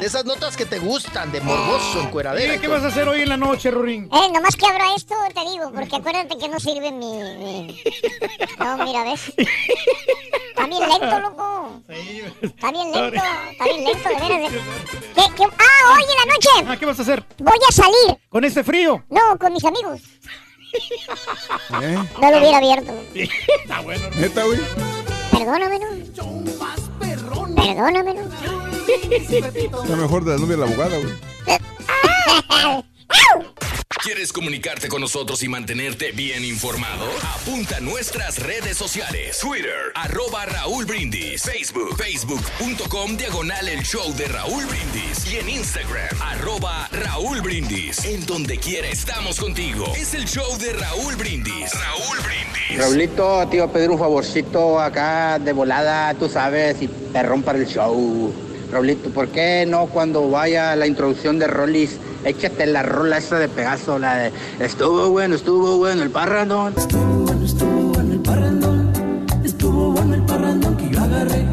De 0.00 0.06
esas 0.06 0.24
notas 0.24 0.56
que 0.56 0.66
te 0.66 0.78
gustan, 0.78 1.30
de 1.32 1.40
morboso, 1.40 2.00
encueradera. 2.02 2.52
Dime, 2.52 2.60
¿qué 2.60 2.68
vas 2.68 2.82
a 2.82 2.88
hacer 2.88 3.08
hoy 3.08 3.22
en 3.22 3.28
la 3.28 3.36
noche, 3.36 3.70
Rurín? 3.70 4.04
Eh, 4.12 4.28
nomás 4.32 4.56
que 4.56 4.66
abro 4.66 4.84
esto, 4.96 5.14
te 5.34 5.40
digo, 5.50 5.70
porque 5.72 5.96
acuérdate 5.96 6.36
que 6.38 6.48
no 6.48 6.58
sirve 6.60 6.90
mi... 6.92 7.12
mi- 7.16 7.82
No, 8.58 8.76
mira, 8.78 9.04
¿ves? 9.04 9.32
Está 9.36 10.66
bien 10.66 10.88
lento, 10.88 11.20
loco. 11.20 11.82
Está 11.88 12.72
bien 12.72 12.92
lento, 12.92 13.22
está 13.50 13.64
bien 13.64 13.84
lento, 13.84 14.08
de 14.08 14.14
veras. 14.14 14.52
de- 14.52 14.58
¿Qué, 15.14 15.22
qué? 15.36 15.44
Ah, 15.44 15.94
hoy 15.94 16.02
en 16.02 16.28
la 16.28 16.34
noche 16.34 16.48
Ah, 16.72 16.76
¿Qué 16.78 16.86
vas 16.86 16.98
a 16.98 17.02
hacer? 17.02 17.24
voy 17.38 17.58
a 17.68 17.72
salir. 17.72 18.18
¿Con 18.28 18.44
este 18.44 18.64
frío? 18.64 19.04
No, 19.08 19.38
con 19.38 19.52
mis 19.52 19.64
amigos. 19.64 20.00
¿Eh? 21.82 21.98
No 22.20 22.30
lo 22.30 22.38
hubiera 22.38 22.58
abierto. 22.58 22.92
Está 23.14 23.80
bueno. 23.80 24.08
¿Neta, 24.16 24.44
güey? 24.44 24.60
Perdóname, 25.30 25.78
¿no? 25.78 25.86
Perdóname, 27.54 28.14
¿no? 28.14 28.22
Está 29.10 29.96
mejor 29.96 30.24
de 30.24 30.32
la 30.32 30.38
novia 30.38 30.56
de 30.56 30.56
la 30.56 30.66
abogada, 30.66 30.98
güey. 30.98 31.14
¿Quieres 34.02 34.32
comunicarte 34.32 34.86
con 34.86 35.00
nosotros 35.00 35.42
y 35.42 35.48
mantenerte 35.48 36.12
bien 36.12 36.44
informado? 36.44 37.06
Apunta 37.40 37.78
a 37.78 37.80
nuestras 37.80 38.38
redes 38.38 38.76
sociales. 38.76 39.38
Twitter, 39.40 39.90
arroba 39.96 40.46
Raúl 40.46 40.84
Brindis. 40.84 41.42
Facebook, 41.42 41.96
facebook.com, 41.96 43.16
diagonal 43.16 43.68
el 43.68 43.82
show 43.82 44.14
de 44.14 44.28
Raúl 44.28 44.64
Brindis. 44.66 45.32
Y 45.32 45.38
en 45.38 45.48
Instagram, 45.48 46.22
arroba 46.22 46.88
Raúl 46.92 47.40
Brindis. 47.40 48.04
En 48.04 48.24
donde 48.26 48.58
quiera 48.58 48.86
estamos 48.86 49.40
contigo. 49.40 49.92
Es 49.96 50.14
el 50.14 50.24
show 50.24 50.56
de 50.58 50.72
Raúl 50.74 51.16
Brindis. 51.16 51.72
Raúl 51.72 52.18
Brindis. 52.18 52.78
Raulito, 52.78 53.48
te 53.48 53.56
iba 53.56 53.64
a 53.64 53.72
pedir 53.72 53.90
un 53.90 53.98
favorcito 53.98 54.78
acá 54.78 55.40
de 55.40 55.52
volada, 55.52 56.14
tú 56.14 56.28
sabes, 56.28 56.80
y 56.80 56.86
perrón 56.86 57.42
para 57.42 57.58
el 57.58 57.66
show. 57.66 58.32
Raulito, 58.70 59.10
¿por 59.10 59.28
qué 59.28 59.64
no 59.66 59.86
cuando 59.86 60.30
vaya 60.30 60.76
la 60.76 60.86
introducción 60.86 61.40
de 61.40 61.48
Rollis, 61.48 61.98
échate 62.26 62.66
la 62.66 62.82
rola 62.82 63.18
esa 63.18 63.38
de 63.38 63.48
Pegaso, 63.48 63.98
la 63.98 64.16
de 64.16 64.32
estuvo 64.60 65.10
bueno, 65.10 65.36
estuvo 65.36 65.78
bueno 65.78 66.02
el 66.02 66.10
parrandón? 66.10 66.74
Estuvo 66.76 67.08
bueno 69.92 70.14
el 70.14 70.22
parrandón 70.22 70.76
que 70.76 70.90
yo 70.90 71.00
agarré, 71.00 71.44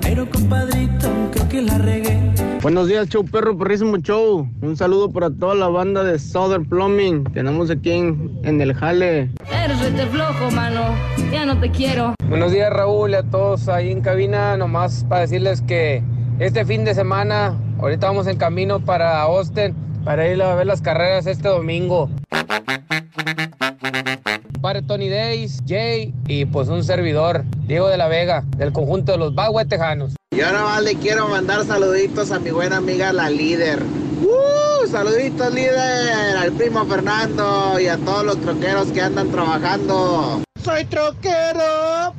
pero 0.00 0.28
compadrito, 0.30 1.08
creo 1.32 1.48
que 1.48 1.62
la 1.62 1.78
regué. 1.78 2.18
Buenos 2.62 2.88
días, 2.88 3.08
show 3.08 3.24
perro, 3.24 3.58
perrísimo 3.58 3.96
show. 3.98 4.48
Un 4.62 4.76
saludo 4.76 5.10
para 5.10 5.30
toda 5.30 5.54
la 5.54 5.68
banda 5.68 6.04
de 6.04 6.18
Southern 6.18 6.64
Plumbing. 6.64 7.24
Tenemos 7.34 7.70
aquí 7.70 7.90
en, 7.90 8.38
en 8.44 8.60
el 8.60 8.72
jale. 8.72 9.30
Eres 9.50 9.78
flojo, 10.10 10.50
mano. 10.52 10.94
Ya 11.30 11.44
no 11.44 11.58
te 11.60 11.70
quiero. 11.70 12.14
Buenos 12.28 12.52
días 12.52 12.72
Raúl 12.72 13.10
y 13.10 13.14
a 13.14 13.22
todos 13.24 13.68
ahí 13.68 13.90
en 13.90 14.00
cabina, 14.00 14.56
nomás 14.56 15.04
para 15.08 15.22
decirles 15.22 15.60
que 15.60 16.02
este 16.38 16.64
fin 16.64 16.84
de 16.84 16.94
semana, 16.94 17.58
ahorita 17.80 18.06
vamos 18.06 18.26
en 18.26 18.36
camino 18.36 18.80
para 18.80 19.20
Austin, 19.22 19.74
para 20.04 20.28
ir 20.28 20.42
a 20.42 20.54
ver 20.54 20.66
las 20.66 20.82
carreras 20.82 21.26
este 21.26 21.48
domingo. 21.48 22.08
Padre 24.60 24.82
Tony 24.82 25.08
Days, 25.08 25.60
Jay 25.66 26.14
y 26.28 26.44
pues 26.44 26.68
un 26.68 26.84
servidor, 26.84 27.44
Diego 27.66 27.88
de 27.88 27.96
la 27.96 28.06
Vega, 28.08 28.44
del 28.56 28.72
conjunto 28.72 29.12
de 29.12 29.18
los 29.18 29.34
Bagua 29.34 29.64
Tejanos. 29.64 30.14
Yo 30.30 30.50
nada 30.50 30.64
más 30.64 30.82
le 30.82 30.94
quiero 30.94 31.28
mandar 31.28 31.64
saluditos 31.64 32.30
a 32.30 32.38
mi 32.38 32.50
buena 32.50 32.76
amiga 32.76 33.12
la 33.12 33.28
líder. 33.28 33.82
¡Uh! 34.22 34.86
Saluditos 34.86 35.52
líder, 35.52 36.36
al 36.36 36.52
primo 36.52 36.84
Fernando 36.86 37.78
y 37.80 37.86
a 37.88 37.96
todos 37.98 38.24
los 38.24 38.40
troqueros 38.40 38.88
que 38.92 39.00
andan 39.00 39.30
trabajando. 39.30 40.42
Soy 40.62 40.84
troquero. 40.84 42.14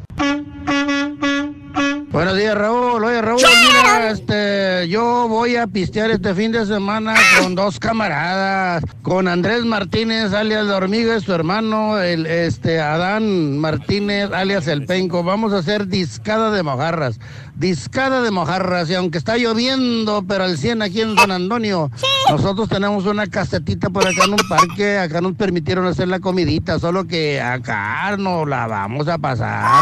Buenos 2.13 2.37
días, 2.37 2.55
Raúl. 2.55 3.03
Oye, 3.03 3.23
Raúl, 3.23 3.41
mira, 3.41 4.11
este, 4.11 4.87
yo 4.87 5.27
voy 5.27 5.55
a 5.55 5.65
pistear 5.65 6.11
este 6.11 6.35
fin 6.35 6.51
de 6.51 6.63
semana 6.67 7.15
con 7.41 7.55
dos 7.55 7.79
camaradas, 7.79 8.83
con 9.01 9.27
Andrés 9.27 9.65
Martínez, 9.65 10.31
alias 10.31 10.67
La 10.67 10.77
Hormiga, 10.77 11.17
y 11.17 11.21
su 11.21 11.33
hermano, 11.33 11.99
el, 11.99 12.27
este, 12.27 12.79
Adán 12.79 13.57
Martínez, 13.57 14.29
alias 14.31 14.67
El 14.67 14.85
Penco. 14.85 15.23
Vamos 15.23 15.53
a 15.53 15.57
hacer 15.57 15.87
discada 15.87 16.51
de 16.51 16.61
mojarras, 16.61 17.19
discada 17.55 18.21
de 18.21 18.29
mojarras, 18.29 18.91
y 18.91 18.93
aunque 18.93 19.17
está 19.17 19.37
lloviendo, 19.37 20.23
pero 20.27 20.43
al 20.43 20.59
100 20.59 20.83
aquí 20.83 21.01
en 21.01 21.15
San 21.15 21.31
Antonio, 21.31 21.89
nosotros 22.29 22.69
tenemos 22.69 23.07
una 23.07 23.25
casetita 23.25 23.89
por 23.89 24.03
acá 24.05 24.25
en 24.25 24.33
un 24.33 24.47
parque, 24.47 24.99
acá 24.99 25.19
nos 25.19 25.33
permitieron 25.33 25.87
hacer 25.87 26.09
la 26.09 26.19
comidita, 26.19 26.77
solo 26.77 27.07
que 27.07 27.41
acá 27.41 28.15
no 28.17 28.45
la 28.45 28.67
vamos 28.67 29.07
a 29.07 29.17
pasar. 29.17 29.81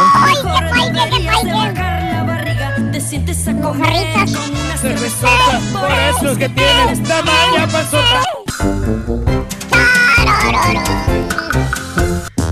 Te 3.02 3.08
sientes 3.08 3.48
a 3.48 3.60
comer 3.60 4.14
con 4.14 4.52
una 4.52 4.78
Cervezota, 4.78 5.60
por 5.74 5.90
eso 5.92 6.32
es 6.34 6.38
que 6.38 6.50
tienes 6.50 7.02
tamaña 7.02 7.68
panzota. 7.68 8.22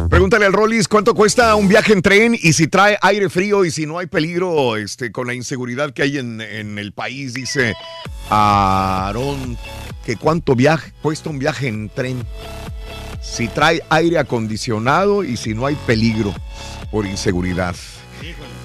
Pregúntale 0.10 0.48
al 0.48 0.54
Rollis 0.54 0.88
cuánto 0.88 1.14
cuesta 1.14 1.54
un 1.54 1.68
viaje 1.68 1.94
en 1.94 2.02
tren 2.02 2.34
y 2.34 2.54
si 2.54 2.68
trae 2.68 2.98
aire 3.04 3.30
frío 3.30 3.64
y 3.64 3.70
si 3.70 3.86
no 3.86 4.00
hay 4.00 4.08
peligro 4.08 4.76
este, 4.76 5.12
con 5.12 5.28
la 5.28 5.36
inseguridad 5.36 5.94
que 5.94 6.02
hay 6.02 6.18
en, 6.18 6.42
en 6.42 6.80
el 6.80 6.94
país, 6.94 7.36
dice 7.36 7.76
Aarón, 8.32 9.56
que 10.04 10.16
cuánto 10.16 10.56
viaje, 10.56 10.94
cuesta 11.04 11.30
un 11.30 11.38
viaje 11.38 11.68
en 11.68 11.90
tren. 11.90 12.26
Si 13.22 13.50
trae 13.50 13.84
aire 13.90 14.18
acondicionado 14.18 15.24
y 15.24 15.38
si 15.38 15.54
no 15.54 15.68
hay 15.68 15.76
peligro 15.86 16.34
por 16.90 17.06
inseguridad. 17.06 17.76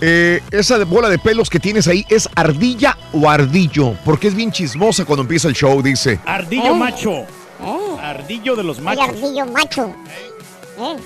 Eh, 0.01 0.41
esa 0.51 0.85
bola 0.85 1.09
de 1.09 1.19
pelos 1.19 1.49
que 1.49 1.59
tienes 1.61 1.87
ahí 1.89 2.05
es 2.11 2.29
ardilla 2.35 2.99
o 3.12 3.29
ardillo, 3.31 3.95
porque 4.05 4.29
es 4.29 4.35
bien 4.35 4.53
chismosa 4.53 5.05
cuando 5.05 5.23
empieza 5.23 5.49
el 5.49 5.55
show, 5.55 5.81
dice. 5.83 6.19
Ardillo 6.27 6.73
Oh. 6.73 6.75
macho. 6.75 7.27
Oh. 7.62 7.99
Ardillo 8.03 8.55
de 8.57 8.65
los 8.65 8.79
El 8.79 8.85
machos. 8.85 9.09
ardillo 9.09 9.47
macho. 9.47 9.85
Eh. 10.09 10.97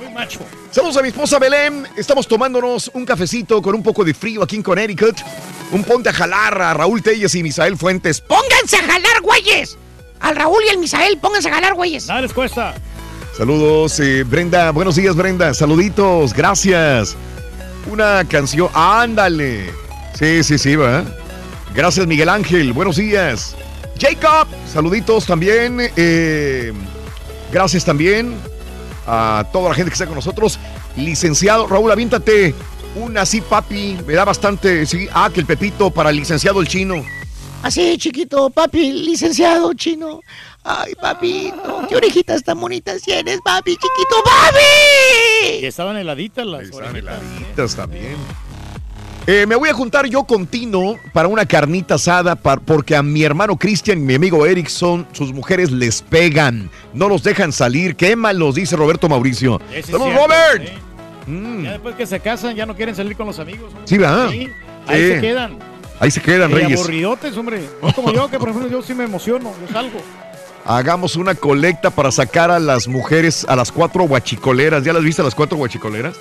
Muy 0.00 0.12
macho. 0.14 0.40
Saludos 0.70 0.96
a 0.96 1.02
mi 1.02 1.08
esposa 1.08 1.38
Belén. 1.38 1.86
Estamos 1.96 2.26
tomándonos 2.26 2.90
un 2.94 3.04
cafecito 3.04 3.60
con 3.60 3.74
un 3.74 3.82
poco 3.82 4.04
de 4.04 4.14
frío 4.14 4.42
aquí 4.42 4.56
en 4.56 4.62
Connecticut. 4.62 5.16
Un 5.72 5.84
ponte 5.84 6.08
a 6.08 6.12
jalar 6.12 6.60
a 6.62 6.74
Raúl 6.74 7.02
Telles 7.02 7.34
y 7.34 7.42
Misael 7.42 7.76
Fuentes. 7.76 8.20
¡Pónganse 8.20 8.76
a 8.76 8.82
jalar, 8.82 9.20
güeyes! 9.22 9.76
Al 10.20 10.36
Raúl 10.36 10.62
y 10.66 10.68
al 10.70 10.78
Misael, 10.78 11.18
pónganse 11.18 11.48
a 11.48 11.54
jalar, 11.54 11.74
güeyes. 11.74 12.06
Nada 12.06 12.20
les 12.22 12.32
cuesta. 12.32 12.74
Saludos, 13.36 13.98
eh, 14.00 14.22
Brenda. 14.24 14.70
Buenos 14.70 14.96
días, 14.96 15.16
Brenda. 15.16 15.52
Saluditos. 15.54 16.32
Gracias. 16.32 17.16
Una 17.86 18.24
canción. 18.24 18.68
Ándale. 18.74 19.70
Sí, 20.14 20.42
sí, 20.44 20.58
sí, 20.58 20.76
va. 20.76 21.04
Gracias, 21.74 22.06
Miguel 22.06 22.28
Ángel. 22.28 22.72
Buenos 22.72 22.96
días. 22.96 23.56
Jacob. 24.00 24.46
Saluditos 24.72 25.26
también. 25.26 25.78
eh, 25.96 26.72
gracias 27.52 27.84
también 27.84 28.34
a 29.06 29.44
toda 29.52 29.70
la 29.70 29.74
gente 29.74 29.90
que 29.90 29.94
está 29.94 30.06
con 30.06 30.14
nosotros. 30.14 30.58
licenciado. 30.96 31.66
Raúl, 31.66 31.90
avíntate 31.90 32.54
una 32.94 33.22
así, 33.22 33.40
papi. 33.40 33.98
Me 34.06 34.14
da 34.14 34.24
bastante. 34.24 34.86
Sí. 34.86 35.08
Ah, 35.12 35.30
que 35.32 35.40
el 35.40 35.46
Pepito 35.46 35.90
para 35.90 36.10
el 36.10 36.16
licenciado 36.16 36.60
el 36.60 36.68
chino. 36.68 37.02
Así, 37.62 37.96
chiquito, 37.96 38.50
papi, 38.50 38.92
licenciado 38.92 39.72
chino. 39.74 40.20
Ay, 40.64 40.94
papito, 40.94 41.82
qué 41.88 41.96
orejitas 41.96 42.42
tan 42.44 42.60
bonitas 42.60 43.02
tienes, 43.02 43.40
papi, 43.44 43.72
chiquito, 43.72 44.22
papi. 44.24 45.58
Y 45.60 45.66
estaban 45.66 45.96
heladitas 45.96 46.46
las 46.46 46.62
Estaban 46.62 46.90
orejitas. 46.90 47.18
heladitas 47.20 47.76
también. 47.76 48.16
Eh, 49.26 49.46
me 49.46 49.54
voy 49.56 49.68
a 49.68 49.74
juntar 49.74 50.06
yo 50.06 50.24
con 50.24 50.46
Tino 50.46 50.96
para 51.12 51.28
una 51.28 51.46
carnita 51.46 51.94
asada 51.94 52.34
porque 52.36 52.94
a 52.96 53.02
mi 53.02 53.22
hermano 53.22 53.56
Cristian 53.56 53.98
y 53.98 54.02
mi 54.02 54.14
amigo 54.14 54.46
Erickson, 54.46 55.06
sus 55.12 55.32
mujeres 55.32 55.70
les 55.70 56.02
pegan, 56.02 56.70
no 56.92 57.08
los 57.08 57.22
dejan 57.22 57.52
salir, 57.52 57.94
quémalos, 57.96 58.54
dice 58.56 58.74
Roberto 58.76 59.08
Mauricio. 59.08 59.58
¡Vamos, 59.58 59.72
cierto, 59.84 59.98
Robert! 59.98 60.66
sí. 60.66 61.30
Mm. 61.30 61.62
Ya 61.64 61.70
después 61.72 61.94
que 61.94 62.06
se 62.06 62.18
casan, 62.18 62.56
ya 62.56 62.66
no 62.66 62.74
quieren 62.74 62.96
salir 62.96 63.16
con 63.16 63.26
los 63.26 63.38
amigos. 63.38 63.68
hombre. 63.68 63.82
Sí, 63.86 63.98
¿verdad? 63.98 64.28
Sí, 64.30 64.48
ahí 64.88 65.08
se 65.08 65.20
quedan. 65.20 65.58
Ahí 66.00 66.10
se 66.10 66.20
quedan, 66.20 66.50
Y 66.50 66.54
Reyes. 66.54 66.80
aburridotes, 66.80 67.36
hombre. 67.36 67.62
No 67.80 67.92
como 67.92 68.12
yo, 68.12 68.28
que 68.28 68.38
por 68.40 68.48
ejemplo 68.48 68.68
yo 68.68 68.82
sí 68.82 68.92
me 68.92 69.04
emociono, 69.04 69.52
yo 69.64 69.72
salgo. 69.72 70.00
Hagamos 70.64 71.16
una 71.16 71.34
colecta 71.34 71.90
para 71.90 72.12
sacar 72.12 72.50
a 72.50 72.60
las 72.60 72.86
mujeres, 72.86 73.44
a 73.48 73.56
las 73.56 73.72
cuatro 73.72 74.04
guachicoleras. 74.04 74.84
¿Ya 74.84 74.92
las 74.92 75.02
viste 75.02 75.22
a 75.22 75.24
las 75.24 75.34
cuatro 75.34 75.56
guachicoleras? 75.58 76.16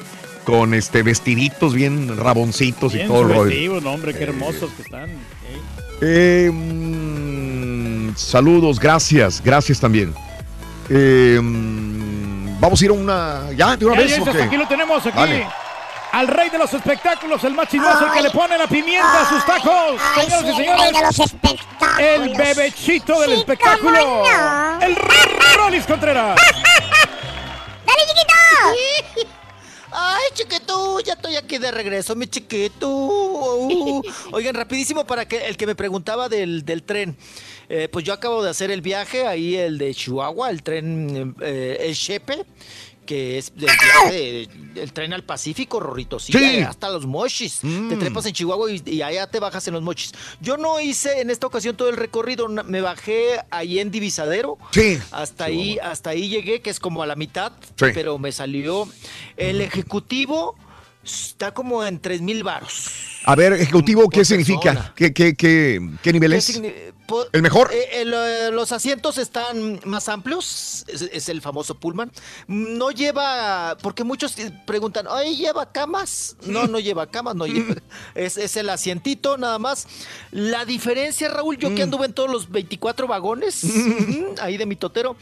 Con 0.46 0.74
este 0.74 1.04
vestiditos 1.04 1.76
bien 1.76 2.18
raboncitos 2.18 2.94
Bien 2.94 3.06
y 3.06 3.10
todo 3.10 3.22
el 3.22 3.30
rollo. 3.36 3.82
no, 3.82 3.92
hombre, 3.94 4.14
qué 4.16 4.24
hermosos 4.24 4.72
que 4.72 4.82
están. 4.82 5.10
¿eh? 5.10 5.18
Eh, 6.02 6.52
saludos, 8.16 8.80
gracias, 8.80 9.42
gracias 9.44 9.80
también. 9.80 10.14
Eh, 10.90 11.40
mm, 11.42 12.60
vamos 12.60 12.82
a 12.82 12.86
ir 12.86 12.92
a 12.92 12.94
una. 12.94 13.42
¿Ya? 13.56 13.78
¿De 13.78 13.86
una 13.86 13.96
Ya, 13.96 14.02
vez? 14.02 14.26
ya, 14.34 14.44
aquí 14.46 14.58
lo 14.58 14.68
tenemos, 14.68 15.06
aquí. 15.06 15.18
Al 16.14 16.28
rey 16.28 16.50
de 16.50 16.58
los 16.58 16.74
espectáculos, 16.74 17.42
el 17.46 17.54
más 17.54 17.70
chismoso, 17.70 18.06
el 18.08 18.12
que 18.12 18.22
le 18.22 18.32
pone 18.32 18.58
la 18.58 18.68
pimienta 18.68 19.22
a 19.22 19.30
sus 19.30 19.46
tacos. 19.46 20.00
Ay, 20.16 20.26
Señoras 20.26 20.42
sí, 20.42 20.46
y 20.46 20.50
el 20.50 20.56
señores, 20.56 20.82
rey 20.84 20.94
de 20.94 21.02
los 21.08 21.20
espectáculos. 21.20 22.00
el 22.00 22.34
bebechito 22.36 23.20
del 23.22 23.30
Sí, 23.32 23.36
espectáculo. 23.38 23.92
no. 23.98 24.82
El 24.82 24.96
Rolis 25.56 25.86
Contreras. 25.86 26.38
¡Dale, 27.86 28.02
chiquito! 28.08 29.32
Ay, 29.94 30.24
chiquito, 30.34 31.00
ya 31.02 31.14
estoy 31.14 31.36
aquí 31.36 31.58
de 31.58 31.70
regreso, 31.72 32.16
mi 32.16 32.26
chiquito. 32.28 32.88
Uh, 32.90 34.02
Oigan, 34.32 34.56
rapidísimo 34.56 35.06
para 35.06 35.28
que 35.28 35.48
el 35.48 35.58
que 35.58 35.66
me 35.68 35.76
preguntaba 35.76 36.30
del, 36.30 36.64
del 36.66 36.84
tren. 36.84 37.18
Eh, 37.68 37.90
pues 37.92 38.06
yo 38.06 38.14
acabo 38.14 38.42
de 38.44 38.50
hacer 38.50 38.72
el 38.72 38.82
viaje 38.82 39.28
ahí, 39.28 39.56
el 39.58 39.78
de 39.78 39.94
Chihuahua, 39.94 40.50
el 40.50 40.64
tren, 40.64 41.36
eh, 41.42 41.78
el 41.82 41.96
Chepe, 41.96 42.46
que 43.06 43.38
es 43.38 43.52
del 43.56 43.70
el 44.76 44.94
tren 44.94 45.14
al 45.14 45.24
Pacífico, 45.24 45.80
Rorrito. 45.80 46.20
Sí, 46.20 46.32
Sí. 46.34 46.60
hasta 46.62 46.90
los 46.90 47.06
mochis. 47.06 47.60
Te 47.60 47.68
Mm. 47.68 48.00
trepas 48.00 48.26
en 48.26 48.34
Chihuahua 48.34 48.72
y, 48.72 48.82
y 48.86 49.02
allá 49.02 49.28
te 49.28 49.40
bajas 49.40 49.68
en 49.68 49.74
los 49.74 49.84
mochis. 49.84 50.12
Yo 50.40 50.58
no 50.58 50.80
hice 50.80 51.20
en 51.22 51.30
esta 51.30 51.48
ocasión 51.48 51.76
todo 51.76 51.90
el 51.90 51.98
recorrido, 51.98 52.48
me 52.48 52.80
bajé 52.82 53.40
ahí 53.50 53.80
en 53.80 53.92
Divisadero. 53.92 54.58
Sí. 54.72 54.98
Hasta 55.12 55.46
ahí, 55.46 55.78
hasta 55.80 56.12
ahí 56.12 56.30
llegué, 56.30 56.62
que 56.62 56.70
es 56.70 56.80
como 56.80 57.04
a 57.04 57.06
la 57.08 57.16
mitad, 57.16 57.52
Sí. 57.76 57.86
pero 57.94 58.18
me 58.18 58.32
salió 58.32 58.88
el 59.38 59.62
ejecutivo 59.62 60.56
está 61.04 61.54
como 61.54 61.86
en 61.86 62.00
tres 62.00 62.22
mil 62.22 62.44
varos. 62.44 62.90
A 63.26 63.36
ver, 63.36 63.54
ejecutivo, 63.54 64.10
¿qué 64.10 64.26
significa? 64.26 64.94
¿Qué, 64.96 65.14
qué, 65.14 65.36
qué, 65.36 65.80
qué 66.02 66.14
nivel 66.14 66.32
¿Qué 66.32 66.38
es? 66.38 66.62
¿El 67.34 67.42
mejor? 67.42 67.70
eh, 67.74 68.02
eh, 68.04 68.50
los 68.54 68.72
asientos 68.72 69.18
están 69.18 69.82
más 69.84 70.08
amplios, 70.08 70.86
es, 70.88 71.02
es 71.02 71.28
el 71.30 71.42
famoso 71.42 71.76
Pullman. 71.76 72.10
No 72.48 72.92
lleva, 72.92 73.78
porque 73.82 74.04
muchos 74.06 74.36
preguntan, 74.66 75.08
¿ay, 75.10 75.36
lleva 75.36 75.72
camas? 75.74 76.38
No, 76.46 76.68
no 76.68 76.80
lleva 76.80 77.08
camas, 77.08 77.36
no 77.36 77.46
lleva. 77.48 77.76
Es, 78.16 78.38
es 78.38 78.56
el 78.58 78.70
asientito 78.70 79.38
nada 79.38 79.60
más. 79.60 79.88
La 80.32 80.64
diferencia, 80.66 81.28
Raúl, 81.30 81.58
yo 81.58 81.70
Mm. 81.72 81.76
que 81.76 81.84
anduve 81.84 82.06
en 82.06 82.14
todos 82.14 82.30
los 82.32 82.50
24 82.50 83.08
vagones, 83.08 83.62
ahí 84.42 84.58
de 84.58 84.66
mi 84.66 84.76
totero, 84.78 85.16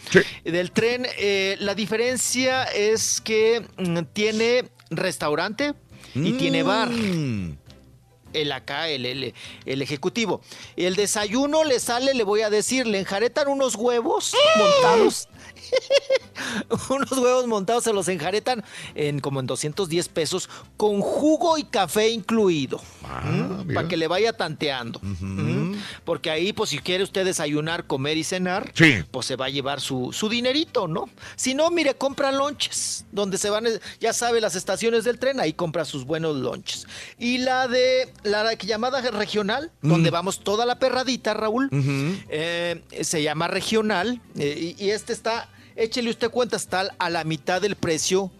del 0.43 0.71
tren, 0.71 1.05
eh, 1.17 1.55
la 1.59 1.73
diferencia 1.75 2.63
es 2.65 3.19
que 3.21 3.65
mm, 3.77 3.99
tiene 4.13 4.69
restaurante 4.89 5.73
y 6.15 6.33
tiene 6.33 6.63
bar 6.63 6.89
el 8.33 8.51
acá, 8.51 8.89
el, 8.89 9.05
el, 9.05 9.33
el 9.65 9.81
ejecutivo. 9.81 10.41
El 10.75 10.95
desayuno 10.95 11.63
le 11.63 11.79
sale, 11.79 12.13
le 12.13 12.23
voy 12.23 12.41
a 12.41 12.49
decir, 12.49 12.85
le 12.85 12.99
enjaretan 12.99 13.47
unos 13.47 13.75
huevos 13.75 14.33
montados. 14.57 15.29
unos 16.89 17.11
huevos 17.11 17.47
montados 17.47 17.83
se 17.83 17.93
los 17.93 18.07
enjaretan 18.07 18.63
en 18.95 19.19
como 19.19 19.39
en 19.39 19.47
210 19.47 20.09
pesos 20.09 20.49
con 20.77 21.01
jugo 21.01 21.57
y 21.57 21.63
café 21.63 22.09
incluido. 22.09 22.79
mira. 23.65 23.73
Para 23.73 23.87
que 23.87 23.97
le 23.97 24.07
vaya 24.07 24.33
tanteando. 24.33 24.99
¿Mm? 25.03 25.75
Porque 26.05 26.29
ahí, 26.29 26.53
pues 26.53 26.69
si 26.71 26.79
quiere 26.79 27.03
usted 27.03 27.25
desayunar, 27.25 27.85
comer 27.87 28.17
y 28.17 28.23
cenar, 28.23 28.71
Sí. 28.75 29.03
pues 29.11 29.25
se 29.25 29.35
va 29.35 29.45
a 29.45 29.49
llevar 29.49 29.81
su, 29.81 30.11
su 30.13 30.29
dinerito, 30.29 30.87
¿no? 30.87 31.09
Si 31.35 31.53
no, 31.53 31.69
mire, 31.71 31.95
compra 31.95 32.31
lonches, 32.31 33.05
donde 33.11 33.37
se 33.37 33.49
van, 33.49 33.65
ya 33.99 34.13
sabe, 34.13 34.41
las 34.41 34.55
estaciones 34.55 35.03
del 35.03 35.19
tren, 35.19 35.39
ahí 35.39 35.53
compra 35.53 35.85
sus 35.85 36.05
buenos 36.05 36.35
lonches. 36.35 36.87
Y 37.17 37.39
la 37.39 37.67
de, 37.67 38.11
la 38.23 38.53
llamada 38.53 39.01
regional, 39.11 39.71
donde 39.81 40.09
vamos 40.09 40.39
toda 40.43 40.65
la 40.65 40.79
perradita, 40.79 41.33
Raúl, 41.33 41.69
eh, 42.29 42.81
se 43.01 43.23
llama 43.23 43.47
regional, 43.47 44.21
eh, 44.37 44.75
y, 44.77 44.83
y 44.85 44.89
este 44.91 45.13
está, 45.13 45.49
échele 45.75 46.09
usted 46.09 46.29
cuenta, 46.29 46.57
está 46.57 46.93
a 46.97 47.09
la 47.09 47.23
mitad 47.23 47.61
del 47.61 47.75
precio 47.75 48.31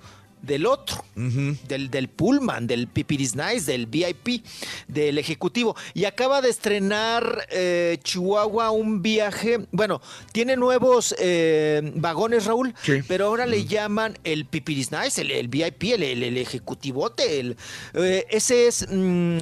del 0.42 0.66
otro, 0.66 1.04
del, 1.16 1.90
del 1.90 2.08
Pullman, 2.08 2.66
del 2.68 2.88
Pipiris 2.88 3.36
Nice, 3.36 3.72
del 3.72 3.88
VIP, 3.88 4.44
del 4.88 5.18
Ejecutivo. 5.18 5.76
Y 5.94 6.06
acaba 6.06 6.42
de 6.42 6.50
estrenar 6.50 7.46
eh, 7.50 8.00
Chihuahua 8.04 8.72
un 8.72 9.02
viaje, 9.02 9.68
bueno, 9.72 10.02
tiene 10.32 10.56
nuevos 10.56 11.14
eh, 11.20 11.92
vagones, 11.96 12.46
Raúl, 12.46 12.74
pero 13.08 13.26
ahora 13.26 13.46
le 13.46 13.66
llaman 13.66 14.18
el 14.24 14.46
Pipiris 14.46 14.92
Nice, 14.92 15.22
el, 15.22 15.32
el 15.32 15.48
VIP, 15.50 15.84
el, 15.94 16.04
el, 16.04 16.24
el 16.24 16.38
Ejecutivote. 16.38 17.40
El, 17.40 17.58
eh, 17.94 18.26
ese 18.30 18.68
es, 18.68 18.88
mm, 18.90 19.40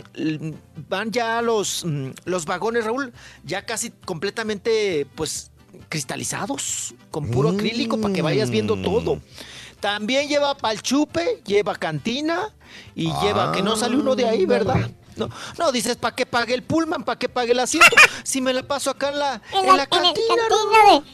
van 0.89 1.11
ya 1.11 1.41
los, 1.41 1.85
mm, 1.85 2.09
los 2.26 2.45
vagones, 2.45 2.85
Raúl, 2.85 3.14
ya 3.43 3.65
casi 3.65 3.91
completamente, 3.91 5.05
pues, 5.15 5.51
cristalizados, 5.89 6.95
con 7.11 7.30
puro 7.30 7.49
acrílico, 7.49 7.99
para 7.99 8.14
que 8.14 8.22
vayas 8.22 8.49
viendo 8.49 8.76
todo. 8.76 9.19
También 9.80 10.27
lleva 10.27 10.55
palchupe, 10.55 11.41
lleva 11.45 11.76
cantina 11.76 12.53
y 12.95 13.11
lleva 13.22 13.51
que 13.51 13.61
no 13.61 13.76
sale 13.76 13.95
uno 13.95 14.15
de 14.15 14.26
ahí, 14.26 14.45
¿verdad? 14.45 14.89
No, 15.18 15.30
no 15.57 15.72
dices, 15.72 15.95
¿para 15.98 16.15
qué 16.15 16.26
pague 16.26 16.53
el 16.53 16.64
pullman? 16.64 17.03
¿Para 17.03 17.18
qué 17.19 17.30
pague 17.30 17.52
el 17.52 17.60
asiento? 17.60 17.88
Si 18.23 18.41
me 18.41 18.53
la 18.53 18.61
paso 18.64 18.89
acá 18.89 19.10
en 19.10 19.19
la, 19.19 19.41
en 19.53 19.77
la 19.77 19.85
cantina, 19.88 20.44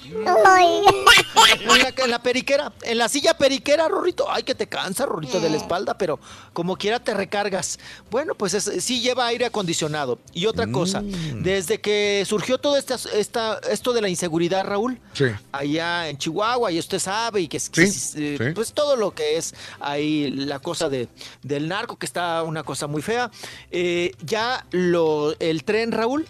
en 0.13 1.67
la, 1.81 1.93
en 2.03 2.11
la 2.11 2.21
periquera, 2.21 2.73
en 2.81 2.97
la 2.97 3.09
silla 3.09 3.35
periquera, 3.38 3.88
Rorrito. 3.88 4.30
Ay, 4.31 4.43
que 4.43 4.55
te 4.55 4.67
cansa, 4.67 5.05
Rorrito, 5.05 5.39
de 5.39 5.49
la 5.49 5.57
espalda, 5.57 5.97
pero 5.97 6.19
como 6.53 6.75
quiera 6.77 6.99
te 6.99 7.13
recargas. 7.13 7.80
Bueno, 8.09 8.35
pues 8.35 8.53
es- 8.53 8.84
sí 8.84 9.01
lleva 9.01 9.27
aire 9.27 9.45
acondicionado. 9.45 10.19
Y 10.34 10.45
otra 10.45 10.67
cosa, 10.71 11.01
desde 11.03 11.80
que 11.81 12.23
surgió 12.27 12.57
todo 12.57 12.77
esta, 12.77 12.95
esta, 13.13 13.59
esto 13.69 13.93
de 13.93 14.01
la 14.01 14.09
inseguridad, 14.09 14.65
Raúl, 14.65 14.99
Sí. 15.13 15.25
allá 15.51 16.09
en 16.09 16.17
Chihuahua, 16.17 16.71
y 16.71 16.80
usted 16.80 16.99
sabe, 16.99 17.41
y 17.41 17.47
que 17.47 17.57
es- 17.57 17.69
Sí, 17.73 17.81
eh, 18.17 18.38
sí. 18.39 18.51
pues 18.55 18.73
todo 18.73 18.95
lo 18.95 19.11
que 19.13 19.38
es 19.38 19.53
ahí 19.80 20.31
la 20.31 20.59
cosa 20.59 20.89
de, 20.89 21.07
del 21.41 21.67
narco, 21.67 21.97
que 21.97 22.05
está 22.05 22.43
una 22.43 22.63
cosa 22.63 22.88
muy 22.88 23.01
fea. 23.01 23.30
Eh, 23.71 23.92
ya 24.25 24.65
lo, 24.71 25.33
el 25.39 25.63
tren, 25.63 25.91
Raúl, 25.91 26.25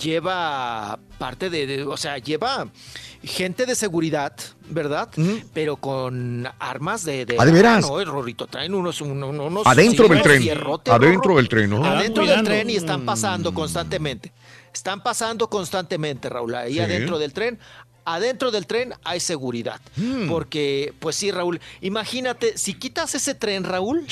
lleva 0.00 0.98
parte 1.18 1.50
de, 1.50 1.66
de- 1.66 1.82
o 1.84 1.96
sea, 1.96 2.18
lleva 2.18 2.68
gente 3.22 3.66
de 3.66 3.74
seguridad, 3.74 4.32
¿verdad? 4.70 5.10
Pero 5.52 5.76
con 5.76 6.48
armas 6.58 7.04
de... 7.04 7.26
de 7.26 7.36
¿Ah, 7.38 7.44
de 7.44 7.52
veras? 7.52 7.82
No, 7.82 8.00
el 8.00 8.06
Rorrito, 8.06 8.46
traen 8.46 8.74
unos... 8.74 9.00
unos, 9.02 9.30
unos 9.30 9.66
Adentro 9.66 10.04
sí, 10.06 10.08
del 10.14 10.18
unos 10.18 10.22
tren. 10.22 10.42
Adentro 10.42 11.22
Rorro. 11.22 11.36
del 11.36 11.48
tren, 11.48 11.70
¿no? 11.70 11.84
Adentro 11.84 12.24
del 12.26 12.42
tren 12.44 12.70
y 12.70 12.76
están 12.76 13.04
pasando 13.04 13.52
constantemente. 13.52 14.32
Están 14.72 15.02
pasando 15.02 15.48
constantemente, 15.50 16.28
Raúl, 16.28 16.54
ahí 16.54 16.74
Sí. 16.74 16.80
adentro 16.80 17.18
del 17.18 17.32
tren. 17.32 17.58
Adentro 18.06 18.50
del 18.50 18.66
tren 18.66 18.94
hay 19.04 19.20
seguridad. 19.20 19.78
Mm. 19.96 20.28
Porque, 20.28 20.94
pues 21.00 21.16
sí, 21.16 21.30
Raúl, 21.30 21.60
imagínate, 21.82 22.56
si 22.56 22.72
quitas 22.74 23.14
ese 23.14 23.34
tren, 23.34 23.64
Raúl, 23.64 24.06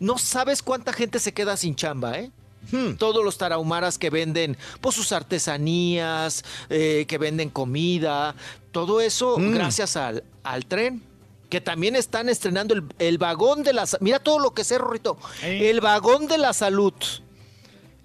no 0.00 0.18
sabes 0.18 0.62
cuánta 0.62 0.92
gente 0.92 1.18
se 1.18 1.32
queda 1.32 1.56
sin 1.56 1.74
chamba, 1.74 2.18
¿eh? 2.18 2.30
Hmm. 2.70 2.94
Todos 2.96 3.24
los 3.24 3.38
tarahumaras 3.38 3.98
que 3.98 4.10
venden 4.10 4.56
pues, 4.80 4.94
sus 4.94 5.12
artesanías, 5.12 6.44
eh, 6.68 7.04
que 7.08 7.18
venden 7.18 7.50
comida, 7.50 8.34
todo 8.72 9.00
eso 9.00 9.38
Mm. 9.38 9.52
gracias 9.54 9.96
al, 9.96 10.24
al 10.42 10.66
tren. 10.66 11.02
Que 11.48 11.62
también 11.62 11.96
están 11.96 12.28
estrenando 12.28 12.74
el, 12.74 12.84
el 12.98 13.16
vagón 13.16 13.62
de 13.62 13.72
la 13.72 13.86
Mira 14.00 14.18
todo 14.18 14.38
lo 14.38 14.52
que 14.52 14.64
sé, 14.64 14.76
Rorrito. 14.76 15.16
El 15.42 15.80
vagón 15.80 16.26
de 16.26 16.36
la 16.36 16.52
salud. 16.52 16.92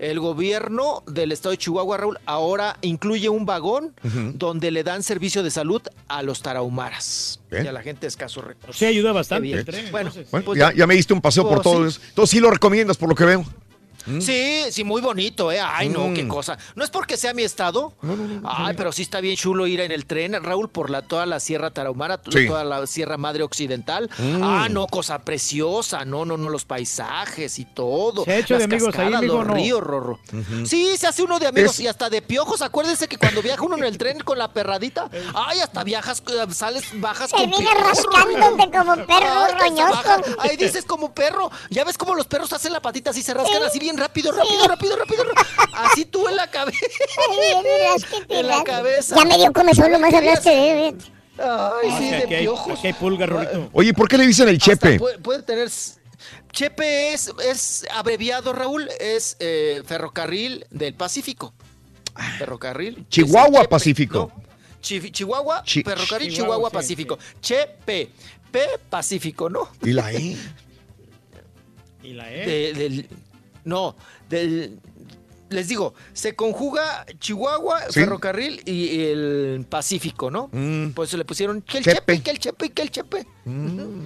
El 0.09 0.19
gobierno 0.19 1.03
del 1.07 1.31
estado 1.31 1.51
de 1.51 1.57
Chihuahua, 1.57 1.97
Raúl, 1.97 2.19
ahora 2.25 2.77
incluye 2.81 3.29
un 3.29 3.45
vagón 3.45 3.93
donde 4.35 4.71
le 4.71 4.83
dan 4.83 5.03
servicio 5.03 5.43
de 5.43 5.51
salud 5.51 5.81
a 6.07 6.23
los 6.23 6.41
tarahumaras 6.41 7.39
Bien. 7.51 7.65
y 7.65 7.67
a 7.67 7.71
la 7.71 7.81
gente 7.81 8.01
de 8.01 8.07
escaso 8.07 8.41
recursos. 8.41 8.77
Sí, 8.77 8.85
ayuda 8.85 9.11
bastante 9.11 9.43
bien. 9.43 9.59
el 9.59 9.65
tren, 9.65 9.85
Bueno, 9.91 10.11
Bueno, 10.31 10.45
pues 10.45 10.59
ya, 10.59 10.73
ya 10.73 10.87
me 10.87 10.95
diste 10.95 11.13
un 11.13 11.21
paseo 11.21 11.43
por 11.43 11.61
Pues 11.61 11.63
todo 11.63 11.89
sí. 11.89 11.97
eso. 11.97 12.01
Entonces 12.09 12.31
sí 12.31 12.39
lo 12.39 12.49
recomiendas 12.51 12.97
por 12.97 13.09
lo 13.09 13.15
que 13.15 13.25
veo. 14.05 14.21
Sí, 14.21 14.63
sí, 14.71 14.83
muy 14.83 15.01
bonito, 15.01 15.51
¿eh? 15.51 15.59
Ay, 15.59 15.89
no, 15.89 16.07
Mm. 16.09 16.13
qué 16.13 16.27
cosa. 16.27 16.57
No 16.75 16.83
es 16.83 16.89
porque 16.89 17.17
sea 17.17 17.33
mi 17.33 17.43
estado. 17.43 17.93
Ay, 18.43 18.73
pero 18.75 18.91
sí 18.91 19.01
está 19.03 19.19
bien 19.21 19.35
chulo 19.35 19.67
ir 19.67 19.81
en 19.81 19.91
el 19.91 20.05
tren, 20.05 20.41
Raúl, 20.43 20.69
por 20.69 20.89
la, 20.89 21.01
toda 21.01 21.25
la 21.25 21.39
Sierra 21.39 21.71
Tarahumara, 21.71 22.19
Sí. 22.31 22.47
toda 22.47 22.63
la 22.63 22.85
Sierra 22.87 23.17
Madre 23.17 23.43
Occidental. 23.43 24.09
Mm. 24.17 24.43
Ah, 24.43 24.67
no, 24.69 24.87
cosa 24.87 25.19
preciosa. 25.19 26.05
No, 26.05 26.25
no, 26.25 26.37
no, 26.37 26.49
los 26.49 26.65
paisajes 26.65 27.59
y 27.59 27.65
todo. 27.65 28.23
¿Se 28.25 28.31
ha 28.31 28.37
hecho 28.37 28.53
de 28.55 28.61
Las 28.61 28.65
amigos 28.65 28.87
ahí, 28.89 28.91
cascadas, 28.93 29.19
amigo, 29.19 29.37
los 29.39 29.47
no? 29.47 29.53
ríos, 29.53 29.81
Rorro. 29.81 30.19
Ujú. 30.31 30.65
Sí, 30.65 30.95
se 30.97 31.07
hace 31.07 31.23
uno 31.23 31.39
de 31.39 31.47
amigos 31.47 31.71
Es- 31.73 31.79
y 31.81 31.87
hasta 31.87 32.09
de 32.09 32.21
piojos. 32.21 32.61
Acuérdense 32.61 33.07
que 33.07 33.17
cuando 33.17 33.41
viaja 33.41 33.61
uno 33.63 33.77
en 33.77 33.83
el 33.83 33.97
tren 33.97 34.19
con 34.19 34.37
la 34.37 34.51
perradita, 34.53 35.09
ay, 35.35 35.59
hasta 35.59 35.83
viajas, 35.83 36.21
eh, 36.27 36.53
sales, 36.53 36.83
bajas 36.99 37.31
con 37.31 37.49
piojos, 37.49 37.65
rascándote 37.79 38.77
como 38.77 38.95
perro 38.95 39.45
Ay, 39.45 39.53
te 39.57 39.63
roñoso. 39.63 40.39
Ahí 40.39 40.57
dices 40.57 40.85
como 40.85 41.13
perro. 41.13 41.49
Ya 41.69 41.83
ves 41.83 41.97
cómo 41.97 42.15
los 42.15 42.27
perros 42.27 42.51
hacen 42.53 42.73
la 42.73 42.81
patita 42.81 43.11
así, 43.11 43.21
se 43.21 43.33
rascan 43.33 43.63
así 43.63 43.79
bien 43.79 43.92
rápido, 43.97 44.31
rápido, 44.31 44.67
rápido, 44.67 44.95
rápido. 44.97 45.23
rápido. 45.23 45.45
Así 45.73 46.05
tú 46.05 46.27
en 46.27 46.35
la 46.35 46.49
cabeza. 46.49 46.77
En 48.29 48.47
la 48.47 48.63
cabeza. 48.63 49.15
Ya 49.17 49.25
me 49.25 49.37
dio 49.37 49.51
comezón, 49.53 49.91
nomás 49.91 50.13
hablaste 50.13 50.49
de... 50.49 50.95
Ay, 51.39 51.89
sí, 51.97 52.09
Ah, 52.13 52.17
de 52.27 52.37
piojos. 52.39 52.79
hay 52.83 52.93
pulga. 52.93 53.27
Oye, 53.73 53.93
¿por 53.93 54.07
qué 54.07 54.17
le 54.17 54.27
dicen 54.27 54.47
el 54.49 54.57
chepe? 54.59 54.99
Puede, 54.99 55.17
puede 55.19 55.41
tener. 55.43 55.69
Chepe 56.51 57.13
es, 57.13 57.31
es 57.43 57.85
abreviado, 57.91 58.53
Raúl, 58.53 58.87
es 58.99 59.35
eh, 59.39 59.81
ferrocarril 59.85 60.65
del 60.69 60.93
Pacífico. 60.93 61.53
Ferrocarril. 62.37 62.93
es 62.93 62.97
el 62.99 63.07
Chihuahua 63.09 63.61
Chepe, 63.61 63.67
Pacífico. 63.69 64.31
¿no? 64.35 64.43
Chi- 64.81 65.11
Chihuahua, 65.11 65.63
Chi- 65.63 65.81
ferrocarril 65.83 66.31
Chihuahua, 66.31 66.55
Chihuahua, 66.57 66.69
sí, 66.69 66.75
Pacífico. 66.75 67.17
Chepe, 67.41 68.09
P 68.51 68.61
Pacífico, 68.89 69.49
¿no? 69.49 69.69
¿Y 69.81 69.93
la 69.93 70.11
E? 70.13 70.37
¿Y 72.03 72.13
la 72.13 72.31
E? 72.31 72.45
De- 72.45 72.73
del, 72.73 73.09
no, 73.65 73.95
del, 74.29 74.79
les 75.49 75.67
digo, 75.67 75.93
se 76.13 76.35
conjuga 76.35 77.05
Chihuahua, 77.19 77.81
Sí. 77.89 77.99
ferrocarril 77.99 78.61
y 78.65 79.01
el 79.03 79.65
Pacífico, 79.69 80.31
¿no? 80.31 80.49
Mm. 80.51 80.91
Pues 80.91 81.09
se 81.11 81.17
le 81.17 81.25
pusieron 81.25 81.61
que 81.61 81.77
el 81.77 81.83
Chepe. 81.83 82.21
que 82.21 82.31
el 82.31 82.39
chepe, 82.39 82.69
que 82.71 82.81
el 82.81 82.89
chepe. 82.91 83.27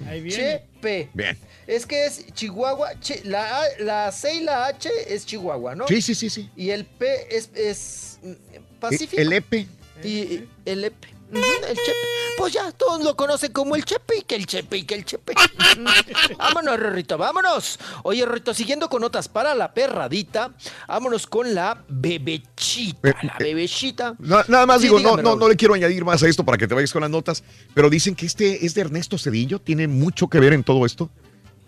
Ahí 0.06 0.20
viene. 0.20 0.30
Chepe. 0.74 1.10
Bien. 1.14 1.38
Es 1.66 1.86
que 1.86 2.06
es 2.06 2.26
Chihuahua, 2.34 2.98
chi- 3.00 3.20
la, 3.24 3.62
la 3.80 4.10
C 4.12 4.34
y 4.34 4.40
la 4.40 4.66
H 4.66 4.88
es 5.06 5.24
Chihuahua, 5.26 5.74
¿no? 5.74 5.86
Sí, 5.88 6.02
sí, 6.02 6.14
sí, 6.14 6.28
sí. 6.30 6.50
Y 6.56 6.70
el 6.70 6.84
P 6.84 7.34
es, 7.34 7.50
es 7.54 8.18
mm, 8.22 8.32
Pacífico. 8.80 9.20
El 9.20 9.32
EPE. 9.32 9.66
Y 10.04 10.08
y 10.08 10.48
el 10.66 10.84
EP. 10.84 10.94
El 11.32 11.76
Chepe. 11.76 12.08
Pues 12.38 12.52
ya, 12.52 12.70
todos 12.72 13.02
lo 13.04 13.16
conocen 13.16 13.52
como 13.52 13.76
el 13.76 13.84
Chepe 13.84 14.18
y 14.18 14.22
que 14.22 14.36
el 14.36 14.46
Chepe 14.46 14.78
y 14.78 14.82
que 14.84 14.94
el 14.94 15.04
Chepe. 15.04 15.34
Vámonos, 16.38 16.78
Rorrito, 16.80 17.18
vámonos. 17.18 17.78
Oye, 18.04 18.24
Rorrito, 18.24 18.54
siguiendo 18.54 18.88
con 18.88 19.02
notas 19.02 19.28
para 19.28 19.54
la 19.54 19.72
perradita, 19.74 20.52
vámonos 20.86 21.26
con 21.26 21.54
la 21.54 21.82
bebechita. 21.88 23.08
Eh, 23.10 23.14
La 23.22 23.36
bebechita. 23.38 24.14
Na- 24.18 24.44
nada 24.48 24.66
más 24.66 24.78
Sí, 24.80 24.84
digo, 24.86 24.98
no, 25.00 25.10
dígame, 25.10 25.22
no, 25.22 25.36
no 25.36 25.48
le 25.48 25.56
quiero 25.56 25.74
añadir 25.74 26.04
más 26.04 26.22
a 26.22 26.28
esto 26.28 26.44
para 26.44 26.56
que 26.58 26.66
te 26.68 26.74
vayas 26.74 26.92
con 26.92 27.02
las 27.02 27.10
notas, 27.10 27.42
pero 27.74 27.90
dicen 27.90 28.14
que 28.14 28.26
este 28.26 28.64
es 28.64 28.74
de 28.74 28.82
Ernesto 28.82 29.18
Cedillo, 29.18 29.58
tiene 29.60 29.88
mucho 29.88 30.28
que 30.28 30.40
ver 30.40 30.52
en 30.52 30.64
todo 30.64 30.86
esto, 30.86 31.10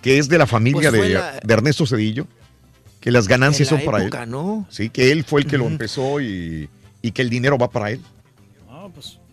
que 0.03 0.19
es 0.19 0.29
de 0.29 0.39
la 0.39 0.47
familia 0.47 0.91
Pues 0.91 1.03
de, 1.03 1.09
la- 1.11 1.41
de 1.43 1.55
Ernesto 1.55 1.87
Cedillo, 1.87 2.27
que 3.01 3.11
las 3.11 3.29
ganancias 3.29 3.71
la 3.73 3.79
son 3.79 3.85
para 3.87 4.03
época, 4.05 4.23
él. 4.23 4.31
¿no? 4.31 4.67
Sí, 4.71 4.91
que 4.91 5.11
él 5.13 5.25
fue 5.25 5.41
el 5.43 5.47
que 5.47 5.59
lo 5.59 5.67
empezó 5.67 6.21
y, 6.21 6.69
y 7.03 7.11
que 7.13 7.23
el 7.23 7.31
dinero 7.31 7.59
va 7.59 7.71
para 7.71 7.91
él. 7.91 8.01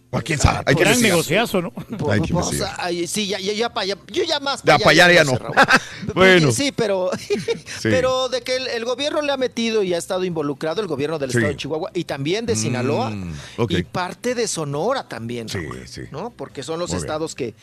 Pues. 0.10 0.22
¿O 0.22 0.26
quién 0.26 0.40
sabe? 0.40 0.64
Hay 0.66 0.76
que 0.76 0.84
Gran 0.84 1.02
negociazo, 1.02 1.62
¿no? 1.62 1.74
Hay 1.78 1.86
que 1.88 1.98
Pues, 1.98 2.30
investigar. 2.30 2.76
ay, 2.80 3.08
sí, 3.08 3.28
ya, 3.28 3.40
ya, 3.40 3.52
ya 3.52 3.74
pa' 3.74 3.82
allá- 3.82 3.98
yo 4.08 4.24
ya 4.24 4.40
más 4.40 4.64
Ya 4.64 4.80
pa' 4.80 4.92
allá 4.92 5.12
ya 5.12 5.24
no. 5.26 5.34
Bueno. 6.16 6.52
Sí, 6.54 6.72
pero, 6.72 7.12
Sí. 7.80 7.90
pero 7.90 8.30
de 8.30 8.42
que 8.42 8.56
el, 8.56 8.68
el 8.68 8.86
gobierno 8.86 9.22
le 9.22 9.32
ha 9.34 9.38
metido 9.38 9.84
y 9.84 9.94
ha 9.94 9.98
estado 9.98 10.24
involucrado, 10.24 10.80
el 10.82 10.88
gobierno 10.88 11.20
del 11.20 11.32
Sí. 11.32 11.38
estado 11.38 11.52
de 11.52 11.58
Chihuahua 11.58 11.92
y 11.94 12.06
también 12.06 12.46
de 12.46 12.56
Sinaloa 12.56 13.10
Mm, 13.10 13.34
ok. 13.58 13.72
y 13.72 13.84
parte 13.84 14.34
de 14.34 14.48
Sonora 14.48 15.08
también, 15.10 15.50
Sí, 15.50 15.58
Raúl, 15.60 15.88
sí. 15.88 16.02
¿no? 16.12 16.30
Porque 16.30 16.64
son 16.64 16.80
los 16.80 16.90
Muy 16.90 16.96
bien. 16.98 17.04
estados 17.06 17.36
que, 17.36 17.54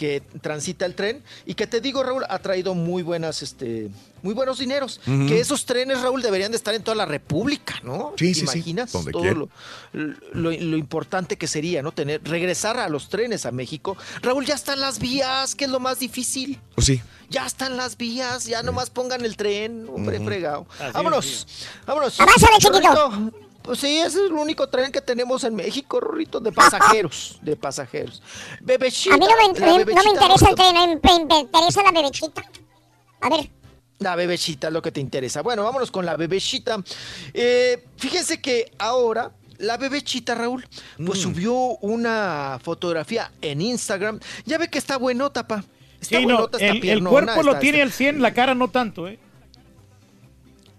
que 0.00 0.22
transita 0.40 0.86
el 0.86 0.94
tren 0.94 1.22
y 1.44 1.52
que 1.52 1.66
te 1.66 1.82
digo, 1.82 2.02
Raúl, 2.02 2.24
ha 2.26 2.38
traído 2.38 2.74
muy 2.74 3.02
buenas, 3.02 3.42
este, 3.42 3.90
muy 4.22 4.32
buenos 4.32 4.58
dineros. 4.58 4.98
Que 5.04 5.40
esos 5.40 5.66
trenes, 5.66 6.00
Raúl, 6.00 6.22
deberían 6.22 6.52
de 6.52 6.56
estar 6.56 6.74
en 6.74 6.82
toda 6.82 6.94
la 6.94 7.04
República, 7.04 7.74
¿no? 7.82 8.14
Sí, 8.16 8.28
¿Te 8.28 8.34
sí, 8.34 8.46
sí, 8.46 8.58
imaginas 8.58 8.92
donde 8.92 9.12
todo 9.12 9.24
lo, 9.24 9.48
lo, 9.92 10.50
lo 10.52 10.76
importante 10.78 11.36
que 11.36 11.46
sería, 11.46 11.82
¿no? 11.82 11.92
Tener, 11.92 12.22
regresar 12.24 12.78
a 12.78 12.88
los 12.88 13.10
trenes 13.10 13.44
a 13.44 13.52
México. 13.52 13.94
Raúl, 14.22 14.46
ya 14.46 14.54
están 14.54 14.80
las 14.80 15.00
vías, 15.00 15.54
que 15.54 15.66
es 15.66 15.70
lo 15.70 15.80
más 15.80 15.98
difícil. 15.98 16.58
Pues 16.74 16.86
sí. 16.86 17.02
Ya 17.28 17.44
están 17.44 17.76
las 17.76 17.98
vías, 17.98 18.46
ya 18.46 18.62
nomás 18.62 18.88
pongan 18.88 19.22
el 19.26 19.36
tren, 19.36 19.86
hombre 19.86 20.18
fregado. 20.18 20.66
Así 20.78 20.92
Vámonos, 20.94 21.46
vámonos. 21.86 22.16
Chiquito. 22.58 23.49
Pues 23.62 23.78
sí, 23.80 23.98
ese 23.98 24.06
es 24.24 24.30
el 24.30 24.32
único 24.32 24.68
tren 24.68 24.90
que 24.90 25.00
tenemos 25.00 25.44
en 25.44 25.54
México, 25.54 26.00
Rorrito, 26.00 26.40
de 26.40 26.50
pasajeros, 26.52 27.38
de 27.42 27.56
pasajeros. 27.56 28.22
Bebechita. 28.60 29.14
A 29.14 29.18
mí 29.18 29.26
no 29.26 29.36
me, 29.36 29.84
no 29.94 30.10
interesa 30.12 30.48
el 30.48 30.54
tren, 30.54 30.74
me, 31.02 31.24
me 31.26 31.40
interesa 31.40 31.82
la 31.82 31.92
bebechita. 31.92 32.42
A 33.20 33.28
ver, 33.28 33.50
La 33.98 34.16
bebechita 34.16 34.68
es 34.68 34.72
lo 34.72 34.80
que 34.80 34.90
te 34.92 35.00
interesa. 35.00 35.42
Bueno, 35.42 35.62
vámonos 35.64 35.90
con 35.90 36.06
la 36.06 36.16
bebechita. 36.16 36.82
Eh, 37.34 37.84
fíjense 37.98 38.40
que 38.40 38.72
ahora 38.78 39.32
la 39.58 39.76
bebechita, 39.76 40.34
Raúl, 40.34 40.66
pues 41.04 41.18
Mm. 41.18 41.22
subió 41.22 41.54
una 41.82 42.58
fotografía 42.62 43.30
en 43.42 43.60
Instagram. 43.60 44.18
Ya 44.46 44.56
ve 44.56 44.68
que 44.68 44.78
está 44.78 44.96
buenota, 44.96 45.46
pa. 45.46 45.62
Está 46.00 46.16
Sí, 46.18 46.24
no, 46.26 46.32
buenota, 46.34 46.56
está 46.56 46.72
el, 46.92 47.04
cuerpo 47.04 47.42
lo 47.42 47.58
tiene 47.58 47.82
al 47.82 47.92
100, 47.92 48.22
la 48.22 48.32
cara 48.32 48.54
no 48.54 48.68
tanto, 48.70 49.06
¿eh? 49.06 49.18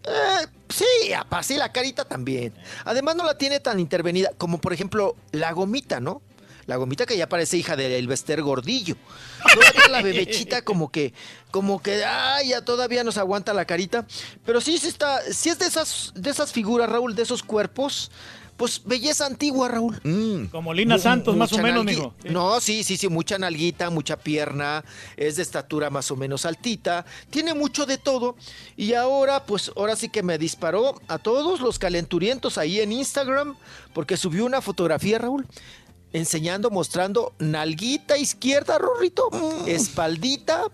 Eh, 0.04 0.48
sí, 0.70 1.14
apa, 1.14 1.44
sí, 1.44 1.58
la 1.58 1.72
carita 1.72 2.06
también. 2.06 2.54
Además 2.86 3.16
no 3.16 3.24
la 3.24 3.38
tiene 3.38 3.60
tan 3.60 3.80
intervenida 3.80 4.32
como 4.38 4.60
por 4.60 4.74
ejemplo 4.74 5.16
la 5.32 5.52
gomita, 5.52 6.00
¿no? 6.00 6.22
La 6.68 6.76
gomita 6.76 7.06
que 7.06 7.18
ya 7.18 7.28
parece 7.28 7.58
hija 7.58 7.76
de 7.76 7.98
Elvester 7.98 8.42
Gordillo. 8.42 8.96
Todavía 9.54 9.88
la 9.90 10.02
bebechita 10.02 10.62
como 10.64 10.92
que, 10.92 11.14
como 11.50 11.82
que, 11.82 12.06
ay, 12.06 12.50
ya 12.50 12.64
todavía 12.64 13.04
nos 13.04 13.18
aguanta 13.18 13.54
la 13.54 13.66
carita. 13.66 14.06
Pero 14.46 14.62
sí, 14.62 14.78
sí 14.78 14.88
está, 14.88 15.22
sí 15.34 15.50
es 15.50 15.60
de 15.60 15.66
esas, 15.66 16.12
de 16.16 16.30
esas 16.30 16.52
figuras, 16.52 16.90
Raúl, 16.90 17.16
de 17.16 17.24
esos 17.24 17.44
cuerpos, 17.44 18.12
pues 18.62 18.84
belleza 18.86 19.26
antigua, 19.26 19.70
Raúl. 19.70 20.00
Mm. 20.04 20.46
Como 20.52 20.72
Lina 20.72 21.00
Santos, 21.00 21.36
más 21.36 21.52
o 21.52 21.58
menos, 21.58 21.82
amigo. 21.82 22.14
No, 22.26 22.60
sí, 22.60 22.84
sí, 22.84 22.96
sí, 22.96 23.10
mucha 23.10 23.40
nalguita, 23.40 23.90
mucha 23.90 24.18
pierna, 24.18 24.86
es 25.18 25.38
de 25.38 25.42
estatura 25.42 25.90
más 25.90 26.12
o 26.12 26.16
menos 26.16 26.46
altita, 26.46 27.04
tiene 27.32 27.56
mucho 27.56 27.88
de 27.88 27.98
todo. 27.98 28.36
Y 28.78 28.94
ahora, 28.94 29.48
pues, 29.48 29.72
ahora 29.76 29.96
sí 29.96 30.10
que 30.10 30.22
me 30.22 30.38
disparó 30.38 31.02
a 31.08 31.18
todos 31.18 31.60
los 31.60 31.80
calenturientos 31.80 32.60
ahí 32.60 32.80
en 32.80 32.92
Instagram, 32.92 33.56
porque 33.96 34.16
subió 34.16 34.46
una 34.46 34.62
fotografía, 34.62 35.18
Raúl, 35.18 35.48
enseñando, 36.14 36.70
mostrando 36.70 37.34
nalguita 37.40 38.16
izquierda, 38.20 38.78
Rorrito, 38.78 39.28
espaldita, 39.66 40.66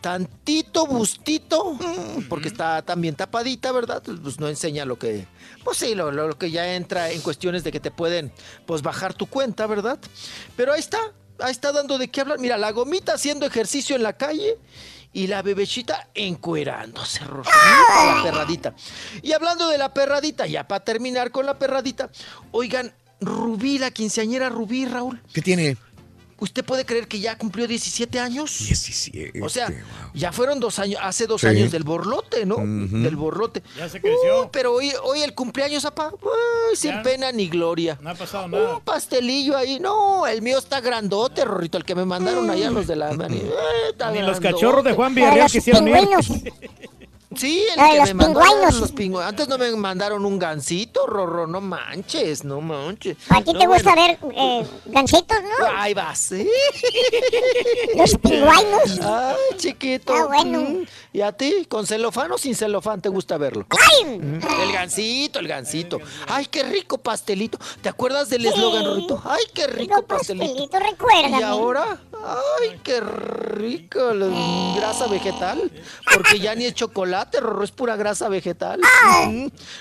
tantito 0.00 0.86
bustito, 0.86 1.76
porque 2.28 2.46
está 2.46 2.82
también 2.82 3.16
tapadita, 3.16 3.72
¿verdad? 3.72 4.00
Pues 4.22 4.38
no 4.38 4.46
enseña 4.46 4.84
lo 4.84 4.96
que, 4.96 5.26
pues 5.64 5.78
sí, 5.78 5.94
lo, 5.94 6.10
lo- 6.10 6.28
lo 6.28 6.38
que 6.38 6.50
ya 6.50 6.74
entra 6.74 7.10
en 7.10 7.20
cuestiones 7.20 7.64
de 7.64 7.72
que 7.72 7.80
te 7.80 7.90
pueden, 7.90 8.32
pues 8.66 8.82
bajar 8.82 9.14
tu 9.14 9.26
cuenta, 9.26 9.66
¿verdad? 9.66 9.98
Pero 10.56 10.72
ahí 10.72 10.80
está, 10.80 10.98
ahí 11.38 11.52
está 11.52 11.72
dando 11.72 11.98
de 11.98 12.08
qué 12.08 12.20
hablar. 12.22 12.38
Mira, 12.38 12.56
la 12.58 12.70
gomita 12.72 13.14
haciendo 13.14 13.46
ejercicio 13.46 13.94
en 13.96 14.02
la 14.02 14.14
calle 14.16 14.56
y 15.12 15.26
la 15.26 15.42
bebechita 15.42 16.08
encuerándose, 16.14 17.20
la 17.24 18.20
perradita. 18.22 18.74
Y 19.22 19.32
hablando 19.32 19.68
de 19.68 19.78
la 19.78 19.92
perradita, 19.92 20.46
ya 20.46 20.66
para 20.68 20.84
terminar 20.84 21.30
con 21.30 21.46
la 21.46 21.58
perradita, 21.58 22.10
oigan, 22.52 22.94
Rubí, 23.20 23.78
la 23.78 23.90
quinceañera 23.90 24.48
Rubí, 24.48 24.86
Raúl, 24.86 25.20
¿Qué 25.34 25.42
tiene? 25.42 25.76
¿Usted 26.40 26.64
puede 26.64 26.84
creer 26.84 27.06
que 27.06 27.20
ya 27.20 27.36
cumplió 27.38 27.66
17 27.68 28.18
años? 28.18 28.58
17. 28.58 29.40
O 29.42 29.48
sea, 29.48 29.72
ya 30.14 30.32
fueron 30.32 30.58
dos 30.60 30.78
años, 30.78 31.00
hace 31.02 31.26
dos 31.26 31.42
Sí. 31.42 31.46
años 31.46 31.70
del 31.70 31.84
borlote, 31.84 32.44
¿no? 32.46 32.56
Ujú. 32.56 32.98
Del 33.02 33.16
borlote. 33.16 33.62
Ya 33.76 33.88
se 33.88 34.00
creció. 34.00 34.44
Uh, 34.44 34.50
pero 34.50 34.74
hoy, 34.74 34.92
hoy 35.04 35.20
el 35.22 35.34
cumpleaños, 35.34 35.84
apá, 35.84 36.12
uy, 36.20 36.76
sin 36.76 36.90
Ya. 36.92 37.02
pena 37.02 37.30
ni 37.32 37.48
gloria. 37.48 37.98
No 38.00 38.10
ha 38.10 38.14
pasado 38.14 38.48
nada. 38.48 38.74
Un 38.76 38.80
pastelillo 38.80 39.56
ahí. 39.56 39.78
No, 39.78 40.26
el 40.26 40.42
mío 40.42 40.58
está 40.58 40.80
grandote, 40.80 41.44
Rorrito, 41.44 41.78
el 41.78 41.84
que 41.84 41.94
me 41.94 42.04
mandaron 42.04 42.48
allá 42.50 42.70
los 42.70 42.86
de 42.86 42.96
la 42.96 43.12
mani. 43.12 43.36
Eh, 43.38 43.50
está 43.90 44.10
Ni 44.10 44.18
los 44.20 44.40
grandote. 44.40 44.54
cachorros 44.54 44.84
de 44.84 44.92
Juan 44.94 45.14
Villarreal 45.14 45.44
los 45.44 45.52
quisieron 45.52 45.86
ir. 45.88 45.94
Sí, 47.36 47.64
el 47.76 47.90
que 47.90 47.98
los 47.98 48.14
me 48.14 48.80
los 48.80 48.92
pingüinos. 48.92 49.28
Antes 49.28 49.46
no 49.46 49.56
me 49.56 49.70
mandaron 49.76 50.24
un 50.24 50.36
gansito, 50.38 51.06
Rorro, 51.06 51.46
no 51.46 51.60
manches, 51.60 52.42
no 52.44 52.60
manches. 52.60 53.16
A 53.28 53.40
ti 53.40 53.52
No, 53.52 53.58
te 53.60 53.66
gusta 53.68 53.94
ver 53.94 54.18
eh, 54.36 54.66
gancitos, 54.86 55.36
¿no? 55.40 55.66
Ahí 55.76 55.94
vas, 55.94 56.32
¿eh? 56.32 56.48
Los 57.96 58.16
pingüinos. 58.18 59.00
Ay, 59.02 59.56
chiquito. 59.58 60.12
Ah, 60.12 60.26
bueno. 60.26 60.60
Mm. 60.60 60.84
¿Y 61.12 61.20
a 61.20 61.32
ti, 61.32 61.66
con 61.68 61.86
celofán 61.86 62.32
o 62.32 62.38
sin 62.38 62.54
celofán, 62.56 63.00
te 63.00 63.08
gusta 63.08 63.38
verlo? 63.38 63.64
¡Ay! 63.70 64.18
Mm, 64.18 64.40
El 64.62 64.72
gansito, 64.72 65.38
el 65.38 65.46
gansito. 65.46 65.98
Ay, 66.26 66.46
qué 66.46 66.64
rico 66.64 66.98
pastelito. 66.98 67.58
¿Te 67.80 67.88
acuerdas 67.88 68.28
del 68.30 68.46
eslogan, 68.46 68.84
Rorrito? 68.84 69.22
Ay, 69.24 69.44
qué 69.54 69.66
rico 69.68 70.02
pastelito. 70.02 70.46
pastelito, 70.46 70.78
recuérdame. 70.78 71.40
¿Y 71.40 71.42
ahora? 71.42 72.00
Ay, 72.24 72.80
qué 72.82 73.00
rico. 73.00 74.12
la 74.14 74.26
Grasa 74.76 75.06
vegetal. 75.06 75.70
Porque 76.12 76.38
ya 76.40 76.54
ni 76.54 76.64
es 76.64 76.74
chocolate, 76.74 77.19
Rorro, 77.40 77.64
es 77.64 77.70
pura 77.70 77.96
grasa 77.96 78.28
vegetal. 78.28 78.80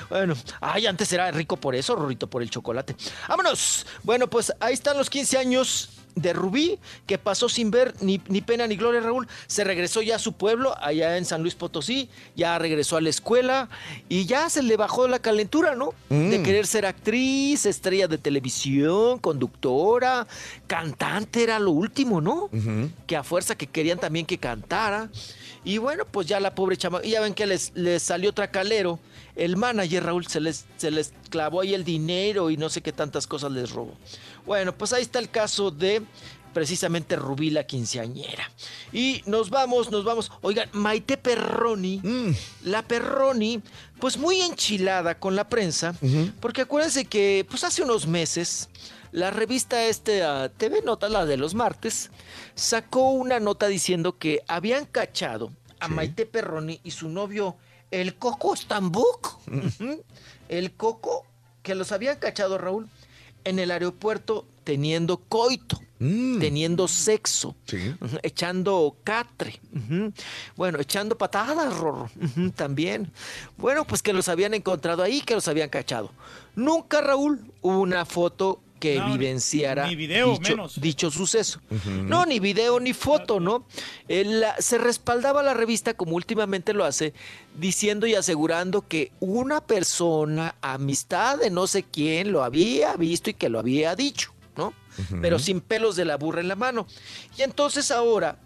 Bueno, 0.09 0.35
ay, 0.61 0.87
antes 0.87 1.11
era 1.13 1.29
rico 1.31 1.57
por 1.57 1.75
eso, 1.75 1.95
Rorrito, 1.95 2.27
por 2.27 2.41
el 2.41 2.49
chocolate. 2.49 2.95
Vámonos. 3.27 3.85
Bueno, 4.03 4.27
pues 4.29 4.53
ahí 4.59 4.73
están 4.73 4.97
los 4.97 5.09
15 5.09 5.37
años 5.37 5.89
de 6.15 6.33
Rubí, 6.33 6.79
que 7.05 7.17
pasó 7.17 7.47
sin 7.47 7.71
ver 7.71 7.93
ni, 8.01 8.19
ni 8.27 8.41
pena 8.41 8.67
ni 8.67 8.75
gloria, 8.75 8.99
Raúl. 8.99 9.27
Se 9.47 9.63
regresó 9.63 10.01
ya 10.01 10.15
a 10.15 10.19
su 10.19 10.33
pueblo, 10.33 10.75
allá 10.81 11.15
en 11.17 11.23
San 11.23 11.41
Luis 11.43 11.55
Potosí, 11.55 12.09
ya 12.35 12.57
regresó 12.59 12.97
a 12.97 13.01
la 13.01 13.09
escuela 13.09 13.69
y 14.09 14.25
ya 14.25 14.49
se 14.49 14.61
le 14.63 14.75
bajó 14.75 15.07
la 15.07 15.19
calentura, 15.19 15.75
¿no? 15.75 15.93
De 16.09 16.39
Mm. 16.39 16.43
querer 16.43 16.67
ser 16.67 16.85
actriz, 16.85 17.65
estrella 17.65 18.07
de 18.07 18.17
televisión, 18.17 19.19
conductora, 19.19 20.27
cantante, 20.67 21.43
era 21.43 21.57
lo 21.59 21.71
último, 21.71 22.19
¿no? 22.19 22.49
Que 23.07 23.15
a 23.15 23.23
fuerza 23.23 23.55
que 23.55 23.67
querían 23.67 23.99
también 23.99 24.25
que 24.25 24.37
cantara. 24.37 25.09
Y 25.63 25.77
bueno, 25.77 26.05
pues 26.05 26.27
ya 26.27 26.39
la 26.39 26.55
pobre 26.55 26.77
chama, 26.77 27.01
y 27.03 27.11
ya 27.11 27.21
ven 27.21 27.33
que 27.33 27.45
les, 27.45 27.71
les 27.75 28.01
salió 28.01 28.33
tracalero. 28.33 28.99
El 29.35 29.57
manager, 29.57 30.03
Raúl, 30.03 30.27
se 30.27 30.39
les, 30.39 30.65
se 30.77 30.91
les 30.91 31.13
clavó 31.29 31.61
ahí 31.61 31.73
el 31.73 31.83
dinero 31.83 32.49
y 32.49 32.57
no 32.57 32.69
sé 32.69 32.81
qué 32.81 32.91
tantas 32.91 33.27
cosas 33.27 33.51
les 33.51 33.71
robó. 33.71 33.93
Bueno, 34.45 34.77
pues 34.77 34.93
ahí 34.93 35.01
está 35.01 35.19
el 35.19 35.29
caso 35.29 35.71
de 35.71 36.01
precisamente 36.53 37.15
Rubí 37.15 37.49
la 37.49 37.63
quinceañera. 37.65 38.51
Y 38.91 39.21
nos 39.25 39.49
vamos, 39.49 39.91
nos 39.91 40.03
vamos. 40.03 40.31
Oigan, 40.41 40.69
Maite 40.73 41.17
Perroni, 41.17 42.01
la 42.63 42.81
Perroni, 42.81 43.61
pues 43.99 44.17
muy 44.17 44.41
enchilada 44.41 45.19
con 45.19 45.35
la 45.35 45.47
prensa, 45.47 45.95
porque 46.39 46.61
acuérdense 46.61 47.05
que 47.05 47.45
pues 47.49 47.63
hace 47.63 47.83
unos 47.83 48.07
meses 48.07 48.69
la 49.11 49.31
revista 49.31 49.85
este 49.85 50.23
ah, 50.23 50.51
TV 50.55 50.81
Notas, 50.81 51.11
la 51.11 51.25
de 51.25 51.37
los 51.37 51.55
martes, 51.55 52.11
sacó 52.55 53.11
una 53.11 53.39
nota 53.39 53.67
diciendo 53.67 54.17
que 54.17 54.43
habían 54.47 54.85
cachado 54.85 55.51
a 55.79 55.87
Maite 55.87 56.25
Perroni 56.25 56.79
y 56.83 56.91
su 56.91 57.09
novio 57.09 57.55
el 57.91 58.15
Coco 58.15 58.55
Stambuk, 58.55 59.39
el 60.49 60.71
Coco, 60.73 61.25
que 61.63 61.75
los 61.75 61.91
habían 61.91 62.17
cachado 62.17 62.57
Raúl 62.57 62.87
en 63.43 63.59
el 63.59 63.71
aeropuerto 63.71 64.45
teniendo 64.63 65.17
coito, 65.17 65.79
teniendo 65.97 66.87
sexo, 66.87 67.55
echando 68.21 68.95
catre, 69.03 69.59
bueno, 70.55 70.79
echando 70.79 71.17
patadas, 71.17 71.75
Rorro, 71.75 72.09
también. 72.55 73.11
Bueno, 73.57 73.85
pues 73.85 74.03
que 74.03 74.13
los 74.13 74.29
habían 74.29 74.53
encontrado 74.53 75.01
ahí, 75.01 75.21
que 75.21 75.33
los 75.33 75.47
habían 75.47 75.69
cachado. 75.69 76.11
Nunca, 76.55 77.01
Raúl, 77.01 77.51
hubo 77.61 77.79
una 77.79 78.05
foto 78.05 78.61
que 78.79 78.95
No, 78.97 79.13
evidenciara 79.13 79.87
ni 79.87 79.95
video, 79.95 80.31
dicho, 80.31 80.51
menos. 80.51 80.79
dicho 80.81 81.11
suceso. 81.11 81.59
No, 81.85 82.25
ni 82.25 82.39
video 82.39 82.79
ni 82.79 82.93
foto, 82.93 83.39
¿no? 83.39 83.65
Eh, 84.07 84.23
la- 84.25 84.55
se 84.59 84.77
respaldaba 84.77 85.43
la 85.43 85.53
revista, 85.53 85.93
como 85.93 86.15
últimamente 86.15 86.73
lo 86.73 86.85
hace, 86.85 87.13
diciendo 87.57 88.07
y 88.07 88.15
asegurando 88.15 88.87
que 88.87 89.11
una 89.19 89.61
persona, 89.61 90.55
amistad 90.61 91.37
de 91.39 91.49
no 91.49 91.67
sé 91.67 91.83
quién, 91.83 92.31
lo 92.31 92.43
había 92.43 92.95
visto 92.95 93.29
y 93.29 93.33
que 93.33 93.49
lo 93.49 93.59
había 93.59 93.95
dicho, 93.95 94.33
¿no? 94.55 94.73
Pero 95.21 95.39
sin 95.39 95.61
pelos 95.61 95.95
de 95.95 96.05
la 96.05 96.17
burra 96.17 96.41
en 96.41 96.47
la 96.47 96.55
mano. 96.55 96.87
Y 97.37 97.41
entonces 97.43 97.91
ahora 97.91 98.39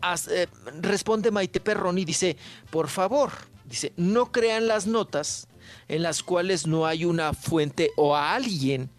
as- 0.00 0.28
eh, 0.28 0.48
responde 0.80 1.30
Maite 1.30 1.60
Perrón 1.60 1.98
y 1.98 2.04
dice, 2.04 2.36
por 2.70 2.88
favor, 2.88 3.30
dice, 3.64 3.92
no 3.96 4.32
crean 4.32 4.66
las 4.68 4.86
notas 4.86 5.48
en 5.88 6.02
las 6.02 6.22
cuales 6.22 6.66
no 6.66 6.86
hay 6.86 7.04
una 7.04 7.32
fuente 7.34 7.90
o 7.96 8.16
a 8.16 8.34
alguien 8.34 8.90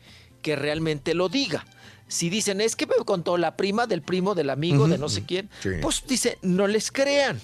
que 0.43 0.55
realmente 0.55 1.15
lo 1.15 1.27
diga. 1.30 1.65
Si 2.07 2.30
dicen, 2.30 2.61
es 2.61 2.75
que 2.75 2.85
me 2.85 2.93
contó 3.05 3.38
la 3.38 3.57
prima 3.57 3.88
del 3.88 4.03
primo 4.03 4.35
del 4.35 4.51
amigo 4.51 4.88
de 4.88 4.99
no 4.99 5.09
sé 5.09 5.25
quién, 5.25 5.49
Sí. 5.63 5.69
pues 5.81 6.03
dice, 6.07 6.38
no 6.43 6.67
les 6.67 6.91
crean. 6.91 7.41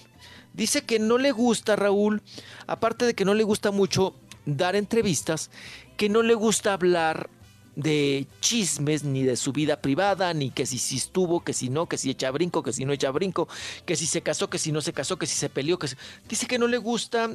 Dice 0.54 0.84
que 0.84 1.00
no 1.00 1.18
le 1.18 1.32
gusta, 1.32 1.76
Raúl, 1.76 2.22
aparte 2.68 3.06
de 3.06 3.16
que 3.16 3.26
no 3.26 3.34
le 3.34 3.44
gusta 3.44 3.72
mucho 3.72 4.14
dar 4.46 4.76
entrevistas, 4.76 5.50
que 5.98 6.10
no 6.10 6.22
le 6.22 6.36
gusta 6.36 6.74
hablar 6.74 7.30
de 7.76 8.28
chismes 8.42 9.04
ni 9.06 9.24
de 9.24 9.38
su 9.38 9.54
vida 9.54 9.82
privada, 9.82 10.34
ni 10.34 10.50
que 10.52 10.66
si, 10.66 10.78
si 10.78 10.98
estuvo, 10.98 11.44
que 11.44 11.54
si 11.54 11.70
no, 11.70 11.88
que 11.88 11.98
si 11.98 12.10
echa 12.10 12.30
brinco, 12.30 12.62
que 12.62 12.74
si 12.74 12.84
no 12.84 12.92
echa 12.92 13.10
brinco, 13.12 13.48
que 13.86 13.96
si 13.96 14.06
se 14.06 14.22
casó, 14.22 14.50
que 14.50 14.58
si 14.60 14.72
no 14.74 14.82
se 14.82 14.92
casó, 14.92 15.18
que 15.18 15.26
si 15.28 15.36
se 15.38 15.50
peleó, 15.50 15.80
que 15.80 15.88
si- 15.88 15.96
Dice 16.28 16.46
que 16.46 16.60
no 16.60 16.68
le 16.68 16.78
gusta 16.78 17.30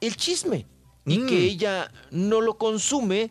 el 0.00 0.16
chisme 0.16 0.66
y 1.06 1.18
Mm. 1.18 1.26
que 1.26 1.38
ella 1.44 1.92
no 2.10 2.40
lo 2.40 2.58
consume 2.58 3.30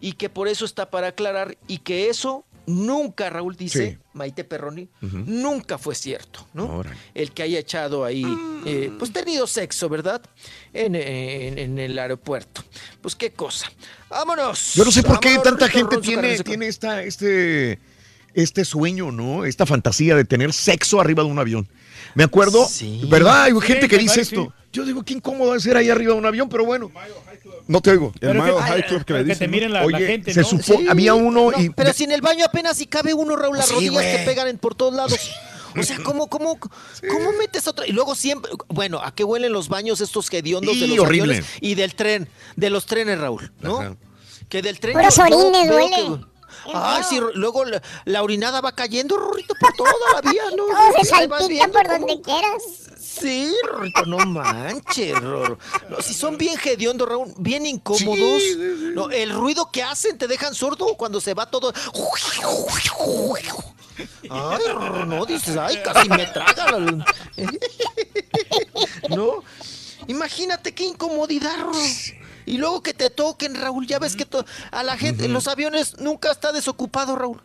y 0.00 0.12
que 0.12 0.28
por 0.28 0.48
eso 0.48 0.64
está 0.64 0.90
para 0.90 1.08
aclarar 1.08 1.56
y 1.66 1.78
que 1.78 2.08
eso 2.08 2.44
nunca, 2.66 3.28
Raúl 3.30 3.56
dice, 3.56 3.92
Sí. 3.92 3.98
Maite 4.12 4.44
Perroni, 4.44 4.88
nunca 5.00 5.76
fue 5.78 5.94
cierto, 5.94 6.46
¿no? 6.54 6.66
Órale. 6.78 6.96
El 7.14 7.32
que 7.32 7.42
haya 7.42 7.58
echado 7.58 8.04
ahí, 8.04 8.24
eh, 8.64 8.92
pues 8.98 9.12
tenido 9.12 9.46
sexo, 9.46 9.88
¿verdad? 9.88 10.20
En, 10.72 10.94
en- 10.94 11.58
en 11.58 11.78
el 11.78 11.98
aeropuerto. 11.98 12.62
Pues 13.00 13.16
qué 13.16 13.32
cosa. 13.32 13.70
Vámonos. 14.08 14.74
Yo 14.74 14.84
no 14.84 14.90
sé 14.92 15.02
por 15.02 15.18
qué 15.20 15.36
tanta 15.42 15.66
Rito 15.66 15.78
gente 15.78 15.94
Ronzo 15.96 16.00
tiene, 16.10 16.38
tiene 16.40 16.66
esta, 16.68 17.02
este, 17.02 17.78
este 18.34 18.64
sueño, 18.64 19.10
¿no? 19.10 19.44
Esta 19.44 19.66
fantasía 19.66 20.14
de 20.14 20.24
tener 20.24 20.52
sexo 20.52 21.00
arriba 21.00 21.24
de 21.24 21.30
un 21.30 21.38
avión. 21.38 21.68
Me 22.14 22.22
acuerdo, 22.24 22.66
¿verdad? 23.08 23.44
Hay 23.44 23.52
Sí, 23.52 23.60
gente 23.62 23.88
que 23.88 23.96
sí, 23.96 24.02
dice 24.02 24.14
sí. 24.24 24.34
esto. 24.36 24.52
Yo 24.72 24.84
digo, 24.84 25.02
qué 25.02 25.14
incómodo 25.14 25.54
es 25.56 25.62
ser 25.64 25.76
ahí 25.76 25.90
arriba 25.90 26.12
de 26.12 26.18
un 26.20 26.26
avión, 26.26 26.48
pero 26.48 26.64
bueno. 26.64 26.90
No 27.66 27.80
te 27.80 27.90
oigo. 27.90 28.12
Pero 28.20 28.44
que- 28.44 28.52
High 28.62 28.86
Club 28.86 29.04
que 29.04 29.12
le 29.14 29.18
pero 29.18 29.18
que 29.18 29.24
te 29.24 29.28
dicen, 29.30 29.50
miren 29.50 29.72
la- 29.72 29.86
gente, 29.98 30.32
se 30.32 30.42
¿no? 30.42 30.46
supo, 30.48 30.62
Sí, 30.78 30.86
había 30.88 31.14
uno 31.14 31.50
no, 31.50 31.60
y... 31.60 31.70
Pero 31.70 31.92
si 31.92 32.04
en 32.04 32.12
el 32.12 32.20
baño 32.20 32.44
apenas 32.44 32.76
si 32.76 32.86
cabe 32.86 33.12
uno, 33.14 33.34
Raúl, 33.36 33.56
las 33.56 33.66
Sí, 33.66 33.74
rodillas 33.74 33.94
güey. 33.94 34.16
te 34.16 34.24
pegan 34.24 34.46
en- 34.48 34.58
por 34.58 34.74
todos 34.76 34.94
lados. 34.94 35.18
O 35.76 35.82
sea, 35.84 35.98
¿cómo, 36.02 36.28
cómo, 36.28 36.58
cómo 36.58 37.32
metes 37.38 37.68
otra? 37.68 37.86
Y 37.86 37.92
luego 37.92 38.14
siempre, 38.16 38.50
bueno, 38.68 39.00
¿a 39.02 39.14
qué 39.14 39.22
huelen 39.24 39.52
los 39.52 39.68
baños 39.68 40.00
estos 40.00 40.32
hediondos 40.32 40.78
de 40.78 40.86
Y 40.86 40.96
los 40.96 41.06
horrible. 41.06 41.34
aviones 41.34 41.50
y 41.60 41.74
del 41.76 41.94
tren? 41.94 42.28
De 42.56 42.70
los 42.70 42.86
trenes, 42.86 43.18
Raúl, 43.20 43.52
¿no? 43.60 43.80
Ajá. 43.80 43.96
Que 44.48 44.62
del 44.62 44.80
tren. 44.80 44.96
Orines 44.96 45.70
huelen. 45.70 46.26
Ay, 46.72 47.02
sí, 47.08 47.20
luego 47.34 47.64
la, 47.64 47.82
la 48.04 48.22
orinada 48.22 48.60
va 48.60 48.72
cayendo, 48.72 49.16
Rorrito, 49.16 49.54
por 49.60 49.72
toda 49.74 49.92
la 50.14 50.30
vía, 50.30 50.42
¿no? 50.56 50.64
Todo 50.66 51.02
se 51.02 51.08
salpica 51.08 51.68
por 51.68 51.88
donde 51.88 52.20
quieras. 52.20 52.62
Sí, 52.98 53.52
Rorrito, 53.66 54.04
no 54.06 54.18
manches, 54.18 55.18
Rorro. 55.20 55.58
No, 55.88 56.00
si 56.00 56.14
son 56.14 56.38
bien 56.38 56.58
hediondos, 56.62 57.08
Raúl, 57.08 57.32
bien 57.38 57.66
incómodos. 57.66 58.42
No, 58.94 59.10
el 59.10 59.32
ruido 59.32 59.70
que 59.72 59.82
hacen 59.82 60.16
te 60.16 60.28
dejan 60.28 60.54
sordo 60.54 60.94
cuando 60.96 61.20
se 61.20 61.34
va 61.34 61.50
todo. 61.50 61.72
Ay, 64.30 64.62
Rorro, 64.72 65.06
no, 65.06 65.26
dices, 65.26 65.56
ay, 65.56 65.80
casi 65.82 66.08
me 66.08 66.26
tragan. 66.26 67.04
No, 69.10 69.42
imagínate 70.06 70.72
qué 70.72 70.84
incomodidad, 70.84 71.58
Rorro. 71.58 71.78
Y 72.50 72.58
luego 72.58 72.82
que 72.82 72.94
te 72.94 73.10
toquen, 73.10 73.54
Raúl, 73.54 73.86
ya 73.86 73.98
ves 73.98 74.16
que 74.16 74.26
a 74.72 74.82
la 74.82 74.96
gente, 74.96 75.24
en 75.26 75.32
los 75.32 75.46
aviones 75.48 75.98
nunca 76.00 76.30
está 76.32 76.52
desocupado, 76.52 77.16
Raúl. 77.16 77.40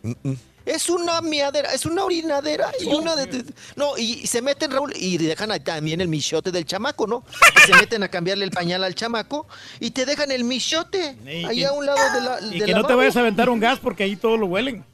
Es 0.64 0.90
una 0.90 1.20
miadera, 1.20 1.72
es 1.72 1.86
una 1.86 2.02
orinadera 2.04 2.72
y 2.80 2.86
una 2.86 3.14
de, 3.14 3.26
de- 3.26 3.44
no, 3.76 3.96
y, 3.96 4.26
se 4.26 4.42
meten, 4.42 4.72
Raúl, 4.72 4.92
y 4.96 5.16
dejan 5.16 5.52
ahí 5.52 5.60
también 5.60 6.00
el 6.00 6.08
michote 6.08 6.50
del 6.50 6.64
chamaco, 6.66 7.06
¿no? 7.06 7.22
Y 7.56 7.70
se 7.70 7.74
meten 7.78 8.02
a 8.02 8.08
cambiarle 8.08 8.44
el 8.44 8.50
pañal 8.50 8.82
al 8.82 8.96
chamaco 8.96 9.46
y 9.78 9.92
te 9.92 10.04
dejan 10.04 10.32
el 10.32 10.42
michote 10.42 11.16
Y 11.24 11.44
ahí 11.44 11.56
que- 11.58 11.66
a 11.66 11.72
un 11.72 11.86
lado 11.86 11.98
de 12.12 12.20
la. 12.20 12.40
Y 12.56 12.58
de 12.58 12.66
que 12.66 12.72
la 12.72 12.78
no 12.78 12.82
te 12.82 12.88
mano. 12.88 12.96
vayas 12.96 13.16
a 13.16 13.20
aventar 13.20 13.48
un 13.48 13.60
gas 13.60 13.78
porque 13.78 14.02
ahí 14.02 14.16
todo 14.16 14.36
lo 14.36 14.46
huelen. 14.46 14.84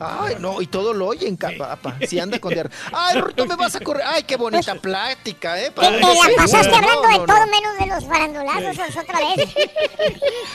Ay, 0.00 0.36
no, 0.38 0.60
y 0.60 0.66
todo 0.66 0.92
lo 0.92 1.06
oyen, 1.08 1.36
papá. 1.36 1.96
Si 2.06 2.18
anda 2.18 2.38
con 2.38 2.52
diarrea. 2.52 2.72
Ay, 2.92 3.18
Rorrito, 3.20 3.46
me 3.46 3.56
vas 3.56 3.74
a 3.76 3.80
correr. 3.80 4.04
Ay, 4.06 4.24
qué 4.24 4.36
bonita 4.36 4.74
plática, 4.74 5.58
¿eh? 5.60 5.70
Te, 5.70 5.80
te 5.80 5.90
la 6.00 6.00
pasaste 6.36 6.70
No, 6.70 6.76
hablando 6.76 7.02
no, 7.02 7.08
de 7.08 7.18
no. 7.18 7.26
todo 7.26 7.46
menos 7.46 7.78
de 7.78 7.86
los 7.86 8.04
farandulazos 8.04 8.96
otra 8.96 9.18
vez. 9.20 9.48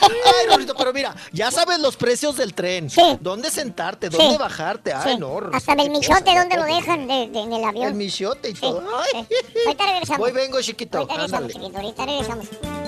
Ay, 0.02 0.46
Rorrito, 0.50 0.74
pero 0.76 0.92
mira, 0.92 1.14
ya 1.32 1.50
sabes 1.50 1.78
los 1.80 1.96
precios 1.96 2.36
del 2.36 2.54
tren. 2.54 2.88
Sí. 2.90 3.18
¿Dónde 3.20 3.50
sentarte? 3.50 4.08
¿Dónde 4.08 4.30
Sí. 4.32 4.36
bajarte? 4.38 4.92
Ay, 4.92 5.14
Sí. 5.14 5.18
no. 5.18 5.38
Hasta 5.52 5.74
del 5.74 5.90
michote, 5.90 6.34
¿dónde 6.36 6.56
lo 6.56 6.66
¿no? 6.66 6.74
dejan 6.74 7.06
de, 7.06 7.28
de- 7.28 7.40
en 7.40 7.52
el 7.52 7.64
avión? 7.64 7.86
El 7.88 7.94
michote 7.94 8.50
y 8.50 8.54
Sí, 8.54 8.60
todo. 8.60 8.82
Ay. 9.14 9.26
sí. 9.28 9.34
Ahorita 9.66 9.86
regresamos. 9.86 10.18
Voy, 10.18 10.32
vengo, 10.32 10.60
chiquito. 10.60 10.98
Ahorita 10.98 11.14
regresamos, 11.16 11.54
Ándale. 11.54 11.54
chiquito. 11.54 11.78
Ahorita 11.78 12.06
regresamos. 12.06 12.46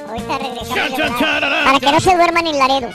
Ahorita 0.09 0.39
regresamos. 0.39 1.65
Para 1.65 1.81
que 1.81 1.93
no 1.93 2.01
se 2.01 2.15
duerman 2.17 2.47
en 2.47 2.59
Laredo. 2.59 2.91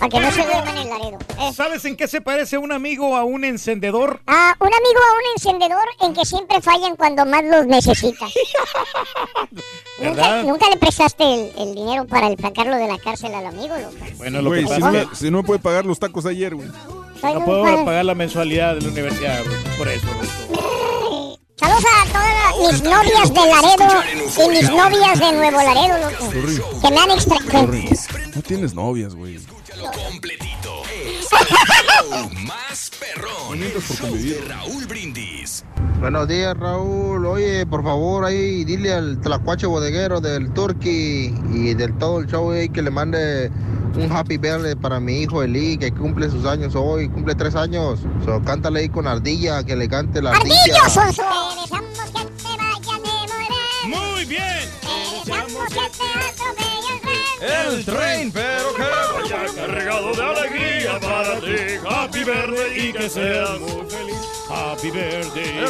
Para 0.00 0.08
que 0.08 0.18
no 0.18 0.32
se 0.32 0.42
duerman 0.42 0.78
en 0.78 0.88
Laredo. 0.88 1.18
Eh. 1.38 1.52
¿Sabes 1.54 1.84
en 1.84 1.94
qué 1.94 2.08
se 2.08 2.22
parece 2.22 2.56
un 2.56 2.72
amigo 2.72 3.16
a 3.16 3.24
un 3.24 3.44
encendedor? 3.44 4.22
Ah, 4.26 4.56
un 4.58 4.68
amigo 4.68 4.98
a 4.98 5.12
un 5.12 5.20
encendedor 5.36 5.84
en 6.00 6.14
que 6.14 6.24
siempre 6.24 6.62
fallan 6.62 6.96
cuando 6.96 7.26
más 7.26 7.44
los 7.44 7.66
necesitas. 7.66 8.32
¿Nunca, 10.46 10.70
le 10.70 10.78
prestaste 10.78 11.22
el, 11.22 11.52
el 11.58 11.74
dinero 11.74 12.06
para 12.06 12.28
el 12.28 12.38
sacarlo 12.38 12.76
de 12.76 12.88
la 12.88 12.96
cárcel 12.98 13.34
al 13.34 13.44
amigo, 13.44 13.76
loco? 13.76 13.94
Bueno, 14.16 14.40
lo 14.40 14.50
que 14.52 14.60
si, 14.60 14.66
pasa 14.68 14.78
no, 14.90 14.98
es 14.98 15.08
que 15.08 15.16
si 15.16 15.30
no 15.30 15.42
me 15.42 15.44
puede 15.44 15.60
pagar 15.60 15.84
los 15.84 15.98
tacos 15.98 16.24
ayer, 16.24 16.54
güey. 16.54 16.68
no 17.22 17.44
puedo 17.44 17.84
pagar 17.84 18.06
la 18.06 18.14
mensualidad 18.14 18.76
de 18.76 18.80
la 18.80 18.88
universidad, 18.88 19.44
Ruito, 19.44 19.70
por 19.76 19.88
eso, 19.88 20.06
Ruito. 20.18 20.60
Saludos 21.56 21.84
a 21.84 22.06
todas 22.10 22.72
mis 22.72 22.82
novias 22.82 23.34
de 23.34 23.40
Laredo 23.46 24.02
y 24.46 24.48
mis 24.48 24.70
novias 24.70 25.20
de 25.20 25.32
Nuevo 25.32 25.58
Laredo, 25.58 26.10
loco. 26.10 26.30
Que 26.80 26.90
me 26.90 26.98
han 27.00 27.10
extraído. 27.10 27.70
No 28.34 28.42
tienes 28.42 28.72
novias, 28.72 29.14
güey. 29.14 29.38
Más 32.46 32.90
perrón. 32.98 33.58
mientas 33.58 33.84
por 33.84 33.98
convivir. 34.08 34.44
Raúl 34.48 34.86
Brindis. 34.86 35.64
Buenos 36.00 36.28
días, 36.28 36.56
Raúl. 36.56 37.26
Oye, 37.26 37.66
por 37.66 37.82
favor, 37.82 38.24
ahí 38.24 38.64
dile 38.64 38.92
al 38.92 39.20
tlacuache 39.20 39.66
bodeguero 39.66 40.20
del 40.20 40.52
Turkey 40.52 41.34
y 41.52 41.74
del 41.74 41.96
todo 41.98 42.20
el 42.20 42.26
show 42.26 42.50
ahí 42.50 42.68
que 42.68 42.82
le 42.82 42.90
mande 42.90 43.50
un 43.96 44.10
happy 44.12 44.36
birthday 44.38 44.74
para 44.74 45.00
mi 45.00 45.22
hijo 45.22 45.42
Eli, 45.42 45.76
que 45.78 45.92
cumple 45.92 46.30
sus 46.30 46.44
años 46.44 46.74
hoy, 46.74 47.08
cumple 47.08 47.34
tres 47.34 47.54
años. 47.54 48.00
So, 48.24 48.42
cántale 48.42 48.80
ahí 48.80 48.88
con 48.88 49.06
ardilla, 49.06 49.62
que 49.64 49.76
le 49.76 49.88
cante 49.88 50.20
la 50.22 50.30
ardilla. 50.32 50.54
De 50.54 50.60
morir. 51.00 51.14
Muy 53.86 54.24
bien. 54.26 54.68
El. 55.26 55.44
El 57.40 57.84
tren, 57.84 58.30
pero 58.32 58.59
de 60.00 60.22
alegría 60.22 60.98
para 61.00 61.40
ti. 61.40 61.78
Happy 61.88 62.24
birthday 62.24 62.88
y 62.88 62.92
que 62.92 63.08
seas 63.08 63.60
muy 63.60 63.86
feliz. 63.88 64.16
Happy 64.48 64.90
birthday 64.90 65.60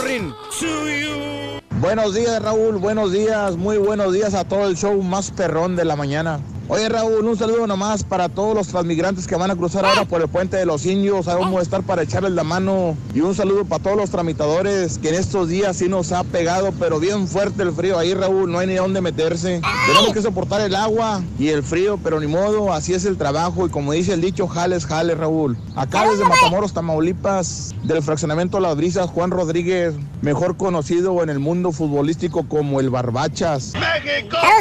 to 0.59 0.89
you. 0.89 1.60
Buenos 1.81 2.15
días, 2.15 2.43
Raúl. 2.43 2.77
Buenos 2.77 3.11
días, 3.11 3.57
muy 3.57 3.79
buenos 3.79 4.13
días 4.13 4.35
a 4.35 4.45
todo 4.45 4.69
el 4.69 4.77
show 4.77 5.03
más 5.03 5.31
perrón 5.31 5.77
de 5.77 5.87
la 5.87 5.97
mañana. 5.97 6.39
Oye, 6.73 6.89
Raúl, 6.89 7.27
un 7.27 7.37
saludo 7.37 7.67
nomás 7.67 8.05
para 8.05 8.29
todos 8.29 8.55
los 8.55 8.69
transmigrantes 8.69 9.27
que 9.27 9.35
van 9.35 9.51
a 9.51 9.57
cruzar 9.57 9.85
ahora 9.85 10.05
por 10.05 10.21
el 10.21 10.29
puente 10.29 10.57
de 10.57 10.65
los 10.65 10.87
indios. 10.87 11.27
Ahí 11.27 11.35
vamos 11.37 11.59
a 11.59 11.63
estar 11.63 11.83
para 11.83 12.03
echarles 12.03 12.31
la 12.31 12.45
mano. 12.45 12.97
Y 13.13 13.23
un 13.23 13.35
saludo 13.35 13.65
para 13.65 13.83
todos 13.83 13.97
los 13.97 14.11
tramitadores 14.11 14.99
que 14.99 15.09
en 15.09 15.17
estos 15.17 15.49
días 15.49 15.79
sí 15.79 15.89
nos 15.89 16.13
ha 16.13 16.23
pegado, 16.23 16.71
pero 16.79 17.01
bien 17.01 17.27
fuerte 17.27 17.65
el 17.65 17.73
frío 17.73 17.99
ahí, 17.99 18.15
Raúl. 18.15 18.53
No 18.53 18.61
hay 18.61 18.69
ni 18.69 18.75
dónde 18.75 19.01
meterse. 19.01 19.61
Tenemos 19.89 20.13
que 20.13 20.23
soportar 20.23 20.61
el 20.61 20.77
agua 20.77 21.23
y 21.41 21.49
el 21.49 21.65
frío, 21.65 21.99
pero 22.05 22.21
ni 22.21 22.29
modo, 22.29 22.73
así 22.73 22.95
es 22.95 23.05
el 23.05 23.17
trabajo. 23.17 23.67
Y 23.67 23.71
como 23.71 23.91
dice 23.91 24.13
el 24.13 24.21
dicho, 24.21 24.47
jales, 24.47 24.87
jales, 24.87 25.19
Raúl. 25.19 25.59
Acá 25.75 26.09
desde 26.09 26.23
Matamoros, 26.25 26.73
Tamaulipas, 26.73 27.75
del 27.83 28.01
fraccionamiento 28.01 28.61
Las 28.61 28.77
Brisas, 28.77 29.11
Juan 29.11 29.33
Rodríguez, 29.33 29.97
mejor 30.23 30.57
conocido 30.57 31.21
en 31.25 31.31
el 31.31 31.41
mundo 31.41 31.70
futbolístico 31.73 32.47
como 32.49 32.81
el 32.81 32.91
Barbachas. 32.91 33.73
Saludos 33.73 33.93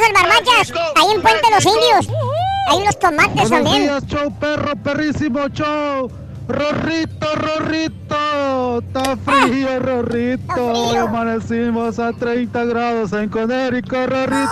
al 0.08 0.14
Barbachas, 0.14 0.74
ahí 0.96 1.16
en 1.16 1.22
Puente 1.22 1.42
de 1.48 1.56
los 1.56 1.66
Indios. 1.66 2.08
Hay 2.72 2.78
unos 2.78 3.00
tomates 3.00 3.34
Buenos 3.36 3.50
también. 3.50 3.82
días, 3.84 4.06
show 4.08 4.32
perro, 4.40 4.76
perrísimo 4.84 5.48
show. 5.50 6.12
Rorrito, 6.48 7.28
Rorrito, 7.36 8.80
está 8.80 9.16
frío, 9.18 9.80
Rorrito. 9.80 10.66
Hoy 10.66 10.98
amanecimos 10.98 12.00
a 12.00 12.12
30 12.12 12.66
grados 12.66 13.14
en 13.14 13.30
Conérico, 13.30 13.96
Rorrito. 13.96 14.50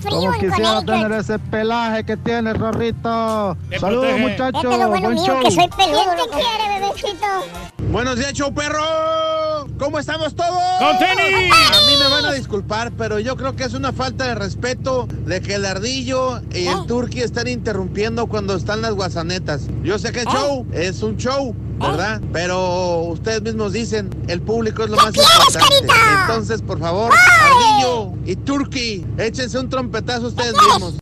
frío 0.00 0.10
Como 0.20 0.32
quisiera 0.38 0.82
tener 0.84 1.12
ese 1.12 1.38
pelaje 1.38 2.04
que 2.04 2.18
tiene, 2.18 2.52
Rorrito. 2.52 3.56
Saludos, 3.80 4.18
muchachos. 4.18 4.62
Vete 4.62 4.76
lo 4.78 4.88
bueno 4.88 5.06
Buen 5.08 5.14
mío, 5.14 5.24
show. 5.26 5.40
que 5.42 5.50
soy 5.50 5.68
peludo. 5.68 6.02
¿Quién 6.16 6.30
te 6.30 6.36
quiere, 6.36 6.80
bebecito? 6.80 7.26
Buenos 7.90 8.16
días, 8.18 8.32
show 8.34 8.52
perro. 8.52 8.82
¿Cómo 9.82 9.98
estamos 9.98 10.36
todos? 10.36 10.62
¡Con 10.78 10.96
tenis! 11.00 11.52
A 11.52 11.90
mí 11.90 11.96
me 11.98 12.08
van 12.08 12.24
a 12.24 12.32
disculpar, 12.32 12.92
pero 12.92 13.18
yo 13.18 13.36
creo 13.36 13.56
que 13.56 13.64
es 13.64 13.74
una 13.74 13.92
falta 13.92 14.28
de 14.28 14.36
respeto 14.36 15.08
de 15.26 15.40
que 15.40 15.56
el 15.56 15.66
ardillo 15.66 16.40
y 16.54 16.68
el 16.68 16.86
turqui 16.86 17.20
están 17.20 17.48
interrumpiendo 17.48 18.28
cuando 18.28 18.54
están 18.54 18.80
las 18.80 18.94
guasanetas. 18.94 19.62
Yo 19.82 19.98
sé 19.98 20.12
que 20.12 20.20
el 20.20 20.26
show 20.26 20.64
es 20.70 21.02
un 21.02 21.16
show, 21.16 21.52
¿verdad? 21.80 22.20
Pero 22.32 22.98
ustedes 23.06 23.42
mismos 23.42 23.72
dicen, 23.72 24.08
el 24.28 24.40
público 24.40 24.84
es 24.84 24.90
lo 24.90 24.98
más 24.98 25.16
importante. 25.16 25.92
Entonces, 26.20 26.62
por 26.62 26.78
favor, 26.78 27.12
ardillo 27.40 28.12
y 28.24 28.36
turqui, 28.36 29.04
échense 29.18 29.58
un 29.58 29.68
trompetazo 29.68 30.28
ustedes 30.28 30.54
mismos. 30.68 30.94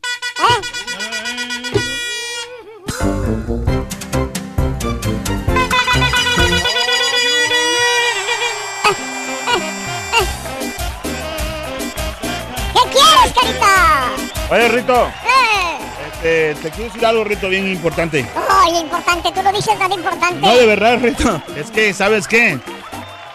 Oye, 14.50 14.68
Rito, 14.68 15.06
Eh. 15.06 15.78
este, 16.12 16.54
te 16.62 16.70
quiero 16.70 16.84
decir 16.92 17.06
algo, 17.06 17.24
Rito, 17.24 17.48
bien 17.48 17.68
importante. 17.68 18.26
Ay, 18.48 18.78
importante, 18.78 19.30
tú 19.32 19.42
lo 19.42 19.52
dices 19.52 19.78
tan 19.78 19.92
importante. 19.92 20.40
No, 20.40 20.56
de 20.56 20.66
verdad, 20.66 20.98
Rito. 21.00 21.40
Es 21.56 21.70
que, 21.70 21.92
¿sabes 21.94 22.26
qué? 22.26 22.58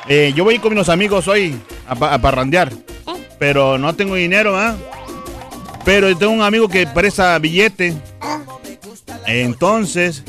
Eh, 0.08 0.34
yo 0.36 0.44
voy 0.44 0.60
con 0.60 0.74
unos 0.74 0.90
amigos 0.90 1.28
hoy 1.28 1.60
a, 1.88 1.96
pa- 1.96 2.14
a 2.14 2.18
parrandear. 2.20 2.72
Pero 3.40 3.78
no 3.78 3.96
tengo 3.96 4.16
dinero, 4.16 4.58
¿ah? 4.58 4.76
Pero 5.84 6.16
tengo 6.18 6.32
un 6.34 6.42
amigo 6.42 6.68
que 6.68 6.86
presta 6.88 7.38
billete. 7.40 7.94
Entonces. 9.26 10.24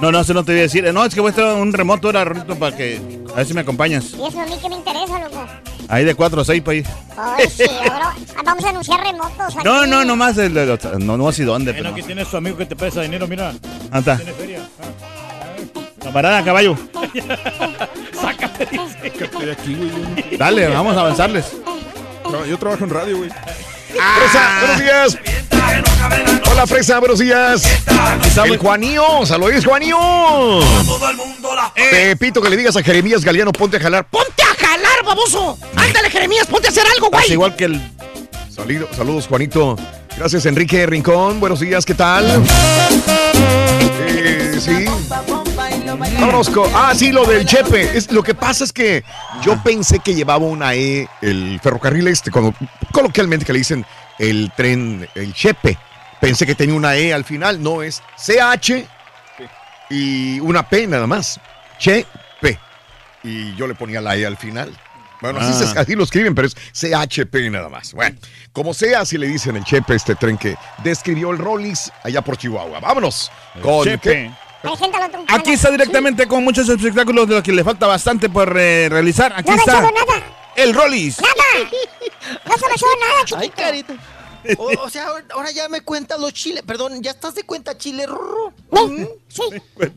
No, 0.00 0.10
no, 0.10 0.20
eso 0.20 0.32
no 0.34 0.44
te 0.44 0.52
voy 0.52 0.60
a 0.60 0.62
decir. 0.62 0.92
No, 0.92 1.04
es 1.04 1.14
que 1.14 1.20
voy 1.20 1.28
a 1.28 1.30
estar 1.30 1.44
en 1.56 1.58
un 1.60 1.72
remoto 1.72 2.08
ahora, 2.08 2.24
Rito, 2.24 2.56
para 2.58 2.76
que. 2.76 3.00
A 3.32 3.36
ver 3.36 3.46
si 3.46 3.54
me 3.54 3.60
acompañas. 3.62 4.12
Y 4.14 4.26
eso 4.26 4.40
a 4.40 4.46
mí 4.46 4.56
que 4.60 4.68
me 4.68 4.76
interesa, 4.76 5.18
loco. 5.18 5.44
Ahí 5.88 6.04
de 6.04 6.14
4 6.14 6.40
a 6.40 6.44
6 6.44 6.62
para 6.62 6.74
ir. 6.76 6.86
Ay, 7.16 7.46
sí, 7.48 7.64
ahora 7.90 8.12
ah, 8.36 8.42
vamos 8.44 8.64
a 8.64 8.68
anunciar 8.70 9.00
remotos 9.00 9.54
aquí. 9.56 9.64
No, 9.64 9.86
no, 9.86 10.04
nomás. 10.04 10.36
el- 10.38 10.56
el- 10.56 10.78
no, 11.06 11.16
no 11.16 11.32
sé 11.32 11.44
dónde. 11.44 11.72
Bueno, 11.72 11.90
Pero, 11.90 11.94
aquí 11.96 12.02
tienes 12.06 12.28
tu 12.28 12.36
amigo 12.36 12.56
que 12.56 12.66
te 12.66 12.74
presta 12.76 13.02
dinero, 13.02 13.26
mira. 13.28 13.52
¿Dónde 13.52 13.98
está? 13.98 14.16
Tiene 14.16 14.32
feria. 14.32 14.60
Camarada, 16.02 16.44
caballo. 16.44 16.76
Sácate, 18.20 18.66
dice. 18.66 19.24
Estoy 19.24 19.50
aquí, 19.50 19.74
güey. 19.74 20.36
Dale, 20.36 20.68
vamos 20.68 20.96
a 20.96 21.00
avanzarles. 21.00 21.46
Tra- 22.24 22.46
Yo 22.46 22.58
trabajo 22.58 22.84
en 22.84 22.90
radio, 22.90 23.16
güey. 23.18 23.30
Fresa, 23.30 24.58
buenos 24.60 24.80
días. 24.80 25.18
Hola, 26.50 26.66
Fresa, 26.66 26.98
buenos 26.98 27.18
días. 27.18 27.62
El 28.44 28.58
Juanío, 28.58 29.24
saludos, 29.24 29.64
Juanío. 29.64 29.96
Pepito, 31.90 32.40
que 32.42 32.50
le 32.50 32.56
digas 32.56 32.76
a 32.76 32.82
Jeremías 32.82 33.24
Galeano, 33.24 33.52
ponte 33.52 33.76
a 33.78 33.80
jalar. 33.80 34.06
¡Ponte 34.08 34.42
baboso! 35.06 35.58
¡Ándale, 35.76 36.10
Jeremías, 36.10 36.46
ponte 36.46 36.68
a 36.68 36.70
hacer 36.70 36.84
algo, 36.94 37.08
güey! 37.10 37.32
Igual 37.32 37.56
que 37.56 37.64
el. 37.64 37.80
Salido- 38.54 38.88
saludos, 38.94 39.26
Juanito. 39.26 39.76
Gracias, 40.16 40.46
Enrique 40.46 40.86
Rincón. 40.86 41.40
Buenos 41.40 41.60
días, 41.60 41.84
¿qué 41.84 41.94
tal? 41.94 42.42
Eh, 44.08 44.58
sí. 44.60 44.84
Vámonos 46.18 46.48
con- 46.50 46.70
Ah, 46.74 46.92
sí, 46.94 47.12
lo 47.12 47.24
del 47.26 47.44
Chepe. 47.46 47.96
Es, 47.96 48.10
lo 48.10 48.22
que 48.22 48.34
pasa 48.34 48.64
es 48.64 48.72
que 48.72 49.04
yo 49.44 49.62
pensé 49.62 49.98
que 49.98 50.14
llevaba 50.14 50.44
una 50.46 50.74
E, 50.74 51.08
el 51.22 51.60
ferrocarril 51.62 52.08
este, 52.08 52.30
cuando, 52.30 52.54
coloquialmente 52.92 53.44
que 53.44 53.52
le 53.52 53.58
dicen 53.58 53.84
el 54.18 54.50
tren, 54.56 55.06
el 55.14 55.32
Chepe. 55.34 55.78
Pensé 56.20 56.46
que 56.46 56.54
tenía 56.54 56.74
una 56.74 56.96
E 56.96 57.12
al 57.12 57.24
final. 57.24 57.62
No, 57.62 57.82
es 57.82 58.02
CH 58.16 58.86
y 59.90 60.40
una 60.40 60.66
P 60.68 60.86
nada 60.86 61.06
más. 61.06 61.38
Chepe. 61.78 62.58
Y 63.22 63.54
yo 63.56 63.66
le 63.66 63.74
ponía 63.74 64.00
la 64.00 64.16
E 64.16 64.24
al 64.24 64.36
final. 64.38 64.72
Bueno, 65.20 65.40
así, 65.40 65.52
Ah. 65.64 65.72
se- 65.72 65.78
así 65.78 65.94
lo 65.94 66.04
escriben, 66.04 66.34
pero 66.34 66.48
es 66.48 66.56
CHP 66.72 67.50
nada 67.50 67.68
más. 67.68 67.92
Bueno, 67.92 68.16
como 68.52 68.74
sea, 68.74 69.00
así 69.00 69.16
le 69.18 69.26
dicen 69.28 69.56
el 69.56 69.64
Chepe, 69.64 69.94
este 69.94 70.14
tren 70.14 70.36
que 70.38 70.56
describió 70.84 71.30
el 71.30 71.38
Rollis 71.38 71.90
allá 72.02 72.22
por 72.22 72.36
Chihuahua. 72.36 72.80
Vámonos 72.80 73.30
con 73.62 73.84
Chepe. 73.84 74.30
Aquí 75.28 75.52
está 75.52 75.70
directamente 75.70 76.26
con 76.26 76.42
muchos 76.42 76.68
espectáculos 76.68 77.28
de 77.28 77.34
los 77.36 77.42
que 77.42 77.52
le 77.52 77.62
falta 77.62 77.86
bastante 77.86 78.28
por 78.28 78.56
eh, 78.58 78.88
realizar. 78.90 79.32
Aquí 79.36 79.50
No 79.50 79.56
está 79.56 79.80
nada. 79.80 80.22
el 80.56 80.74
Rollis. 80.74 81.18
Nada. 81.20 81.70
No 82.44 82.52
se 82.56 82.66
me 82.66 83.06
nada, 83.06 83.24
chiquito. 83.24 83.36
Ay, 83.38 83.50
carita. 83.50 83.94
O, 84.58 84.70
o 84.82 84.90
sea, 84.90 85.08
ahora- 85.30 85.50
ya 85.50 85.68
me 85.68 85.80
cuentas 85.80 86.20
los 86.20 86.32
chiles. 86.32 86.62
Perdón, 86.62 87.02
¿ya 87.02 87.10
estás 87.12 87.34
de 87.34 87.44
cuenta 87.44 87.76
chile, 87.78 88.06
Rorro? 88.06 88.52
¿Mm? 88.70 89.04
Sí. 89.28 89.42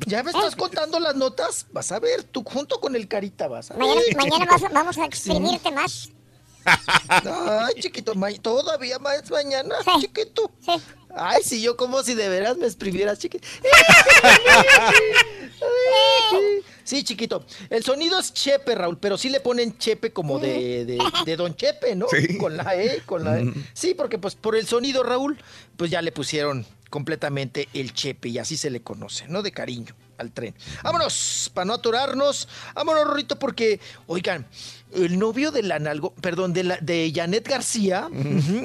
¿Ya 0.07 0.23
me 0.23 0.31
estás 0.31 0.55
contando 0.55 0.99
las 0.99 1.15
notas? 1.15 1.65
Vas 1.71 1.91
a 1.91 1.99
ver, 1.99 2.23
tú 2.23 2.43
junto 2.43 2.79
con 2.79 2.95
el 2.95 3.07
carita 3.07 3.47
vas 3.47 3.71
a 3.71 3.73
ver. 3.75 3.83
Mañana, 3.83 4.01
mañana 4.15 4.45
vas- 4.45 4.71
vamos 4.73 4.97
a 4.97 5.05
exprimirte 5.05 5.71
más. 5.71 6.09
Ay, 6.65 7.81
chiquito, 7.81 8.13
ma- 8.15 8.31
todavía 8.33 8.99
más 8.99 9.29
mañana, 9.31 9.75
chiquito. 9.99 10.51
Ay, 11.15 11.41
si 11.43 11.61
yo 11.61 11.75
como 11.77 12.03
si 12.03 12.13
de 12.13 12.29
veras 12.29 12.57
me 12.57 12.67
exprimieras, 12.67 13.17
chiquito. 13.17 13.47
Sí, 16.89 17.03
chiquito. 17.03 17.45
El 17.69 17.83
sonido 17.83 18.17
es 18.17 18.33
Chepe, 18.33 18.73
Raúl, 18.73 18.97
pero 18.97 19.15
sí 19.15 19.29
le 19.29 19.41
ponen 19.41 19.77
Chepe 19.77 20.11
como 20.11 20.39
de, 20.39 20.85
de, 20.85 20.99
de 21.23 21.35
Don 21.35 21.55
Chepe, 21.55 21.95
¿no? 21.95 22.07
Sí. 22.09 22.35
Con 22.39 22.57
la 22.57 22.75
E, 22.75 23.03
con 23.05 23.23
la 23.23 23.39
E. 23.39 23.53
Sí, 23.73 23.93
porque 23.93 24.17
pues 24.17 24.33
por 24.33 24.55
el 24.55 24.65
sonido, 24.65 25.03
Raúl, 25.03 25.37
pues 25.77 25.91
ya 25.91 26.01
le 26.01 26.11
pusieron 26.11 26.65
completamente 26.89 27.69
el 27.75 27.93
Chepe 27.93 28.29
y 28.29 28.39
así 28.39 28.57
se 28.57 28.71
le 28.71 28.81
conoce, 28.81 29.27
¿no? 29.27 29.43
De 29.43 29.51
cariño 29.51 29.95
al 30.17 30.31
tren. 30.31 30.55
Vámonos, 30.81 31.51
para 31.53 31.65
no 31.65 31.75
aturarnos. 31.75 32.47
Vámonos, 32.73 33.03
Rorrito, 33.05 33.37
porque, 33.37 33.79
oigan, 34.07 34.47
el 34.95 35.19
novio 35.19 35.51
de 35.51 35.63
la 35.63 35.79
nalgo, 35.79 36.13
perdón, 36.21 36.53
de 36.53 36.63
la 36.63 36.77
de 36.77 37.11
Janet 37.13 37.47
García, 37.47 38.09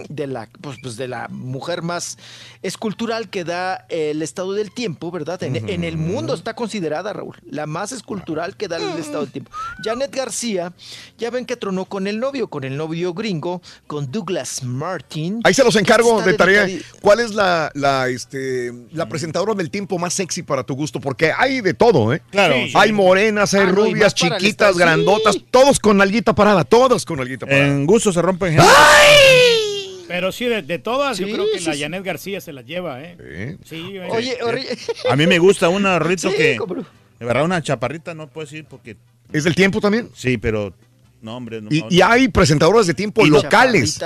de 0.08 0.26
la 0.26 0.48
pues, 0.60 0.78
pues, 0.82 0.96
de 0.96 1.08
la 1.08 1.28
mujer 1.28 1.82
más 1.82 2.18
escultural 2.62 3.28
que 3.28 3.44
da 3.44 3.86
el 3.88 4.22
estado 4.22 4.52
del 4.52 4.72
tiempo, 4.72 5.10
¿verdad? 5.10 5.42
En, 5.42 5.68
en 5.68 5.84
el 5.84 5.96
mundo 5.96 6.34
está 6.34 6.54
considerada, 6.54 7.12
Raúl, 7.12 7.36
la 7.48 7.66
más 7.66 7.92
escultural 7.92 8.56
que 8.56 8.68
da 8.68 8.76
el 8.78 8.98
estado 8.98 9.20
del 9.24 9.32
tiempo. 9.32 9.50
Janet 9.82 10.14
García, 10.14 10.72
ya 11.18 11.30
ven 11.30 11.44
que 11.44 11.56
tronó 11.56 11.84
con 11.84 12.06
el 12.06 12.18
novio, 12.20 12.48
con 12.48 12.64
el 12.64 12.76
novio 12.76 13.12
gringo, 13.12 13.60
con 13.86 14.10
Douglas 14.10 14.62
Martin. 14.62 15.40
Ahí 15.44 15.52
se 15.54 15.64
los 15.64 15.76
encargo 15.76 16.22
de 16.22 16.34
tarea. 16.34 16.66
¿Cuál 17.00 17.20
es 17.20 17.34
la, 17.34 17.70
la, 17.74 18.08
este, 18.08 18.72
la 18.92 19.08
presentadora 19.08 19.54
del 19.54 19.70
tiempo 19.70 19.98
más 19.98 20.14
sexy 20.14 20.42
para 20.42 20.64
tu 20.64 20.74
gusto? 20.74 21.00
Porque 21.00 21.32
hay 21.36 21.60
de 21.60 21.74
todo, 21.74 22.12
¿eh? 22.14 22.22
Claro. 22.30 22.54
Sí. 22.54 22.72
Hay 22.74 22.92
morenas, 22.92 23.52
hay 23.54 23.64
Ah, 23.64 23.70
rubias, 23.70 24.14
chiquitas, 24.14 24.76
grandotas, 24.78 25.34
Sí. 25.34 25.46
todos 25.50 25.78
con 25.78 26.00
alguita 26.14 26.32
parada, 26.32 26.62
todos 26.64 27.04
con 27.04 27.18
alguita 27.18 27.44
parada. 27.44 27.66
En 27.66 27.86
gusto 27.86 28.12
se 28.12 28.22
rompen 28.22 28.52
gente. 28.52 28.68
Pero 30.06 30.30
sí, 30.30 30.44
de, 30.44 30.62
de 30.62 30.78
todas, 30.78 31.18
yo 31.18 31.26
creo 31.26 31.44
que 31.52 31.58
sí, 31.58 31.64
la 31.66 31.74
sí. 31.74 31.80
Janet 31.80 32.04
García 32.04 32.40
se 32.40 32.52
las 32.52 32.64
lleva, 32.64 33.02
¿eh? 33.02 33.56
Sí, 33.64 33.96
eh. 33.96 34.06
Oye, 34.10 34.36
oye, 34.44 34.78
A 35.10 35.16
mí 35.16 35.26
me 35.26 35.38
gusta 35.40 35.68
una 35.68 35.98
Rito 35.98 36.30
Sí, 36.30 36.36
que. 36.36 36.56
cómo 36.56 36.74
no. 36.76 36.86
De 37.18 37.26
verdad, 37.26 37.44
una 37.44 37.60
chaparrita 37.62 38.14
no 38.14 38.28
puedo 38.28 38.44
decir 38.46 38.64
porque. 38.68 38.96
¿Es 39.32 39.42
del 39.42 39.56
tiempo 39.56 39.80
también? 39.80 40.10
Sí, 40.14 40.38
pero. 40.38 40.72
No, 41.24 41.38
hombre. 41.38 41.62
No, 41.62 41.68
Y, 41.72 41.80
no. 41.80 41.86
y 41.88 42.02
hay 42.02 42.28
presentadoras 42.28 42.86
de 42.86 42.92
tiempo 42.92 43.24
Y 43.24 43.30
locales. 43.30 43.98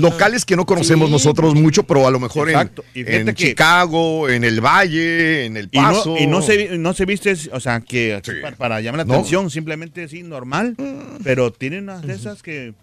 Locales 0.00 0.44
que 0.44 0.56
no 0.56 0.66
conocemos 0.66 1.06
Sí. 1.06 1.12
nosotros 1.12 1.54
mucho, 1.54 1.84
pero 1.84 2.06
a 2.08 2.10
lo 2.10 2.18
mejor 2.18 2.48
en, 2.50 2.56
Exacto. 2.56 2.84
En 2.94 3.26
que- 3.26 3.34
Chicago, 3.34 4.28
en 4.28 4.42
el 4.42 4.60
Valle, 4.60 5.44
en 5.46 5.56
el 5.56 5.68
Y 5.70 5.78
no, 5.78 5.82
Paso. 5.92 6.16
y 6.18 6.26
no 6.26 6.42
se, 6.42 6.56
vi- 6.56 6.78
no 6.78 6.92
se 6.92 7.04
viste, 7.04 7.36
o 7.52 7.60
sea, 7.60 7.80
que 7.80 8.20
Sí. 8.24 8.32
para, 8.42 8.56
para 8.56 8.80
llamar 8.80 8.98
la 8.98 9.04
No. 9.04 9.14
atención, 9.14 9.48
simplemente 9.48 10.02
así, 10.04 10.24
normal. 10.24 10.74
Pero 11.22 11.52
tiene 11.52 11.78
unas 11.78 12.02
de 12.02 12.14
esas 12.14 12.42
que. 12.42 12.74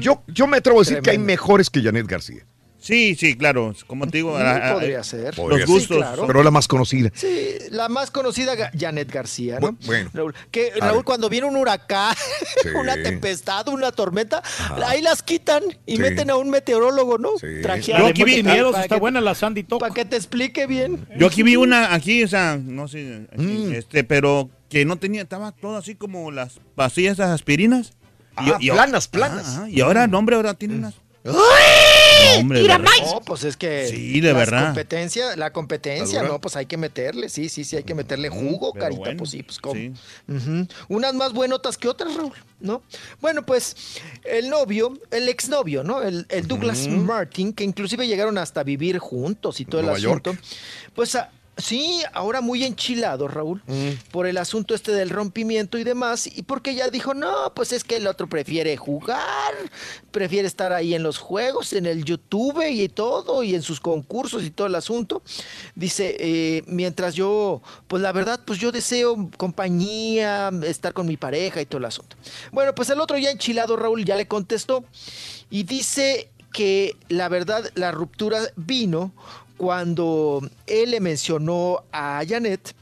Yo, 0.00 0.22
yo 0.28 0.46
me 0.46 0.58
atrevo 0.58 0.78
a 0.78 0.82
decir 0.82 1.00
que 1.02 1.10
hay 1.10 1.18
mejores 1.18 1.68
que 1.70 1.82
Janet 1.82 2.06
García. 2.06 2.44
Sí, 2.88 3.14
sí, 3.16 3.36
claro. 3.36 3.74
Como 3.86 4.06
te 4.06 4.16
digo, 4.18 4.32
Mm, 4.38 4.42
a- 4.42 4.72
podría 4.72 5.04
ser. 5.04 5.34
Podría 5.34 5.58
los 5.60 5.68
gustos. 5.68 5.96
Sí, 5.98 6.02
claro. 6.02 6.26
Pero 6.26 6.42
la 6.42 6.50
más 6.50 6.66
conocida. 6.66 7.10
Sí, 7.14 7.28
la 7.70 7.90
más 7.90 8.10
conocida, 8.10 8.70
Janet 8.78 9.12
García, 9.12 9.60
¿no? 9.60 9.72
Bu- 9.72 9.76
bueno. 9.86 10.10
Raúl, 10.14 10.34
que 10.50 10.72
Raúl, 10.80 11.04
cuando 11.04 11.28
viene 11.28 11.46
un 11.46 11.56
huracán, 11.56 12.14
Sí. 12.62 12.70
una 12.74 12.94
tempestad, 12.94 13.68
una 13.68 13.92
tormenta, 13.92 14.42
ahí 14.86 15.02
las 15.02 15.22
quitan 15.22 15.62
y 15.84 15.96
Sí. 15.96 16.02
meten 16.02 16.30
a 16.30 16.36
un 16.36 16.48
meteorólogo, 16.48 17.18
¿no? 17.18 17.32
De 17.42 17.70
aquí 17.70 18.24
vi- 18.24 18.42
para 18.42 18.82
está 18.82 18.94
que- 18.96 19.00
buena 19.00 19.20
la 19.20 19.34
Sandy 19.34 19.64
Talk. 19.64 19.80
Para 19.80 19.92
que 19.92 20.06
te 20.06 20.16
explique 20.16 20.66
bien. 20.66 21.06
Yo 21.18 21.26
aquí 21.26 21.42
vi 21.42 21.56
una, 21.56 21.92
aquí, 21.94 22.24
o 22.24 22.28
sea, 22.28 22.58
no 22.60 22.88
sé, 22.88 23.26
aquí, 23.32 23.42
Mm. 23.42 23.72
este, 23.74 24.02
pero 24.04 24.48
que 24.70 24.84
no 24.86 24.96
tenía, 24.96 25.22
estaba 25.22 25.52
todo 25.52 25.76
así 25.76 25.94
como 25.94 26.30
las 26.30 26.58
pastillas, 26.74 27.14
esas 27.14 27.30
aspirinas. 27.30 27.92
Ah, 28.36 28.56
planas, 28.60 29.08
planas. 29.08 29.46
Ajá, 29.56 29.68
y 29.68 29.80
ahora, 29.80 30.06
no, 30.06 30.18
hombre, 30.18 30.36
ahora 30.36 30.54
tiene 30.54 30.76
unas. 30.76 30.94
No, 32.34 32.40
hombre, 32.40 32.60
Tira 32.62 32.78
más. 32.78 33.00
No, 33.02 33.20
pues 33.20 33.44
es 33.44 33.56
que 33.56 33.88
Sí, 33.88 34.20
de 34.20 34.32
verdad. 34.32 34.66
competencia, 34.66 35.36
la 35.36 35.52
competencia, 35.52 36.04
¿Está 36.04 36.18
dura? 36.20 36.32
no, 36.32 36.40
pues 36.40 36.56
hay 36.56 36.66
que 36.66 36.76
meterle, 36.76 37.28
sí, 37.28 37.48
sí, 37.48 37.64
sí, 37.64 37.76
hay 37.76 37.84
que 37.84 37.94
meterle 37.94 38.28
jugo, 38.28 38.72
pero 38.72 38.84
carita, 38.84 38.98
bueno, 39.00 39.18
pues 39.18 39.30
sí, 39.30 39.42
pues 39.42 39.58
como. 39.58 39.74
sí. 39.74 39.92
Unas 40.88 41.14
más 41.14 41.32
buenotas 41.32 41.76
que 41.78 41.88
otras, 41.88 42.14
Raúl, 42.14 42.32
¿no? 42.60 42.82
Bueno, 43.20 43.44
pues 43.44 43.76
el 44.24 44.48
novio, 44.50 44.98
el 45.10 45.28
exnovio, 45.28 45.84
¿no? 45.84 46.02
El, 46.02 46.26
el 46.28 46.46
Douglas 46.48 46.86
Martin, 46.88 47.52
que 47.52 47.64
inclusive 47.64 48.06
llegaron 48.06 48.38
hasta 48.38 48.62
vivir 48.62 48.98
juntos 48.98 49.60
y 49.60 49.64
todo 49.64 49.82
Nueva 49.82 49.96
el 49.96 50.02
York. 50.02 50.26
asunto. 50.26 50.42
Pues 50.94 51.14
a- 51.14 51.30
sí, 51.58 52.02
ahora 52.14 52.40
muy 52.40 52.64
enchilado, 52.64 53.28
Raúl, 53.28 53.62
por 54.10 54.26
el 54.26 54.38
asunto 54.38 54.74
este 54.74 54.92
del 54.92 55.10
rompimiento 55.10 55.76
y 55.76 55.84
demás, 55.84 56.26
y 56.26 56.42
porque 56.42 56.70
ella 56.70 56.88
dijo, 56.88 57.14
no, 57.14 57.52
pues 57.54 57.72
es 57.72 57.84
que 57.84 57.96
el 57.96 58.06
otro 58.06 58.28
prefiere 58.28 58.76
jugar, 58.76 59.54
prefiere 60.10 60.48
estar 60.48 60.72
ahí 60.72 60.94
en 60.94 61.02
los 61.02 61.18
juegos, 61.18 61.72
en 61.72 61.86
el 61.86 62.04
YouTube 62.04 62.64
y 62.68 62.88
todo, 62.88 63.42
y 63.42 63.54
en 63.54 63.62
sus 63.62 63.80
concursos 63.80 64.44
y 64.44 64.50
todo 64.50 64.66
el 64.66 64.74
asunto. 64.74 65.22
Dice, 65.74 66.16
eh, 66.18 66.62
mientras 66.66 67.14
yo, 67.14 67.60
pues 67.88 68.02
la 68.02 68.12
verdad, 68.12 68.40
pues 68.44 68.58
yo 68.58 68.72
deseo 68.72 69.30
compañía, 69.36 70.50
estar 70.62 70.92
con 70.94 71.06
mi 71.06 71.16
pareja 71.16 71.60
y 71.60 71.66
todo 71.66 71.78
el 71.78 71.84
asunto. 71.84 72.16
Bueno, 72.52 72.74
pues 72.74 72.88
el 72.90 73.00
otro 73.00 73.18
ya 73.18 73.30
enchilado, 73.30 73.76
Raúl, 73.76 74.04
ya 74.04 74.16
le 74.16 74.26
contestó, 74.26 74.84
y 75.50 75.64
dice 75.64 76.30
que 76.52 76.96
la 77.08 77.28
verdad, 77.28 77.70
la 77.74 77.92
ruptura 77.92 78.40
vino 78.56 79.12
cuando 79.58 80.40
él 80.66 80.92
le 80.92 81.00
mencionó 81.00 81.82
a 81.92 82.22
Janet 82.26 82.74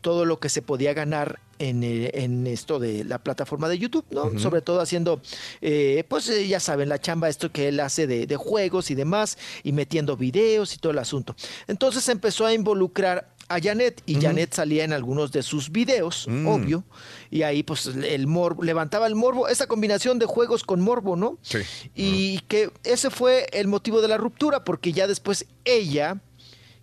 todo 0.00 0.24
lo 0.24 0.40
que 0.40 0.48
se 0.48 0.62
podía 0.62 0.94
ganar 0.94 1.38
en, 1.60 1.84
eh, 1.84 2.10
en 2.14 2.48
esto 2.48 2.80
de 2.80 3.04
la 3.04 3.18
plataforma 3.18 3.68
de 3.68 3.78
YouTube, 3.78 4.04
¿no? 4.10 4.36
Sobre 4.40 4.62
todo 4.62 4.80
haciendo, 4.80 5.20
eh, 5.60 6.02
pues 6.08 6.28
eh, 6.28 6.48
ya 6.48 6.58
saben, 6.58 6.88
la 6.88 7.00
chamba, 7.00 7.28
esto 7.28 7.52
que 7.52 7.68
él 7.68 7.78
hace 7.78 8.08
de, 8.08 8.26
de 8.26 8.36
juegos 8.36 8.90
y 8.90 8.96
demás, 8.96 9.38
y 9.62 9.70
metiendo 9.70 10.16
videos 10.16 10.74
y 10.74 10.78
todo 10.78 10.90
el 10.90 10.98
asunto. 10.98 11.36
Entonces 11.68 12.08
empezó 12.08 12.46
a 12.46 12.52
involucrar 12.52 13.28
a 13.48 13.60
Janet 13.60 14.02
y 14.06 14.20
Janet 14.20 14.54
salía 14.54 14.82
en 14.82 14.92
algunos 14.92 15.30
de 15.30 15.42
sus 15.44 15.70
videos, 15.70 16.26
Mm. 16.26 16.48
obvio, 16.48 16.84
y 17.32 17.42
ahí 17.42 17.62
pues 17.64 17.86
el 17.86 18.26
morbo, 18.28 18.62
levantaba 18.62 19.06
el 19.08 19.14
morbo, 19.16 19.48
esa 19.48 19.66
combinación 19.66 20.18
de 20.20 20.26
juegos 20.26 20.62
con 20.62 20.80
morbo, 20.82 21.16
¿no? 21.16 21.38
Sí. 21.42 21.58
Y 21.94 22.38
que 22.46 22.70
ese 22.84 23.08
fue 23.10 23.46
el 23.52 23.66
motivo 23.66 24.00
de 24.02 24.08
la 24.08 24.18
ruptura, 24.18 24.62
porque 24.64 24.92
ya 24.92 25.06
después 25.08 25.46
ella 25.64 26.20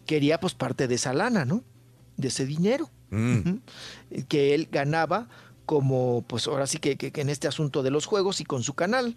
quería 0.07 0.39
pues 0.39 0.55
parte 0.55 0.87
de 0.87 0.95
esa 0.95 1.13
lana, 1.13 1.45
¿no? 1.45 1.63
De 2.17 2.27
ese 2.29 2.45
dinero 2.45 2.89
Mm. 3.11 3.57
que 4.27 4.53
él 4.55 4.67
ganaba 4.71 5.27
como 5.65 6.23
pues 6.27 6.47
ahora 6.47 6.65
sí 6.65 6.79
que, 6.79 6.95
que- 6.95 7.11
que 7.11 7.21
en 7.21 7.29
este 7.29 7.47
asunto 7.47 7.83
de 7.83 7.91
los 7.91 8.07
juegos 8.07 8.41
y 8.41 8.43
con 8.43 8.63
su 8.63 8.73
canal. 8.73 9.15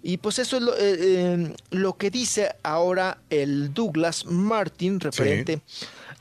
Y 0.00 0.18
pues 0.18 0.38
eso 0.38 0.56
es 0.56 0.62
lo, 0.62 0.74
eh, 0.76 0.78
eh, 0.98 1.52
lo 1.70 1.96
que 1.96 2.10
dice 2.12 2.54
ahora 2.62 3.18
el 3.30 3.74
Douglas 3.74 4.26
Martin 4.26 5.00
referente 5.00 5.60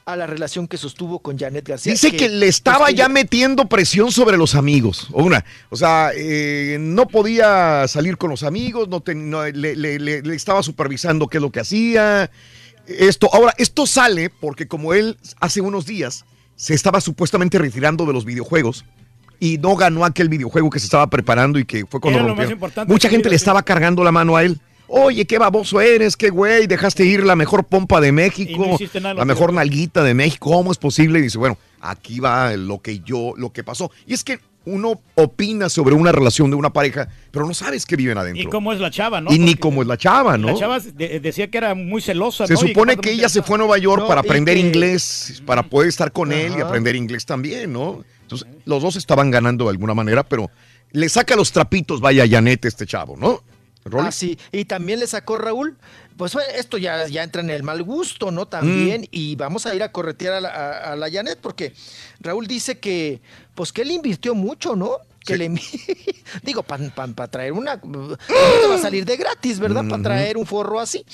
a 0.08 0.16
la 0.16 0.26
relación 0.26 0.70
que 0.70 0.78
sostuvo 0.78 1.20
con 1.20 1.38
Janet 1.38 1.68
García. 1.68 1.92
Dice 1.92 2.16
que, 2.16 2.30
le 2.30 2.48
estaba 2.48 2.86
pues, 2.86 2.96
ya 2.96 3.10
metiendo 3.10 3.68
presión 3.68 4.10
sobre 4.10 4.38
los 4.38 4.56
amigos. 4.56 5.10
O 5.12 5.22
una, 5.22 5.44
o 5.70 5.76
sea, 5.76 6.12
eh, 6.16 6.78
no 6.80 7.10
podía 7.10 7.86
salir 7.90 8.18
con 8.18 8.30
los 8.30 8.44
amigos, 8.44 8.88
no, 8.88 9.02
ten- 9.02 9.30
no, 9.30 9.44
le, 9.44 9.76
le- 9.76 10.00
le- 10.00 10.22
le 10.22 10.36
estaba 10.36 10.64
supervisando 10.64 11.28
qué 11.28 11.40
es 11.40 11.42
lo 11.42 11.52
que 11.52 11.60
hacía. 11.60 12.32
Esto, 12.88 13.30
ahora, 13.34 13.54
esto 13.58 13.86
sale 13.86 14.30
porque 14.30 14.66
como 14.66 14.94
él 14.94 15.18
hace 15.42 15.60
unos 15.60 15.86
días 15.86 16.24
se 16.56 16.74
estaba 16.74 17.02
supuestamente 17.02 17.60
retirando 17.60 18.06
de 18.06 18.14
los 18.14 18.24
videojuegos 18.24 18.86
y 19.42 19.58
no 19.58 19.76
ganó 19.76 20.06
aquel 20.06 20.30
videojuego 20.30 20.70
que 20.70 20.80
se 20.80 20.86
estaba 20.86 21.08
preparando 21.08 21.60
y 21.60 21.66
que 21.66 21.86
fue 21.86 22.00
cuando 22.00 22.20
rompió. 22.26 22.58
Mucha 22.88 23.10
gente 23.10 23.30
le 23.30 23.36
estaba 23.36 23.62
cargando 23.62 24.06
la 24.06 24.14
mano 24.14 24.38
a 24.38 24.44
él. 24.46 24.58
Oye, 24.90 25.26
qué 25.26 25.38
baboso 25.38 25.82
eres, 25.82 26.16
qué 26.16 26.30
güey, 26.30 26.66
dejaste 26.68 27.04
ir 27.06 27.24
la 27.24 27.36
mejor 27.36 27.66
pompa 27.66 28.00
de 28.00 28.12
México, 28.12 28.78
no 29.02 29.14
la 29.14 29.26
mejor 29.26 29.52
nalguita 29.54 30.04
de 30.04 30.14
México, 30.14 30.50
¿cómo 30.52 30.72
es 30.72 30.78
posible? 30.78 31.20
Y 31.20 31.24
dice, 31.24 31.38
bueno, 31.38 31.58
aquí 31.82 32.20
va 32.20 32.54
lo 32.56 32.82
que 32.82 33.00
yo, 33.00 33.34
lo 33.38 33.52
que 33.52 33.64
pasó. 33.64 33.92
Y 34.06 34.14
es 34.14 34.24
que 34.24 34.40
uno 34.66 35.00
opina 35.16 35.70
sobre 35.70 35.96
una 35.96 36.12
relación 36.12 36.50
de 36.50 36.56
una 36.58 36.72
pareja, 36.72 37.08
pero 37.32 37.46
no 37.48 37.54
sabes 37.54 37.86
qué 37.86 37.96
viven 37.96 38.18
adentro. 38.18 38.44
Y 38.44 38.48
cómo 38.48 38.74
es 38.74 38.80
la 38.82 38.92
chava, 38.92 39.22
¿no? 39.22 39.32
Y 39.34 39.40
ni 39.40 39.56
cómo 39.56 39.82
es 39.82 39.88
la 39.88 39.98
chava, 39.98 40.38
¿no? 40.38 40.48
La 40.48 40.56
chava 40.56 40.80
de- 40.80 41.20
decía 41.22 41.50
que 41.50 41.58
era 41.58 41.74
muy 41.74 42.02
celosa, 42.02 42.46
Se 42.48 42.58
supone 42.58 42.98
que 42.98 43.12
ella 43.12 43.30
se 43.30 43.42
fue 43.42 43.56
a 43.56 43.60
Nueva 43.60 43.78
York 43.78 44.02
No, 44.02 44.08
para 44.08 44.22
aprender 44.22 44.56
que- 44.56 44.62
inglés, 44.62 45.42
para 45.46 45.64
poder 45.64 45.88
estar 45.90 46.12
con 46.12 46.32
él 46.34 46.54
y 46.58 46.62
aprender 46.62 46.96
inglés 46.98 47.26
también, 47.26 47.72
¿no? 47.72 48.04
Entonces, 48.24 48.46
los 48.66 48.82
dos 48.84 48.98
estaban 48.98 49.32
ganando 49.32 49.66
de 49.66 49.72
alguna 49.72 49.94
manera, 49.94 50.24
pero 50.24 50.50
le 50.92 51.08
saca 51.08 51.36
los 51.38 51.52
trapitos, 51.54 52.02
vaya 52.02 52.26
Janet, 52.30 52.66
este 52.66 52.86
chavo, 52.86 53.16
¿no? 53.18 53.42
Ah, 54.00 54.12
sí. 54.12 54.38
Y 54.52 54.66
también 54.66 55.00
le 55.00 55.08
sacó 55.08 55.38
Raúl. 55.38 55.78
Pues 56.18 56.36
esto 56.56 56.78
ya, 56.78 57.08
ya 57.08 57.24
entra 57.24 57.42
en 57.42 57.50
el 57.52 57.62
mal 57.64 57.84
gusto, 57.84 58.32
¿no? 58.32 58.48
También. 58.48 59.02
Mm. 59.02 59.06
Y 59.12 59.36
vamos 59.36 59.66
a 59.68 59.76
ir 59.76 59.84
a 59.84 59.92
corretear 59.92 60.34
a 60.34 60.42
la, 60.42 60.50
a- 60.50 60.94
a 60.94 60.96
la 60.96 61.12
Janet, 61.12 61.38
porque 61.42 61.74
Raúl 62.20 62.48
dice 62.48 62.80
que, 62.80 63.22
pues 63.56 63.72
que 63.72 63.84
él 63.84 63.92
invirtió 63.92 64.34
mucho, 64.34 64.76
¿no? 64.76 64.92
Que 65.24 65.38
le 65.38 65.50
digo, 66.44 66.64
para 66.64 67.28
traer 67.28 67.52
una. 67.54 67.76
No 67.84 68.18
te 68.18 68.68
va 68.68 68.76
a 68.76 68.80
salir 68.82 69.06
de 69.06 69.18
gratis, 69.18 69.60
¿verdad? 69.60 69.84
Para 69.88 70.02
traer 70.02 70.38
un 70.38 70.46
forro 70.46 70.80
así. 70.80 71.06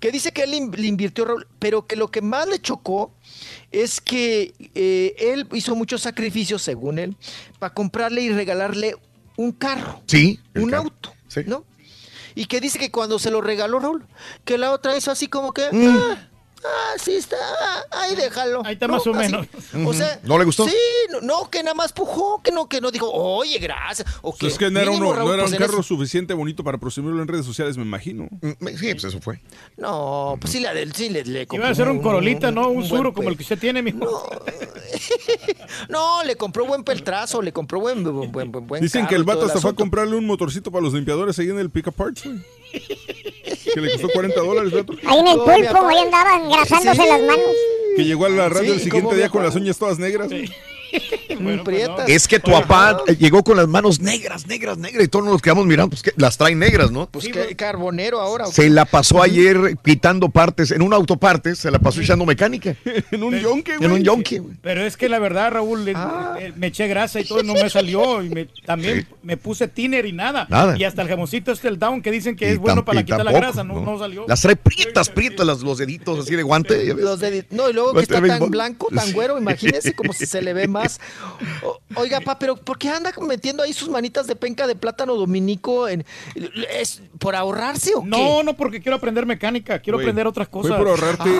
Que 0.00 0.10
dice 0.10 0.32
que 0.32 0.42
él 0.42 0.50
le 0.50 0.86
invirtió, 0.88 1.24
Raúl, 1.24 1.46
pero 1.60 1.86
que 1.86 1.94
lo 1.94 2.10
que 2.10 2.22
más 2.22 2.48
le 2.48 2.58
chocó 2.60 3.14
es 3.70 4.00
que 4.00 4.52
eh, 4.74 5.14
él 5.18 5.46
hizo 5.52 5.76
muchos 5.76 6.00
sacrificios, 6.02 6.62
según 6.62 6.98
él, 6.98 7.16
para 7.60 7.72
comprarle 7.72 8.22
y 8.22 8.30
regalarle 8.30 8.96
un 9.36 9.52
carro 9.52 10.02
Sí. 10.06 10.40
un 10.56 10.70
carro. 10.70 10.82
auto, 10.84 11.14
Sí. 11.28 11.42
¿no? 11.46 11.64
Y 12.34 12.46
que 12.46 12.60
dice 12.60 12.78
que 12.78 12.90
cuando 12.90 13.18
se 13.18 13.30
lo 13.30 13.40
regaló 13.40 13.78
Raúl, 13.78 14.06
que 14.44 14.58
la 14.58 14.72
otra 14.72 14.96
hizo 14.96 15.10
así 15.10 15.28
como 15.28 15.52
que, 15.52 15.68
Mm. 15.72 15.86
ah, 15.88 16.28
Ah, 16.64 16.94
sí 16.96 17.16
está. 17.16 17.36
ah, 17.60 17.82
Ahí 17.90 18.14
déjalo. 18.14 18.62
Ahí 18.64 18.74
está 18.74 18.86
más 18.86 19.04
o 19.06 19.14
así. 19.14 19.18
menos. 19.32 19.46
O 19.86 19.92
sea, 19.92 20.20
¿No 20.22 20.38
le 20.38 20.44
gustó? 20.44 20.66
Sí, 20.68 20.74
no, 21.10 21.20
no, 21.20 21.50
que 21.50 21.62
nada 21.62 21.74
más 21.74 21.92
pujó, 21.92 22.40
que 22.42 22.52
no, 22.52 22.68
que 22.68 22.80
no 22.80 22.90
dijo, 22.92 23.10
oye, 23.10 23.58
gracias. 23.58 24.06
O 24.22 24.32
que 24.32 24.38
Pues 24.40 24.52
es 24.52 24.58
que 24.58 24.70
no 24.70 24.78
era, 24.78 24.90
uno, 24.92 25.12
no 25.14 25.34
era 25.34 25.42
pues 25.44 25.52
un 25.52 25.58
carro 25.58 25.82
suficiente 25.82 26.34
bonito 26.34 26.62
para 26.62 26.78
presumirlo 26.78 27.20
en 27.20 27.26
redes 27.28 27.44
sociales, 27.46 27.76
me 27.76 27.82
imagino. 27.82 28.28
Sí, 28.40 28.92
pues 28.92 29.04
eso 29.04 29.20
fue. 29.20 29.40
No, 29.76 30.36
pues 30.40 30.52
sí, 30.52 30.60
la 30.60 30.72
del, 30.72 30.94
sí 30.94 31.08
le, 31.08 31.24
le 31.24 31.48
Iba 31.50 31.68
a 31.68 31.74
ser 31.74 31.88
un 31.88 32.00
Corolita, 32.00 32.50
¿no? 32.52 32.68
Un 32.68 32.76
buen 32.76 32.88
suro 32.88 33.12
como 33.12 33.28
el 33.28 33.36
que 33.36 33.42
usted 33.42 33.58
tiene, 33.58 33.82
mijo. 33.82 34.00
No, 35.88 36.22
le 36.24 36.36
compró 36.36 36.66
buen 36.66 36.84
peltrazo, 36.84 37.42
le 37.42 37.52
compró 37.52 37.80
buen, 37.80 38.02
buen, 38.04 38.30
buen, 38.30 38.52
buen- 38.52 38.66
buen 38.66 38.82
Dicen 38.82 39.06
que 39.06 39.14
el 39.14 39.24
vato 39.24 39.46
hasta 39.46 39.60
fue 39.60 39.70
a 39.70 39.74
comprarle 39.74 40.16
un 40.16 40.26
motorcito 40.26 40.70
para 40.70 40.82
los 40.84 40.92
limpiadores 40.94 41.38
ahí 41.38 41.48
en 41.50 41.58
el 41.58 41.70
Pick 41.70 41.90
Parts, 41.92 42.24
güey. 42.24 42.38
Que 43.74 43.80
le 43.80 43.92
costó 43.92 44.08
40 44.10 44.40
dólares, 44.40 44.72
vato. 44.72 44.94
Ahí 45.06 45.18
en 45.20 45.26
el 45.28 45.36
No, 45.36 45.44
pulpo, 45.44 45.86
ahí 45.88 45.98
andaba 45.98 46.36
engrasándose 46.36 47.02
Sí. 47.02 47.08
las 47.08 47.20
manos. 47.22 47.46
Que 47.96 48.04
llegó 48.04 48.26
a 48.26 48.28
la 48.30 48.48
radio 48.48 48.68
Sí, 48.70 48.78
el 48.78 48.78
siguiente 48.80 49.08
¿cómo 49.08 49.16
día 49.16 49.28
con 49.28 49.42
las 49.42 49.54
uñas 49.54 49.78
todas 49.78 49.98
negras. 49.98 50.28
Muy 51.40 51.58
prietas. 51.58 52.08
Es 52.08 52.28
que 52.28 52.38
tu 52.38 52.50
papá 52.50 53.02
llegó 53.18 53.42
con 53.42 53.56
las 53.56 53.68
manos 53.68 54.00
negras, 54.00 54.46
negras, 54.46 54.78
negras 54.78 55.04
y 55.04 55.08
todos 55.08 55.24
nos 55.24 55.40
quedamos 55.42 55.66
mirando, 55.66 55.90
pues 55.90 56.02
que 56.02 56.12
las 56.16 56.36
trae 56.38 56.54
negras, 56.54 56.90
¿no? 56.90 57.06
Pues 57.08 57.26
que 57.28 57.56
carbonero 57.56 58.20
ahora. 58.20 58.46
¿o 58.46 58.52
Se 58.52 58.68
la 58.70 58.84
pasó 58.84 59.22
ayer 59.22 59.76
quitando 59.84 60.28
partes, 60.28 60.70
en 60.70 60.82
un 60.82 60.92
autopartes, 60.92 61.58
se 61.58 61.70
la 61.70 61.78
pasó 61.78 62.00
echando 62.00 62.24
mecánica. 62.26 62.76
en 63.10 63.22
un 63.22 63.38
yonque, 63.38 63.74
En 63.80 63.90
un 63.90 64.02
yonque, 64.02 64.38
güey. 64.38 64.56
Pero 64.62 64.84
es 64.84 64.96
que 64.96 65.08
la 65.08 65.18
verdad, 65.18 65.52
Raúl, 65.52 65.90
Ah. 65.94 66.36
me 66.56 66.68
eché 66.68 66.86
grasa 66.88 67.20
y 67.20 67.24
todo 67.24 67.40
y 67.40 67.46
no 67.46 67.54
me 67.54 67.68
salió. 67.68 68.22
Y 68.22 68.28
me- 68.30 68.48
también 68.64 69.06
me 69.22 69.36
puse 69.36 69.68
tiner 69.68 70.06
y 70.06 70.12
nada. 70.12 70.46
Nada. 70.48 70.76
Y 70.78 70.84
hasta 70.84 71.02
el 71.02 71.08
jamoncito 71.08 71.52
este, 71.52 71.68
el 71.68 71.78
down, 71.78 72.02
que 72.02 72.10
dicen 72.10 72.36
que 72.36 72.46
Y 72.48 72.52
es 72.52 72.58
bueno 72.58 72.84
para 72.84 73.02
quitar 73.02 73.24
la 73.24 73.32
grasa, 73.32 73.64
no, 73.64 73.80
no 73.80 73.98
salió. 73.98 74.24
Las 74.28 74.40
trae 74.42 74.56
prietas, 74.56 75.08
prietas 75.08 75.46
las- 75.46 75.60
los 75.60 75.78
deditos 75.78 76.18
así 76.20 76.34
de 76.36 76.42
guante. 76.42 76.94
Los 76.94 77.20
dedi- 77.20 77.44
no, 77.50 77.68
y 77.68 77.72
luego 77.72 77.92
que 77.94 78.00
está 78.02 78.20
tan 78.24 78.50
blanco, 78.50 78.88
tan 78.94 79.06
Sí. 79.06 79.12
güero, 79.12 79.38
imagínese 79.38 79.92
como 79.96 80.12
si 80.12 80.26
se 80.26 80.40
le 80.42 80.52
ve 80.52 80.68
más. 80.82 81.00
O- 81.62 81.78
oiga, 81.96 82.20
pa, 82.20 82.38
pero 82.38 82.56
¿por 82.56 82.78
qué 82.78 82.88
anda 82.88 83.12
metiendo 83.20 83.62
ahí 83.62 83.72
sus 83.72 83.88
manitas 83.88 84.26
de 84.26 84.36
penca 84.36 84.66
de 84.66 84.74
plátano 84.74 85.14
dominico? 85.14 85.88
En, 85.88 86.04
¿Es 86.70 87.02
por 87.18 87.36
ahorrarse 87.36 87.94
o 87.94 88.02
qué? 88.02 88.08
No, 88.08 88.42
no, 88.42 88.54
porque 88.56 88.80
quiero 88.80 88.96
aprender 88.96 89.26
mecánica, 89.26 89.78
quiero 89.80 89.98
Güey, 89.98 90.06
aprender 90.06 90.26
otras 90.26 90.48
cosas. 90.48 90.70
Fue 90.70 90.78
por 90.78 90.88
ahorrarte, 90.88 91.30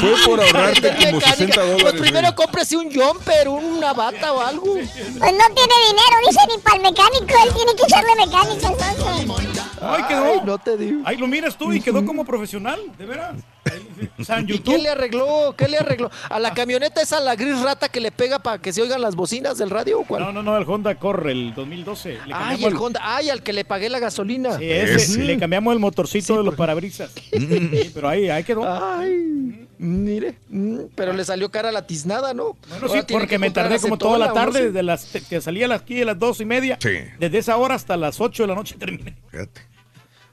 fue 0.00 0.14
por 0.26 0.40
ahorrarte 0.40 0.88
como 0.88 1.16
mecánica. 1.18 1.30
60 1.36 1.60
dólares. 1.60 1.82
Pues 1.82 1.94
primero 1.94 2.28
güey. 2.28 2.34
cómprese 2.34 2.76
un 2.76 2.92
jumper, 2.92 3.48
una 3.48 3.92
bata 3.92 4.32
o 4.32 4.40
algo. 4.40 4.74
Pues 4.74 4.88
no 4.94 5.18
tiene 5.18 5.74
dinero, 5.88 6.16
dice 6.26 6.40
ni 6.48 6.62
para 6.62 6.76
el 6.76 6.82
mecánico. 6.82 7.34
Él 7.46 7.54
tiene 7.54 7.74
que 7.76 7.82
echarle 7.84 8.14
mecánica 8.16 8.68
entonces. 8.68 9.56
Ay, 9.80 10.02
quedó. 10.04 10.24
Ay, 10.24 10.40
no 10.44 10.58
te 10.58 10.76
digo. 10.76 11.02
Ahí 11.04 11.16
lo 11.16 11.26
miras 11.26 11.56
tú 11.56 11.72
y 11.72 11.80
quedó 11.80 12.04
como 12.04 12.24
profesional, 12.24 12.80
de 12.98 13.06
veras. 13.06 13.36
¿Y 14.46 14.58
qué 14.58 14.78
le 14.78 14.88
arregló? 14.88 15.54
¿Qué 15.56 15.68
le 15.68 15.78
arregló? 15.78 16.10
¿A 16.28 16.38
la 16.38 16.52
camioneta 16.52 17.00
esa, 17.00 17.20
la 17.20 17.36
gris 17.36 17.60
rata 17.60 17.88
que 17.88 18.00
le 18.00 18.10
pega 18.10 18.38
para 18.40 18.58
que 18.58 18.72
se 18.72 18.82
oigan 18.82 19.00
las 19.00 19.14
bocinas 19.14 19.58
del 19.58 19.70
radio 19.70 20.00
o 20.00 20.04
cuál? 20.04 20.22
No, 20.22 20.32
no, 20.32 20.42
no, 20.42 20.56
el 20.56 20.64
Honda 20.68 20.96
Corre, 20.96 21.32
el 21.32 21.54
2012. 21.54 22.18
Le 22.26 22.34
Ay, 22.34 22.64
el 22.64 22.76
Honda. 22.76 23.00
Ay, 23.02 23.30
al 23.30 23.42
que 23.42 23.52
le 23.52 23.64
pagué 23.64 23.88
la 23.88 23.98
gasolina. 23.98 24.58
Sí, 24.58 24.70
ese, 24.70 24.94
Ese. 24.96 25.22
le 25.22 25.38
cambiamos 25.38 25.72
el 25.72 25.78
motorcito 25.78 26.36
de 26.36 26.44
los 26.44 26.54
parabrisas. 26.54 27.12
Sí, 27.32 27.90
pero 27.94 28.08
ahí, 28.08 28.28
ahí 28.28 28.44
quedó. 28.44 28.62
Ay, 28.64 29.66
mire, 29.78 30.36
mm, 30.48 30.78
pero 30.94 31.12
le 31.12 31.24
salió 31.24 31.50
cara 31.50 31.72
la 31.72 31.86
tiznada, 31.86 32.34
¿no? 32.34 32.56
Bueno, 32.68 32.86
Ahora 32.86 33.00
sí, 33.00 33.06
porque 33.12 33.26
que 33.26 33.38
me 33.38 33.50
tardé 33.50 33.78
como 33.78 33.98
toda 33.98 34.18
la 34.18 34.26
acetona, 34.26 34.42
¿o 34.42 34.46
no 34.46 34.52
tarde, 34.52 34.66
desde 34.66 34.82
las 34.82 35.06
que 35.28 35.40
salía 35.40 35.66
a 35.66 35.68
las 35.68 35.82
aquí 35.82 36.00
a 36.02 36.04
las 36.04 36.18
dos 36.18 36.40
y 36.40 36.44
media. 36.44 36.78
Sí. 36.80 36.90
Desde 37.18 37.38
esa 37.38 37.56
hora 37.56 37.74
hasta 37.74 37.96
las 37.96 38.20
8 38.20 38.44
de 38.44 38.46
la 38.46 38.54
noche 38.54 38.76
terminé. 38.78 39.16
Fíjate. 39.30 39.71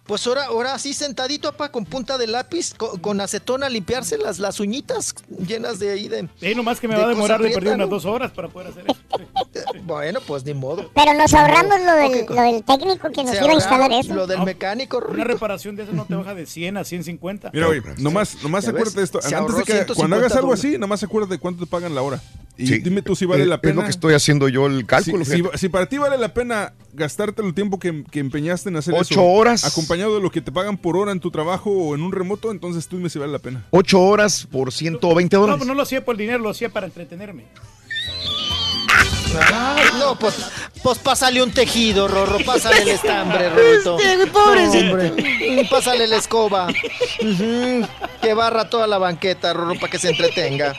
Pues 0.10 0.26
ahora, 0.26 0.46
ahora 0.46 0.74
así 0.74 0.96
sentadito, 0.96 1.48
apa, 1.50 1.72
con 1.72 1.86
punta 1.86 2.18
de 2.18 2.26
lápiz, 2.26 2.74
co- 2.76 3.00
con, 3.00 3.22
acetona 3.22 3.68
a 3.68 3.70
limpiarse 3.70 4.18
las, 4.18 4.40
las 4.40 4.60
uñitas 4.60 5.14
llenas 5.48 5.78
de 5.78 5.92
ahí 5.92 6.08
de... 6.08 6.28
Sí, 6.40 6.56
nomás 6.56 6.80
que 6.80 6.88
me 6.88 6.96
De 6.96 7.02
va 7.02 7.06
a 7.06 7.10
demorar 7.10 7.40
de 7.40 7.52
perder 7.52 7.76
unas 7.76 7.90
dos 7.92 8.06
horas 8.06 8.32
para 8.32 8.48
poder 8.48 8.70
hacer 8.70 8.86
eso. 8.88 9.00
Bueno, 9.84 10.20
pues 10.26 10.44
ni 10.46 10.54
modo. 10.56 10.90
Pero 10.96 11.14
nos 11.14 11.32
ahorramos 11.34 11.80
lo 11.82 11.94
del, 11.94 12.26
lo 12.28 12.42
del 12.42 12.64
técnico 12.64 13.10
que 13.12 13.24
nos 13.24 13.36
iba 13.36 13.52
a 13.52 13.54
instalar 13.54 13.92
eso. 13.92 14.14
Lo 14.16 14.26
del 14.26 14.40
No, 14.40 14.46
mecánico, 14.46 14.98
Una 14.98 15.08
Rorrito. 15.08 15.28
reparación 15.28 15.76
de 15.76 15.84
eso 15.84 15.92
no 15.94 16.06
te 16.06 16.16
baja 16.16 16.34
de 16.34 16.46
100 16.48 16.78
a 16.78 16.84
150. 16.84 17.52
Mira, 17.54 17.68
güey, 17.68 17.82
nomás, 17.98 18.42
nomás 18.42 18.68
acuérdate 18.68 18.98
de 19.00 19.04
esto. 19.04 19.20
Antes 19.20 19.32
de 19.58 19.64
que 19.64 19.72
150 19.74 19.94
cuando 19.96 20.16
hagas 20.16 20.32
algo 20.34 20.48
dólares. 20.50 20.66
así, 20.66 20.78
nomás 20.80 21.04
acuérdate 21.04 21.36
de 21.36 21.40
cuánto 21.40 21.64
te 21.66 21.70
pagan 21.70 21.94
la 21.94 22.02
hora. 22.02 22.20
Y 22.62 22.68
Sí. 22.68 22.80
dime 22.80 23.02
tú 23.02 23.16
si 23.16 23.26
vale 23.26 23.44
Eh, 23.44 23.46
la 23.46 23.62
pena. 23.62 23.72
Es 23.72 23.76
lo 23.78 23.84
que 23.86 23.90
estoy 23.92 24.14
haciendo 24.16 24.50
yo 24.50 24.68
el 24.68 24.80
Si, 24.80 24.86
cálculo. 24.86 25.24
si- 25.56 25.70
para 25.70 25.86
ti 25.86 25.98
vale 25.98 26.18
la 26.18 26.34
pena 26.34 26.74
gastarte 26.94 27.42
el 27.42 27.54
tiempo 27.54 27.80
que, 27.80 28.04
que 28.12 28.20
empeñaste 28.20 28.68
en 28.68 28.76
hacer 28.76 28.94
Ocho 28.96 29.14
eso, 29.14 29.24
horas. 29.26 29.64
acompañado 29.64 30.16
de 30.16 30.22
lo 30.22 30.30
que 30.30 30.42
te 30.42 30.52
pagan 30.52 30.76
por 30.78 30.98
hora 30.98 31.14
en 31.14 31.22
tu 31.22 31.32
trabajo 31.32 31.70
o 31.72 31.96
en 31.96 32.02
un 32.02 32.12
remoto, 32.12 32.52
entonces 32.52 32.88
tú 32.90 32.98
dime 32.98 33.10
si 33.10 33.18
vale 33.18 33.32
la 33.32 33.40
pena. 33.40 33.66
Ocho 33.70 34.02
horas 34.02 34.46
por 34.52 34.74
120 34.74 35.38
No, 35.38 35.42
dólares. 35.44 35.60
pues 35.60 35.68
no 35.70 35.74
lo 35.74 35.84
hacía 35.84 36.04
por 36.04 36.16
el 36.16 36.20
dinero, 36.20 36.40
lo 36.40 36.50
hacía 36.50 36.68
para 36.68 36.86
entretenerme. 36.88 37.46
Ay, 39.54 39.86
no, 40.00 40.18
pues, 40.18 40.36
pues 40.84 40.98
pásale 40.98 41.42
un 41.44 41.52
tejido, 41.52 42.08
Rorro, 42.08 42.40
pásale 42.46 42.82
el 42.82 42.90
estambre, 42.90 43.50
Rorrito. 43.56 43.98
pobrecito. 44.34 44.86
No, 44.98 45.04
hombre, 45.04 45.68
Pásale 45.70 46.08
la 46.08 46.18
escoba. 46.18 46.68
Que 48.22 48.34
barra 48.34 48.70
toda 48.70 48.88
la 48.88 48.98
banqueta, 48.98 49.54
Rorro, 49.54 49.76
para 49.80 49.92
que 49.92 50.00
se 50.00 50.10
entretenga. 50.10 50.74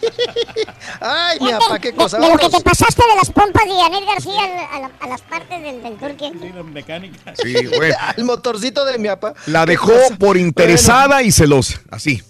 Ay, 1.00 1.38
mi 1.40 1.50
papá, 1.52 1.78
qué 1.78 1.92
cosa. 1.94 2.18
De, 2.18 2.26
de 2.26 2.32
lo 2.32 2.38
que 2.38 2.48
te 2.48 2.60
pasaste 2.62 3.02
de 3.10 3.16
las 3.16 3.30
pompas 3.30 3.64
de 3.64 3.72
Janet 3.72 4.04
García 4.06 4.68
a, 4.72 4.80
la- 4.80 4.90
a 5.00 5.08
las 5.08 5.20
partes 5.22 5.62
del, 5.62 5.82
del 5.82 5.96
turque. 5.96 6.32
Sí, 6.40 6.50
la 6.54 6.62
mecánica. 6.62 7.34
Sí, 7.42 7.54
güey. 7.76 7.92
El 8.16 8.24
motorcito 8.24 8.84
de 8.84 8.98
mi 8.98 9.08
papá. 9.08 9.34
La 9.46 9.64
¿Qué 9.64 9.72
dejó 9.72 9.92
por 10.18 10.36
interesada 10.36 11.22
y 11.22 11.32
celosa. 11.32 11.80
Así. 11.90 12.22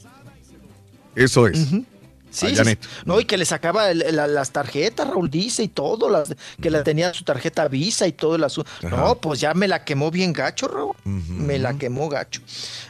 Eso 1.15 1.47
es. 1.49 1.59
Sí, 1.59 1.87
a 1.87 1.98
sí, 2.47 2.55
Janet. 2.57 2.79
sí. 2.83 2.89
No, 3.05 3.21
y 3.21 3.25
que 3.25 3.37
le 3.37 3.45
sacaba 3.45 3.91
el- 3.91 4.05
la- 4.15 4.27
las 4.27 4.51
tarjetas, 4.53 5.09
Raúl 5.09 5.31
dice, 5.31 5.63
y 5.63 5.69
todo, 5.69 6.09
las, 6.09 6.35
que 6.61 6.71
la 6.71 6.83
tenía 6.85 7.13
su 7.15 7.25
tarjeta 7.25 7.67
Visa 7.69 8.07
y 8.07 8.13
todo 8.13 8.37
el 8.37 8.45
asunto. 8.45 8.71
No, 8.83 9.17
pues 9.17 9.41
ya 9.41 9.55
me 9.55 9.69
la 9.69 9.85
quemó 9.85 10.11
bien 10.11 10.33
gacho, 10.33 10.69
Raúl. 10.69 10.95
Me 11.05 11.59
la 11.59 11.75
quemó 11.79 12.09
gacho. 12.09 12.41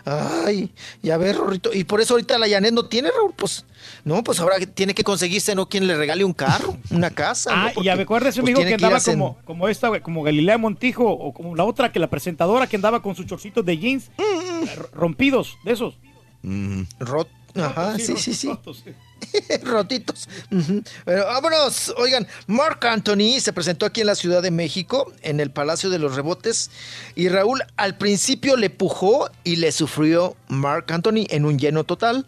Ay, 0.05 0.73
ya 1.03 1.17
ver, 1.17 1.37
Rorrito. 1.37 1.73
Y 1.73 1.85
por 1.85 2.01
eso 2.01 2.15
ahorita 2.15 2.39
la 2.39 2.49
Janet 2.49 2.73
no 2.73 2.87
tiene, 2.87 3.11
Raúl, 3.11 3.33
pues. 3.37 3.65
No, 4.05 4.23
pues 4.25 4.41
ahora 4.41 4.57
tiene 4.59 4.93
que 4.95 5.05
conseguirse, 5.05 5.55
¿no? 5.55 5.69
Quien 5.69 5.87
le 5.87 5.97
regale 5.97 6.25
un 6.25 6.33
carro, 6.33 6.77
una 6.91 7.11
casa. 7.11 7.55
¿no? 7.55 7.63
Ah, 7.67 7.69
y 7.71 7.75
Porque, 7.75 7.87
ya 7.87 7.97
me 7.97 8.03
acuerdo 8.03 8.29
ese 8.29 8.41
pues, 8.41 8.55
amigo 8.55 8.67
que 8.69 8.75
andaba 8.75 8.97
a 8.97 9.01
como, 9.01 9.39
como 9.45 9.69
esta, 9.69 9.89
güey, 9.89 10.01
como 10.01 10.23
Galilea 10.23 10.59
Montijo, 10.59 11.05
o 11.09 11.33
como 11.33 11.55
la 11.55 11.65
otra 11.65 11.93
que 11.93 11.99
la 11.99 12.09
presentadora 12.11 12.67
que 12.67 12.77
andaba 12.77 13.03
con 13.03 13.15
sus 13.15 13.27
chorcitos 13.27 13.65
de 13.65 13.79
jeans 13.79 14.11
Mm, 14.19 14.65
eh, 14.65 14.77
rompidos, 14.93 15.57
de 15.65 15.73
esos. 15.73 15.95
Rot- 16.43 17.29
Ajá, 17.55 17.99
sí, 17.99 18.17
sí, 18.17 18.35
sí. 18.35 18.49
rotos, 18.49 18.83
sí. 18.85 18.91
Rotitos. 19.65 20.29
Ujú. 20.51 20.83
Pero 21.05 21.27
vámonos. 21.27 21.95
Oigan, 21.97 22.27
Mark 22.47 22.85
Anthony 22.87 23.41
se 23.41 23.53
presentó 23.53 23.87
aquí 23.87 24.01
en 24.01 24.07
la 24.07 24.15
Ciudad 24.15 24.43
de 24.43 24.51
México, 24.51 25.13
en 25.23 25.41
el 25.41 25.51
Palacio 25.51 25.91
de 25.91 25.99
los 25.99 26.15
Rebotes. 26.15 26.71
Y 27.15 27.29
Raúl 27.29 27.63
al 27.77 27.97
principio 27.97 28.57
le 28.57 28.71
pujó 28.71 29.31
y 29.45 29.57
le 29.57 29.73
sufrió 29.73 30.37
Mark 30.49 30.87
Anthony 30.89 31.27
en 31.31 31.45
un 31.45 31.59
lleno 31.59 31.85
total. 31.85 32.27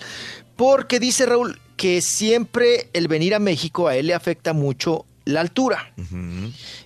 Porque 0.57 1.01
dice 1.01 1.27
Raúl 1.27 1.59
que 1.77 2.03
siempre 2.03 2.91
el 2.93 3.09
venir 3.09 3.35
a 3.35 3.39
México 3.39 3.89
a 3.89 3.97
él 3.97 4.09
le 4.09 4.15
afecta 4.15 4.53
mucho 4.53 5.07
la 5.25 5.41
altura 5.41 5.93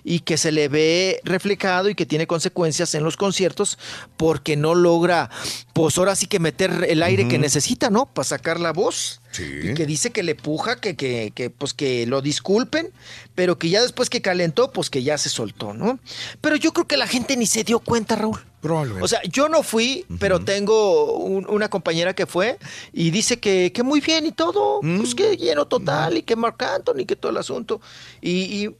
y 0.03 0.19
que 0.19 0.37
se 0.37 0.51
le 0.51 0.67
ve 0.67 1.19
reflejado 1.23 1.89
y 1.89 1.95
que 1.95 2.05
tiene 2.05 2.27
consecuencias 2.27 2.95
en 2.95 3.03
los 3.03 3.17
conciertos 3.17 3.77
porque 4.17 4.55
no 4.55 4.75
logra, 4.75 5.29
pues 5.73 5.97
ahora 5.97 6.15
sí 6.15 6.27
que 6.27 6.39
meter 6.39 6.85
el 6.87 7.03
aire 7.03 7.27
que 7.27 7.37
necesita, 7.37 7.89
¿no? 7.89 8.05
Para 8.05 8.25
sacar 8.25 8.59
la 8.59 8.71
voz. 8.71 9.21
Sí. 9.35 9.43
Y 9.63 9.73
que 9.73 9.85
dice 9.85 10.11
que 10.11 10.23
le 10.23 10.35
puja, 10.35 10.77
que, 10.79 10.95
que, 10.95 11.31
que, 11.35 11.49
pues 11.49 11.73
que 11.73 12.05
lo 12.05 12.21
disculpen, 12.21 12.89
pero 13.35 13.57
que 13.59 13.69
ya 13.69 13.81
después 13.81 14.09
que 14.09 14.21
calentó, 14.21 14.71
pues 14.71 14.89
que 14.89 15.03
ya 15.03 15.17
se 15.17 15.29
soltó, 15.29 15.73
¿no? 15.73 15.99
Pero 16.41 16.55
yo 16.55 16.71
creo 16.73 16.87
que 16.87 16.97
la 16.97 17.07
gente 17.07 17.35
ni 17.37 17.45
se 17.47 17.63
dio 17.63 17.79
cuenta, 17.79 18.15
Raúl. 18.15 18.39
Probablemente. 18.61 19.03
O 19.03 19.07
sea, 19.07 19.21
yo 19.23 19.47
no 19.49 19.61
fui, 19.61 20.05
pero 20.19 20.39
tengo 20.43 21.17
un- 21.17 21.45
una 21.49 21.69
compañera 21.69 22.15
que 22.15 22.25
fue 22.25 22.57
y 22.93 23.11
dice 23.11 23.37
que, 23.39 23.71
que 23.73 23.83
muy 23.83 23.99
bien 24.01 24.25
y 24.25 24.31
todo, 24.31 24.79
pues 24.81 25.13
que 25.13 25.37
lleno 25.37 25.65
total 25.67 26.17
y 26.17 26.23
que 26.23 26.35
Marc 26.35 26.61
Anthony, 26.63 27.05
que 27.05 27.15
todo 27.15 27.31
el 27.31 27.37
asunto. 27.37 27.79
Y, 28.21 28.31
y, 28.65 28.75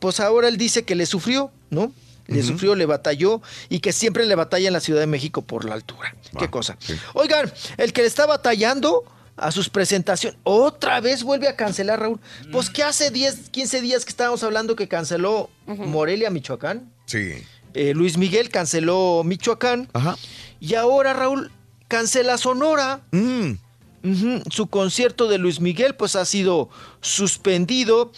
pues 0.00 0.18
ahora 0.20 0.48
él 0.48 0.56
dice 0.56 0.84
que 0.84 0.94
le 0.94 1.06
sufrió, 1.06 1.50
¿no? 1.70 1.92
Le 2.28 2.42
sufrió, 2.42 2.74
le 2.74 2.86
batalló 2.86 3.42
y 3.68 3.80
que 3.80 3.92
siempre 3.92 4.24
le 4.24 4.34
batalla 4.36 4.66
en 4.68 4.72
la 4.72 4.80
Ciudad 4.80 5.00
de 5.00 5.06
México 5.06 5.42
por 5.42 5.66
la 5.66 5.74
altura. 5.74 6.14
Qué 6.38 6.48
cosa. 6.48 6.78
Oigan, 7.12 7.52
el 7.76 7.92
que 7.92 8.00
le 8.00 8.06
está 8.06 8.24
batallando 8.24 9.04
a 9.36 9.50
sus 9.50 9.68
presentaciones, 9.68 10.38
otra 10.44 11.00
vez 11.00 11.22
vuelve 11.22 11.48
a 11.48 11.56
cancelar, 11.56 12.00
Raúl. 12.00 12.20
Pues 12.50 12.70
que 12.70 12.82
hace 12.82 13.10
10, 13.10 13.50
15 13.50 13.80
días 13.80 14.04
que 14.04 14.10
estábamos 14.10 14.42
hablando 14.42 14.76
que 14.76 14.88
canceló 14.88 15.50
Morelia, 15.66 16.30
Michoacán. 16.30 16.92
Sí. 17.06 17.44
Eh, 17.74 17.94
Luis 17.94 18.18
Miguel 18.18 18.50
canceló 18.50 19.22
Michoacán. 19.24 19.88
Ajá. 19.92 20.16
Y 20.60 20.74
ahora 20.74 21.12
Raúl 21.12 21.50
cancela 21.88 22.38
Sonora. 22.38 23.00
Mm. 23.10 23.52
Su 24.50 24.66
concierto 24.66 25.28
de 25.28 25.38
Luis 25.38 25.60
Miguel 25.60 25.94
pues 25.94 26.16
ha 26.16 26.24
sido 26.24 26.68
suspendido. 27.00 28.12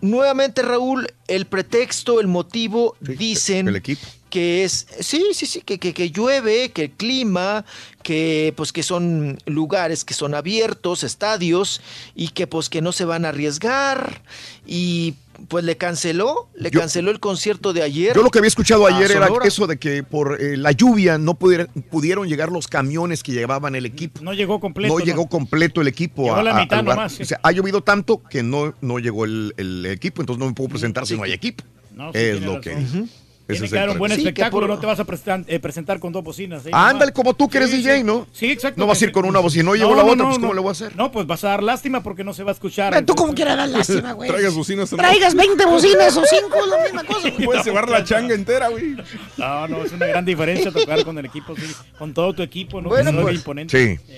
Nuevamente 0.00 0.62
Raúl, 0.62 1.08
el 1.28 1.46
pretexto, 1.46 2.20
el 2.20 2.26
motivo, 2.26 2.96
dicen 3.00 3.68
el 3.68 3.76
equipo. 3.76 4.06
que 4.30 4.64
es, 4.64 4.86
sí, 5.00 5.22
sí, 5.34 5.46
sí, 5.46 5.60
que, 5.60 5.78
que, 5.78 5.92
que 5.92 6.10
llueve, 6.10 6.70
que 6.70 6.84
el 6.84 6.90
clima, 6.92 7.64
que 8.02 8.54
pues 8.56 8.72
que 8.72 8.82
son 8.82 9.38
lugares 9.44 10.04
que 10.04 10.14
son 10.14 10.34
abiertos, 10.34 11.04
estadios, 11.04 11.82
y 12.14 12.28
que 12.28 12.46
pues 12.46 12.70
que 12.70 12.80
no 12.80 12.92
se 12.92 13.04
van 13.04 13.24
a 13.24 13.28
arriesgar, 13.28 14.22
y 14.66 15.14
pues 15.48 15.64
le 15.64 15.76
canceló, 15.76 16.48
le 16.54 16.70
canceló 16.70 17.10
el 17.10 17.20
concierto 17.20 17.72
de 17.72 17.82
ayer. 17.82 18.14
Yo 18.14 18.22
lo 18.22 18.30
que 18.30 18.38
había 18.38 18.48
escuchado 18.48 18.86
ayer 18.86 19.10
era 19.10 19.26
Sonora. 19.26 19.46
eso 19.46 19.66
de 19.66 19.78
que 19.78 20.02
por 20.02 20.40
eh, 20.40 20.56
la 20.56 20.72
lluvia 20.72 21.18
no 21.18 21.34
pudieron, 21.34 21.68
pudieron 21.90 22.28
llegar 22.28 22.50
los 22.52 22.68
camiones 22.68 23.22
que 23.22 23.32
llevaban 23.32 23.74
el 23.74 23.86
equipo. 23.86 24.20
No 24.22 24.32
llegó 24.32 24.60
completo. 24.60 24.92
No 24.98 25.04
llegó 25.04 25.28
completo 25.28 25.80
el 25.80 25.88
equipo. 25.88 26.24
Llegó 26.24 26.36
a- 26.36 26.42
la 26.42 26.54
mitad 26.54 26.82
nomás, 26.82 27.12
sí. 27.12 27.22
O 27.22 27.26
sea, 27.26 27.40
ha 27.42 27.52
llovido 27.52 27.82
tanto 27.82 28.22
que 28.22 28.42
no, 28.42 28.74
no 28.80 28.98
llegó 28.98 29.24
el, 29.24 29.54
el 29.56 29.86
equipo, 29.86 30.22
entonces 30.22 30.38
no 30.40 30.46
me 30.46 30.52
puedo 30.54 30.68
presentar 30.70 31.06
si 31.06 31.16
no 31.16 31.22
hay 31.22 31.32
equipo. 31.32 31.64
No, 31.94 32.12
sí, 32.12 32.18
es 32.18 32.40
lo 32.40 32.56
razón. 32.58 32.60
que. 32.62 32.72
Ese 32.72 33.04
Tiene 33.52 33.68
que 33.68 33.74
dar 33.76 33.90
un 33.90 33.98
buen 33.98 34.12
espectáculo, 34.12 34.66
no 34.66 34.78
te 34.78 34.86
vas 34.86 35.00
a 35.00 35.04
presentar, 35.04 35.44
eh, 35.46 35.58
presentar 35.58 35.98
con 36.00 36.12
dos 36.12 36.22
bocinas. 36.24 36.64
ahí 36.66 36.72
Ándale, 36.74 37.12
como 37.12 37.34
tú 37.34 37.48
que 37.48 37.58
eres 37.58 37.70
Sí, 37.70 37.78
DJ. 37.78 38.04
¿no? 38.04 38.26
Sí, 38.32 38.50
exacto. 38.50 38.80
No 38.80 38.86
vas 38.86 39.00
a 39.00 39.04
ir 39.04 39.12
con 39.12 39.24
una 39.24 39.38
bocina, 39.40 39.64
no 39.64 39.74
llevo 39.74 39.94
la 39.94 40.04
otra, 40.04 40.24
pues 40.26 40.38
¿cómo 40.38 40.54
le 40.54 40.60
voy 40.60 40.68
a 40.68 40.72
hacer? 40.72 40.96
No, 40.96 41.10
pues 41.12 41.26
vas 41.26 41.44
a 41.44 41.48
dar 41.48 41.62
lástima 41.62 42.02
porque 42.02 42.24
no 42.24 42.32
se 42.34 42.42
va 42.44 42.50
a 42.50 42.54
escuchar. 42.54 43.04
Tú 43.04 43.14
como 43.14 43.34
quieras 43.34 43.56
dar 43.56 43.68
lástima, 43.68 44.12
güey. 44.12 44.28
Traigas 44.30 44.54
bocinas. 44.54 44.90
Traigas 44.90 45.34
20 45.34 45.64
bocinas 45.66 46.16
o 46.16 46.22
5, 46.24 46.48
es 46.56 46.66
la 46.66 46.82
misma 46.82 47.04
cosa. 47.14 47.30
güey. 47.30 47.44
Puedes 47.44 47.64
llevar 47.64 47.88
la 47.88 48.04
changa 48.04 48.34
entera, 48.34 48.68
güey. 48.68 48.96
No, 49.36 49.68
no, 49.68 49.84
es 49.84 49.92
una 49.92 50.06
gran 50.06 50.24
diferencia 50.24 50.70
tocar 50.70 51.04
con 51.04 51.16
el 51.18 51.26
equipo, 51.26 51.54
sí, 51.56 51.62
con 51.98 52.14
todo 52.14 52.32
tu 52.34 52.42
equipo, 52.42 52.80
¿no? 52.80 52.88
Bueno, 52.88 53.12
pues. 53.22 53.34
imponente. 53.36 53.98
Sí. 53.98 54.14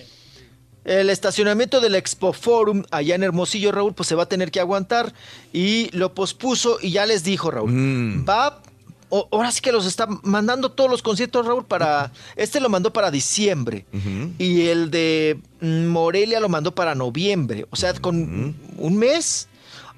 El 0.85 1.11
estacionamiento 1.11 1.81
del 1.81 1.94
Expo 1.94 2.33
Forum 2.33 2.83
allá 2.91 3.15
en 3.15 3.23
Hermosillo, 3.23 3.70
Raúl, 3.70 3.94
pues 3.94 4.09
se 4.09 4.17
va 4.17 4.25
a 4.25 4.28
tener 4.28 4.51
que 4.51 4.59
aguantar 4.59 5.12
y 5.52 5.89
lo 5.97 6.12
pospuso 6.12 6.78
y 6.83 6.91
ya 6.91 7.07
les 7.07 7.23
dijo, 7.23 7.52
Raúl, 7.52 7.70
Mm. 7.70 8.25
va, 8.28 8.61
o- 9.15 9.28
ahora 9.31 9.52
sí 9.52 9.60
que 9.60 9.73
los 9.73 9.84
está 9.84 10.07
mandando 10.23 10.70
todos 10.73 10.91
los 10.91 11.02
conciertos, 11.02 11.44
Raúl, 11.47 11.66
para, 11.66 12.10
este 12.34 12.60
lo 12.60 12.68
mandó 12.70 12.92
para 12.92 13.10
diciembre 13.10 13.84
y 14.39 14.68
el 14.68 14.91
de 14.91 15.39
mm, 15.60 15.86
Morelia 15.86 16.41
lo 16.41 16.49
mandó 16.49 16.74
para 16.74 16.94
noviembre, 16.94 17.66
o 17.70 17.76
sea, 17.76 17.92
con 17.94 18.55
un 18.78 18.97
mes. 18.97 19.49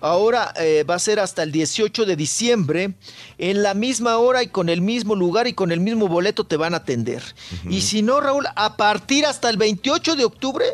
Ahora 0.00 0.52
eh, 0.60 0.84
va 0.84 0.96
a 0.96 0.98
ser 0.98 1.18
hasta 1.18 1.42
el 1.44 1.50
18 1.52 2.04
de 2.04 2.14
diciembre, 2.16 2.92
en 3.38 3.62
la 3.62 3.72
misma 3.72 4.18
hora 4.18 4.42
y 4.42 4.48
con 4.48 4.68
el 4.68 4.82
mismo 4.82 5.14
lugar 5.14 5.46
y 5.46 5.54
con 5.54 5.72
el 5.72 5.80
mismo 5.80 6.08
boleto 6.08 6.44
te 6.44 6.56
van 6.58 6.74
a 6.74 6.78
atender. 6.78 7.22
Y 7.70 7.80
si 7.80 8.02
no, 8.02 8.20
Raúl, 8.20 8.46
a 8.54 8.76
partir 8.76 9.24
hasta 9.24 9.48
el 9.48 9.56
28 9.56 10.16
de 10.16 10.24
octubre 10.26 10.64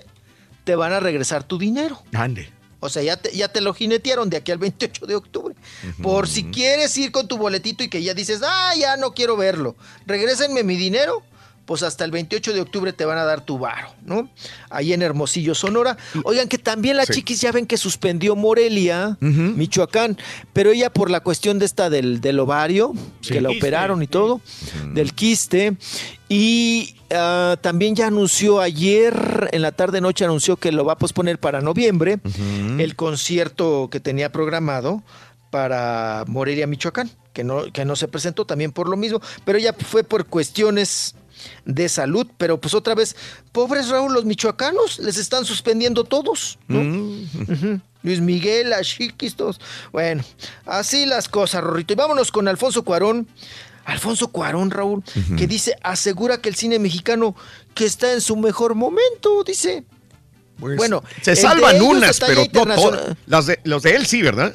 te 0.65 0.75
van 0.75 0.93
a 0.93 0.99
regresar 0.99 1.44
tu 1.44 1.59
dinero. 1.59 2.02
Ande. 2.12 2.49
O 2.81 2.89
sea, 2.89 3.02
ya 3.02 3.17
te, 3.17 3.36
ya 3.36 3.49
te 3.49 3.60
lo 3.60 3.75
jinetearon 3.75 4.31
de 4.31 4.39
aquí 4.39 4.52
al 4.52 4.59
28 4.59 5.07
de 5.07 5.15
octubre. 5.15 5.55
Por 6.02 6.26
si 6.28 6.44
quieres 6.44 6.97
ir 6.97 7.12
con 7.12 7.28
tu 7.28 7.36
boletito 7.36 7.84
y 7.84 7.89
que 7.89 8.02
ya 8.02 8.15
dices, 8.15 8.41
ah, 8.42 8.75
ya 8.76 8.97
no 8.97 9.12
quiero 9.12 9.36
verlo, 9.36 9.76
regrésenme 10.07 10.65
mi 10.65 10.76
dinero, 10.76 11.23
pues 11.67 11.83
hasta 11.85 12.05
el 12.05 12.11
28 12.11 12.53
de 12.53 12.61
octubre 12.61 12.93
te 12.93 13.05
van 13.05 13.19
a 13.19 13.25
dar 13.25 13.45
tu 13.45 13.59
varo, 13.59 13.89
¿no? 14.05 14.29
Ahí 14.71 14.93
en 14.93 15.03
Hermosillo, 15.03 15.55
Sonora. 15.55 15.97
Oigan, 16.25 16.49
que 16.49 16.59
también 16.59 16.97
la 16.97 17.07
Sí. 17.07 17.13
chiquis 17.15 17.41
ya 17.41 17.53
ven 17.53 17.65
que 17.67 17.77
suspendió 17.77 18.35
Morelia, 18.35 19.17
Michoacán, 19.21 20.19
pero 20.53 20.71
ella 20.73 20.91
por 20.93 21.11
la 21.11 21.21
cuestión 21.21 21.59
de 21.61 21.67
esta 21.67 21.89
del, 21.91 22.21
del 22.21 22.41
ovario, 22.41 22.93
Sí. 23.21 23.35
que 23.35 23.41
la 23.41 23.51
Quiste, 23.51 23.65
operaron 23.65 24.03
y 24.03 24.07
todo, 24.09 24.41
del 24.95 25.13
quiste, 25.15 25.77
y 26.29 26.97
ah, 27.13 27.57
también 27.61 27.95
ya 27.95 28.09
anunció 28.09 28.61
ayer, 28.61 29.49
en 29.53 29.63
la 29.63 29.73
tarde 29.73 30.01
noche 30.01 30.25
anunció 30.25 30.57
que 30.57 30.73
lo 30.73 30.85
va 30.85 30.95
a 30.95 30.99
posponer 30.99 31.39
para 31.39 31.61
noviembre, 31.61 32.19
el 32.79 32.97
concierto 32.97 33.89
que 33.91 34.01
tenía 34.01 34.33
programado 34.33 35.03
para 35.51 36.25
Morelia, 36.29 36.67
Michoacán, 36.67 37.11
que 37.33 37.45
no, 37.45 37.73
que 37.73 37.85
no 37.85 37.97
se 37.97 38.09
presentó 38.09 38.45
también 38.45 38.73
por 38.73 38.89
lo 38.89 38.97
mismo, 38.97 39.21
pero 39.45 39.59
ya 39.59 39.73
fue 39.73 40.05
por 40.05 40.27
cuestiones 40.27 41.15
de 41.65 41.89
salud, 41.89 42.27
pero 42.39 42.60
pues 42.60 42.75
otra 42.75 42.94
vez, 42.94 43.17
pobres 43.52 43.89
Raúl, 43.89 44.12
los 44.12 44.25
michoacanos, 44.25 44.99
les 44.99 45.17
están 45.17 45.44
suspendiendo 45.44 46.05
todos, 46.05 46.59
¿no? 46.69 46.81
Ujú. 46.81 47.81
Luis 48.02 48.20
Miguel, 48.20 48.73
a 48.73 48.81
Chiquis, 48.83 49.36
todos. 49.36 49.60
Bueno, 49.93 50.25
así 50.65 51.05
las 51.07 51.28
cosas, 51.28 51.62
Rorrito. 51.62 51.93
Y 51.93 51.97
vámonos 51.97 52.33
con 52.33 52.49
Alfonso 52.49 52.83
Cuarón. 52.83 53.28
Alfonso 53.85 54.28
Cuarón, 54.28 54.70
Raúl, 54.70 55.02
que 55.36 55.47
dice, 55.47 55.75
asegura 55.83 56.41
que 56.41 56.49
el 56.49 56.55
cine 56.55 56.78
mexicano 56.78 57.35
que 57.75 57.85
está 57.86 58.12
en 58.12 58.20
su 58.20 58.36
mejor 58.36 58.75
momento, 58.75 59.43
dice. 59.44 59.85
Pues, 60.59 60.77
bueno, 60.77 61.02
se 61.23 61.35
salvan 61.35 61.81
unas, 61.83 62.20
pero 62.20 62.43
no 62.52 62.77
todas. 62.77 63.17
Las 63.27 63.47
de, 63.47 63.59
los 63.65 63.83
de 63.83 63.97
él 63.97 64.07
sí, 64.07 64.23
¿verdad? 64.23 64.55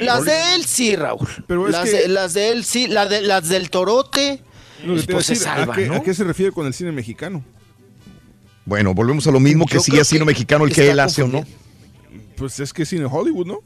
Las 0.00 0.24
de 0.24 0.54
él 0.54 0.64
sí, 0.66 0.94
Raúl. 0.96 1.28
Pero 1.46 1.66
es 1.66 1.72
las, 1.72 1.84
que- 1.88 1.96
de, 2.02 2.08
las 2.08 2.34
de 2.34 2.48
él 2.50 2.64
sí, 2.64 2.86
las, 2.88 3.08
de, 3.08 3.22
las 3.22 3.48
del 3.48 3.70
Torote, 3.70 4.42
A 4.82 5.06
pues 5.06 5.26
se 5.26 5.34
decir, 5.34 5.48
¿a 5.48 5.66
qué- 5.72 5.86
¿no? 5.86 5.94
¿A 5.94 6.02
qué 6.02 6.14
se 6.14 6.24
refiere 6.24 6.52
con 6.52 6.66
el 6.66 6.74
cine 6.74 6.92
mexicano? 6.92 7.44
Bueno, 8.64 8.94
volvemos 8.94 9.26
a 9.26 9.30
lo 9.30 9.40
mismo 9.40 9.66
que 9.66 9.80
si 9.80 9.96
es 9.98 10.06
cine 10.08 10.24
mexicano 10.24 10.64
el 10.64 10.72
que 10.72 10.90
él 10.90 11.00
hace 11.00 11.22
o 11.22 11.28
no. 11.28 11.44
Pues 12.36 12.58
es 12.60 12.72
que 12.72 12.82
es 12.82 12.88
cine 12.88 13.06
Hollywood, 13.10 13.46
¿no? 13.46 13.58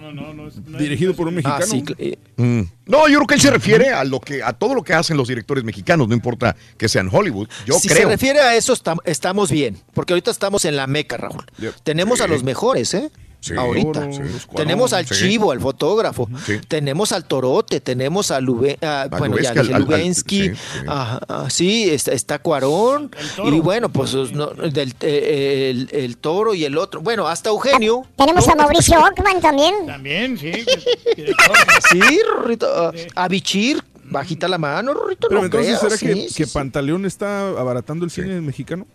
No, 0.00 0.10
no, 0.10 0.34
no. 0.34 0.48
es- 0.48 0.56
no 0.56 0.76
es- 0.78 0.82
Dirigido 0.82 1.14
por 1.14 1.28
un 1.28 1.34
Ah, 1.34 1.36
mexicano. 1.36 1.64
sí, 1.66 1.82
cl- 1.82 1.94
eh, 1.98 2.18
Mm. 2.36 2.62
No, 2.86 3.06
yo 3.08 3.18
creo 3.18 3.26
que 3.28 3.34
él 3.34 3.40
se 3.40 3.50
refiere 3.52 3.90
a 3.90 4.02
lo 4.02 4.18
que 4.20 4.42
a 4.42 4.52
todo 4.52 4.74
lo 4.74 4.82
que 4.82 4.94
hacen 4.94 5.16
los 5.16 5.28
directores 5.28 5.62
mexicanos, 5.62 6.08
no 6.08 6.14
importa 6.14 6.56
que 6.76 6.88
sean 6.88 7.08
Hollywood. 7.10 7.48
Yo 7.66 7.74
si 7.78 7.86
creo. 7.88 8.02
se 8.02 8.08
refiere 8.08 8.40
a 8.40 8.56
eso, 8.56 8.74
estam- 8.74 8.98
estamos 9.04 9.50
bien. 9.52 9.78
Porque 9.94 10.12
ahorita 10.12 10.32
estamos 10.32 10.64
en 10.64 10.74
la 10.74 10.88
meca, 10.88 11.18
Raúl. 11.18 11.44
Tenemos 11.84 12.20
a 12.20 12.26
los 12.26 12.42
mejores, 12.42 12.92
¿eh? 12.94 13.10
Sí. 13.42 13.54
ahorita. 13.56 14.06
Los 14.06 14.46
tenemos 14.54 14.92
al 14.92 15.04
sí. 15.04 15.14
Chivo, 15.16 15.50
al 15.50 15.58
fotógrafo. 15.60 16.28
Tenemos 16.68 17.10
al 17.10 17.24
Torote, 17.24 17.80
tenemos 17.80 18.30
a 18.30 18.40
Lube, 18.40 18.78
ah, 18.80 19.08
A 19.10 19.18
bueno, 19.18 19.36
ya 19.38 19.52
Lubensky, 19.52 19.60
dije 19.62 19.74
al- 19.74 19.74
al- 19.74 19.82
Lubensky. 19.82 20.42
sí, 20.48 20.54
sí. 20.54 20.78
Ajá, 20.86 21.20
ah, 21.28 21.50
sí, 21.50 21.90
está, 21.90 22.12
está 22.12 22.38
Cuarón. 22.38 23.10
Y 23.44 23.58
bueno, 23.58 23.88
pues 23.88 24.14
no, 24.14 24.46
del, 24.46 24.94
eh, 25.00 25.70
el, 25.70 25.88
el 25.90 26.16
toro 26.18 26.54
y 26.54 26.64
el 26.64 26.78
otro. 26.78 27.00
Bueno, 27.00 27.26
hasta 27.26 27.50
Eugenio. 27.50 28.02
Tenemos 28.16 28.46
a 28.46 28.54
Mauricio 28.54 29.00
Ockman 29.00 29.40
también. 29.40 29.74
También, 29.86 30.38
sí. 30.38 30.52
Sí, 31.90 32.00
Rorrito. 32.34 32.66
ah, 32.74 32.92
A 33.16 33.28
Bichir, 33.28 33.82
bajita 34.04 34.46
la 34.48 34.58
mano, 34.58 34.94
Rorrito. 34.94 35.28
Pero 35.28 35.40
no 35.40 35.46
entonces, 35.46 35.78
creas, 35.78 35.98
¿será 35.98 36.14
que, 36.14 36.20
sí, 36.22 36.28
sí, 36.28 36.34
que 36.36 36.46
sí. 36.46 36.52
Pantaleón 36.52 37.04
está 37.06 37.48
abaratando 37.48 38.04
el 38.04 38.10
cine 38.10 38.40
mexicano? 38.40 38.86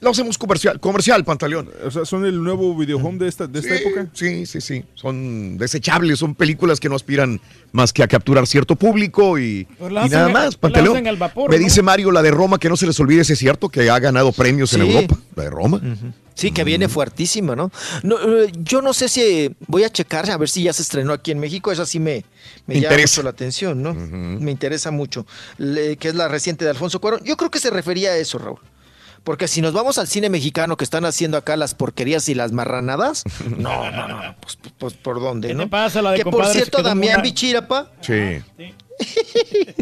Lo 0.00 0.10
hacemos 0.10 0.38
comercial, 0.38 0.78
comercial, 0.78 1.24
Pantaleón. 1.24 1.68
O 1.84 1.90
sea, 1.90 2.04
¿son 2.04 2.24
el 2.24 2.42
nuevo 2.42 2.76
videohome 2.76 3.18
de 3.18 3.28
esta, 3.28 3.46
de 3.48 3.58
esta 3.58 3.76
Sí, 3.76 3.82
época? 3.84 4.06
Sí, 4.12 4.46
sí, 4.46 4.60
sí. 4.60 4.84
Son 4.94 5.58
desechables, 5.58 6.18
son 6.20 6.34
películas 6.36 6.78
que 6.78 6.88
no 6.88 6.94
aspiran 6.94 7.40
más 7.72 7.92
que 7.92 8.02
a 8.02 8.08
capturar 8.08 8.46
cierto 8.46 8.76
público 8.76 9.38
y, 9.38 9.64
Pues 9.78 9.92
nada 9.92 10.28
más. 10.28 10.56
Pantaleón. 10.56 11.02
vapor, 11.18 11.50
Me 11.50 11.58
¿no? 11.58 11.64
dice 11.64 11.82
Mario 11.82 12.12
la 12.12 12.22
de 12.22 12.30
Roma, 12.30 12.58
que 12.58 12.68
no 12.68 12.76
se 12.76 12.86
les 12.86 12.98
olvide, 13.00 13.24
si 13.24 13.32
es 13.32 13.38
cierto, 13.40 13.68
que 13.68 13.90
ha 13.90 13.98
ganado 13.98 14.30
premios 14.32 14.72
en. 14.74 14.82
Europa. 14.82 15.18
La 15.34 15.44
de 15.44 15.50
Roma. 15.50 15.80
Sí, 16.34 16.50
que 16.52 16.64
viene 16.64 16.88
fuertísima, 16.88 17.54
¿no? 17.56 17.70
No, 18.02 18.16
eh, 18.18 18.52
Yo 18.60 18.80
no 18.82 18.92
sé 18.94 19.08
si 19.08 19.54
voy 19.66 19.84
a 19.84 19.90
checar 19.90 20.30
a 20.30 20.36
ver 20.38 20.48
si 20.48 20.62
ya 20.62 20.72
se 20.72 20.82
estrenó 20.82 21.12
aquí 21.12 21.30
en 21.30 21.38
México. 21.40 21.70
Esa 21.72 21.84
sí 21.86 21.98
me, 21.98 22.24
me 22.66 22.76
llama 22.76 22.86
Interesa. 22.94 23.16
mucho 23.20 23.22
la 23.24 23.30
atención, 23.30 23.82
¿no? 23.82 23.92
Me 23.94 24.50
interesa 24.50 24.90
mucho. 24.90 25.26
Le- 25.58 25.96
que 25.96 26.08
es 26.08 26.14
la 26.14 26.28
reciente 26.28 26.64
de 26.64 26.70
Alfonso 26.70 27.00
Cuarón. 27.00 27.20
Yo 27.24 27.36
creo 27.36 27.50
que 27.50 27.58
se 27.58 27.68
refería 27.70 28.10
a 28.12 28.16
eso, 28.16 28.38
Raúl. 28.38 28.58
Porque 29.24 29.46
si 29.48 29.60
nos 29.62 29.72
vamos 29.72 29.98
al 29.98 30.08
cine 30.08 30.28
mexicano 30.30 30.76
que 30.76 30.84
están 30.84 31.04
haciendo 31.04 31.36
acá 31.36 31.56
las 31.56 31.74
porquerías 31.74 32.28
y 32.28 32.34
las 32.34 32.50
marranadas, 32.52 33.22
no, 33.56 33.90
no, 33.90 34.08
no, 34.08 34.36
pues, 34.40 34.58
pues, 34.78 34.94
por 34.94 35.20
dónde, 35.20 35.48
¿Qué 35.48 35.54
¿no? 35.54 35.64
te 35.64 35.68
pasa, 35.68 36.02
la 36.02 36.10
de 36.12 36.18
que 36.18 36.24
por 36.24 36.44
cierto, 36.46 36.82
Damián 36.82 37.14
mona? 37.18 37.22
Bichirapa, 37.22 37.92
Sí. 38.00 38.42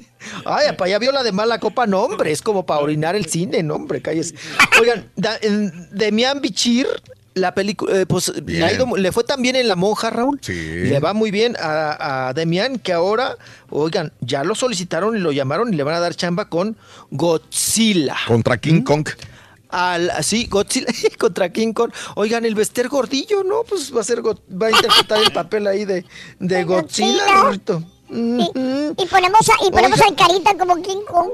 Ay, 0.44 0.69
apa, 0.69 0.86
ya 0.89 0.99
vio 0.99 1.12
la 1.12 1.23
de 1.23 1.33
mala 1.33 1.59
copa, 1.59 1.86
no, 1.86 2.01
hombre, 2.02 2.31
es 2.31 2.43
como 2.43 2.65
para 2.67 2.81
orinar 2.81 3.17
el 3.17 3.27
cine, 3.27 3.62
no, 3.62 3.75
hombre, 3.77 4.01
cállese. 4.02 4.35
Oigan, 4.81 5.10
Da- 5.17 5.39
en- 5.41 5.89
Demian 5.91 6.41
Bichir, 6.41 6.86
la 7.34 7.55
película, 7.55 8.05
pues 8.07 8.33
le, 8.44 8.65
ha 8.65 8.73
ido 8.73 8.86
le 8.97 9.12
fue 9.12 9.25
tan 9.25 9.41
bien 9.42 9.57
en 9.57 9.68
La 9.68 9.76
Monja, 9.76 10.10
Raúl. 10.10 10.39
Sí. 10.42 10.52
Le 10.52 10.99
va 11.00 11.12
muy 11.12 11.31
bien 11.31 11.57
a, 11.59 12.28
a 12.28 12.33
Demian 12.34 12.78
que 12.78 12.92
ahora, 12.92 13.36
oigan, 13.70 14.12
ya 14.20 14.44
lo 14.44 14.55
solicitaron 14.55 15.17
y 15.17 15.20
lo 15.20 15.33
llamaron 15.33 15.73
y 15.73 15.76
le 15.76 15.83
van 15.83 15.94
a 15.94 16.00
dar 16.00 16.15
chamba 16.15 16.49
con 16.49 16.76
Godzilla. 17.10 18.17
Contra 18.26 18.57
¿Mm? 18.57 18.60
King 18.60 18.83
Kong. 18.83 19.09
Al, 19.68 20.10
sí, 20.23 20.47
Godzilla 20.47 20.86
contra 21.18 21.52
King 21.52 21.73
Kong. 21.73 21.92
Oigan, 22.17 22.44
el 22.44 22.55
Bester 22.55 22.89
Gordillo, 22.89 23.44
¿no? 23.44 23.62
Pues 23.62 23.94
va 23.94 24.00
a 24.00 24.05
ser, 24.05 24.20
va 24.20 24.67
a 24.67 24.70
interpretar 24.70 25.23
el 25.23 25.33
papel 25.33 25.67
ahí 25.67 25.84
de, 25.84 26.05
de 26.41 26.65
Godzilla, 26.65 27.44
Godzilla. 27.44 27.86
Y 28.12 29.07
ponemos, 29.07 29.49
a, 29.49 29.67
y 29.67 29.70
ponemos 29.70 30.00
al 30.00 30.17
carita 30.17 30.57
como 30.59 30.83
King 30.83 31.02
Kong. 31.07 31.31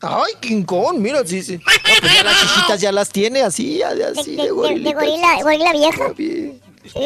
Ay, 0.00 0.32
King 0.40 0.62
Kong, 0.64 0.98
mira, 0.98 1.24
sí, 1.26 1.42
sí. 1.42 1.56
No, 1.56 1.62
pues 2.00 2.14
ya 2.14 2.22
las 2.22 2.40
chichitas 2.40 2.80
ya 2.80 2.92
las 2.92 3.08
tiene 3.10 3.42
así, 3.42 3.82
así, 3.82 4.36
de- 4.36 4.36
de, 4.36 4.42
de- 4.44 4.50
gorilita. 4.50 4.90
de 4.90 4.96
gorila- 4.96 5.42
gorila 5.42 5.72
vieja. 5.72 6.12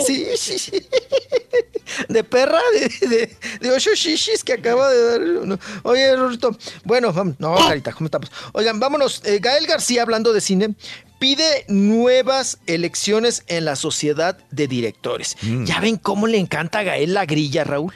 Sí, 0.04 0.26
sí, 0.36 0.58
sí. 0.58 0.72
De 2.08 2.22
perra, 2.22 2.60
de, 2.72 3.08
de, 3.08 3.36
de 3.60 3.70
ocho 3.72 3.90
shishis 3.94 4.44
que 4.44 4.52
acaba 4.52 4.90
de 4.90 5.02
dar. 5.02 5.20
no. 5.20 5.58
Oye, 5.82 6.14
Rorito, 6.14 6.56
bueno, 6.84 7.12
vamos. 7.12 7.34
No, 7.38 7.56
Carita, 7.56 7.92
¿cómo 7.92 8.06
estamos? 8.06 8.30
Oigan, 8.52 8.78
vámonos. 8.78 9.22
Eh, 9.24 9.38
Gael 9.42 9.66
García, 9.66 10.02
hablando 10.02 10.32
de 10.32 10.40
cine, 10.40 10.74
pide 11.18 11.64
nuevas 11.66 12.58
elecciones 12.66 13.42
en 13.48 13.64
la 13.64 13.74
sociedad 13.74 14.38
de 14.52 14.68
directores. 14.68 15.36
Mm. 15.42 15.64
Ya 15.64 15.80
ven 15.80 15.96
cómo 15.96 16.28
le 16.28 16.38
encanta 16.38 16.78
a 16.80 16.82
Gael 16.84 17.12
la 17.14 17.26
grilla, 17.26 17.64
Raúl. 17.64 17.92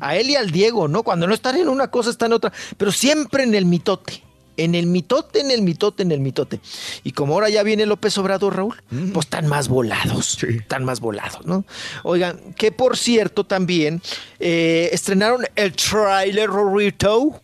A 0.00 0.16
él 0.16 0.30
y 0.30 0.36
al 0.36 0.50
Diego, 0.50 0.88
¿no? 0.88 1.04
Cuando 1.04 1.26
no 1.28 1.34
están 1.34 1.56
en 1.56 1.68
una 1.68 1.90
cosa, 1.92 2.10
están 2.10 2.28
en 2.32 2.34
otra. 2.34 2.52
Pero 2.76 2.90
siempre 2.90 3.44
en 3.44 3.54
el 3.54 3.66
mitote. 3.66 4.24
En 4.58 4.74
el 4.74 4.86
mitote, 4.86 5.40
en 5.40 5.50
el 5.50 5.62
mitote, 5.62 6.02
en 6.02 6.12
el 6.12 6.20
mitote. 6.20 6.60
Y 7.04 7.12
como 7.12 7.34
ahora 7.34 7.48
ya 7.48 7.62
viene 7.62 7.86
López 7.86 8.18
Obrador, 8.18 8.56
Raúl, 8.56 8.76
pues 9.14 9.26
están 9.26 9.46
más 9.46 9.68
volados. 9.68 10.42
Están 10.42 10.84
más 10.84 11.00
volados, 11.00 11.46
¿no? 11.46 11.64
Oigan, 12.02 12.38
que 12.56 12.72
por 12.72 12.96
cierto 12.96 13.44
también 13.44 14.02
eh, 14.38 14.90
estrenaron 14.92 15.46
el 15.56 15.72
trailer, 15.72 16.50
Rorito, 16.50 17.40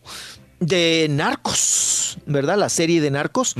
de 0.59 1.07
Narcos, 1.09 2.17
¿verdad? 2.25 2.57
La 2.57 2.69
serie 2.69 3.01
de 3.01 3.11
Narcos. 3.11 3.55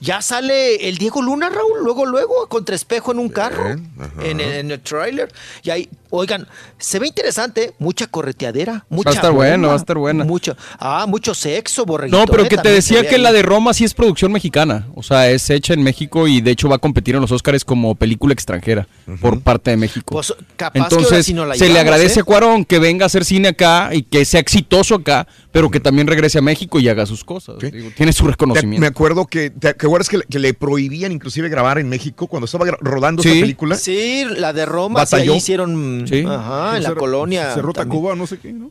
Ya 0.00 0.20
sale 0.22 0.88
el 0.88 0.98
Diego 0.98 1.22
Luna, 1.22 1.48
Raúl, 1.48 1.78
luego, 1.82 2.06
luego, 2.06 2.46
contra 2.48 2.74
espejo 2.74 3.12
en 3.12 3.18
un 3.18 3.28
carro, 3.28 3.70
en, 3.70 4.40
el- 4.40 4.52
en 4.52 4.70
el 4.70 4.80
tráiler. 4.80 5.32
Y 5.62 5.70
ahí, 5.70 5.88
oigan, 6.10 6.46
se 6.78 6.98
ve 6.98 7.06
interesante, 7.06 7.72
mucha 7.78 8.06
correteadera, 8.08 8.84
mucha 8.88 9.10
Va 9.10 9.12
a 9.12 9.14
estar 9.14 9.32
bueno, 9.32 9.52
broma, 9.54 9.68
va 9.68 9.74
a 9.74 9.76
estar 9.76 9.96
buena. 9.98 10.24
Mucho, 10.24 10.56
ah, 10.78 11.06
mucho 11.08 11.34
sexo, 11.34 11.86
borreguito. 11.86 12.18
No, 12.18 12.26
pero 12.26 12.44
¿eh? 12.44 12.48
que 12.48 12.56
te 12.58 12.70
decía 12.70 13.02
que 13.08 13.14
ahí. 13.16 13.20
la 13.22 13.32
de 13.32 13.42
Roma 13.42 13.72
sí 13.72 13.84
es 13.84 13.94
producción 13.94 14.32
mexicana. 14.32 14.88
O 14.94 15.02
sea, 15.02 15.30
es 15.30 15.48
hecha 15.50 15.72
en 15.74 15.82
México 15.82 16.26
y 16.26 16.40
de 16.40 16.50
hecho 16.50 16.68
va 16.68 16.76
a 16.76 16.78
competir 16.80 17.14
en 17.14 17.20
los 17.20 17.30
Oscars 17.32 17.64
como 17.64 17.94
película 17.94 18.34
extranjera 18.34 18.88
por 19.20 19.40
parte 19.40 19.70
de 19.70 19.76
México. 19.76 20.14
Pues, 20.14 20.34
capaz 20.56 20.72
que 20.72 20.78
Entonces, 20.96 21.26
sí 21.26 21.32
no 21.32 21.46
la 21.46 21.54
se 21.54 21.68
le 21.68 21.78
agradece 21.78 22.18
¿eh? 22.18 22.22
a 22.22 22.24
Cuarón 22.24 22.64
que 22.64 22.78
venga 22.78 23.04
a 23.04 23.06
hacer 23.06 23.24
cine 23.24 23.48
acá 23.48 23.90
y 23.92 24.02
que 24.02 24.24
sea 24.24 24.40
exitoso 24.40 24.96
acá, 24.96 25.26
pero 25.52 25.70
que 25.70 25.80
también 25.80 26.06
regrese 26.06 26.38
a 26.38 26.39
México 26.42 26.78
y 26.80 26.88
haga 26.88 27.06
sus 27.06 27.24
cosas. 27.24 27.56
Digo, 27.58 27.90
tiene 27.96 28.12
su 28.12 28.24
Te- 28.24 28.30
reconocimiento. 28.32 28.80
Me 28.80 28.86
acuerdo 28.86 29.26
que, 29.26 29.50
¿te 29.50 29.68
acuerdas 29.68 30.08
que, 30.08 30.18
le- 30.18 30.24
que 30.24 30.38
le 30.38 30.54
prohibían 30.54 31.12
inclusive 31.12 31.48
grabar 31.48 31.78
en 31.78 31.88
México 31.88 32.26
cuando 32.26 32.44
estaba 32.46 32.66
rodando 32.80 33.22
Sí. 33.22 33.28
esa 33.30 33.40
película? 33.40 33.76
Sí, 33.76 34.24
la 34.36 34.52
de 34.52 34.66
Roma, 34.66 35.04
sí, 35.06 35.16
ahí 35.16 35.30
hicieron, 35.30 36.04
Sí. 36.08 36.24
ajá, 36.26 36.76
en 36.76 36.82
la 36.82 36.94
colonia. 36.94 37.54
Cerró. 37.54 37.72
Tacuba, 37.72 38.14
no 38.16 38.26
sé 38.26 38.38
qué, 38.38 38.52
¿no? 38.52 38.70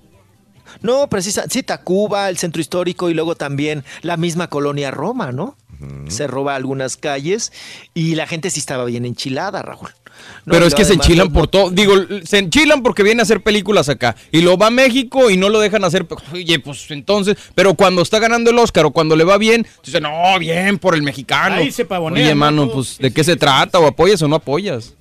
No, 0.82 1.08
precisa, 1.10 1.46
sí, 1.50 1.64
Tacuba, 1.64 2.30
el 2.30 2.38
centro 2.38 2.62
histórico 2.62 3.10
y 3.10 3.14
luego 3.14 3.36
también 3.36 3.84
la 4.02 4.18
misma 4.18 4.48
colonia 4.48 4.92
Roma, 4.92 5.32
¿no? 5.32 5.58
Se 6.10 6.28
roba 6.28 6.56
algunas 6.56 6.98
calles 6.98 7.54
y 7.94 8.16
la 8.16 8.28
gente 8.28 8.50
sí 8.50 8.60
estaba 8.60 8.84
bien 8.84 9.06
enchilada, 9.06 9.62
Raúl. 9.62 9.88
No, 10.46 10.54
Pero 10.54 10.66
es 10.66 10.74
que 10.76 10.86
se 10.86 10.94
enchilan 10.94 11.32
por 11.32 11.48
todo. 11.48 11.70
Digo, 11.70 11.94
se 12.24 12.38
enchilan 12.40 12.82
porque 12.84 13.04
viene 13.04 13.22
a 13.22 13.24
hacer 13.24 13.42
películas 13.42 13.90
acá. 13.90 14.16
Y 14.32 14.42
lo 14.42 14.58
va 14.58 14.68
a 14.68 14.72
México 14.72 15.30
y 15.30 15.38
no 15.38 15.50
lo 15.50 15.60
dejan 15.60 15.84
hacer. 15.84 16.06
Oye, 16.34 16.60
pues 16.60 16.90
entonces. 16.92 17.38
Pero 17.56 17.74
cuando 17.76 18.02
está 18.02 18.20
ganando 18.20 18.50
el 18.52 18.58
Oscar 18.60 18.86
o 18.86 18.92
cuando 18.92 19.16
le 19.16 19.24
va 19.24 19.38
bien, 19.38 19.68
dicen, 19.84 20.04
no, 20.04 20.40
bien 20.40 20.78
por 20.80 20.96
el 20.96 21.02
mexicano. 21.04 21.56
Ahí 21.56 21.72
se 21.72 21.86
pavonean, 21.86 22.26
Oye, 22.26 22.34
¿no? 22.36 22.40
mano, 22.40 22.62
Todos, 22.68 22.74
pues, 22.74 22.98
¿de 23.00 23.12
qué 23.14 23.24
se 23.24 23.36
trata? 23.36 23.80
¿O 23.80 23.88
apoyas 23.88 24.22
o 24.22 24.28
no 24.28 24.36
apoyas? 24.38 24.94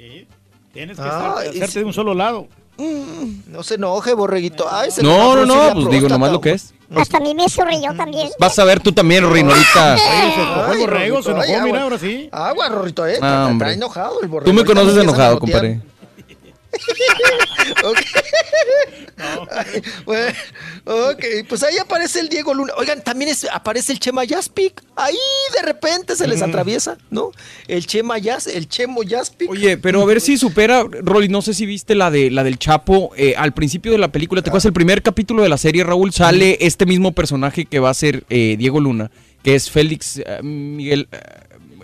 Tienes 0.72 0.96
que 0.96 1.02
Ah, 1.02 1.34
estar- 1.38 1.48
hacerte 1.48 1.66
sí. 1.72 1.78
de 1.80 1.84
un 1.86 1.92
solo 1.92 2.14
lado. 2.14 2.46
Mm, 2.76 3.50
no 3.52 3.62
se 3.62 3.74
enoje, 3.74 4.14
borreguito. 4.14 4.66
Ay, 4.70 4.90
se 4.90 5.02
No, 5.02 5.34
no, 5.34 5.44
no, 5.46 5.74
pues 5.74 5.90
digo 5.90 6.08
nomás 6.08 6.30
lo 6.30 6.40
que 6.40 6.52
es. 6.52 6.74
Hasta 6.96 7.18
a 7.18 7.20
mí 7.20 7.34
me 7.34 7.46
churrilló 7.46 7.94
también. 7.94 8.30
Vas 8.38 8.58
a 8.58 8.64
ver 8.64 8.80
tú 8.80 8.92
también, 8.92 9.30
Rino, 9.30 9.50
ahorita. 9.50 9.94
Oye, 9.94 10.02
se 10.34 10.40
enojó 10.40 10.64
el 10.64 10.70
Ay, 10.72 10.80
borrego, 10.80 11.22
se 11.22 11.30
enojó, 11.30 11.42
ay, 11.42 11.48
mira, 11.50 11.62
agua. 11.64 11.80
ahora 11.82 11.98
sí. 11.98 12.28
Agua, 12.32 12.68
Rorrito, 12.70 13.06
eh. 13.06 13.18
Ah, 13.20 13.48
está, 13.52 13.64
está 13.66 13.72
enojado 13.74 14.20
el 14.22 14.28
borrego. 14.28 14.50
Tú 14.50 14.54
me 14.56 14.64
conoces 14.64 14.96
enojado, 14.96 15.38
compadre. 15.38 15.80
Ok. 17.84 17.98
Ay, 19.50 19.82
bueno, 20.04 20.32
ok, 20.84 21.24
pues 21.48 21.62
ahí 21.62 21.76
aparece 21.78 22.20
el 22.20 22.28
Diego 22.28 22.54
Luna. 22.54 22.72
Oigan, 22.76 23.02
también 23.02 23.30
es- 23.30 23.46
aparece 23.52 23.92
el 23.92 23.98
Chema 23.98 24.24
Yaspic. 24.24 24.82
Ahí 24.96 25.16
de 25.54 25.62
repente 25.62 26.14
se 26.16 26.26
les 26.26 26.40
atraviesa, 26.42 26.96
¿no? 27.10 27.32
El 27.66 27.86
Chema 27.86 28.18
Yas, 28.18 28.46
el 28.46 28.68
Chemo 28.68 29.02
Yaspic. 29.02 29.50
Oye, 29.50 29.76
pero 29.76 30.02
a 30.02 30.06
ver 30.06 30.20
si 30.20 30.36
supera, 30.38 30.84
Rolly, 31.02 31.28
no 31.28 31.42
sé 31.42 31.52
si 31.54 31.66
viste 31.66 31.94
la 31.94 32.10
de 32.10 32.30
la 32.30 32.44
del 32.44 32.58
Chapo, 32.58 33.10
eh, 33.16 33.34
al 33.36 33.52
principio 33.52 33.92
de 33.92 33.98
la 33.98 34.08
película, 34.12 34.42
¿te 34.42 34.50
acuerdas? 34.50 34.66
El 34.66 34.72
primer 34.72 35.02
capítulo 35.02 35.42
de 35.42 35.48
la 35.48 35.58
serie, 35.58 35.84
Raúl, 35.84 36.12
sale 36.12 36.58
este 36.60 36.86
mismo 36.86 37.12
personaje 37.12 37.64
que 37.66 37.80
va 37.80 37.90
a 37.90 37.94
ser 37.94 38.24
eh, 38.30 38.56
Diego 38.58 38.80
Luna, 38.80 39.10
que 39.42 39.54
es 39.56 39.70
Félix 39.70 40.18
eh, 40.18 40.42
Miguel 40.42 41.08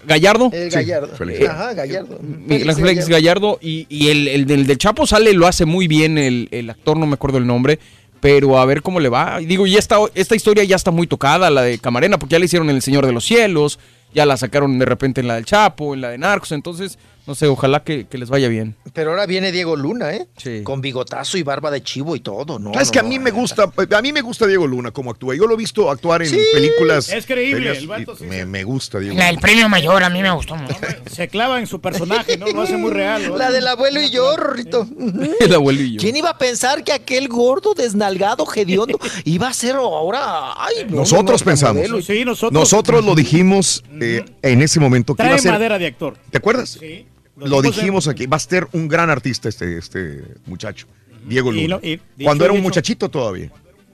Gallardo. 0.06 0.50
El 0.52 0.70
Gallardo. 0.70 1.08
Félix. 1.16 1.48
Ajá, 1.48 1.74
Gallardo. 1.74 2.18
Miguel 2.20 2.68
Ángel 2.70 2.84
Félix 2.84 3.08
Gallardo 3.08 3.58
y, 3.60 3.86
y 3.88 4.08
el, 4.08 4.28
el 4.28 4.46
del, 4.46 4.66
del 4.66 4.78
Chapo 4.78 5.06
sale, 5.06 5.32
lo 5.32 5.46
hace 5.46 5.64
muy 5.64 5.88
bien 5.88 6.18
el, 6.18 6.48
el 6.50 6.70
actor, 6.70 6.96
no 6.96 7.06
me 7.06 7.14
acuerdo 7.14 7.38
el 7.38 7.46
nombre, 7.46 7.78
pero 8.20 8.58
a 8.58 8.64
ver 8.64 8.82
cómo 8.82 9.00
le 9.00 9.08
va. 9.08 9.40
Y 9.40 9.46
digo, 9.46 9.66
y 9.66 9.76
esta, 9.76 9.98
esta 10.14 10.34
historia 10.34 10.64
ya 10.64 10.76
está 10.76 10.90
muy 10.90 11.06
tocada, 11.06 11.50
la 11.50 11.62
de 11.62 11.78
Camarena, 11.78 12.18
porque 12.18 12.32
ya 12.34 12.38
la 12.38 12.44
hicieron 12.46 12.70
en 12.70 12.76
El 12.76 12.82
Señor 12.82 13.06
de 13.06 13.12
los 13.12 13.24
Cielos, 13.24 13.78
ya 14.14 14.24
la 14.26 14.36
sacaron 14.36 14.78
de 14.78 14.84
repente 14.86 15.20
en 15.20 15.28
la 15.28 15.34
del 15.34 15.44
Chapo, 15.44 15.94
en 15.94 16.00
la 16.00 16.10
de 16.10 16.18
Narcos, 16.18 16.52
entonces, 16.52 16.98
no 17.26 17.34
sé, 17.34 17.46
ojalá 17.46 17.82
que, 17.84 18.06
que 18.06 18.18
les 18.18 18.28
vaya 18.28 18.48
bien. 18.48 18.76
Pero 18.92 19.10
ahora 19.10 19.26
viene 19.26 19.50
Diego 19.52 19.76
Luna, 19.76 20.12
¿eh? 20.14 20.26
Con 20.62 20.80
bigotazo 20.80 21.38
y 21.38 21.42
barba 21.42 21.70
de 21.70 21.82
chivo 21.82 22.14
y 22.16 22.20
todo, 22.20 22.58
¿no? 22.58 22.72
¿Sabes 22.74 22.88
no, 22.88 22.92
que 22.92 22.98
a 22.98 23.02
no, 23.02 23.08
mí 23.08 23.18
me 23.18 23.30
gusta, 23.30 23.70
a 23.90 24.02
mí 24.02 24.12
me 24.12 24.20
gusta 24.20 24.46
Diego 24.46 24.66
Luna 24.66 24.90
como 24.90 25.10
actúa. 25.10 25.34
Yo 25.34 25.46
lo 25.46 25.54
he 25.54 25.56
visto 25.56 25.90
actuar 25.90 26.22
en 26.22 26.28
Sí, 26.28 26.38
películas. 26.52 27.10
es 27.12 27.26
creíble, 27.26 27.76
el 27.76 27.86
vato 27.86 28.16
sí 28.16 28.24
me, 28.24 28.44
me 28.44 28.62
gusta 28.64 28.98
Diego. 28.98 29.16
La 29.16 29.26
del 29.26 29.38
premio 29.38 29.68
mayor 29.68 30.02
a 30.04 30.10
mí 30.10 30.22
me 30.22 30.30
gustó 30.32 30.54
mucho. 30.56 30.74
Se 31.10 31.28
clava 31.28 31.58
en 31.58 31.66
su 31.66 31.80
personaje, 31.80 32.36
¿no? 32.36 32.46
Lo 32.46 32.62
hace 32.62 32.76
muy 32.76 32.90
real. 32.90 33.28
¿no? 33.28 33.36
La 33.36 33.50
del 33.50 33.66
abuelo 33.66 34.00
y 34.00 34.10
yo, 34.10 34.36
Rorrito. 34.36 34.86
El 35.40 35.54
abuelo 35.54 35.80
y 35.80 35.92
yo. 35.94 36.00
¿Quién 36.00 36.16
iba 36.16 36.30
a 36.30 36.38
pensar 36.38 36.84
que 36.84 36.92
aquel 36.92 37.28
gordo, 37.28 37.74
desnalgado, 37.74 38.46
hediondo, 38.54 38.98
iba 39.24 39.48
a 39.48 39.52
ser 39.54 39.76
ahora... 39.76 40.52
Ay, 40.62 40.86
no, 40.88 40.96
Nosotros 40.96 41.40
no, 41.40 41.44
no, 41.44 41.50
pensamos. 41.50 42.04
Sí, 42.04 42.24
nosotros. 42.24 42.52
Nosotros 42.52 43.04
lo 43.04 43.14
dijimos 43.14 43.82
eh, 44.00 44.24
en 44.42 44.62
ese 44.62 44.78
momento 44.80 45.14
que 45.14 45.22
iba 45.22 45.28
Trae 45.30 45.38
a 45.38 45.42
ser. 45.42 45.52
madera 45.52 45.78
de 45.78 45.86
actor. 45.86 46.16
¿Te 46.30 46.38
acuerdas? 46.38 46.78
Sí. 46.80 47.06
Lo 47.36 47.62
dijimos 47.62 48.06
aquí. 48.08 48.26
Va 48.26 48.36
a 48.36 48.40
ser 48.40 48.68
un 48.72 48.88
gran 48.88 49.10
artista 49.10 49.48
este, 49.48 49.78
este 49.78 50.22
muchacho, 50.46 50.86
Diego 51.26 51.52
Y 51.52 51.62
Luna. 51.62 51.76
lo- 51.76 51.86
y 51.86 51.90
dicho 51.96 52.02
Cuando 52.22 52.44
era 52.44 52.52
un 52.52 52.60
y 52.60 52.62
muchachito 52.62 53.08
todavía. 53.10 53.50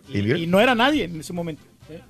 Y, 0.08 0.18
Y 0.32 0.46
no 0.46 0.60
era 0.60 0.74
nadie 0.74 1.04
en 1.04 1.20
ese 1.20 1.32
momento. 1.32 1.62
¿eh? 1.88 2.00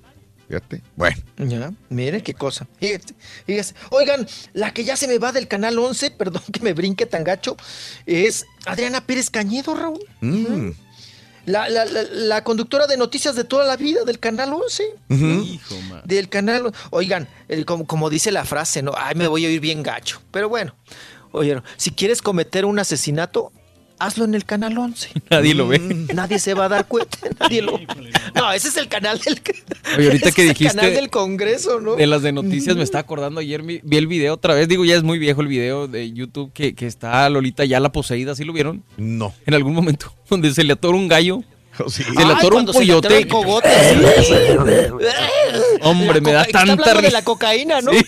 fíjate. 0.49 0.83
Bueno. 0.97 1.17
Ya, 1.37 1.73
mire 1.89 2.23
qué 2.23 2.35
cosa. 2.35 2.67
Fíjate, 2.81 3.15
fíjate. 3.47 3.75
Oigan, 3.91 4.27
la 4.55 4.73
que 4.75 4.85
ya 4.85 4.97
se 4.97 5.07
me 5.07 5.19
va 5.19 5.31
del 5.33 5.47
canal 5.47 5.79
11, 5.79 6.11
perdón 6.19 6.43
que 6.53 6.61
me 6.61 6.73
brinque 6.73 7.07
tan 7.07 7.23
gacho, 7.25 7.57
es 8.07 8.47
Adriana 8.67 9.07
Pérez 9.07 9.31
Cañedo, 9.31 9.75
Raúl. 9.77 10.01
Mm. 10.21 10.71
La, 11.47 11.69
la- 11.69 11.85
la- 11.87 12.03
la 12.03 12.45
conductora 12.45 12.87
de 12.87 12.97
noticias 12.97 13.35
de 13.35 13.45
toda 13.45 13.65
la 13.65 13.77
vida 13.77 14.05
del 14.05 14.19
canal 14.19 14.53
11. 14.53 14.85
Hijo, 15.11 15.81
man. 15.89 16.03
Del 16.05 16.29
canal. 16.29 16.73
Oigan, 16.91 17.29
el- 17.49 17.65
como, 17.65 17.87
como 17.87 18.11
dice 18.11 18.31
la 18.33 18.45
frase, 18.45 18.83
¿no? 18.83 18.93
Ay, 18.97 19.15
me 19.15 19.27
voy 19.29 19.45
a 19.45 19.49
oír 19.49 19.61
bien 19.61 19.83
gacho. 19.83 20.21
Pero 20.33 20.49
bueno, 20.49 20.75
oyeron, 21.33 21.63
si 21.77 21.91
quieres 21.91 22.23
cometer 22.23 22.65
un 22.65 22.79
asesinato, 22.79 23.53
hazlo 23.99 24.25
en 24.25 24.35
el 24.35 24.45
canal 24.47 24.77
11. 24.79 25.11
Nadie 25.31 25.55
lo 25.55 25.69
ve. 25.69 25.79
Mm, 25.79 26.15
Nadie 26.15 26.39
se 26.39 26.55
va 26.55 26.65
a 26.65 26.69
dar 26.71 26.87
cuenta. 26.87 27.19
Nadie 27.41 27.61
lo. 27.63 27.79
No, 28.35 28.53
ese 28.53 28.69
es 28.69 28.77
el 28.79 28.89
canal 28.89 29.19
del. 29.21 29.41
Oye, 29.99 30.07
ahorita 30.07 30.29
ese 30.29 30.35
que 30.37 30.43
el 30.43 30.49
dijiste 30.49 30.77
canal 30.77 30.95
del 30.95 31.11
Congreso, 31.11 31.81
¿no? 31.81 31.97
De 31.97 32.07
las 32.07 32.23
de 32.23 32.33
noticias 32.33 32.77
me 32.77 32.83
estaba 32.83 33.03
acordando 33.03 33.41
ayer, 33.41 33.63
vi, 33.63 33.81
vi 33.83 33.97
el 33.99 34.07
video 34.07 34.35
otra 34.35 34.55
vez, 34.55 34.69
digo, 34.69 34.85
ya 34.85 34.97
es 34.97 35.03
muy 35.03 35.19
viejo 35.19 35.41
el 35.43 35.49
video 35.49 35.87
de 35.89 36.13
YouTube 36.13 36.53
que, 36.55 36.75
que 36.75 36.87
está 36.87 37.29
Lolita 37.29 37.65
ya 37.65 37.79
la 37.81 37.93
poseída, 37.93 38.35
¿sí 38.35 38.45
lo 38.45 38.53
vieron? 38.53 38.83
No. 38.97 39.35
En 39.47 39.55
algún 39.55 39.75
momento, 39.75 40.15
donde 40.31 40.53
se 40.55 40.65
le 40.65 40.73
atora 40.73 40.97
un 40.97 41.09
gallo, 41.09 41.43
Sí. 41.89 42.03
se 42.03 42.11
le 42.13 42.19
Ay, 42.25 42.33
atora 42.37 42.57
un 42.57 42.67
pollote. 42.67 43.17
el 43.17 43.27
cogote, 43.29 43.69
sí. 44.25 44.35
Hombre, 45.83 46.21
me 46.21 46.33
da 46.33 46.45
tanta 46.45 46.61
hablando 46.73 46.85
de 46.85 46.95
risa. 46.95 47.11
la 47.13 47.25
cocaína, 47.25 47.81
¿no? 47.81 47.93
Sí. 47.93 48.05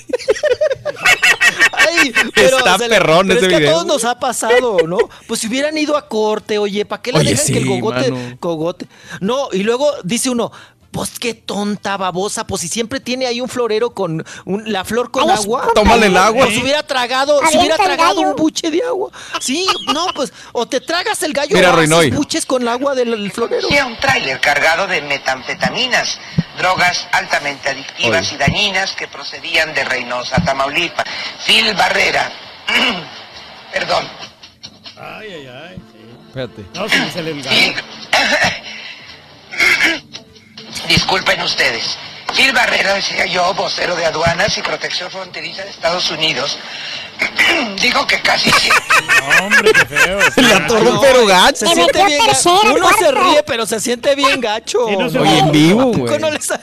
Ay, 1.88 2.12
pero 2.34 2.58
Está 2.58 2.78
perrón 2.78 3.28
pero 3.28 3.38
ese 3.38 3.46
es 3.48 3.52
que 3.52 3.58
video. 3.58 3.70
a 3.70 3.72
todos 3.72 3.86
nos 3.86 4.04
ha 4.04 4.18
pasado, 4.18 4.78
¿no? 4.86 4.98
Pues 5.26 5.40
si 5.40 5.48
hubieran 5.48 5.76
ido 5.78 5.96
a 5.96 6.08
corte, 6.08 6.58
oye, 6.58 6.84
¿para 6.84 7.02
qué 7.02 7.12
le 7.12 7.18
Oye, 7.18 7.30
dejan 7.30 7.46
que 7.46 7.58
el 7.58 7.66
cogote, 7.66 8.36
cogote? 8.40 8.86
No, 9.20 9.48
y 9.52 9.62
luego 9.62 9.90
dice 10.04 10.30
uno, 10.30 10.50
pues 10.92 11.18
qué 11.18 11.32
tonta 11.34 11.96
babosa, 11.96 12.46
pues 12.46 12.60
si 12.60 12.68
siempre 12.68 13.00
tiene 13.00 13.26
ahí 13.26 13.40
un 13.40 13.48
florero 13.48 13.90
con 13.94 14.24
un- 14.44 14.70
la 14.72 14.84
flor 14.84 15.10
con 15.10 15.28
Ay, 15.28 15.36
agua. 15.36 15.68
Tómale 15.74 16.06
el 16.06 16.16
agua. 16.16 16.44
Pues 16.44 16.54
si 16.56 16.62
hubiera 16.62 16.82
tragado, 16.86 17.40
si 17.50 17.56
hubiera 17.58 17.76
tragado 17.76 18.20
un 18.20 18.36
buche 18.36 18.70
de 18.70 18.84
agua. 18.84 19.10
Sí, 19.40 19.66
no, 19.92 20.06
pues, 20.14 20.32
o 20.52 20.66
te 20.66 20.80
tragas 20.80 21.22
el 21.22 21.32
gallo 21.32 21.56
Mira, 21.56 21.72
o 21.74 22.10
buches 22.16 22.44
con 22.46 22.62
el 22.62 22.68
agua 22.68 22.94
del 22.94 23.14
el 23.14 23.32
florero. 23.32 23.68
Era 23.70 23.86
un 23.86 23.98
tráiler 23.98 24.38
cargado 24.40 24.86
de 24.86 25.00
metanfetaminas, 25.02 26.18
drogas 26.58 27.08
altamente 27.12 27.70
adictivas 27.70 28.30
y 28.32 28.36
dañinas 28.36 28.92
que 28.92 29.08
procedían 29.08 29.72
de 29.74 29.84
Reynosa, 29.84 30.44
Tamaulipas. 30.44 31.06
Phil 31.46 31.74
Barrera, 31.74 32.30
perdón, 33.72 34.04
Ay, 35.00 35.28
ay, 35.32 35.46
ay. 35.46 35.76
sí. 35.76 35.98
Espérate. 36.28 36.64
No, 36.74 36.88
se 36.88 36.98
le 36.98 37.10
sale 37.10 37.30
el 37.30 37.42
gallo. 37.42 37.74
Disculpen 40.88 41.40
ustedes. 41.42 41.96
Phil 42.34 42.52
Barrera, 42.52 42.94
decía 42.94 43.26
yo, 43.26 43.52
vocero 43.54 43.94
de 43.94 44.06
aduanas 44.06 44.56
y 44.56 44.62
protección 44.62 45.10
fronteriza 45.10 45.62
de 45.64 45.70
Estados 45.70 46.10
Unidos, 46.10 46.58
dijo 47.80 48.06
que 48.06 48.20
casi. 48.22 48.50
No, 49.38 49.46
hombre, 49.46 49.72
qué 49.72 49.84
feo. 49.86 50.18
Le 50.36 50.54
atoró 50.54 50.94
No, 50.94 51.00
pero 51.00 51.26
gacho. 51.26 51.56
Se 51.58 51.66
Me 51.66 51.74
siente 51.74 52.04
bien 52.06 52.18
gacho. 52.26 52.54
tercera, 52.60 52.74
Uno 52.74 52.88
se 52.98 53.12
ríe, 53.12 53.42
pero 53.44 53.66
se 53.66 53.80
siente 53.80 54.14
bien 54.14 54.40
gacho. 54.40 54.86
Sí, 54.88 54.96
no 54.96 55.10
se 55.10 55.18
Oye, 55.18 55.38
en 55.38 55.52
vivo, 55.52 55.80
¿A 55.80 55.84
poco 55.92 55.98
güey. 56.06 56.18
no 56.18 56.30
les 56.30 56.50
ha- 56.50 56.60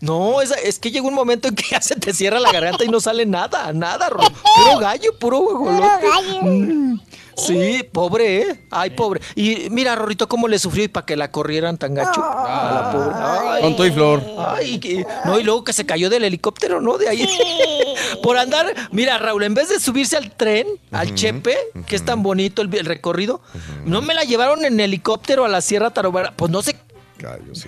No, 0.00 0.42
es, 0.42 0.50
es 0.50 0.78
que 0.78 0.90
llega 0.90 1.06
un 1.06 1.14
momento 1.14 1.48
en 1.48 1.54
que 1.54 1.64
ya 1.70 1.80
se 1.80 1.94
te 1.94 2.12
cierra 2.12 2.40
la 2.40 2.50
garganta 2.52 2.84
y 2.84 2.88
no 2.88 2.98
sale 3.00 3.26
nada, 3.26 3.72
nada, 3.72 4.08
Ro- 4.08 4.22
puro 4.56 4.78
gallo, 4.78 5.16
puro 5.18 5.38
guajolote. 5.40 6.06
Mm, 6.42 7.00
Sí, 7.36 7.86
pobre, 7.92 8.38
¿eh? 8.42 8.60
Ay, 8.70 8.90
pobre. 8.90 9.20
Y 9.34 9.68
mira, 9.70 9.94
Rorrito, 9.94 10.28
cómo 10.28 10.48
le 10.48 10.58
sufrió 10.58 10.84
y 10.84 10.88
para 10.88 11.04
que 11.04 11.16
la 11.16 11.30
corrieran 11.30 11.76
tan 11.76 11.94
gacho. 11.94 12.22
A 12.24 12.70
la 12.72 12.90
pobre. 12.92 13.14
Ay. 13.56 13.62
Con 13.62 13.76
todo 13.76 13.86
y 13.86 13.90
flor. 13.90 14.22
Ay, 14.38 14.78
que- 14.78 15.06
no, 15.24 15.38
y 15.38 15.42
luego 15.44 15.62
que 15.64 15.72
se 15.72 15.84
cayó 15.84 16.08
del 16.10 16.24
helicóptero, 16.24 16.80
¿no? 16.80 16.96
De 16.98 17.08
ahí. 17.08 17.28
Por 18.22 18.38
andar, 18.38 18.72
mira, 18.90 19.18
Raúl, 19.18 19.42
en 19.44 19.54
vez 19.54 19.68
de 19.68 19.78
subirse 19.80 20.16
al 20.16 20.30
tren, 20.32 20.66
al 20.92 21.14
Chepe, 21.14 21.56
que 21.86 21.96
es 21.96 22.04
tan 22.04 22.22
bonito 22.22 22.62
el, 22.62 22.74
el 22.74 22.86
recorrido, 22.86 23.40
no 23.84 24.00
me 24.02 24.14
la 24.14 24.22
llevaron 24.24 24.64
en 24.64 24.80
helicóptero 24.80 25.44
a 25.44 25.48
la 25.48 25.60
Sierra 25.60 25.90
Tarahumara. 25.90 26.32
Pues 26.36 26.50
no 26.50 26.62
sé. 26.62 26.76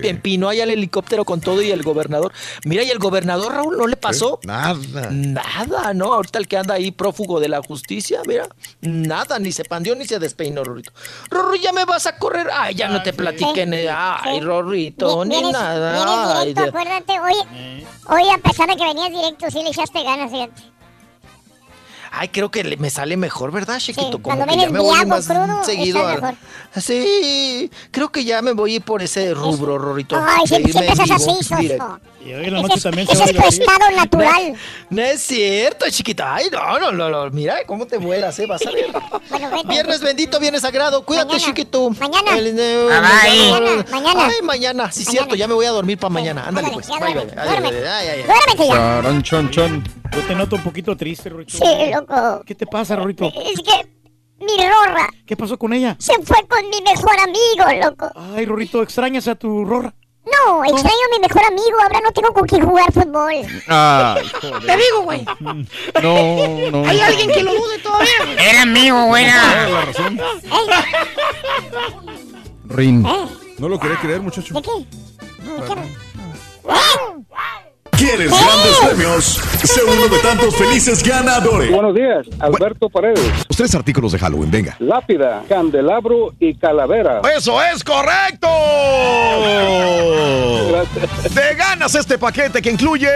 Empinó 0.03 0.49
allá 0.49 0.63
el 0.63 0.71
helicóptero 0.71 1.25
con 1.25 1.41
todo 1.41 1.61
y 1.61 1.71
el 1.71 1.81
gobernador. 1.83 2.31
Mira, 2.65 2.83
y 2.83 2.89
el 2.89 2.99
gobernador, 2.99 3.53
Raúl, 3.53 3.77
no 3.77 3.87
le 3.87 3.95
pasó 3.97 4.39
Nada. 4.43 5.09
nada, 5.11 5.93
¿no? 5.93 6.13
Ahorita 6.13 6.39
el 6.39 6.47
que 6.47 6.57
anda 6.57 6.75
ahí 6.75 6.91
prófugo 6.91 7.39
de 7.39 7.49
la 7.49 7.61
justicia, 7.61 8.21
mira, 8.27 8.47
nada, 8.81 9.39
ni 9.39 9.51
se 9.51 9.63
pandió 9.65 9.95
ni 9.95 10.05
se 10.05 10.19
despeinó, 10.19 10.63
Rorrito. 10.63 10.91
Rorro, 11.29 11.55
ya 11.55 11.71
me 11.73 11.85
vas 11.85 12.05
a 12.05 12.17
correr. 12.17 12.47
Ay, 12.53 12.75
ya 12.75 12.87
no 12.89 13.01
te 13.03 13.13
platiqué, 13.13 13.65
ni- 13.65 13.85
ay, 13.89 14.39
Rorrito, 14.41 15.25
ni 15.25 15.41
nada. 15.51 16.39
Ay, 16.39 16.53
directo, 16.53 16.61
de- 16.63 16.69
acuérdate. 16.69 17.19
Hoy, 17.19 17.83
hoy, 18.07 18.29
a 18.29 18.37
pesar 18.37 18.67
de 18.69 18.75
que 18.75 18.85
venías 18.85 19.09
directo, 19.09 19.49
sí 19.49 19.63
le 19.63 19.69
echaste 19.69 20.03
ganas, 20.03 20.31
fíjate. 20.31 20.61
Ay, 22.11 22.29
creo 22.29 22.49
que 22.51 22.63
le- 22.63 22.77
me 22.77 22.89
sale 22.89 23.17
mejor, 23.17 23.51
¿verdad, 23.51 23.77
chiquito? 23.79 24.21
Como 24.21 24.35
cuando 24.35 24.45
que 24.47 24.57
ya 24.57 24.69
me 24.69 24.79
voy 24.79 25.05
más 25.05 25.27
crudo, 25.27 25.63
seguido. 25.63 26.09
estás 26.09 26.35
a-. 26.75 26.81
Sí, 26.81 27.69
creo 27.91 28.09
que 28.09 28.23
ya 28.23 28.41
me 28.41 28.53
voy 28.53 28.73
a 28.73 28.75
ir 28.77 28.81
por 28.83 29.01
ese 29.01 29.33
rubro, 29.33 29.77
Rorrito. 29.77 30.15
Ay, 30.17 30.45
siempre, 30.47 30.71
siempre 30.71 30.93
en 30.93 31.01
es 31.01 31.07
vivo, 31.25 31.37
así, 31.39 31.55
directo. 31.55 31.99
Y 32.25 32.33
hoy 32.33 32.45
en 32.45 32.53
la 32.53 32.59
Ese 32.59 32.61
noche 32.67 32.73
es- 32.77 32.83
también 32.83 33.07
se 33.07 33.13
ese 33.13 33.33
va 33.33 33.43
a 33.43 33.47
es 33.47 33.59
estado 33.59 33.91
natural. 33.95 34.53
No 34.89 35.01
es 35.01 35.21
cierto, 35.21 35.85
chiquita. 35.89 36.35
Ay, 36.35 36.47
no, 36.51 36.79
no, 36.79 36.91
no, 36.91 37.09
no. 37.09 37.29
Mira 37.31 37.57
cómo 37.65 37.85
te 37.87 37.97
vuelas, 37.97 38.37
¿eh? 38.39 38.45
Vas 38.45 38.65
a 38.65 38.71
ver. 38.71 38.87
Viernes 39.67 40.01
bendito, 40.01 40.39
viernes 40.39 40.61
sagrado. 40.61 41.03
Cuídate, 41.05 41.37
chiquito. 41.37 41.89
Mañana. 41.91 42.37
El- 42.37 42.59
eh, 42.59 42.87
Mañana, 42.89 43.85
mañana. 43.91 44.25
Ay, 44.27 44.41
mañana. 44.43 44.91
Sí, 44.91 45.05
cierto. 45.05 45.35
Ya 45.35 45.47
me 45.47 45.53
voy 45.53 45.65
a 45.65 45.71
dormir 45.71 45.97
para 45.97 46.09
mañana. 46.09 46.45
Ándale, 46.47 46.69
pues. 46.73 46.87
Bye, 46.87 46.99
bye. 47.13 47.27
Ay, 47.37 47.49
ay, 47.49 47.63
ay, 47.65 47.85
ay, 47.85 48.07
ay. 48.09 48.23
Duérmete 48.23 48.67
ya. 48.67 49.21
Chon, 49.23 49.49
chon. 49.51 49.83
Yo 50.11 50.21
te 50.23 50.33
noto 50.35 50.55
un 50.55 50.63
poquito 50.63 50.97
triste, 50.97 51.29
Rorito. 51.29 51.57
Sí, 51.57 51.63
loco. 52.01 52.43
¿Qué 52.45 52.55
te 52.55 52.65
pasa, 52.65 52.95
Rorito? 52.95 53.25
Es 53.25 53.59
que 53.61 53.87
mi 54.39 54.55
Rorra 54.67 55.09
¿Qué 55.25 55.35
pasó 55.35 55.57
con 55.59 55.73
ella? 55.73 55.95
se 55.99 56.13
fue 56.23 56.37
con 56.47 56.61
mi 56.69 56.81
mejor 56.81 57.19
amigo, 57.19 57.85
loco. 57.89 58.11
Ay, 58.35 58.45
Rorito, 58.45 58.81
¿extrañas 58.81 59.27
a 59.27 59.35
tu 59.35 59.65
Rorra? 59.65 59.93
No, 60.25 60.63
extraño 60.63 60.85
a 61.07 61.15
mi 61.15 61.21
mejor 61.27 61.41
amigo. 61.45 61.77
Ahora 61.81 61.99
no 62.03 62.11
tengo 62.11 62.31
con 62.33 62.45
quién 62.47 62.63
jugar 62.63 62.91
fútbol. 62.93 63.33
Ay, 63.67 64.31
Te 64.65 64.77
digo, 64.77 65.01
güey. 65.03 65.25
no, 66.03 66.71
no. 66.71 66.87
Hay 66.87 66.99
alguien 66.99 67.31
que 67.31 67.41
lo 67.43 67.53
dude 67.53 67.79
todavía. 67.79 68.11
güey. 68.25 68.37
Era 68.47 68.61
amigo, 68.61 69.05
güera. 69.07 69.69
la 69.69 69.81
razón. 69.85 70.19
Rin. 72.65 73.03
No 73.57 73.67
lo 73.69 73.79
quería 73.79 73.99
creer, 73.99 74.21
muchacho. 74.21 74.53
¿De 74.53 74.61
qué? 74.61 74.85
¿Quieres 78.09 78.31
grandes 78.31 78.77
premios? 78.83 79.39
Sé 79.63 79.83
uno 79.83 80.07
de 80.07 80.17
tantos 80.19 80.55
felices 80.55 81.03
ganadores. 81.03 81.71
Buenos 81.71 81.93
días, 81.93 82.25
Alberto 82.39 82.89
Paredes. 82.89 83.21
Los 83.47 83.55
tres 83.55 83.75
artículos 83.75 84.11
de 84.11 84.17
Halloween, 84.17 84.49
venga. 84.49 84.75
Lápida, 84.79 85.43
candelabro 85.47 86.33
y 86.39 86.55
calavera. 86.55 87.21
¡Eso 87.37 87.61
es 87.61 87.83
correcto! 87.83 88.47
Te 91.35 91.53
ganas 91.53 91.93
este 91.93 92.17
paquete 92.17 92.63
que 92.63 92.71
incluye. 92.71 93.09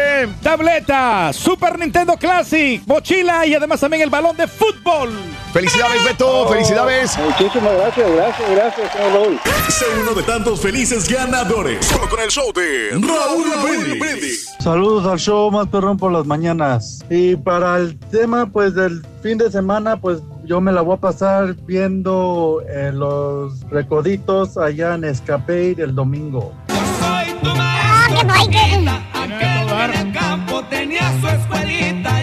Tableta, 0.43 1.33
Super 1.33 1.80
Nintendo 1.80 2.15
Classic, 2.15 2.80
mochila 2.85 3.47
y 3.47 3.55
además 3.55 3.80
también 3.80 4.03
el 4.03 4.11
balón 4.11 4.38
de 4.38 4.47
fútbol. 4.47 5.11
Felicidades, 5.53 6.03
Beto, 6.03 6.47
felicidades. 6.47 7.17
Muchísimas 7.17 7.73
gracias, 7.77 8.11
gracias, 8.11 8.51
gracias, 8.51 8.91
señor 8.91 9.13
Raúl. 9.13 9.39
Sé 9.69 9.85
uno 10.01 10.13
de 10.13 10.23
tantos 10.23 10.61
felices 10.61 11.09
ganadores. 11.09 11.85
Solo 11.85 12.09
con 12.09 12.19
el 12.19 12.30
show 12.30 12.51
de 12.53 12.91
Raúl 12.91 13.99
Brindis. 13.99 14.53
Saludos 14.83 15.05
al 15.05 15.17
show 15.17 15.49
más 15.49 15.69
perrón 15.69 15.95
por 15.95 16.11
las 16.11 16.25
mañanas. 16.25 17.05
Y 17.09 17.37
para 17.37 17.77
el 17.77 17.97
tema, 17.97 18.47
pues 18.47 18.75
del 18.75 19.01
fin 19.21 19.37
de 19.37 19.49
semana, 19.49 19.95
pues 19.95 20.21
yo 20.43 20.59
me 20.59 20.73
la 20.73 20.81
voy 20.81 20.97
a 20.97 20.99
pasar 20.99 21.55
viendo 21.65 22.61
eh, 22.67 22.91
los 22.93 23.61
recoditos 23.69 24.57
allá 24.57 24.95
en 24.95 25.05
Escape 25.05 25.81
el 25.81 25.95
domingo. 25.95 26.51
Ah, 26.67 28.07
que 28.09 28.25
no 28.25 28.33
hay 28.33 28.47
que... 28.49 30.11
campo 30.11 30.61
tenía 30.65 31.17
su 31.21 31.27
escuelita 31.29 32.22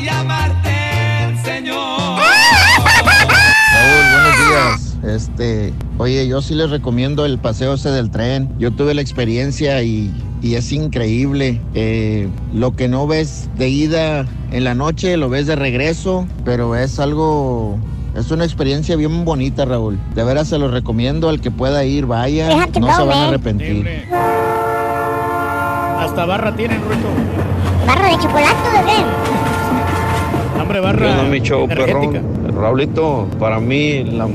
Este, 5.15 5.73
oye, 5.99 6.27
yo 6.29 6.43
sí 6.43 6.55
les 6.55 6.71
recomiendo 6.71 7.25
el 7.25 7.39
paseo 7.39 7.75
ese 7.75 7.91
del 7.91 8.11
tren. 8.11 8.49
Yo 8.59 8.71
tuve 8.71 8.95
la 8.95 9.01
experiencia 9.01 9.83
y, 9.83 10.13
y 10.43 10.55
es 10.55 10.73
increíble. 10.73 11.61
Eh, 11.75 12.29
lo 12.55 12.75
que 12.77 12.89
no 12.89 13.07
ves 13.07 13.49
de 13.57 13.69
ida 13.69 14.27
en 14.53 14.65
la 14.65 14.75
noche, 14.75 15.17
lo 15.17 15.29
ves 15.29 15.47
de 15.47 15.57
regreso, 15.57 16.27
pero 16.45 16.77
es 16.77 16.99
algo, 16.99 17.79
es 18.17 18.31
una 18.31 18.45
experiencia 18.45 18.97
bien 18.97 19.25
bonita, 19.25 19.65
Raúl. 19.65 19.99
De 20.15 20.25
veras 20.25 20.49
se 20.49 20.59
lo 20.59 20.71
recomiendo 20.71 21.29
al 21.29 21.41
que 21.41 21.51
pueda 21.51 21.85
ir, 21.85 22.07
vaya, 22.07 22.49
Déjate 22.49 22.81
no 22.81 22.95
se 22.97 23.05
van 23.05 23.19
a 23.19 23.29
arrepentir. 23.29 24.05
Hasta 25.99 26.25
barra 26.25 26.55
tienen, 26.57 26.81
Rorito. 26.83 27.09
¿Barra 27.87 28.09
de 28.09 28.15
chocolate 28.15 28.71
de? 28.87 30.61
Hombre, 30.61 30.81
barra 30.81 31.15
Bueno, 31.15 31.31
mi 31.31 31.41
show, 31.41 31.67
perrón. 31.69 32.40
Raulito, 32.61 33.27
para 33.39 33.59
mí 33.59 34.05
la, 34.05 34.29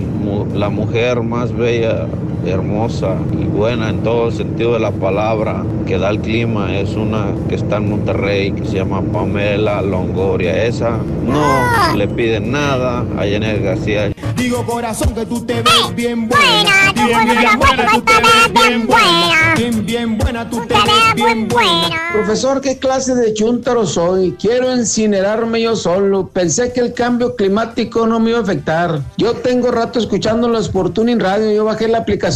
la 0.53 0.69
mujer 0.69 1.21
más 1.21 1.53
bella, 1.53 2.07
hermosa 2.51 3.15
y 3.39 3.45
buena 3.45 3.89
en 3.89 4.03
todo 4.03 4.27
el 4.27 4.33
sentido 4.33 4.73
de 4.73 4.79
la 4.79 4.91
palabra 4.91 5.63
que 5.85 5.97
da 5.97 6.09
el 6.09 6.19
clima 6.19 6.77
es 6.77 6.95
una 6.95 7.27
que 7.47 7.55
está 7.55 7.77
en 7.77 7.89
Monterrey 7.89 8.51
que 8.51 8.65
se 8.65 8.77
llama 8.77 9.01
Pamela 9.01 9.81
Longoria. 9.81 10.65
Esa 10.65 10.97
no 11.25 11.95
le 11.95 12.07
pide 12.07 12.39
nada 12.39 13.05
a 13.17 13.19
Janet 13.19 13.63
García. 13.63 14.11
Digo 14.35 14.65
corazón 14.65 15.13
que 15.15 15.25
tú 15.25 15.45
te 15.45 15.61
ves 15.61 15.95
bien 15.95 16.27
buena. 16.27 16.93
Bien, 16.93 17.25
bien 17.25 17.59
buena, 17.59 17.91
tú 17.91 18.01
te 18.01 18.13
ves 18.13 18.53
bien 18.53 18.87
buena. 18.87 19.53
Bien, 19.55 19.85
bien 19.85 20.17
buena, 20.17 20.49
tú 20.49 20.61
te 20.67 20.73
ves 20.73 21.15
bien 21.15 21.47
buena. 21.47 22.01
Profesor, 22.13 22.61
¿qué 22.61 22.77
clase 22.77 23.15
de 23.15 23.33
chuntaro 23.33 23.85
soy? 23.85 24.35
Quiero 24.39 24.75
incinerarme 24.75 25.61
yo 25.61 25.75
solo. 25.75 26.27
Pensé 26.27 26.73
que 26.73 26.81
el 26.81 26.93
cambio 26.93 27.35
climático 27.35 28.07
no 28.07 28.19
me 28.19 28.31
iba 28.31 28.39
a 28.39 28.43
afectar. 28.43 29.01
Yo 29.17 29.33
tengo 29.33 29.71
rato 29.71 29.99
escuchándolos 29.99 30.69
por 30.69 30.91
Tuning 30.91 31.19
Radio. 31.19 31.51
Yo 31.51 31.65
bajé 31.65 31.87
la 31.87 31.99
aplicación 31.99 32.34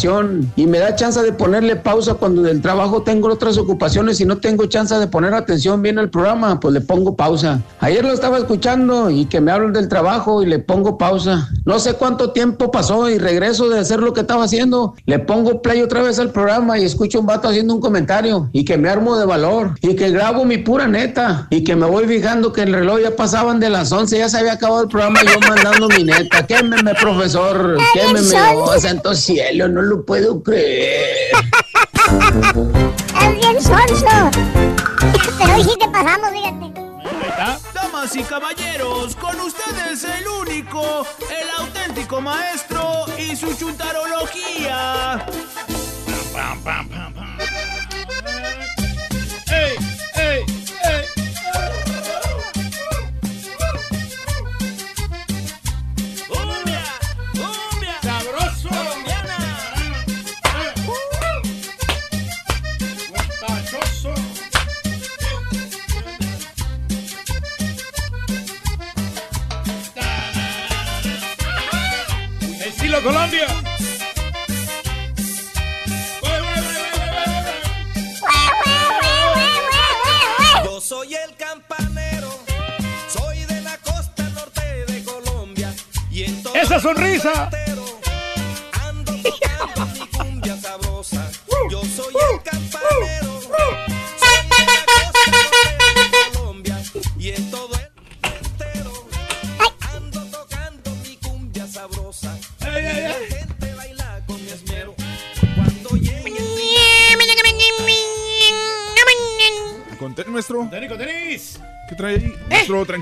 y 0.55 0.65
me 0.65 0.79
da 0.79 0.95
chance 0.95 1.21
de 1.21 1.33
ponerle 1.33 1.75
pausa 1.75 2.13
cuando 2.13 2.41
del 2.41 2.61
trabajo 2.61 3.01
tengo 3.01 3.27
otras 3.27 3.57
ocupaciones 3.57 4.21
y 4.21 4.25
no 4.25 4.37
tengo 4.37 4.65
chance 4.67 4.95
de 4.95 5.07
poner 5.07 5.33
atención 5.33 5.81
bien 5.81 5.99
al 5.99 6.09
programa. 6.09 6.57
Pues 6.59 6.73
le 6.73 6.79
pongo 6.79 7.17
pausa. 7.17 7.61
Ayer 7.81 8.05
lo 8.05 8.13
estaba 8.13 8.37
escuchando 8.37 9.09
y 9.09 9.25
que 9.25 9.41
me 9.41 9.51
hablan 9.51 9.73
del 9.73 9.89
trabajo 9.89 10.41
y 10.41 10.45
le 10.45 10.59
pongo 10.59 10.97
pausa. 10.97 11.49
No 11.65 11.79
sé 11.79 11.95
cuánto 11.95 12.31
tiempo 12.31 12.71
pasó 12.71 13.09
y 13.09 13.17
regreso 13.17 13.67
de 13.67 13.79
hacer 13.79 13.99
lo 13.99 14.13
que 14.13 14.21
estaba 14.21 14.45
haciendo. 14.45 14.95
Le 15.05 15.19
pongo 15.19 15.61
play 15.61 15.81
otra 15.81 16.01
vez 16.01 16.17
al 16.19 16.31
programa 16.31 16.79
y 16.79 16.85
escucho 16.85 17.19
un 17.19 17.25
vato 17.25 17.49
haciendo 17.49 17.75
un 17.75 17.81
comentario 17.81 18.49
y 18.53 18.63
que 18.63 18.77
me 18.77 18.87
armo 18.87 19.17
de 19.17 19.25
valor 19.25 19.75
y 19.81 19.97
que 19.97 20.11
grabo 20.11 20.45
mi 20.45 20.59
pura 20.59 20.87
neta 20.87 21.47
y 21.49 21.65
que 21.65 21.75
me 21.75 21.85
voy 21.85 22.05
fijando 22.05 22.53
que 22.53 22.61
el 22.61 22.71
reloj 22.71 22.99
ya 23.03 23.15
pasaban 23.17 23.59
de 23.59 23.69
las 23.69 23.91
11, 23.91 24.17
ya 24.17 24.29
se 24.29 24.37
había 24.37 24.53
acabado 24.53 24.83
el 24.83 24.87
programa 24.87 25.19
y 25.23 25.27
yo 25.27 25.39
mandando 25.41 25.89
mi 25.89 26.05
neta. 26.05 26.47
Quémeme, 26.47 26.93
profesor, 26.95 27.77
quémeme. 27.93 28.37
Oh, 28.55 28.79
santo 28.79 29.13
cielo, 29.13 29.67
no 29.67 29.81
lo 29.81 29.88
puedo 29.97 30.41
creer. 30.43 31.31
Es 33.21 33.35
bien 33.35 33.61
sonso. 33.61 34.31
Pero 35.37 35.55
hoy 35.55 35.63
sí 35.63 35.75
te 35.79 35.87
pasamos, 35.89 36.29
fíjate. 36.31 36.69
Damas 37.73 38.15
y 38.15 38.23
caballeros, 38.23 39.15
con 39.15 39.39
ustedes 39.39 40.03
el 40.03 40.27
único, 40.27 41.05
el 41.29 41.49
auténtico 41.59 42.19
maestro 42.21 43.05
y 43.17 43.35
su 43.35 43.53
chuntarología. 43.55 45.25
Pam, 46.33 46.61
pam, 46.63 46.88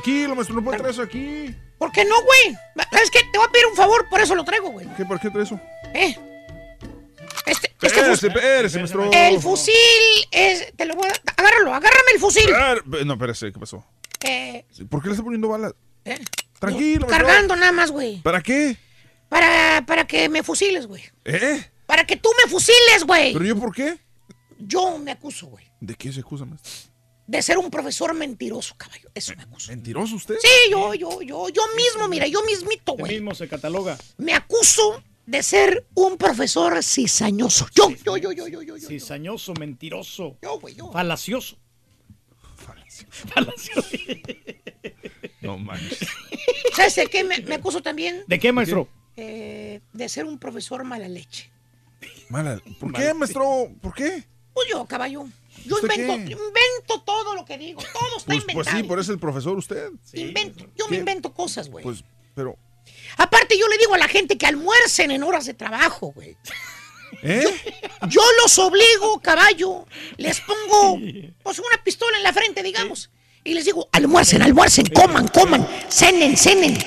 tranquilo, 0.08 0.36
maestro, 0.36 0.56
no 0.56 0.64
puede 0.64 0.78
traer 0.78 0.92
eso 0.94 1.02
aquí. 1.02 1.56
¿Por 1.78 1.92
qué 1.92 2.06
no, 2.06 2.16
güey? 2.24 2.58
¿Sabes 2.92 3.12
qué? 3.12 3.20
Te 3.32 3.38
voy 3.38 3.48
a 3.48 3.52
pedir 3.52 3.66
un 3.68 3.76
favor, 3.76 4.08
por 4.10 4.20
eso 4.22 4.36
lo 4.36 4.44
traigo, 4.44 4.70
güey. 4.70 4.88
¿Qué, 4.96 5.06
¿Por 5.06 5.20
qué 5.20 5.30
trae 5.30 5.44
eso? 5.44 5.60
¿Eh? 5.94 6.16
Este, 7.46 7.68
este 7.82 7.88
Espérese, 7.88 8.10
fusil. 8.12 8.30
espérese, 8.30 8.78
maestro. 8.80 9.12
El 9.14 9.40
fusil 9.40 9.74
es. 10.32 10.74
Te 10.76 10.86
lo 10.86 10.96
voy 10.96 11.08
a. 11.08 11.14
Agárralo, 11.38 11.74
agárrame 11.74 12.12
el 12.14 12.20
fusil. 12.20 12.50
No, 13.06 13.14
espérese, 13.14 13.52
¿qué 13.52 13.60
pasó? 13.60 13.86
Eh, 14.22 14.66
¿Por 14.90 15.02
qué 15.02 15.08
le 15.10 15.14
está 15.14 15.24
poniendo 15.24 15.48
balas? 15.50 15.74
eh, 16.06 16.20
Tranquilo, 16.60 17.06
maestro. 17.08 17.26
cargando 17.28 17.56
nada 17.56 17.72
más, 17.72 17.92
güey. 17.92 18.22
¿Para 18.22 18.42
qué? 18.42 18.78
Para, 19.30 19.86
para 19.86 20.08
que 20.08 20.30
me 20.30 20.42
fusiles, 20.44 20.88
güey. 20.88 21.04
¿Eh? 21.26 21.70
Para 21.86 22.06
que 22.06 22.16
tú 22.18 22.30
me 22.44 22.50
fusiles, 22.50 23.04
güey. 23.06 23.34
¿Pero 23.34 23.46
yo 23.46 23.56
por 23.58 23.74
qué? 23.74 23.98
Yo 24.58 24.98
me 24.98 25.12
acuso, 25.12 25.48
güey. 25.48 25.66
¿De 25.80 25.94
qué 25.96 26.12
se 26.12 26.22
acusa, 26.22 26.46
maestro? 26.46 26.72
De 27.28 27.42
ser 27.42 27.58
un 27.58 27.70
profesor 27.70 28.14
mentiroso, 28.14 28.76
caballo. 28.78 29.10
Eso 29.14 29.34
me 29.36 29.44
acuso. 29.44 29.72
¿Mentiroso 29.72 30.16
usted? 30.16 30.36
Sí, 30.42 30.72
yo, 30.72 30.94
yo, 30.94 31.22
yo, 31.22 31.50
yo 31.50 31.62
mismo, 31.76 32.08
mira, 32.08 32.26
yo 32.26 32.42
mismito, 32.44 32.94
güey. 32.94 33.16
mismo 33.16 33.36
se 33.36 33.48
cataloga. 33.50 33.98
Me 34.18 34.34
acuso 34.34 35.04
de 35.26 35.44
ser 35.44 35.86
un 35.94 36.18
profesor 36.18 36.82
cizañoso. 36.82 37.68
Yo, 37.76 37.90
yo, 37.90 38.16
yo, 38.18 38.32
yo, 38.32 38.48
yo, 38.48 38.62
yo. 38.62 38.78
yo. 38.78 38.88
Cizañoso, 38.88 39.54
mentiroso. 39.56 40.38
Yo, 40.42 40.58
güey, 40.60 40.76
yo. 40.76 40.90
Falacioso. 40.92 41.58
Falacioso. 43.10 43.90
No 45.42 45.58
manches. 45.58 46.08
¿Sabes 46.76 46.96
de 46.96 47.08
qué 47.08 47.24
me, 47.24 47.40
me 47.42 47.56
acuso 47.56 47.82
también? 47.82 48.24
¿De 48.28 48.40
qué, 48.40 48.52
maestro? 48.52 48.88
Eh, 49.18 49.82
de 49.94 50.10
ser 50.10 50.26
un 50.26 50.40
profesor 50.40 50.84
mala 50.84 51.08
leche. 51.08 51.50
Mala. 52.30 52.62
¿Por 52.80 52.94
qué, 52.94 53.14
maestro? 53.14 53.70
¿Por 53.82 53.94
qué? 53.94 54.24
Pues 54.54 54.68
yo, 54.70 54.86
caballo. 54.86 55.28
Yo 55.66 55.76
¿Usted 55.76 55.90
invento, 56.00 56.32
invento 56.32 57.02
todo 57.06 57.36
lo 57.36 57.46
que 57.46 57.58
digo. 57.58 57.82
Todo 57.94 58.18
está 58.18 58.26
Pues, 58.28 58.44
pues 58.44 58.50
inventado. 58.50 58.78
sí, 58.78 58.84
por 58.84 59.00
eso 59.00 59.12
es 59.12 59.16
el 59.16 59.20
profesor 59.20 59.58
usted. 59.58 59.90
Invento. 60.14 60.66
Yo 60.76 60.88
me 60.90 60.98
invento 60.98 61.34
cosas, 61.34 61.70
güey. 61.70 61.84
Pues, 61.84 62.04
pero. 62.36 62.58
Aparte, 63.18 63.58
yo 63.58 63.68
le 63.68 63.78
digo 63.78 63.94
a 63.94 63.98
la 63.98 64.08
gente 64.08 64.38
que 64.38 64.46
almuercen 64.46 65.12
en 65.12 65.24
horas 65.24 65.46
de 65.46 65.54
trabajo, 65.54 66.12
güey. 66.14 66.38
¿Eh? 67.24 67.44
Yo 68.10 68.22
los 68.42 68.58
obligo, 68.60 69.20
caballo. 69.22 69.86
Les 70.18 70.40
pongo 70.42 71.00
pues 71.44 71.60
una 71.60 71.84
pistola 71.84 72.18
en 72.18 72.24
la 72.24 72.34
frente, 72.34 72.64
digamos. 72.64 73.10
Y 73.44 73.54
les 73.54 73.66
digo, 73.66 73.88
almuercen, 73.92 74.42
almuercen, 74.42 74.86
coman, 74.88 75.28
coman, 75.30 75.68
cenen, 75.90 76.36
cenen. 76.38 76.78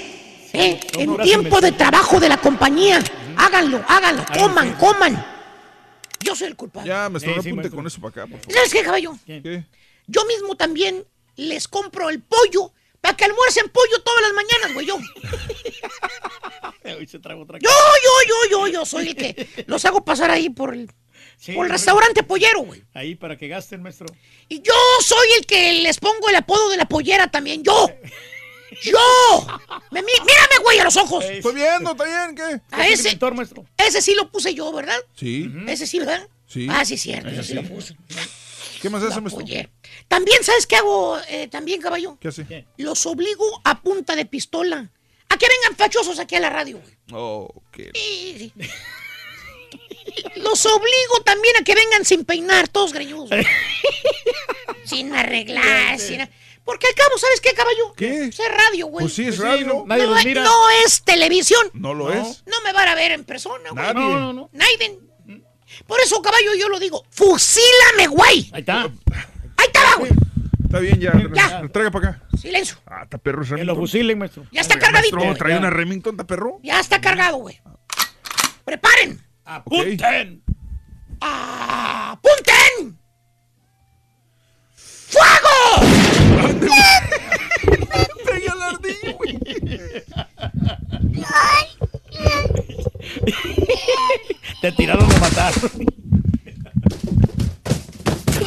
¿Eh? 0.52 0.80
En 0.98 1.16
tiempo 1.18 1.60
de 1.60 1.72
trabajo 1.72 2.20
de 2.20 2.28
la 2.28 2.36
compañía. 2.38 3.02
Háganlo, 3.36 3.82
háganlo, 3.88 4.24
coman, 4.38 4.74
coman. 4.74 5.39
Yo 6.24 6.36
soy 6.36 6.48
el 6.48 6.56
culpable. 6.56 6.88
Ya, 6.88 7.06
Sí, 7.18 7.26
no 7.26 7.42
sí, 7.42 7.48
apunte 7.48 7.70
con 7.70 7.86
eso 7.86 8.00
para 8.00 8.10
acá, 8.10 8.26
por 8.26 8.40
favor. 8.40 8.54
¿Sabes 8.54 8.72
qué, 8.72 8.82
caballo? 8.82 9.16
¿Qué? 9.26 9.64
Yo 10.06 10.24
mismo 10.26 10.56
también 10.56 11.04
les 11.36 11.68
compro 11.68 12.10
el 12.10 12.20
pollo 12.20 12.72
para 13.00 13.16
que 13.16 13.24
almuercen 13.24 13.68
pollo 13.70 14.02
todas 14.02 14.22
las 14.22 14.32
mañanas, 14.32 14.74
güey. 14.74 14.86
Yo, 14.86 14.98
Hoy 16.98 17.06
se 17.06 17.18
trago 17.18 17.42
otra 17.42 17.58
yo, 17.58 17.68
yo, 17.68 18.28
yo, 18.28 18.50
yo, 18.50 18.72
yo 18.72 18.86
soy 18.86 19.08
el 19.08 19.16
que 19.16 19.48
los 19.66 19.84
hago 19.84 20.04
pasar 20.04 20.30
ahí 20.30 20.50
por 20.50 20.74
el, 20.74 20.90
Sí, 21.36 21.52
por 21.52 21.66
el 21.66 21.72
restaurante 21.72 22.22
pollero, 22.22 22.60
güey. 22.60 22.82
Ahí 22.92 23.14
para 23.14 23.36
que 23.36 23.48
gasten, 23.48 23.82
maestro. 23.82 24.06
Y 24.48 24.60
yo 24.60 24.74
soy 25.02 25.26
el 25.38 25.46
que 25.46 25.72
les 25.74 25.98
pongo 25.98 26.28
el 26.28 26.36
apodo 26.36 26.68
de 26.70 26.76
la 26.76 26.86
pollera 26.86 27.30
también. 27.30 27.62
Yo. 27.62 27.90
Yo. 28.82 29.46
Me, 29.90 30.02
mírame, 30.02 30.58
güey, 30.62 30.78
a 30.78 30.84
los 30.84 30.96
ojos. 30.96 31.24
Estoy 31.24 31.54
viendo, 31.54 31.92
está 31.92 32.04
bien, 32.04 32.34
¿qué? 32.34 32.60
A 32.74 32.86
ese, 32.86 33.02
Inventor, 33.08 33.34
maestro. 33.34 33.66
ese 33.76 34.00
sí 34.00 34.14
lo 34.14 34.30
puse 34.30 34.54
yo, 34.54 34.72
¿verdad? 34.72 34.98
Sí. 35.16 35.50
Ese 35.66 35.86
sí, 35.86 35.98
¿verdad? 35.98 36.28
Sí. 36.46 36.66
Ah, 36.70 36.84
sí, 36.84 36.96
cierto. 36.96 37.28
Ese 37.28 37.42
sí 37.42 37.54
lo 37.54 37.62
puse. 37.64 37.96
¿Qué 38.80 38.88
más 38.88 39.02
hace, 39.02 39.20
maestro? 39.20 39.42
pollera. 39.42 39.68
También, 40.08 40.42
¿sabes 40.42 40.66
qué 40.66 40.76
hago? 40.76 41.18
eh, 41.28 41.48
también, 41.48 41.80
caballo. 41.80 42.16
¿Qué 42.20 42.28
hace? 42.28 42.66
Los 42.78 43.04
obligo 43.06 43.44
a 43.64 43.80
punta 43.82 44.16
de 44.16 44.24
pistola. 44.24 44.90
A 45.28 45.36
que 45.38 45.46
vengan 45.46 45.76
fachosos 45.76 46.18
aquí 46.18 46.34
a 46.34 46.40
la 46.40 46.50
radio, 46.50 46.78
güey. 46.78 46.96
Oh, 47.12 47.62
qué. 47.70 47.90
Sí. 47.94 48.52
Los 50.36 50.66
obligo 50.66 51.20
también 51.24 51.56
a 51.56 51.64
que 51.64 51.74
vengan 51.74 52.04
sin 52.04 52.24
peinar, 52.24 52.68
todos 52.68 52.92
greñudos. 52.92 53.30
sin 54.84 55.14
arreglar, 55.14 55.98
sin... 55.98 56.28
Porque 56.70 56.86
al 56.86 56.94
cabo, 56.94 57.18
¿sabes 57.18 57.40
qué, 57.40 57.52
caballo? 57.52 57.92
¿Qué? 57.96 58.26
Es 58.26 58.38
radio, 58.38 58.86
güey. 58.86 59.02
Pues 59.04 59.14
sí, 59.14 59.26
es 59.26 59.34
sí, 59.34 59.42
radio. 59.42 59.66
no- 59.66 59.84
nadie 59.86 60.04
no, 60.04 60.10
los 60.10 60.20
es- 60.20 60.24
mira. 60.24 60.44
no 60.44 60.70
es 60.86 61.02
televisión. 61.02 61.68
No 61.74 61.94
lo 61.94 62.08
No. 62.08 62.12
es. 62.12 62.44
No 62.46 62.60
me 62.62 62.72
van 62.72 62.86
a 62.86 62.94
ver 62.94 63.10
en 63.10 63.24
persona, 63.24 63.70
güey. 63.70 63.74
Nadie. 63.84 63.94
No, 63.94 64.20
no, 64.20 64.32
no. 64.32 64.50
Naiden. 64.52 65.00
Por 65.88 66.00
eso, 66.00 66.22
caballo, 66.22 66.54
yo 66.54 66.68
lo 66.68 66.78
digo. 66.78 67.04
¡Fusílame, 67.10 68.06
güey! 68.08 68.48
Ahí 68.52 68.60
está. 68.60 68.82
Ahí 68.82 69.66
está, 69.66 69.82
va, 69.82 69.94
güey. 69.96 70.12
Está 70.64 70.78
bien, 70.78 71.00
ya. 71.00 71.12
Ya. 71.34 71.68
Traiga 71.72 71.90
para 71.90 72.08
acá. 72.10 72.22
Silencio. 72.40 72.76
Ah, 72.86 73.00
está 73.02 73.18
perro 73.18 73.42
ese 73.42 73.56
Que 73.56 73.64
lo 73.64 73.72
Remington. 73.74 73.82
fusilen, 73.88 74.18
maestro. 74.18 74.44
Ya 74.52 74.60
está 74.60 74.78
cargadito. 74.78 75.16
maestro. 75.16 75.38
¿Trae 75.38 75.52
Ya. 75.54 75.58
una 75.58 75.70
Remington, 75.70 76.14
está 76.14 76.24
perro? 76.24 76.60
Ya 76.62 76.78
está 76.78 77.00
cargado, 77.00 77.38
güey. 77.38 77.60
Preparen. 78.64 79.20
Apunten. 79.44 80.44
¡Apunten! 81.20 82.96
¡Fuego! 84.76 85.99
Traía 88.24 88.54
la 88.54 88.68
ardilla, 88.68 89.12
güey. 89.16 89.38
Te 94.60 94.72
tiraron 94.72 95.10
a 95.10 95.18
matar. 95.18 95.54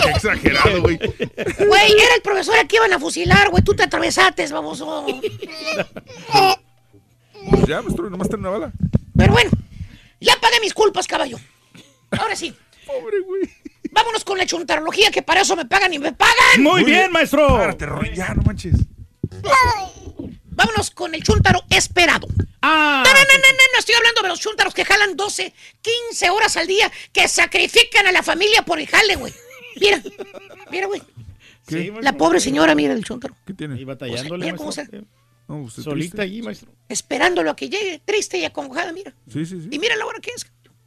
Qué 0.04 0.10
exagerado, 0.10 0.82
güey. 0.82 0.98
Güey, 0.98 1.92
era 1.92 2.16
el 2.16 2.22
profesor 2.22 2.56
al 2.58 2.68
que 2.68 2.76
iban 2.78 2.94
a 2.94 3.00
fusilar, 3.00 3.50
güey. 3.50 3.64
Tú 3.64 3.74
te 3.74 3.84
atravesaste, 3.84 4.48
baboso. 4.48 5.06
Pues 7.50 7.66
ya, 7.68 7.82
maestro, 7.82 8.10
nomás 8.10 8.30
trae 8.30 8.40
una 8.40 8.50
bala. 8.50 8.72
Pero 9.18 9.34
bueno, 9.34 9.50
ya 10.20 10.36
pagué 10.40 10.60
mis 10.62 10.74
culpas, 10.74 11.08
caballo. 11.08 11.38
Ahora 12.12 12.36
sí. 12.36 12.56
Pobre, 13.00 13.20
güey. 13.22 13.42
Vámonos 13.92 14.24
con 14.24 14.38
la 14.38 14.46
chuntarología, 14.46 15.12
que 15.12 15.22
para 15.22 15.42
eso 15.42 15.56
me 15.56 15.66
pagan 15.66 15.94
y 15.94 16.00
me 16.00 16.14
pagan. 16.14 16.62
Muy 16.62 16.84
bien, 16.84 17.12
maestro. 17.12 17.48
Párate, 17.48 17.86
Roy, 17.86 18.12
ya, 18.16 18.34
no 18.34 18.42
manches. 18.44 18.76
Vámonos 20.56 20.92
con 20.92 21.14
el 21.16 21.24
chuntaro 21.24 21.62
esperado. 21.70 22.28
Ah, 22.62 23.04
No, 23.06 23.12
no, 23.12 23.20
no, 23.20 23.26
no, 23.26 23.52
no, 23.52 23.64
no 23.74 23.80
estoy 23.80 23.96
hablando 23.96 24.22
de 24.22 24.28
los 24.30 24.40
chuntaros 24.40 24.74
que 24.74 24.86
jalan 24.86 25.16
12, 25.16 25.54
15 25.82 26.30
horas 26.30 26.56
al 26.58 26.68
día, 26.68 26.92
que 27.12 27.28
sacrifican 27.28 28.08
a 28.08 28.12
la 28.12 28.24
familia 28.24 28.64
por 28.64 28.80
el 28.80 28.88
jale, 28.88 29.16
güey. 29.16 29.34
Mira, 29.82 30.02
mira, 30.72 30.88
güey. 30.88 31.02
La 32.02 32.14
pobre 32.16 32.40
señora, 32.40 32.76
mira 32.76 32.94
el 32.94 33.04
chuntaro. 33.04 33.36
¿Qué 33.46 33.54
tiene? 33.54 33.76
Ahí 33.76 33.84
batallándole, 33.84 34.46
Mira 34.46 34.58
cómo 34.58 34.72
maestro. 34.76 35.02
No, 35.48 35.58
usted 35.64 35.84
Solita 35.84 36.22
allí, 36.22 36.42
maestro. 36.42 36.72
Esperándolo 36.88 37.50
a 37.52 37.56
que 37.56 37.70
llegue, 37.70 38.02
triste 38.06 38.38
y 38.38 38.46
acongojada, 38.46 38.94
mira. 38.94 39.14
Sí, 39.32 39.46
sí, 39.46 39.60
sí. 39.62 39.68
Y 39.72 39.80
mira 39.80 39.96
la 39.96 40.06
hora 40.06 40.20
que 40.20 40.32
es. 40.32 40.46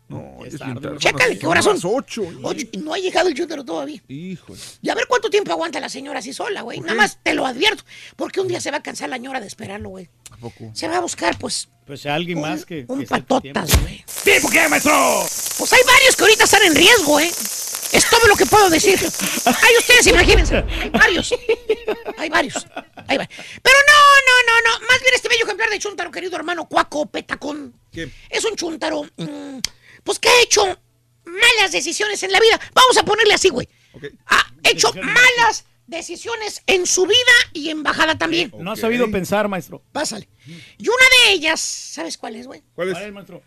No, 0.08 0.38
Es 0.46 0.58
bien 0.58 0.80
tarde. 0.80 0.98
Chécale, 0.98 1.36
¿qué 1.38 1.46
horas 1.48 1.66
las 1.66 1.80
son? 1.80 1.92
ocho. 1.96 2.22
Oye, 2.42 2.68
y 2.70 2.78
no 2.78 2.94
ha 2.94 2.98
llegado 2.98 3.28
el 3.28 3.34
chuntaro 3.34 3.64
todavía. 3.64 4.00
Híjole. 4.08 4.60
Y 4.80 4.88
a 4.88 4.94
ver 4.94 5.06
cuánto 5.08 5.28
tiempo 5.30 5.50
aguanta 5.50 5.80
la 5.80 5.88
señora 5.88 6.20
así 6.20 6.32
sola, 6.32 6.62
güey. 6.62 6.78
Nada 6.80 6.94
más 6.94 7.18
te 7.22 7.34
lo 7.34 7.44
advierto. 7.44 7.82
Porque 8.14 8.40
un 8.40 8.46
día 8.46 8.60
se 8.60 8.70
va 8.70 8.76
a 8.76 8.82
cansar 8.82 9.08
la 9.08 9.18
ñora 9.18 9.40
de 9.40 9.48
esperarlo, 9.48 9.88
güey. 9.88 10.08
¿A 10.30 10.36
poco? 10.36 10.70
Se 10.74 10.86
va 10.86 10.98
a 10.98 11.00
buscar, 11.00 11.36
pues, 11.38 11.68
Pues 11.86 12.06
a 12.06 12.14
alguien 12.14 12.40
más 12.40 12.64
que. 12.64 12.84
un 12.88 13.00
que 13.00 13.06
patotas, 13.06 13.42
tiempo. 13.42 13.82
güey. 13.82 14.04
¿Tipo 14.24 14.48
qué, 14.48 14.68
maestro? 14.68 14.92
Pues 15.58 15.72
hay 15.72 15.80
varios 15.84 16.14
que 16.16 16.22
ahorita 16.22 16.44
están 16.44 16.62
en 16.66 16.74
riesgo, 16.76 17.18
¿eh? 17.18 17.30
Es 17.92 18.10
todo 18.10 18.26
lo 18.28 18.36
que 18.36 18.46
puedo 18.46 18.68
decir. 18.70 18.98
Hay 19.00 19.76
ustedes, 19.78 20.06
imagínense. 20.08 20.56
Hay 20.82 20.90
varios. 20.90 21.34
Hay 22.18 22.28
varios. 22.28 22.54
Hay 23.08 23.16
va- 23.16 23.28
Pero 23.62 23.76
no, 23.88 24.00
no, 24.26 24.36
no, 24.46 24.78
no. 24.80 24.86
Más 24.86 25.00
bien 25.00 25.14
este 25.14 25.28
bello 25.28 25.44
ejemplar 25.44 25.70
de 25.70 25.78
chuntaro, 25.78 26.10
querido 26.10 26.36
hermano 26.36 26.68
Cuaco 26.68 27.06
Petacón. 27.06 27.74
¿Qué? 27.92 28.10
Es 28.30 28.44
un 28.44 28.56
chuntaro, 28.56 29.02
mm, 29.16 29.58
pues 30.06 30.18
que 30.18 30.30
ha 30.30 30.42
hecho 30.42 30.64
malas 31.26 31.72
decisiones 31.72 32.22
en 32.22 32.32
la 32.32 32.40
vida. 32.40 32.58
Vamos 32.72 32.96
a 32.96 33.02
ponerle 33.04 33.34
así, 33.34 33.50
güey. 33.50 33.68
Ha 34.26 34.46
hecho 34.62 34.88
Decisiones 34.92 35.14
malas 35.14 35.64
decisiones 35.86 36.62
en 36.66 36.86
su 36.86 37.06
vida 37.06 37.16
y 37.52 37.70
en 37.70 37.82
bajada 37.82 38.16
también. 38.18 38.52
No 38.58 38.72
ha 38.72 38.76
sabido 38.76 39.10
pensar, 39.10 39.48
maestro. 39.48 39.82
Pásale. 39.92 40.28
Y 40.78 40.88
una 40.88 41.04
de 41.24 41.32
ellas, 41.32 41.60
¿sabes 41.60 42.16
cuál 42.18 42.36
es, 42.36 42.46
güey? 42.46 42.62
¿Cuál 42.74 42.90
¿Cuál 42.90 43.02
es, 43.02 43.08
es? 43.08 43.14
maestro? 43.14 43.42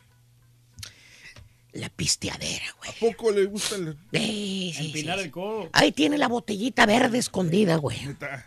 La 1.73 1.89
pisteadera, 1.89 2.65
güey. 2.79 2.89
¿A 2.89 2.93
poco 2.99 3.31
le 3.31 3.45
gusta 3.45 3.75
el... 3.75 3.95
Sí, 4.11 4.73
sí, 4.75 4.85
Empinar 4.87 5.19
sí, 5.19 5.25
el 5.25 5.31
codo. 5.31 5.69
Ahí 5.71 5.91
tiene 5.91 6.17
la 6.17 6.27
botellita 6.27 6.85
verde 6.87 7.19
escondida, 7.19 7.75
güey. 7.75 7.97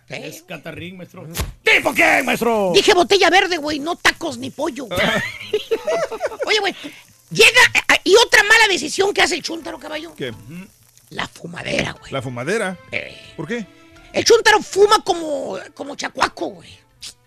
Es 0.08 0.42
catarrín, 0.42 0.96
maestro. 0.96 1.28
¿Tipo 1.62 1.94
qué, 1.94 2.22
maestro? 2.24 2.72
Dije 2.74 2.94
botella 2.94 3.30
verde, 3.30 3.58
güey, 3.58 3.78
no 3.78 3.94
tacos 3.94 4.38
ni 4.38 4.50
pollo. 4.50 4.86
Oye, 6.46 6.58
güey, 6.58 6.74
llega... 7.32 7.60
eh, 7.74 8.00
Y 8.04 8.14
otra 8.16 8.42
mala 8.44 8.66
decisión 8.68 9.12
que 9.14 9.22
hace 9.22 9.34
el 9.36 9.42
chúntaro, 9.42 9.78
caballo. 9.78 10.14
¿Qué? 10.16 10.32
La 11.10 11.28
fumadera, 11.28 11.92
güey. 11.92 12.12
La 12.12 12.22
fumadera. 12.22 12.78
¿Por 13.36 13.46
qué? 13.46 13.66
El 14.12 14.24
chúntaro 14.24 14.62
fuma 14.62 15.02
como, 15.04 15.58
como 15.74 15.94
chacuaco, 15.96 16.46
güey. 16.48 16.78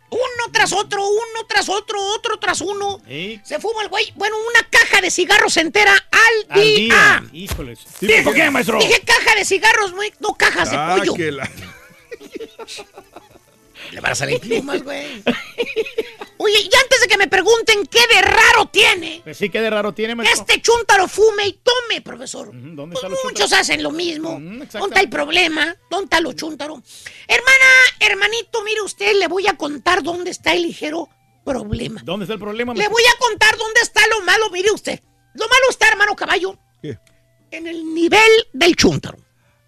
Uno 0.10 0.52
tras 0.54 0.72
otro, 0.72 1.06
uno 1.06 1.46
tras 1.48 1.68
otro, 1.68 2.02
otro 2.14 2.38
tras 2.40 2.62
uno. 2.62 3.02
Se 3.44 3.60
fuma 3.60 3.82
el 3.84 3.90
güey. 3.90 4.12
Bueno, 4.16 4.36
una 4.50 4.68
caja 4.70 5.02
de 5.02 5.12
cigarros 5.12 5.58
entera 5.58 5.94
al 5.94 6.46
Al 6.50 6.62
día. 6.62 6.78
día. 6.78 7.24
Híjoles. 7.34 7.80
¿Tipo 8.00 8.32
qué, 8.32 8.50
maestro? 8.50 8.80
Dije 8.80 9.02
caja 9.06 9.36
de 9.36 9.44
cigarros, 9.46 9.92
güey, 9.94 10.14
no 10.20 10.34
cajas 10.36 10.72
de 10.72 10.78
Ah, 10.78 10.96
pollo. 10.98 11.14
que 11.16 11.32
la- 11.32 11.50
Le 13.92 14.00
van 14.00 14.12
a 14.12 14.16
salir 14.16 14.40
plumas, 14.40 14.82
güey. 14.84 15.22
Oye, 16.46 16.60
y 16.62 16.70
antes 16.84 17.02
de 17.02 17.08
que 17.08 17.18
me 17.18 17.28
pregunten 17.28 17.88
qué 17.88 18.02
de 18.14 18.22
raro 18.22 18.68
tiene, 18.68 19.22
Pues 19.24 19.36
sí, 19.36 19.50
qué 19.50 19.62
de 19.62 19.70
raro 19.72 19.94
tiene, 19.94 20.14
maestro. 20.14 20.42
este 20.42 20.62
chúntaro 20.62 21.08
fume 21.08 21.48
y 21.48 21.54
tome, 21.54 22.02
profesor. 22.02 22.52
¿Dónde 22.54 22.96
Pues 23.02 23.12
muchos 23.24 23.52
hacen 23.52 23.82
lo 23.82 23.90
mismo. 23.90 24.34
¿Dónde 24.34 24.66
está 24.66 25.00
el 25.00 25.10
problema? 25.10 25.76
¿Dónde 25.90 26.04
está 26.06 26.20
lo 26.22 26.34
chúntaro? 26.34 26.84
Hermana, 27.28 27.66
hermanito, 28.00 28.64
mire 28.64 28.82
usted, 28.82 29.16
le 29.16 29.28
voy 29.28 29.48
a 29.48 29.58
contar 29.58 30.04
dónde 30.04 30.30
está 30.30 30.54
el 30.54 30.62
ligero 30.62 31.10
problema. 31.44 32.02
¿Dónde 32.04 32.26
está 32.26 32.34
el 32.36 32.40
problema, 32.40 32.76
Le 32.76 32.88
voy 32.90 33.04
a 33.04 33.18
contar 33.20 33.58
dónde 33.58 33.82
está 33.82 34.02
lo 34.08 34.22
malo, 34.22 34.52
mire 34.52 34.70
usted. 34.72 35.00
Lo 35.34 35.48
malo 35.48 35.64
está, 35.72 35.88
hermano 35.88 36.16
caballo. 36.16 36.60
¿Qué? 36.80 37.00
En 37.50 37.66
el 37.66 37.92
nivel 37.92 38.30
del 38.54 38.76
chúntaro. 38.76 39.18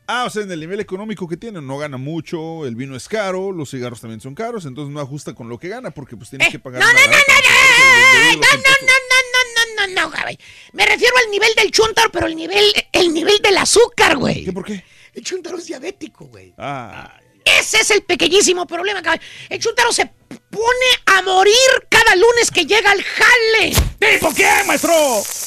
Ah, 0.10 0.24
o 0.26 0.30
sea, 0.30 0.44
en 0.44 0.52
el 0.52 0.60
nivel 0.62 0.80
económico 0.80 1.28
que 1.28 1.36
tiene, 1.36 1.62
no 1.62 1.78
gana 1.78 1.98
mucho, 1.98 2.66
el 2.66 2.76
vino 2.76 2.96
es 2.96 3.10
caro, 3.10 3.52
los 3.52 3.70
cigarros 3.72 4.00
también 4.00 4.22
son 4.22 4.36
caros, 4.36 4.66
entonces 4.66 4.94
no 4.94 5.02
ajusta 5.02 5.34
con 5.36 5.50
lo 5.50 5.60
que 5.60 5.68
gana 5.68 5.92
porque 5.92 6.16
pues 6.16 6.30
tiene 6.30 6.50
que 6.50 6.60
pagar. 6.60 6.82
Eh, 6.82 6.86
no, 6.86 6.94
no, 6.94 7.00
no, 7.00 7.08
no, 7.08 7.12
los 7.12 8.36
no, 8.38 8.48
no, 8.48 8.74
no, 8.88 8.96
no, 9.28 9.86
no, 9.86 10.02
no, 10.02 10.10
no, 10.10 10.22
güey. 10.24 10.38
Me 10.72 10.86
refiero 10.86 11.14
al 11.26 11.30
nivel 11.30 11.54
del 11.56 11.72
chúntaro, 11.72 12.10
pero 12.10 12.28
el 12.28 12.38
nivel, 12.38 12.64
el 12.94 13.14
nivel 13.14 13.38
del 13.44 13.58
azúcar, 13.58 14.16
güey. 14.16 14.46
¿Qué 14.46 14.54
por 14.54 14.64
qué? 14.64 14.82
El 15.14 15.24
chúntaro 15.24 15.58
es 15.58 15.66
diabético, 15.66 16.26
güey. 16.28 16.54
Ah, 16.58 17.20
Ese 17.44 17.82
es 17.82 17.92
el 17.92 18.04
pequeñísimo 18.04 18.66
problema, 18.66 19.02
caballo. 19.02 19.22
El 19.50 19.60
chúntaro 19.60 19.92
se 19.92 20.10
pone 20.58 21.18
a 21.18 21.22
morir 21.22 21.54
cada 21.90 22.16
lunes 22.16 22.50
que 22.52 22.66
llega 22.66 22.90
al 22.92 23.04
jale. 23.04 23.74
¿Tipo 24.00 24.34
qué, 24.34 24.50
maestro? 24.66 24.94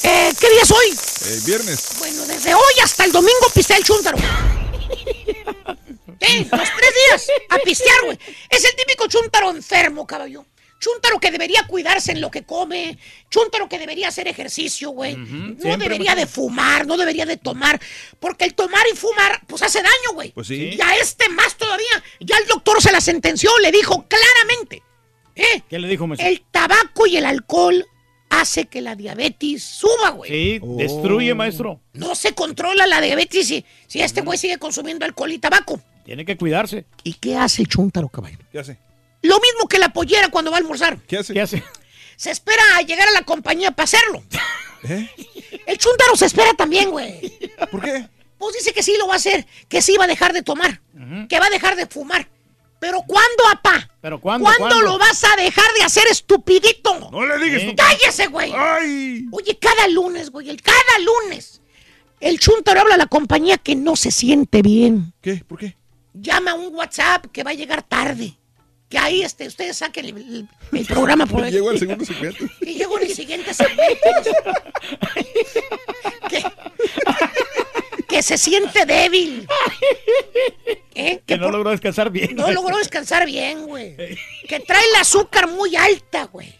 Eh, 0.03 0.31
¿Qué 0.39 0.49
día 0.49 0.61
es 0.61 0.71
hoy? 0.71 0.87
eh, 1.25 1.39
viernes. 1.45 1.89
Bueno, 1.99 2.25
desde 2.25 2.53
hoy 2.53 2.73
hasta 2.81 3.03
el 3.03 3.11
domingo 3.11 3.47
pistea 3.53 3.77
el 3.77 3.83
chúntaro. 3.83 4.17
¿Qué? 6.19 6.37
Los 6.51 6.69
tres 6.77 6.93
días 7.07 7.27
a 7.49 7.57
pistear, 7.59 8.01
güey. 8.05 8.17
Es 8.49 8.63
el 8.63 8.75
típico 8.75 9.07
chúntaro 9.07 9.49
enfermo, 9.49 10.07
caballo. 10.07 10.45
Chúntaro 10.79 11.19
que 11.19 11.29
debería 11.29 11.67
cuidarse 11.67 12.11
en 12.13 12.21
lo 12.21 12.31
que 12.31 12.43
come. 12.43 12.97
Chúntaro 13.29 13.69
que 13.69 13.77
debería 13.77 14.07
hacer 14.07 14.27
ejercicio, 14.27 14.89
güey. 14.89 15.15
No 15.15 15.77
debería 15.77 16.15
de 16.15 16.25
fumar, 16.25 16.87
no 16.87 16.97
debería 16.97 17.27
de 17.27 17.37
tomar. 17.37 17.79
Porque 18.19 18.45
el 18.45 18.55
tomar 18.55 18.83
y 18.91 18.95
fumar, 18.97 19.41
pues 19.45 19.61
hace 19.61 19.79
daño, 19.83 20.13
güey. 20.13 20.31
Pues 20.31 20.47
sí. 20.47 20.71
Y 20.75 20.81
a 20.81 20.95
este 20.95 21.29
más 21.29 21.55
todavía. 21.55 22.03
Ya 22.19 22.37
el 22.37 22.47
doctor 22.47 22.81
se 22.81 22.91
la 22.91 22.99
sentenció, 22.99 23.51
le 23.59 23.71
dijo 23.71 24.07
claramente. 24.07 24.81
¿Eh? 25.35 25.63
¿Qué 25.69 25.79
le 25.79 25.87
dijo, 25.87 26.07
maestro? 26.07 26.27
El 26.27 26.41
tabaco 26.51 27.07
y 27.07 27.17
el 27.17 27.25
alcohol 27.25 27.85
hace 28.29 28.65
que 28.65 28.81
la 28.81 28.95
diabetes 28.95 29.63
suba, 29.63 30.09
güey. 30.11 30.31
Sí, 30.31 30.61
destruye, 30.77 31.33
maestro. 31.33 31.81
No 31.93 32.15
se 32.15 32.33
controla 32.33 32.87
la 32.87 33.01
diabetes 33.01 33.47
si, 33.47 33.65
si 33.87 34.01
este 34.01 34.21
güey 34.21 34.37
sigue 34.37 34.57
consumiendo 34.57 35.05
alcohol 35.05 35.31
y 35.31 35.39
tabaco. 35.39 35.81
Tiene 36.05 36.25
que 36.25 36.37
cuidarse. 36.37 36.85
¿Y 37.03 37.13
qué 37.13 37.35
hace 37.37 37.61
el 37.61 37.67
chúntaro, 37.67 38.09
caballo? 38.09 38.37
¿Qué 38.51 38.59
hace? 38.59 38.77
Lo 39.21 39.35
mismo 39.39 39.67
que 39.69 39.77
la 39.77 39.89
pollera 39.89 40.29
cuando 40.29 40.51
va 40.51 40.57
a 40.57 40.59
almorzar. 40.61 40.97
¿Qué 41.07 41.17
hace? 41.17 41.33
¿Qué 41.33 41.41
hace? 41.41 41.63
Se 42.15 42.31
espera 42.31 42.63
a 42.77 42.81
llegar 42.81 43.07
a 43.07 43.11
la 43.11 43.21
compañía 43.21 43.71
para 43.71 43.83
hacerlo. 43.83 44.23
¿Eh? 44.83 45.09
El 45.67 45.77
chúntaro 45.77 46.15
se 46.15 46.25
espera 46.25 46.53
también, 46.53 46.89
güey. 46.89 47.37
¿Por 47.69 47.81
qué? 47.81 48.07
Pues 48.37 48.55
dice 48.55 48.73
que 48.73 48.81
sí 48.81 48.95
lo 48.97 49.07
va 49.07 49.13
a 49.13 49.17
hacer, 49.17 49.45
que 49.69 49.83
sí 49.83 49.95
va 49.97 50.05
a 50.05 50.07
dejar 50.07 50.33
de 50.33 50.41
tomar, 50.41 50.81
que 51.29 51.39
va 51.39 51.45
a 51.45 51.49
dejar 51.51 51.75
de 51.75 51.85
fumar. 51.85 52.27
Pero 52.81 53.03
¿cuándo, 53.05 53.43
apá? 53.53 53.87
¿Pero 54.01 54.19
cuándo? 54.19 54.43
¿Cuándo, 54.45 54.65
cuándo? 54.67 54.81
lo 54.81 54.97
vas 54.97 55.23
a 55.23 55.35
dejar 55.39 55.71
de 55.77 55.83
hacer, 55.83 56.07
estupidito? 56.09 57.11
No 57.11 57.23
le 57.27 57.37
digas. 57.37 57.61
¿Eh? 57.61 57.75
¡Cállese, 57.77 58.25
güey! 58.25 58.51
¡Ay! 58.57 59.27
Oye, 59.31 59.55
cada 59.59 59.87
lunes, 59.87 60.31
güey, 60.31 60.49
el 60.49 60.59
cada 60.63 60.97
lunes. 60.99 61.61
El 62.19 62.39
chúntaro 62.39 62.81
habla 62.81 62.95
a 62.95 62.97
la 62.97 63.05
compañía 63.05 63.59
que 63.59 63.75
no 63.75 63.95
se 63.95 64.09
siente 64.09 64.63
bien. 64.63 65.13
¿Qué? 65.21 65.43
¿Por 65.47 65.59
qué? 65.59 65.77
Llama 66.15 66.51
a 66.51 66.53
un 66.55 66.73
WhatsApp 66.75 67.27
que 67.31 67.43
va 67.43 67.51
a 67.51 67.53
llegar 67.53 67.83
tarde. 67.83 68.35
Que 68.89 68.97
ahí 68.97 69.21
este, 69.21 69.45
ustedes 69.47 69.77
saquen 69.77 70.05
el, 70.05 70.17
el- 70.17 70.47
el 70.71 70.85
programa 70.87 71.27
por 71.27 71.43
ahí. 71.43 71.51
Llegó 71.53 71.69
al 71.69 71.77
segundo 71.77 72.03
segmento. 72.03 72.45
Y 72.61 72.73
llego 72.73 72.97
en 72.97 73.05
el 73.05 73.13
siguiente 73.15 73.53
segmento. 73.53 74.09
que, 76.29 76.43
que 78.21 78.27
se 78.27 78.37
siente 78.37 78.85
débil. 78.85 79.47
¿Eh? 80.95 81.21
Que 81.25 81.37
no 81.37 81.49
logró 81.49 81.71
descansar 81.71 82.11
bien. 82.11 82.35
No 82.35 82.51
logró 82.51 82.77
descansar 82.77 83.25
bien, 83.25 83.65
güey. 83.65 83.95
Que 84.47 84.59
trae 84.59 84.83
el 84.93 85.01
azúcar 85.01 85.49
muy 85.49 85.75
alta, 85.75 86.25
güey. 86.25 86.53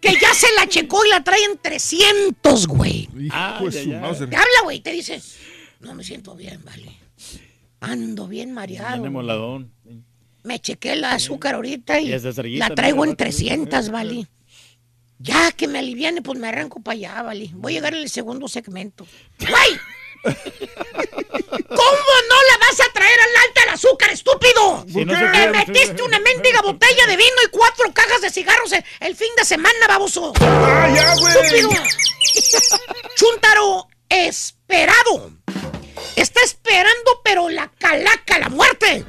Que 0.00 0.14
ya 0.14 0.32
se 0.34 0.46
la 0.56 0.66
checó 0.66 1.04
y 1.04 1.10
la 1.10 1.22
trae 1.22 1.44
en 1.44 1.58
300, 1.58 2.66
güey. 2.66 3.08
Mauser. 3.12 4.30
Te 4.30 4.36
habla, 4.36 4.62
güey, 4.64 4.80
te 4.80 4.90
dice, 4.90 5.20
no 5.80 5.94
me 5.94 6.02
siento 6.02 6.34
bien, 6.34 6.64
vale. 6.64 6.90
Ando 7.80 8.26
bien 8.26 8.52
mareado. 8.52 8.94
Tiene 8.94 9.10
moladón. 9.10 9.72
Me 10.44 10.58
chequé 10.60 10.94
el 10.94 11.04
azúcar 11.04 11.56
ahorita 11.56 12.00
y 12.00 12.08
la 12.56 12.70
traigo 12.70 13.04
en 13.04 13.16
300, 13.16 13.90
vale. 13.90 14.26
Ya 15.18 15.52
que 15.52 15.68
me 15.68 15.78
aliviane, 15.78 16.20
pues 16.20 16.38
me 16.38 16.48
arranco 16.48 16.80
para 16.80 16.94
allá, 16.94 17.22
vale. 17.22 17.50
Voy 17.54 17.74
a 17.74 17.76
llegar 17.76 17.94
en 17.94 18.00
el 18.00 18.08
segundo 18.08 18.48
segmento. 18.48 19.06
¡Güey! 19.38 19.78
¿Cómo 20.22 22.12
no 22.28 22.36
la 22.48 22.58
vas 22.60 22.80
a 22.80 22.92
traer 22.92 23.18
al 23.20 23.48
alta 23.48 23.62
el 23.64 23.68
azúcar, 23.70 24.10
estúpido? 24.10 24.84
Si 24.88 25.04
no 25.04 25.12
Te 25.14 25.28
puede, 25.28 25.48
metiste 25.48 26.02
una 26.02 26.18
mendiga 26.20 26.62
botella 26.62 27.06
de 27.06 27.16
vino 27.16 27.36
y 27.44 27.48
cuatro 27.50 27.92
cajas 27.92 28.20
de 28.20 28.30
cigarros 28.30 28.72
el, 28.72 28.84
el 29.00 29.16
fin 29.16 29.30
de 29.36 29.44
semana, 29.44 29.86
baboso. 29.88 30.32
¡Ah, 30.40 30.88
ya, 30.94 31.14
güey! 31.16 31.34
¡Estúpido! 31.34 31.70
Chúntaro 33.16 33.88
esperado. 34.08 35.32
Está 36.16 36.40
esperando, 36.42 37.20
pero 37.24 37.48
la 37.48 37.70
calaca, 37.78 38.38
la 38.38 38.48
muerte. 38.48 39.04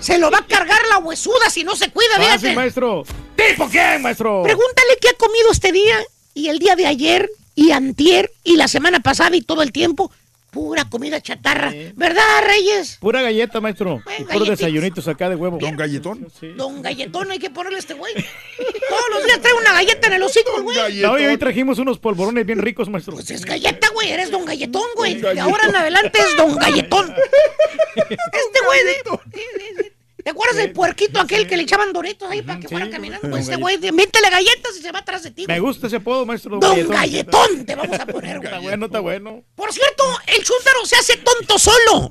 Se 0.00 0.18
lo 0.18 0.30
va 0.30 0.38
a 0.38 0.46
cargar 0.46 0.80
la 0.88 0.98
huesuda 0.98 1.50
si 1.50 1.64
no 1.64 1.74
se 1.74 1.90
cuida, 1.90 2.16
fíjate. 2.16 2.54
maestro. 2.54 3.04
¿Tipo 3.34 3.68
qué, 3.68 3.98
maestro? 3.98 4.42
Pregúntale 4.44 4.96
qué 5.00 5.08
ha 5.08 5.14
comido 5.14 5.50
este 5.50 5.72
día 5.72 5.98
y 6.32 6.48
el 6.48 6.58
día 6.58 6.76
de 6.76 6.86
ayer 6.86 7.30
y 7.56 7.72
antier 7.72 8.30
y 8.44 8.54
la 8.54 8.68
semana 8.68 9.00
pasada 9.00 9.34
y 9.34 9.42
todo 9.42 9.62
el 9.62 9.72
tiempo. 9.72 10.12
Pura 10.50 10.88
comida 10.88 11.20
chatarra. 11.20 11.70
¿Verdad, 11.96 12.22
Reyes? 12.46 12.96
Pura 12.98 13.20
galleta, 13.20 13.60
maestro. 13.60 14.00
Y 14.18 14.24
puros 14.24 14.48
desayunitos 14.48 15.06
acá 15.06 15.28
de 15.28 15.36
huevo. 15.36 15.58
¿Don 15.60 15.76
Galletón? 15.76 16.28
Sí. 16.40 16.48
Don 16.56 16.80
Galletón, 16.80 17.30
hay 17.30 17.38
que 17.38 17.50
ponerle 17.50 17.76
a 17.76 17.80
este 17.80 17.92
güey. 17.92 18.14
Todos 18.14 19.04
los 19.12 19.24
días 19.26 19.40
trae 19.42 19.52
una 19.52 19.74
galleta 19.74 20.06
en 20.06 20.12
el 20.14 20.22
hocico, 20.22 20.62
güey. 20.62 21.02
No, 21.02 21.18
y 21.18 21.24
hoy 21.26 21.36
trajimos 21.36 21.78
unos 21.78 21.98
polvorones 21.98 22.46
bien 22.46 22.60
ricos, 22.60 22.88
maestro. 22.88 23.12
Pues 23.14 23.30
es 23.32 23.44
galleta, 23.44 23.88
güey. 23.92 24.10
Eres 24.10 24.30
Don 24.30 24.46
Galletón, 24.46 24.86
güey. 24.94 25.16
De 25.16 25.38
ahora 25.40 25.66
en 25.68 25.76
adelante 25.76 26.20
es 26.20 26.36
Don 26.38 26.56
Galletón. 26.56 27.12
Este 27.96 28.60
güey. 28.66 28.84
de- 28.84 29.95
¿Te 30.26 30.30
acuerdas 30.30 30.56
del 30.56 30.72
puerquito 30.72 31.20
aquel 31.20 31.46
que 31.46 31.56
le 31.56 31.62
echaban 31.62 31.92
doritos 31.92 32.28
ahí 32.28 32.42
para 32.42 32.58
que 32.58 32.66
fuera 32.66 32.90
caminando? 32.90 33.30
Pues 33.30 33.44
este 33.44 33.54
güey, 33.54 33.78
métele 33.92 34.28
galletas 34.28 34.76
y 34.76 34.82
se 34.82 34.90
va 34.90 34.98
atrás 34.98 35.22
de 35.22 35.30
ti. 35.30 35.44
Me 35.46 35.60
gusta 35.60 35.86
ese 35.86 35.94
apodo, 35.94 36.26
maestro. 36.26 36.58
Don 36.58 36.88
Galletón 36.88 37.64
te 37.64 37.76
vamos 37.76 37.96
a 37.96 38.06
poner, 38.06 38.38
güey. 38.38 38.48
Está 38.48 38.58
bueno, 38.58 38.86
está 38.86 38.98
bueno. 38.98 39.44
Por 39.54 39.72
cierto, 39.72 40.02
el 40.26 40.42
chúntaro 40.42 40.84
se 40.84 40.96
hace 40.96 41.16
tonto 41.18 41.60
solo. 41.60 42.10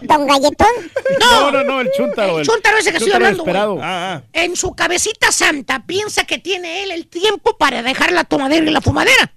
Don 0.00 0.26
Galletón. 0.26 0.68
No, 1.20 1.50
no, 1.50 1.62
no, 1.62 1.82
el 1.82 1.90
chúntaro. 1.94 2.38
El 2.38 2.46
chúntaro 2.46 2.78
ese 2.78 2.90
que 2.90 2.96
estoy 2.96 3.12
hablando, 3.12 3.44
güey. 3.44 3.54
Ah, 3.54 3.74
ah. 3.82 4.22
En 4.32 4.56
su 4.56 4.74
cabecita 4.74 5.30
santa 5.30 5.84
piensa 5.84 6.24
que 6.24 6.38
tiene 6.38 6.84
él 6.84 6.90
el 6.90 7.06
tiempo 7.06 7.58
para 7.58 7.82
dejar 7.82 8.12
la 8.12 8.24
tomadera 8.24 8.64
y 8.64 8.70
la 8.70 8.80
fumadera. 8.80 9.34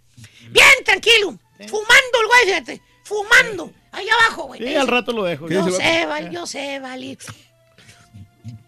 Bien, 0.52 0.70
tranquilo. 0.86 1.38
Fumando 1.68 2.22
el 2.22 2.28
güey, 2.28 2.46
fíjate. 2.46 2.82
Fumando. 3.04 3.74
Ahí 3.94 4.08
abajo, 4.10 4.44
güey. 4.48 4.60
Sí, 4.60 4.74
al 4.74 4.88
rato 4.88 5.12
lo 5.12 5.24
dejo. 5.24 5.48
Yo 5.48 5.70
sé, 5.70 6.06
vale, 6.08 6.30
yo 6.32 6.48
sé, 6.48 6.80
vale. 6.80 7.18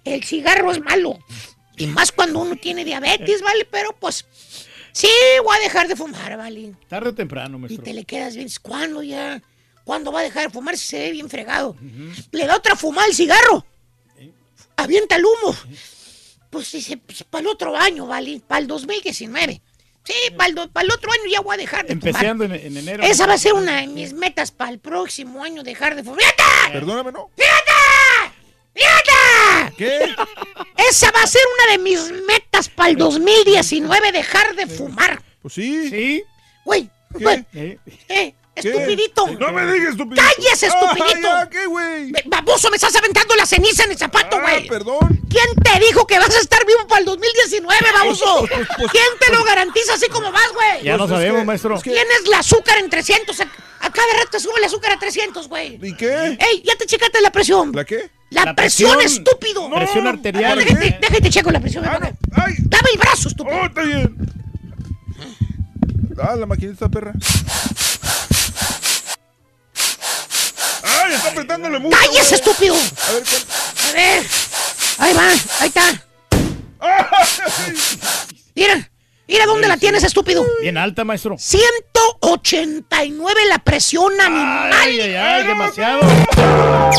El 0.06 0.24
cigarro 0.24 0.72
es 0.72 0.80
malo. 0.82 1.20
Y 1.78 1.88
más 1.88 2.12
cuando 2.12 2.40
uno 2.40 2.56
tiene 2.56 2.86
diabetes, 2.86 3.42
vale, 3.42 3.66
pero 3.66 3.92
pues 4.00 4.26
sí, 4.94 5.10
voy 5.44 5.58
a 5.58 5.60
dejar 5.60 5.88
de 5.90 5.96
fumar, 5.96 6.38
vale. 6.38 6.74
Tarde 6.88 7.10
o 7.10 7.14
temprano, 7.14 7.58
Y 7.58 7.62
maestro. 7.62 7.84
te 7.84 7.94
le 7.94 8.06
quedas 8.06 8.36
bien. 8.36 8.48
¿Cuándo 8.62 9.04
ya? 9.04 9.42
¿Cuándo 9.84 10.12
va 10.12 10.22
a 10.22 10.24
dejar 10.24 10.44
de 10.48 10.50
fumar 10.54 10.78
si 10.78 10.88
se 10.88 11.00
ve 11.00 11.12
bien 11.12 11.30
fregado? 11.30 11.76
Le 12.32 12.46
da 12.48 12.56
otra 12.56 12.76
fumada 12.76 13.06
al 13.08 13.14
cigarro. 13.14 13.66
Avienta 14.78 15.16
el 15.16 15.26
humo. 15.26 15.56
Pues 16.50 16.72
dice, 16.72 16.98
para 17.30 17.42
el 17.42 17.48
otro 17.48 17.76
año, 17.76 18.06
vale, 18.08 18.42
para 18.48 18.62
el 18.62 18.68
2019. 18.68 19.62
Sí, 20.06 20.14
para 20.38 20.50
el, 20.50 20.70
para 20.70 20.86
el 20.86 20.92
otro 20.92 21.12
año 21.12 21.24
ya 21.30 21.42
voy 21.42 21.56
a 21.56 21.58
dejar 21.58 21.86
de 21.88 21.96
fumar. 21.96 22.08
Empezando 22.08 22.44
en, 22.46 22.54
en 22.54 22.78
enero. 22.78 23.04
Esa 23.04 23.26
va 23.28 23.34
a 23.34 23.38
ser 23.38 23.54
una 23.54 23.82
de 23.82 23.88
mis 23.88 24.14
metas 24.14 24.52
para 24.52 24.72
el 24.72 24.80
próximo 24.80 25.44
año, 25.44 25.64
dejar 25.64 25.96
de 25.96 26.04
fumar. 26.04 26.20
¡Fíjate! 26.20 26.74
Perdóname, 26.74 27.12
no. 27.12 27.30
¡Fíjate! 27.36 27.72
¿Qué? 29.78 30.16
Esa 30.90 31.12
va 31.12 31.22
a 31.22 31.28
ser 31.28 31.42
una 31.56 31.72
de 31.74 31.78
mis 31.80 32.12
metas 32.28 32.70
para 32.70 32.90
el 32.90 32.98
2019, 32.98 34.12
dejar 34.12 34.56
de 34.56 34.68
fumar. 34.68 35.22
Pues 35.42 35.54
sí. 35.54 35.90
Sí. 35.90 36.24
Güey, 36.64 36.90
güey. 37.12 37.46
Eh, 37.54 38.34
estupidito. 38.56 39.28
No 39.40 39.52
me 39.52 39.72
digas 39.74 39.90
estupidito. 39.92 40.22
¡Cállese, 40.22 40.68
estupidito! 40.68 41.28
Ah, 41.32 41.44
ya, 41.44 41.50
¿qué, 41.50 41.66
güey? 41.66 42.12
Baboso, 42.26 42.70
me 42.70 42.78
estás 42.78 42.96
aventando 42.96 43.36
la 43.36 43.46
ceniza 43.46 43.84
en 43.84 43.92
el 43.92 43.98
zapato, 43.98 44.38
Ah, 44.38 44.42
güey. 44.42 44.68
perdón. 44.68 45.20
¿Quién 45.30 45.46
te 45.64 45.80
dijo 45.86 46.08
que 46.08 46.18
vas 46.20 46.34
a 46.36 46.40
estar 46.40 46.66
vivo 46.66 46.88
para 46.88 47.00
el 47.00 47.06
2019, 47.06 47.86
baboso? 47.94 48.48
¿Quién 48.48 49.06
te 49.20 49.32
lo 49.34 49.44
garantiza 49.44 49.94
así 49.96 50.08
como 50.08 50.32
vas, 50.32 50.50
güey? 50.54 50.84
Ya 50.84 50.98
no 50.98 51.08
sabemos, 51.08 51.44
maestro. 51.46 51.80
Tienes 51.82 52.06
el 52.26 52.34
azúcar 52.34 52.78
en 52.80 52.90
300. 52.90 53.40
A, 53.42 53.46
cada 53.92 54.14
rato 54.18 54.30
te 54.32 54.40
sube 54.40 54.54
el 54.58 54.64
azúcar 54.64 54.94
a 54.94 55.00
300, 55.00 55.48
güey. 55.48 55.78
¿Y 55.82 55.94
qué? 55.96 56.38
Ey, 56.40 56.64
ya 56.64 56.76
te 56.76 56.86
checaste 56.86 57.22
la 57.22 57.32
presión. 57.32 57.72
¿La 57.74 57.84
qué? 57.86 58.10
La, 58.32 58.46
La 58.46 58.56
presión, 58.56 58.98
presión. 58.98 59.24
estúpido. 59.24 59.70
Presión 59.70 60.08
arterial. 60.08 60.58
Déjate, 60.60 60.98
déjate 61.02 61.30
checo 61.30 61.52
la 61.52 61.60
presión. 61.60 61.86
¡Ay! 61.86 62.56
Dame 62.60 62.90
el 62.94 62.98
brazo, 63.00 63.28
estúpido. 63.30 63.56
¡Oh, 63.62 63.66
está 63.66 63.82
bien! 63.84 64.16
Ah, 66.18 66.36
la 66.36 66.46
maquinita 66.46 66.90
perra. 66.90 67.14
¡Ay, 71.06 71.14
está 71.14 71.30
apretándole 71.30 71.80
mucho! 71.80 71.96
¡Cállese, 71.98 72.36
estúpido! 72.36 72.76
A 72.76 73.12
ver, 73.12 73.24
¿cuál? 73.24 73.42
A 73.90 73.94
ver. 73.94 74.24
Ahí 74.98 75.14
va, 75.14 75.30
ahí 75.60 75.68
está. 75.68 76.02
Mira, 78.56 78.90
mira 79.28 79.46
dónde 79.46 79.68
la 79.68 79.76
tienes, 79.78 80.04
estúpido. 80.04 80.44
Bien 80.62 80.78
alta, 80.78 81.04
maestro. 81.04 81.36
189 81.38 83.46
la 83.50 83.60
presión 83.60 84.14
animal. 84.22 84.72
Ay, 84.74 85.02
ay, 85.02 85.14
ay, 85.16 85.46
demasiado. 85.46 86.00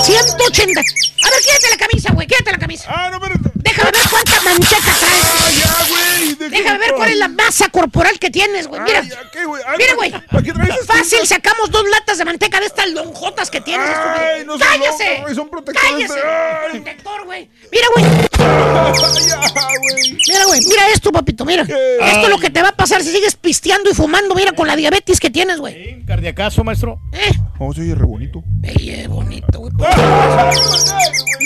180. 0.05 0.81
A 0.81 0.85
ver, 1.31 1.41
quédate 1.43 1.71
la 1.71 1.77
camisa, 1.79 2.13
güey. 2.13 2.27
Quédate 2.27 2.53
la 2.53 2.59
camisa. 2.59 2.93
Ah, 2.95 3.09
no, 3.11 3.19
pero... 3.21 3.37
Déjame 3.67 3.91
ver 3.91 4.09
cuánta 4.11 4.41
manteca 4.43 4.79
traes. 4.81 5.25
¡Ah, 5.25 5.51
ya, 5.51 5.87
güey! 5.89 6.35
¿De 6.35 6.51
qué 6.51 6.57
Déjame 6.63 6.79
ver 6.79 6.93
cuál 6.95 7.11
es 7.11 7.17
la 7.17 7.29
masa 7.29 7.69
corporal 7.69 8.19
que 8.19 8.31
tienes, 8.31 8.67
güey. 8.67 8.81
Mira. 8.83 9.01
Ay, 9.01 9.09
Mira, 9.09 9.67
¿para- 9.77 9.95
güey. 9.95 10.11
¿Para 10.13 10.43
qué 10.43 10.53
traes 10.53 10.77
estas 10.81 10.97
Fácil, 10.99 11.27
sacamos 11.27 11.71
dos 11.71 11.85
latas 11.91 12.19
de 12.19 12.25
manteca 12.25 12.61
de 12.61 12.67
estas 12.67 12.91
lonjotas 12.91 13.51
que 13.51 13.61
tienes, 13.61 13.89
Ay, 13.89 14.45
no 14.45 14.53
son 14.53 14.61
¡Cállese! 14.61 15.35
son 15.35 15.49
protectores 15.51 15.91
¡Cállese! 15.91 16.21
Ay. 16.25 16.81
Protector, 16.81 17.25
güey. 17.25 17.51
Mira, 17.73 17.87
güey. 17.95 18.05
Ay, 18.07 19.27
ya, 19.29 19.37
güey. 19.37 20.19
Mira, 20.29 20.45
güey. 20.47 20.61
Mira 20.69 20.89
esto, 20.91 21.13
papito. 21.13 21.45
Mira. 21.45 21.63
Esto 21.63 22.21
es 22.23 22.29
lo 22.29 22.39
que 22.39 22.51
te 22.51 22.63
va 22.63 22.69
a 22.69 22.77
pasar 22.77 23.03
si 23.03 23.11
sigues 23.13 23.35
pisteando 23.37 23.91
y 23.91 23.95
fumando. 23.95 24.35
Mira, 24.35 24.53
con 24.53 24.67
la 24.67 24.77
diabetes 24.77 25.19
que 25.21 25.31
tienes, 25.31 25.59
güey. 25.59 25.75
Sí, 25.75 26.05
Cardiacazo, 26.07 26.63
maestro. 26.65 27.01
¿Eh? 27.13 27.33
Oh, 27.59 27.73
se 27.75 27.81
oye 27.83 27.95
re 27.95 28.05
bonito. 28.05 28.43
Ey, 28.63 29.07
bonito, 29.09 29.59
güey. 29.61 29.73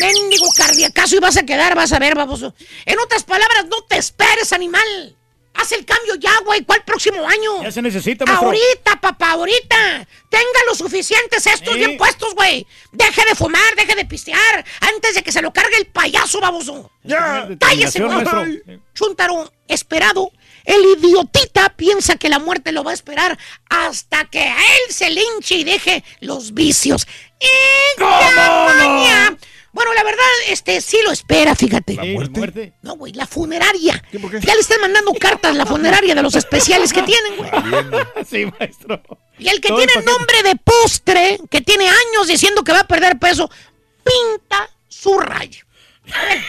Mendigo 0.00 0.46
cardiacazo 0.56 1.16
y 1.16 1.18
vas 1.18 1.36
a 1.36 1.42
quedar, 1.42 1.74
vas 1.74 1.92
a 1.92 1.98
ver, 1.98 2.09
baboso. 2.14 2.54
En 2.86 2.98
otras 2.98 3.24
palabras, 3.24 3.66
no 3.68 3.82
te 3.82 3.96
esperes, 3.96 4.52
animal. 4.52 5.16
Haz 5.52 5.72
el 5.72 5.84
cambio 5.84 6.14
ya, 6.14 6.32
güey. 6.44 6.62
¿Cuál 6.64 6.84
próximo 6.84 7.26
año? 7.26 7.62
Ya 7.64 7.72
se 7.72 7.82
necesita, 7.82 8.24
maestro. 8.24 8.46
Ahorita, 8.48 9.00
papá, 9.00 9.32
ahorita. 9.32 10.06
Tenga 10.28 10.60
los 10.68 10.78
suficientes 10.78 11.44
estos 11.44 11.72
Sí. 11.74 11.78
bien 11.80 11.98
puestos, 11.98 12.34
güey. 12.36 12.64
Deje 12.92 13.22
de 13.28 13.34
fumar, 13.34 13.74
deje 13.74 13.96
de 13.96 14.04
pistear. 14.04 14.64
Antes 14.80 15.16
de 15.16 15.22
que 15.24 15.32
se 15.32 15.42
lo 15.42 15.52
cargue 15.52 15.76
el 15.76 15.86
payaso, 15.86 16.40
baboso. 16.40 16.90
Ya. 17.02 17.48
Cállese, 17.58 18.00
güey. 18.00 18.62
Chuntaro, 18.94 19.52
esperado. 19.66 20.30
El 20.64 20.82
idiotita 20.84 21.70
piensa 21.70 22.14
que 22.16 22.28
la 22.28 22.38
muerte 22.38 22.70
lo 22.70 22.84
va 22.84 22.92
a 22.92 22.94
esperar 22.94 23.36
hasta 23.68 24.26
que 24.26 24.40
a 24.40 24.56
él 24.56 24.94
se 24.94 25.10
linche 25.10 25.56
y 25.56 25.64
deje 25.64 26.04
los 26.20 26.54
vicios. 26.54 27.08
¡Maña! 27.98 29.36
Bueno, 29.72 29.94
la 29.94 30.02
verdad, 30.02 30.24
este 30.48 30.80
sí 30.80 30.98
lo 31.04 31.12
espera, 31.12 31.54
fíjate. 31.54 31.94
Sí, 32.00 32.12
muerte? 32.12 32.72
No, 32.82 32.96
güey, 32.96 33.12
la 33.12 33.26
funeraria. 33.26 34.02
¿Qué, 34.10 34.18
por 34.18 34.30
qué? 34.30 34.40
Ya 34.40 34.54
le 34.54 34.60
están 34.60 34.80
mandando 34.80 35.12
cartas 35.14 35.54
la 35.54 35.64
funeraria 35.64 36.14
de 36.14 36.22
los 36.22 36.34
especiales 36.34 36.92
que 36.92 37.02
tienen, 37.02 37.36
güey. 37.36 37.50
Sí, 38.28 38.46
maestro. 38.58 39.00
Y 39.38 39.48
el 39.48 39.60
que 39.60 39.68
Todo 39.68 39.80
el 39.80 39.86
tiene 39.86 40.04
paquete. 40.04 40.12
nombre 40.18 40.42
de 40.42 40.56
postre, 40.56 41.38
que 41.50 41.60
tiene 41.60 41.88
años 41.88 42.26
diciendo 42.26 42.62
que 42.64 42.72
va 42.72 42.80
a 42.80 42.86
perder 42.88 43.18
peso, 43.18 43.48
pinta 44.04 44.68
su 44.88 45.18
rayo. 45.18 45.64
A 46.12 46.24
ver. 46.24 46.44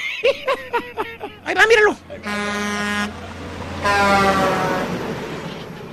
Ahí 1.46 1.54
va, 1.54 1.66
míralo. 1.68 1.98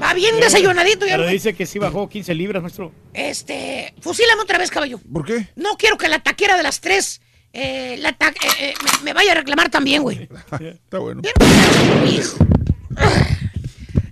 Va 0.02 0.14
bien 0.14 0.38
desayunadito 0.40 1.06
ya. 1.06 1.16
Pero 1.16 1.28
dice 1.28 1.54
que 1.54 1.66
sí 1.66 1.78
bajó 1.78 2.08
15 2.08 2.34
libras, 2.34 2.62
maestro. 2.62 2.92
Este, 3.14 3.94
fusílame 4.00 4.42
otra 4.42 4.58
vez, 4.58 4.70
caballo. 4.70 5.00
¿Por 5.12 5.24
qué? 5.24 5.48
No 5.56 5.76
quiero 5.76 5.96
que 5.98 6.08
la 6.08 6.20
taquera 6.20 6.56
de 6.56 6.62
las 6.62 6.80
tres 6.80 7.20
eh, 7.52 7.96
la 7.98 8.12
ta- 8.12 8.28
eh, 8.30 8.34
eh, 8.60 8.74
me, 8.84 9.04
me 9.04 9.12
vaya 9.12 9.32
a 9.32 9.34
reclamar 9.36 9.70
también, 9.70 10.02
güey. 10.02 10.28
Está 10.60 10.98
bueno. 10.98 11.22
Hijo. 12.06 12.36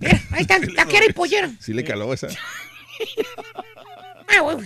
Mira, 0.01 0.21
ahí 0.31 0.41
está, 0.41 0.59
taquera 0.75 1.05
y 1.07 1.13
pollera. 1.13 1.51
Sí 1.59 1.73
le 1.73 1.83
caló 1.83 2.13
esa. 2.13 2.27
Ah, 4.27 4.41
güey. 4.41 4.57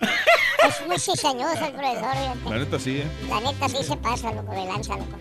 Es 0.00 0.86
muy 0.88 0.98
cizañoso 0.98 1.64
el 1.66 1.72
profesor. 1.72 2.50
La 2.50 2.58
neta 2.58 2.78
sí, 2.78 2.98
¿eh? 2.98 3.04
La 3.28 3.40
neta 3.40 3.68
sí 3.68 3.76
se 3.82 3.96
pasa, 3.96 4.32
loco, 4.32 4.52
de 4.52 4.64
lanza, 4.64 4.96
loco. 4.96 5.18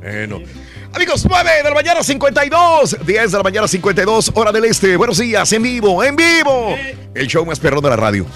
Bueno. 0.00 0.40
Amigos, 0.94 1.26
9 1.28 1.50
de 1.62 1.68
la 1.68 1.74
mañana 1.74 2.02
52, 2.02 2.96
10 3.06 3.32
de 3.32 3.36
la 3.36 3.42
mañana 3.42 3.68
52, 3.68 4.32
hora 4.34 4.50
del 4.50 4.64
este. 4.64 4.96
Buenos 4.96 5.18
días, 5.18 5.52
en 5.52 5.62
vivo, 5.62 6.02
en 6.02 6.16
vivo. 6.16 6.74
El 7.14 7.26
show 7.26 7.44
más 7.44 7.60
perrón 7.60 7.82
de 7.82 7.90
la 7.90 7.96
radio. 7.96 8.26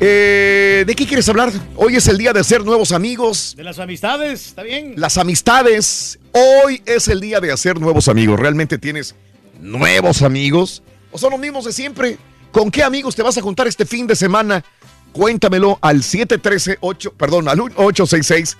Eh, 0.00 0.84
¿De 0.86 0.94
qué 0.94 1.06
quieres 1.06 1.28
hablar? 1.28 1.50
Hoy 1.74 1.96
es 1.96 2.06
el 2.06 2.18
día 2.18 2.32
de 2.32 2.40
hacer 2.40 2.64
nuevos 2.64 2.92
amigos, 2.92 3.54
De 3.56 3.64
las 3.64 3.78
amistades, 3.78 4.48
¿está 4.48 4.62
bien? 4.62 4.92
las 4.96 5.16
amistades. 5.16 6.18
Hoy 6.32 6.82
es 6.84 7.08
el 7.08 7.20
día 7.20 7.40
de 7.40 7.50
hacer 7.50 7.80
nuevos 7.80 8.06
amigos. 8.08 8.38
¿Realmente 8.38 8.76
tienes 8.78 9.14
nuevos 9.58 10.22
amigos? 10.22 10.82
¿O 11.10 11.18
son 11.18 11.30
los 11.30 11.40
mismos 11.40 11.64
de 11.64 11.72
siempre? 11.72 12.18
¿Con 12.52 12.70
qué 12.70 12.82
amigos 12.84 13.16
te 13.16 13.22
vas 13.22 13.36
a 13.38 13.40
juntar 13.40 13.66
este 13.66 13.86
fin 13.86 14.06
de 14.06 14.14
semana? 14.14 14.62
Cuéntamelo 15.12 15.78
al 15.80 16.02
713-8, 16.02 17.14
perdón, 17.16 17.48
al 17.48 17.58
866 17.58 18.56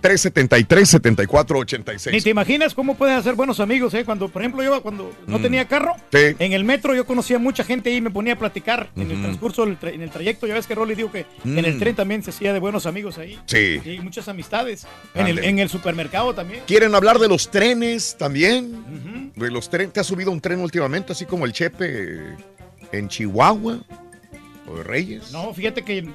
373 0.00 0.88
7486 0.88 2.14
Ni 2.14 2.20
te 2.20 2.30
imaginas 2.30 2.74
cómo 2.74 2.94
puedes 2.96 3.16
hacer 3.16 3.34
buenos 3.34 3.60
amigos, 3.60 3.92
¿eh? 3.94 4.04
Cuando, 4.04 4.28
por 4.28 4.42
ejemplo, 4.42 4.62
yo 4.62 4.80
cuando 4.82 5.12
no 5.26 5.38
Mm. 5.38 5.42
tenía 5.42 5.68
carro, 5.68 5.94
Sí. 6.12 6.36
en 6.38 6.52
el 6.52 6.64
metro 6.64 6.94
yo 6.94 7.04
conocía 7.06 7.38
mucha 7.38 7.64
gente 7.64 7.90
y 7.92 8.00
me 8.00 8.10
ponía 8.10 8.34
a 8.34 8.38
platicar 8.38 8.90
en 8.96 9.10
el 9.10 9.20
transcurso, 9.20 9.66
tra- 9.66 9.92
en 9.92 10.02
el 10.02 10.10
trayecto. 10.10 10.46
Ya 10.46 10.54
ves 10.54 10.66
que 10.66 10.74
Rolly 10.74 10.94
dijo 10.94 11.10
que 11.12 11.26
en 11.44 11.58
el 11.64 11.74
Mm. 11.76 11.78
tren 11.78 11.96
también 11.96 12.22
se 12.22 12.30
hacía 12.30 12.52
de 12.52 12.58
buenos 12.58 12.86
amigos 12.86 13.18
ahí. 13.18 13.38
Sí. 13.46 13.80
Y 13.84 13.98
muchas 14.00 14.28
amistades. 14.28 14.86
En 15.14 15.22
el, 15.26 15.30
Ándale. 15.32 15.48
en 15.48 15.58
el 15.58 15.68
supermercado 15.68 16.34
también. 16.34 16.62
¿Quieren 16.66 16.94
hablar 16.94 17.18
de 17.18 17.28
los 17.28 17.50
trenes 17.50 18.16
también? 18.18 19.32
De 19.36 19.50
los 19.50 19.68
trenes. 19.70 19.92
¿Te 19.92 20.00
has 20.00 20.06
subido 20.06 20.30
un 20.30 20.40
tren 20.40 20.60
últimamente, 20.60 21.12
así 21.12 21.24
como 21.24 21.44
el 21.46 21.52
Chepe 21.52 22.36
en 22.92 23.08
Chihuahua? 23.08 23.78
¿O 24.66 24.76
de 24.76 24.84
Reyes? 24.84 25.32
No, 25.32 25.52
fíjate 25.54 25.82
que 25.82 26.06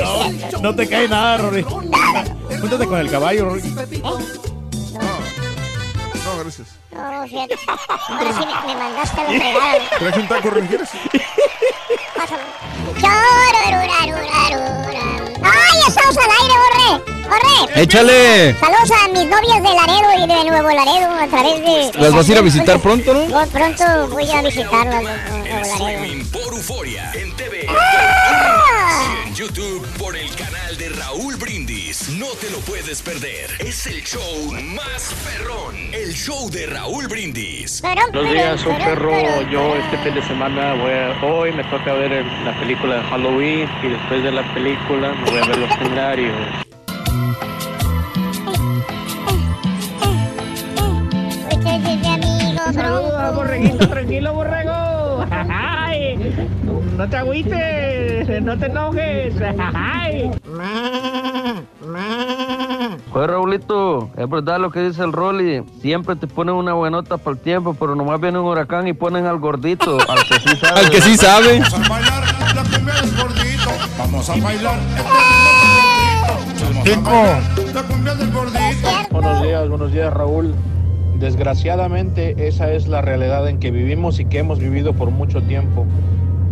No, 0.00 0.60
no 0.62 0.74
te 0.74 0.88
cae 0.88 1.08
nada, 1.08 1.36
Rory. 1.38 1.62
Júntate 1.62 2.86
con 2.86 2.98
el 2.98 3.10
caballo, 3.10 3.46
Rory. 3.46 3.62
No, 3.62 3.86
gracias. 6.40 6.68
No, 6.90 7.26
fíjate. 7.26 7.56
Ahora 8.08 8.32
sí 8.32 8.44
me, 8.46 8.74
me 8.74 8.80
mandaste 8.80 9.20
a 9.20 9.24
la 9.24 9.30
fregada. 9.30 9.78
¿Traes 9.98 10.16
un 10.16 10.28
taco, 10.28 10.50
Ren? 10.50 10.66
¿Quieres? 10.66 10.88
Pásalo. 15.94 16.12
Chorororarorarora. 16.12 16.12
¡Ay, 16.12 16.12
estamos 16.12 16.16
al 16.18 16.30
aire, 16.42 16.54
Borre! 16.58 16.90
¡Borre! 17.28 17.82
Échale. 17.82 18.56
Saludos 18.58 18.90
a 18.90 19.08
mis 19.08 19.26
novias 19.26 19.62
de 19.62 19.74
Laredo 19.74 20.24
y 20.24 20.26
de 20.26 20.50
Nuevo 20.50 20.68
Laredo 20.70 21.10
a 21.12 21.26
través 21.28 21.60
de... 21.92 22.00
¿Las 22.00 22.12
vas 22.14 22.28
a 22.28 22.32
ir 22.32 22.38
a 22.38 22.42
visitar 22.42 22.78
pronto, 22.80 23.12
no? 23.14 23.20
Voy- 23.26 23.46
pronto 23.46 23.84
voy 24.08 24.30
a 24.30 24.42
visitarlas. 24.42 25.02
loco. 25.02 25.58
Streaming 25.62 26.24
por 26.26 26.54
Euforia 26.54 27.10
en 27.14 27.34
TV 27.36 27.66
¡Ah! 27.68 29.02
y 29.24 29.28
en 29.28 29.34
YouTube 29.34 29.86
por 29.98 30.16
el 30.16 30.30
canal 30.34 30.76
de 30.76 30.88
Raúl 30.90 31.36
Brindis. 31.36 31.67
No 32.18 32.26
te 32.40 32.50
lo 32.50 32.58
puedes 32.60 33.00
perder. 33.02 33.50
Es 33.60 33.86
el 33.86 34.02
show 34.02 34.52
más 34.74 35.14
perrón. 35.24 35.76
El 35.92 36.12
show 36.14 36.50
de 36.50 36.66
Raúl 36.66 37.06
Brindis. 37.06 37.80
Buenos 37.82 38.32
días, 38.32 38.60
soy 38.60 38.74
perro. 38.74 39.12
Yo 39.50 39.76
este 39.76 39.98
fin 39.98 40.14
de 40.14 40.22
semana 40.22 40.74
voy 40.74 40.90
a, 40.92 41.24
hoy 41.24 41.52
me 41.52 41.62
toca 41.64 41.92
ver 41.92 42.12
el- 42.12 42.44
la 42.44 42.58
película 42.58 42.96
de 42.96 43.02
Halloween 43.04 43.68
y 43.84 43.88
después 43.88 44.22
de 44.24 44.32
la 44.32 44.54
película 44.54 45.12
me 45.12 45.30
voy 45.30 45.38
a 45.40 45.46
ver 45.46 45.58
los 45.58 45.70
escenarios. 45.70 46.36
Usted 51.52 51.86
es 51.86 51.98
mi 52.00 52.08
amigo. 52.08 52.62
Saludos, 52.72 53.34
borreguito, 53.36 53.88
tranquilo, 53.88 54.32
borrego. 54.34 55.26
No 56.98 57.08
te 57.08 57.16
agüites, 57.16 58.42
no 58.42 58.58
te 58.58 58.66
enojes. 58.66 59.32
Ay. 59.72 60.32
Oye, 63.12 63.26
Raulito, 63.28 64.10
es 64.16 64.28
verdad 64.28 64.58
lo 64.58 64.72
que 64.72 64.80
dice 64.80 65.04
el 65.04 65.12
Rolly. 65.12 65.62
Siempre 65.80 66.16
te 66.16 66.26
ponen 66.26 66.56
una 66.56 66.72
buenota 66.72 67.16
para 67.16 67.36
el 67.36 67.38
tiempo, 67.40 67.74
pero 67.74 67.94
nomás 67.94 68.20
viene 68.20 68.40
un 68.40 68.46
huracán 68.46 68.88
y 68.88 68.94
ponen 68.94 69.26
al 69.26 69.38
gordito, 69.38 69.96
al 70.08 70.24
que 70.24 70.40
sí 70.40 70.56
sabe. 70.56 70.80
Al 70.80 70.90
que 70.90 71.00
sí 71.00 71.16
sabe. 71.16 71.62
Vamos 73.96 74.28
a 74.30 74.36
bailar. 74.38 74.78
Buenos 79.12 79.42
días, 79.44 79.68
buenos 79.68 79.92
días 79.92 80.12
Raúl. 80.12 80.52
Desgraciadamente 81.20 82.48
esa 82.48 82.72
es 82.72 82.88
la 82.88 83.02
realidad 83.02 83.48
en 83.48 83.60
que 83.60 83.70
vivimos 83.70 84.18
y 84.18 84.24
que 84.24 84.40
hemos 84.40 84.58
vivido 84.58 84.94
por 84.94 85.12
mucho 85.12 85.40
tiempo. 85.42 85.86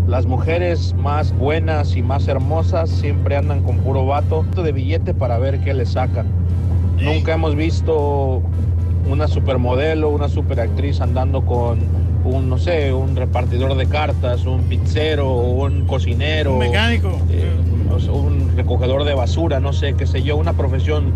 Las 0.08 0.26
mujeres 0.26 0.94
más 0.94 1.36
buenas 1.36 1.96
y 1.96 2.02
más 2.02 2.28
hermosas 2.28 2.90
siempre 2.90 3.36
andan 3.36 3.62
con 3.62 3.78
puro 3.78 4.06
vato 4.06 4.44
de 4.62 4.70
billete 4.72 5.14
para 5.14 5.38
ver 5.38 5.60
qué 5.60 5.74
le 5.74 5.84
sacan. 5.84 6.26
Nunca 7.00 7.34
hemos 7.34 7.56
visto 7.56 8.40
una 9.10 9.26
supermodelo, 9.28 10.08
una 10.08 10.28
superactriz 10.28 11.00
andando 11.00 11.42
con 11.42 11.78
un, 12.24 12.48
no 12.48 12.58
sé, 12.58 12.92
un 12.92 13.16
repartidor 13.16 13.76
de 13.76 13.86
cartas, 13.86 14.46
un 14.46 14.62
pizzero, 14.62 15.32
un 15.32 15.86
cocinero. 15.86 16.52
Un 16.52 16.58
mecánico. 16.58 17.18
eh, 17.30 17.50
un 18.10 18.52
recogedor 18.56 19.04
de 19.04 19.14
basura, 19.14 19.58
no 19.60 19.72
sé, 19.72 19.94
qué 19.94 20.06
sé 20.06 20.22
yo, 20.22 20.36
una 20.36 20.52
profesión, 20.52 21.12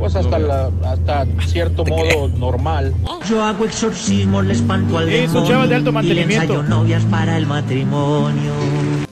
pues 0.00 0.16
hasta, 0.16 0.38
la- 0.38 0.70
hasta 0.86 1.26
cierto 1.46 1.84
modo 1.84 2.28
normal. 2.36 2.92
Yo 3.28 3.42
hago 3.44 3.64
exorcismo, 3.66 4.42
le 4.42 4.54
espanto 4.54 4.98
al 4.98 5.08
son 5.28 5.46
chavas 5.46 5.68
de 5.68 5.74
alto 5.76 5.86
demonio 5.92 6.10
y 6.10 6.14
le 6.14 6.20
mantenimiento. 6.22 6.54
ensayo 6.60 6.62
novias 6.76 7.04
para 7.04 7.36
el 7.36 7.46
matrimonio. 7.46 8.52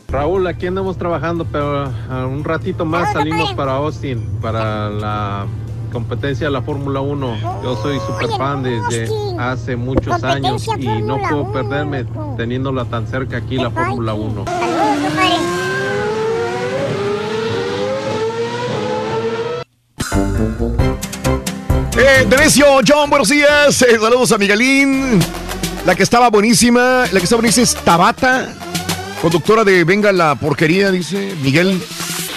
Raúl, 0.09 0.47
aquí 0.47 0.67
andamos 0.67 0.97
trabajando, 0.97 1.45
pero 1.45 1.85
a 2.11 2.27
un 2.27 2.43
ratito 2.43 2.85
más 2.87 3.13
salimos 3.13 3.53
para 3.53 3.77
Austin, 3.77 4.27
para 4.41 4.89
la 4.89 5.47
competencia 5.93 6.47
de 6.47 6.53
la 6.53 6.63
Fórmula 6.63 7.01
1. 7.01 7.37
Yo 7.63 7.77
soy 7.77 7.99
super 8.01 8.29
fan 8.39 8.63
desde 8.63 9.09
hace 9.39 9.77
muchos 9.77 10.25
años 10.25 10.67
y 10.79 10.87
no 11.03 11.19
puedo 11.19 11.53
perderme 11.53 12.07
teniéndola 12.39 12.87
tan 12.87 13.07
cerca 13.07 13.37
aquí 13.37 13.57
la 13.57 13.71
Fórmula 13.71 14.15
1. 14.15 14.45
Eh, 21.97 22.27
Denecio, 22.29 22.67
John, 22.87 23.11
buenos 23.11 23.29
días. 23.29 23.83
Eh, 23.83 23.99
saludos 24.01 24.31
a 24.31 24.39
Miguelín. 24.39 25.19
La 25.85 25.97
que 25.97 26.05
estaba 26.05 26.31
buenísima, 26.31 27.07
la 27.11 27.19
que 27.19 27.25
estaba 27.25 27.41
buenísima 27.41 27.65
es 27.65 27.75
Tabata, 27.75 28.55
conductora 29.21 29.65
de 29.65 29.83
Venga 29.83 30.13
la 30.13 30.37
Porquería, 30.37 30.93
dice 30.93 31.35
Miguel. 31.43 31.83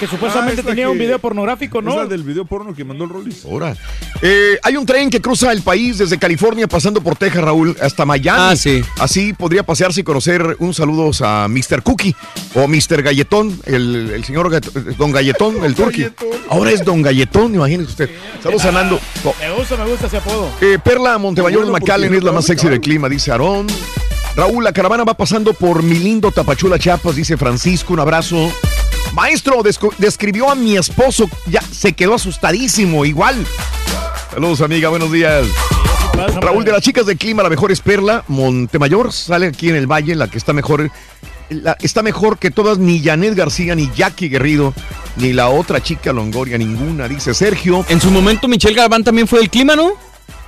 Que 0.01 0.07
supuestamente 0.07 0.61
Ah, 0.61 0.65
tenía 0.65 0.85
que- 0.85 0.89
un 0.89 0.97
video 0.97 1.19
pornográfico, 1.19 1.77
Es 1.77 1.85
¿no? 1.85 1.95
la 1.95 2.05
del 2.07 2.23
video 2.23 2.43
porno 2.43 2.73
que 2.73 2.83
mandó 2.83 3.03
el 3.03 3.11
Rollis. 3.11 3.45
Ahora. 3.45 3.75
Eh, 4.23 4.57
hay 4.63 4.75
un 4.75 4.83
tren 4.85 5.11
que 5.11 5.21
cruza 5.21 5.51
el 5.51 5.61
país 5.61 5.99
desde 5.99 6.17
California 6.17 6.67
pasando 6.67 7.01
por 7.01 7.15
Texas, 7.15 7.43
Raúl, 7.43 7.77
hasta 7.79 8.03
Miami. 8.03 8.39
Ah, 8.41 8.55
sí. 8.55 8.83
Así 8.99 9.33
podría 9.33 9.61
pasearse 9.63 10.01
y 10.01 10.03
conocer 10.03 10.55
un 10.57 10.73
saludo 10.73 11.11
a 11.23 11.47
Mr. 11.47 11.83
Cookie 11.83 12.15
o 12.55 12.67
Mr. 12.67 13.03
Galletón, 13.03 13.59
el, 13.65 14.09
el 14.15 14.25
señor 14.25 14.49
Gat- 14.51 14.71
Don 14.97 15.11
Galletón, 15.11 15.63
el 15.63 15.75
turqui. 15.75 16.07
Ahora 16.49 16.71
es 16.71 16.83
Don 16.83 17.03
Galletón, 17.03 17.53
imagínese 17.53 17.91
usted. 17.91 18.09
Saludos 18.41 18.65
a 18.65 18.71
Nando. 18.71 18.99
Me 19.39 19.51
gusta, 19.53 19.77
me 19.77 19.85
gusta 19.87 20.07
ese 20.07 20.17
apodo. 20.17 20.49
eh, 20.61 20.79
Perla 20.83 21.19
Montemayor 21.19 21.61
Bueno, 21.65 21.77
McAllen 21.77 22.13
es 22.15 22.23
la 22.23 22.31
más 22.31 22.45
sexy 22.45 22.67
del 22.67 22.81
clima, 22.81 23.07
dice 23.07 23.29
Aarón. 23.31 23.67
Raúl, 24.35 24.63
la 24.63 24.73
caravana 24.73 25.03
va 25.03 25.13
pasando 25.15 25.53
por 25.53 25.83
mi 25.83 25.95
lindo 25.99 26.31
Tapachula, 26.31 26.79
Chiapas, 26.79 27.15
dice 27.15 27.37
Francisco, 27.37 27.93
un 27.93 27.99
abrazo. 27.99 28.51
Maestro, 29.13 29.61
describió 29.97 30.49
a 30.49 30.55
mi 30.55 30.77
esposo, 30.77 31.29
ya 31.47 31.61
se 31.61 31.93
quedó 31.93 32.15
asustadísimo, 32.15 33.05
igual. 33.05 33.45
Saludos, 34.31 34.61
amiga, 34.61 34.89
buenos 34.89 35.11
días. 35.11 35.45
Raúl, 36.39 36.63
de 36.63 36.71
las 36.71 36.81
chicas 36.81 37.05
del 37.05 37.17
clima, 37.17 37.43
la 37.43 37.49
mejor 37.49 37.71
es 37.71 37.81
Perla 37.81 38.23
Montemayor, 38.27 39.11
sale 39.11 39.47
aquí 39.47 39.69
en 39.69 39.75
el 39.75 39.87
Valle, 39.87 40.15
la 40.15 40.27
que 40.27 40.37
está 40.37 40.53
mejor, 40.53 40.91
está 41.81 42.03
mejor 42.03 42.37
que 42.37 42.51
todas, 42.51 42.77
ni 42.77 43.01
Janet 43.03 43.35
García, 43.35 43.75
ni 43.75 43.89
Jackie 43.95 44.29
Guerrido, 44.29 44.73
ni 45.17 45.33
la 45.33 45.49
otra 45.49 45.81
chica 45.81 46.13
Longoria, 46.13 46.57
ninguna, 46.57 47.07
dice 47.07 47.33
Sergio. 47.33 47.85
En 47.89 47.99
su 47.99 48.11
momento 48.11 48.47
Michelle 48.47 48.75
Galván 48.75 49.03
también 49.03 49.27
fue 49.27 49.39
del 49.39 49.49
clima, 49.49 49.75
¿no? 49.75 49.93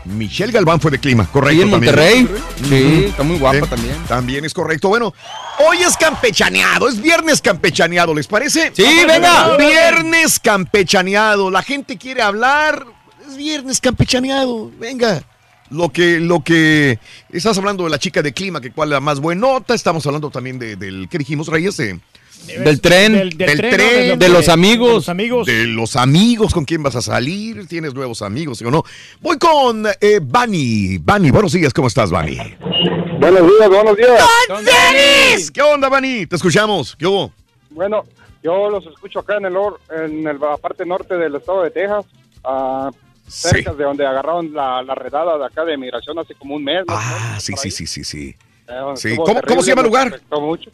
Michelle 0.06 0.52
Galván 0.52 0.80
fue 0.82 0.92
de 0.92 1.00
clima, 1.00 1.26
correcto. 1.32 1.50
Ahí 1.58 1.62
en 1.62 1.72
también. 1.72 1.96
Monterrey. 1.96 2.30
Sí, 2.68 2.84
Ujú. 2.98 3.08
está 3.08 3.24
muy 3.24 3.38
guapa 3.40 3.60
Sí, 3.62 3.70
también. 3.70 3.96
También 4.08 4.46
es 4.46 4.54
correcto. 4.54 4.90
Bueno, 4.90 5.14
hoy 5.60 5.78
es 5.78 5.96
campechaneado, 5.98 6.90
es 6.90 7.02
viernes 7.02 7.42
campechaneado, 7.42 8.14
¿les 8.14 8.28
parece? 8.28 8.72
Sí, 8.76 8.84
venga. 9.08 9.56
Viernes 9.58 10.40
campechaneado. 10.40 11.50
La 11.50 11.62
gente 11.64 11.98
quiere 11.98 12.22
hablar. 12.22 12.86
Es 13.28 13.38
viernes 13.38 13.80
campechaneado. 13.80 14.72
Venga. 14.80 15.24
Lo 15.70 15.90
que, 15.90 16.20
lo 16.20 16.44
que. 16.44 17.00
Estás 17.32 17.58
hablando 17.58 17.86
de 17.86 17.90
la 17.90 17.98
chica 17.98 18.22
de 18.22 18.34
clima, 18.34 18.62
que 18.62 18.72
cuál 18.72 18.90
es 18.90 18.94
la 18.94 19.00
más 19.00 19.20
buenota. 19.20 19.74
Estamos 19.74 20.06
hablando 20.06 20.30
también 20.30 20.60
de- 20.60 20.76
del. 20.76 21.08
¿Qué 21.10 21.18
dijimos, 21.18 21.48
Reyes? 21.48 21.78
De- 21.78 22.00
Del 22.48 22.82
tren. 22.82 23.14
Del- 23.14 23.38
del 23.38 23.58
tren, 23.58 23.72
¿no? 24.10 24.16
De- 24.16 24.18
De 24.18 24.30
los 24.30 24.50
amigos. 24.50 24.88
de 24.90 24.94
los 24.96 25.10
amigos. 25.10 25.48
De 25.48 25.66
los 25.68 25.96
amigos 25.96 26.54
con 26.54 26.66
quién 26.66 26.84
vas 26.84 26.96
a 26.96 27.02
salir. 27.02 27.68
¿Tienes 27.68 27.94
nuevos 27.94 28.22
amigos 28.22 28.58
¿sí 28.60 28.66
o 28.66 28.72
no? 28.72 28.84
Voy 29.22 29.38
con 29.38 29.86
eh, 30.02 30.20
Bani. 30.22 30.98
Bani, 31.00 31.32
buenos 31.32 31.54
días. 31.54 31.74
¿Cómo 31.74 31.88
estás, 31.88 32.12
Bani? 32.12 32.38
Buenos 33.20 33.42
días, 33.48 33.70
buenos 33.70 33.96
días. 33.98 34.22
¡Denis! 34.64 35.52
¿Qué 35.52 35.62
onda, 35.62 35.88
Bani? 35.90 36.26
Te 36.26 36.36
escuchamos. 36.36 36.96
¿Qué 36.98 37.08
hubo? 37.08 37.32
Bueno, 37.70 38.04
yo 38.44 38.70
los 38.70 38.86
escucho 38.88 39.20
acá 39.20 39.38
en 39.38 39.46
el 39.46 39.56
or- 39.56 39.80
en 39.96 40.28
el- 40.28 40.40
la 40.40 40.58
parte 40.58 40.86
norte 40.86 41.16
del 41.16 41.36
estado 41.36 41.64
de 41.64 41.72
Texas, 41.72 42.06
ah, 42.44 42.92
cerca 43.28 43.74
de 43.74 43.84
donde 43.86 44.06
agarraron 44.06 44.54
la, 44.54 44.84
la 44.84 44.94
redada 44.96 45.38
de 45.38 45.46
acá 45.46 45.64
de 45.64 45.78
migración 45.78 46.20
hace 46.20 46.36
como 46.36 46.56
un 46.56 46.64
mes. 46.64 46.84
Ah, 46.90 47.38
sí, 47.40 47.54
sí, 47.56 47.72
sí, 47.72 47.88
sí, 47.88 48.04
sí. 48.04 48.36
Eh, 48.68 48.74
Sí, 48.96 49.10
estuvo 49.10 49.26
¿cómo- 49.26 49.42
cómo 49.42 49.62
se 49.64 49.70
llama 49.70 49.82
el 49.82 49.88
lugar? 49.88 50.22
mucho. 50.40 50.70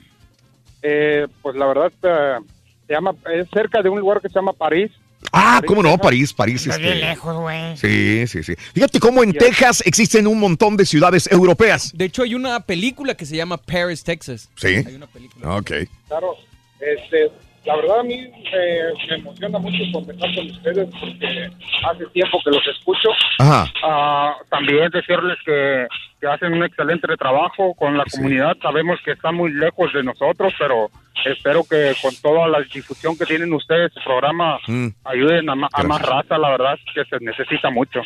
Eh, 0.82 1.28
pues 1.42 1.56
la 1.56 1.66
verdad, 1.68 1.92
eh, 2.04 2.40
se 2.88 2.94
llama, 2.94 3.16
es 3.34 3.50
cerca 3.52 3.82
de 3.82 3.90
un 3.90 4.00
lugar 4.00 4.22
que 4.22 4.30
se 4.30 4.36
llama 4.36 4.54
París. 4.54 4.92
Ah, 5.34 5.62
¿cómo 5.66 5.84
no? 5.84 5.98
París, 5.98 6.34
París. 6.34 6.62
Está 6.62 6.76
este, 6.76 6.94
bien 6.94 7.02
lejos, 7.02 7.36
güey. 7.36 7.78
Sí, 7.78 8.26
sí, 8.28 8.42
sí. 8.42 8.56
Fíjate 8.74 9.00
cómo 9.00 9.22
en 9.22 9.34
Texas 9.34 9.84
existen 9.86 10.26
un 10.28 10.40
montón 10.40 10.78
de 10.78 10.86
ciudades 10.86 11.30
europeas. 11.32 11.92
De 11.94 12.06
hecho, 12.06 12.24
hay 12.24 12.36
una 12.36 12.62
película 12.62 13.16
que 13.16 13.26
se 13.26 13.36
llama 13.36 13.58
Paris, 13.58 14.04
Texas. 14.04 14.50
Sí. 14.56 14.68
Hay 14.68 14.96
una 14.96 15.08
película. 15.08 15.58
Ok. 15.58 15.72
Claro, 16.08 16.36
este, 16.80 17.32
la 17.66 17.76
verdad 17.76 18.00
a 18.00 18.04
mí 18.04 18.16
eh, 18.16 18.82
me 19.10 19.16
emociona 19.16 19.60
mucho 19.60 19.84
conversar 19.92 20.34
con 20.36 20.50
ustedes 20.50 20.90
porque 21.00 21.50
hace 21.90 22.06
tiempo 22.14 22.40
que 22.44 22.52
los 22.52 22.68
escucho. 22.68 23.10
Ajá. 23.40 23.66
Ah, 23.84 24.36
también 24.50 24.90
decirles 24.92 25.38
que, 25.46 25.88
que 26.20 26.28
hacen 26.28 26.54
un 26.54 26.64
excelente 26.64 27.08
trabajo 27.18 27.74
con 27.76 27.98
la 27.98 28.06
comunidad. 28.06 28.58
Sabemos 28.62 29.00
que 29.04 29.12
están 29.12 29.36
muy 29.36 29.52
lejos 29.54 29.92
de 29.94 30.04
nosotros, 30.04 30.54
pero 30.58 30.90
espero 31.26 31.64
que 31.70 31.94
con 32.02 32.16
toda 32.22 32.48
la 32.48 32.62
difusión 32.62 33.18
que 33.18 33.26
tienen 33.26 33.54
ustedes, 33.54 33.92
su 33.94 34.02
programa, 34.04 34.58
Mm. 34.68 34.88
ayuden 35.04 35.50
a, 35.50 35.56
más 35.56 36.02
raza. 36.02 36.38
La 36.38 36.50
verdad 36.50 36.78
que 36.94 37.04
se 37.06 37.24
necesita 37.24 37.70
mucho. 37.70 38.02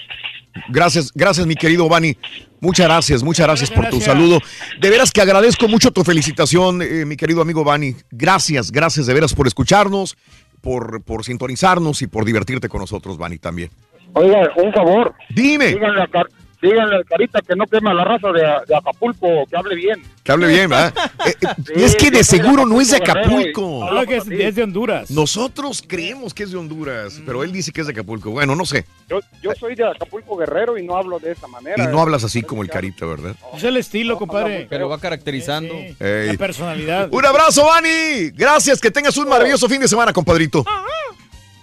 Gracias, 0.70 1.12
gracias, 1.14 1.46
mi 1.48 1.56
querido 1.56 1.88
Bani. 1.90 2.16
Muchas 2.64 2.88
gracias, 2.88 3.22
muchas 3.24 3.46
gracias 3.46 3.70
por 3.70 3.84
tu 3.90 3.98
gracias. 4.00 4.06
saludo. 4.06 4.40
De 4.80 4.90
veras 4.90 5.12
que 5.12 5.22
agradezco 5.22 5.68
mucho 5.68 5.92
tu 5.92 6.04
felicitación, 6.04 6.82
eh, 6.82 7.04
mi 7.06 7.18
querido 7.18 7.42
amigo 7.42 7.64
Bani. 7.66 7.94
Gracias, 8.10 8.72
gracias 8.72 9.06
de 9.06 9.14
veras 9.14 9.34
por 9.36 9.48
escucharnos, 9.48 10.16
por, 10.62 11.04
por 11.04 11.26
sintonizarnos 11.26 12.02
y 12.02 12.08
por 12.08 12.24
divertirte 12.24 12.70
con 12.70 12.80
nosotros, 12.80 13.18
Bani, 13.18 13.38
también. 13.38 13.70
Oiga, 14.14 14.50
un 14.56 14.72
favor. 14.72 15.14
Dime. 15.30 15.68
Díganle 15.74 16.04
a, 16.04 16.08
Car- 16.08 16.28
díganle 16.64 16.96
al 16.96 17.06
Carita 17.06 17.42
que 17.42 17.56
no 17.56 17.66
quema 17.68 17.94
la 17.94 18.06
raza 18.06 18.32
de, 18.32 18.42
de 18.68 18.76
Acapulco, 18.76 19.46
que 19.50 19.58
hable 19.58 19.76
bien. 19.76 20.02
Que 20.24 20.32
hable 20.32 20.48
bien, 20.48 20.70
¿verdad? 20.70 20.94
Eh, 21.26 21.36
eh, 21.40 21.48
Sí, 21.66 21.84
es 21.84 21.96
que 21.96 22.12
de 22.12 22.24
seguro 22.24 22.66
no 22.66 22.82
es 22.82 22.92
de 22.92 22.98
Acapulco. 22.98 23.90
No, 23.92 24.06
que 24.06 24.18
es, 24.18 24.28
es 24.30 24.56
de 24.56 24.64
Honduras. 24.64 25.10
Nosotros 25.12 25.84
creemos 25.88 26.34
que 26.34 26.44
es 26.44 26.52
de 26.52 26.58
Honduras, 26.58 27.22
pero 27.26 27.44
él 27.44 27.52
dice 27.52 27.72
que 27.72 27.82
es 27.82 27.88
de 27.88 27.94
Acapulco. 27.94 28.32
Bueno, 28.32 28.56
no 28.56 28.66
sé. 28.66 28.86
Yo, 29.10 29.20
yo 29.42 29.52
soy 29.58 29.76
de 29.76 29.88
Acapulco 29.88 30.36
Guerrero 30.36 30.78
y 30.78 30.86
no 30.86 30.96
hablo 30.96 31.20
de 31.20 31.32
esa 31.32 31.48
manera. 31.48 31.84
Y 31.84 31.88
no 31.88 32.02
hablas 32.02 32.24
así 32.24 32.42
como 32.42 32.62
el 32.62 32.70
Carita, 32.70 33.06
¿verdad? 33.06 33.36
Es 33.56 33.64
el 33.64 33.78
estilo, 33.78 34.18
compadre. 34.18 34.68
Pero 34.70 34.90
va 34.90 35.00
caracterizando. 35.00 35.74
Ey. 35.74 36.28
La 36.28 36.34
personalidad. 36.38 37.10
Un 37.12 37.26
abrazo, 37.26 37.66
Vani. 37.66 38.32
Gracias, 38.32 38.82
que 38.82 38.92
tengas 38.92 39.16
un 39.18 39.30
maravilloso 39.30 39.70
fin 39.70 39.80
de 39.82 39.88
semana, 39.88 40.12
compadrito. 40.14 40.66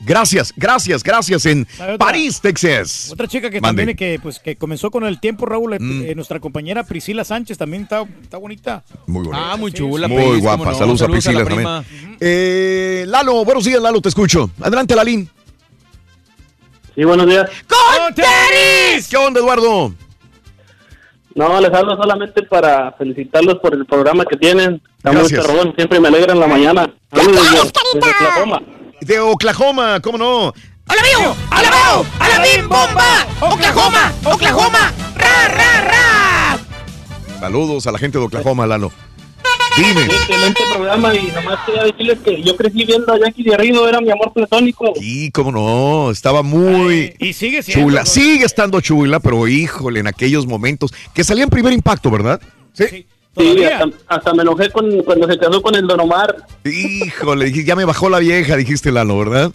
Gracias, 0.03 0.53
gracias, 0.57 1.03
gracias 1.03 1.45
en. 1.47 1.67
París, 1.99 2.41
Texas. 2.41 3.11
Otra 3.13 3.29
chica 3.29 3.51
que 3.51 3.61
Mande. 3.61 3.83
también 3.83 3.97
que, 3.97 4.19
pues, 4.23 4.39
que 4.39 4.57
comenzó 4.57 4.91
con 4.91 5.05
el 5.05 5.21
tiempo, 5.21 5.45
Raúl, 5.47 5.75
eh, 5.75 5.79
Mm. 5.79 6.03
eh, 6.07 6.15
nuestra 6.15 6.41
compañera 6.41 6.85
Priscila 6.85 7.23
Sánchez 7.23 7.59
también 7.59 7.83
está, 7.83 8.05
está 8.23 8.39
bonita. 8.39 8.83
Muy 9.07 9.25
bonita. 9.27 9.53
Ah, 9.53 9.57
muy 9.59 9.73
chula. 9.73 10.09
Muy 10.09 10.31
Pris, 10.33 10.43
guapa. 10.43 10.65
no. 10.73 10.75
Saludos, 10.75 11.03
a 11.03 11.07
Priscila 11.09 11.41
la 11.41 11.45
también. 11.49 12.17
Eh, 12.19 13.05
Lalo, 13.09 13.45
buenos 13.45 13.65
días, 13.65 13.81
Lalo, 13.83 14.01
te 14.01 14.09
escucho. 14.09 14.51
Adelante, 14.61 14.97
Lalín. 14.97 15.29
Sí, 16.95 17.05
buenos 17.05 17.27
días. 17.27 17.49
¡Con 17.69 18.15
tenis! 18.15 19.07
¿Qué 19.09 19.17
onda, 19.17 19.39
Eduardo? 19.41 19.95
No, 21.35 21.61
les 21.61 21.73
hablo 21.73 21.95
solamente 21.97 22.43
para 22.43 22.93
felicitarlos 22.93 23.59
por 23.61 23.75
el 23.75 23.87
programa 23.87 24.25
que 24.25 24.37
tienen. 24.37 24.83
Está 24.97 25.13
muy 25.13 25.29
perrón, 25.29 25.73
siempre 25.77 26.01
me 26.01 26.09
alegran 26.09 26.41
la 26.41 26.47
mañana. 26.47 26.93
Saludos 27.15 27.43
desde- 27.51 27.73
desde 27.95 28.11
Oklahoma. 28.11 28.63
De 29.01 29.19
Oklahoma, 29.19 30.01
¿cómo 30.01 30.19
no? 30.19 30.53
¡Alabío! 30.87 31.37
¡Alabao! 31.51 32.07
¡Alabim 32.19 32.69
bomba! 32.69 33.27
¡Oklahoma! 33.41 34.13
¡Oklahoma! 34.25 34.93
¡Ra, 35.17 35.49
ra, 35.49 35.81
ra! 35.83 36.59
Saludos 37.41 37.87
a 37.87 37.93
la 37.93 37.99
gente 37.99 38.19
de 38.19 38.25
Oklahoma, 38.25 38.67
Lalo. 38.67 38.93
Dime. 39.77 40.05
Excelente 40.05 40.61
programa 40.75 41.15
y 41.15 41.29
nomás 41.29 41.61
quería 41.65 41.85
decirles 41.85 42.19
que 42.25 42.43
yo 42.43 42.57
crecí 42.57 42.85
viendo 42.85 43.13
a 43.13 43.19
Jackie 43.19 43.45
Garrido, 43.45 43.89
era 43.89 44.01
mi 44.01 44.11
amor 44.11 44.33
platónico. 44.33 44.93
Y 45.01 45.31
cómo 45.31 45.53
no, 45.53 46.11
estaba 46.11 46.43
muy 46.43 47.15
Y 47.19 47.33
sigue 47.33 47.63
siendo. 47.63 47.85
chula. 47.87 48.05
Sigue 48.05 48.45
estando 48.45 48.81
chula, 48.81 49.21
pero 49.21 49.47
híjole, 49.49 50.01
en 50.01 50.09
aquellos 50.09 50.47
momentos 50.47 50.93
que 51.15 51.25
salía 51.25 51.45
en 51.45 51.51
primer 51.51 51.73
impacto, 51.73 52.11
¿verdad? 52.11 52.41
Sí. 52.75 52.85
Sí, 52.91 53.07
hasta, 53.37 53.89
hasta 54.09 54.35
me 54.35 54.43
enojé 54.43 54.71
con, 54.71 55.03
cuando 55.03 55.29
se 55.29 55.39
casó 55.39 55.63
con 55.63 55.75
el 55.75 55.87
Don 55.87 56.01
Omar. 56.01 56.37
Híjole, 56.65 57.53
ya 57.65 57.77
me 57.77 57.85
bajó 57.85 58.09
la 58.11 58.19
vieja, 58.19 58.57
dijiste 58.57 58.91
Lalo, 58.93 59.19
¿verdad? 59.19 59.53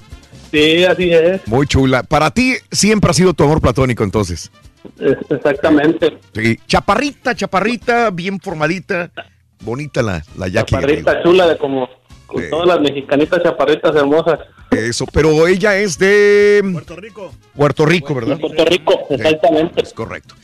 Sí, 0.51 0.85
así 0.85 1.11
es. 1.11 1.45
Muy 1.47 1.67
chula. 1.67 2.03
Para 2.03 2.31
ti 2.31 2.55
siempre 2.71 3.11
ha 3.11 3.13
sido 3.13 3.33
tu 3.33 3.43
amor 3.43 3.61
platónico, 3.61 4.03
entonces. 4.03 4.51
Es- 4.99 5.17
Exactamente. 5.29 6.17
Sí. 6.33 6.57
Chaparrita, 6.67 7.35
chaparrita, 7.35 8.09
bien 8.11 8.39
formadita. 8.39 9.11
Bonita 9.61 10.01
la, 10.01 10.23
la 10.37 10.47
Jackie. 10.47 10.75
Chaparrita 10.75 11.23
chula 11.23 11.47
de 11.47 11.57
como 11.57 11.89
con 12.27 12.41
Sí. 12.41 12.49
todas 12.49 12.67
las 12.67 12.79
mexicanitas 12.79 13.41
chaparritas 13.43 13.95
hermosas. 13.95 14.39
Eso, 14.71 15.05
pero 15.11 15.47
ella 15.47 15.77
es 15.77 15.97
de 15.97 16.61
Puerto 16.73 16.95
Rico. 16.95 17.33
Puerto 17.55 17.85
Rico, 17.85 18.15
¿verdad? 18.15 18.39
Puerto 18.39 18.65
Rico, 18.65 18.93
exactamente. 19.09 19.81
Es 19.83 19.93
correcto. 19.93 20.35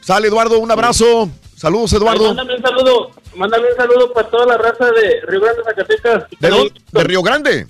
Sale, 0.00 0.28
Eduardo, 0.28 0.58
un 0.58 0.70
abrazo. 0.70 1.28
Saludos, 1.60 1.92
Ay, 1.92 1.98
Eduardo. 1.98 2.24
mándame 2.28 2.56
un 2.56 2.62
saludo, 2.62 3.10
mándame 3.34 3.68
un 3.70 3.76
saludo 3.76 4.12
para 4.14 4.30
toda 4.30 4.46
la 4.46 4.56
raza 4.56 4.86
de 4.92 5.20
Río 5.26 5.40
Grande, 5.42 5.62
Zacatecas. 5.62 6.24
¿De, 6.38 6.48
dónde? 6.48 6.72
¿De 6.90 7.04
Río 7.04 7.22
Grande? 7.22 7.66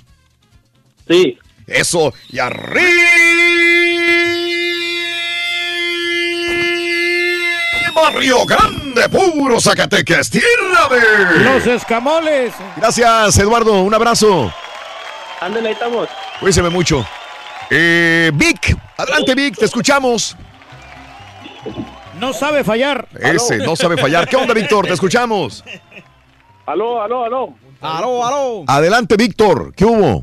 Sí. 1.08 1.36
Eso. 1.66 2.14
Y 2.28 2.38
arriba 2.38 2.70
Río 8.14 8.46
Grande, 8.46 9.08
puro 9.08 9.60
Zacatecas, 9.60 10.30
tierra 10.30 10.88
de... 10.88 11.44
Los 11.44 11.66
escamoles. 11.66 12.52
Gracias, 12.76 13.38
Eduardo. 13.38 13.82
Un 13.82 13.92
abrazo. 13.92 14.52
Ándale, 15.40 15.68
ahí 15.70 15.74
estamos. 15.74 16.08
Cuídese 16.38 16.62
mucho. 16.62 17.04
Eh, 17.68 18.30
Vic, 18.34 18.76
adelante, 18.96 19.34
Vic, 19.34 19.56
te 19.56 19.64
escuchamos. 19.64 20.36
No 22.20 22.32
sabe 22.32 22.64
fallar. 22.64 23.08
Ese, 23.18 23.58
no 23.58 23.74
sabe 23.76 23.96
fallar. 23.96 24.28
¿Qué 24.28 24.36
onda, 24.36 24.54
Víctor? 24.54 24.86
Te 24.86 24.92
escuchamos. 24.92 25.64
Aló, 26.66 27.00
aló, 27.02 27.24
aló. 27.24 27.54
Aló, 27.80 28.24
aló. 28.24 28.64
Adelante, 28.66 29.16
Víctor. 29.16 29.74
¿Qué 29.74 29.84
hubo? 29.84 30.22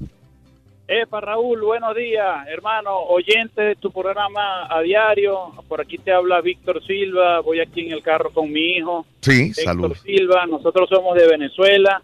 Epa, 0.87 1.19
Raúl, 1.19 1.61
buenos 1.63 1.93
días, 1.97 2.47
hermano, 2.47 2.95
oyente 2.97 3.61
de 3.61 3.75
tu 3.75 3.91
programa 3.91 4.67
a 4.69 4.79
diario. 4.81 5.51
Por 5.67 5.81
aquí 5.81 5.97
te 5.97 6.13
habla 6.13 6.39
Víctor 6.39 6.81
Silva. 6.85 7.41
Voy 7.41 7.59
aquí 7.59 7.87
en 7.87 7.91
el 7.91 8.01
carro 8.01 8.31
con 8.31 8.49
mi 8.49 8.77
hijo. 8.77 9.05
Sí, 9.19 9.53
saludos. 9.53 9.99
Silva, 9.99 10.45
nosotros 10.45 10.87
somos 10.89 11.17
de 11.17 11.27
Venezuela 11.27 12.01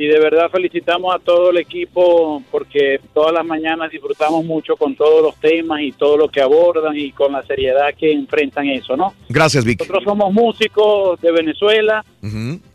y 0.00 0.06
de 0.06 0.18
verdad 0.18 0.50
felicitamos 0.50 1.14
a 1.14 1.18
todo 1.18 1.50
el 1.50 1.58
equipo 1.58 2.42
porque 2.50 2.98
todas 3.12 3.34
las 3.34 3.44
mañanas 3.44 3.90
disfrutamos 3.90 4.42
mucho 4.46 4.74
con 4.74 4.96
todos 4.96 5.22
los 5.22 5.36
temas 5.36 5.82
y 5.82 5.92
todo 5.92 6.16
lo 6.16 6.28
que 6.30 6.40
abordan 6.40 6.96
y 6.96 7.12
con 7.12 7.32
la 7.32 7.42
seriedad 7.42 7.92
que 7.94 8.10
enfrentan 8.10 8.66
eso, 8.68 8.96
¿no? 8.96 9.12
Gracias, 9.28 9.62
Vic. 9.62 9.80
Nosotros 9.80 10.04
somos 10.04 10.32
músicos 10.32 11.20
de 11.20 11.30
Venezuela 11.32 12.02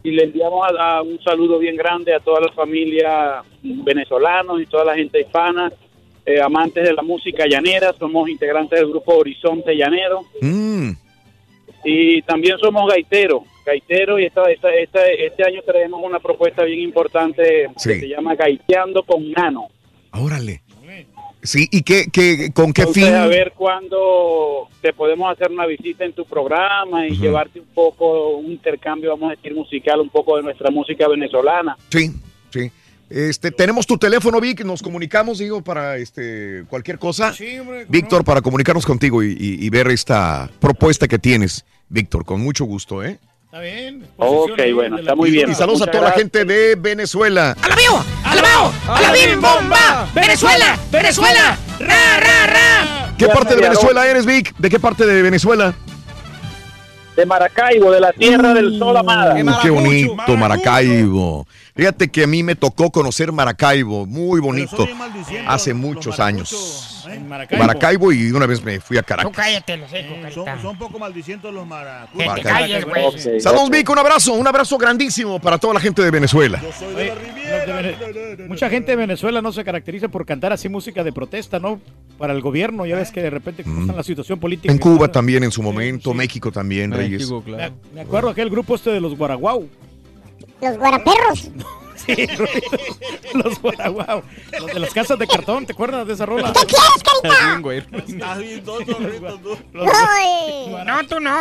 y 0.03 0.11
le 0.11 0.23
enviamos 0.25 0.69
a, 0.69 0.97
a 0.97 1.01
un 1.01 1.19
saludo 1.23 1.57
bien 1.57 1.75
grande 1.75 2.13
a 2.13 2.19
toda 2.19 2.41
la 2.41 2.51
familia 2.51 3.41
venezolanos 3.63 4.61
y 4.61 4.67
toda 4.67 4.85
la 4.85 4.93
gente 4.93 5.21
hispana, 5.21 5.73
eh, 6.27 6.39
amantes 6.39 6.83
de 6.83 6.93
la 6.93 7.01
música 7.01 7.47
llanera, 7.47 7.91
somos 7.97 8.29
integrantes 8.29 8.79
del 8.79 8.89
grupo 8.89 9.15
Horizonte 9.15 9.75
Llanero. 9.75 10.21
Mm, 10.41 10.91
y 11.85 12.21
también 12.21 12.59
somos 12.59 12.87
gaiteros, 12.87 13.41
gaiteros 13.65 14.19
y 14.21 14.25
esta, 14.25 14.43
esta- 14.51 14.73
esta- 14.73 15.07
este 15.07 15.43
año 15.43 15.61
traemos 15.65 15.99
una 16.03 16.19
propuesta 16.19 16.63
bien 16.63 16.79
importante 16.81 17.69
Sí. 17.77 17.89
que 17.89 17.99
se 18.01 18.07
llama 18.09 18.35
Gaiteando 18.35 19.03
con 19.03 19.31
Nano. 19.31 19.67
órale. 20.13 20.61
Sí, 21.43 21.67
¿y 21.71 21.83
qué, 21.83 22.05
qué, 22.11 22.49
con 22.55 22.73
qué 22.73 22.81
Entonces, 22.81 23.03
fin? 23.05 23.13
a 23.13 23.27
ver 23.27 23.53
cuándo 23.55 24.67
te 24.81 24.93
podemos 24.93 25.31
hacer 25.31 25.51
una 25.51 25.67
visita 25.67 26.03
en 26.03 26.13
tu 26.13 26.25
programa 26.25 27.05
y 27.07 27.15
llevarte 27.17 27.59
un 27.59 27.67
poco, 27.67 28.37
un 28.37 28.51
intercambio, 28.51 29.11
vamos 29.11 29.27
a 29.31 29.35
decir, 29.35 29.53
musical, 29.53 29.99
un 29.99 30.09
poco 30.09 30.37
de 30.37 30.43
nuestra 30.43 30.71
música 30.71 31.07
venezolana. 31.07 31.77
Sí, 31.89 32.09
sí. 32.51 32.71
Este, 33.11 33.51
tenemos 33.51 33.85
tu 33.85 33.95
teléfono, 33.99 34.41
Vic, 34.41 34.65
nos 34.65 34.81
comunicamos, 34.81 35.37
digo, 35.37 35.63
para 35.63 35.97
este 35.97 36.63
cualquier 36.67 36.97
cosa. 36.97 37.31
Víctor, 37.89 38.23
para 38.25 38.41
comunicarnos 38.41 38.83
contigo 38.85 39.21
y, 39.21 39.33
y- 39.39 39.63
y 39.65 39.69
ver 39.69 39.87
esta 39.89 40.49
propuesta 40.59 41.07
que 41.07 41.19
tienes, 41.19 41.63
Víctor, 41.89 42.25
con 42.25 42.41
mucho 42.41 42.65
gusto, 42.65 43.03
¿eh? 43.03 43.19
Está 43.55 43.63
bien. 43.63 44.05
Ok, 44.17 44.59
bueno, 44.73 44.97
está 44.97 45.15
muy 45.15 45.31
bien. 45.31 45.49
Y 45.49 45.55
saludos 45.55 45.83
a 45.83 45.85
toda 45.85 46.09
la 46.09 46.11
gente 46.11 46.43
de 46.43 46.75
Venezuela. 46.75 47.55
¡Alabío! 47.61 48.03
¡Alabao! 48.25 48.73
¡Alabim 48.85 49.39
bomba! 49.39 50.09
¡Venezuela! 50.13 50.77
¡Venezuela! 50.91 51.57
¡Ra, 51.79 52.19
ra, 52.19 52.47
ra! 52.47 53.13
¿Qué 53.17 53.29
parte 53.29 53.55
de 53.55 53.61
Venezuela 53.61 54.05
eres, 54.07 54.25
Vic? 54.25 54.53
¿De 54.57 54.69
qué 54.69 54.77
parte 54.77 55.05
de 55.05 55.21
Venezuela? 55.21 55.73
De 57.15 57.25
Maracaibo, 57.25 57.91
de 57.91 58.01
la 58.01 58.11
tierra 58.11 58.53
del 58.53 58.77
sol 58.77 58.97
amada. 58.97 59.33
Qué 59.61 59.69
bonito, 59.69 60.35
Maracaibo. 60.35 61.47
Fíjate 61.75 62.07
que 62.07 62.23
a 62.23 62.27
mí 62.27 62.41
me 62.41 62.55
tocó 62.55 62.89
conocer 62.89 63.33
Maracaibo, 63.33 64.05
muy 64.05 64.39
bonito, 64.39 64.87
hace 65.45 65.73
muchos 65.73 66.21
años. 66.21 67.05
Maracaibo. 67.27 68.13
y 68.13 68.31
una 68.31 68.45
vez 68.45 68.63
me 68.63 68.79
fui 68.79 68.97
a 68.97 69.03
Caracas. 69.03 69.31
cállate, 69.35 69.75
lo 69.77 69.87
sé, 69.89 70.05
Son, 70.33 70.45
son 70.61 70.67
un 70.71 70.77
poco 70.77 70.97
maldicientos 70.99 71.53
los 71.53 71.67
maracuyos. 71.67 72.33
Que 72.33 72.41
te 72.41 72.47
calles, 72.47 72.85
güey. 72.85 73.41
Saludos, 73.41 73.69
Vic, 73.69 73.89
un 73.89 73.99
abrazo, 73.99 74.33
un 74.33 74.47
abrazo 74.47 74.77
grandísimo 74.77 75.39
para 75.39 75.57
toda 75.57 75.73
la 75.73 75.81
gente 75.81 76.01
de 76.01 76.11
Venezuela. 76.11 76.61
Oye, 76.95 77.13
los 77.13 77.65
de 77.67 77.73
Vene- 78.37 78.47
Mucha 78.47 78.69
gente 78.69 78.91
de 78.91 78.95
Venezuela 78.95 79.41
no 79.41 79.51
se 79.51 79.63
caracteriza 79.65 80.07
por 80.07 80.25
cantar 80.25 80.53
así 80.53 80.69
música 80.69 81.03
de 81.03 81.11
protesta, 81.11 81.59
¿no? 81.59 81.81
Para 82.17 82.31
el 82.33 82.41
gobierno, 82.41 82.85
ya 82.85 82.95
ves 82.95 83.11
que 83.11 83.21
de 83.21 83.29
repente 83.29 83.63
está 83.63 83.93
la 83.93 84.03
situación 84.03 84.39
política. 84.39 84.71
En 84.71 84.79
Cuba 84.79 85.11
también 85.11 85.43
en 85.43 85.51
su 85.51 85.61
momento, 85.61 86.13
México 86.13 86.51
también, 86.51 86.91
Reyes. 86.91 87.29
Claro. 87.43 87.73
Me 87.93 88.01
acuerdo 88.01 88.29
aquel 88.29 88.49
grupo 88.49 88.75
este 88.75 88.91
de 88.91 89.01
los 89.01 89.17
Guaraguau. 89.17 89.67
Los 90.65 90.77
guaraperros. 90.77 91.49
Sí, 92.05 92.27
los 93.33 93.59
Guaraguau. 93.61 94.21
Los 94.59 94.67
de 94.67 94.79
las 94.79 94.93
casas 94.93 95.17
de 95.17 95.25
cartón, 95.25 95.65
¿te 95.65 95.73
acuerdas 95.73 96.05
de 96.05 96.13
esa 96.13 96.25
rola? 96.27 96.53
¿Qué 96.53 96.67
quieres, 96.67 97.03
carita? 97.03 97.45
Bien, 97.47 97.61
güey. 97.63 97.77
Estás 97.79 98.37
bien 98.37 98.63
tonto, 98.63 98.95
tú. 99.41 99.57
No, 99.73 101.07
tú 101.09 101.19
no. 101.19 101.37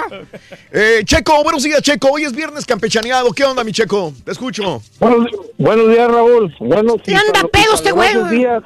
Eh, 0.72 1.02
Checo, 1.04 1.42
buenos 1.42 1.62
días, 1.64 1.82
Checo. 1.82 2.08
Hoy 2.12 2.22
es 2.22 2.32
viernes 2.34 2.64
campechaneado. 2.64 3.30
¿Qué 3.32 3.44
onda, 3.44 3.62
mi 3.62 3.72
Checo? 3.72 4.14
Te 4.24 4.30
escucho. 4.30 4.80
Buenos, 5.00 5.26
buenos 5.58 5.88
días, 5.90 6.10
Raúl. 6.10 6.54
Buenos 6.60 6.96
¿Qué 7.04 7.14
anda 7.14 7.46
pedo 7.52 7.74
este 7.74 7.90
güey? 7.90 8.14
Buenos 8.14 8.30
días 8.30 8.62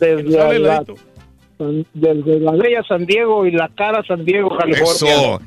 desde 0.00 0.58
la, 0.58 0.84
desde 1.94 2.40
la 2.40 2.52
bella 2.52 2.82
San 2.86 3.06
Diego 3.06 3.46
y 3.46 3.52
la 3.52 3.70
cara 3.74 4.02
San 4.06 4.24
Diego, 4.24 4.54
California. 4.58 5.14
Eso. 5.14 5.40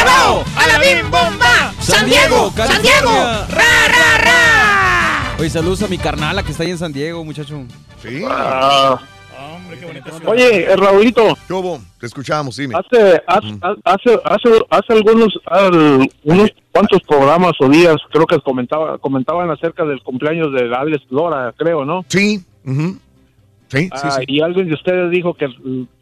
¡Alabao! 0.00 0.44
¡Alabim 0.56 1.10
bomba! 1.10 1.72
¡San 1.80 2.06
Diego! 2.06 2.50
¡San 2.56 2.80
Diego! 2.82 3.10
¡Ra, 3.10 3.88
ra, 3.88 4.18
ra! 4.24 5.36
Oye, 5.38 5.50
saludos 5.50 5.82
a 5.82 5.88
mi 5.88 5.98
carnala 5.98 6.42
que 6.42 6.52
está 6.52 6.62
ahí 6.64 6.70
en 6.70 6.78
San 6.78 6.92
Diego, 6.92 7.24
muchacho. 7.24 7.62
Sí. 8.02 8.22
Ah, 8.28 8.98
Hombre, 9.54 9.78
qué 9.78 9.86
bonito. 9.86 10.10
Oye, 10.26 10.64
eh, 10.72 10.76
Raulito. 10.76 11.36
¿Qué 11.46 11.52
hubo? 11.52 11.80
Te 11.98 12.06
escuchamos, 12.06 12.56
dime. 12.56 12.74
Hace, 12.76 13.22
hace, 13.26 13.58
hace, 13.84 14.20
hace, 14.24 14.48
hace 14.70 14.92
algunos, 14.92 15.38
al- 15.46 16.08
unos 16.24 16.50
cuantos 16.72 17.00
programas 17.06 17.52
o 17.60 17.68
días, 17.68 17.96
creo 18.10 18.26
que 18.26 18.38
comentaba, 18.40 18.98
comentaban 18.98 19.50
acerca 19.50 19.84
del 19.84 20.02
cumpleaños 20.02 20.52
de 20.52 20.74
Alex 20.74 21.04
Lora, 21.10 21.52
creo, 21.56 21.84
¿no? 21.84 22.04
Sí. 22.08 22.42
ujú. 22.64 22.98
Sí, 23.68 23.82
sí, 23.84 23.88
Ah, 23.92 24.10
sí. 24.18 24.24
Y 24.28 24.40
alguien 24.40 24.66
de 24.68 24.74
ustedes 24.74 25.10
dijo 25.10 25.34
que 25.34 25.46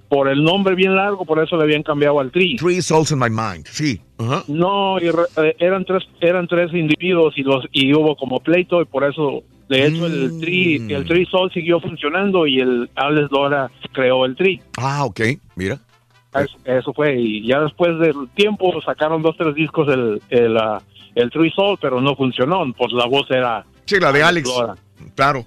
por 0.09 0.29
el 0.29 0.43
nombre 0.43 0.75
bien 0.75 0.95
largo, 0.97 1.25
por 1.25 1.43
eso 1.43 1.57
le 1.57 1.65
habían 1.65 1.83
cambiado 1.83 2.19
al 2.21 2.31
Tri. 2.31 2.57
Three 2.57 2.81
Souls 2.83 3.11
in 3.13 3.19
My 3.19 3.29
Mind, 3.29 3.67
sí. 3.67 4.01
No, 4.49 4.99
y 5.01 5.11
re- 5.11 5.25
eh, 5.49 5.57
eran 5.59 5.85
tres, 5.85 6.05
eran 6.21 6.47
tres 6.49 6.73
individuos 6.73 7.35
y 7.37 7.43
los 7.43 7.65
y 7.73 7.93
hubo 7.95 8.17
como 8.17 8.41
pleito 8.41 8.81
y 8.81 8.85
por 8.87 9.05
eso, 9.05 9.43
de 9.69 9.87
hecho, 9.87 10.07
el 10.07 10.41
Tri, 10.41 10.79
Mm. 10.81 10.91
el 10.91 11.05
Tri 11.05 11.27
Sol 11.27 11.51
siguió 11.53 11.79
funcionando 11.81 12.47
y 12.47 12.59
el 12.61 12.91
Alex 12.95 13.31
Lora 13.31 13.71
creó 13.93 14.25
el 14.25 14.35
Tri. 14.35 14.61
Ah, 14.79 15.05
ok, 15.05 15.21
mira. 15.57 15.79
Es- 16.35 16.57
Eso 16.65 16.93
fue, 16.93 17.15
y 17.21 17.47
ya 17.47 17.61
después 17.61 17.99
del 17.99 18.29
tiempo 18.35 18.81
sacaron 18.83 19.23
dos, 19.23 19.37
tres 19.37 19.55
discos 19.55 19.89
el, 19.89 20.21
el, 20.31 20.57
ah, 20.57 20.81
el 21.15 21.31
True 21.31 21.51
Soul, 21.55 21.79
pero 21.81 22.01
no 22.01 22.15
funcionó, 22.17 22.65
pues 22.77 22.93
la 22.93 23.07
voz 23.07 23.31
era... 23.31 23.65
Sí, 23.87 23.99
la 24.01 24.13
de 24.13 24.23
Alex. 24.23 24.51
Claro. 25.15 25.45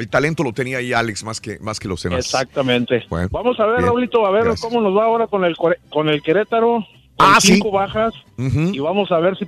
El 0.00 0.08
talento 0.08 0.42
lo 0.42 0.52
tenía 0.52 0.78
ahí 0.78 0.92
Alex 0.92 1.22
más 1.24 1.40
que, 1.40 1.58
más 1.60 1.78
que 1.78 1.86
los 1.88 2.02
demás. 2.02 2.20
Exactamente. 2.24 3.04
Bueno, 3.08 3.28
Vamos 3.30 3.60
a 3.60 3.66
ver, 3.66 3.76
bien. 3.76 3.86
Raulito, 3.86 4.26
a 4.26 4.30
ver 4.30 4.44
Gracias. 4.44 4.60
cómo 4.68 4.80
nos 4.80 4.96
va 4.96 5.04
ahora 5.04 5.26
con 5.26 5.44
el, 5.44 5.56
con 5.56 6.08
el 6.08 6.22
Querétaro, 6.22 6.86
con 7.16 7.26
Ah, 7.26 7.38
sí. 7.40 7.54
cinco 7.54 7.70
bajas, 7.70 8.14
Ujú. 8.38 8.70
y 8.72 8.78
vamos 8.78 9.12
a 9.12 9.18
ver 9.18 9.36
si 9.36 9.46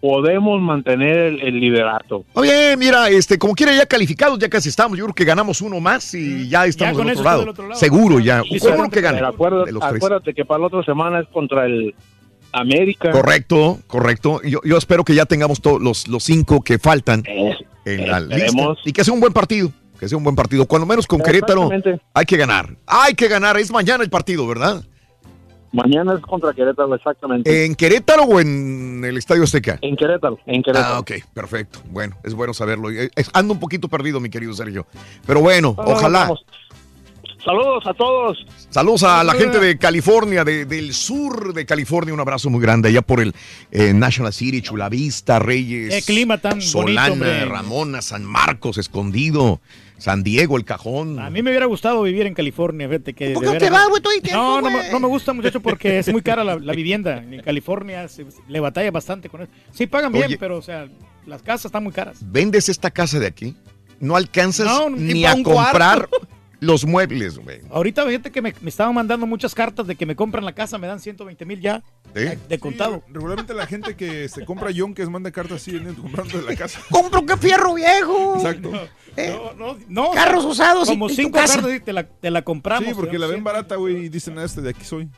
podemos 0.00 0.60
mantener 0.60 1.16
el, 1.16 1.40
el 1.42 1.60
liderato. 1.60 2.24
Bien, 2.40 2.76
mira, 2.78 3.08
este, 3.08 3.38
como 3.38 3.54
quiera 3.54 3.72
ya 3.74 3.86
calificados, 3.86 4.38
ya 4.38 4.48
casi 4.48 4.68
estamos. 4.68 4.98
Yo 4.98 5.04
creo 5.04 5.14
que 5.14 5.24
ganamos 5.24 5.60
uno 5.60 5.78
más 5.80 6.12
y 6.14 6.48
ya 6.48 6.66
estamos 6.66 6.96
con 6.98 7.06
del, 7.06 7.16
otro 7.16 7.24
lado. 7.24 7.40
del 7.40 7.48
otro 7.50 7.68
lado. 7.68 7.78
Seguro 7.80 8.18
ya. 8.18 8.42
Seguro 8.58 8.84
que 8.90 9.00
Pero 9.00 9.14
gana. 9.16 9.28
acuérdate, 9.28 9.66
de 9.66 9.72
los 9.72 9.82
tres. 9.82 9.96
acuérdate 9.96 10.34
que 10.34 10.44
para 10.44 10.60
la 10.60 10.66
otra 10.66 10.82
semana 10.84 11.20
es 11.20 11.28
contra 11.28 11.66
el 11.66 11.94
América. 12.52 13.10
Correcto, 13.10 13.78
correcto. 13.86 14.40
Yo, 14.42 14.60
yo 14.64 14.76
espero 14.76 15.04
que 15.04 15.14
ya 15.14 15.26
tengamos 15.26 15.60
todos 15.60 15.80
los, 15.80 16.08
los 16.08 16.22
cinco 16.24 16.60
que 16.62 16.78
faltan 16.78 17.22
en 17.84 18.08
la 18.10 18.20
lista. 18.20 18.62
Y 18.84 18.92
que 18.92 19.04
sea 19.04 19.14
un 19.14 19.20
buen 19.20 19.32
partido. 19.32 19.72
Que 19.98 20.08
sea 20.08 20.18
un 20.18 20.24
buen 20.24 20.34
partido. 20.36 20.66
Cuando 20.66 20.84
menos 20.86 21.06
con 21.06 21.20
Querétaro 21.20 21.70
hay 22.14 22.24
que 22.26 22.36
ganar. 22.36 22.76
Hay 22.86 23.14
que 23.14 23.28
ganar. 23.28 23.56
Es 23.56 23.70
mañana 23.70 24.02
el 24.04 24.10
partido, 24.10 24.46
¿verdad? 24.46 24.82
Mañana 25.74 26.12
es 26.14 26.20
contra 26.20 26.52
Querétaro, 26.52 26.94
exactamente. 26.94 27.64
¿En 27.64 27.74
Querétaro 27.74 28.24
o 28.24 28.40
en 28.40 29.02
el 29.06 29.16
Estadio 29.16 29.42
Azteca? 29.44 29.78
En 29.80 29.96
Querétaro, 29.96 30.38
en 30.44 30.62
Querétaro. 30.62 30.94
Ah, 30.96 30.98
ok, 30.98 31.12
perfecto. 31.32 31.78
Bueno, 31.88 32.14
es 32.24 32.34
bueno 32.34 32.52
saberlo. 32.52 32.90
Eh, 32.90 33.08
es- 33.16 33.30
Ando 33.32 33.54
un 33.54 33.60
poquito 33.60 33.88
perdido, 33.88 34.20
mi 34.20 34.28
querido 34.28 34.52
Sergio. 34.52 34.86
Pero 35.26 35.40
bueno, 35.40 35.74
No, 35.78 35.84
no, 35.84 35.90
ojalá. 35.92 36.30
Saludos 37.44 37.84
a 37.86 37.94
todos. 37.94 38.46
Saludos 38.70 39.02
a 39.02 39.24
la 39.24 39.34
gente 39.34 39.58
de 39.58 39.76
California, 39.76 40.44
de- 40.44 40.64
del 40.64 40.94
sur 40.94 41.52
de 41.52 41.66
California. 41.66 42.14
Un 42.14 42.20
abrazo 42.20 42.50
muy 42.50 42.60
grande 42.60 42.88
allá 42.90 43.02
por 43.02 43.20
el 43.20 43.34
eh, 43.72 43.92
National 43.92 44.32
City, 44.32 44.62
Chula 44.62 44.88
Vista, 44.88 45.40
Reyes. 45.40 45.92
Qué 45.92 46.02
clima 46.02 46.38
tan 46.38 46.60
bonito, 46.60 46.68
Solana. 46.70 47.44
Ramona, 47.46 48.00
San 48.00 48.24
Marcos, 48.24 48.78
Escondido, 48.78 49.60
San 49.98 50.22
Diego, 50.22 50.56
El 50.56 50.64
Cajón. 50.64 51.18
A 51.18 51.30
mí 51.30 51.42
me 51.42 51.50
hubiera 51.50 51.66
gustado 51.66 52.02
vivir 52.02 52.26
en 52.26 52.34
California, 52.34 52.86
fíjate 52.88 53.12
que. 53.12 53.30
¿Por 53.32 53.42
qué 53.42 53.50
no 53.54 53.58
te 53.58 53.70
vas, 53.70 53.88
güey, 53.88 54.00
todo 54.00 54.12
el 54.14 54.22
tiempo, 54.22 54.40
No, 54.40 54.60
no, 54.60 54.70
no 54.92 55.00
me 55.00 55.08
gusta, 55.08 55.32
muchacho, 55.32 55.60
porque 55.60 55.98
es 55.98 56.12
muy 56.12 56.22
cara 56.22 56.44
la, 56.44 56.56
la 56.60 56.72
vivienda. 56.74 57.16
En 57.18 57.42
California 57.42 58.06
se- 58.06 58.24
le 58.48 58.60
batalla 58.60 58.92
bastante 58.92 59.28
con 59.28 59.42
eso. 59.42 59.50
Sí 59.72 59.88
pagan 59.88 60.12
bien, 60.12 60.36
pero, 60.38 60.58
o 60.58 60.62
sea, 60.62 60.86
las 61.26 61.42
casas 61.42 61.66
están 61.66 61.82
muy 61.82 61.92
caras. 61.92 62.18
¿Vendes 62.20 62.68
esta 62.68 62.92
casa 62.92 63.18
de 63.18 63.26
aquí? 63.26 63.56
No 63.98 64.14
alcanzas 64.16 64.66
No, 64.66 64.90
ni 64.90 65.24
a 65.24 65.32
comprar 65.42 66.08
cuarto. 66.08 66.28
Los 66.62 66.84
muebles, 66.86 67.38
güey. 67.38 67.60
Ahorita 67.70 68.06
fíjate 68.06 68.30
que 68.30 68.40
me, 68.40 68.54
me 68.60 68.70
estaban 68.70 68.94
mandando 68.94 69.26
muchas 69.26 69.52
cartas 69.52 69.84
de 69.86 69.96
que 69.96 70.06
me 70.06 70.14
compran 70.14 70.44
la 70.44 70.52
casa, 70.54 70.78
me 70.78 70.86
dan 70.86 71.00
120 71.00 71.44
mil 71.44 71.60
ya 71.60 71.82
¿Eh? 72.14 72.38
de 72.48 72.58
contado. 72.60 73.02
Regularmente 73.12 73.52
la 73.52 73.66
gente 73.66 73.96
que 73.96 74.28
se 74.28 74.44
compra 74.44 74.70
yonkes 74.70 75.08
manda 75.08 75.32
cartas 75.32 75.60
así 75.60 75.72
vienen 75.72 75.94
comprando 75.96 76.38
de 76.38 76.44
la 76.44 76.54
casa. 76.54 76.80
Compro 76.90 77.26
que 77.26 77.36
fierro 77.36 77.74
viejo. 77.74 78.36
Exacto. 78.36 78.70
No, 78.70 79.52
no, 79.54 79.78
no. 79.88 80.10
Carros 80.12 80.44
usados 80.44 80.88
Como 80.88 81.10
y 81.10 81.14
cinco 81.16 81.32
casa. 81.38 81.54
cartas 81.56 81.74
y 81.74 81.80
te 81.80 81.92
la, 81.92 82.04
te 82.04 82.30
la 82.30 82.42
compramos. 82.42 82.88
Sí, 82.88 82.94
porque 82.94 83.18
la 83.18 83.26
ven 83.26 83.42
barata, 83.42 83.74
güey, 83.76 84.04
y 84.04 84.08
dicen, 84.08 84.38
"Ah, 84.38 84.44
este 84.44 84.60
de 84.62 84.70
aquí 84.70 84.84
soy. 84.84 85.08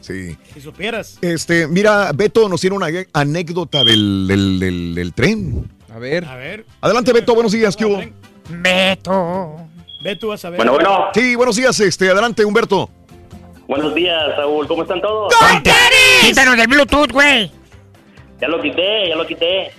Sí. 0.00 0.36
Si 0.54 0.60
supieras. 0.60 1.18
Este, 1.20 1.66
mira, 1.66 2.12
Beto 2.12 2.48
nos 2.48 2.60
tiene 2.60 2.76
una 2.76 2.86
anécdota 3.12 3.82
del, 3.82 4.26
del- 4.28 4.60
del- 4.60 4.94
del 4.94 5.12
tren. 5.12 5.68
A 5.92 5.98
ver. 5.98 6.24
A 6.26 6.36
ver. 6.36 6.64
Adelante, 6.80 7.12
Beto, 7.12 7.34
buenos 7.34 7.50
días, 7.50 7.74
¿qué 7.76 7.84
hubo? 7.86 8.00
Beto. 8.48 9.65
Beto, 10.06 10.28
vas 10.28 10.44
a 10.44 10.50
ver. 10.50 10.58
Bueno, 10.58 10.72
bueno. 10.74 11.06
Sí, 11.12 11.34
buenos 11.34 11.56
días, 11.56 11.80
este, 11.80 12.08
adelante, 12.08 12.44
Humberto. 12.44 12.88
Buenos 13.66 13.92
días, 13.92 14.36
Raúl. 14.36 14.68
¿Cómo 14.68 14.82
están 14.82 15.00
todos? 15.00 15.34
Quítanos 16.24 16.56
del 16.56 16.68
Bluetooth, 16.68 17.10
güey. 17.10 17.50
Ya 18.40 18.46
lo 18.46 18.62
quité, 18.62 19.08
ya 19.08 19.16
lo 19.16 19.26
quité. 19.26 19.72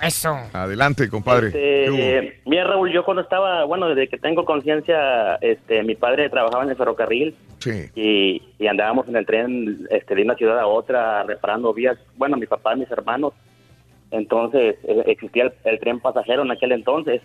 Eso. 0.00 0.34
Adelante, 0.54 1.10
compadre. 1.10 1.48
Este, 1.48 2.40
mira, 2.46 2.64
Raúl, 2.64 2.90
yo 2.90 3.04
cuando 3.04 3.20
estaba, 3.20 3.64
bueno, 3.64 3.90
desde 3.90 4.08
que 4.08 4.16
tengo 4.16 4.46
conciencia, 4.46 5.34
este, 5.42 5.82
mi 5.82 5.96
padre 5.96 6.30
trabajaba 6.30 6.64
en 6.64 6.70
el 6.70 6.76
ferrocarril 6.76 7.34
Sí. 7.58 7.90
y, 7.94 8.42
y 8.58 8.66
andábamos 8.68 9.06
en 9.08 9.16
el 9.16 9.26
tren 9.26 9.86
este, 9.90 10.14
de 10.14 10.22
una 10.22 10.36
ciudad 10.36 10.58
a 10.60 10.66
otra 10.66 11.24
reparando 11.24 11.74
vías. 11.74 11.98
Bueno, 12.16 12.38
mi 12.38 12.46
papá 12.46 12.74
y 12.74 12.78
mis 12.78 12.90
hermanos. 12.90 13.34
Entonces, 14.12 14.76
eh, 14.84 15.02
existía 15.08 15.42
el, 15.42 15.52
el 15.64 15.78
tren 15.78 16.00
pasajero 16.00 16.40
en 16.42 16.52
aquel 16.52 16.72
entonces 16.72 17.20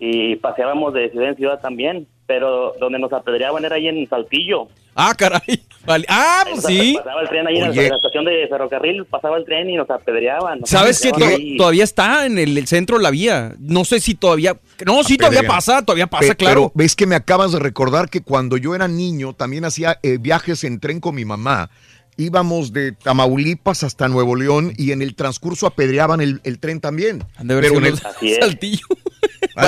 y 0.00 0.34
paseábamos 0.36 0.94
de 0.94 1.10
ciudad 1.10 1.28
en 1.28 1.36
ciudad 1.36 1.60
también, 1.60 2.08
pero 2.26 2.72
donde 2.80 2.98
nos 2.98 3.12
apedreaban 3.12 3.64
era 3.64 3.76
ahí 3.76 3.86
en 3.86 4.08
Saltillo. 4.08 4.66
Ah, 4.94 5.14
caray. 5.16 5.40
Vale. 5.86 6.04
Ah, 6.08 6.44
pues 6.50 6.64
sí. 6.64 6.94
Pasaba 6.98 7.20
el 7.22 7.28
tren 7.28 7.46
ahí 7.46 7.56
en 7.56 7.62
la- 7.62 7.68
Oye. 7.70 7.84
en 7.84 7.90
la 7.90 7.96
estación 7.96 8.24
de 8.24 8.46
ferrocarril, 8.48 9.04
pasaba 9.04 9.36
el 9.36 9.44
tren 9.44 9.70
y 9.70 9.76
nos 9.76 9.88
apedreaban. 9.90 10.60
nos 10.60 10.68
¿Sabes 10.70 11.00
que 11.00 11.12
ahí. 11.24 11.56
todavía 11.56 11.84
está 11.84 12.26
en 12.26 12.38
el, 12.38 12.56
el 12.58 12.66
centro 12.66 12.96
de 12.96 13.02
la 13.04 13.10
vía? 13.10 13.52
No 13.58 13.84
sé 13.84 14.00
si 14.00 14.14
todavía. 14.14 14.56
No, 14.84 15.02
sí, 15.04 15.16
todavía 15.16 15.42
pasa, 15.46 15.84
todavía 15.84 16.06
pasa, 16.06 16.28
Pe- 16.30 16.36
claro. 16.36 16.54
Pero 16.68 16.72
ves 16.74 16.96
que 16.96 17.06
me 17.06 17.14
acabas 17.14 17.52
de 17.52 17.58
recordar 17.60 18.08
que 18.10 18.20
cuando 18.22 18.56
yo 18.56 18.74
era 18.74 18.88
niño 18.88 19.32
también 19.34 19.64
hacía 19.64 19.98
eh, 20.02 20.18
viajes 20.18 20.64
en 20.64 20.80
tren 20.80 21.00
con 21.00 21.14
mi 21.14 21.24
mamá. 21.24 21.70
Íbamos 22.16 22.72
de 22.74 22.92
Tamaulipas 22.92 23.82
hasta 23.82 24.08
Nuevo 24.08 24.36
León 24.36 24.72
y 24.76 24.92
en 24.92 25.00
el 25.00 25.14
transcurso 25.14 25.66
apedreaban 25.66 26.20
el, 26.20 26.40
el 26.44 26.58
tren 26.58 26.80
también. 26.80 27.20
de 27.40 27.54
haber 27.54 27.64
Pero 27.70 27.76
sido 27.76 27.78
en 27.78 27.84
el, 27.86 27.90
los 27.92 28.20
de 28.20 28.32
es. 28.32 28.38
Saltillo. 28.44 28.86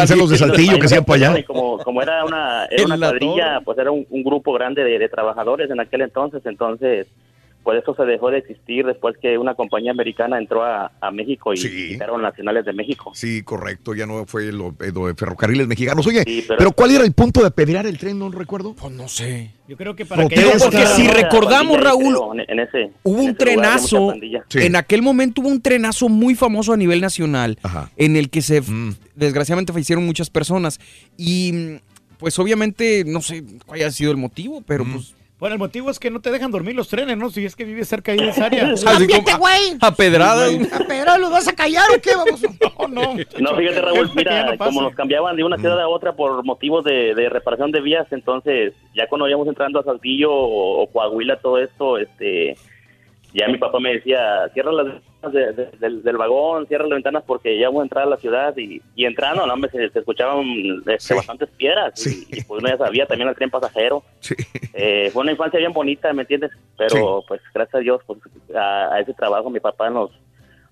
Ser 0.07 0.17
los 0.17 0.31
de 0.31 0.39
Saltillo 0.39 0.79
que 0.79 0.89
se 0.89 0.95
iban 0.97 1.05
para 1.05 1.31
allá. 1.31 1.45
Como, 1.45 1.79
como 1.79 2.03
era 2.03 2.25
una, 2.25 2.67
era 2.67 2.85
una 2.85 2.97
cuadrilla, 2.97 3.61
pues 3.65 3.79
era 3.79 3.91
un, 3.91 4.07
un 4.11 4.23
grupo 4.23 4.53
grande 4.53 4.85
de, 4.85 4.99
de 4.99 5.09
trabajadores 5.09 5.71
en 5.71 5.81
aquel 5.81 6.03
entonces, 6.03 6.45
entonces 6.47 7.07
por 7.63 7.77
eso 7.77 7.95
se 7.95 8.05
dejó 8.05 8.31
de 8.31 8.39
existir 8.39 8.85
después 8.85 9.17
que 9.21 9.39
una 9.39 9.55
compañía 9.55 9.91
americana 9.93 10.39
entró 10.39 10.65
a, 10.65 10.93
a 11.01 11.11
México 11.11 11.55
y 11.55 11.57
quitaron 11.91 12.21
nacionales 12.23 12.65
de 12.65 12.73
México. 12.73 13.13
Sí, 13.15 13.43
correcto, 13.43 13.95
ya 13.95 14.07
no 14.07 14.27
fue 14.27 14.51
lo, 14.53 14.69
eh, 14.81 14.91
lo 14.93 15.07
de 15.07 15.15
ferrocarriles 15.15 15.67
mexicanos. 15.69 16.07
Oye, 16.07 16.23
pero- 16.47 16.59
pero, 16.59 16.73
¿cuál 16.73 16.91
era 16.93 17.05
el 17.05 17.13
punto 17.13 17.41
de 17.41 17.47
apedrear 17.47 17.87
el 17.87 17.99
tren? 17.99 18.19
No 18.19 18.31
recuerdo. 18.31 18.75
Pues 18.75 18.93
no 18.93 19.09
sé. 19.09 19.51
Yo 19.69 19.77
creo 19.77 19.95
que 19.97 20.05
para 20.07 20.29
que. 20.29 20.37
Digo, 20.37 20.51
porque 20.63 20.87
si 20.89 21.07
recordamos, 21.09 21.81
Raúl, 21.81 22.41
en, 22.47 22.59
ese, 22.61 22.91
Hubo 23.03 23.21
en 23.21 23.29
un 23.31 23.37
trenazo, 23.37 24.13
en 24.55 24.77
aquel 24.77 25.03
momento 25.03 25.41
hubo 25.41 25.49
un 25.49 25.63
trenazo 25.63 26.09
muy 26.09 26.35
famoso 26.35 26.73
a 26.73 26.77
nivel 26.77 27.01
nacional, 27.01 27.59
en 27.97 28.17
el 28.17 28.29
que 28.31 28.43
se, 28.43 28.61
Mm. 28.61 28.95
desgraciadamente 29.15 29.73
fallecieron 29.73 30.05
muchas 30.05 30.31
personas. 30.31 30.79
Y 31.17 31.79
pues 32.19 32.39
obviamente, 32.39 33.05
no 33.07 33.21
sé 33.21 33.43
cuál 33.67 33.81
haya 33.81 33.91
sido 33.91 34.11
el 34.11 34.17
motivo, 34.17 34.63
pero 34.67 34.85
Mm. 34.85 34.93
pues... 34.93 35.15
Bueno, 35.43 35.55
el 35.55 35.59
motivo 35.59 35.91
es 35.91 35.99
que 35.99 36.09
no 36.09 36.21
te 36.21 36.31
dejan 36.31 36.53
dormir 36.53 36.77
los 36.77 36.87
trenes, 36.87 37.19
¿no? 37.19 37.29
Si 37.29 37.45
es 37.45 37.57
que 37.57 37.65
vives 37.65 37.89
cerca 37.89 38.13
ahí 38.13 38.19
de 38.19 38.29
esa 38.29 38.47
área. 38.47 38.73
Cámbiate, 38.85 39.35
güey. 39.35 39.77
A 39.81 39.93
pedradas. 39.93 40.73
¿A 40.73 40.87
pedradas 40.87 41.19
los 41.19 41.33
vas 41.33 41.49
a 41.49 41.53
callar 41.53 41.83
o 41.91 42.01
qué? 42.01 42.15
Vamos. 42.15 42.43
No, 42.79 42.87
no. 42.87 43.15
No, 43.41 43.57
fíjate 43.57 43.81
Raúl, 43.81 44.09
mira, 44.15 44.53
no 44.53 44.59
como 44.59 44.83
nos 44.83 44.95
cambiaban 44.95 45.35
de 45.35 45.43
una 45.43 45.57
ciudad 45.57 45.81
a 45.81 45.89
otra 45.89 46.13
por 46.15 46.45
motivos 46.45 46.85
de, 46.85 47.13
de 47.15 47.29
reparación 47.29 47.73
de 47.73 47.81
vías, 47.81 48.07
entonces 48.13 48.73
ya 48.95 49.09
cuando 49.09 49.29
íbamos 49.29 49.49
entrando 49.49 49.81
a 49.81 49.83
Saltillo 49.83 50.33
o, 50.33 50.83
o 50.83 50.87
Coahuila, 50.93 51.41
todo 51.41 51.59
esto, 51.59 51.99
este, 51.99 52.55
ya 53.35 53.49
mi 53.49 53.59
papá 53.59 53.81
me 53.81 53.95
decía, 53.95 54.49
cierra 54.53 54.71
las 54.73 55.03
de- 55.31 55.53
de- 55.53 55.71
del, 55.79 56.03
del 56.03 56.17
vagón, 56.17 56.67
cierra 56.67 56.85
las 56.87 56.97
ventanas 56.97 57.23
porque 57.27 57.59
ya 57.59 57.67
vamos 57.69 57.83
a 57.83 57.85
entrar 57.85 58.05
a 58.05 58.11
la 58.11 58.17
ciudad 58.17 58.57
y, 58.57 58.81
y 58.97 59.05
entrando, 59.05 59.47
no, 59.47 59.53
hombre, 59.53 59.71
se, 59.71 59.91
se 59.91 59.99
escuchaban 60.01 60.43
este, 60.87 61.15
bastantes 61.15 61.49
piedras 61.51 62.07
y, 62.07 62.27
y, 62.31 62.43
pues 62.43 62.61
uno 62.63 62.69
ya 62.69 62.79
sabía 62.79 63.07
también 63.07 63.29
el 63.29 63.35
tren 63.37 63.51
pasajero. 63.51 64.03
Eh, 64.73 65.11
fue 65.13 65.23
una 65.23 65.33
infancia 65.33 65.59
bien 65.59 65.73
bonita, 65.73 66.13
¿me 66.13 66.23
entiendes? 66.23 66.51
Pero 66.79 67.23
pues 67.29 67.41
gracias 67.55 67.75
a 67.77 67.79
Dios, 67.79 68.01
pues, 68.07 68.19
a, 68.57 68.95
a 68.95 69.01
ese 69.01 69.13
trabajo 69.15 69.51
mi 69.51 69.61
papá 69.61 69.91
nos, 69.91 70.11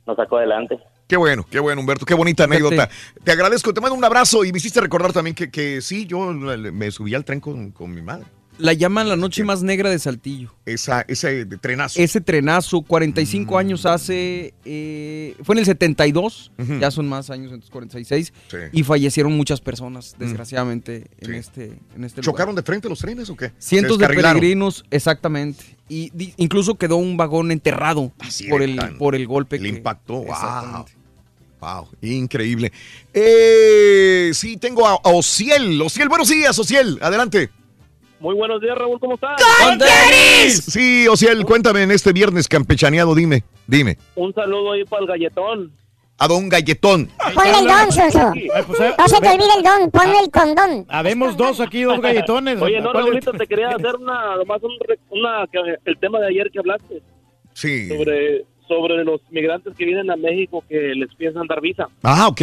nos 0.06 0.16
sacó 0.16 0.38
adelante. 0.38 0.78
Qué 1.06 1.16
bueno, 1.16 1.44
qué 1.50 1.58
bueno, 1.58 1.80
Humberto, 1.80 2.06
qué 2.06 2.14
bonita 2.14 2.44
anécdota. 2.44 2.88
Te 3.24 3.32
agradezco, 3.32 3.74
te 3.74 3.80
mando 3.80 3.96
un 3.96 4.04
abrazo 4.04 4.44
y 4.44 4.52
me 4.52 4.58
hiciste 4.58 4.80
recordar 4.80 5.12
también 5.12 5.34
que, 5.34 5.50
que 5.50 5.80
sí, 5.80 6.06
yo 6.06 6.20
me 6.32 6.90
subí 6.92 7.14
al 7.14 7.24
tren 7.24 7.40
con, 7.40 7.72
con 7.72 7.92
mi 7.92 8.00
madre. 8.00 8.26
La 8.60 8.72
llaman 8.74 9.08
la 9.08 9.16
noche 9.16 9.42
más 9.42 9.62
negra 9.62 9.90
de 9.90 9.98
Saltillo. 9.98 10.54
Esa, 10.66 11.02
ese 11.08 11.46
trenazo. 11.46 11.98
Ese 12.00 12.20
trenazo, 12.20 12.82
45 12.82 13.54
Mm. 13.54 13.56
años 13.56 13.86
hace, 13.86 14.54
eh, 14.64 15.34
fue 15.42 15.54
en 15.54 15.60
el 15.60 15.64
72, 15.64 16.52
Ujú. 16.58 16.78
ya 16.78 16.90
son 16.90 17.08
más 17.08 17.30
años, 17.30 17.46
entonces 17.52 17.70
46, 17.70 18.32
Sí. 18.48 18.56
y 18.72 18.82
fallecieron 18.82 19.32
muchas 19.36 19.60
personas, 19.60 20.14
desgraciadamente, 20.18 21.06
en 21.20 21.34
este, 21.34 21.78
en 21.96 22.04
este 22.04 22.20
lugar. 22.20 22.24
¿Chocaron 22.24 22.54
de 22.54 22.62
frente 22.62 22.88
los 22.88 22.98
trenes 22.98 23.30
o 23.30 23.36
qué? 23.36 23.52
Cientos 23.58 23.98
de 23.98 24.06
peregrinos, 24.06 24.84
exactamente. 24.90 25.64
Y 25.88 26.10
di- 26.14 26.34
incluso 26.36 26.76
quedó 26.76 26.96
un 26.96 27.16
vagón 27.16 27.50
enterrado 27.50 28.12
por 28.48 28.62
el, 28.62 28.76
tan- 28.76 28.98
por 28.98 29.14
el 29.14 29.26
golpe. 29.26 29.56
El 29.56 29.62
que- 29.62 29.68
impacto. 29.68 30.22
Wow. 30.24 30.84
Wow, 31.60 31.88
increíble. 32.00 32.72
Eh, 33.12 34.30
sí, 34.34 34.56
tengo 34.56 34.86
a, 34.86 34.92
a 34.92 35.08
Ociel. 35.10 35.80
Ociel, 35.82 36.08
buenos 36.08 36.28
días, 36.28 36.58
Ociel. 36.58 36.98
Adelante. 37.02 37.50
Muy 38.20 38.34
buenos 38.34 38.60
días, 38.60 38.76
Raúl, 38.76 39.00
¿cómo 39.00 39.14
estás? 39.14 39.40
Sí, 40.50 41.08
Ociel, 41.08 41.44
cuéntame 41.44 41.82
en 41.82 41.90
este 41.90 42.12
viernes 42.12 42.48
campechaneado, 42.48 43.14
dime, 43.14 43.44
dime. 43.66 43.96
Un 44.14 44.34
saludo 44.34 44.72
ahí 44.72 44.84
para 44.84 45.02
el 45.02 45.08
galletón. 45.08 45.72
A 46.22 46.28
Don 46.28 46.50
Galletón. 46.50 47.08
Ponle 47.34 47.58
el 47.60 47.66
don, 47.66 47.90
Soso. 47.92 48.32
eh, 48.34 48.48
No 48.98 49.08
se 49.08 49.20
te 49.22 49.28
olvide 49.30 49.48
el 49.56 49.62
don, 49.62 49.90
ponle 49.90 50.18
el 50.22 50.30
condón. 50.30 50.84
Habemos 50.90 51.34
dos 51.34 51.60
aquí, 51.60 51.82
dos 51.82 51.98
galletones. 51.98 52.60
Oye, 52.60 52.78
no, 52.82 52.92
¿Cuál 52.92 53.04
es? 53.04 53.10
Raulito, 53.24 53.32
te 53.32 53.46
quería 53.46 53.70
hacer 53.70 53.96
una, 53.96 54.36
nomás 54.36 54.62
un, 54.62 54.72
re- 54.86 54.98
una, 55.08 55.46
que- 55.50 55.76
el 55.86 55.98
tema 55.98 56.20
de 56.20 56.26
ayer 56.28 56.50
que 56.52 56.58
hablaste. 56.58 57.00
Sí. 57.54 57.88
Sobre, 57.88 58.44
sobre 58.68 59.02
los 59.02 59.22
migrantes 59.30 59.74
que 59.74 59.86
vienen 59.86 60.10
a 60.10 60.16
México 60.16 60.62
que 60.68 60.92
les 60.94 61.08
piensan 61.14 61.46
dar 61.46 61.62
visa. 61.62 61.88
Ah, 62.02 62.28
ok. 62.28 62.42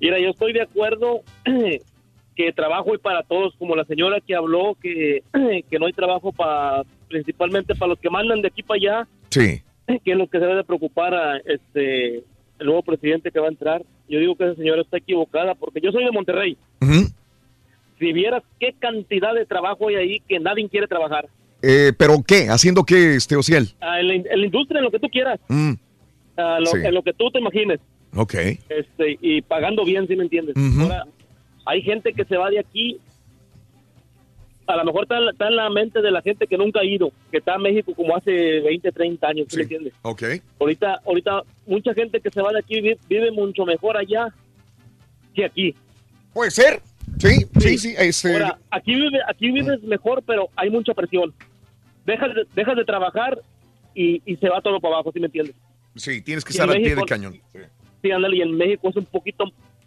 Mira, 0.00 0.18
yo 0.18 0.30
estoy 0.30 0.52
de 0.52 0.62
acuerdo 0.62 1.20
que 2.36 2.52
trabajo 2.52 2.94
y 2.94 2.98
para 2.98 3.22
todos, 3.22 3.54
como 3.58 3.76
la 3.76 3.84
señora 3.84 4.20
que 4.20 4.34
habló, 4.34 4.76
que, 4.82 5.22
que 5.70 5.78
no 5.78 5.86
hay 5.86 5.92
trabajo 5.92 6.32
para, 6.32 6.82
principalmente 7.08 7.74
para 7.74 7.90
los 7.90 7.98
que 7.98 8.10
mandan 8.10 8.42
de 8.42 8.48
aquí 8.48 8.62
para 8.62 8.76
allá, 8.78 9.08
Sí. 9.30 9.62
que 10.04 10.12
es 10.12 10.16
lo 10.18 10.26
que 10.28 10.38
se 10.38 10.44
debe 10.44 10.56
de 10.56 10.64
preocupar 10.64 11.14
a 11.14 11.36
este 11.38 12.24
el 12.60 12.66
nuevo 12.66 12.82
presidente 12.82 13.30
que 13.32 13.40
va 13.40 13.46
a 13.46 13.50
entrar. 13.50 13.82
Yo 14.08 14.20
digo 14.20 14.36
que 14.36 14.44
esa 14.44 14.54
señora 14.54 14.82
está 14.82 14.98
equivocada 14.98 15.54
porque 15.56 15.80
yo 15.80 15.90
soy 15.90 16.04
de 16.04 16.12
Monterrey. 16.12 16.56
Si 17.98 18.12
vieras 18.12 18.42
qué 18.60 18.74
cantidad 18.78 19.34
de 19.34 19.46
trabajo 19.46 19.88
hay 19.88 19.94
ahí 19.96 20.20
que 20.28 20.38
nadie 20.40 20.68
quiere 20.68 20.86
trabajar. 20.86 21.26
Eh, 21.62 21.92
¿Pero 21.96 22.16
qué? 22.26 22.48
¿Haciendo 22.48 22.84
qué, 22.84 23.14
este 23.16 23.36
Ociel? 23.36 23.68
Ah, 23.80 24.00
en, 24.00 24.08
la, 24.08 24.14
en 24.14 24.40
la 24.40 24.44
industria, 24.46 24.78
en 24.78 24.84
lo 24.84 24.90
que 24.90 24.98
tú 24.98 25.08
quieras, 25.08 25.40
Mm, 25.48 25.72
ah, 26.36 26.58
lo- 26.60 26.66
Sí. 26.66 26.78
en 26.84 26.92
lo 26.94 27.02
que 27.02 27.12
tú 27.14 27.30
te 27.30 27.38
imagines, 27.38 27.80
ok. 28.14 28.34
este, 28.68 29.18
y 29.22 29.40
pagando 29.42 29.84
bien, 29.84 30.06
si 30.06 30.16
me 30.16 30.24
entiendes. 30.24 30.54
Ahora, 30.78 31.04
hay 31.64 31.82
gente 31.82 32.12
que 32.12 32.24
se 32.24 32.36
va 32.36 32.50
de 32.50 32.58
aquí, 32.58 32.98
a 34.66 34.76
lo 34.76 34.84
mejor 34.84 35.02
está, 35.02 35.18
en 35.18 35.24
la- 35.26 35.30
está 35.32 35.48
en 35.48 35.56
la 35.56 35.68
mente 35.70 36.00
de 36.00 36.10
la 36.10 36.22
gente 36.22 36.46
que 36.46 36.56
nunca 36.56 36.80
ha 36.80 36.84
ido, 36.84 37.12
que 37.30 37.38
está 37.38 37.54
en 37.56 37.62
México 37.62 37.92
como 37.94 38.16
hace 38.16 38.60
20, 38.60 38.90
30 38.92 39.28
años, 39.28 39.46
¿sí 39.50 39.56
me 39.58 39.62
entiendes? 39.64 39.92
Ok. 40.02 40.22
Ahorita, 40.58 41.00
ahorita 41.06 41.42
mucha 41.66 41.92
gente 41.92 42.20
que 42.20 42.30
se 42.30 42.40
va 42.40 42.50
de 42.52 42.60
aquí 42.60 42.80
vive, 42.80 42.98
vive 43.08 43.30
mucho 43.30 43.64
mejor 43.66 43.96
allá 43.96 44.28
que 45.34 45.44
aquí. 45.44 45.74
Puede 46.32 46.50
ser. 46.50 46.80
Sí, 47.18 47.46
sí, 47.60 47.78
sí. 47.78 47.94
Este, 47.98 48.32
Ahora, 48.32 48.58
aquí, 48.70 48.94
vive, 48.94 49.18
aquí 49.28 49.50
vives 49.52 49.82
mejor, 49.82 50.22
pero 50.26 50.48
hay 50.56 50.70
mucha 50.70 50.94
presión. 50.94 51.34
Dejas 52.06 52.34
de, 52.34 52.46
dejas 52.54 52.76
de 52.76 52.84
trabajar 52.84 53.38
y, 53.94 54.22
y 54.24 54.36
se 54.36 54.48
va 54.48 54.60
todo 54.62 54.80
para 54.80 54.94
abajo, 54.96 55.12
¿sí 55.12 55.20
me 55.20 55.26
entiendes? 55.26 55.54
sí, 55.96 56.20
tienes 56.22 56.44
que 56.44 56.52
y 56.52 56.56
estar 56.56 56.68
al 56.68 56.76
pie 56.82 56.94
del 56.96 57.04
cañón. 57.04 57.34
Sí. 57.52 57.60
Sí, 58.02 58.10
ándale, 58.10 58.36
y 58.36 58.42
en 58.42 58.56
México 58.56 58.88
es 58.88 58.96
un 58.96 59.04
poquito 59.04 59.44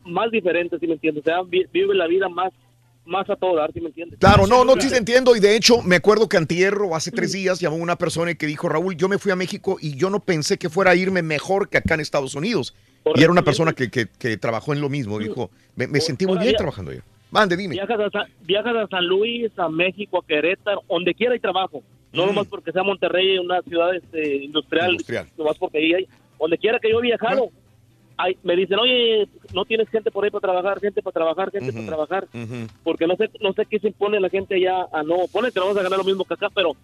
más 0.08 0.32
diferente, 0.32 0.78
¿sí 0.80 0.88
me 0.88 0.94
entiendes? 0.94 1.24
O 1.24 1.26
sea, 1.26 1.42
vi- 1.44 1.66
vive 1.72 1.94
la 1.96 2.08
vida 2.08 2.28
más, 2.30 2.52
más 3.06 3.30
a 3.30 3.36
todo 3.36 3.56
dar, 3.56 3.72
¿sí 3.74 3.80
me 3.82 3.88
entiendes? 3.88 4.20
Claro, 4.20 4.48
no, 4.48 4.66
no, 4.66 4.74
sí 4.80 4.90
te 4.90 4.98
entiendo. 4.98 5.36
Y 5.36 5.40
de 5.40 5.56
hecho, 5.56 5.82
me 5.84 5.96
acuerdo 5.98 6.28
que 6.28 6.38
antier 6.38 6.76
o 6.76 6.96
hace 6.96 7.12
tres 7.12 7.32
días 7.34 7.60
llamó 7.60 7.78
una 7.78 7.96
persona 7.96 8.34
que 8.36 8.48
dijo, 8.48 8.68
Raúl, 8.70 8.96
yo 8.98 9.08
me 9.08 9.18
fui 9.18 9.32
a 9.32 9.36
México 9.36 9.78
y 9.82 9.96
yo 9.96 10.10
no 10.10 10.20
pensé 10.20 10.58
que 10.58 10.70
fuera 10.70 10.92
a 10.92 10.96
irme 10.96 11.22
mejor 11.22 11.70
que 11.70 11.78
acá 11.78 11.94
en 11.94 12.02
Estados 12.02 12.36
Unidos. 12.36 12.76
Y 13.16 13.22
era 13.24 13.32
una 13.32 13.44
persona 13.44 13.72
que, 13.74 13.90
que- 13.90 14.08
que 14.20 14.36
trabajó 14.38 14.74
en 14.74 14.82
lo 14.82 14.90
mismo. 14.90 15.18
Dijo, 15.20 15.50
me, 15.78 15.88
me 15.88 16.02
sentí 16.02 16.26
muy 16.26 16.38
bien 16.40 16.56
trabajando 16.56 16.92
yo. 16.92 17.00
Mande, 17.32 17.56
dime. 17.56 17.76
Viajas 17.76 18.00
a, 18.00 18.10
Sa- 18.10 18.28
viajas 18.44 18.76
a 18.76 18.88
San 18.88 19.06
Luis, 19.08 19.52
a 19.58 19.70
México, 19.70 20.20
a 20.22 20.26
Querétaro, 20.28 20.82
donde 20.90 21.14
quiera 21.14 21.34
hay 21.34 21.40
trabajo. 21.40 21.84
No 22.14 22.24
Mm. 22.24 22.28
nomás 22.28 22.48
porque 22.48 22.72
sea 22.72 22.84
Monterrey 22.84 23.38
una 23.38 23.62
ciudad 23.64 23.94
este, 23.96 24.36
industrial, 24.44 24.92
Industrial. 24.92 25.28
nomás 25.38 25.58
porque 25.58 25.78
ahí 25.78 25.94
hay. 25.94 26.08
Donde 26.40 26.58
quiera 26.58 26.80
que 26.80 26.90
yo 26.90 27.00
he 27.00 27.02
viajado, 27.02 27.50
hay- 28.18 28.38
me 28.44 28.56
dicen, 28.56 28.80
oye, 28.80 29.28
no 29.54 29.66
tienes 29.66 29.88
gente 29.90 30.12
por 30.12 30.24
ahí 30.24 30.32
para 30.32 30.42
trabajar, 30.42 30.80
gente 30.80 31.02
para 31.02 31.14
trabajar, 31.14 31.52
gente 31.52 31.72
para 31.72 31.86
trabajar. 31.86 32.28
Porque 32.84 33.08
no 33.08 33.16
sé 33.16 33.30
no 33.42 33.54
sé 33.54 33.66
qué 33.70 33.80
se 33.80 33.88
impone 33.88 34.20
la 34.20 34.30
gente 34.30 34.56
allá 34.56 34.88
a 34.92 35.04
no. 35.04 35.28
Pone 35.32 35.52
que 35.52 35.60
no 35.60 35.68
vas 35.68 35.78
a 35.78 35.84
ganar 35.84 36.00
lo 36.00 36.06
mismo 36.06 36.26
que 36.26 36.34
acá, 36.34 36.48
pero 36.54 36.76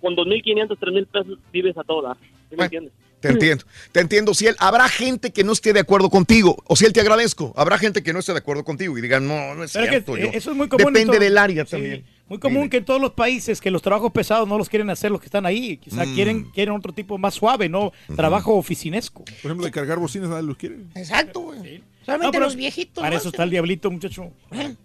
con 0.00 0.14
2.500, 0.16 0.78
3.000 0.78 1.06
pesos 1.06 1.38
vives 1.52 1.76
a 1.78 1.84
toda. 1.84 2.16
¿Sí 2.50 2.56
me 2.56 2.64
entiendes? 2.64 2.92
Te 3.20 3.28
entiendo, 3.28 3.64
te 3.92 4.00
entiendo, 4.00 4.34
Ciel. 4.34 4.56
Habrá 4.58 4.88
gente 4.88 5.30
que 5.32 5.44
no 5.44 5.52
esté 5.52 5.72
de 5.72 5.78
acuerdo 5.78 6.10
contigo. 6.10 6.56
O 6.66 6.74
Ciel, 6.74 6.92
te 6.92 7.00
agradezco. 7.00 7.52
Habrá 7.56 7.78
gente 7.78 8.02
que 8.02 8.12
no 8.12 8.18
esté 8.18 8.32
de 8.32 8.38
acuerdo 8.40 8.64
contigo 8.64 8.98
y 8.98 9.00
digan, 9.00 9.28
no, 9.28 9.54
no 9.54 9.62
es 9.62 9.72
Pero 9.72 9.86
cierto. 9.86 10.14
que, 10.14 10.22
yo". 10.22 10.26
eso 10.32 10.50
es 10.50 10.56
muy 10.56 10.68
común. 10.68 10.88
en 10.88 10.92
Depende 10.94 11.12
todo- 11.12 11.20
del 11.24 11.38
área 11.38 11.64
Sí, 11.64 11.70
también. 11.70 12.04
Muy 12.32 12.38
común 12.38 12.70
que 12.70 12.78
en 12.78 12.84
todos 12.86 12.98
los 12.98 13.10
países 13.12 13.60
que 13.60 13.70
los 13.70 13.82
trabajos 13.82 14.10
pesados 14.10 14.48
no 14.48 14.56
los 14.56 14.70
quieren 14.70 14.88
hacer 14.88 15.10
los 15.10 15.20
que 15.20 15.26
están 15.26 15.44
ahí. 15.44 15.76
Quizá 15.76 16.06
Mm. 16.06 16.14
quieren, 16.14 16.44
quieren 16.44 16.74
otro 16.74 16.90
tipo 16.90 17.18
más 17.18 17.34
suave, 17.34 17.68
no 17.68 17.92
trabajo 18.16 18.54
oficinesco. 18.56 19.22
Por 19.22 19.50
ejemplo, 19.50 19.66
de 19.66 19.70
cargar 19.70 19.98
bocinas, 19.98 20.30
nadie 20.30 20.44
los 20.44 20.56
quiere. 20.56 20.76
Exacto, 20.94 21.40
güey. 21.40 21.58
No, 21.80 21.84
Solamente 22.06 22.32
pero 22.32 22.46
los 22.46 22.56
viejitos. 22.56 23.02
Para 23.02 23.10
¿no? 23.16 23.18
eso 23.20 23.28
está 23.28 23.42
el 23.42 23.50
diablito, 23.50 23.90
muchacho. 23.90 24.32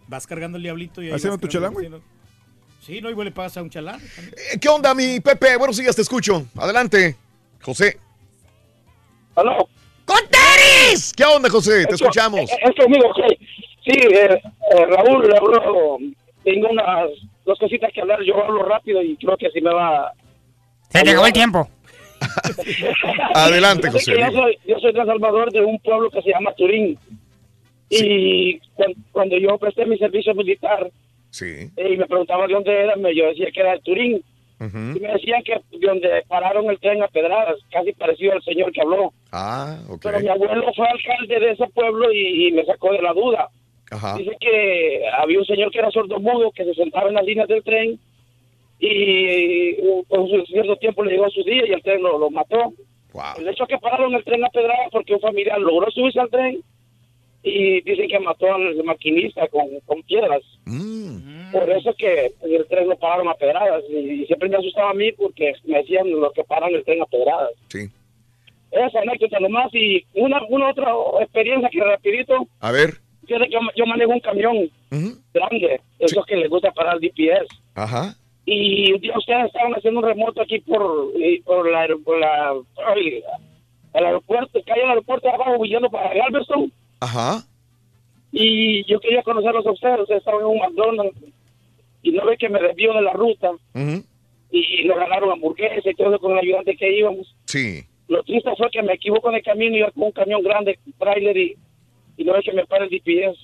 Vas 0.09 0.27
cargando 0.27 0.58
el 0.58 0.64
diablito 0.64 1.01
y 1.01 1.06
ahí 1.08 1.14
¿Haciendo 1.14 1.38
tu 1.38 1.48
chalán, 1.48 1.72
güey? 1.72 1.90
Sí, 2.85 3.00
no, 3.00 3.09
igual 3.09 3.24
le 3.24 3.32
pagas 3.32 3.56
a 3.56 3.61
un 3.61 3.69
chalán. 3.69 4.01
Eh, 4.51 4.59
¿Qué 4.59 4.67
onda, 4.67 4.93
mi 4.93 5.22
Pepe? 5.22 5.56
Buenos 5.56 5.77
días, 5.77 5.95
te 5.95 6.01
escucho. 6.01 6.48
Adelante. 6.58 7.16
José. 7.61 7.98
¿Aló? 9.35 9.69
¡Conteris! 10.03 11.14
¿Qué 11.16 11.24
onda, 11.24 11.50
José? 11.50 11.85
Te 11.85 11.95
escuchamos. 11.95 12.42
Es, 12.42 12.50
es 12.51 12.76
conmigo, 12.76 13.06
ok. 13.08 13.19
Sí, 13.85 13.92
eh, 13.93 14.42
eh, 14.74 14.85
Raúl, 14.85 15.34
hablo, 15.34 15.98
tengo 16.51 16.69
unas 16.69 17.09
dos 17.45 17.59
cositas 17.59 17.92
que 17.93 18.00
hablar. 18.01 18.22
Yo 18.24 18.42
hablo 18.42 18.64
rápido 18.64 19.01
y 19.01 19.17
creo 19.17 19.35
que 19.38 19.48
así 19.48 19.59
me 19.61 19.74
va. 19.74 20.11
Se 20.90 21.03
te 21.03 21.09
acabó 21.11 21.26
el 21.27 21.34
tiempo. 21.34 21.67
Adelante, 23.35 23.92
José. 23.92 24.16
Yo 24.17 24.32
soy, 24.32 24.58
yo 24.66 24.80
soy 24.80 24.93
de 24.93 25.01
El 25.01 25.08
Salvador, 25.08 25.51
de 25.51 25.61
un 25.61 25.77
pueblo 25.80 26.09
que 26.09 26.22
se 26.22 26.30
llama 26.32 26.53
Turín. 26.53 26.98
Y 27.90 28.59
cuan- 28.76 28.93
cuando 29.11 29.38
yo 29.38 29.58
presté 29.58 29.85
mi 29.85 29.98
servicio 29.98 30.34
militar 30.34 30.90
Sí. 31.30 31.69
eh, 31.76 31.93
y 31.93 31.98
me 31.98 32.06
preguntaban 32.06 32.48
de 32.48 32.53
dónde 32.53 32.74
era, 32.74 32.95
me- 32.95 33.16
yo 33.16 33.26
decía 33.27 33.48
que 33.53 33.59
era 33.59 33.74
de 33.74 33.80
Turín. 33.80 34.24
Y 34.59 35.00
me 35.00 35.14
decían 35.14 35.43
que 35.43 35.53
de 35.77 35.85
donde 35.88 36.24
pararon 36.27 36.66
el 36.72 36.80
tren 36.80 37.03
a 37.03 37.08
Pedradas, 37.08 37.58
casi 37.72 37.92
parecido 37.93 38.34
al 38.34 38.42
señor 38.42 38.72
que 38.72 38.82
habló. 38.82 39.14
Ah, 39.32 39.77
ok. 39.88 40.00
Pero 40.01 40.19
mi 40.19 40.30
abuelo 40.30 40.72
fue 40.76 40.88
alcalde 40.88 41.40
de 41.40 41.51
ese 41.51 41.67
pueblo 41.76 42.11
y, 42.11 42.48
y 42.48 42.51
me 42.53 42.66
sacó 42.66 42.92
de 42.93 43.01
la 43.03 43.14
duda. 43.14 43.50
Ajá. 43.92 44.18
Dice 44.18 44.36
que 44.40 45.04
había 45.18 45.40
un 45.40 45.46
señor 45.46 45.72
que 45.72 45.80
era 45.80 45.92
sordomudo 45.92 46.52
que 46.52 46.66
se 46.66 46.74
sentaba 46.74 47.08
en 47.10 47.16
las 47.16 47.26
líneas 47.26 47.48
del 47.48 47.64
tren 47.64 48.00
y 48.80 49.76
con 50.08 50.22
un 50.22 50.46
cierto 50.46 50.76
tiempo 50.78 51.04
le 51.04 51.12
llegó 51.12 51.26
a 51.26 51.30
su 51.30 51.44
día 51.44 51.64
y 51.68 51.72
el 51.72 51.82
tren 51.82 52.04
lo, 52.04 52.18
lo 52.18 52.30
mató. 52.30 52.74
El 53.40 53.48
hecho 53.48 53.64
es 53.64 53.70
que 53.70 53.78
pararon 53.80 54.14
el 54.14 54.24
tren 54.24 54.46
a 54.46 54.50
pedradas 54.50 54.90
porque 54.92 55.14
un 55.16 55.20
familiar 55.20 55.60
logró 55.60 55.90
subirse 55.90 56.20
al 56.20 56.30
tren 56.30 56.62
y 57.42 57.82
dicen 57.82 58.08
que 58.10 58.20
mató 58.20 58.54
al 58.54 58.84
maquinista 58.84 59.48
con, 59.48 59.68
con 59.86 60.04
piedras. 60.04 60.42
Por 61.52 61.70
eso 61.70 61.94
que 61.98 62.34
el 62.44 62.68
tren 62.68 62.90
lo 62.90 62.98
pararon 62.98 63.30
a 63.30 63.34
pedradas 63.34 63.84
y, 63.90 63.96
y 63.96 64.26
siempre 64.28 64.50
me 64.50 64.58
asustaba 64.58 64.92
a 64.92 64.94
mí 64.94 65.12
porque 65.14 65.54
me 65.64 65.80
decían 65.80 66.12
los 66.12 66.34
que 66.34 66.44
paran 66.44 66.76
el 66.76 66.84
tren 66.84 67.02
a 67.02 67.06
pedradas. 67.06 67.52
Sí. 67.70 67.88
Esa 68.70 69.00
anécdota 69.00 69.40
nomás 69.40 69.74
y 69.74 70.06
una, 70.14 70.44
una 70.50 70.70
otra 70.70 70.94
experiencia 71.22 71.70
que 71.70 71.80
rapidito. 71.84 72.48
A 72.60 72.72
ver. 72.72 72.96
Yo, 73.28 73.38
yo 73.76 73.86
manejo 73.86 74.12
un 74.12 74.20
camión 74.20 74.70
grande, 75.34 75.82
esos 76.00 76.26
que 76.26 76.36
les 76.36 76.50
gusta 76.50 76.72
parar 76.72 77.00
DPS. 77.00 77.48
Ajá. 77.76 78.16
Y 78.46 78.94
un 78.94 79.02
día 79.02 79.18
ustedes 79.18 79.48
estaban 79.48 79.74
haciendo 79.74 80.00
un 80.00 80.06
remoto 80.06 80.42
aquí 80.42 80.60
por, 80.60 81.12
eh, 81.20 81.42
por 81.44 81.70
la, 81.70 81.88
por 82.04 82.18
la 82.18 82.54
ay, 82.88 83.22
el 83.94 84.06
aeropuerto, 84.06 84.60
calle 84.66 84.82
del 84.82 84.90
aeropuerto 84.90 85.30
abajo, 85.30 85.58
huyendo 85.58 85.90
para 85.90 86.14
Galveston. 86.14 86.72
Ajá. 87.02 87.44
Y 88.32 88.86
yo 88.86 89.00
quería 89.00 89.24
conocerlos 89.24 89.66
a 89.66 89.72
ustedes, 89.72 90.00
ustedes 90.02 90.20
estaban 90.20 90.42
en 90.42 90.48
un 90.48 90.60
McDonald's. 90.60 91.18
Y 92.04 92.12
no 92.12 92.26
ve 92.26 92.38
que 92.38 92.48
me 92.48 92.62
desvío 92.62 92.94
de 92.94 93.02
la 93.02 93.12
ruta 93.12 93.52
y 94.52 94.86
nos 94.86 94.98
ganaron 94.98 95.32
hamburguesas 95.32 95.86
y 95.86 95.94
todo 95.96 96.10
eso 96.10 96.20
con 96.20 96.32
el 96.34 96.40
ayudante 96.40 96.78
que 96.78 96.98
íbamos. 96.98 97.36
Sí. 97.46 97.84
Lo 98.08 98.24
triste 98.24 98.50
fue 98.58 98.70
que 98.72 98.82
me 98.82 98.94
equivoco 98.94 99.30
en 99.30 99.36
el 99.36 99.44
camino 99.44 99.76
y 99.76 99.80
iba 99.80 99.92
con 99.92 100.04
un 100.04 100.12
camión 100.12 100.42
grande, 100.42 100.80
trailer, 100.98 101.36
y, 101.36 101.58
y 102.18 102.24
no 102.24 102.34
ve 102.34 102.42
que 102.44 102.54
me 102.54 102.66
para 102.66 102.86
el 102.86 102.90
DPS. 102.90 103.38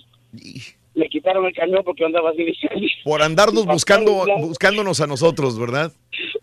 Me 0.95 1.07
quitaron 1.09 1.45
el 1.45 1.53
camión 1.53 1.83
porque 1.83 2.05
andaba 2.05 2.29
así 2.31 2.43
diciendo. 2.43 2.79
Por 3.03 3.21
andarnos 3.21 3.65
buscando, 3.65 4.25
buscándonos 4.39 5.01
a 5.01 5.07
nosotros, 5.07 5.57
¿verdad? 5.59 5.91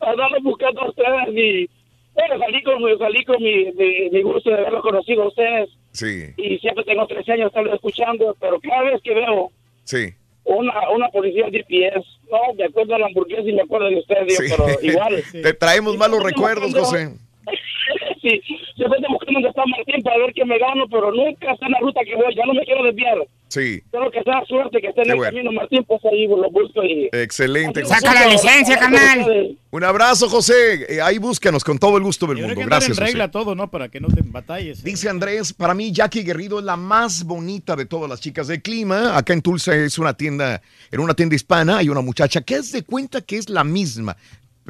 Andaba 0.00 0.36
buscando 0.42 0.80
a 0.82 0.88
ustedes 0.88 1.28
y 1.36 1.70
bueno, 2.14 2.38
salí 2.44 2.62
con, 2.62 2.98
salí 2.98 3.24
con 3.24 3.42
mi, 3.42 3.66
mi, 3.72 4.10
mi 4.10 4.22
gusto 4.22 4.50
de 4.50 4.56
haberlo 4.56 4.82
conocido 4.82 5.22
a 5.22 5.28
ustedes 5.28 5.70
Sí, 5.92 6.26
y 6.36 6.58
siempre 6.58 6.84
tengo 6.84 7.06
13 7.06 7.32
años 7.32 7.44
de 7.44 7.46
estarlo 7.48 7.74
escuchando, 7.74 8.36
pero 8.40 8.60
cada 8.60 8.82
vez 8.82 9.00
que 9.02 9.14
veo 9.14 9.50
sí. 9.84 10.08
una, 10.44 10.90
una 10.90 11.08
policía 11.08 11.46
DPS 11.46 12.04
No, 12.30 12.54
me 12.56 12.64
acuerdo 12.64 12.92
de 12.94 12.98
la 13.00 13.06
hamburguesa 13.06 13.48
y 13.48 13.52
me 13.52 13.62
acuerdo 13.62 13.88
de 13.88 13.98
usted, 13.98 14.16
Dios, 14.26 14.38
Sí. 14.38 14.54
pero 14.56 14.66
igual. 14.82 15.22
Te 15.32 15.54
traemos 15.54 15.96
malos 15.96 16.22
recuerdos, 16.22 16.74
José. 16.74 17.10
sí, 18.22 18.40
siempre 18.76 18.98
estoy 18.98 19.12
buscando 19.12 19.32
dónde 19.40 19.48
está 19.48 19.62
Martín 19.66 20.02
para 20.02 20.18
ver 20.18 20.32
que 20.34 20.44
me 20.44 20.58
gano, 20.58 20.84
pero 20.88 21.12
nunca 21.12 21.52
está 21.52 21.66
en 21.66 21.72
la 21.72 21.78
ruta 21.80 22.00
que 22.04 22.14
voy, 22.16 22.34
ya 22.34 22.44
no 22.46 22.54
me 22.54 22.64
quiero 22.64 22.84
desviar. 22.84 23.18
Sí, 23.48 23.82
Espero 23.84 24.08
que 24.12 24.22
sea 24.22 24.44
suerte 24.46 24.80
que 24.80 24.86
esté 24.86 25.00
en 25.00 25.06
Qué 25.06 25.10
el 25.10 25.16
bueno. 25.16 25.32
camino, 25.32 25.52
Martín, 25.52 25.84
pues 25.84 26.00
ahí 26.04 26.28
lo 26.28 26.48
busco 26.52 26.84
y... 26.84 27.08
excelente. 27.10 27.84
Saca 27.84 28.14
la 28.14 28.28
licencia, 28.28 28.78
carnal. 28.78 29.56
Un 29.72 29.84
abrazo, 29.84 30.28
José. 30.28 30.86
Eh, 30.88 31.00
ahí 31.02 31.18
búscanos 31.18 31.64
con 31.64 31.76
todo 31.76 31.96
el 31.96 32.04
gusto 32.04 32.26
del 32.28 32.36
Hay 32.36 32.42
mundo. 32.42 32.54
que 32.56 32.62
andar 32.62 32.78
Gracias, 32.78 32.96
en 32.98 33.02
José. 33.02 33.12
regla 33.12 33.30
todo, 33.32 33.56
¿no? 33.56 33.68
Para 33.68 33.88
que 33.88 33.98
no 33.98 34.06
te 34.06 34.20
batalles. 34.24 34.84
Dice 34.84 35.08
Andrés, 35.08 35.52
para 35.52 35.74
mí 35.74 35.90
Jackie 35.90 36.22
Guerrido 36.22 36.60
es 36.60 36.64
la 36.64 36.76
más 36.76 37.24
bonita 37.24 37.74
de 37.74 37.86
todas 37.86 38.08
las 38.08 38.20
chicas 38.20 38.46
de 38.46 38.62
clima. 38.62 39.16
Acá 39.18 39.32
en 39.32 39.42
Tulsa 39.42 39.74
es 39.74 39.98
una 39.98 40.14
tienda, 40.14 40.62
en 40.92 41.00
una 41.00 41.14
tienda 41.14 41.34
hispana 41.34 41.78
hay 41.78 41.88
una 41.88 42.02
muchacha 42.02 42.42
que 42.42 42.54
es 42.54 42.70
de 42.70 42.84
cuenta 42.84 43.20
que 43.20 43.36
es 43.36 43.48
la 43.48 43.64
misma, 43.64 44.16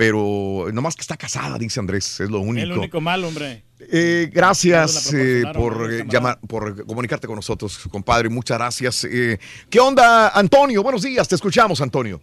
pero 0.00 0.64
nomás 0.72 0.96
que 0.96 1.02
está 1.02 1.14
casada, 1.18 1.58
dice 1.58 1.78
Andrés, 1.78 2.20
es 2.20 2.30
lo 2.30 2.40
único. 2.40 2.62
Es 2.62 2.68
lo 2.68 2.76
único 2.76 3.02
malo, 3.02 3.28
hombre. 3.28 3.64
Eh, 3.80 4.30
gracias 4.32 5.12
eh, 5.12 5.42
por 5.52 5.92
eh, 5.92 6.04
llamar, 6.08 6.38
por 6.48 6.86
comunicarte 6.86 7.26
con 7.26 7.36
nosotros, 7.36 7.86
compadre. 7.90 8.30
Muchas 8.30 8.56
gracias. 8.56 9.04
Eh, 9.04 9.38
¿Qué 9.68 9.78
onda, 9.78 10.30
Antonio? 10.30 10.82
Buenos 10.82 11.02
días, 11.02 11.28
te 11.28 11.34
escuchamos, 11.34 11.82
Antonio. 11.82 12.18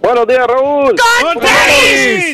Buenos 0.00 0.26
días, 0.26 0.46
Raúl. 0.46 0.96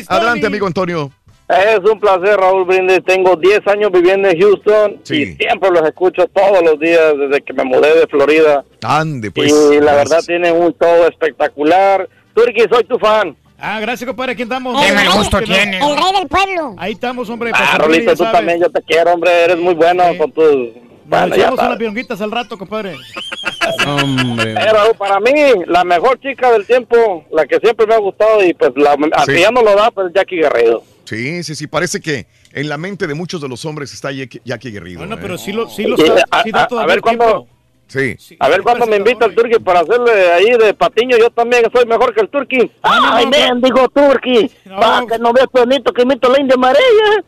Adelante, 0.07 0.47
amigo 0.47 0.65
Antonio. 0.65 1.11
Es 1.49 1.79
un 1.79 1.99
placer, 1.99 2.39
Raúl 2.39 2.63
Brindis. 2.63 3.03
Tengo 3.05 3.35
10 3.35 3.67
años 3.67 3.91
viviendo 3.91 4.29
en 4.29 4.39
Houston 4.39 5.01
y 5.09 5.25
siempre 5.33 5.71
los 5.71 5.81
escucho 5.83 6.25
todos 6.27 6.63
los 6.63 6.79
días 6.79 7.15
desde 7.17 7.41
que 7.41 7.51
me 7.51 7.65
mudé 7.65 7.99
de 7.99 8.07
Florida. 8.07 8.63
Ande, 8.81 9.29
pues. 9.29 9.51
y 9.51 9.81
la 9.81 9.91
gracias. 9.91 10.09
verdad 10.09 10.23
tienen 10.25 10.55
un 10.55 10.71
todo 10.71 11.05
espectacular. 11.05 12.07
Turki, 12.33 12.61
soy 12.71 12.85
tu 12.85 12.97
fan. 12.97 13.35
Ah, 13.61 13.79
gracias, 13.79 14.07
compadre. 14.07 14.33
Aquí 14.33 14.43
andamos. 14.43 14.81
El 14.85 14.95
rey- 14.95 15.07
gusto 15.13 15.37
el 15.39 15.47
rey 15.47 15.65
del 15.69 16.27
pueblo. 16.29 16.75
Ahí 16.77 16.93
estamos, 16.93 17.29
hombre. 17.29 17.51
Ah, 17.53 17.77
Rolito, 17.77 18.11
tú 18.11 18.17
sabes. 18.17 18.33
también, 18.33 18.59
yo 18.61 18.69
te 18.69 18.81
quiero, 18.83 19.13
hombre. 19.13 19.43
Eres 19.45 19.57
muy 19.57 19.73
bueno 19.73 20.03
con 20.17 20.31
tus... 20.31 20.43
Nos 20.45 21.19
Bueno, 21.21 21.27
ya 21.35 21.41
echamos 21.41 21.55
sabes. 21.57 21.69
unas 21.69 21.77
pironguitas 21.79 22.21
al 22.21 22.31
rato, 22.31 22.55
compadre. 22.57 22.95
Hombre. 23.87 24.55
Para 24.97 25.19
mí, 25.19 25.31
la 25.67 25.83
mejor 25.83 26.19
chica 26.19 26.51
del 26.51 26.65
tiempo, 26.67 27.25
la 27.31 27.45
que 27.47 27.57
siempre 27.59 27.85
me 27.87 27.95
ha 27.95 27.97
gustado 27.99 28.43
y 28.45 28.53
pues 28.53 28.71
la, 28.75 28.95
Sí. 29.25 29.39
ya 29.39 29.49
no 29.51 29.61
lo 29.63 29.75
da, 29.75 29.89
pues 29.91 30.11
Jackie 30.13 30.37
Guerrero. 30.37 30.83
Sí, 31.05 31.43
sí, 31.43 31.55
sí, 31.55 31.65
parece 31.67 31.99
que 31.99 32.27
en 32.53 32.69
la 32.69 32.77
mente 32.77 33.07
de 33.07 33.15
muchos 33.15 33.41
de 33.41 33.47
los 33.49 33.65
hombres 33.65 33.91
está 33.93 34.11
Jackie, 34.11 34.69
Guerrido. 34.71 34.99
Bueno, 34.99 35.15
¿eh? 35.15 35.19
pero 35.21 35.37
sí 35.39 35.51
lo, 35.51 35.67
sí 35.67 35.83
lo 35.83 35.97
Sí, 35.97 36.03
está, 36.03 36.23
a- 36.29 36.43
sí 36.43 36.51
da 36.51 36.67
a- 36.69 36.85
ver 36.85 36.95
el 36.97 37.01
cuándo- 37.01 37.47
Sí. 37.89 38.15
A 38.39 38.47
ver 38.47 38.61
cuándo 38.61 38.85
me 38.85 38.97
invita 38.97 39.25
el 39.25 39.33
Turki 39.33 39.57
para 39.59 39.79
hacerle 39.79 40.31
ahí 40.31 40.51
de 40.57 40.73
patiño. 40.75 41.17
Yo 41.17 41.29
también 41.31 41.63
soy 41.73 41.85
mejor 41.85 42.13
que 42.13 42.21
el 42.21 42.29
Turki. 42.29 42.71
Ay, 42.83 43.25
men, 43.25 43.59
dijo 43.61 43.89
Turki. 43.89 44.49
Para 44.79 45.05
que 45.07 45.17
no 45.17 45.33
veas 45.33 45.47
bonito 45.51 45.91
que 45.91 46.03
imito 46.03 46.29
la 46.31 46.39
India 46.39 46.55
María. 46.55 47.23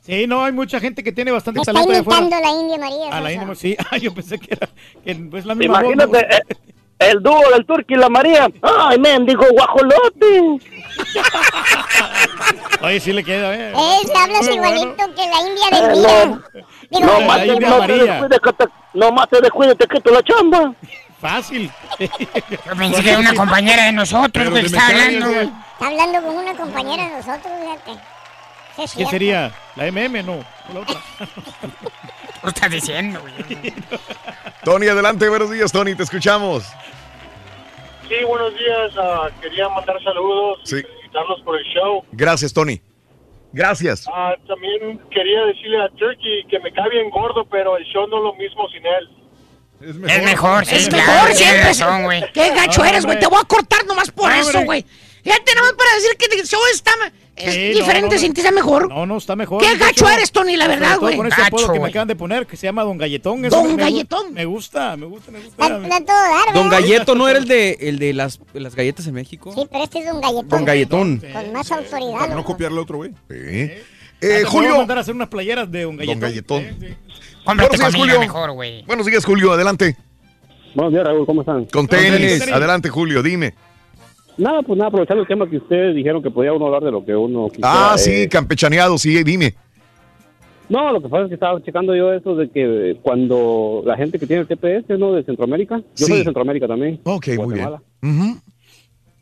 Sí, 0.00 0.26
no, 0.26 0.44
hay 0.44 0.50
mucha 0.50 0.80
gente 0.80 1.04
que 1.04 1.12
tiene 1.12 1.30
bastante 1.30 1.58
Me 1.58 1.62
está 1.62 1.72
talento 1.72 1.92
allá 1.92 2.00
imitando 2.00 2.34
afuera. 2.36 2.52
la 2.52 2.60
India 2.60 2.78
María. 2.78 3.16
A 3.16 3.20
la. 3.20 3.32
India, 3.32 3.54
sí. 3.54 3.76
Ah, 3.92 3.96
yo 3.98 4.12
pensé 4.12 4.38
que 4.40 4.54
era 4.54 4.68
que 5.04 5.12
es 5.38 5.46
la 5.46 5.54
misma 5.54 5.80
voz, 5.80 5.92
Imagínate 5.92 6.26
¿no? 6.26 6.36
eh, 6.36 6.71
el 7.10 7.22
dúo 7.22 7.40
del 7.50 7.64
Turki 7.66 7.94
y 7.94 7.96
la 7.96 8.08
María. 8.08 8.48
Ay, 8.62 8.98
men, 8.98 9.24
dijo 9.26 9.44
guajolote. 9.52 10.58
Oye, 12.82 13.00
sí 13.00 13.12
le 13.12 13.22
queda, 13.24 13.54
¿eh? 13.54 13.72
Es, 14.02 14.10
hablas 14.14 14.48
igualito 14.48 15.04
que 15.14 15.26
la 15.26 15.40
India 15.40 15.68
Eh, 15.70 15.88
del 15.88 16.02
no, 16.02 16.26
Mira. 16.26 16.66
Digo, 16.90 17.06
no, 17.06 17.20
más 17.26 17.38
te, 17.40 17.46
India 17.46 17.68
no, 17.68 17.74
te 17.74 17.80
María. 17.80 18.04
descuides 18.04 18.40
que 18.40 18.52
te, 18.52 18.64
no 18.94 19.12
más 19.12 19.28
te 19.28 19.40
descuides, 19.40 19.78
te 19.78 19.86
quito 19.86 20.10
la 20.10 20.22
chamba. 20.22 20.74
Fácil. 21.20 21.70
Yo 22.00 22.76
pensé 22.76 23.02
que 23.02 23.10
era 23.10 23.20
una 23.20 23.34
compañera 23.34 23.84
de 23.84 23.92
nosotros, 23.92 24.50
güey, 24.50 24.62
que 24.62 24.66
está 24.66 24.86
hablando, 24.88 25.26
güey. 25.28 25.46
Está 25.72 25.86
hablando 25.86 26.22
con 26.22 26.36
una 26.36 26.54
compañera 26.54 27.04
de 27.04 27.10
nosotros, 27.16 27.52
fíjate. 27.62 28.00
¿Qué 28.76 28.88
cierto. 28.88 29.10
sería? 29.10 29.52
¿La 29.76 29.86
MM? 29.92 30.22
No, 30.24 30.44
la 30.72 30.80
otra. 30.80 30.96
¿Qué 32.42 32.48
estás 32.48 32.70
diciendo, 32.70 33.20
güey? 33.20 33.72
Tony, 34.64 34.88
adelante, 34.88 35.28
buenos 35.28 35.50
días, 35.50 35.70
Tony, 35.70 35.94
te 35.94 36.02
escuchamos. 36.02 36.64
Sí, 38.08 38.24
buenos 38.26 38.52
días. 38.58 38.92
ah, 38.98 39.28
quería 39.40 39.68
mandar 39.68 40.02
saludos 40.02 40.60
Sí. 40.64 40.76
y 40.78 40.82
felicitarlos 40.82 41.40
por 41.42 41.56
el 41.58 41.64
show. 41.72 42.04
Gracias, 42.12 42.52
Tony. 42.52 42.80
Gracias. 43.52 44.06
Ah, 44.12 44.34
también 44.46 44.98
quería 45.10 45.44
decirle 45.46 45.82
a 45.82 45.88
Turkey 45.90 46.44
que 46.50 46.58
me 46.60 46.72
cae 46.72 46.88
bien 46.90 47.10
gordo, 47.10 47.44
pero 47.50 47.76
el 47.76 47.84
show 47.84 48.06
no 48.08 48.16
es 48.18 48.22
lo 48.24 48.34
mismo 48.34 48.68
sin 48.70 48.84
él. 48.86 49.08
Es 49.80 49.88
Es 50.16 50.24
mejor, 50.24 50.64
sí, 50.64 50.76
Es 50.76 50.88
claro, 50.88 51.12
mejor, 51.12 51.34
siempre. 51.34 51.62
razón, 51.64 52.04
güey. 52.04 52.32
Qué 52.32 52.50
gacho 52.50 52.84
eres, 52.84 53.04
güey. 53.04 53.18
Te 53.18 53.26
voy 53.26 53.40
a 53.42 53.44
cortar 53.46 53.84
nomás 53.86 54.10
por 54.10 54.30
eso, 54.32 54.62
güey. 54.62 54.84
Fíjate 55.24 55.54
nomás 55.54 55.72
para 55.74 55.94
decir 55.94 56.16
que 56.16 56.26
el 56.40 56.46
show 56.46 56.60
está 56.72 56.90
es 57.36 57.54
Sí, 57.54 57.60
diferente, 57.72 58.08
no, 58.08 58.12
no, 58.14 58.18
sin 58.18 58.34
ti 58.34 58.40
está 58.42 58.52
mejor. 58.52 58.88
No, 58.88 59.06
no, 59.06 59.16
está 59.16 59.34
mejor. 59.36 59.62
Qué 59.62 59.76
gacho 59.76 60.08
eres, 60.08 60.30
Tony, 60.32 60.56
la 60.56 60.68
verdad, 60.68 60.98
güey. 60.98 61.16
Con 61.16 61.26
ese 61.26 61.40
Gacho, 61.40 61.56
apodo 61.56 61.72
que 61.72 61.80
me 61.80 61.88
acaban 61.88 62.06
de 62.08 62.14
poner, 62.16 62.46
que 62.46 62.56
se 62.56 62.66
llama 62.66 62.82
Don 62.84 62.98
Galletón. 62.98 63.44
eso 63.44 63.56
Don 63.56 63.68
me 63.68 63.72
gu- 63.74 63.86
Galletón. 63.86 64.34
Me 64.34 64.44
gusta, 64.44 64.96
me 64.96 65.06
gusta, 65.06 65.30
me 65.30 65.40
gusta. 65.40 65.66
Está 65.66 65.98
todo 66.00 66.06
dar, 66.16 66.54
Don. 66.54 66.68
Galleto 66.68 67.14
no 67.14 67.28
era 67.28 67.38
el 67.38 67.46
de, 67.46 67.78
el 67.80 67.98
de 67.98 68.12
las, 68.12 68.38
las 68.52 68.74
galletas 68.76 69.06
en 69.06 69.14
México. 69.14 69.52
Sí, 69.56 69.62
pero 69.70 69.84
este 69.84 70.00
es 70.00 70.12
un 70.12 70.20
galletón. 70.20 70.48
Don 70.48 70.64
Galletón. 70.64 71.22
Con 71.32 71.52
más 71.52 71.72
autoridad. 71.72 72.18
Para 72.18 72.34
no 72.34 72.44
copiarle 72.44 72.78
a 72.78 72.82
otro 72.82 72.96
güey. 72.98 73.10
Sí. 73.10 73.16
Ah, 73.30 73.38
Eh, 73.38 73.74
te 74.20 74.26
voy 74.28 74.42
a 74.44 74.46
Julio. 74.50 74.76
mandar 74.76 74.98
a 74.98 75.00
hacer 75.00 75.14
unas 75.14 75.28
playeras 75.28 75.70
de 75.70 75.82
Don 75.82 75.96
Galletón. 75.96 76.20
Don 76.20 76.28
Galletón. 76.28 76.62
Sí, 76.62 76.86
sí. 76.88 76.94
Cómprate 77.44 77.76
Buenos 77.76 77.92
días, 77.92 77.94
Julio. 78.04 78.20
mejor. 78.20 78.52
Buenos 78.86 79.06
días, 79.06 79.24
Julio, 79.24 79.52
adelante. 79.52 79.96
Buenos 80.74 80.92
días, 80.92 81.04
Raúl. 81.04 81.26
¿Cómo 81.26 81.40
están? 81.42 81.64
Con 81.66 81.88
tenis. 81.88 82.42
Adelante, 82.52 82.88
Julio, 82.88 83.22
dime. 83.22 83.54
Nada, 84.42 84.62
pues 84.62 84.76
nada, 84.76 84.88
aprovechando 84.88 85.22
el 85.22 85.28
tema 85.28 85.48
que 85.48 85.56
ustedes 85.58 85.94
dijeron 85.94 86.22
que 86.22 86.30
podía 86.30 86.52
uno 86.52 86.66
hablar 86.66 86.82
de 86.82 86.90
lo 86.90 87.04
que 87.04 87.14
uno 87.14 87.46
quisiera. 87.48 87.92
Ah, 87.92 87.96
sí, 87.98 88.22
eh, 88.22 88.28
campechaneado, 88.28 88.98
sí, 88.98 89.22
dime. 89.22 89.54
No, 90.68 90.90
lo 90.92 91.00
que 91.00 91.08
pasa 91.08 91.24
es 91.24 91.28
que 91.28 91.34
estaba 91.34 91.62
checando 91.62 91.94
yo 91.94 92.12
eso 92.12 92.34
de 92.34 92.48
que 92.50 92.96
cuando 93.02 93.82
la 93.84 93.96
gente 93.96 94.18
que 94.18 94.26
tiene 94.26 94.42
el 94.42 94.48
TPS, 94.48 94.98
¿no? 94.98 95.12
De 95.12 95.22
Centroamérica. 95.22 95.76
Yo 95.78 95.84
Sí. 95.94 96.04
soy 96.06 96.18
de 96.18 96.24
Centroamérica 96.24 96.66
también. 96.66 96.98
Ok, 97.04 97.28
muy 97.38 97.54
bien. 97.54 98.40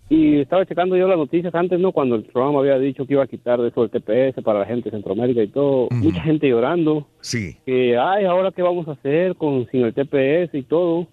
Y 0.08 0.40
estaba 0.40 0.66
checando 0.66 0.97
yo 0.97 1.07
las 1.07 1.16
noticias 1.18 1.55
antes, 1.55 1.78
¿no? 1.78 1.92
Cuando 1.92 2.16
el 2.16 2.24
programa 2.24 2.58
había 2.60 2.78
dicho 2.78 3.07
que 3.07 3.12
iba 3.12 3.23
a 3.23 3.28
quitar 3.28 3.60
de 3.60 3.68
eso 3.68 3.84
el 3.84 3.90
TPS 3.90 4.42
para 4.42 4.58
la 4.60 4.66
gente 4.66 4.90
de 4.90 4.97
Centroamérica 4.97 5.40
y 5.42 5.49
todo. 5.49 5.86
Mucha 5.90 6.20
gente 6.23 6.49
llorando. 6.49 7.07
Sí. 7.20 7.57
Que, 7.65 7.97
ay, 7.97 8.24
¿ahora 8.24 8.50
qué 8.50 8.62
vamos 8.62 8.89
a 8.89 8.92
hacer 8.92 9.36
con 9.36 9.68
sin 9.70 9.82
el 9.82 9.94
TPS 9.94 10.55
y 10.58 10.62
todo? 10.62 11.07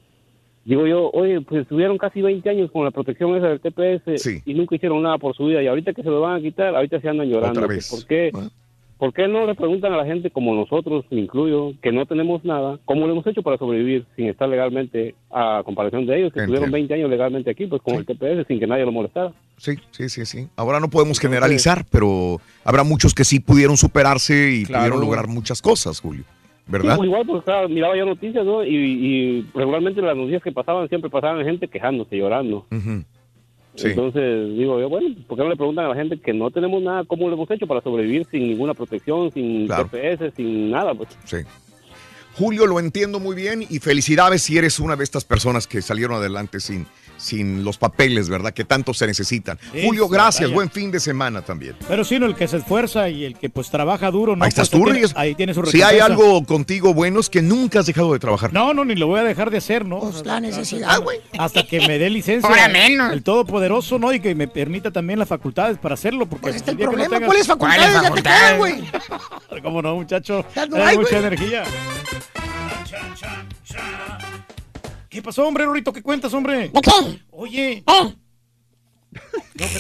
Digo 0.68 0.86
yo, 0.86 1.10
oye, 1.14 1.40
pues 1.42 1.62
estuvieron 1.62 1.98
casi 1.98 2.22
20 2.22 2.50
años 2.50 2.70
con 2.72 2.84
la 2.84 2.92
protección 2.92 3.36
esa 3.38 3.48
del 3.48 3.62
TPS 3.62 4.22
Sí. 4.22 4.42
y 4.46 4.54
nunca 4.54 4.76
hicieron 4.76 5.02
nada 5.02 5.18
por 5.18 5.34
su 5.36 5.46
vida. 5.46 5.64
Y 5.64 5.68
ahorita 5.68 5.94
que 5.94 6.04
se 6.04 6.10
lo 6.10 6.20
van 6.20 6.36
a 6.36 6.42
quitar, 6.42 6.76
ahorita 6.76 7.00
se 7.00 7.08
andan 7.08 7.30
llorando. 7.30 7.62
Otra 7.62 7.74
vez. 7.74 7.90
¿Por 7.90 8.06
qué? 8.06 8.32
¿Por 8.98 9.14
qué 9.14 9.28
no 9.28 9.46
le 9.46 9.54
preguntan 9.56 9.94
a 9.94 9.98
la 9.98 10.06
gente 10.06 10.32
como 10.32 10.56
nosotros, 10.56 11.06
me 11.12 11.22
incluyo, 11.22 11.74
que 11.84 11.92
no 11.92 12.06
tenemos 12.08 12.44
nada, 12.44 12.80
cómo 12.84 13.06
lo 13.06 13.14
hemos 13.14 13.28
hecho 13.28 13.44
para 13.44 13.58
sobrevivir 13.60 14.06
sin 14.16 14.26
estar 14.28 14.50
legalmente 14.50 15.14
a 15.32 15.62
comparación 15.64 16.06
de 16.08 16.18
ellos, 16.18 16.34
que 16.34 16.40
Entiendo. 16.40 16.56
estuvieron 16.66 16.72
20 16.72 16.94
años 16.96 17.10
legalmente 17.12 17.52
aquí, 17.52 17.68
pues 17.68 17.82
con 17.84 17.94
el 17.96 18.06
TPS, 18.08 18.48
sin 18.48 18.60
que 18.60 18.66
nadie 18.66 18.86
lo 18.86 18.92
molestara? 18.92 19.34
Sí, 19.58 19.74
sí, 19.92 20.10
sí, 20.10 20.26
sí. 20.26 20.48
Ahora 20.56 20.80
no 20.80 20.90
podemos 20.90 21.20
generalizar, 21.20 21.86
pero 21.92 22.42
habrá 22.66 22.84
muchos 22.84 23.14
que 23.14 23.24
sí 23.24 23.40
pudieron 23.40 23.78
superarse 23.78 24.52
y 24.52 24.66
Claro. 24.66 24.82
pudieron 24.86 25.00
lograr 25.02 25.28
muchas 25.28 25.62
cosas, 25.62 26.00
Julio. 26.02 26.24
Sí, 26.68 26.72
¿Verdad? 26.74 26.98
pues 26.98 27.08
igual, 27.08 27.26
pues 27.26 27.44
claro, 27.44 27.70
miraba 27.70 27.96
yo 27.96 28.06
noticias, 28.06 28.46
¿no? 28.46 28.64
Y, 28.64 28.76
y 28.76 29.46
regularmente 29.54 30.02
las 30.02 30.18
noticias 30.18 30.44
que 30.44 30.52
pasaban 30.52 30.88
siempre 30.90 31.10
pasaban 31.10 31.44
gente 31.46 31.68
quejándose, 31.70 32.18
llorando. 32.18 32.66
Sí. 33.76 33.88
Entonces 33.90 34.58
digo 34.58 34.80
yo, 34.80 34.90
bueno, 34.90 35.16
¿por 35.28 35.38
qué 35.38 35.44
no 35.44 35.50
le 35.50 35.56
preguntan 35.56 35.86
a 35.86 35.90
la 35.90 35.96
gente 35.96 36.20
que 36.20 36.34
no 36.34 36.50
tenemos 36.52 36.82
nada, 36.82 37.04
cómo 37.06 37.28
lo 37.30 37.36
hemos 37.36 37.50
hecho 37.52 37.68
para 37.68 37.82
sobrevivir 37.82 38.26
sin 38.30 38.50
ninguna 38.50 38.74
protección, 38.74 39.32
sin 39.32 39.68
Claro. 39.68 39.88
TPS, 39.88 40.34
sin 40.36 40.72
nada? 40.72 40.94
Pues 40.94 41.10
Sí. 41.26 41.38
Julio, 42.34 42.68
lo 42.68 42.80
entiendo 42.80 43.20
muy 43.20 43.36
bien 43.36 43.64
y 43.68 43.80
felicidades 43.80 44.44
si 44.44 44.58
eres 44.58 44.80
una 44.80 44.96
de 44.96 45.04
estas 45.04 45.26
personas 45.26 45.66
que 45.68 45.82
salieron 45.82 46.18
adelante 46.18 46.60
sin, 46.60 46.86
sin 47.18 47.64
los 47.64 47.78
papeles, 47.78 48.30
¿verdad? 48.30 48.54
Que 48.54 48.64
tanto 48.64 48.94
se 48.94 49.08
necesitan. 49.08 49.58
Sí, 49.74 49.82
Julio, 49.86 50.08
gracias. 50.08 50.52
Buen 50.52 50.70
fin 50.70 50.92
de 50.92 51.00
semana 51.00 51.42
también. 51.42 51.76
Pero 51.88 52.04
sí, 52.04 52.20
no, 52.20 52.26
el 52.28 52.36
que 52.36 52.48
se 52.48 52.58
esfuerza 52.58 53.10
y 53.10 53.26
el 53.26 53.36
que 53.38 53.50
pues 53.50 53.70
trabaja 53.70 54.10
duro, 54.12 54.36
¿no? 54.36 54.44
ahí 54.46 54.50
estás 54.50 54.70
Pues, 54.70 54.84
tú, 54.84 54.90
Reyes. 54.90 55.14
Ahí 55.16 55.36
tiene 55.36 55.54
su 55.54 55.66
Si 55.66 55.82
hay 55.82 55.96
recompensa. 56.00 56.06
algo 56.06 56.46
contigo 56.46 56.94
bueno 56.94 57.20
es 57.20 57.30
que 57.30 57.42
nunca 57.42 57.80
has 57.80 57.86
dejado 57.88 58.14
de 58.14 58.20
trabajar. 58.20 58.54
No, 58.54 58.74
no, 58.74 58.86
ni 58.86 58.96
lo 58.96 59.08
voy 59.08 59.20
a 59.20 59.24
dejar 59.24 59.50
de 59.50 59.58
hacer, 59.58 59.86
¿no? 59.86 60.00
Pues 60.00 60.26
la 60.26 60.40
necesidad, 60.40 61.00
güey. 61.02 61.20
Hasta 61.38 61.64
que 61.66 61.80
me 61.88 61.98
dé 62.00 62.10
licencia. 62.10 62.48
Ahora 62.50 62.68
menos. 62.70 63.12
El 63.12 63.24
Todopoderoso, 63.24 63.98
¿no? 64.00 64.14
Y 64.14 64.20
que 64.20 64.36
me 64.36 64.48
permita 64.48 64.92
también 64.92 65.20
las 65.20 65.28
facultades 65.28 65.78
para 65.78 65.96
hacerlo. 65.96 66.26
Porque 66.28 66.44
Pues 66.44 66.56
está 66.58 66.72
el 66.72 66.78
no 66.78 66.84
problema. 66.84 67.10
tengas- 67.18 67.26
¿Cuáles 67.28 67.48
facultades? 67.48 67.82
Ya 67.94 68.00
te 68.02 68.08
facultades? 68.08 68.42
quedan, 68.44 68.58
güey. 68.58 69.62
¿Cómo 69.64 69.82
no, 69.82 69.96
muchacho? 69.96 70.46
No 70.56 70.68
Tienes 70.68 70.88
hay, 70.88 70.98
mucha 70.98 71.18
energía. 71.18 71.64
¿Qué 75.18 75.24
pasó, 75.24 75.48
hombre, 75.48 75.66
Rorito? 75.66 75.92
¿Qué 75.92 76.04
cuentas, 76.04 76.32
hombre? 76.36 76.70
¿De 76.70 76.80
qué? 76.80 76.92
Oye. 77.32 77.84
¿Eh? 77.88 78.16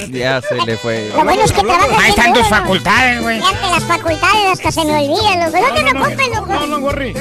Ya 0.09 0.41
se 0.41 0.55
le 0.65 0.77
fue. 0.77 1.11
Lo 1.15 1.23
bueno 1.23 1.43
es 1.43 1.51
que 1.51 1.61
trabajas 1.61 1.99
Ahí 1.99 2.09
están 2.09 2.33
tus 2.33 2.47
facultades, 2.49 3.21
güey. 3.21 3.39
Fíjate, 3.39 3.69
las 3.69 3.83
facultades 3.83 4.51
hasta 4.53 4.71
se 4.71 4.83
me 4.83 4.93
olvidan, 4.93 5.39
loco. 5.45 5.59
No 5.59 5.75
te 5.75 5.83
preocupes, 5.91 6.27
loco. 6.35 6.53
No, 6.53 6.65
no, 6.65 6.79
Gorri. 6.79 7.13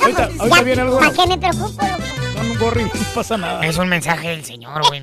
Ahorita, 0.00 0.30
ahorita 0.38 0.56
Ya, 0.56 0.62
viene 0.62 0.80
algo. 0.80 0.98
¿Para 0.98 1.12
qué 1.12 1.26
me 1.26 1.36
preocupo, 1.36 1.82
loco? 1.82 2.02
No, 2.36 2.42
no, 2.42 2.58
Gorri, 2.58 2.84
no 2.84 2.90
pasa 3.14 3.36
nada. 3.36 3.66
Es 3.66 3.76
un 3.76 3.88
mensaje 3.90 4.28
del 4.28 4.46
señor, 4.46 4.88
güey. 4.88 5.02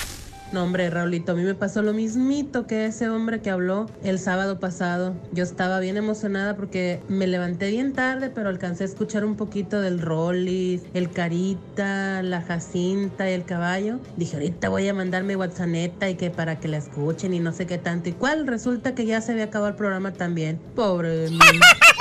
No, 0.51 0.63
hombre, 0.63 0.89
Raulito, 0.89 1.31
a 1.31 1.35
mí 1.35 1.43
me 1.43 1.55
pasó 1.55 1.81
lo 1.81 1.93
mismito 1.93 2.67
que 2.67 2.85
ese 2.85 3.07
hombre 3.07 3.39
que 3.39 3.49
habló 3.49 3.89
el 4.03 4.19
sábado 4.19 4.59
pasado. 4.59 5.15
Yo 5.31 5.45
estaba 5.45 5.79
bien 5.79 5.95
emocionada 5.95 6.57
porque 6.57 6.99
me 7.07 7.25
levanté 7.25 7.69
bien 7.69 7.93
tarde, 7.93 8.29
pero 8.29 8.49
alcancé 8.49 8.83
a 8.83 8.87
escuchar 8.87 9.23
un 9.23 9.37
poquito 9.37 9.79
del 9.79 10.01
Rollis, 10.01 10.81
el 10.93 11.09
Carita, 11.09 12.21
la 12.21 12.41
Jacinta 12.41 13.29
y 13.29 13.33
el 13.33 13.45
caballo. 13.45 13.99
Dije, 14.17 14.35
ahorita 14.35 14.67
voy 14.67 14.89
a 14.89 14.93
mandarme 14.93 15.37
WhatsApp 15.37 15.61
y 16.09 16.15
que 16.15 16.31
para 16.31 16.59
que 16.59 16.67
la 16.67 16.77
escuchen 16.77 17.33
y 17.33 17.39
no 17.39 17.53
sé 17.53 17.65
qué 17.65 17.77
tanto. 17.77 18.09
¿Y 18.09 18.13
cuál? 18.13 18.47
Resulta 18.47 18.93
que 18.93 19.05
ya 19.05 19.21
se 19.21 19.31
había 19.31 19.45
acabado 19.45 19.69
el 19.69 19.75
programa 19.75 20.11
también. 20.11 20.59
Pobre 20.75 21.29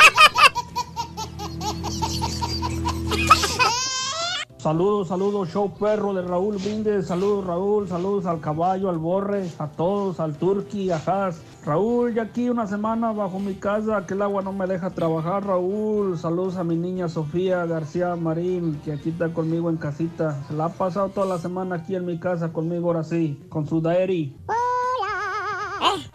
Saludos, 4.61 5.09
saludos, 5.09 5.49
show 5.49 5.73
perro 5.73 6.13
de 6.13 6.21
Raúl 6.21 6.59
Brindis. 6.59 7.07
Saludos, 7.07 7.47
Raúl. 7.47 7.89
Saludos 7.89 8.27
al 8.27 8.41
caballo, 8.41 8.91
al 8.91 8.99
borre, 8.99 9.49
a 9.59 9.69
todos, 9.69 10.21
al 10.21 10.37
turqui, 10.37 10.91
a 10.91 10.97
Haas. 10.99 11.41
Raúl, 11.65 12.13
ya 12.13 12.25
aquí 12.25 12.51
una 12.51 12.67
semana 12.67 13.11
bajo 13.11 13.39
mi 13.39 13.55
casa, 13.55 14.05
que 14.07 14.13
el 14.13 14.21
agua 14.21 14.43
no 14.43 14.53
me 14.53 14.67
deja 14.67 14.91
trabajar, 14.91 15.47
Raúl. 15.47 16.19
Saludos 16.19 16.59
a 16.59 16.65
mi 16.65 16.77
niña 16.77 17.09
Sofía 17.09 17.65
García 17.65 18.15
Marín, 18.17 18.79
que 18.85 18.93
aquí 18.93 19.09
está 19.09 19.33
conmigo 19.33 19.71
en 19.71 19.79
casita. 19.79 20.45
Se 20.47 20.53
la 20.53 20.67
ha 20.67 20.69
pasado 20.69 21.09
toda 21.09 21.27
la 21.27 21.39
semana 21.39 21.77
aquí 21.77 21.97
en 21.97 22.05
mi 22.05 22.19
casa 22.19 22.53
conmigo, 22.53 22.89
ahora 22.89 23.03
sí, 23.03 23.43
con 23.49 23.67
su 23.67 23.81
Daeri. 23.81 24.37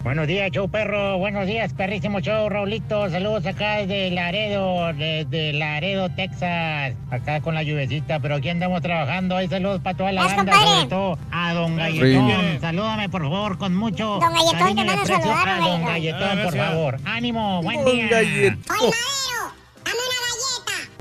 Buenos 0.03 0.27
días, 0.27 0.51
show 0.51 0.69
perro. 0.69 1.17
Buenos 1.17 1.47
días, 1.47 1.73
perrísimo 1.73 2.19
show, 2.19 2.47
Raulito. 2.47 3.09
Saludos 3.09 3.45
acá 3.47 3.77
desde 3.77 4.11
Laredo, 4.11 4.93
desde 4.93 5.53
Laredo, 5.53 6.09
Texas. 6.09 6.93
Acá 7.09 7.41
con 7.41 7.55
la 7.55 7.63
lluvecita, 7.63 8.19
pero 8.19 8.35
aquí 8.35 8.49
andamos 8.49 8.81
trabajando. 8.81 9.35
Hay 9.35 9.47
saludos 9.47 9.81
para 9.81 9.97
toda 9.97 10.11
la 10.11 10.25
banda, 10.25 10.53
sobre 10.53 10.89
todo 10.89 11.17
a 11.31 11.53
Don 11.53 11.75
Galletón. 11.75 12.29
Sí. 12.29 12.59
Salúdame, 12.61 13.09
por 13.09 13.23
favor, 13.23 13.57
con 13.57 13.75
mucho 13.75 14.19
Don 14.19 14.33
Galletón, 14.33 14.75
te 14.75 14.85
manda 14.85 15.01
a 15.01 15.05
saludar, 15.05 15.49
a 15.49 15.57
Don 15.57 15.71
Don 15.71 15.85
Galletón. 15.85 16.43
Por 16.43 16.55
favor. 16.55 16.97
Ánimo, 17.03 17.63
buen 17.63 17.83
Don 17.83 17.95
día. 17.95 18.07
Galletón. 18.09 18.75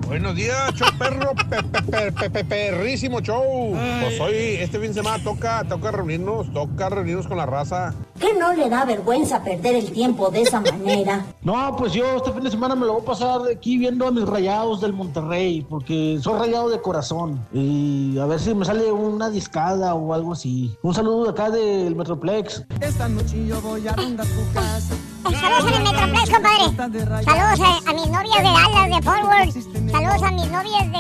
Buenos 0.07 0.37
días, 0.37 0.73
show 0.75 0.87
perro, 0.99 1.33
pe- 1.49 1.63
pe- 1.63 1.83
pe- 1.83 2.13
pe- 2.13 2.31
pe- 2.31 2.45
perrísimo 2.45 3.21
show. 3.21 3.73
Pues 4.03 4.21
hoy, 4.21 4.35
este 4.61 4.79
fin 4.79 4.89
de 4.89 4.95
semana 4.95 5.23
toca, 5.25 5.65
toca 5.67 5.91
reunirnos, 5.91 6.53
toca 6.53 6.89
reunirnos 6.91 7.27
con 7.27 7.39
la 7.39 7.47
raza. 7.47 7.95
¿Qué 8.21 8.33
no 8.39 8.53
le 8.53 8.69
da 8.69 8.85
vergüenza 8.85 9.43
perder 9.43 9.75
el 9.77 9.91
tiempo 9.93 10.31
de 10.31 10.43
esa 10.43 10.61
manera? 10.61 11.25
No, 11.45 11.77
pues 11.77 11.93
yo 11.93 12.17
este 12.17 12.33
fin 12.33 12.43
de 12.43 12.51
semana 12.51 12.75
me 12.75 12.87
lo 12.87 12.95
voy 12.95 13.03
a 13.03 13.05
pasar 13.05 13.41
aquí 13.55 13.77
viendo 13.77 14.07
a 14.07 14.11
mis 14.11 14.25
rayados 14.27 14.81
del 14.81 14.95
Monterrey, 14.95 15.67
porque 15.69 16.19
soy 16.23 16.39
rayado 16.39 16.71
de 16.71 16.81
corazón. 16.81 17.39
Y 17.53 18.17
a 18.19 18.25
ver 18.25 18.41
si 18.41 18.55
me 18.55 18.65
sale 18.65 18.91
una 18.91 19.29
discada 19.29 19.95
o 19.95 20.15
algo 20.15 20.33
así. 20.33 20.75
Un 20.83 20.95
saludo 20.95 21.25
de 21.25 21.31
acá 21.31 21.51
del 21.51 21.95
Metroplex. 21.97 22.65
Esta 22.81 23.09
noche 23.11 23.45
yo 23.47 23.61
voy 23.61 23.87
a 23.87 23.93
rondar 23.93 24.27
tu 24.27 24.53
casa. 24.55 24.95
Saludos 25.25 25.73
en 25.73 25.75
el 25.75 25.83
Metroplex, 25.83 26.31
compadre. 26.31 27.25
Saludos 27.25 27.61
a, 27.61 27.91
a 27.91 27.95
mis 27.95 28.07
novias 28.09 28.37
de 28.37 28.43
Dallas, 28.43 28.89
de 28.91 29.03
Forward. 29.03 29.51
Saludos 29.91 30.23
a 30.23 30.31
mis 30.33 30.51
novias 30.51 30.93
de, 30.93 30.99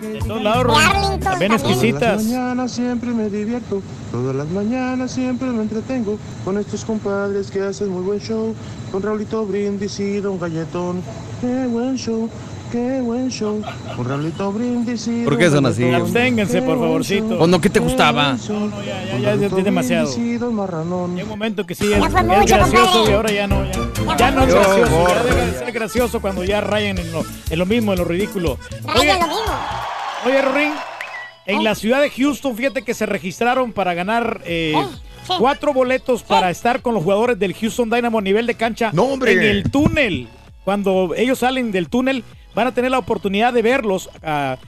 de, 0.00 0.12
de, 0.12 0.20
todos 0.20 0.42
lados, 0.42 0.58
de 0.58 0.64
Ron. 0.64 0.80
Arlington. 0.80 1.20
También 1.20 1.20
también. 1.20 1.52
exquisitas. 1.52 2.00
Todas 2.00 2.16
las 2.16 2.24
mañanas 2.24 2.72
siempre 2.72 3.10
me 3.10 3.28
divierto, 3.28 3.82
todas 4.10 4.34
las 4.36 4.48
mañanas 4.48 5.10
siempre 5.10 5.48
me 5.48 5.62
entretengo 5.62 6.18
con 6.44 6.56
estos 6.58 6.84
compadres 6.84 7.50
que 7.50 7.60
hacen 7.60 7.90
muy 7.90 8.02
buen 8.02 8.18
show, 8.20 8.54
con 8.90 9.02
Raulito 9.02 9.44
Brindis 9.44 10.00
y 10.00 10.20
Don 10.20 10.38
Galletón. 10.38 11.02
Qué 11.42 11.66
buen 11.66 11.96
show, 11.96 12.30
qué 12.70 13.00
buen 13.00 13.28
show, 13.30 13.62
con 13.96 14.08
Raulito 14.08 14.52
Brindis 14.52 15.06
y 15.08 15.24
¿Por 15.24 15.38
qué 15.38 15.50
son 15.50 15.66
así? 15.66 15.84
Absténganse, 15.92 16.62
por 16.62 16.78
favorcito. 16.78 17.38
¿O 17.38 17.46
no? 17.46 17.60
¿Qué 17.60 17.70
te 17.70 17.80
gustaba? 17.80 18.36
show, 18.38 18.58
No, 18.70 18.82
ya, 18.82 19.04
ya, 19.04 19.10
con 19.12 19.22
ya 19.22 19.58
es 19.58 19.64
demasiado. 19.64 20.10
Hay 20.14 21.22
un 21.22 21.28
momento 21.28 21.66
que 21.66 21.74
sí 21.74 21.92
es, 21.92 21.98
Ya 22.00 22.06
es 22.06 22.50
gracioso 22.50 23.10
y 23.10 23.12
ahora 23.12 23.30
ya 23.32 23.46
no. 23.46 23.64
Ya, 23.64 24.16
ya 24.16 24.30
no 24.30 24.42
es 24.44 24.54
gracioso. 24.54 25.08
Ya 25.08 25.22
deja 25.22 25.44
de 25.46 25.58
ser 25.58 25.72
gracioso 25.72 26.20
cuando 26.20 26.44
ya 26.44 26.60
rayan 26.60 26.98
en 26.98 27.10
lo, 27.12 27.24
en 27.50 27.58
lo 27.58 27.66
mismo, 27.66 27.92
en 27.92 27.98
lo 27.98 28.04
ridículo. 28.04 28.58
Oye, 28.84 29.12
Rayan 29.12 29.20
lo 29.20 29.26
mismo. 29.26 29.42
oye 30.26 30.42
Rorín, 30.42 30.72
en 31.46 31.64
la 31.64 31.74
ciudad 31.74 32.00
de 32.00 32.10
Houston, 32.10 32.56
fíjate 32.56 32.82
que 32.82 32.94
se 32.94 33.06
registraron 33.06 33.72
para 33.72 33.94
ganar 33.94 34.42
eh, 34.44 34.74
cuatro 35.38 35.72
boletos 35.72 36.22
para 36.22 36.50
estar 36.50 36.82
con 36.82 36.94
los 36.94 37.02
jugadores 37.02 37.38
del 37.38 37.54
Houston 37.54 37.88
Dynamo 37.90 38.18
a 38.18 38.22
nivel 38.22 38.46
de 38.46 38.54
cancha 38.54 38.90
No, 38.92 39.04
hombre. 39.04 39.32
en 39.32 39.42
el 39.42 39.70
túnel. 39.70 40.28
Cuando 40.64 41.14
ellos 41.16 41.38
salen 41.38 41.72
del 41.72 41.88
túnel, 41.88 42.24
van 42.58 42.66
a 42.66 42.74
tener 42.74 42.90
la 42.90 42.98
oportunidad 42.98 43.52
de 43.52 43.62
verlos. 43.62 44.10
a 44.20 44.58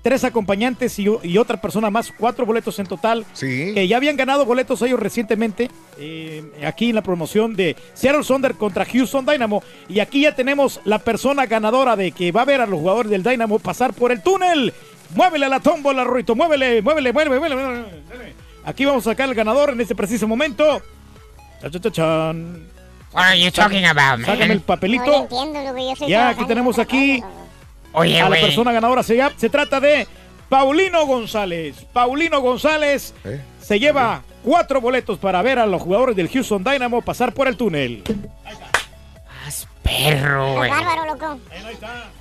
tres 0.00 0.24
acompañantes 0.24 0.98
y, 0.98 1.06
y 1.22 1.38
otra 1.38 1.60
persona 1.60 1.88
más, 1.88 2.12
cuatro 2.18 2.44
boletos 2.44 2.76
en 2.80 2.86
total. 2.86 3.24
Sí. 3.34 3.72
Que 3.72 3.86
ya 3.86 3.96
habían 3.96 4.16
ganado 4.16 4.44
boletos 4.44 4.82
ellos 4.82 4.98
recientemente, 4.98 5.70
eh, 5.96 6.42
aquí 6.66 6.88
en 6.88 6.96
la 6.96 7.02
promoción 7.02 7.54
de 7.54 7.76
Seattle 7.94 8.24
Sonder 8.24 8.54
contra 8.54 8.84
Houston 8.84 9.24
Dynamo. 9.24 9.62
Y 9.88 10.00
aquí 10.00 10.22
ya 10.22 10.34
tenemos 10.34 10.80
la 10.84 10.98
persona 10.98 11.46
ganadora 11.46 11.94
de 11.94 12.10
que 12.10 12.32
va 12.32 12.42
a 12.42 12.44
ver 12.44 12.60
a 12.60 12.66
los 12.66 12.80
jugadores 12.80 13.10
del 13.10 13.22
Dynamo 13.22 13.60
pasar 13.60 13.92
por 13.92 14.10
el 14.10 14.22
túnel. 14.22 14.72
Muévele 15.14 15.46
a 15.46 15.48
la 15.48 15.60
tómbola, 15.60 16.02
Ruito, 16.02 16.34
muévele, 16.34 16.82
muévele, 16.82 17.12
muévele, 17.12 17.38
muévele, 17.38 17.54
muévele. 17.54 18.34
Aquí 18.64 18.84
vamos 18.84 19.06
a 19.06 19.10
sacar 19.10 19.28
el 19.28 19.36
ganador 19.36 19.70
en 19.70 19.80
este 19.80 19.94
preciso 19.94 20.26
momento. 20.26 20.82
Cha, 21.60 21.70
cha, 21.70 21.80
cha, 21.80 21.92
chan. 21.92 22.71
What 23.12 23.24
are 23.24 23.38
you 23.38 23.50
talking 23.50 23.84
about, 23.84 24.18
man? 24.20 24.26
Sácame 24.26 24.52
el 24.54 24.58
No 24.60 24.64
papelito. 24.66 25.04
lo 25.06 25.22
entiendo, 25.22 25.62
lo 25.62 25.74
que 25.74 25.84
yo 25.88 25.96
soy 25.96 26.08
Ya, 26.08 26.28
aquí 26.30 26.44
tenemos 26.46 26.78
aquí 26.78 27.22
Oye, 27.92 28.20
a 28.20 28.28
la 28.28 28.40
persona 28.40 28.72
ganadora. 28.72 29.02
Se, 29.02 29.20
se 29.36 29.50
trata 29.50 29.78
de 29.80 30.06
Paulino 30.48 31.04
González. 31.06 31.76
Paulino 31.92 32.40
González 32.40 33.14
¿Eh? 33.24 33.40
se 33.60 33.78
lleva 33.78 34.22
cuatro 34.42 34.80
boletos 34.80 35.18
para 35.18 35.42
ver 35.42 35.58
a 35.58 35.66
los 35.66 35.82
jugadores 35.82 36.16
del 36.16 36.28
Houston 36.30 36.64
Dynamo 36.64 37.02
pasar 37.02 37.32
por 37.34 37.48
el 37.48 37.56
túnel. 37.56 38.02
Perro, 39.82 40.54
güey. 40.54 40.70
Bárbaro, 40.70 41.04
loco. 41.06 41.38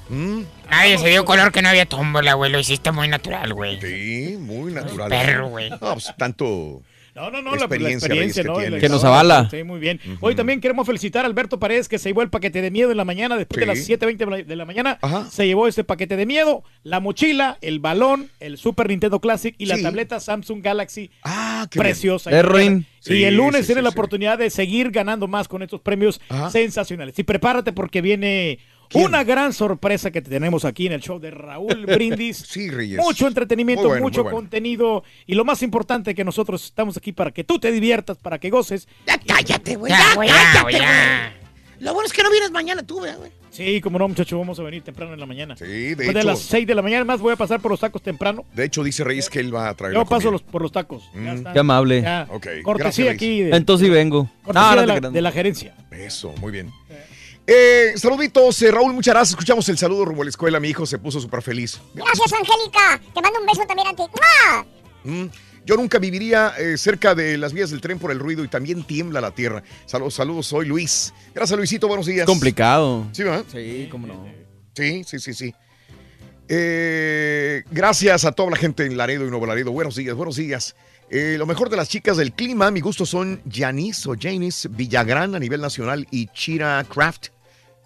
Mm, 0.10 0.42
Nadie 0.70 0.98
se 0.98 1.08
dio 1.10 1.24
color 1.26 1.52
que 1.52 1.62
no 1.62 1.70
había 1.70 1.86
tómbola, 1.86 2.34
güey. 2.34 2.52
Lo 2.52 2.60
hiciste 2.60 2.92
muy 2.92 3.08
natural, 3.08 3.54
güey. 3.54 3.80
Sí, 3.80 4.36
muy 4.40 4.74
natural. 4.74 5.10
Perro, 5.10 5.50
güey. 5.50 5.70
No, 5.70 5.78
pues 5.78 6.12
tanto. 6.18 6.82
No, 7.16 7.30
no, 7.30 7.42
no, 7.42 7.52
la- 7.56 7.68
la 7.68 7.90
experiencia, 7.92 8.44
¿no? 8.44 8.56
que 8.58 8.88
nos 8.90 9.04
avala. 9.04 9.50
Sí, 9.52 9.64
muy 9.64 9.80
bien. 9.80 10.00
Hoy 10.22 10.34
también 10.36 10.62
queremos 10.62 10.88
felicitar 10.88 11.26
a 11.26 11.28
Alberto 11.28 11.60
Paredes 11.60 11.90
que 11.90 12.00
se 12.00 12.10
llevó 12.10 12.22
el 12.22 12.30
paquete 12.30 12.62
de 12.62 12.72
miedo 12.72 12.92
en 12.92 12.98
la 12.98 13.06
mañana, 13.06 13.36
después 13.38 13.60
de 13.60 13.66
las 13.66 13.80
7.20 13.80 14.26
de 14.26 14.32
la- 14.32 14.44
de 14.44 14.56
la 14.56 14.66
mañana. 14.66 14.98
Ajá. 15.02 15.30
Se 15.30 15.46
llevó 15.46 15.68
este 15.68 15.84
paquete 15.84 16.16
de 16.16 16.26
miedo, 16.26 16.64
la 16.84 17.00
mochila, 17.00 17.58
el 17.62 17.80
balón, 17.80 18.30
el 18.40 18.58
Super 18.58 18.88
Nintendo 18.88 19.20
Classic 19.20 19.54
y 19.58 19.66
la 19.66 19.82
tableta 19.82 20.20
Samsung 20.20 20.62
Galaxy. 20.64 21.12
Ah, 21.24 21.68
qué 21.70 21.80
bien. 21.80 21.92
Preciosa. 21.92 22.32
Erwin. 22.32 22.86
Y 23.06 23.24
el 23.24 23.36
lunes 23.36 23.66
sí, 23.66 23.74
la 23.74 23.82
sí. 23.82 23.88
oportunidad 23.88 24.38
de 24.38 24.50
seguir 24.52 24.92
ganando 24.92 25.28
más 25.28 25.48
con 25.48 25.64
estos 25.64 25.82
premios 25.82 26.22
Ajá. 26.30 26.52
sensacionales. 26.52 27.18
Y 27.18 27.24
prepárate 27.24 27.74
porque 27.74 28.00
viene 28.02 28.60
¿Quién? 28.92 29.06
una 29.06 29.24
gran 29.24 29.54
sorpresa 29.54 30.12
que 30.12 30.22
tenemos 30.22 30.66
aquí 30.66 30.88
en 30.88 30.94
el 30.94 31.02
show 31.02 31.20
de 31.20 31.32
Raúl 31.32 31.86
Brindis. 31.88 32.38
Sí, 32.38 32.70
Reyes. 32.70 33.00
Mucho 33.00 33.28
entretenimiento, 33.28 33.88
bueno, 33.88 34.04
mucho 34.04 34.24
bueno. 34.24 34.38
contenido 34.38 35.04
y 35.26 35.36
lo 35.36 35.46
más 35.46 35.62
importante 35.64 36.14
que 36.14 36.24
nosotros 36.24 36.64
estamos 36.66 36.98
aquí 36.98 37.12
para 37.12 37.32
que 37.32 37.44
tú 37.44 37.60
te 37.60 37.72
diviertas, 37.72 38.18
para 38.18 38.40
que 38.40 38.50
goces. 38.50 38.88
Ya 39.08 39.18
cállate, 39.20 39.76
güey. 39.76 39.92
Ya, 39.92 40.00
Ya, 40.10 40.16
güey, 40.16 40.30
cállate, 40.30 40.62
güey. 40.78 41.42
Lo 41.80 41.94
bueno 41.96 42.06
es 42.06 42.14
que 42.14 42.22
no 42.22 42.30
vienes 42.30 42.52
mañana 42.52 42.84
tú, 42.84 43.02
¿verdad, 43.02 43.18
güey. 43.18 43.32
Sí, 43.50 43.82
como 43.82 43.98
no, 44.00 44.08
muchachos, 44.08 44.38
vamos 44.40 44.58
a 44.60 44.64
venir 44.64 44.82
temprano 44.84 45.14
en 45.14 45.20
la 45.20 45.26
mañana. 45.26 45.58
Sí, 45.58 45.66
de 45.66 45.96
Después 45.96 46.14
de 46.14 46.20
hecho, 46.20 46.28
las 46.28 46.40
6 46.40 46.68
de 46.68 46.76
la 46.76 46.82
mañana, 46.84 47.04
más 47.06 47.20
voy 47.20 47.34
a 47.34 47.36
pasar 47.36 47.60
por 47.60 47.72
los 47.72 47.80
tacos 47.80 48.02
temprano. 48.04 48.46
de 48.54 48.66
hecho 48.66 48.84
dice 48.84 49.04
Reyes 49.04 49.30
que 49.30 49.40
él 49.40 49.54
va 49.54 49.68
a 49.68 49.74
traer 49.74 49.94
Yo 49.96 50.00
la 50.02 50.06
paso 50.06 50.30
los, 50.32 50.42
por 50.44 50.62
los 50.62 50.72
tacos. 50.72 51.04
Ya 51.16 51.20
Mm. 51.20 51.28
está. 51.38 51.54
Qué 51.54 51.60
amable. 51.60 52.02
Ya. 52.04 52.28
Ok, 52.30 52.48
Cortesía 52.64 53.06
gracias, 53.06 53.16
aquí 53.16 53.42
de, 53.42 53.56
Entonces 53.58 53.88
sí 53.88 53.92
vengo. 53.92 54.30
cortesía 54.44 54.70
No, 54.70 54.76
no 54.76 54.82
de, 54.94 55.02
la, 55.02 55.10
de 55.10 55.22
la 55.22 55.32
gerencia. 55.32 55.74
Eso, 55.90 56.32
muy 56.40 56.52
bien. 56.52 56.72
Eh, 56.90 57.04
saluditos, 57.96 58.62
eh, 58.62 58.72
Raúl, 58.72 58.94
muchas 58.94 59.14
gracias. 59.14 59.32
Escuchamos 59.32 59.68
el 59.70 59.78
saludo 59.78 60.06
rumbo 60.06 60.22
a 60.22 60.26
la 60.26 60.30
escuela. 60.30 60.60
Mi 60.60 60.70
hijo 60.70 60.86
se 60.86 60.98
puso 60.98 61.20
súper 61.20 61.42
feliz. 61.42 61.80
Gracias, 61.94 62.32
Angélica. 62.34 63.02
Te 63.14 63.22
mando 63.22 63.40
un 63.40 63.46
beso 63.46 63.64
también 63.68 63.88
a 63.88 63.96
ti. 63.96 64.04
¡Mua! 64.04 64.66
Mm, 65.04 65.30
Yo 65.66 65.76
nunca 65.76 66.00
viviría 66.00 66.54
eh, 66.58 66.78
cerca 66.78 67.14
de 67.16 67.38
las 67.38 67.54
vías 67.54 67.70
del 67.70 67.82
tren 67.82 68.00
por 68.00 68.12
el 68.12 68.20
ruido 68.20 68.44
y 68.44 68.48
también 68.48 68.84
tiembla 68.84 69.22
la 69.22 69.32
tierra. 69.32 69.64
Saludos, 69.86 70.16
saludos, 70.16 70.48
soy 70.48 70.66
Luis. 70.68 71.14
Gracias, 71.34 71.58
Luisito, 71.58 71.88
buenos 71.88 72.06
días. 72.06 72.26
Complicado. 72.26 73.08
¿Sí, 73.12 73.24
¿verdad? 73.24 73.46
Sí, 73.52 73.88
cómo 73.92 74.08
no. 74.08 74.26
Sí, 74.76 75.04
sí, 75.04 75.20
sí, 75.20 75.34
sí. 75.34 75.54
Eh, 76.48 77.64
gracias 77.72 78.26
a 78.26 78.32
toda 78.32 78.50
la 78.52 78.58
gente 78.58 78.86
en 78.86 78.98
Laredo 78.98 79.26
y 79.26 79.30
Nuevo 79.30 79.46
Laredo. 79.46 79.72
Buenos 79.72 79.96
días, 79.96 80.16
buenos 80.16 80.36
días. 80.36 80.76
Eh, 81.14 81.36
lo 81.38 81.46
mejor 81.46 81.70
de 81.70 81.76
las 81.76 81.90
chicas 81.90 82.16
del 82.16 82.32
clima, 82.32 82.68
a 82.68 82.72
mi 82.72 82.80
gusto 82.80 83.06
son 83.06 83.42
Janice 83.52 84.10
o 84.10 84.16
Janice 84.18 84.70
Villagrán 84.70 85.36
a 85.36 85.40
nivel 85.40 85.60
nacional 85.60 86.08
y 86.10 86.28
Chira 86.28 86.84
Craft. 86.88 87.28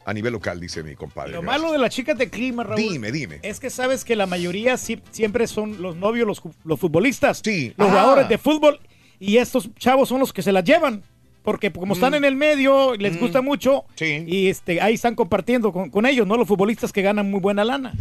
a 0.08 0.14
nivel 0.14 0.34
local, 0.34 0.60
dice 0.60 0.84
mi 0.84 0.94
compadre. 0.94 1.32
Lo 1.32 1.42
Gracias. 1.42 1.62
malo 1.62 1.74
de 1.74 1.80
las 1.80 1.90
chicas 1.90 2.16
de 2.16 2.30
clima, 2.30 2.64
Raúl. 2.64 2.80
Dime, 2.80 3.12
dime. 3.12 3.40
Es 3.42 3.60
que 3.60 3.72
sabes 3.72 4.06
que 4.06 4.16
la 4.16 4.28
mayoría 4.28 4.78
sí- 4.78 5.02
siempre 5.10 5.48
son 5.48 5.82
los 5.82 5.95
novios, 5.95 6.28
los, 6.64 6.80
futbolistas. 6.80 7.42
Sí. 7.44 7.74
Los 7.76 7.88
Ah. 7.88 7.90
jugadores 7.90 8.30
de 8.30 8.38
fútbol. 8.38 8.80
Y 9.20 9.38
estos 9.38 9.74
chavos 9.80 10.08
son 10.10 10.20
los 10.20 10.32
que 10.32 10.44
se 10.44 10.52
las 10.52 10.64
llevan. 10.64 11.02
Porque 11.42 11.72
como 11.72 11.95
están 11.95 12.12
Mm. 12.12 12.16
en 12.18 12.26
el 12.26 12.36
medio, 12.36 12.94
les 12.95 13.20
gusta 13.20 13.42
mucho. 13.42 13.86
Y 14.00 14.48
este, 14.48 14.80
ahí 14.80 14.94
están 14.94 15.16
compartiendo 15.16 15.74
con, 15.74 15.90
con 15.90 16.06
ellos, 16.06 16.28
¿no? 16.28 16.38
Los 16.38 16.48
futbolistas 16.48 16.94
que 16.94 17.02
ganan 17.02 17.32
muy 17.32 17.40
buena 17.40 17.66
lana. 17.66 17.94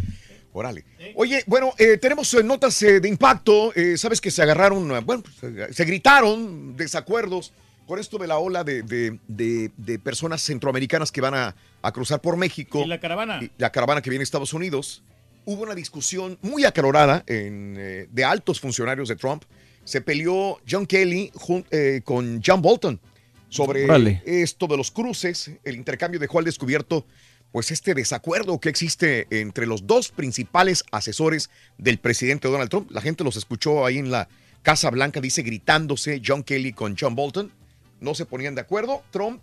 Órale. 0.57 0.85
Oye, 1.15 1.43
bueno, 1.47 1.73
eh, 1.77 1.97
tenemos 1.97 2.33
eh, 2.33 2.41
notas 2.41 2.81
eh, 2.81 3.01
de 3.01 3.09
impacto. 3.09 3.73
Eh, 3.75 3.97
Sabes 3.97 4.21
que 4.21 4.31
se 4.31 4.41
agarraron, 4.41 4.87
bueno, 5.05 5.21
pues, 5.21 5.75
se 5.75 5.83
gritaron 5.83 6.77
desacuerdos 6.77 7.51
con 7.85 7.99
esto 7.99 8.17
de 8.17 8.27
la 8.27 8.37
ola 8.37 8.63
de, 8.63 8.81
de- 8.81 9.19
de- 9.27 9.69
de 9.75 9.99
personas 9.99 10.41
centroamericanas 10.41 11.11
que 11.11 11.19
van 11.19 11.33
a, 11.35 11.55
a 11.81 11.91
cruzar 11.91 12.21
por 12.21 12.37
México. 12.37 12.81
Y 12.81 12.87
la 12.87 13.01
caravana. 13.01 13.39
Y 13.43 13.51
la 13.57 13.69
caravana 13.69 14.01
que 14.01 14.09
viene 14.09 14.21
de 14.21 14.23
Estados 14.23 14.53
Unidos. 14.53 15.03
Hubo 15.43 15.63
una 15.63 15.75
discusión 15.75 16.39
muy 16.41 16.63
acalorada 16.63 17.23
en, 17.27 17.75
eh, 17.77 18.07
de 18.09 18.23
altos 18.23 18.61
funcionarios 18.61 19.09
de 19.09 19.17
Trump. 19.17 19.43
Se 19.83 19.99
peleó 19.99 20.61
John 20.67 20.85
Kelly 20.85 21.31
jun- 21.35 21.65
eh, 21.69 21.99
con 22.05 22.41
John 22.43 22.61
Bolton 22.61 22.97
sobre 23.49 23.85
esto 24.25 24.67
de 24.67 24.77
los 24.77 24.89
cruces. 24.89 25.51
El 25.65 25.75
intercambio 25.75 26.17
dejó 26.19 26.39
al 26.39 26.45
descubierto 26.45 27.05
pues 27.55 27.71
este 27.71 27.93
desacuerdo 27.93 28.59
que 28.59 28.67
existe 28.67 29.27
entre 29.29 29.65
los 29.65 29.87
dos 29.87 30.11
principales 30.11 30.83
asesores 30.91 31.49
del 31.77 31.99
presidente 31.99 32.49
Donald 32.49 32.69
Trump. 32.69 32.91
La 32.91 32.99
gente 32.99 33.23
los 33.23 33.37
escuchó 33.37 33.85
ahí 33.85 33.97
en 33.97 34.11
la 34.11 34.27
Casa 34.61 34.89
Blanca, 34.89 35.21
dice, 35.21 35.41
gritándose 35.41 36.21
John 36.21 36.43
Kelly 36.43 36.73
con 36.73 36.97
John 36.99 37.15
Bolton. 37.15 37.53
No 38.01 38.13
se 38.13 38.25
ponían 38.25 38.55
de 38.55 38.61
acuerdo. 38.61 39.03
Trump, 39.09 39.41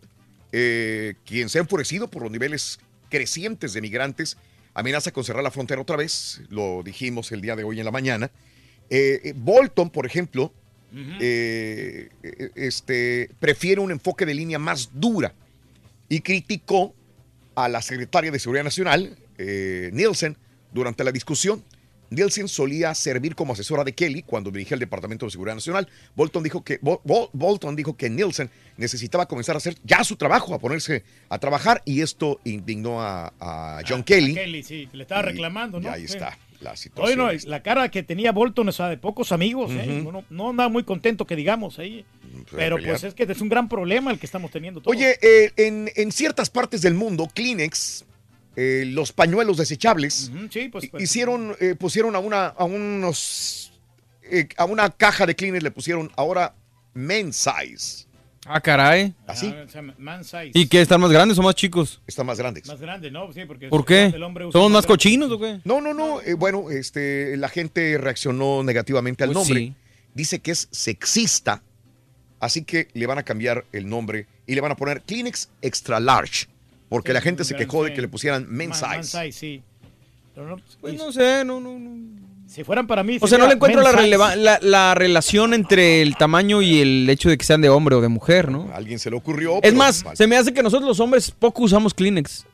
eh, 0.52 1.14
quien 1.24 1.48
se 1.48 1.56
ha 1.56 1.62
enfurecido 1.62 2.06
por 2.06 2.20
los 2.20 2.30
niveles 2.30 2.80
crecientes 3.08 3.72
de 3.72 3.80
migrantes, 3.80 4.36
amenaza 4.74 5.10
con 5.10 5.24
cerrar 5.24 5.42
la 5.42 5.50
frontera 5.50 5.80
otra 5.80 5.96
vez. 5.96 6.42
Lo 6.50 6.82
dijimos 6.82 7.32
el 7.32 7.40
día 7.40 7.56
de 7.56 7.64
hoy 7.64 7.78
en 7.78 7.86
la 7.86 7.92
mañana. 7.92 8.30
Eh, 8.90 9.22
eh, 9.24 9.32
Bolton, 9.34 9.88
por 9.88 10.04
ejemplo, 10.04 10.52
eh, 11.18 12.10
este, 12.56 13.30
prefiere 13.40 13.80
un 13.80 13.90
enfoque 13.90 14.26
de 14.26 14.34
línea 14.34 14.58
más 14.58 14.90
dura 14.92 15.34
y 16.10 16.20
criticó 16.20 16.94
a 17.54 17.68
la 17.68 17.82
secretaria 17.82 18.30
de 18.30 18.38
Seguridad 18.38 18.64
Nacional, 18.64 19.16
eh, 19.38 19.90
Nielsen, 19.92 20.36
durante 20.72 21.04
la 21.04 21.12
discusión. 21.12 21.62
Nielsen 22.10 22.46
solía 22.46 22.94
servir 22.94 23.34
como 23.34 23.54
asesora 23.54 23.84
de 23.84 23.94
Kelly 23.94 24.22
cuando 24.22 24.50
dirigía 24.50 24.74
el 24.74 24.80
Departamento 24.80 25.24
de 25.24 25.32
Seguridad 25.32 25.54
Nacional. 25.54 25.88
Bolton 26.14 26.42
dijo 26.42 26.62
que, 26.62 26.78
Bol- 26.82 27.00
Bol- 27.04 27.30
Bolton 27.32 27.74
dijo 27.74 27.96
que 27.96 28.10
Nielsen 28.10 28.50
necesitaba 28.76 29.26
comenzar 29.26 29.54
a 29.56 29.58
hacer 29.58 29.76
ya 29.82 30.04
su 30.04 30.16
trabajo, 30.16 30.54
a 30.54 30.58
ponerse 30.58 31.04
a 31.30 31.38
trabajar, 31.38 31.80
y 31.86 32.02
esto 32.02 32.38
indignó 32.44 33.00
a, 33.00 33.32
a 33.40 33.80
John 33.88 34.02
Kelly. 34.02 34.34
Kelly, 34.34 34.62
sí, 34.62 34.88
le 34.92 35.02
estaba 35.04 35.22
Y- 35.22 35.26
reclamando, 35.32 35.80
¿no? 35.80 35.88
y 35.88 35.92
ahí 35.92 36.06
Sí. 36.06 36.14
está 36.14 36.36
la 36.62 36.76
situación. 36.76 37.18
Bueno, 37.18 37.38
la 37.46 37.62
cara 37.62 37.90
que 37.90 38.02
tenía 38.02 38.32
Bolton, 38.32 38.68
o 38.68 38.72
sea, 38.72 38.88
de 38.88 38.96
pocos 38.96 39.32
amigos, 39.32 39.70
¿eh? 39.72 40.02
No, 40.10 40.24
no 40.30 40.50
andaba 40.50 40.68
muy 40.68 40.84
contento 40.84 41.26
que 41.26 41.36
digamos 41.36 41.78
ahí. 41.78 42.04
Pero 42.50 42.76
pelear. 42.76 42.92
pues 42.92 43.04
es 43.04 43.14
que 43.14 43.24
es 43.24 43.40
un 43.40 43.48
gran 43.48 43.68
problema 43.68 44.10
el 44.10 44.18
que 44.18 44.26
estamos 44.26 44.50
teniendo 44.50 44.80
todos. 44.80 44.96
Oye, 44.96 45.18
eh, 45.20 45.52
en, 45.56 45.90
en 45.94 46.12
ciertas 46.12 46.48
partes 46.50 46.80
del 46.82 46.94
mundo, 46.94 47.28
Kleenex, 47.32 48.04
eh, 48.56 48.84
los 48.86 49.12
pañuelos 49.12 49.56
desechables, 49.56 50.30
sí, 50.50 50.68
pues, 50.68 50.88
pues. 50.88 51.02
hicieron, 51.02 51.56
eh, 51.60 51.74
pusieron 51.74 52.14
a 52.16 52.18
una, 52.18 52.46
a 52.46 52.64
unos, 52.64 53.72
eh, 54.24 54.48
a 54.56 54.64
una 54.64 54.90
caja 54.90 55.26
de 55.26 55.34
Kleenex 55.34 55.62
le 55.62 55.70
pusieron 55.70 56.10
ahora 56.16 56.54
men's 56.94 57.36
size. 57.36 58.06
Ah, 58.44 58.60
caray. 58.60 59.14
¿Así? 59.26 59.54
Ah. 59.54 60.44
¿Y 60.52 60.66
qué? 60.66 60.80
¿Están 60.80 61.00
más 61.00 61.12
grandes 61.12 61.38
o 61.38 61.42
más 61.42 61.54
chicos? 61.54 62.00
Están 62.06 62.26
más 62.26 62.38
grandes. 62.38 62.66
Más 62.66 62.80
grande, 62.80 63.10
¿no? 63.10 63.32
Sí, 63.32 63.44
porque 63.46 63.68
¿Por 63.68 63.84
qué? 63.84 64.06
el 64.06 64.22
hombre 64.22 64.46
usa 64.46 64.52
¿Somos 64.58 64.72
más 64.72 64.84
cochinos 64.86 65.30
o 65.30 65.38
qué? 65.38 65.60
No, 65.64 65.80
no, 65.80 65.94
no. 65.94 66.20
eh, 66.22 66.34
bueno, 66.34 66.70
este, 66.70 67.36
la 67.36 67.48
gente 67.48 67.96
reaccionó 67.98 68.62
negativamente 68.64 69.22
al 69.22 69.30
Pues 69.32 69.46
nombre. 69.46 69.60
sí. 69.66 69.74
Dice 70.14 70.40
que 70.40 70.50
es 70.50 70.68
sexista, 70.72 71.62
así 72.40 72.64
que 72.64 72.88
le 72.94 73.06
van 73.06 73.18
a 73.18 73.22
cambiar 73.22 73.64
el 73.72 73.88
nombre 73.88 74.26
y 74.46 74.54
le 74.56 74.60
van 74.60 74.72
a 74.72 74.76
poner 74.76 75.02
Kleenex 75.02 75.48
Extra 75.62 76.00
Large, 76.00 76.48
porque 76.88 77.12
la 77.12 77.20
gente 77.20 77.44
se 77.44 77.54
quejó 77.54 77.84
de 77.84 77.94
que 77.94 78.02
le 78.02 78.08
pusieran 78.08 78.46
men's 78.50 78.82
Man- 78.82 78.90
man 78.90 79.04
size. 79.04 79.24
size, 79.26 79.38
sí. 79.38 79.62
Pero 80.34 80.48
no, 80.48 80.62
Pues 80.80 80.94
no 80.94 81.12
sé, 81.12 81.44
no, 81.44 81.60
no, 81.60 81.78
no. 81.78 82.21
Si 82.52 82.64
fueran 82.64 82.86
para 82.86 83.02
mí. 83.02 83.18
O 83.20 83.26
sea, 83.26 83.38
no 83.38 83.46
le 83.46 83.54
encuentro 83.54 83.80
la, 83.82 83.92
releva- 83.92 84.36
la, 84.36 84.58
la 84.60 84.94
relación 84.94 85.54
entre 85.54 86.02
el 86.02 86.16
tamaño 86.16 86.60
y 86.60 86.80
el 86.80 87.08
hecho 87.08 87.28
de 87.30 87.38
que 87.38 87.44
sean 87.44 87.60
de 87.62 87.68
hombre 87.70 87.94
o 87.96 88.00
de 88.02 88.08
mujer, 88.08 88.50
¿no? 88.50 88.68
A 88.72 88.76
alguien 88.76 88.98
se 88.98 89.10
le 89.10 89.16
ocurrió. 89.16 89.58
Es 89.62 89.74
más, 89.74 90.04
se 90.14 90.26
me 90.26 90.36
hace 90.36 90.52
que 90.52 90.62
nosotros 90.62 90.86
los 90.88 91.00
hombres 91.00 91.30
poco 91.30 91.62
usamos 91.62 91.94
Kleenex. 91.94 92.44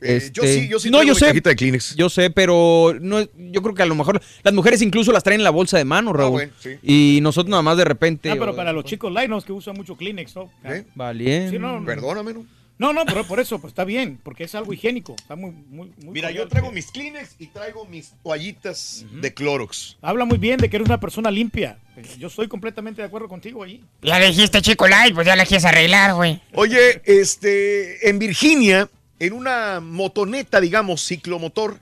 Eh, 0.00 0.30
yo 0.32 0.42
Este, 0.44 0.60
sí, 0.60 0.68
yo 0.68 0.78
sí 0.78 0.90
no, 0.90 1.02
yo 1.02 1.14
sé, 1.14 1.26
cajita 1.26 1.50
de 1.50 1.56
Kleenex. 1.56 1.96
yo 1.96 2.08
sé, 2.08 2.30
pero 2.30 2.94
no, 3.00 3.20
yo 3.36 3.62
creo 3.62 3.74
que 3.74 3.82
a 3.82 3.86
lo 3.86 3.96
mejor 3.96 4.20
las 4.44 4.54
mujeres 4.54 4.80
incluso 4.82 5.10
las 5.10 5.24
traen 5.24 5.40
en 5.40 5.44
la 5.44 5.50
bolsa 5.50 5.76
de 5.76 5.84
mano, 5.84 6.12
Raúl. 6.12 6.30
bueno, 6.32 6.52
sí. 6.60 6.76
Y 6.84 7.18
nosotros 7.22 7.50
nada 7.50 7.62
más 7.62 7.76
de 7.78 7.84
repente. 7.84 8.30
Ah, 8.30 8.36
pero 8.38 8.52
o- 8.52 8.56
para 8.56 8.72
los 8.72 8.84
chicos 8.84 9.12
linos 9.12 9.44
que 9.44 9.52
usan 9.52 9.74
mucho 9.74 9.96
Kleenex, 9.96 10.36
¿no? 10.36 10.50
¿Eh? 10.64 10.84
Vale. 10.94 11.50
Sí, 11.50 11.58
no, 11.58 11.82
Perdóname, 11.84 12.32
¿no? 12.34 12.46
No, 12.78 12.92
no, 12.92 13.04
pero 13.04 13.24
por 13.24 13.40
eso, 13.40 13.58
pues 13.58 13.72
está 13.72 13.84
bien, 13.84 14.20
porque 14.22 14.44
es 14.44 14.54
algo 14.54 14.72
higiénico. 14.72 15.16
Está 15.18 15.34
muy, 15.34 15.50
muy, 15.50 15.92
muy 16.02 16.12
Mira, 16.12 16.30
yo 16.30 16.46
traigo 16.46 16.70
mis 16.70 16.92
Kleenex 16.92 17.34
y 17.40 17.48
traigo 17.48 17.84
mis 17.86 18.14
toallitas 18.22 19.04
de 19.10 19.34
Clorox. 19.34 19.96
Habla 20.00 20.24
muy 20.24 20.38
bien 20.38 20.58
de 20.58 20.70
que 20.70 20.76
eres 20.76 20.86
una 20.86 21.00
persona 21.00 21.30
limpia. 21.30 21.78
Yo 22.18 22.28
estoy 22.28 22.46
completamente 22.46 23.02
de 23.02 23.08
acuerdo 23.08 23.28
contigo 23.28 23.64
ahí. 23.64 23.84
Ya 24.02 24.20
le 24.20 24.28
dijiste 24.28 24.62
chico 24.62 24.86
light, 24.86 25.12
pues 25.12 25.26
ya 25.26 25.34
la 25.34 25.44
quieres 25.44 25.64
arreglar, 25.64 26.14
güey. 26.14 26.40
Oye, 26.54 27.02
este, 27.04 28.08
en 28.08 28.20
Virginia, 28.20 28.88
en 29.18 29.32
una 29.32 29.80
motoneta, 29.80 30.60
digamos, 30.60 31.04
ciclomotor, 31.04 31.80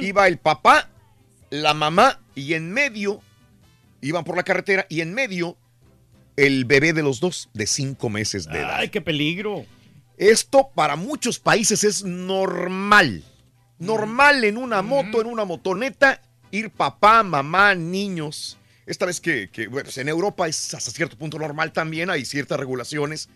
iba 0.00 0.26
el 0.26 0.38
papá, 0.38 0.88
la 1.50 1.74
mamá 1.74 2.18
y 2.34 2.54
en 2.54 2.72
medio, 2.72 3.20
iban 4.00 4.24
por 4.24 4.36
la 4.36 4.42
carretera 4.42 4.86
y 4.88 5.02
en 5.02 5.12
medio 5.12 5.58
el 6.36 6.64
bebé 6.64 6.94
de 6.94 7.02
los 7.02 7.20
dos, 7.20 7.50
de 7.52 7.66
cinco 7.66 8.08
meses 8.08 8.46
de 8.46 8.60
edad. 8.60 8.76
Ay, 8.76 8.88
qué 8.88 9.02
peligro. 9.02 9.66
Esto 10.20 10.68
para 10.74 10.96
muchos 10.96 11.38
países 11.38 11.82
es 11.82 12.04
normal. 12.04 13.24
Normal 13.78 14.44
en 14.44 14.58
una 14.58 14.82
moto, 14.82 15.22
en 15.22 15.26
una 15.26 15.46
motoneta, 15.46 16.20
ir 16.50 16.68
papá, 16.68 17.22
mamá, 17.22 17.74
niños. 17.74 18.58
Esta 18.84 19.06
vez 19.06 19.18
que, 19.18 19.48
que, 19.48 19.66
bueno, 19.66 19.88
en 19.96 20.08
Europa 20.10 20.46
es 20.46 20.74
hasta 20.74 20.90
cierto 20.90 21.16
punto 21.16 21.38
normal 21.38 21.72
también, 21.72 22.10
hay 22.10 22.26
ciertas 22.26 22.60
regulaciones. 22.60 23.30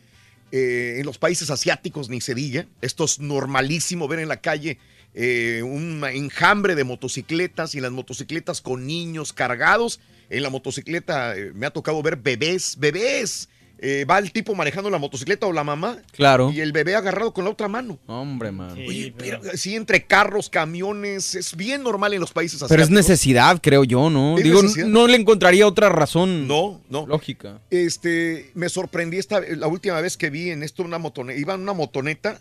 Eh, 0.52 0.96
en 0.98 1.06
los 1.06 1.16
países 1.16 1.48
asiáticos 1.48 2.10
ni 2.10 2.20
se 2.20 2.34
diga. 2.34 2.66
Esto 2.82 3.04
es 3.04 3.18
normalísimo 3.18 4.06
ver 4.06 4.18
en 4.18 4.28
la 4.28 4.42
calle 4.42 4.78
eh, 5.14 5.62
un 5.64 6.04
enjambre 6.04 6.74
de 6.74 6.84
motocicletas 6.84 7.74
y 7.74 7.80
las 7.80 7.92
motocicletas 7.92 8.60
con 8.60 8.86
niños 8.86 9.32
cargados. 9.32 10.00
En 10.28 10.42
la 10.42 10.50
motocicleta 10.50 11.34
eh, 11.34 11.50
me 11.54 11.64
ha 11.64 11.70
tocado 11.70 12.02
ver 12.02 12.16
bebés, 12.16 12.76
bebés. 12.78 13.48
Eh, 13.78 14.06
va 14.08 14.18
el 14.18 14.32
tipo 14.32 14.54
manejando 14.54 14.88
la 14.88 14.98
motocicleta 14.98 15.46
o 15.46 15.52
la 15.52 15.64
mamá 15.64 15.98
Claro. 16.12 16.50
y 16.50 16.60
el 16.60 16.72
bebé 16.72 16.94
agarrado 16.94 17.34
con 17.34 17.44
la 17.44 17.50
otra 17.50 17.68
mano. 17.68 17.98
Hombre, 18.06 18.50
man. 18.50 18.72
Oye, 18.72 19.12
pero 19.16 19.40
sí, 19.56 19.74
entre 19.74 20.06
carros, 20.06 20.48
camiones, 20.48 21.34
es 21.34 21.54
bien 21.56 21.82
normal 21.82 22.14
en 22.14 22.20
los 22.20 22.32
países 22.32 22.56
asiáticos. 22.62 22.70
Pero 22.70 22.82
es 22.84 22.90
necesidad, 22.90 23.60
creo 23.60 23.84
yo, 23.84 24.08
¿no? 24.08 24.38
Es 24.38 24.44
Digo, 24.44 24.62
necesidad. 24.62 24.86
no 24.86 25.06
le 25.06 25.16
encontraría 25.16 25.66
otra 25.66 25.88
razón. 25.90 26.46
No, 26.48 26.80
no. 26.88 27.06
Lógica. 27.06 27.60
Este, 27.70 28.52
me 28.54 28.68
sorprendí 28.70 29.18
esta, 29.18 29.40
la 29.40 29.66
última 29.66 30.00
vez 30.00 30.16
que 30.16 30.30
vi 30.30 30.50
en 30.50 30.62
esto 30.62 30.82
una 30.82 30.98
motoneta, 30.98 31.38
iba 31.38 31.54
en 31.54 31.60
una 31.60 31.72
motoneta, 31.74 32.40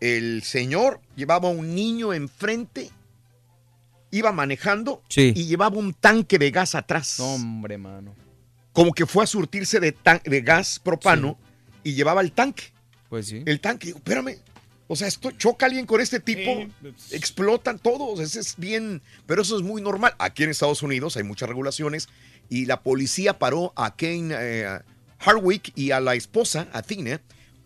el 0.00 0.42
señor 0.42 1.00
llevaba 1.16 1.48
un 1.48 1.74
niño 1.74 2.12
enfrente, 2.12 2.90
iba 4.10 4.30
manejando 4.32 5.02
Sí. 5.08 5.32
y 5.34 5.46
llevaba 5.46 5.76
un 5.78 5.92
tanque 5.94 6.38
de 6.38 6.50
gas 6.50 6.74
atrás. 6.74 7.18
Hombre, 7.18 7.78
mano. 7.78 8.14
Como 8.74 8.92
que 8.92 9.06
fue 9.06 9.24
a 9.24 9.26
surtirse 9.26 9.80
de, 9.80 9.92
tan- 9.92 10.20
de 10.22 10.40
gas 10.42 10.78
propano 10.78 11.38
y 11.82 11.94
llevaba 11.94 12.20
el 12.20 12.32
tanque. 12.32 12.64
Pues 13.08 13.28
sí. 13.28 13.42
El 13.46 13.60
tanque, 13.60 13.86
digo, 13.86 13.98
espérame. 13.98 14.36
O 14.88 14.96
sea, 14.96 15.08
esto 15.08 15.30
choca 15.30 15.64
a 15.64 15.68
alguien 15.68 15.86
con 15.86 16.02
este 16.02 16.20
tipo, 16.20 16.50
explotan 17.10 17.78
todos, 17.78 18.20
eso 18.20 18.38
es 18.38 18.54
bien, 18.58 19.00
pero 19.26 19.40
eso 19.40 19.56
es 19.56 19.62
muy 19.62 19.80
normal. 19.80 20.14
Aquí 20.18 20.42
en 20.44 20.50
Estados 20.50 20.82
Unidos 20.82 21.16
hay 21.16 21.22
muchas 21.22 21.48
regulaciones 21.48 22.10
y 22.50 22.66
la 22.66 22.82
policía 22.82 23.38
paró 23.38 23.72
a 23.76 23.96
Kane 23.96 24.34
eh, 24.38 24.78
Hardwick 25.20 25.72
y 25.74 25.92
a 25.92 26.00
la 26.00 26.14
esposa, 26.14 26.68
a 26.74 26.82
Tina, 26.82 27.22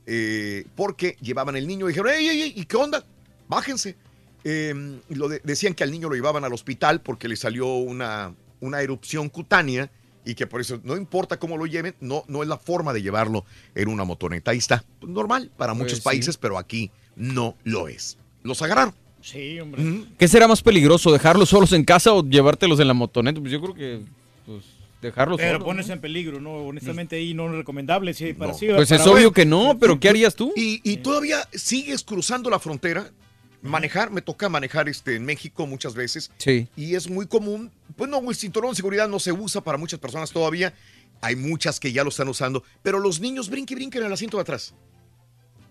eh, 0.06 0.64
porque 0.76 1.16
llevaban 1.20 1.56
el 1.56 1.66
niño 1.66 1.86
y 1.86 1.92
dijeron, 1.92 2.12
¡ey, 2.12 2.28
ey, 2.28 2.42
ey! 2.42 2.52
¿Y 2.54 2.64
qué 2.66 2.76
onda? 2.76 3.04
Bájense. 3.48 3.96
Eh, 4.44 5.00
y 5.10 5.14
lo 5.16 5.28
de- 5.28 5.40
decían 5.42 5.74
que 5.74 5.82
al 5.82 5.90
niño 5.90 6.08
lo 6.08 6.14
llevaban 6.14 6.44
al 6.44 6.52
hospital 6.52 7.00
porque 7.00 7.26
le 7.26 7.34
salió 7.34 7.66
una, 7.74 8.32
una 8.60 8.80
erupción 8.80 9.28
cutánea 9.28 9.90
y 10.30 10.34
que 10.34 10.46
por 10.46 10.60
eso 10.60 10.78
no 10.84 10.96
importa 10.96 11.38
cómo 11.38 11.56
lo 11.56 11.64
lleven, 11.66 11.94
no, 12.00 12.22
no 12.28 12.42
es 12.42 12.48
la 12.48 12.58
forma 12.58 12.92
de 12.92 13.00
llevarlo 13.02 13.44
en 13.74 13.88
una 13.88 14.04
motoneta. 14.04 14.50
Ahí 14.50 14.58
está, 14.58 14.84
normal 15.00 15.50
para 15.56 15.72
Pues 15.72 15.84
muchos 15.84 15.98
sí. 15.98 16.04
países, 16.04 16.36
pero 16.36 16.58
aquí 16.58 16.90
no 17.16 17.56
lo 17.64 17.88
es. 17.88 18.18
Los 18.42 18.60
agarraron. 18.62 18.94
Sí, 19.22 19.58
hombre. 19.58 20.04
¿Qué 20.18 20.28
será 20.28 20.46
más 20.46 20.62
peligroso, 20.62 21.10
dejarlos 21.10 21.48
solos 21.48 21.72
en 21.72 21.84
casa 21.84 22.12
o 22.12 22.22
llevártelos 22.24 22.78
en 22.78 22.88
la 22.88 22.94
motoneta? 22.94 23.40
Pues 23.40 23.50
yo 23.52 23.60
creo 23.60 23.74
que 23.74 24.00
pues, 24.46 24.64
dejarlo 25.02 25.36
Pero 25.36 25.52
solo. 25.54 25.64
pones 25.64 25.88
en 25.88 26.00
peligro, 26.00 26.40
¿no? 26.40 26.52
Honestamente 26.66 27.16
ahí 27.16 27.32
no 27.34 27.46
es 27.46 27.52
recomendable. 27.52 28.12
Sí, 28.14 28.32
para 28.34 28.52
sí, 28.54 28.66
Pues 28.74 28.88
para- 28.90 29.00
es 29.00 29.06
obvio 29.08 29.32
que 29.32 29.46
no, 29.46 29.78
pero 29.80 29.98
¿qué 29.98 30.08
harías 30.10 30.34
tú? 30.34 30.52
Y, 30.54 30.80
y 30.84 30.98
todavía 30.98 31.48
sigues 31.52 32.04
cruzando 32.04 32.50
la 32.50 32.58
frontera. 32.58 33.10
Manejar, 33.60 34.12
me 34.12 34.22
toca 34.22 34.48
manejar 34.48 34.88
este, 34.88 35.16
en 35.16 35.24
México 35.24 35.66
muchas 35.66 35.94
veces. 35.94 36.30
Sí. 36.38 36.68
Y 36.76 36.94
es 36.94 37.10
muy 37.10 37.26
común. 37.26 37.72
Pues 37.98 38.08
no, 38.08 38.20
el 38.30 38.34
cinturón 38.36 38.70
de 38.70 38.76
seguridad 38.76 39.08
no 39.08 39.18
se 39.18 39.32
usa 39.32 39.60
para 39.62 39.76
muchas 39.76 40.00
personas 40.00 40.30
todavía. 40.30 40.72
Hay 41.20 41.34
muchas 41.36 41.78
que 41.80 41.92
ya 41.92 42.04
lo 42.04 42.10
están 42.10 42.28
usando. 42.28 42.62
Pero 42.82 43.00
los 43.00 43.20
niños 43.20 43.50
brinquen, 43.50 43.76
brinquen 43.76 44.00
en 44.02 44.06
el 44.06 44.12
asiento 44.14 44.36
de 44.38 44.42
atrás. 44.42 44.72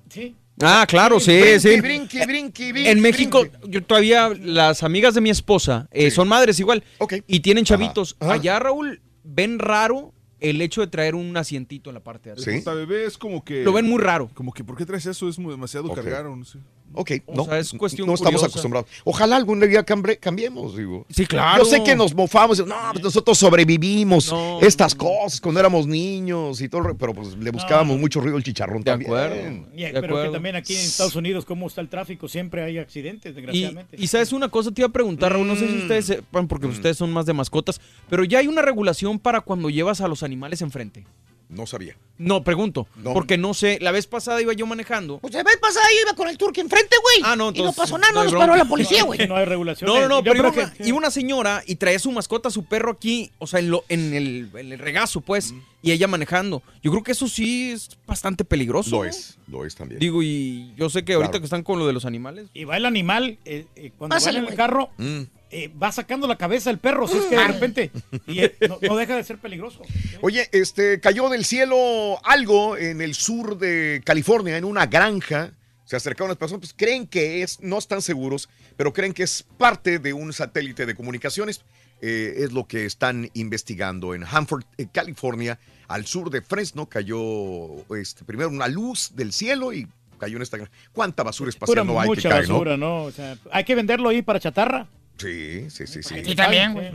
Sí. 0.10 0.36
Ah, 0.62 0.86
claro, 0.88 1.20
sí, 1.20 1.32
Brinque, 1.40 1.60
sí. 1.60 1.82
brinque, 1.82 2.26
brinque, 2.26 2.72
brinque, 2.74 2.92
En 2.92 3.00
México, 3.02 3.42
brinque. 3.42 3.70
yo 3.70 3.84
todavía, 3.84 4.30
las 4.30 4.82
amigas 4.84 5.14
de 5.14 5.22
mi 5.22 5.30
esposa 5.30 5.88
eh, 5.92 6.10
son 6.12 6.28
madres 6.28 6.60
igual. 6.60 6.84
Y 7.28 7.40
tienen 7.42 7.64
chavitos. 7.64 8.16
Ajá. 8.20 8.34
Allá, 8.34 8.58
Raúl, 8.60 9.02
ven 9.24 9.60
raro 9.60 10.14
el 10.40 10.62
hecho 10.62 10.82
de 10.82 10.88
traer 10.88 11.16
un 11.16 11.36
asientito 11.38 11.90
en 11.90 11.94
la 11.96 12.00
parte 12.04 12.30
de 12.30 12.34
atrás. 12.42 12.56
portabebé 12.56 13.06
es 13.06 13.18
como 13.18 13.44
que... 13.46 13.64
Lo 13.64 13.72
ven 13.72 13.86
muy 13.88 14.02
raro. 14.02 14.30
Como 14.34 14.52
que, 14.54 14.64
¿por 14.64 14.76
qué 14.78 14.86
traes 14.86 15.06
eso? 15.06 15.30
Es 15.30 15.38
muy- 15.40 15.52
demasiado 15.52 15.88
Ok. 15.90 15.96
cargado, 15.96 16.36
no 16.36 16.44
sé. 16.46 16.60
Ok, 16.94 17.12
O 17.28 17.36
no, 17.36 17.46
sea, 17.46 17.60
es 17.60 17.72
cuestión 17.74 18.08
no 18.08 18.14
estamos 18.16 18.40
curiosa. 18.40 18.48
acostumbrados. 18.48 18.90
Ojalá 19.04 19.36
algún 19.36 19.60
día 19.60 19.84
cambre- 19.84 20.18
cambiemos, 20.18 20.76
digo. 20.76 21.06
Sí, 21.10 21.26
claro. 21.28 21.64
Yo 21.64 21.70
sé 21.70 21.84
que 21.84 21.96
nos 21.96 22.16
mofamos, 22.16 22.66
no, 22.66 22.76
pues 22.94 23.04
nosotros 23.04 23.38
sobrevivimos 23.38 24.34
estas 24.62 24.96
cosas 24.96 25.40
cuando 25.40 25.60
éramos 25.60 25.86
niños 25.86 26.60
y 26.62 26.70
todo, 26.70 26.96
pero 26.98 27.14
pues 27.14 27.36
le 27.38 27.52
buscábamos 27.52 28.00
mucho 28.00 28.20
ruido 28.20 28.38
al 28.38 28.44
chicharrón 28.44 28.80
De 28.80 28.86
también. 28.92 29.12
acuerdo. 29.12 29.36
Y- 29.76 29.82
De 29.84 30.02
pero 30.02 30.24
que 30.24 30.30
también 30.30 30.56
aquí 30.56 30.74
en 30.74 30.80
Estados 30.80 31.16
Unidos, 31.16 31.46
cómo 31.46 31.68
está 31.68 31.82
el 31.82 31.90
tráfico, 31.90 32.28
siempre 32.28 32.64
hay 32.64 32.78
accidentes, 32.80 33.36
desgraciadamente. 33.36 33.96
y 34.00 34.08
sabes 34.08 34.34
una 34.34 34.50
cosa, 34.50 34.72
te 34.72 34.82
iba 34.82 34.88
a 34.88 34.92
preguntar, 34.92 35.34
Raúl, 35.34 35.48
no 35.48 35.56
sé 35.56 35.68
si 35.70 35.78
ustedes 35.78 36.06
sepan, 36.06 36.48
porque 36.48 36.66
ustedes 36.68 36.98
son 36.98 37.12
más 37.12 37.26
de 37.26 37.34
mascotas, 37.34 37.80
pero 38.10 38.24
ya 38.24 38.40
hay 38.40 38.48
una 38.48 38.62
regulación 38.64 39.20
para 39.20 39.42
cuando 39.42 39.70
llevas 39.70 40.02
a 40.02 40.08
los 40.08 40.24
animales 40.24 40.62
enfrente. 40.62 41.06
No 41.50 41.66
sabía. 41.66 41.96
No, 42.18 42.44
pregunto, 42.44 42.88
No. 42.96 43.14
porque 43.14 43.38
no 43.38 43.54
sé, 43.54 43.78
la 43.80 43.92
vez 43.92 44.08
pasada 44.08 44.42
iba 44.42 44.52
yo 44.52 44.66
manejando. 44.66 45.20
Pues 45.20 45.34
la 45.36 45.44
vez 45.44 45.56
pasada 45.58 45.86
yo 45.96 46.02
iba 46.08 46.16
con 46.16 46.28
el 46.28 46.38
turque 46.38 46.62
enfrente, 46.62 46.96
güey. 47.02 47.22
Ah, 47.24 47.36
no, 47.36 47.46
Y 47.50 47.60
no 47.60 47.70
entonces, 47.70 47.76
pasó 47.78 47.98
nada, 47.98 48.12
no, 48.12 48.20
no 48.20 48.24
nos 48.24 48.32
bronca. 48.34 48.48
paró 48.48 48.58
la 48.58 48.68
policía, 48.68 49.04
güey. 49.06 49.28
No 49.28 49.36
hay 49.38 49.46
regulación. 49.46 49.88
No, 49.88 50.00
no, 50.02 50.08
no, 50.10 50.24
Yo 50.24 50.32
pero 50.34 50.52
iba 50.52 50.74
que- 50.74 50.84
iba 50.88 50.98
una 50.98 51.12
señora 51.12 51.64
y 51.68 51.76
traía 51.76 52.00
su 52.00 52.12
mascota, 52.12 52.50
su 52.50 52.66
perro 52.66 52.92
aquí, 52.92 53.32
o 53.38 53.46
sea, 53.48 53.60
en, 53.60 53.70
lo, 53.70 53.86
en, 53.88 54.14
el, 54.16 54.50
en 54.56 54.72
el 54.74 54.80
regazo, 54.80 55.22
pues, 55.22 55.54
y 55.84 55.92
ella 55.92 56.08
manejando. 56.08 56.64
Yo 56.82 56.90
creo 56.92 57.04
que 57.04 57.12
eso 57.14 57.28
sí 57.28 57.72
es 57.72 57.90
bastante 58.08 58.44
peligroso. 58.44 58.90
Lo 58.90 58.98
¿no? 59.04 59.10
es, 59.10 59.38
lo 59.48 59.64
es 59.66 59.76
también. 59.76 60.00
Digo, 60.00 60.24
y 60.24 60.74
yo 60.76 60.90
sé 60.90 61.06
que 61.06 61.14
ahorita 61.14 61.32
Claro. 61.34 61.42
que 61.42 61.46
están 61.46 61.64
con 61.64 61.78
lo 61.80 61.86
de 61.88 61.94
los 61.94 62.06
animales. 62.06 62.50
Y 62.56 62.64
va 62.66 62.78
el 62.78 62.86
animal, 62.86 63.38
eh, 63.46 63.68
eh, 63.76 63.92
cuando 63.98 64.16
Pásale, 64.16 64.40
va 64.40 64.46
en 64.48 64.52
el 64.52 64.58
carro, 64.58 64.90
Mm. 64.98 65.22
Eh, 65.50 65.72
va 65.82 65.92
sacando 65.92 66.28
la 66.28 66.38
cabeza 66.38 66.70
el 66.70 66.78
perro, 66.78 67.08
si 67.08 67.18
es 67.18 67.26
que 67.26 67.38
de 67.38 67.48
repente, 67.48 67.92
y 68.28 68.40
eh, 68.40 68.56
no, 68.68 68.80
no 68.82 68.98
deja 68.98 69.16
de 69.16 69.24
ser 69.24 69.38
peligroso. 69.38 69.82
Oye, 70.22 70.50
este 70.52 71.00
cayó 71.00 71.30
del 71.30 71.46
cielo 71.46 72.20
algo 72.26 72.76
en 72.76 73.02
el 73.02 73.16
sur 73.16 73.58
de 73.58 74.02
California, 74.04 74.58
en 74.58 74.66
una 74.66 74.88
granja. 74.88 75.54
Se 75.86 75.96
acercaron 75.96 76.28
las 76.28 76.38
personas, 76.38 76.60
pues 76.60 76.74
creen 76.76 77.08
que 77.08 77.44
es, 77.44 77.62
no 77.62 77.78
están 77.78 78.02
seguros, 78.02 78.50
pero 78.76 78.92
creen 78.92 79.14
que 79.14 79.24
es 79.24 79.46
parte 79.58 80.00
de 80.00 80.12
un 80.12 80.34
satélite 80.34 80.86
de 80.86 80.96
comunicaciones. 80.96 81.62
Eh, 82.02 82.44
es 82.44 82.52
lo 82.52 82.68
que 82.68 82.86
están 82.86 83.30
investigando 83.34 84.14
en 84.14 84.24
Hanford, 84.24 84.66
California, 84.92 85.60
al 85.88 86.06
sur 86.06 86.30
de 86.30 86.42
Fresno. 86.42 86.88
Cayó 86.88 87.86
este, 87.96 88.26
primero 88.26 88.50
una 88.50 88.68
luz 88.68 89.16
del 89.16 89.32
cielo 89.32 89.72
y 89.72 89.88
cayó 90.20 90.36
en 90.36 90.42
esta 90.42 90.58
granja. 90.58 90.74
¿Cuánta 90.92 91.24
basura 91.24 91.50
espacial 91.50 91.74
Pura, 91.74 91.84
no 91.86 92.00
hay 92.00 92.10
que 92.10 92.16
mucha 92.16 92.30
cae, 92.30 92.42
basura, 92.42 92.76
¿no? 92.76 93.04
O 93.04 93.12
sea, 93.12 93.38
hay 93.50 93.64
que 93.64 93.76
venderlo 93.76 94.10
ahí 94.10 94.22
para 94.22 94.42
chatarra. 94.42 94.88
Sí, 95.18 95.66
sí, 95.70 95.88
sí, 95.88 96.04
sí. 96.04 96.16
Y 96.26 96.36
también, 96.36 96.74
güey. 96.74 96.92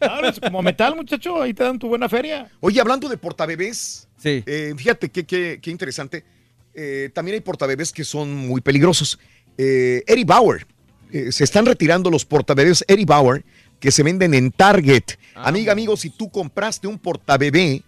¡Ahora 0.00 0.32
como 0.40 0.62
metal, 0.62 0.96
muchacho, 0.96 1.40
ahí 1.42 1.54
te 1.54 1.62
dan 1.64 1.78
tu 1.78 1.88
buena 1.88 2.08
feria. 2.08 2.50
Oye, 2.60 2.80
hablando 2.80 3.08
de 3.08 3.16
portabebés, 3.16 4.08
Sí. 4.18 4.42
eh, 4.46 4.74
fíjate 4.76 5.08
qué, 5.10 5.24
qué- 5.24 5.58
qué 5.62 5.70
interesante. 5.70 6.24
Eh, 6.74 7.10
también 7.14 7.34
hay 7.36 7.40
portabebés 7.40 7.92
que 7.92 8.04
son 8.04 8.34
muy 8.34 8.60
peligrosos. 8.60 9.18
Eh, 9.58 10.02
Eddie 10.06 10.24
Bauer. 10.24 10.66
eh, 11.12 11.30
se 11.30 11.44
están 11.44 11.64
retirando 11.64 12.10
los 12.10 12.24
portabebés 12.24 12.84
Eddie 12.88 13.04
Bauer 13.06 13.44
que 13.78 13.92
se 13.92 14.02
venden 14.02 14.34
en 14.34 14.50
Target. 14.50 15.04
Amiga, 15.36 15.70
amigo, 15.72 15.96
si 15.96 16.10
tú 16.10 16.28
compraste 16.30 16.88
un 16.88 16.98
portabebé, 16.98 17.82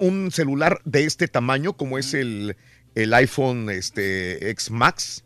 un- 0.00 0.30
celular 0.30 0.80
de 0.84 1.04
este 1.04 1.28
tamaño 1.28 1.72
como 1.74 1.98
es 1.98 2.14
el, 2.14 2.56
el 2.94 3.12
iPhone 3.14 3.68
este, 3.70 4.50
X 4.50 4.70
Max. 4.70 5.22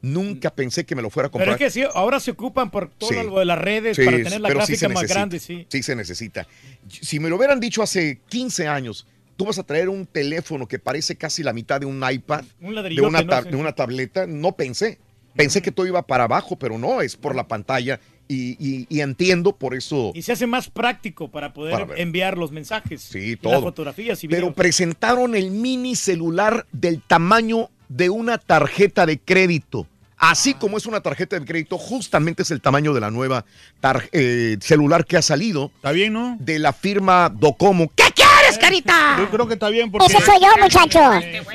Nunca 0.00 0.50
pensé 0.54 0.84
que 0.84 0.94
me 0.94 1.02
lo 1.02 1.10
fuera 1.10 1.26
a 1.26 1.28
Mm. 1.28 1.32
Pero 1.32 1.44
comprar. 1.50 1.68
es 1.68 1.74
que 1.74 1.80
sí, 1.80 1.86
ahora 1.94 2.20
se 2.20 2.30
ocupan 2.32 2.70
por 2.70 2.90
todo 2.90 3.10
Sí. 3.10 3.16
lo 3.16 3.38
de 3.38 3.44
las 3.44 3.58
redes 3.58 3.96
Sí, 3.96 4.04
para 4.04 4.16
tener 4.18 4.40
la 4.40 4.48
gráfica 4.48 4.88
más 4.88 4.94
necesita. 5.02 5.14
grande, 5.14 5.38
sí. 5.38 5.66
Sí 5.68 5.82
se 5.82 5.94
necesita. 5.96 6.46
Si 6.88 7.20
me 7.20 7.28
lo 7.28 7.36
hubieran 7.36 7.60
dicho 7.60 7.82
hace 7.82 8.20
15 8.28 8.66
años, 8.68 9.06
tú 9.36 9.44
vas 9.46 9.58
a 9.58 9.62
traer 9.64 9.88
un 9.88 10.06
teléfono 10.06 10.66
que 10.66 10.78
parece 10.78 11.16
casi 11.16 11.42
la 11.42 11.52
mitad 11.52 11.80
de 11.80 11.86
un 11.86 12.02
iPad, 12.08 12.44
Un 12.60 12.74
de 12.74 13.00
una, 13.02 13.22
de 13.42 13.56
una 13.56 13.72
tableta, 13.72 14.26
no 14.26 14.52
pensé. 14.56 14.98
Pensé 15.34 15.62
que 15.62 15.72
todo 15.72 15.86
iba 15.86 16.06
para 16.06 16.24
abajo, 16.24 16.56
pero 16.58 16.76
no, 16.78 17.00
es 17.00 17.16
por 17.16 17.34
la 17.34 17.48
pantalla 17.48 17.98
y, 18.32 18.56
y- 18.58 18.86
y 18.88 19.00
entiendo 19.00 19.56
por 19.56 19.74
eso. 19.74 20.12
Y 20.14 20.22
se 20.22 20.32
hace 20.32 20.46
más 20.46 20.70
práctico 20.70 21.30
para 21.30 21.52
poder 21.52 21.72
Para 21.86 22.00
enviar 22.00 22.38
los 22.38 22.52
mensajes. 22.52 23.02
Sí, 23.02 23.32
y 23.32 23.36
todo. 23.36 23.52
Las 23.52 23.62
fotografías 23.62 24.22
y 24.24 24.28
Pero 24.28 24.42
videos. 24.42 24.54
presentaron 24.54 25.34
el 25.34 25.50
mini 25.50 25.96
celular 25.96 26.66
del 26.72 27.00
tamaño 27.02 27.70
de 27.88 28.08
una 28.10 28.38
tarjeta 28.38 29.04
de 29.06 29.18
crédito. 29.18 29.86
Así 30.24 30.54
como 30.54 30.76
es 30.78 30.86
una 30.86 31.00
tarjeta 31.00 31.36
de 31.36 31.44
crédito, 31.44 31.76
justamente 31.76 32.44
es 32.44 32.52
el 32.52 32.60
tamaño 32.60 32.94
de 32.94 33.00
la 33.00 33.10
nueva 33.10 33.44
tar- 33.80 34.08
eh, 34.12 34.56
celular 34.60 35.04
que 35.04 35.16
ha 35.16 35.22
salido. 35.22 35.72
Está 35.74 35.90
bien, 35.90 36.12
¿no? 36.12 36.36
De 36.38 36.60
la 36.60 36.72
firma 36.72 37.28
Docomo. 37.28 37.90
¿Qué 37.96 38.04
quieres, 38.14 38.56
carita? 38.56 39.16
Yo 39.18 39.28
creo 39.30 39.48
que 39.48 39.54
está 39.54 39.68
bien 39.68 39.90
porque... 39.90 40.06
Ese 40.06 40.24
soy 40.24 40.36
yo, 40.40 40.62
muchacho. 40.62 41.00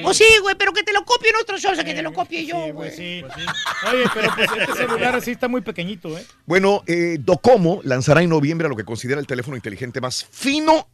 Pues 0.04 0.18
sí, 0.18 0.26
güey, 0.42 0.56
pero 0.60 0.74
que 0.74 0.84
te 0.84 0.92
lo 0.92 1.06
copie 1.06 1.30
en 1.30 1.38
otro 1.42 1.58
show, 1.58 1.72
o 1.72 1.76
sea, 1.76 1.86
que 1.86 1.94
te 1.94 2.02
lo 2.02 2.12
copie 2.12 2.46
yo, 2.46 2.58
güey. 2.58 2.74
Pues 2.74 2.96
sí. 2.98 3.24
Oye, 3.90 4.04
pero 4.14 4.34
pues 4.36 4.50
este 4.60 4.74
celular 4.86 5.22
sí 5.22 5.32
está 5.32 5.48
muy 5.48 5.62
pequeñito, 5.62 6.18
¿eh? 6.18 6.26
Bueno, 6.46 6.84
eh, 6.88 7.20
Docomo 7.22 7.80
lanzará 7.86 8.22
en 8.22 8.30
noviembre 8.30 8.68
lo 8.68 8.76
que 8.76 8.84
considera 8.84 9.22
el 9.22 9.28
teléfono 9.28 9.56
inteligente 9.56 10.02
más 10.02 10.28
fino 10.30 10.90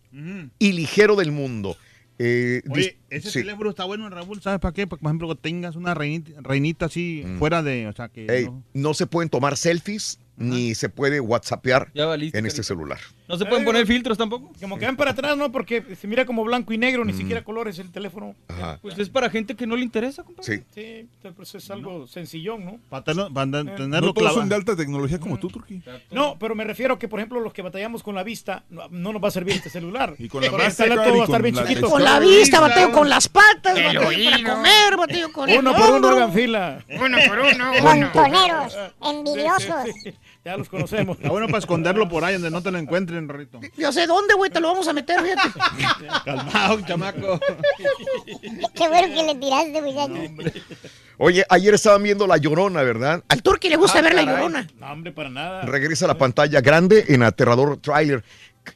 y 0.59 0.73
ligero 0.73 1.15
del 1.15 1.31
mundo. 1.31 1.75
Eh, 2.19 2.61
Oye, 2.69 2.97
ese 3.09 3.31
sí. 3.31 3.39
teléfono 3.39 3.71
está 3.71 3.85
bueno, 3.85 4.07
Raúl, 4.09 4.39
¿sabes 4.41 4.59
para 4.59 4.73
qué? 4.73 4.85
Para, 4.85 4.99
por 5.01 5.09
ejemplo, 5.09 5.27
que 5.29 5.35
tengas 5.35 5.75
una 5.75 5.93
reinita, 5.93 6.31
reinita 6.41 6.85
así 6.85 7.23
fuera 7.39 7.63
de, 7.63 7.87
o 7.87 7.93
sea, 7.93 8.07
que 8.09 8.25
Ey, 8.27 8.45
no- 8.45 8.63
no 8.73 8.93
se 8.93 9.07
pueden 9.07 9.29
tomar 9.29 9.57
selfies 9.57 10.19
ni 10.37 10.73
se 10.75 10.89
puede 10.89 11.19
whatsappear 11.19 11.91
Ya 11.93 12.05
valiste, 12.05 12.37
en 12.37 12.45
este 12.45 12.57
carita. 12.57 12.67
celular. 12.67 12.99
¿No 13.33 13.39
se 13.39 13.45
pueden 13.45 13.65
poner 13.65 13.87
filtros 13.87 14.17
tampoco? 14.17 14.51
Como 14.61 14.77
que 14.77 14.85
van 14.85 14.95
para 14.95 15.11
atrás, 15.11 15.35
¿no? 15.35 15.51
Porque 15.51 15.83
se 15.99 16.07
mira 16.07 16.25
como 16.25 16.43
blanco 16.43 16.71
y 16.73 16.77
negro, 16.77 17.03
ni 17.03 17.13
siquiera 17.13 17.43
colores 17.43 17.79
el 17.79 17.91
teléfono. 17.91 18.35
Ajá. 18.47 18.79
Pues 18.81 18.97
es 18.99 19.09
para 19.09 19.29
gente 19.29 19.55
que 19.55 19.65
no 19.65 19.75
le 19.75 19.83
interesa, 19.83 20.23
compadre. 20.23 20.63
Sí. 20.73 21.07
Sí, 21.23 21.31
pues 21.35 21.55
es 21.55 21.69
algo 21.71 22.05
sencillón, 22.07 22.63
¿no? 22.65 22.79
Para, 22.89 23.03
tenerlo- 23.03 23.33
para 23.33 23.45
Eh, 23.61 23.75
tenerlo 23.77 24.07
No 24.07 24.13
todos 24.13 24.33
son 24.33 24.49
de 24.49 24.55
alta 24.55 24.75
tecnología 24.75 25.19
como 25.19 25.39
tú, 25.39 25.47
Turquí. 25.49 25.81
No, 26.11 26.37
pero 26.39 26.53
me 26.55 26.63
refiero 26.63 26.99
que, 26.99 27.07
por 27.07 27.19
ejemplo, 27.19 27.39
los 27.39 27.53
que 27.53 27.61
batallamos 27.61 28.03
con 28.03 28.15
la 28.15 28.23
vista, 28.23 28.63
no, 28.69 28.87
no 28.89 29.13
nos 29.13 29.23
va 29.23 29.29
a 29.29 29.31
servir 29.31 29.55
este 29.55 29.69
celular. 29.69 30.13
Y 30.19 30.27
con 30.29 30.41
la 30.41 30.47
este 30.67 30.87
todo 30.89 31.17
va 31.17 31.21
a 31.21 31.25
estar 31.25 31.41
bien 31.41 31.55
chiquito. 31.55 31.89
Con 31.89 32.03
la 32.03 32.19
vista, 32.19 32.59
bateo 32.59 32.91
con 32.91 33.09
las 33.09 33.27
patas, 33.27 33.79
para 33.79 33.99
comer, 34.03 34.97
bateo 34.97 35.31
con 35.31 35.49
el 35.49 35.59
Uno 35.59 35.73
por 35.75 35.91
uno 35.91 36.09
hagan 36.09 36.33
fila. 36.33 36.83
Uno 36.89 37.17
por 37.27 37.39
uno, 37.39 37.71
Montoneros, 37.81 38.77
envidiosos. 39.01 39.85
Ya 40.45 40.57
los 40.57 40.67
conocemos. 40.67 41.17
Está 41.17 41.29
bueno 41.29 41.47
para 41.47 41.59
esconderlo 41.59 42.09
por 42.09 42.23
ahí 42.25 42.33
donde 42.33 42.51
no 42.51 42.61
te 42.61 42.69
lo 42.69 42.77
encuentren, 42.77 43.29
Rito. 43.29 43.61
Ya 43.77 43.91
sé 43.93 44.05
dónde, 44.07 44.33
güey, 44.33 44.51
te 44.51 44.59
lo 44.59 44.67
vamos 44.67 44.87
a 44.87 44.93
meter, 44.93 45.19
fíjate. 45.21 45.59
Calmado, 46.25 46.81
chamaco. 46.81 47.39
Qué 48.75 48.87
bueno 48.89 49.15
que 49.15 49.23
le 49.23 49.35
tiraste, 49.35 49.81
muchacho. 49.81 50.59
Oye, 51.17 51.45
ayer 51.49 51.73
estaban 51.73 52.03
viendo 52.03 52.27
La 52.27 52.37
Llorona, 52.37 52.81
¿verdad? 52.83 53.23
Al 53.29 53.41
Turqui 53.41 53.69
le 53.69 53.77
gusta 53.77 53.99
Ah, 53.99 54.01
ver 54.01 54.15
la 54.15 54.25
caray. 54.25 54.35
llorona. 54.35 54.67
No, 54.79 54.91
hombre, 54.91 55.11
para 55.13 55.29
nada. 55.29 55.61
Regresa 55.61 56.05
a 56.05 56.07
la 56.09 56.17
pantalla 56.17 56.59
grande 56.59 57.05
en 57.07 57.23
aterrador 57.23 57.77
trailer. 57.77 58.23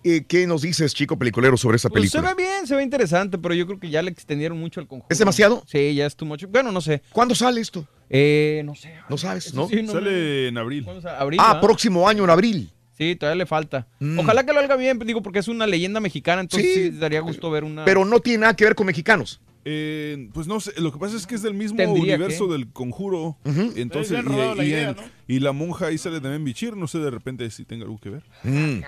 ¿Qué, 0.04 0.26
qué 0.26 0.46
nos 0.48 0.62
dices, 0.62 0.94
chico 0.94 1.18
peliculero, 1.18 1.58
sobre 1.58 1.78
esa 1.78 1.90
Pues 1.90 2.12
se 2.12 2.18
película? 2.20 2.34
ve 2.36 2.44
bien, 2.44 2.68
se 2.68 2.76
ve 2.76 2.84
interesante, 2.84 3.38
pero 3.38 3.54
yo 3.56 3.66
creo 3.66 3.80
que 3.80 3.90
ya 3.90 4.02
le 4.02 4.12
extendieron 4.12 4.58
mucho 4.60 4.80
el 4.80 4.88
conjunto. 4.88 5.08
¿Es 5.12 5.18
demasiado? 5.20 5.64
Sí, 5.66 5.96
ya 5.96 6.06
es 6.06 6.16
too 6.16 6.26
much. 6.26 6.44
Bueno, 6.48 6.72
no 6.72 6.80
sé. 6.82 7.02
¿Cuándo 7.12 7.34
sale 7.36 7.60
esto? 7.62 7.86
Eh, 8.10 8.62
no 8.66 8.76
sé. 8.76 8.94
No 9.10 9.18
sabes, 9.18 9.54
¿no? 9.54 9.68
sí, 9.68 9.82
no 9.84 9.92
Sale 9.94 10.12
me- 10.12 10.48
en 10.48 10.58
abril. 10.58 10.86
Ah, 11.06 11.26
¿verdad? 11.26 11.62
próximo 11.62 12.08
año, 12.08 12.24
en 12.24 12.30
abril. 12.30 12.72
Sí, 12.98 13.16
todavía 13.16 13.38
le 13.40 13.46
falta. 13.46 13.88
Mm. 14.00 14.18
Ojalá 14.20 14.44
que 14.46 14.54
lo 14.54 14.60
haga 14.60 14.76
bien, 14.76 14.98
digo, 15.00 15.22
porque 15.22 15.40
es 15.40 15.48
una 15.48 15.68
leyenda 15.68 16.00
mexicana, 16.00 16.42
entonces 16.42 16.74
Sí. 16.74 16.84
sí, 16.86 16.98
daría 16.98 17.20
gusto 17.20 17.52
ver 17.52 17.64
una... 17.64 17.86
Pero 17.86 18.06
no 18.06 18.20
tiene 18.22 18.40
nada 18.40 18.56
que 18.56 18.64
ver 18.66 18.74
con 18.76 18.88
mexicanos. 18.88 19.40
Eh, 19.70 20.30
pues 20.34 20.48
no 20.48 20.60
sé, 20.62 20.72
lo 20.80 20.94
que 20.94 20.98
pasa 20.98 21.18
es 21.18 21.28
que 21.28 21.36
es 21.36 21.42
del 21.42 21.54
mismo 21.54 21.76
Tendría 21.78 22.16
universo 22.16 22.48
que. 22.48 22.54
del 22.54 22.72
conjuro. 22.72 23.38
Entonces, 23.76 24.18
y, 24.18 24.22
robado 24.22 24.56
la 24.56 24.64
y 24.64 24.68
idea, 24.70 24.90
en- 24.92 24.96
¿no? 24.96 25.04
y 25.28 25.40
la 25.42 25.52
monja 25.52 25.88
ahí 25.88 25.98
sale 25.98 26.22
también 26.22 26.44
Bichir, 26.46 26.76
no 26.78 26.88
sé 26.88 27.00
de 27.00 27.12
repente 27.12 27.50
si 27.52 27.66
tenga 27.66 27.84
algo 27.84 28.00
que 28.00 28.10
ver. 28.10 28.24
Mm, 28.44 28.80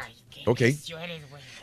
ok. 0.45 0.61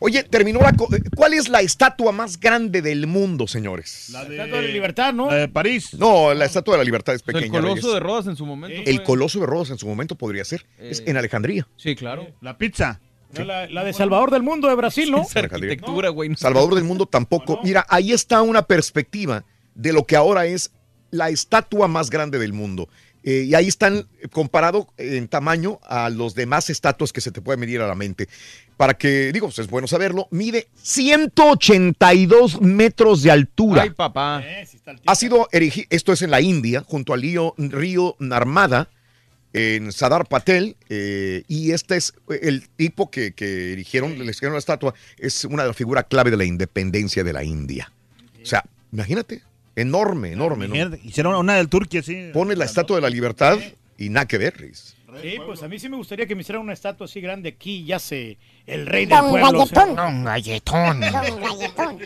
Oye, 0.00 0.22
terminó 0.24 0.60
la... 0.60 0.72
co- 0.72 0.88
¿Cuál 1.14 1.34
es 1.34 1.48
la 1.48 1.60
estatua 1.60 2.12
más 2.12 2.38
grande 2.38 2.82
del 2.82 3.06
mundo, 3.06 3.46
señores? 3.46 4.10
La 4.10 4.24
de, 4.24 4.36
Estatua 4.36 4.60
de 4.60 4.68
libertad, 4.68 5.12
¿no? 5.12 5.30
la 5.30 5.36
de 5.36 5.48
París. 5.48 5.94
No, 5.94 6.34
la 6.34 6.44
estatua 6.44 6.74
de 6.74 6.78
la 6.78 6.84
libertad 6.84 7.14
es 7.14 7.22
O 7.22 7.24
sea, 7.24 7.32
el 7.38 7.44
pequeña. 7.46 7.60
coloso 7.60 7.94
de 7.94 8.00
Rodas 8.00 8.26
en 8.26 8.36
su 8.36 8.44
momento. 8.46 8.82
El 8.88 8.96
fue- 8.96 9.04
coloso 9.04 9.40
de 9.40 9.46
Rodas 9.46 9.70
en 9.70 9.78
su 9.78 9.86
momento 9.86 10.14
podría 10.16 10.44
ser. 10.44 10.66
Es 10.78 11.00
Eh. 11.00 11.04
en 11.06 11.16
Alejandría. 11.16 11.66
Sí, 11.76 11.94
claro. 11.96 12.26
La 12.40 12.58
pizza. 12.58 13.00
La, 13.34 13.66
la 13.66 13.84
de 13.84 13.92
Salvador 13.92 14.30
del 14.30 14.42
Mundo 14.42 14.68
de 14.68 14.74
Brasil, 14.76 15.10
¿no? 15.10 15.22
Esa 15.28 15.40
arquitectura, 15.40 16.08
güey. 16.10 16.28
no. 16.30 16.36
Salvador 16.36 16.74
del 16.74 16.84
mundo 16.84 17.06
tampoco. 17.06 17.60
Mira, 17.64 17.84
ahí 17.88 18.12
está 18.12 18.40
una 18.42 18.62
perspectiva 18.62 19.44
de 19.74 19.92
lo 19.92 20.04
que 20.04 20.16
ahora 20.16 20.46
es 20.46 20.70
la 21.10 21.28
estatua 21.28 21.88
más 21.88 22.08
grande 22.10 22.38
del 22.38 22.52
mundo. 22.52 22.88
Eh, 23.24 23.44
y 23.48 23.54
ahí 23.54 23.66
están 23.66 24.06
eh, 24.22 24.28
comparado 24.30 24.86
en 24.98 25.26
tamaño 25.26 25.80
a 25.84 26.08
los 26.10 26.34
demás 26.36 26.70
estatuas 26.70 27.12
que 27.12 27.20
se 27.20 27.32
te 27.32 27.40
puede 27.42 27.56
medir 27.58 27.80
a 27.80 27.88
la 27.88 27.96
mente. 27.96 28.28
Para 28.76 28.94
que, 28.94 29.32
digo, 29.32 29.46
pues 29.46 29.58
es 29.58 29.68
bueno 29.68 29.86
saberlo, 29.86 30.28
mide 30.30 30.68
182 30.82 32.60
metros 32.60 33.22
de 33.22 33.30
altura. 33.30 33.82
Ay, 33.82 33.90
papá. 33.90 34.42
Eh, 34.44 34.66
ha 35.06 35.14
sido 35.14 35.48
erigido, 35.50 35.86
esto 35.90 36.12
es 36.12 36.20
en 36.22 36.30
la 36.30 36.42
India, 36.42 36.84
junto 36.86 37.14
al 37.14 37.22
río, 37.22 37.54
río 37.56 38.16
Narmada, 38.18 38.90
en 39.54 39.90
Sadar 39.92 40.26
Patel, 40.26 40.76
eh, 40.90 41.44
y 41.48 41.70
este 41.70 41.96
es 41.96 42.12
el 42.42 42.68
tipo 42.76 43.10
que, 43.10 43.32
que 43.32 43.72
erigieron, 43.72 44.18
le 44.18 44.24
erigieron 44.24 44.52
la 44.52 44.58
estatua, 44.58 44.92
es 45.16 45.46
una 45.46 45.62
de 45.62 45.68
las 45.68 45.76
figuras 45.76 46.04
clave 46.10 46.30
de 46.30 46.36
la 46.36 46.44
independencia 46.44 47.24
de 47.24 47.32
la 47.32 47.42
India. 47.42 47.90
O 48.42 48.44
sea, 48.44 48.62
imagínate, 48.92 49.42
enorme, 49.74 50.32
enorme, 50.32 50.68
¿no? 50.68 50.74
Imagínate, 50.74 51.06
Hicieron 51.06 51.34
una 51.36 51.56
del 51.56 51.68
Turquía, 51.68 52.02
sí. 52.02 52.30
Pones 52.34 52.58
la 52.58 52.66
estatua 52.66 52.96
de 52.96 53.02
la 53.02 53.10
libertad 53.10 53.58
y 53.96 54.10
nada 54.10 54.26
que 54.26 54.36
ver, 54.36 54.58
Riz. 54.58 54.95
Sí, 55.22 55.36
pues 55.44 55.62
a 55.62 55.68
mí 55.68 55.78
sí 55.78 55.88
me 55.88 55.96
gustaría 55.96 56.26
que 56.26 56.34
me 56.34 56.42
hicieran 56.42 56.62
una 56.62 56.72
estatua 56.72 57.04
así 57.06 57.20
grande 57.20 57.48
aquí, 57.50 57.84
ya 57.84 57.98
sé, 57.98 58.38
el 58.66 58.86
rey 58.86 59.06
del 59.06 59.18
Don 59.18 59.30
pueblo. 59.30 59.52
Galletón. 59.52 59.94
Don 59.96 60.24
Galletón. 60.24 61.00
Don 61.00 61.40
Galletón. 61.40 61.98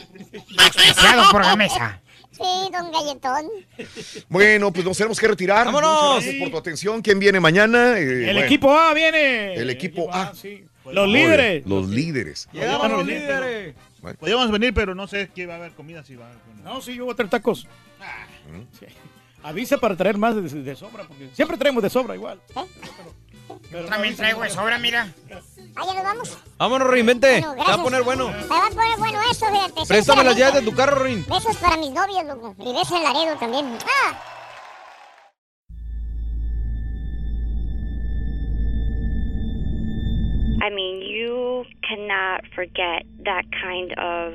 Auspiciado 0.59 1.31
por 1.31 1.43
Gamesa. 1.43 2.01
Sí, 2.31 2.43
don 2.73 2.91
Galletón. 2.93 3.47
Bueno, 4.29 4.73
pues 4.73 4.85
nos 4.85 4.97
tenemos 4.97 5.19
que 5.21 5.29
retirar. 5.29 5.67
¡Vámonos! 5.67 5.91
Muchas 5.93 6.13
gracias 6.25 6.35
por 6.43 6.51
tu 6.51 6.59
atención. 6.59 7.03
¿Quién 7.03 7.19
viene 7.19 7.41
mañana? 7.41 7.99
Eh, 7.99 8.03
El 8.03 8.25
bueno, 8.35 8.41
equipo 8.41 8.73
A 8.73 8.95
viene. 8.95 9.55
El 9.55 9.71
equipo 9.71 10.13
A. 10.13 10.33
sí. 10.35 10.65
Los 10.91 11.09
líderes. 11.09 11.67
Los 11.67 11.89
líderes. 11.89 12.49
Llegamos 12.53 12.91
los 12.91 13.07
líderes. 13.07 13.75
Podríamos 14.19 14.51
venir, 14.51 14.73
pero 14.73 14.95
no 14.95 15.07
sé 15.07 15.31
qué 15.35 15.47
va 15.47 15.55
a 15.55 15.57
haber 15.59 15.73
comida. 15.73 16.03
Si 16.03 16.17
va 16.17 16.25
a 16.27 16.31
haber 16.31 16.41
comida. 16.43 16.65
No, 16.65 16.81
sí, 16.81 16.95
yo 16.95 17.05
voy 17.05 17.13
a 17.13 17.17
traer 17.17 17.31
tacos. 17.31 17.67
Sí. 18.79 18.87
Avisa 19.43 19.79
para 19.79 19.97
traer 19.97 20.19
más 20.19 20.35
de, 20.37 20.43
de 20.63 20.77
sobra, 20.77 21.05
porque 21.05 21.31
siempre 21.33 21.57
traemos 21.57 21.83
de 21.83 21.91
sobra 21.91 22.15
igual. 22.15 22.41
Pero 23.71 23.85
También 23.87 24.17
traigo 24.17 24.43
de 24.43 24.51
sobra, 24.51 24.79
mira. 24.79 25.09
Allá 25.77 25.95
nos 25.95 26.05
vamos. 26.05 26.39
Vámonos, 26.59 26.89
reinvente. 26.89 27.41
Bueno, 27.41 27.65
Se 27.65 27.71
va 27.71 27.75
a 27.75 27.83
poner 27.83 28.03
bueno. 28.03 28.29
Me 28.29 28.47
va 28.47 28.67
a 28.67 28.71
poner 28.71 28.99
bueno 28.99 29.19
esto, 29.31 29.47
fíjate. 29.47 29.81
Préstame 29.89 30.25
las 30.25 30.37
llaves 30.37 30.55
de 30.65 30.71
tu 30.71 30.77
carro, 30.77 31.03
Rin. 31.03 31.25
Besos 31.29 31.57
para 31.57 31.77
mis 31.77 31.91
novios, 31.91 32.25
loco. 32.25 32.55
Y 32.59 32.73
besos 32.73 32.93
en 32.93 33.03
Laredo 33.05 33.37
también. 33.39 33.79
¡Ah! 33.87 34.19
I 40.63 40.69
mean, 40.69 41.01
you 41.01 41.65
cannot 41.89 42.45
forget 42.55 43.07
that 43.25 43.45
kind 43.51 43.93
of 43.99 44.35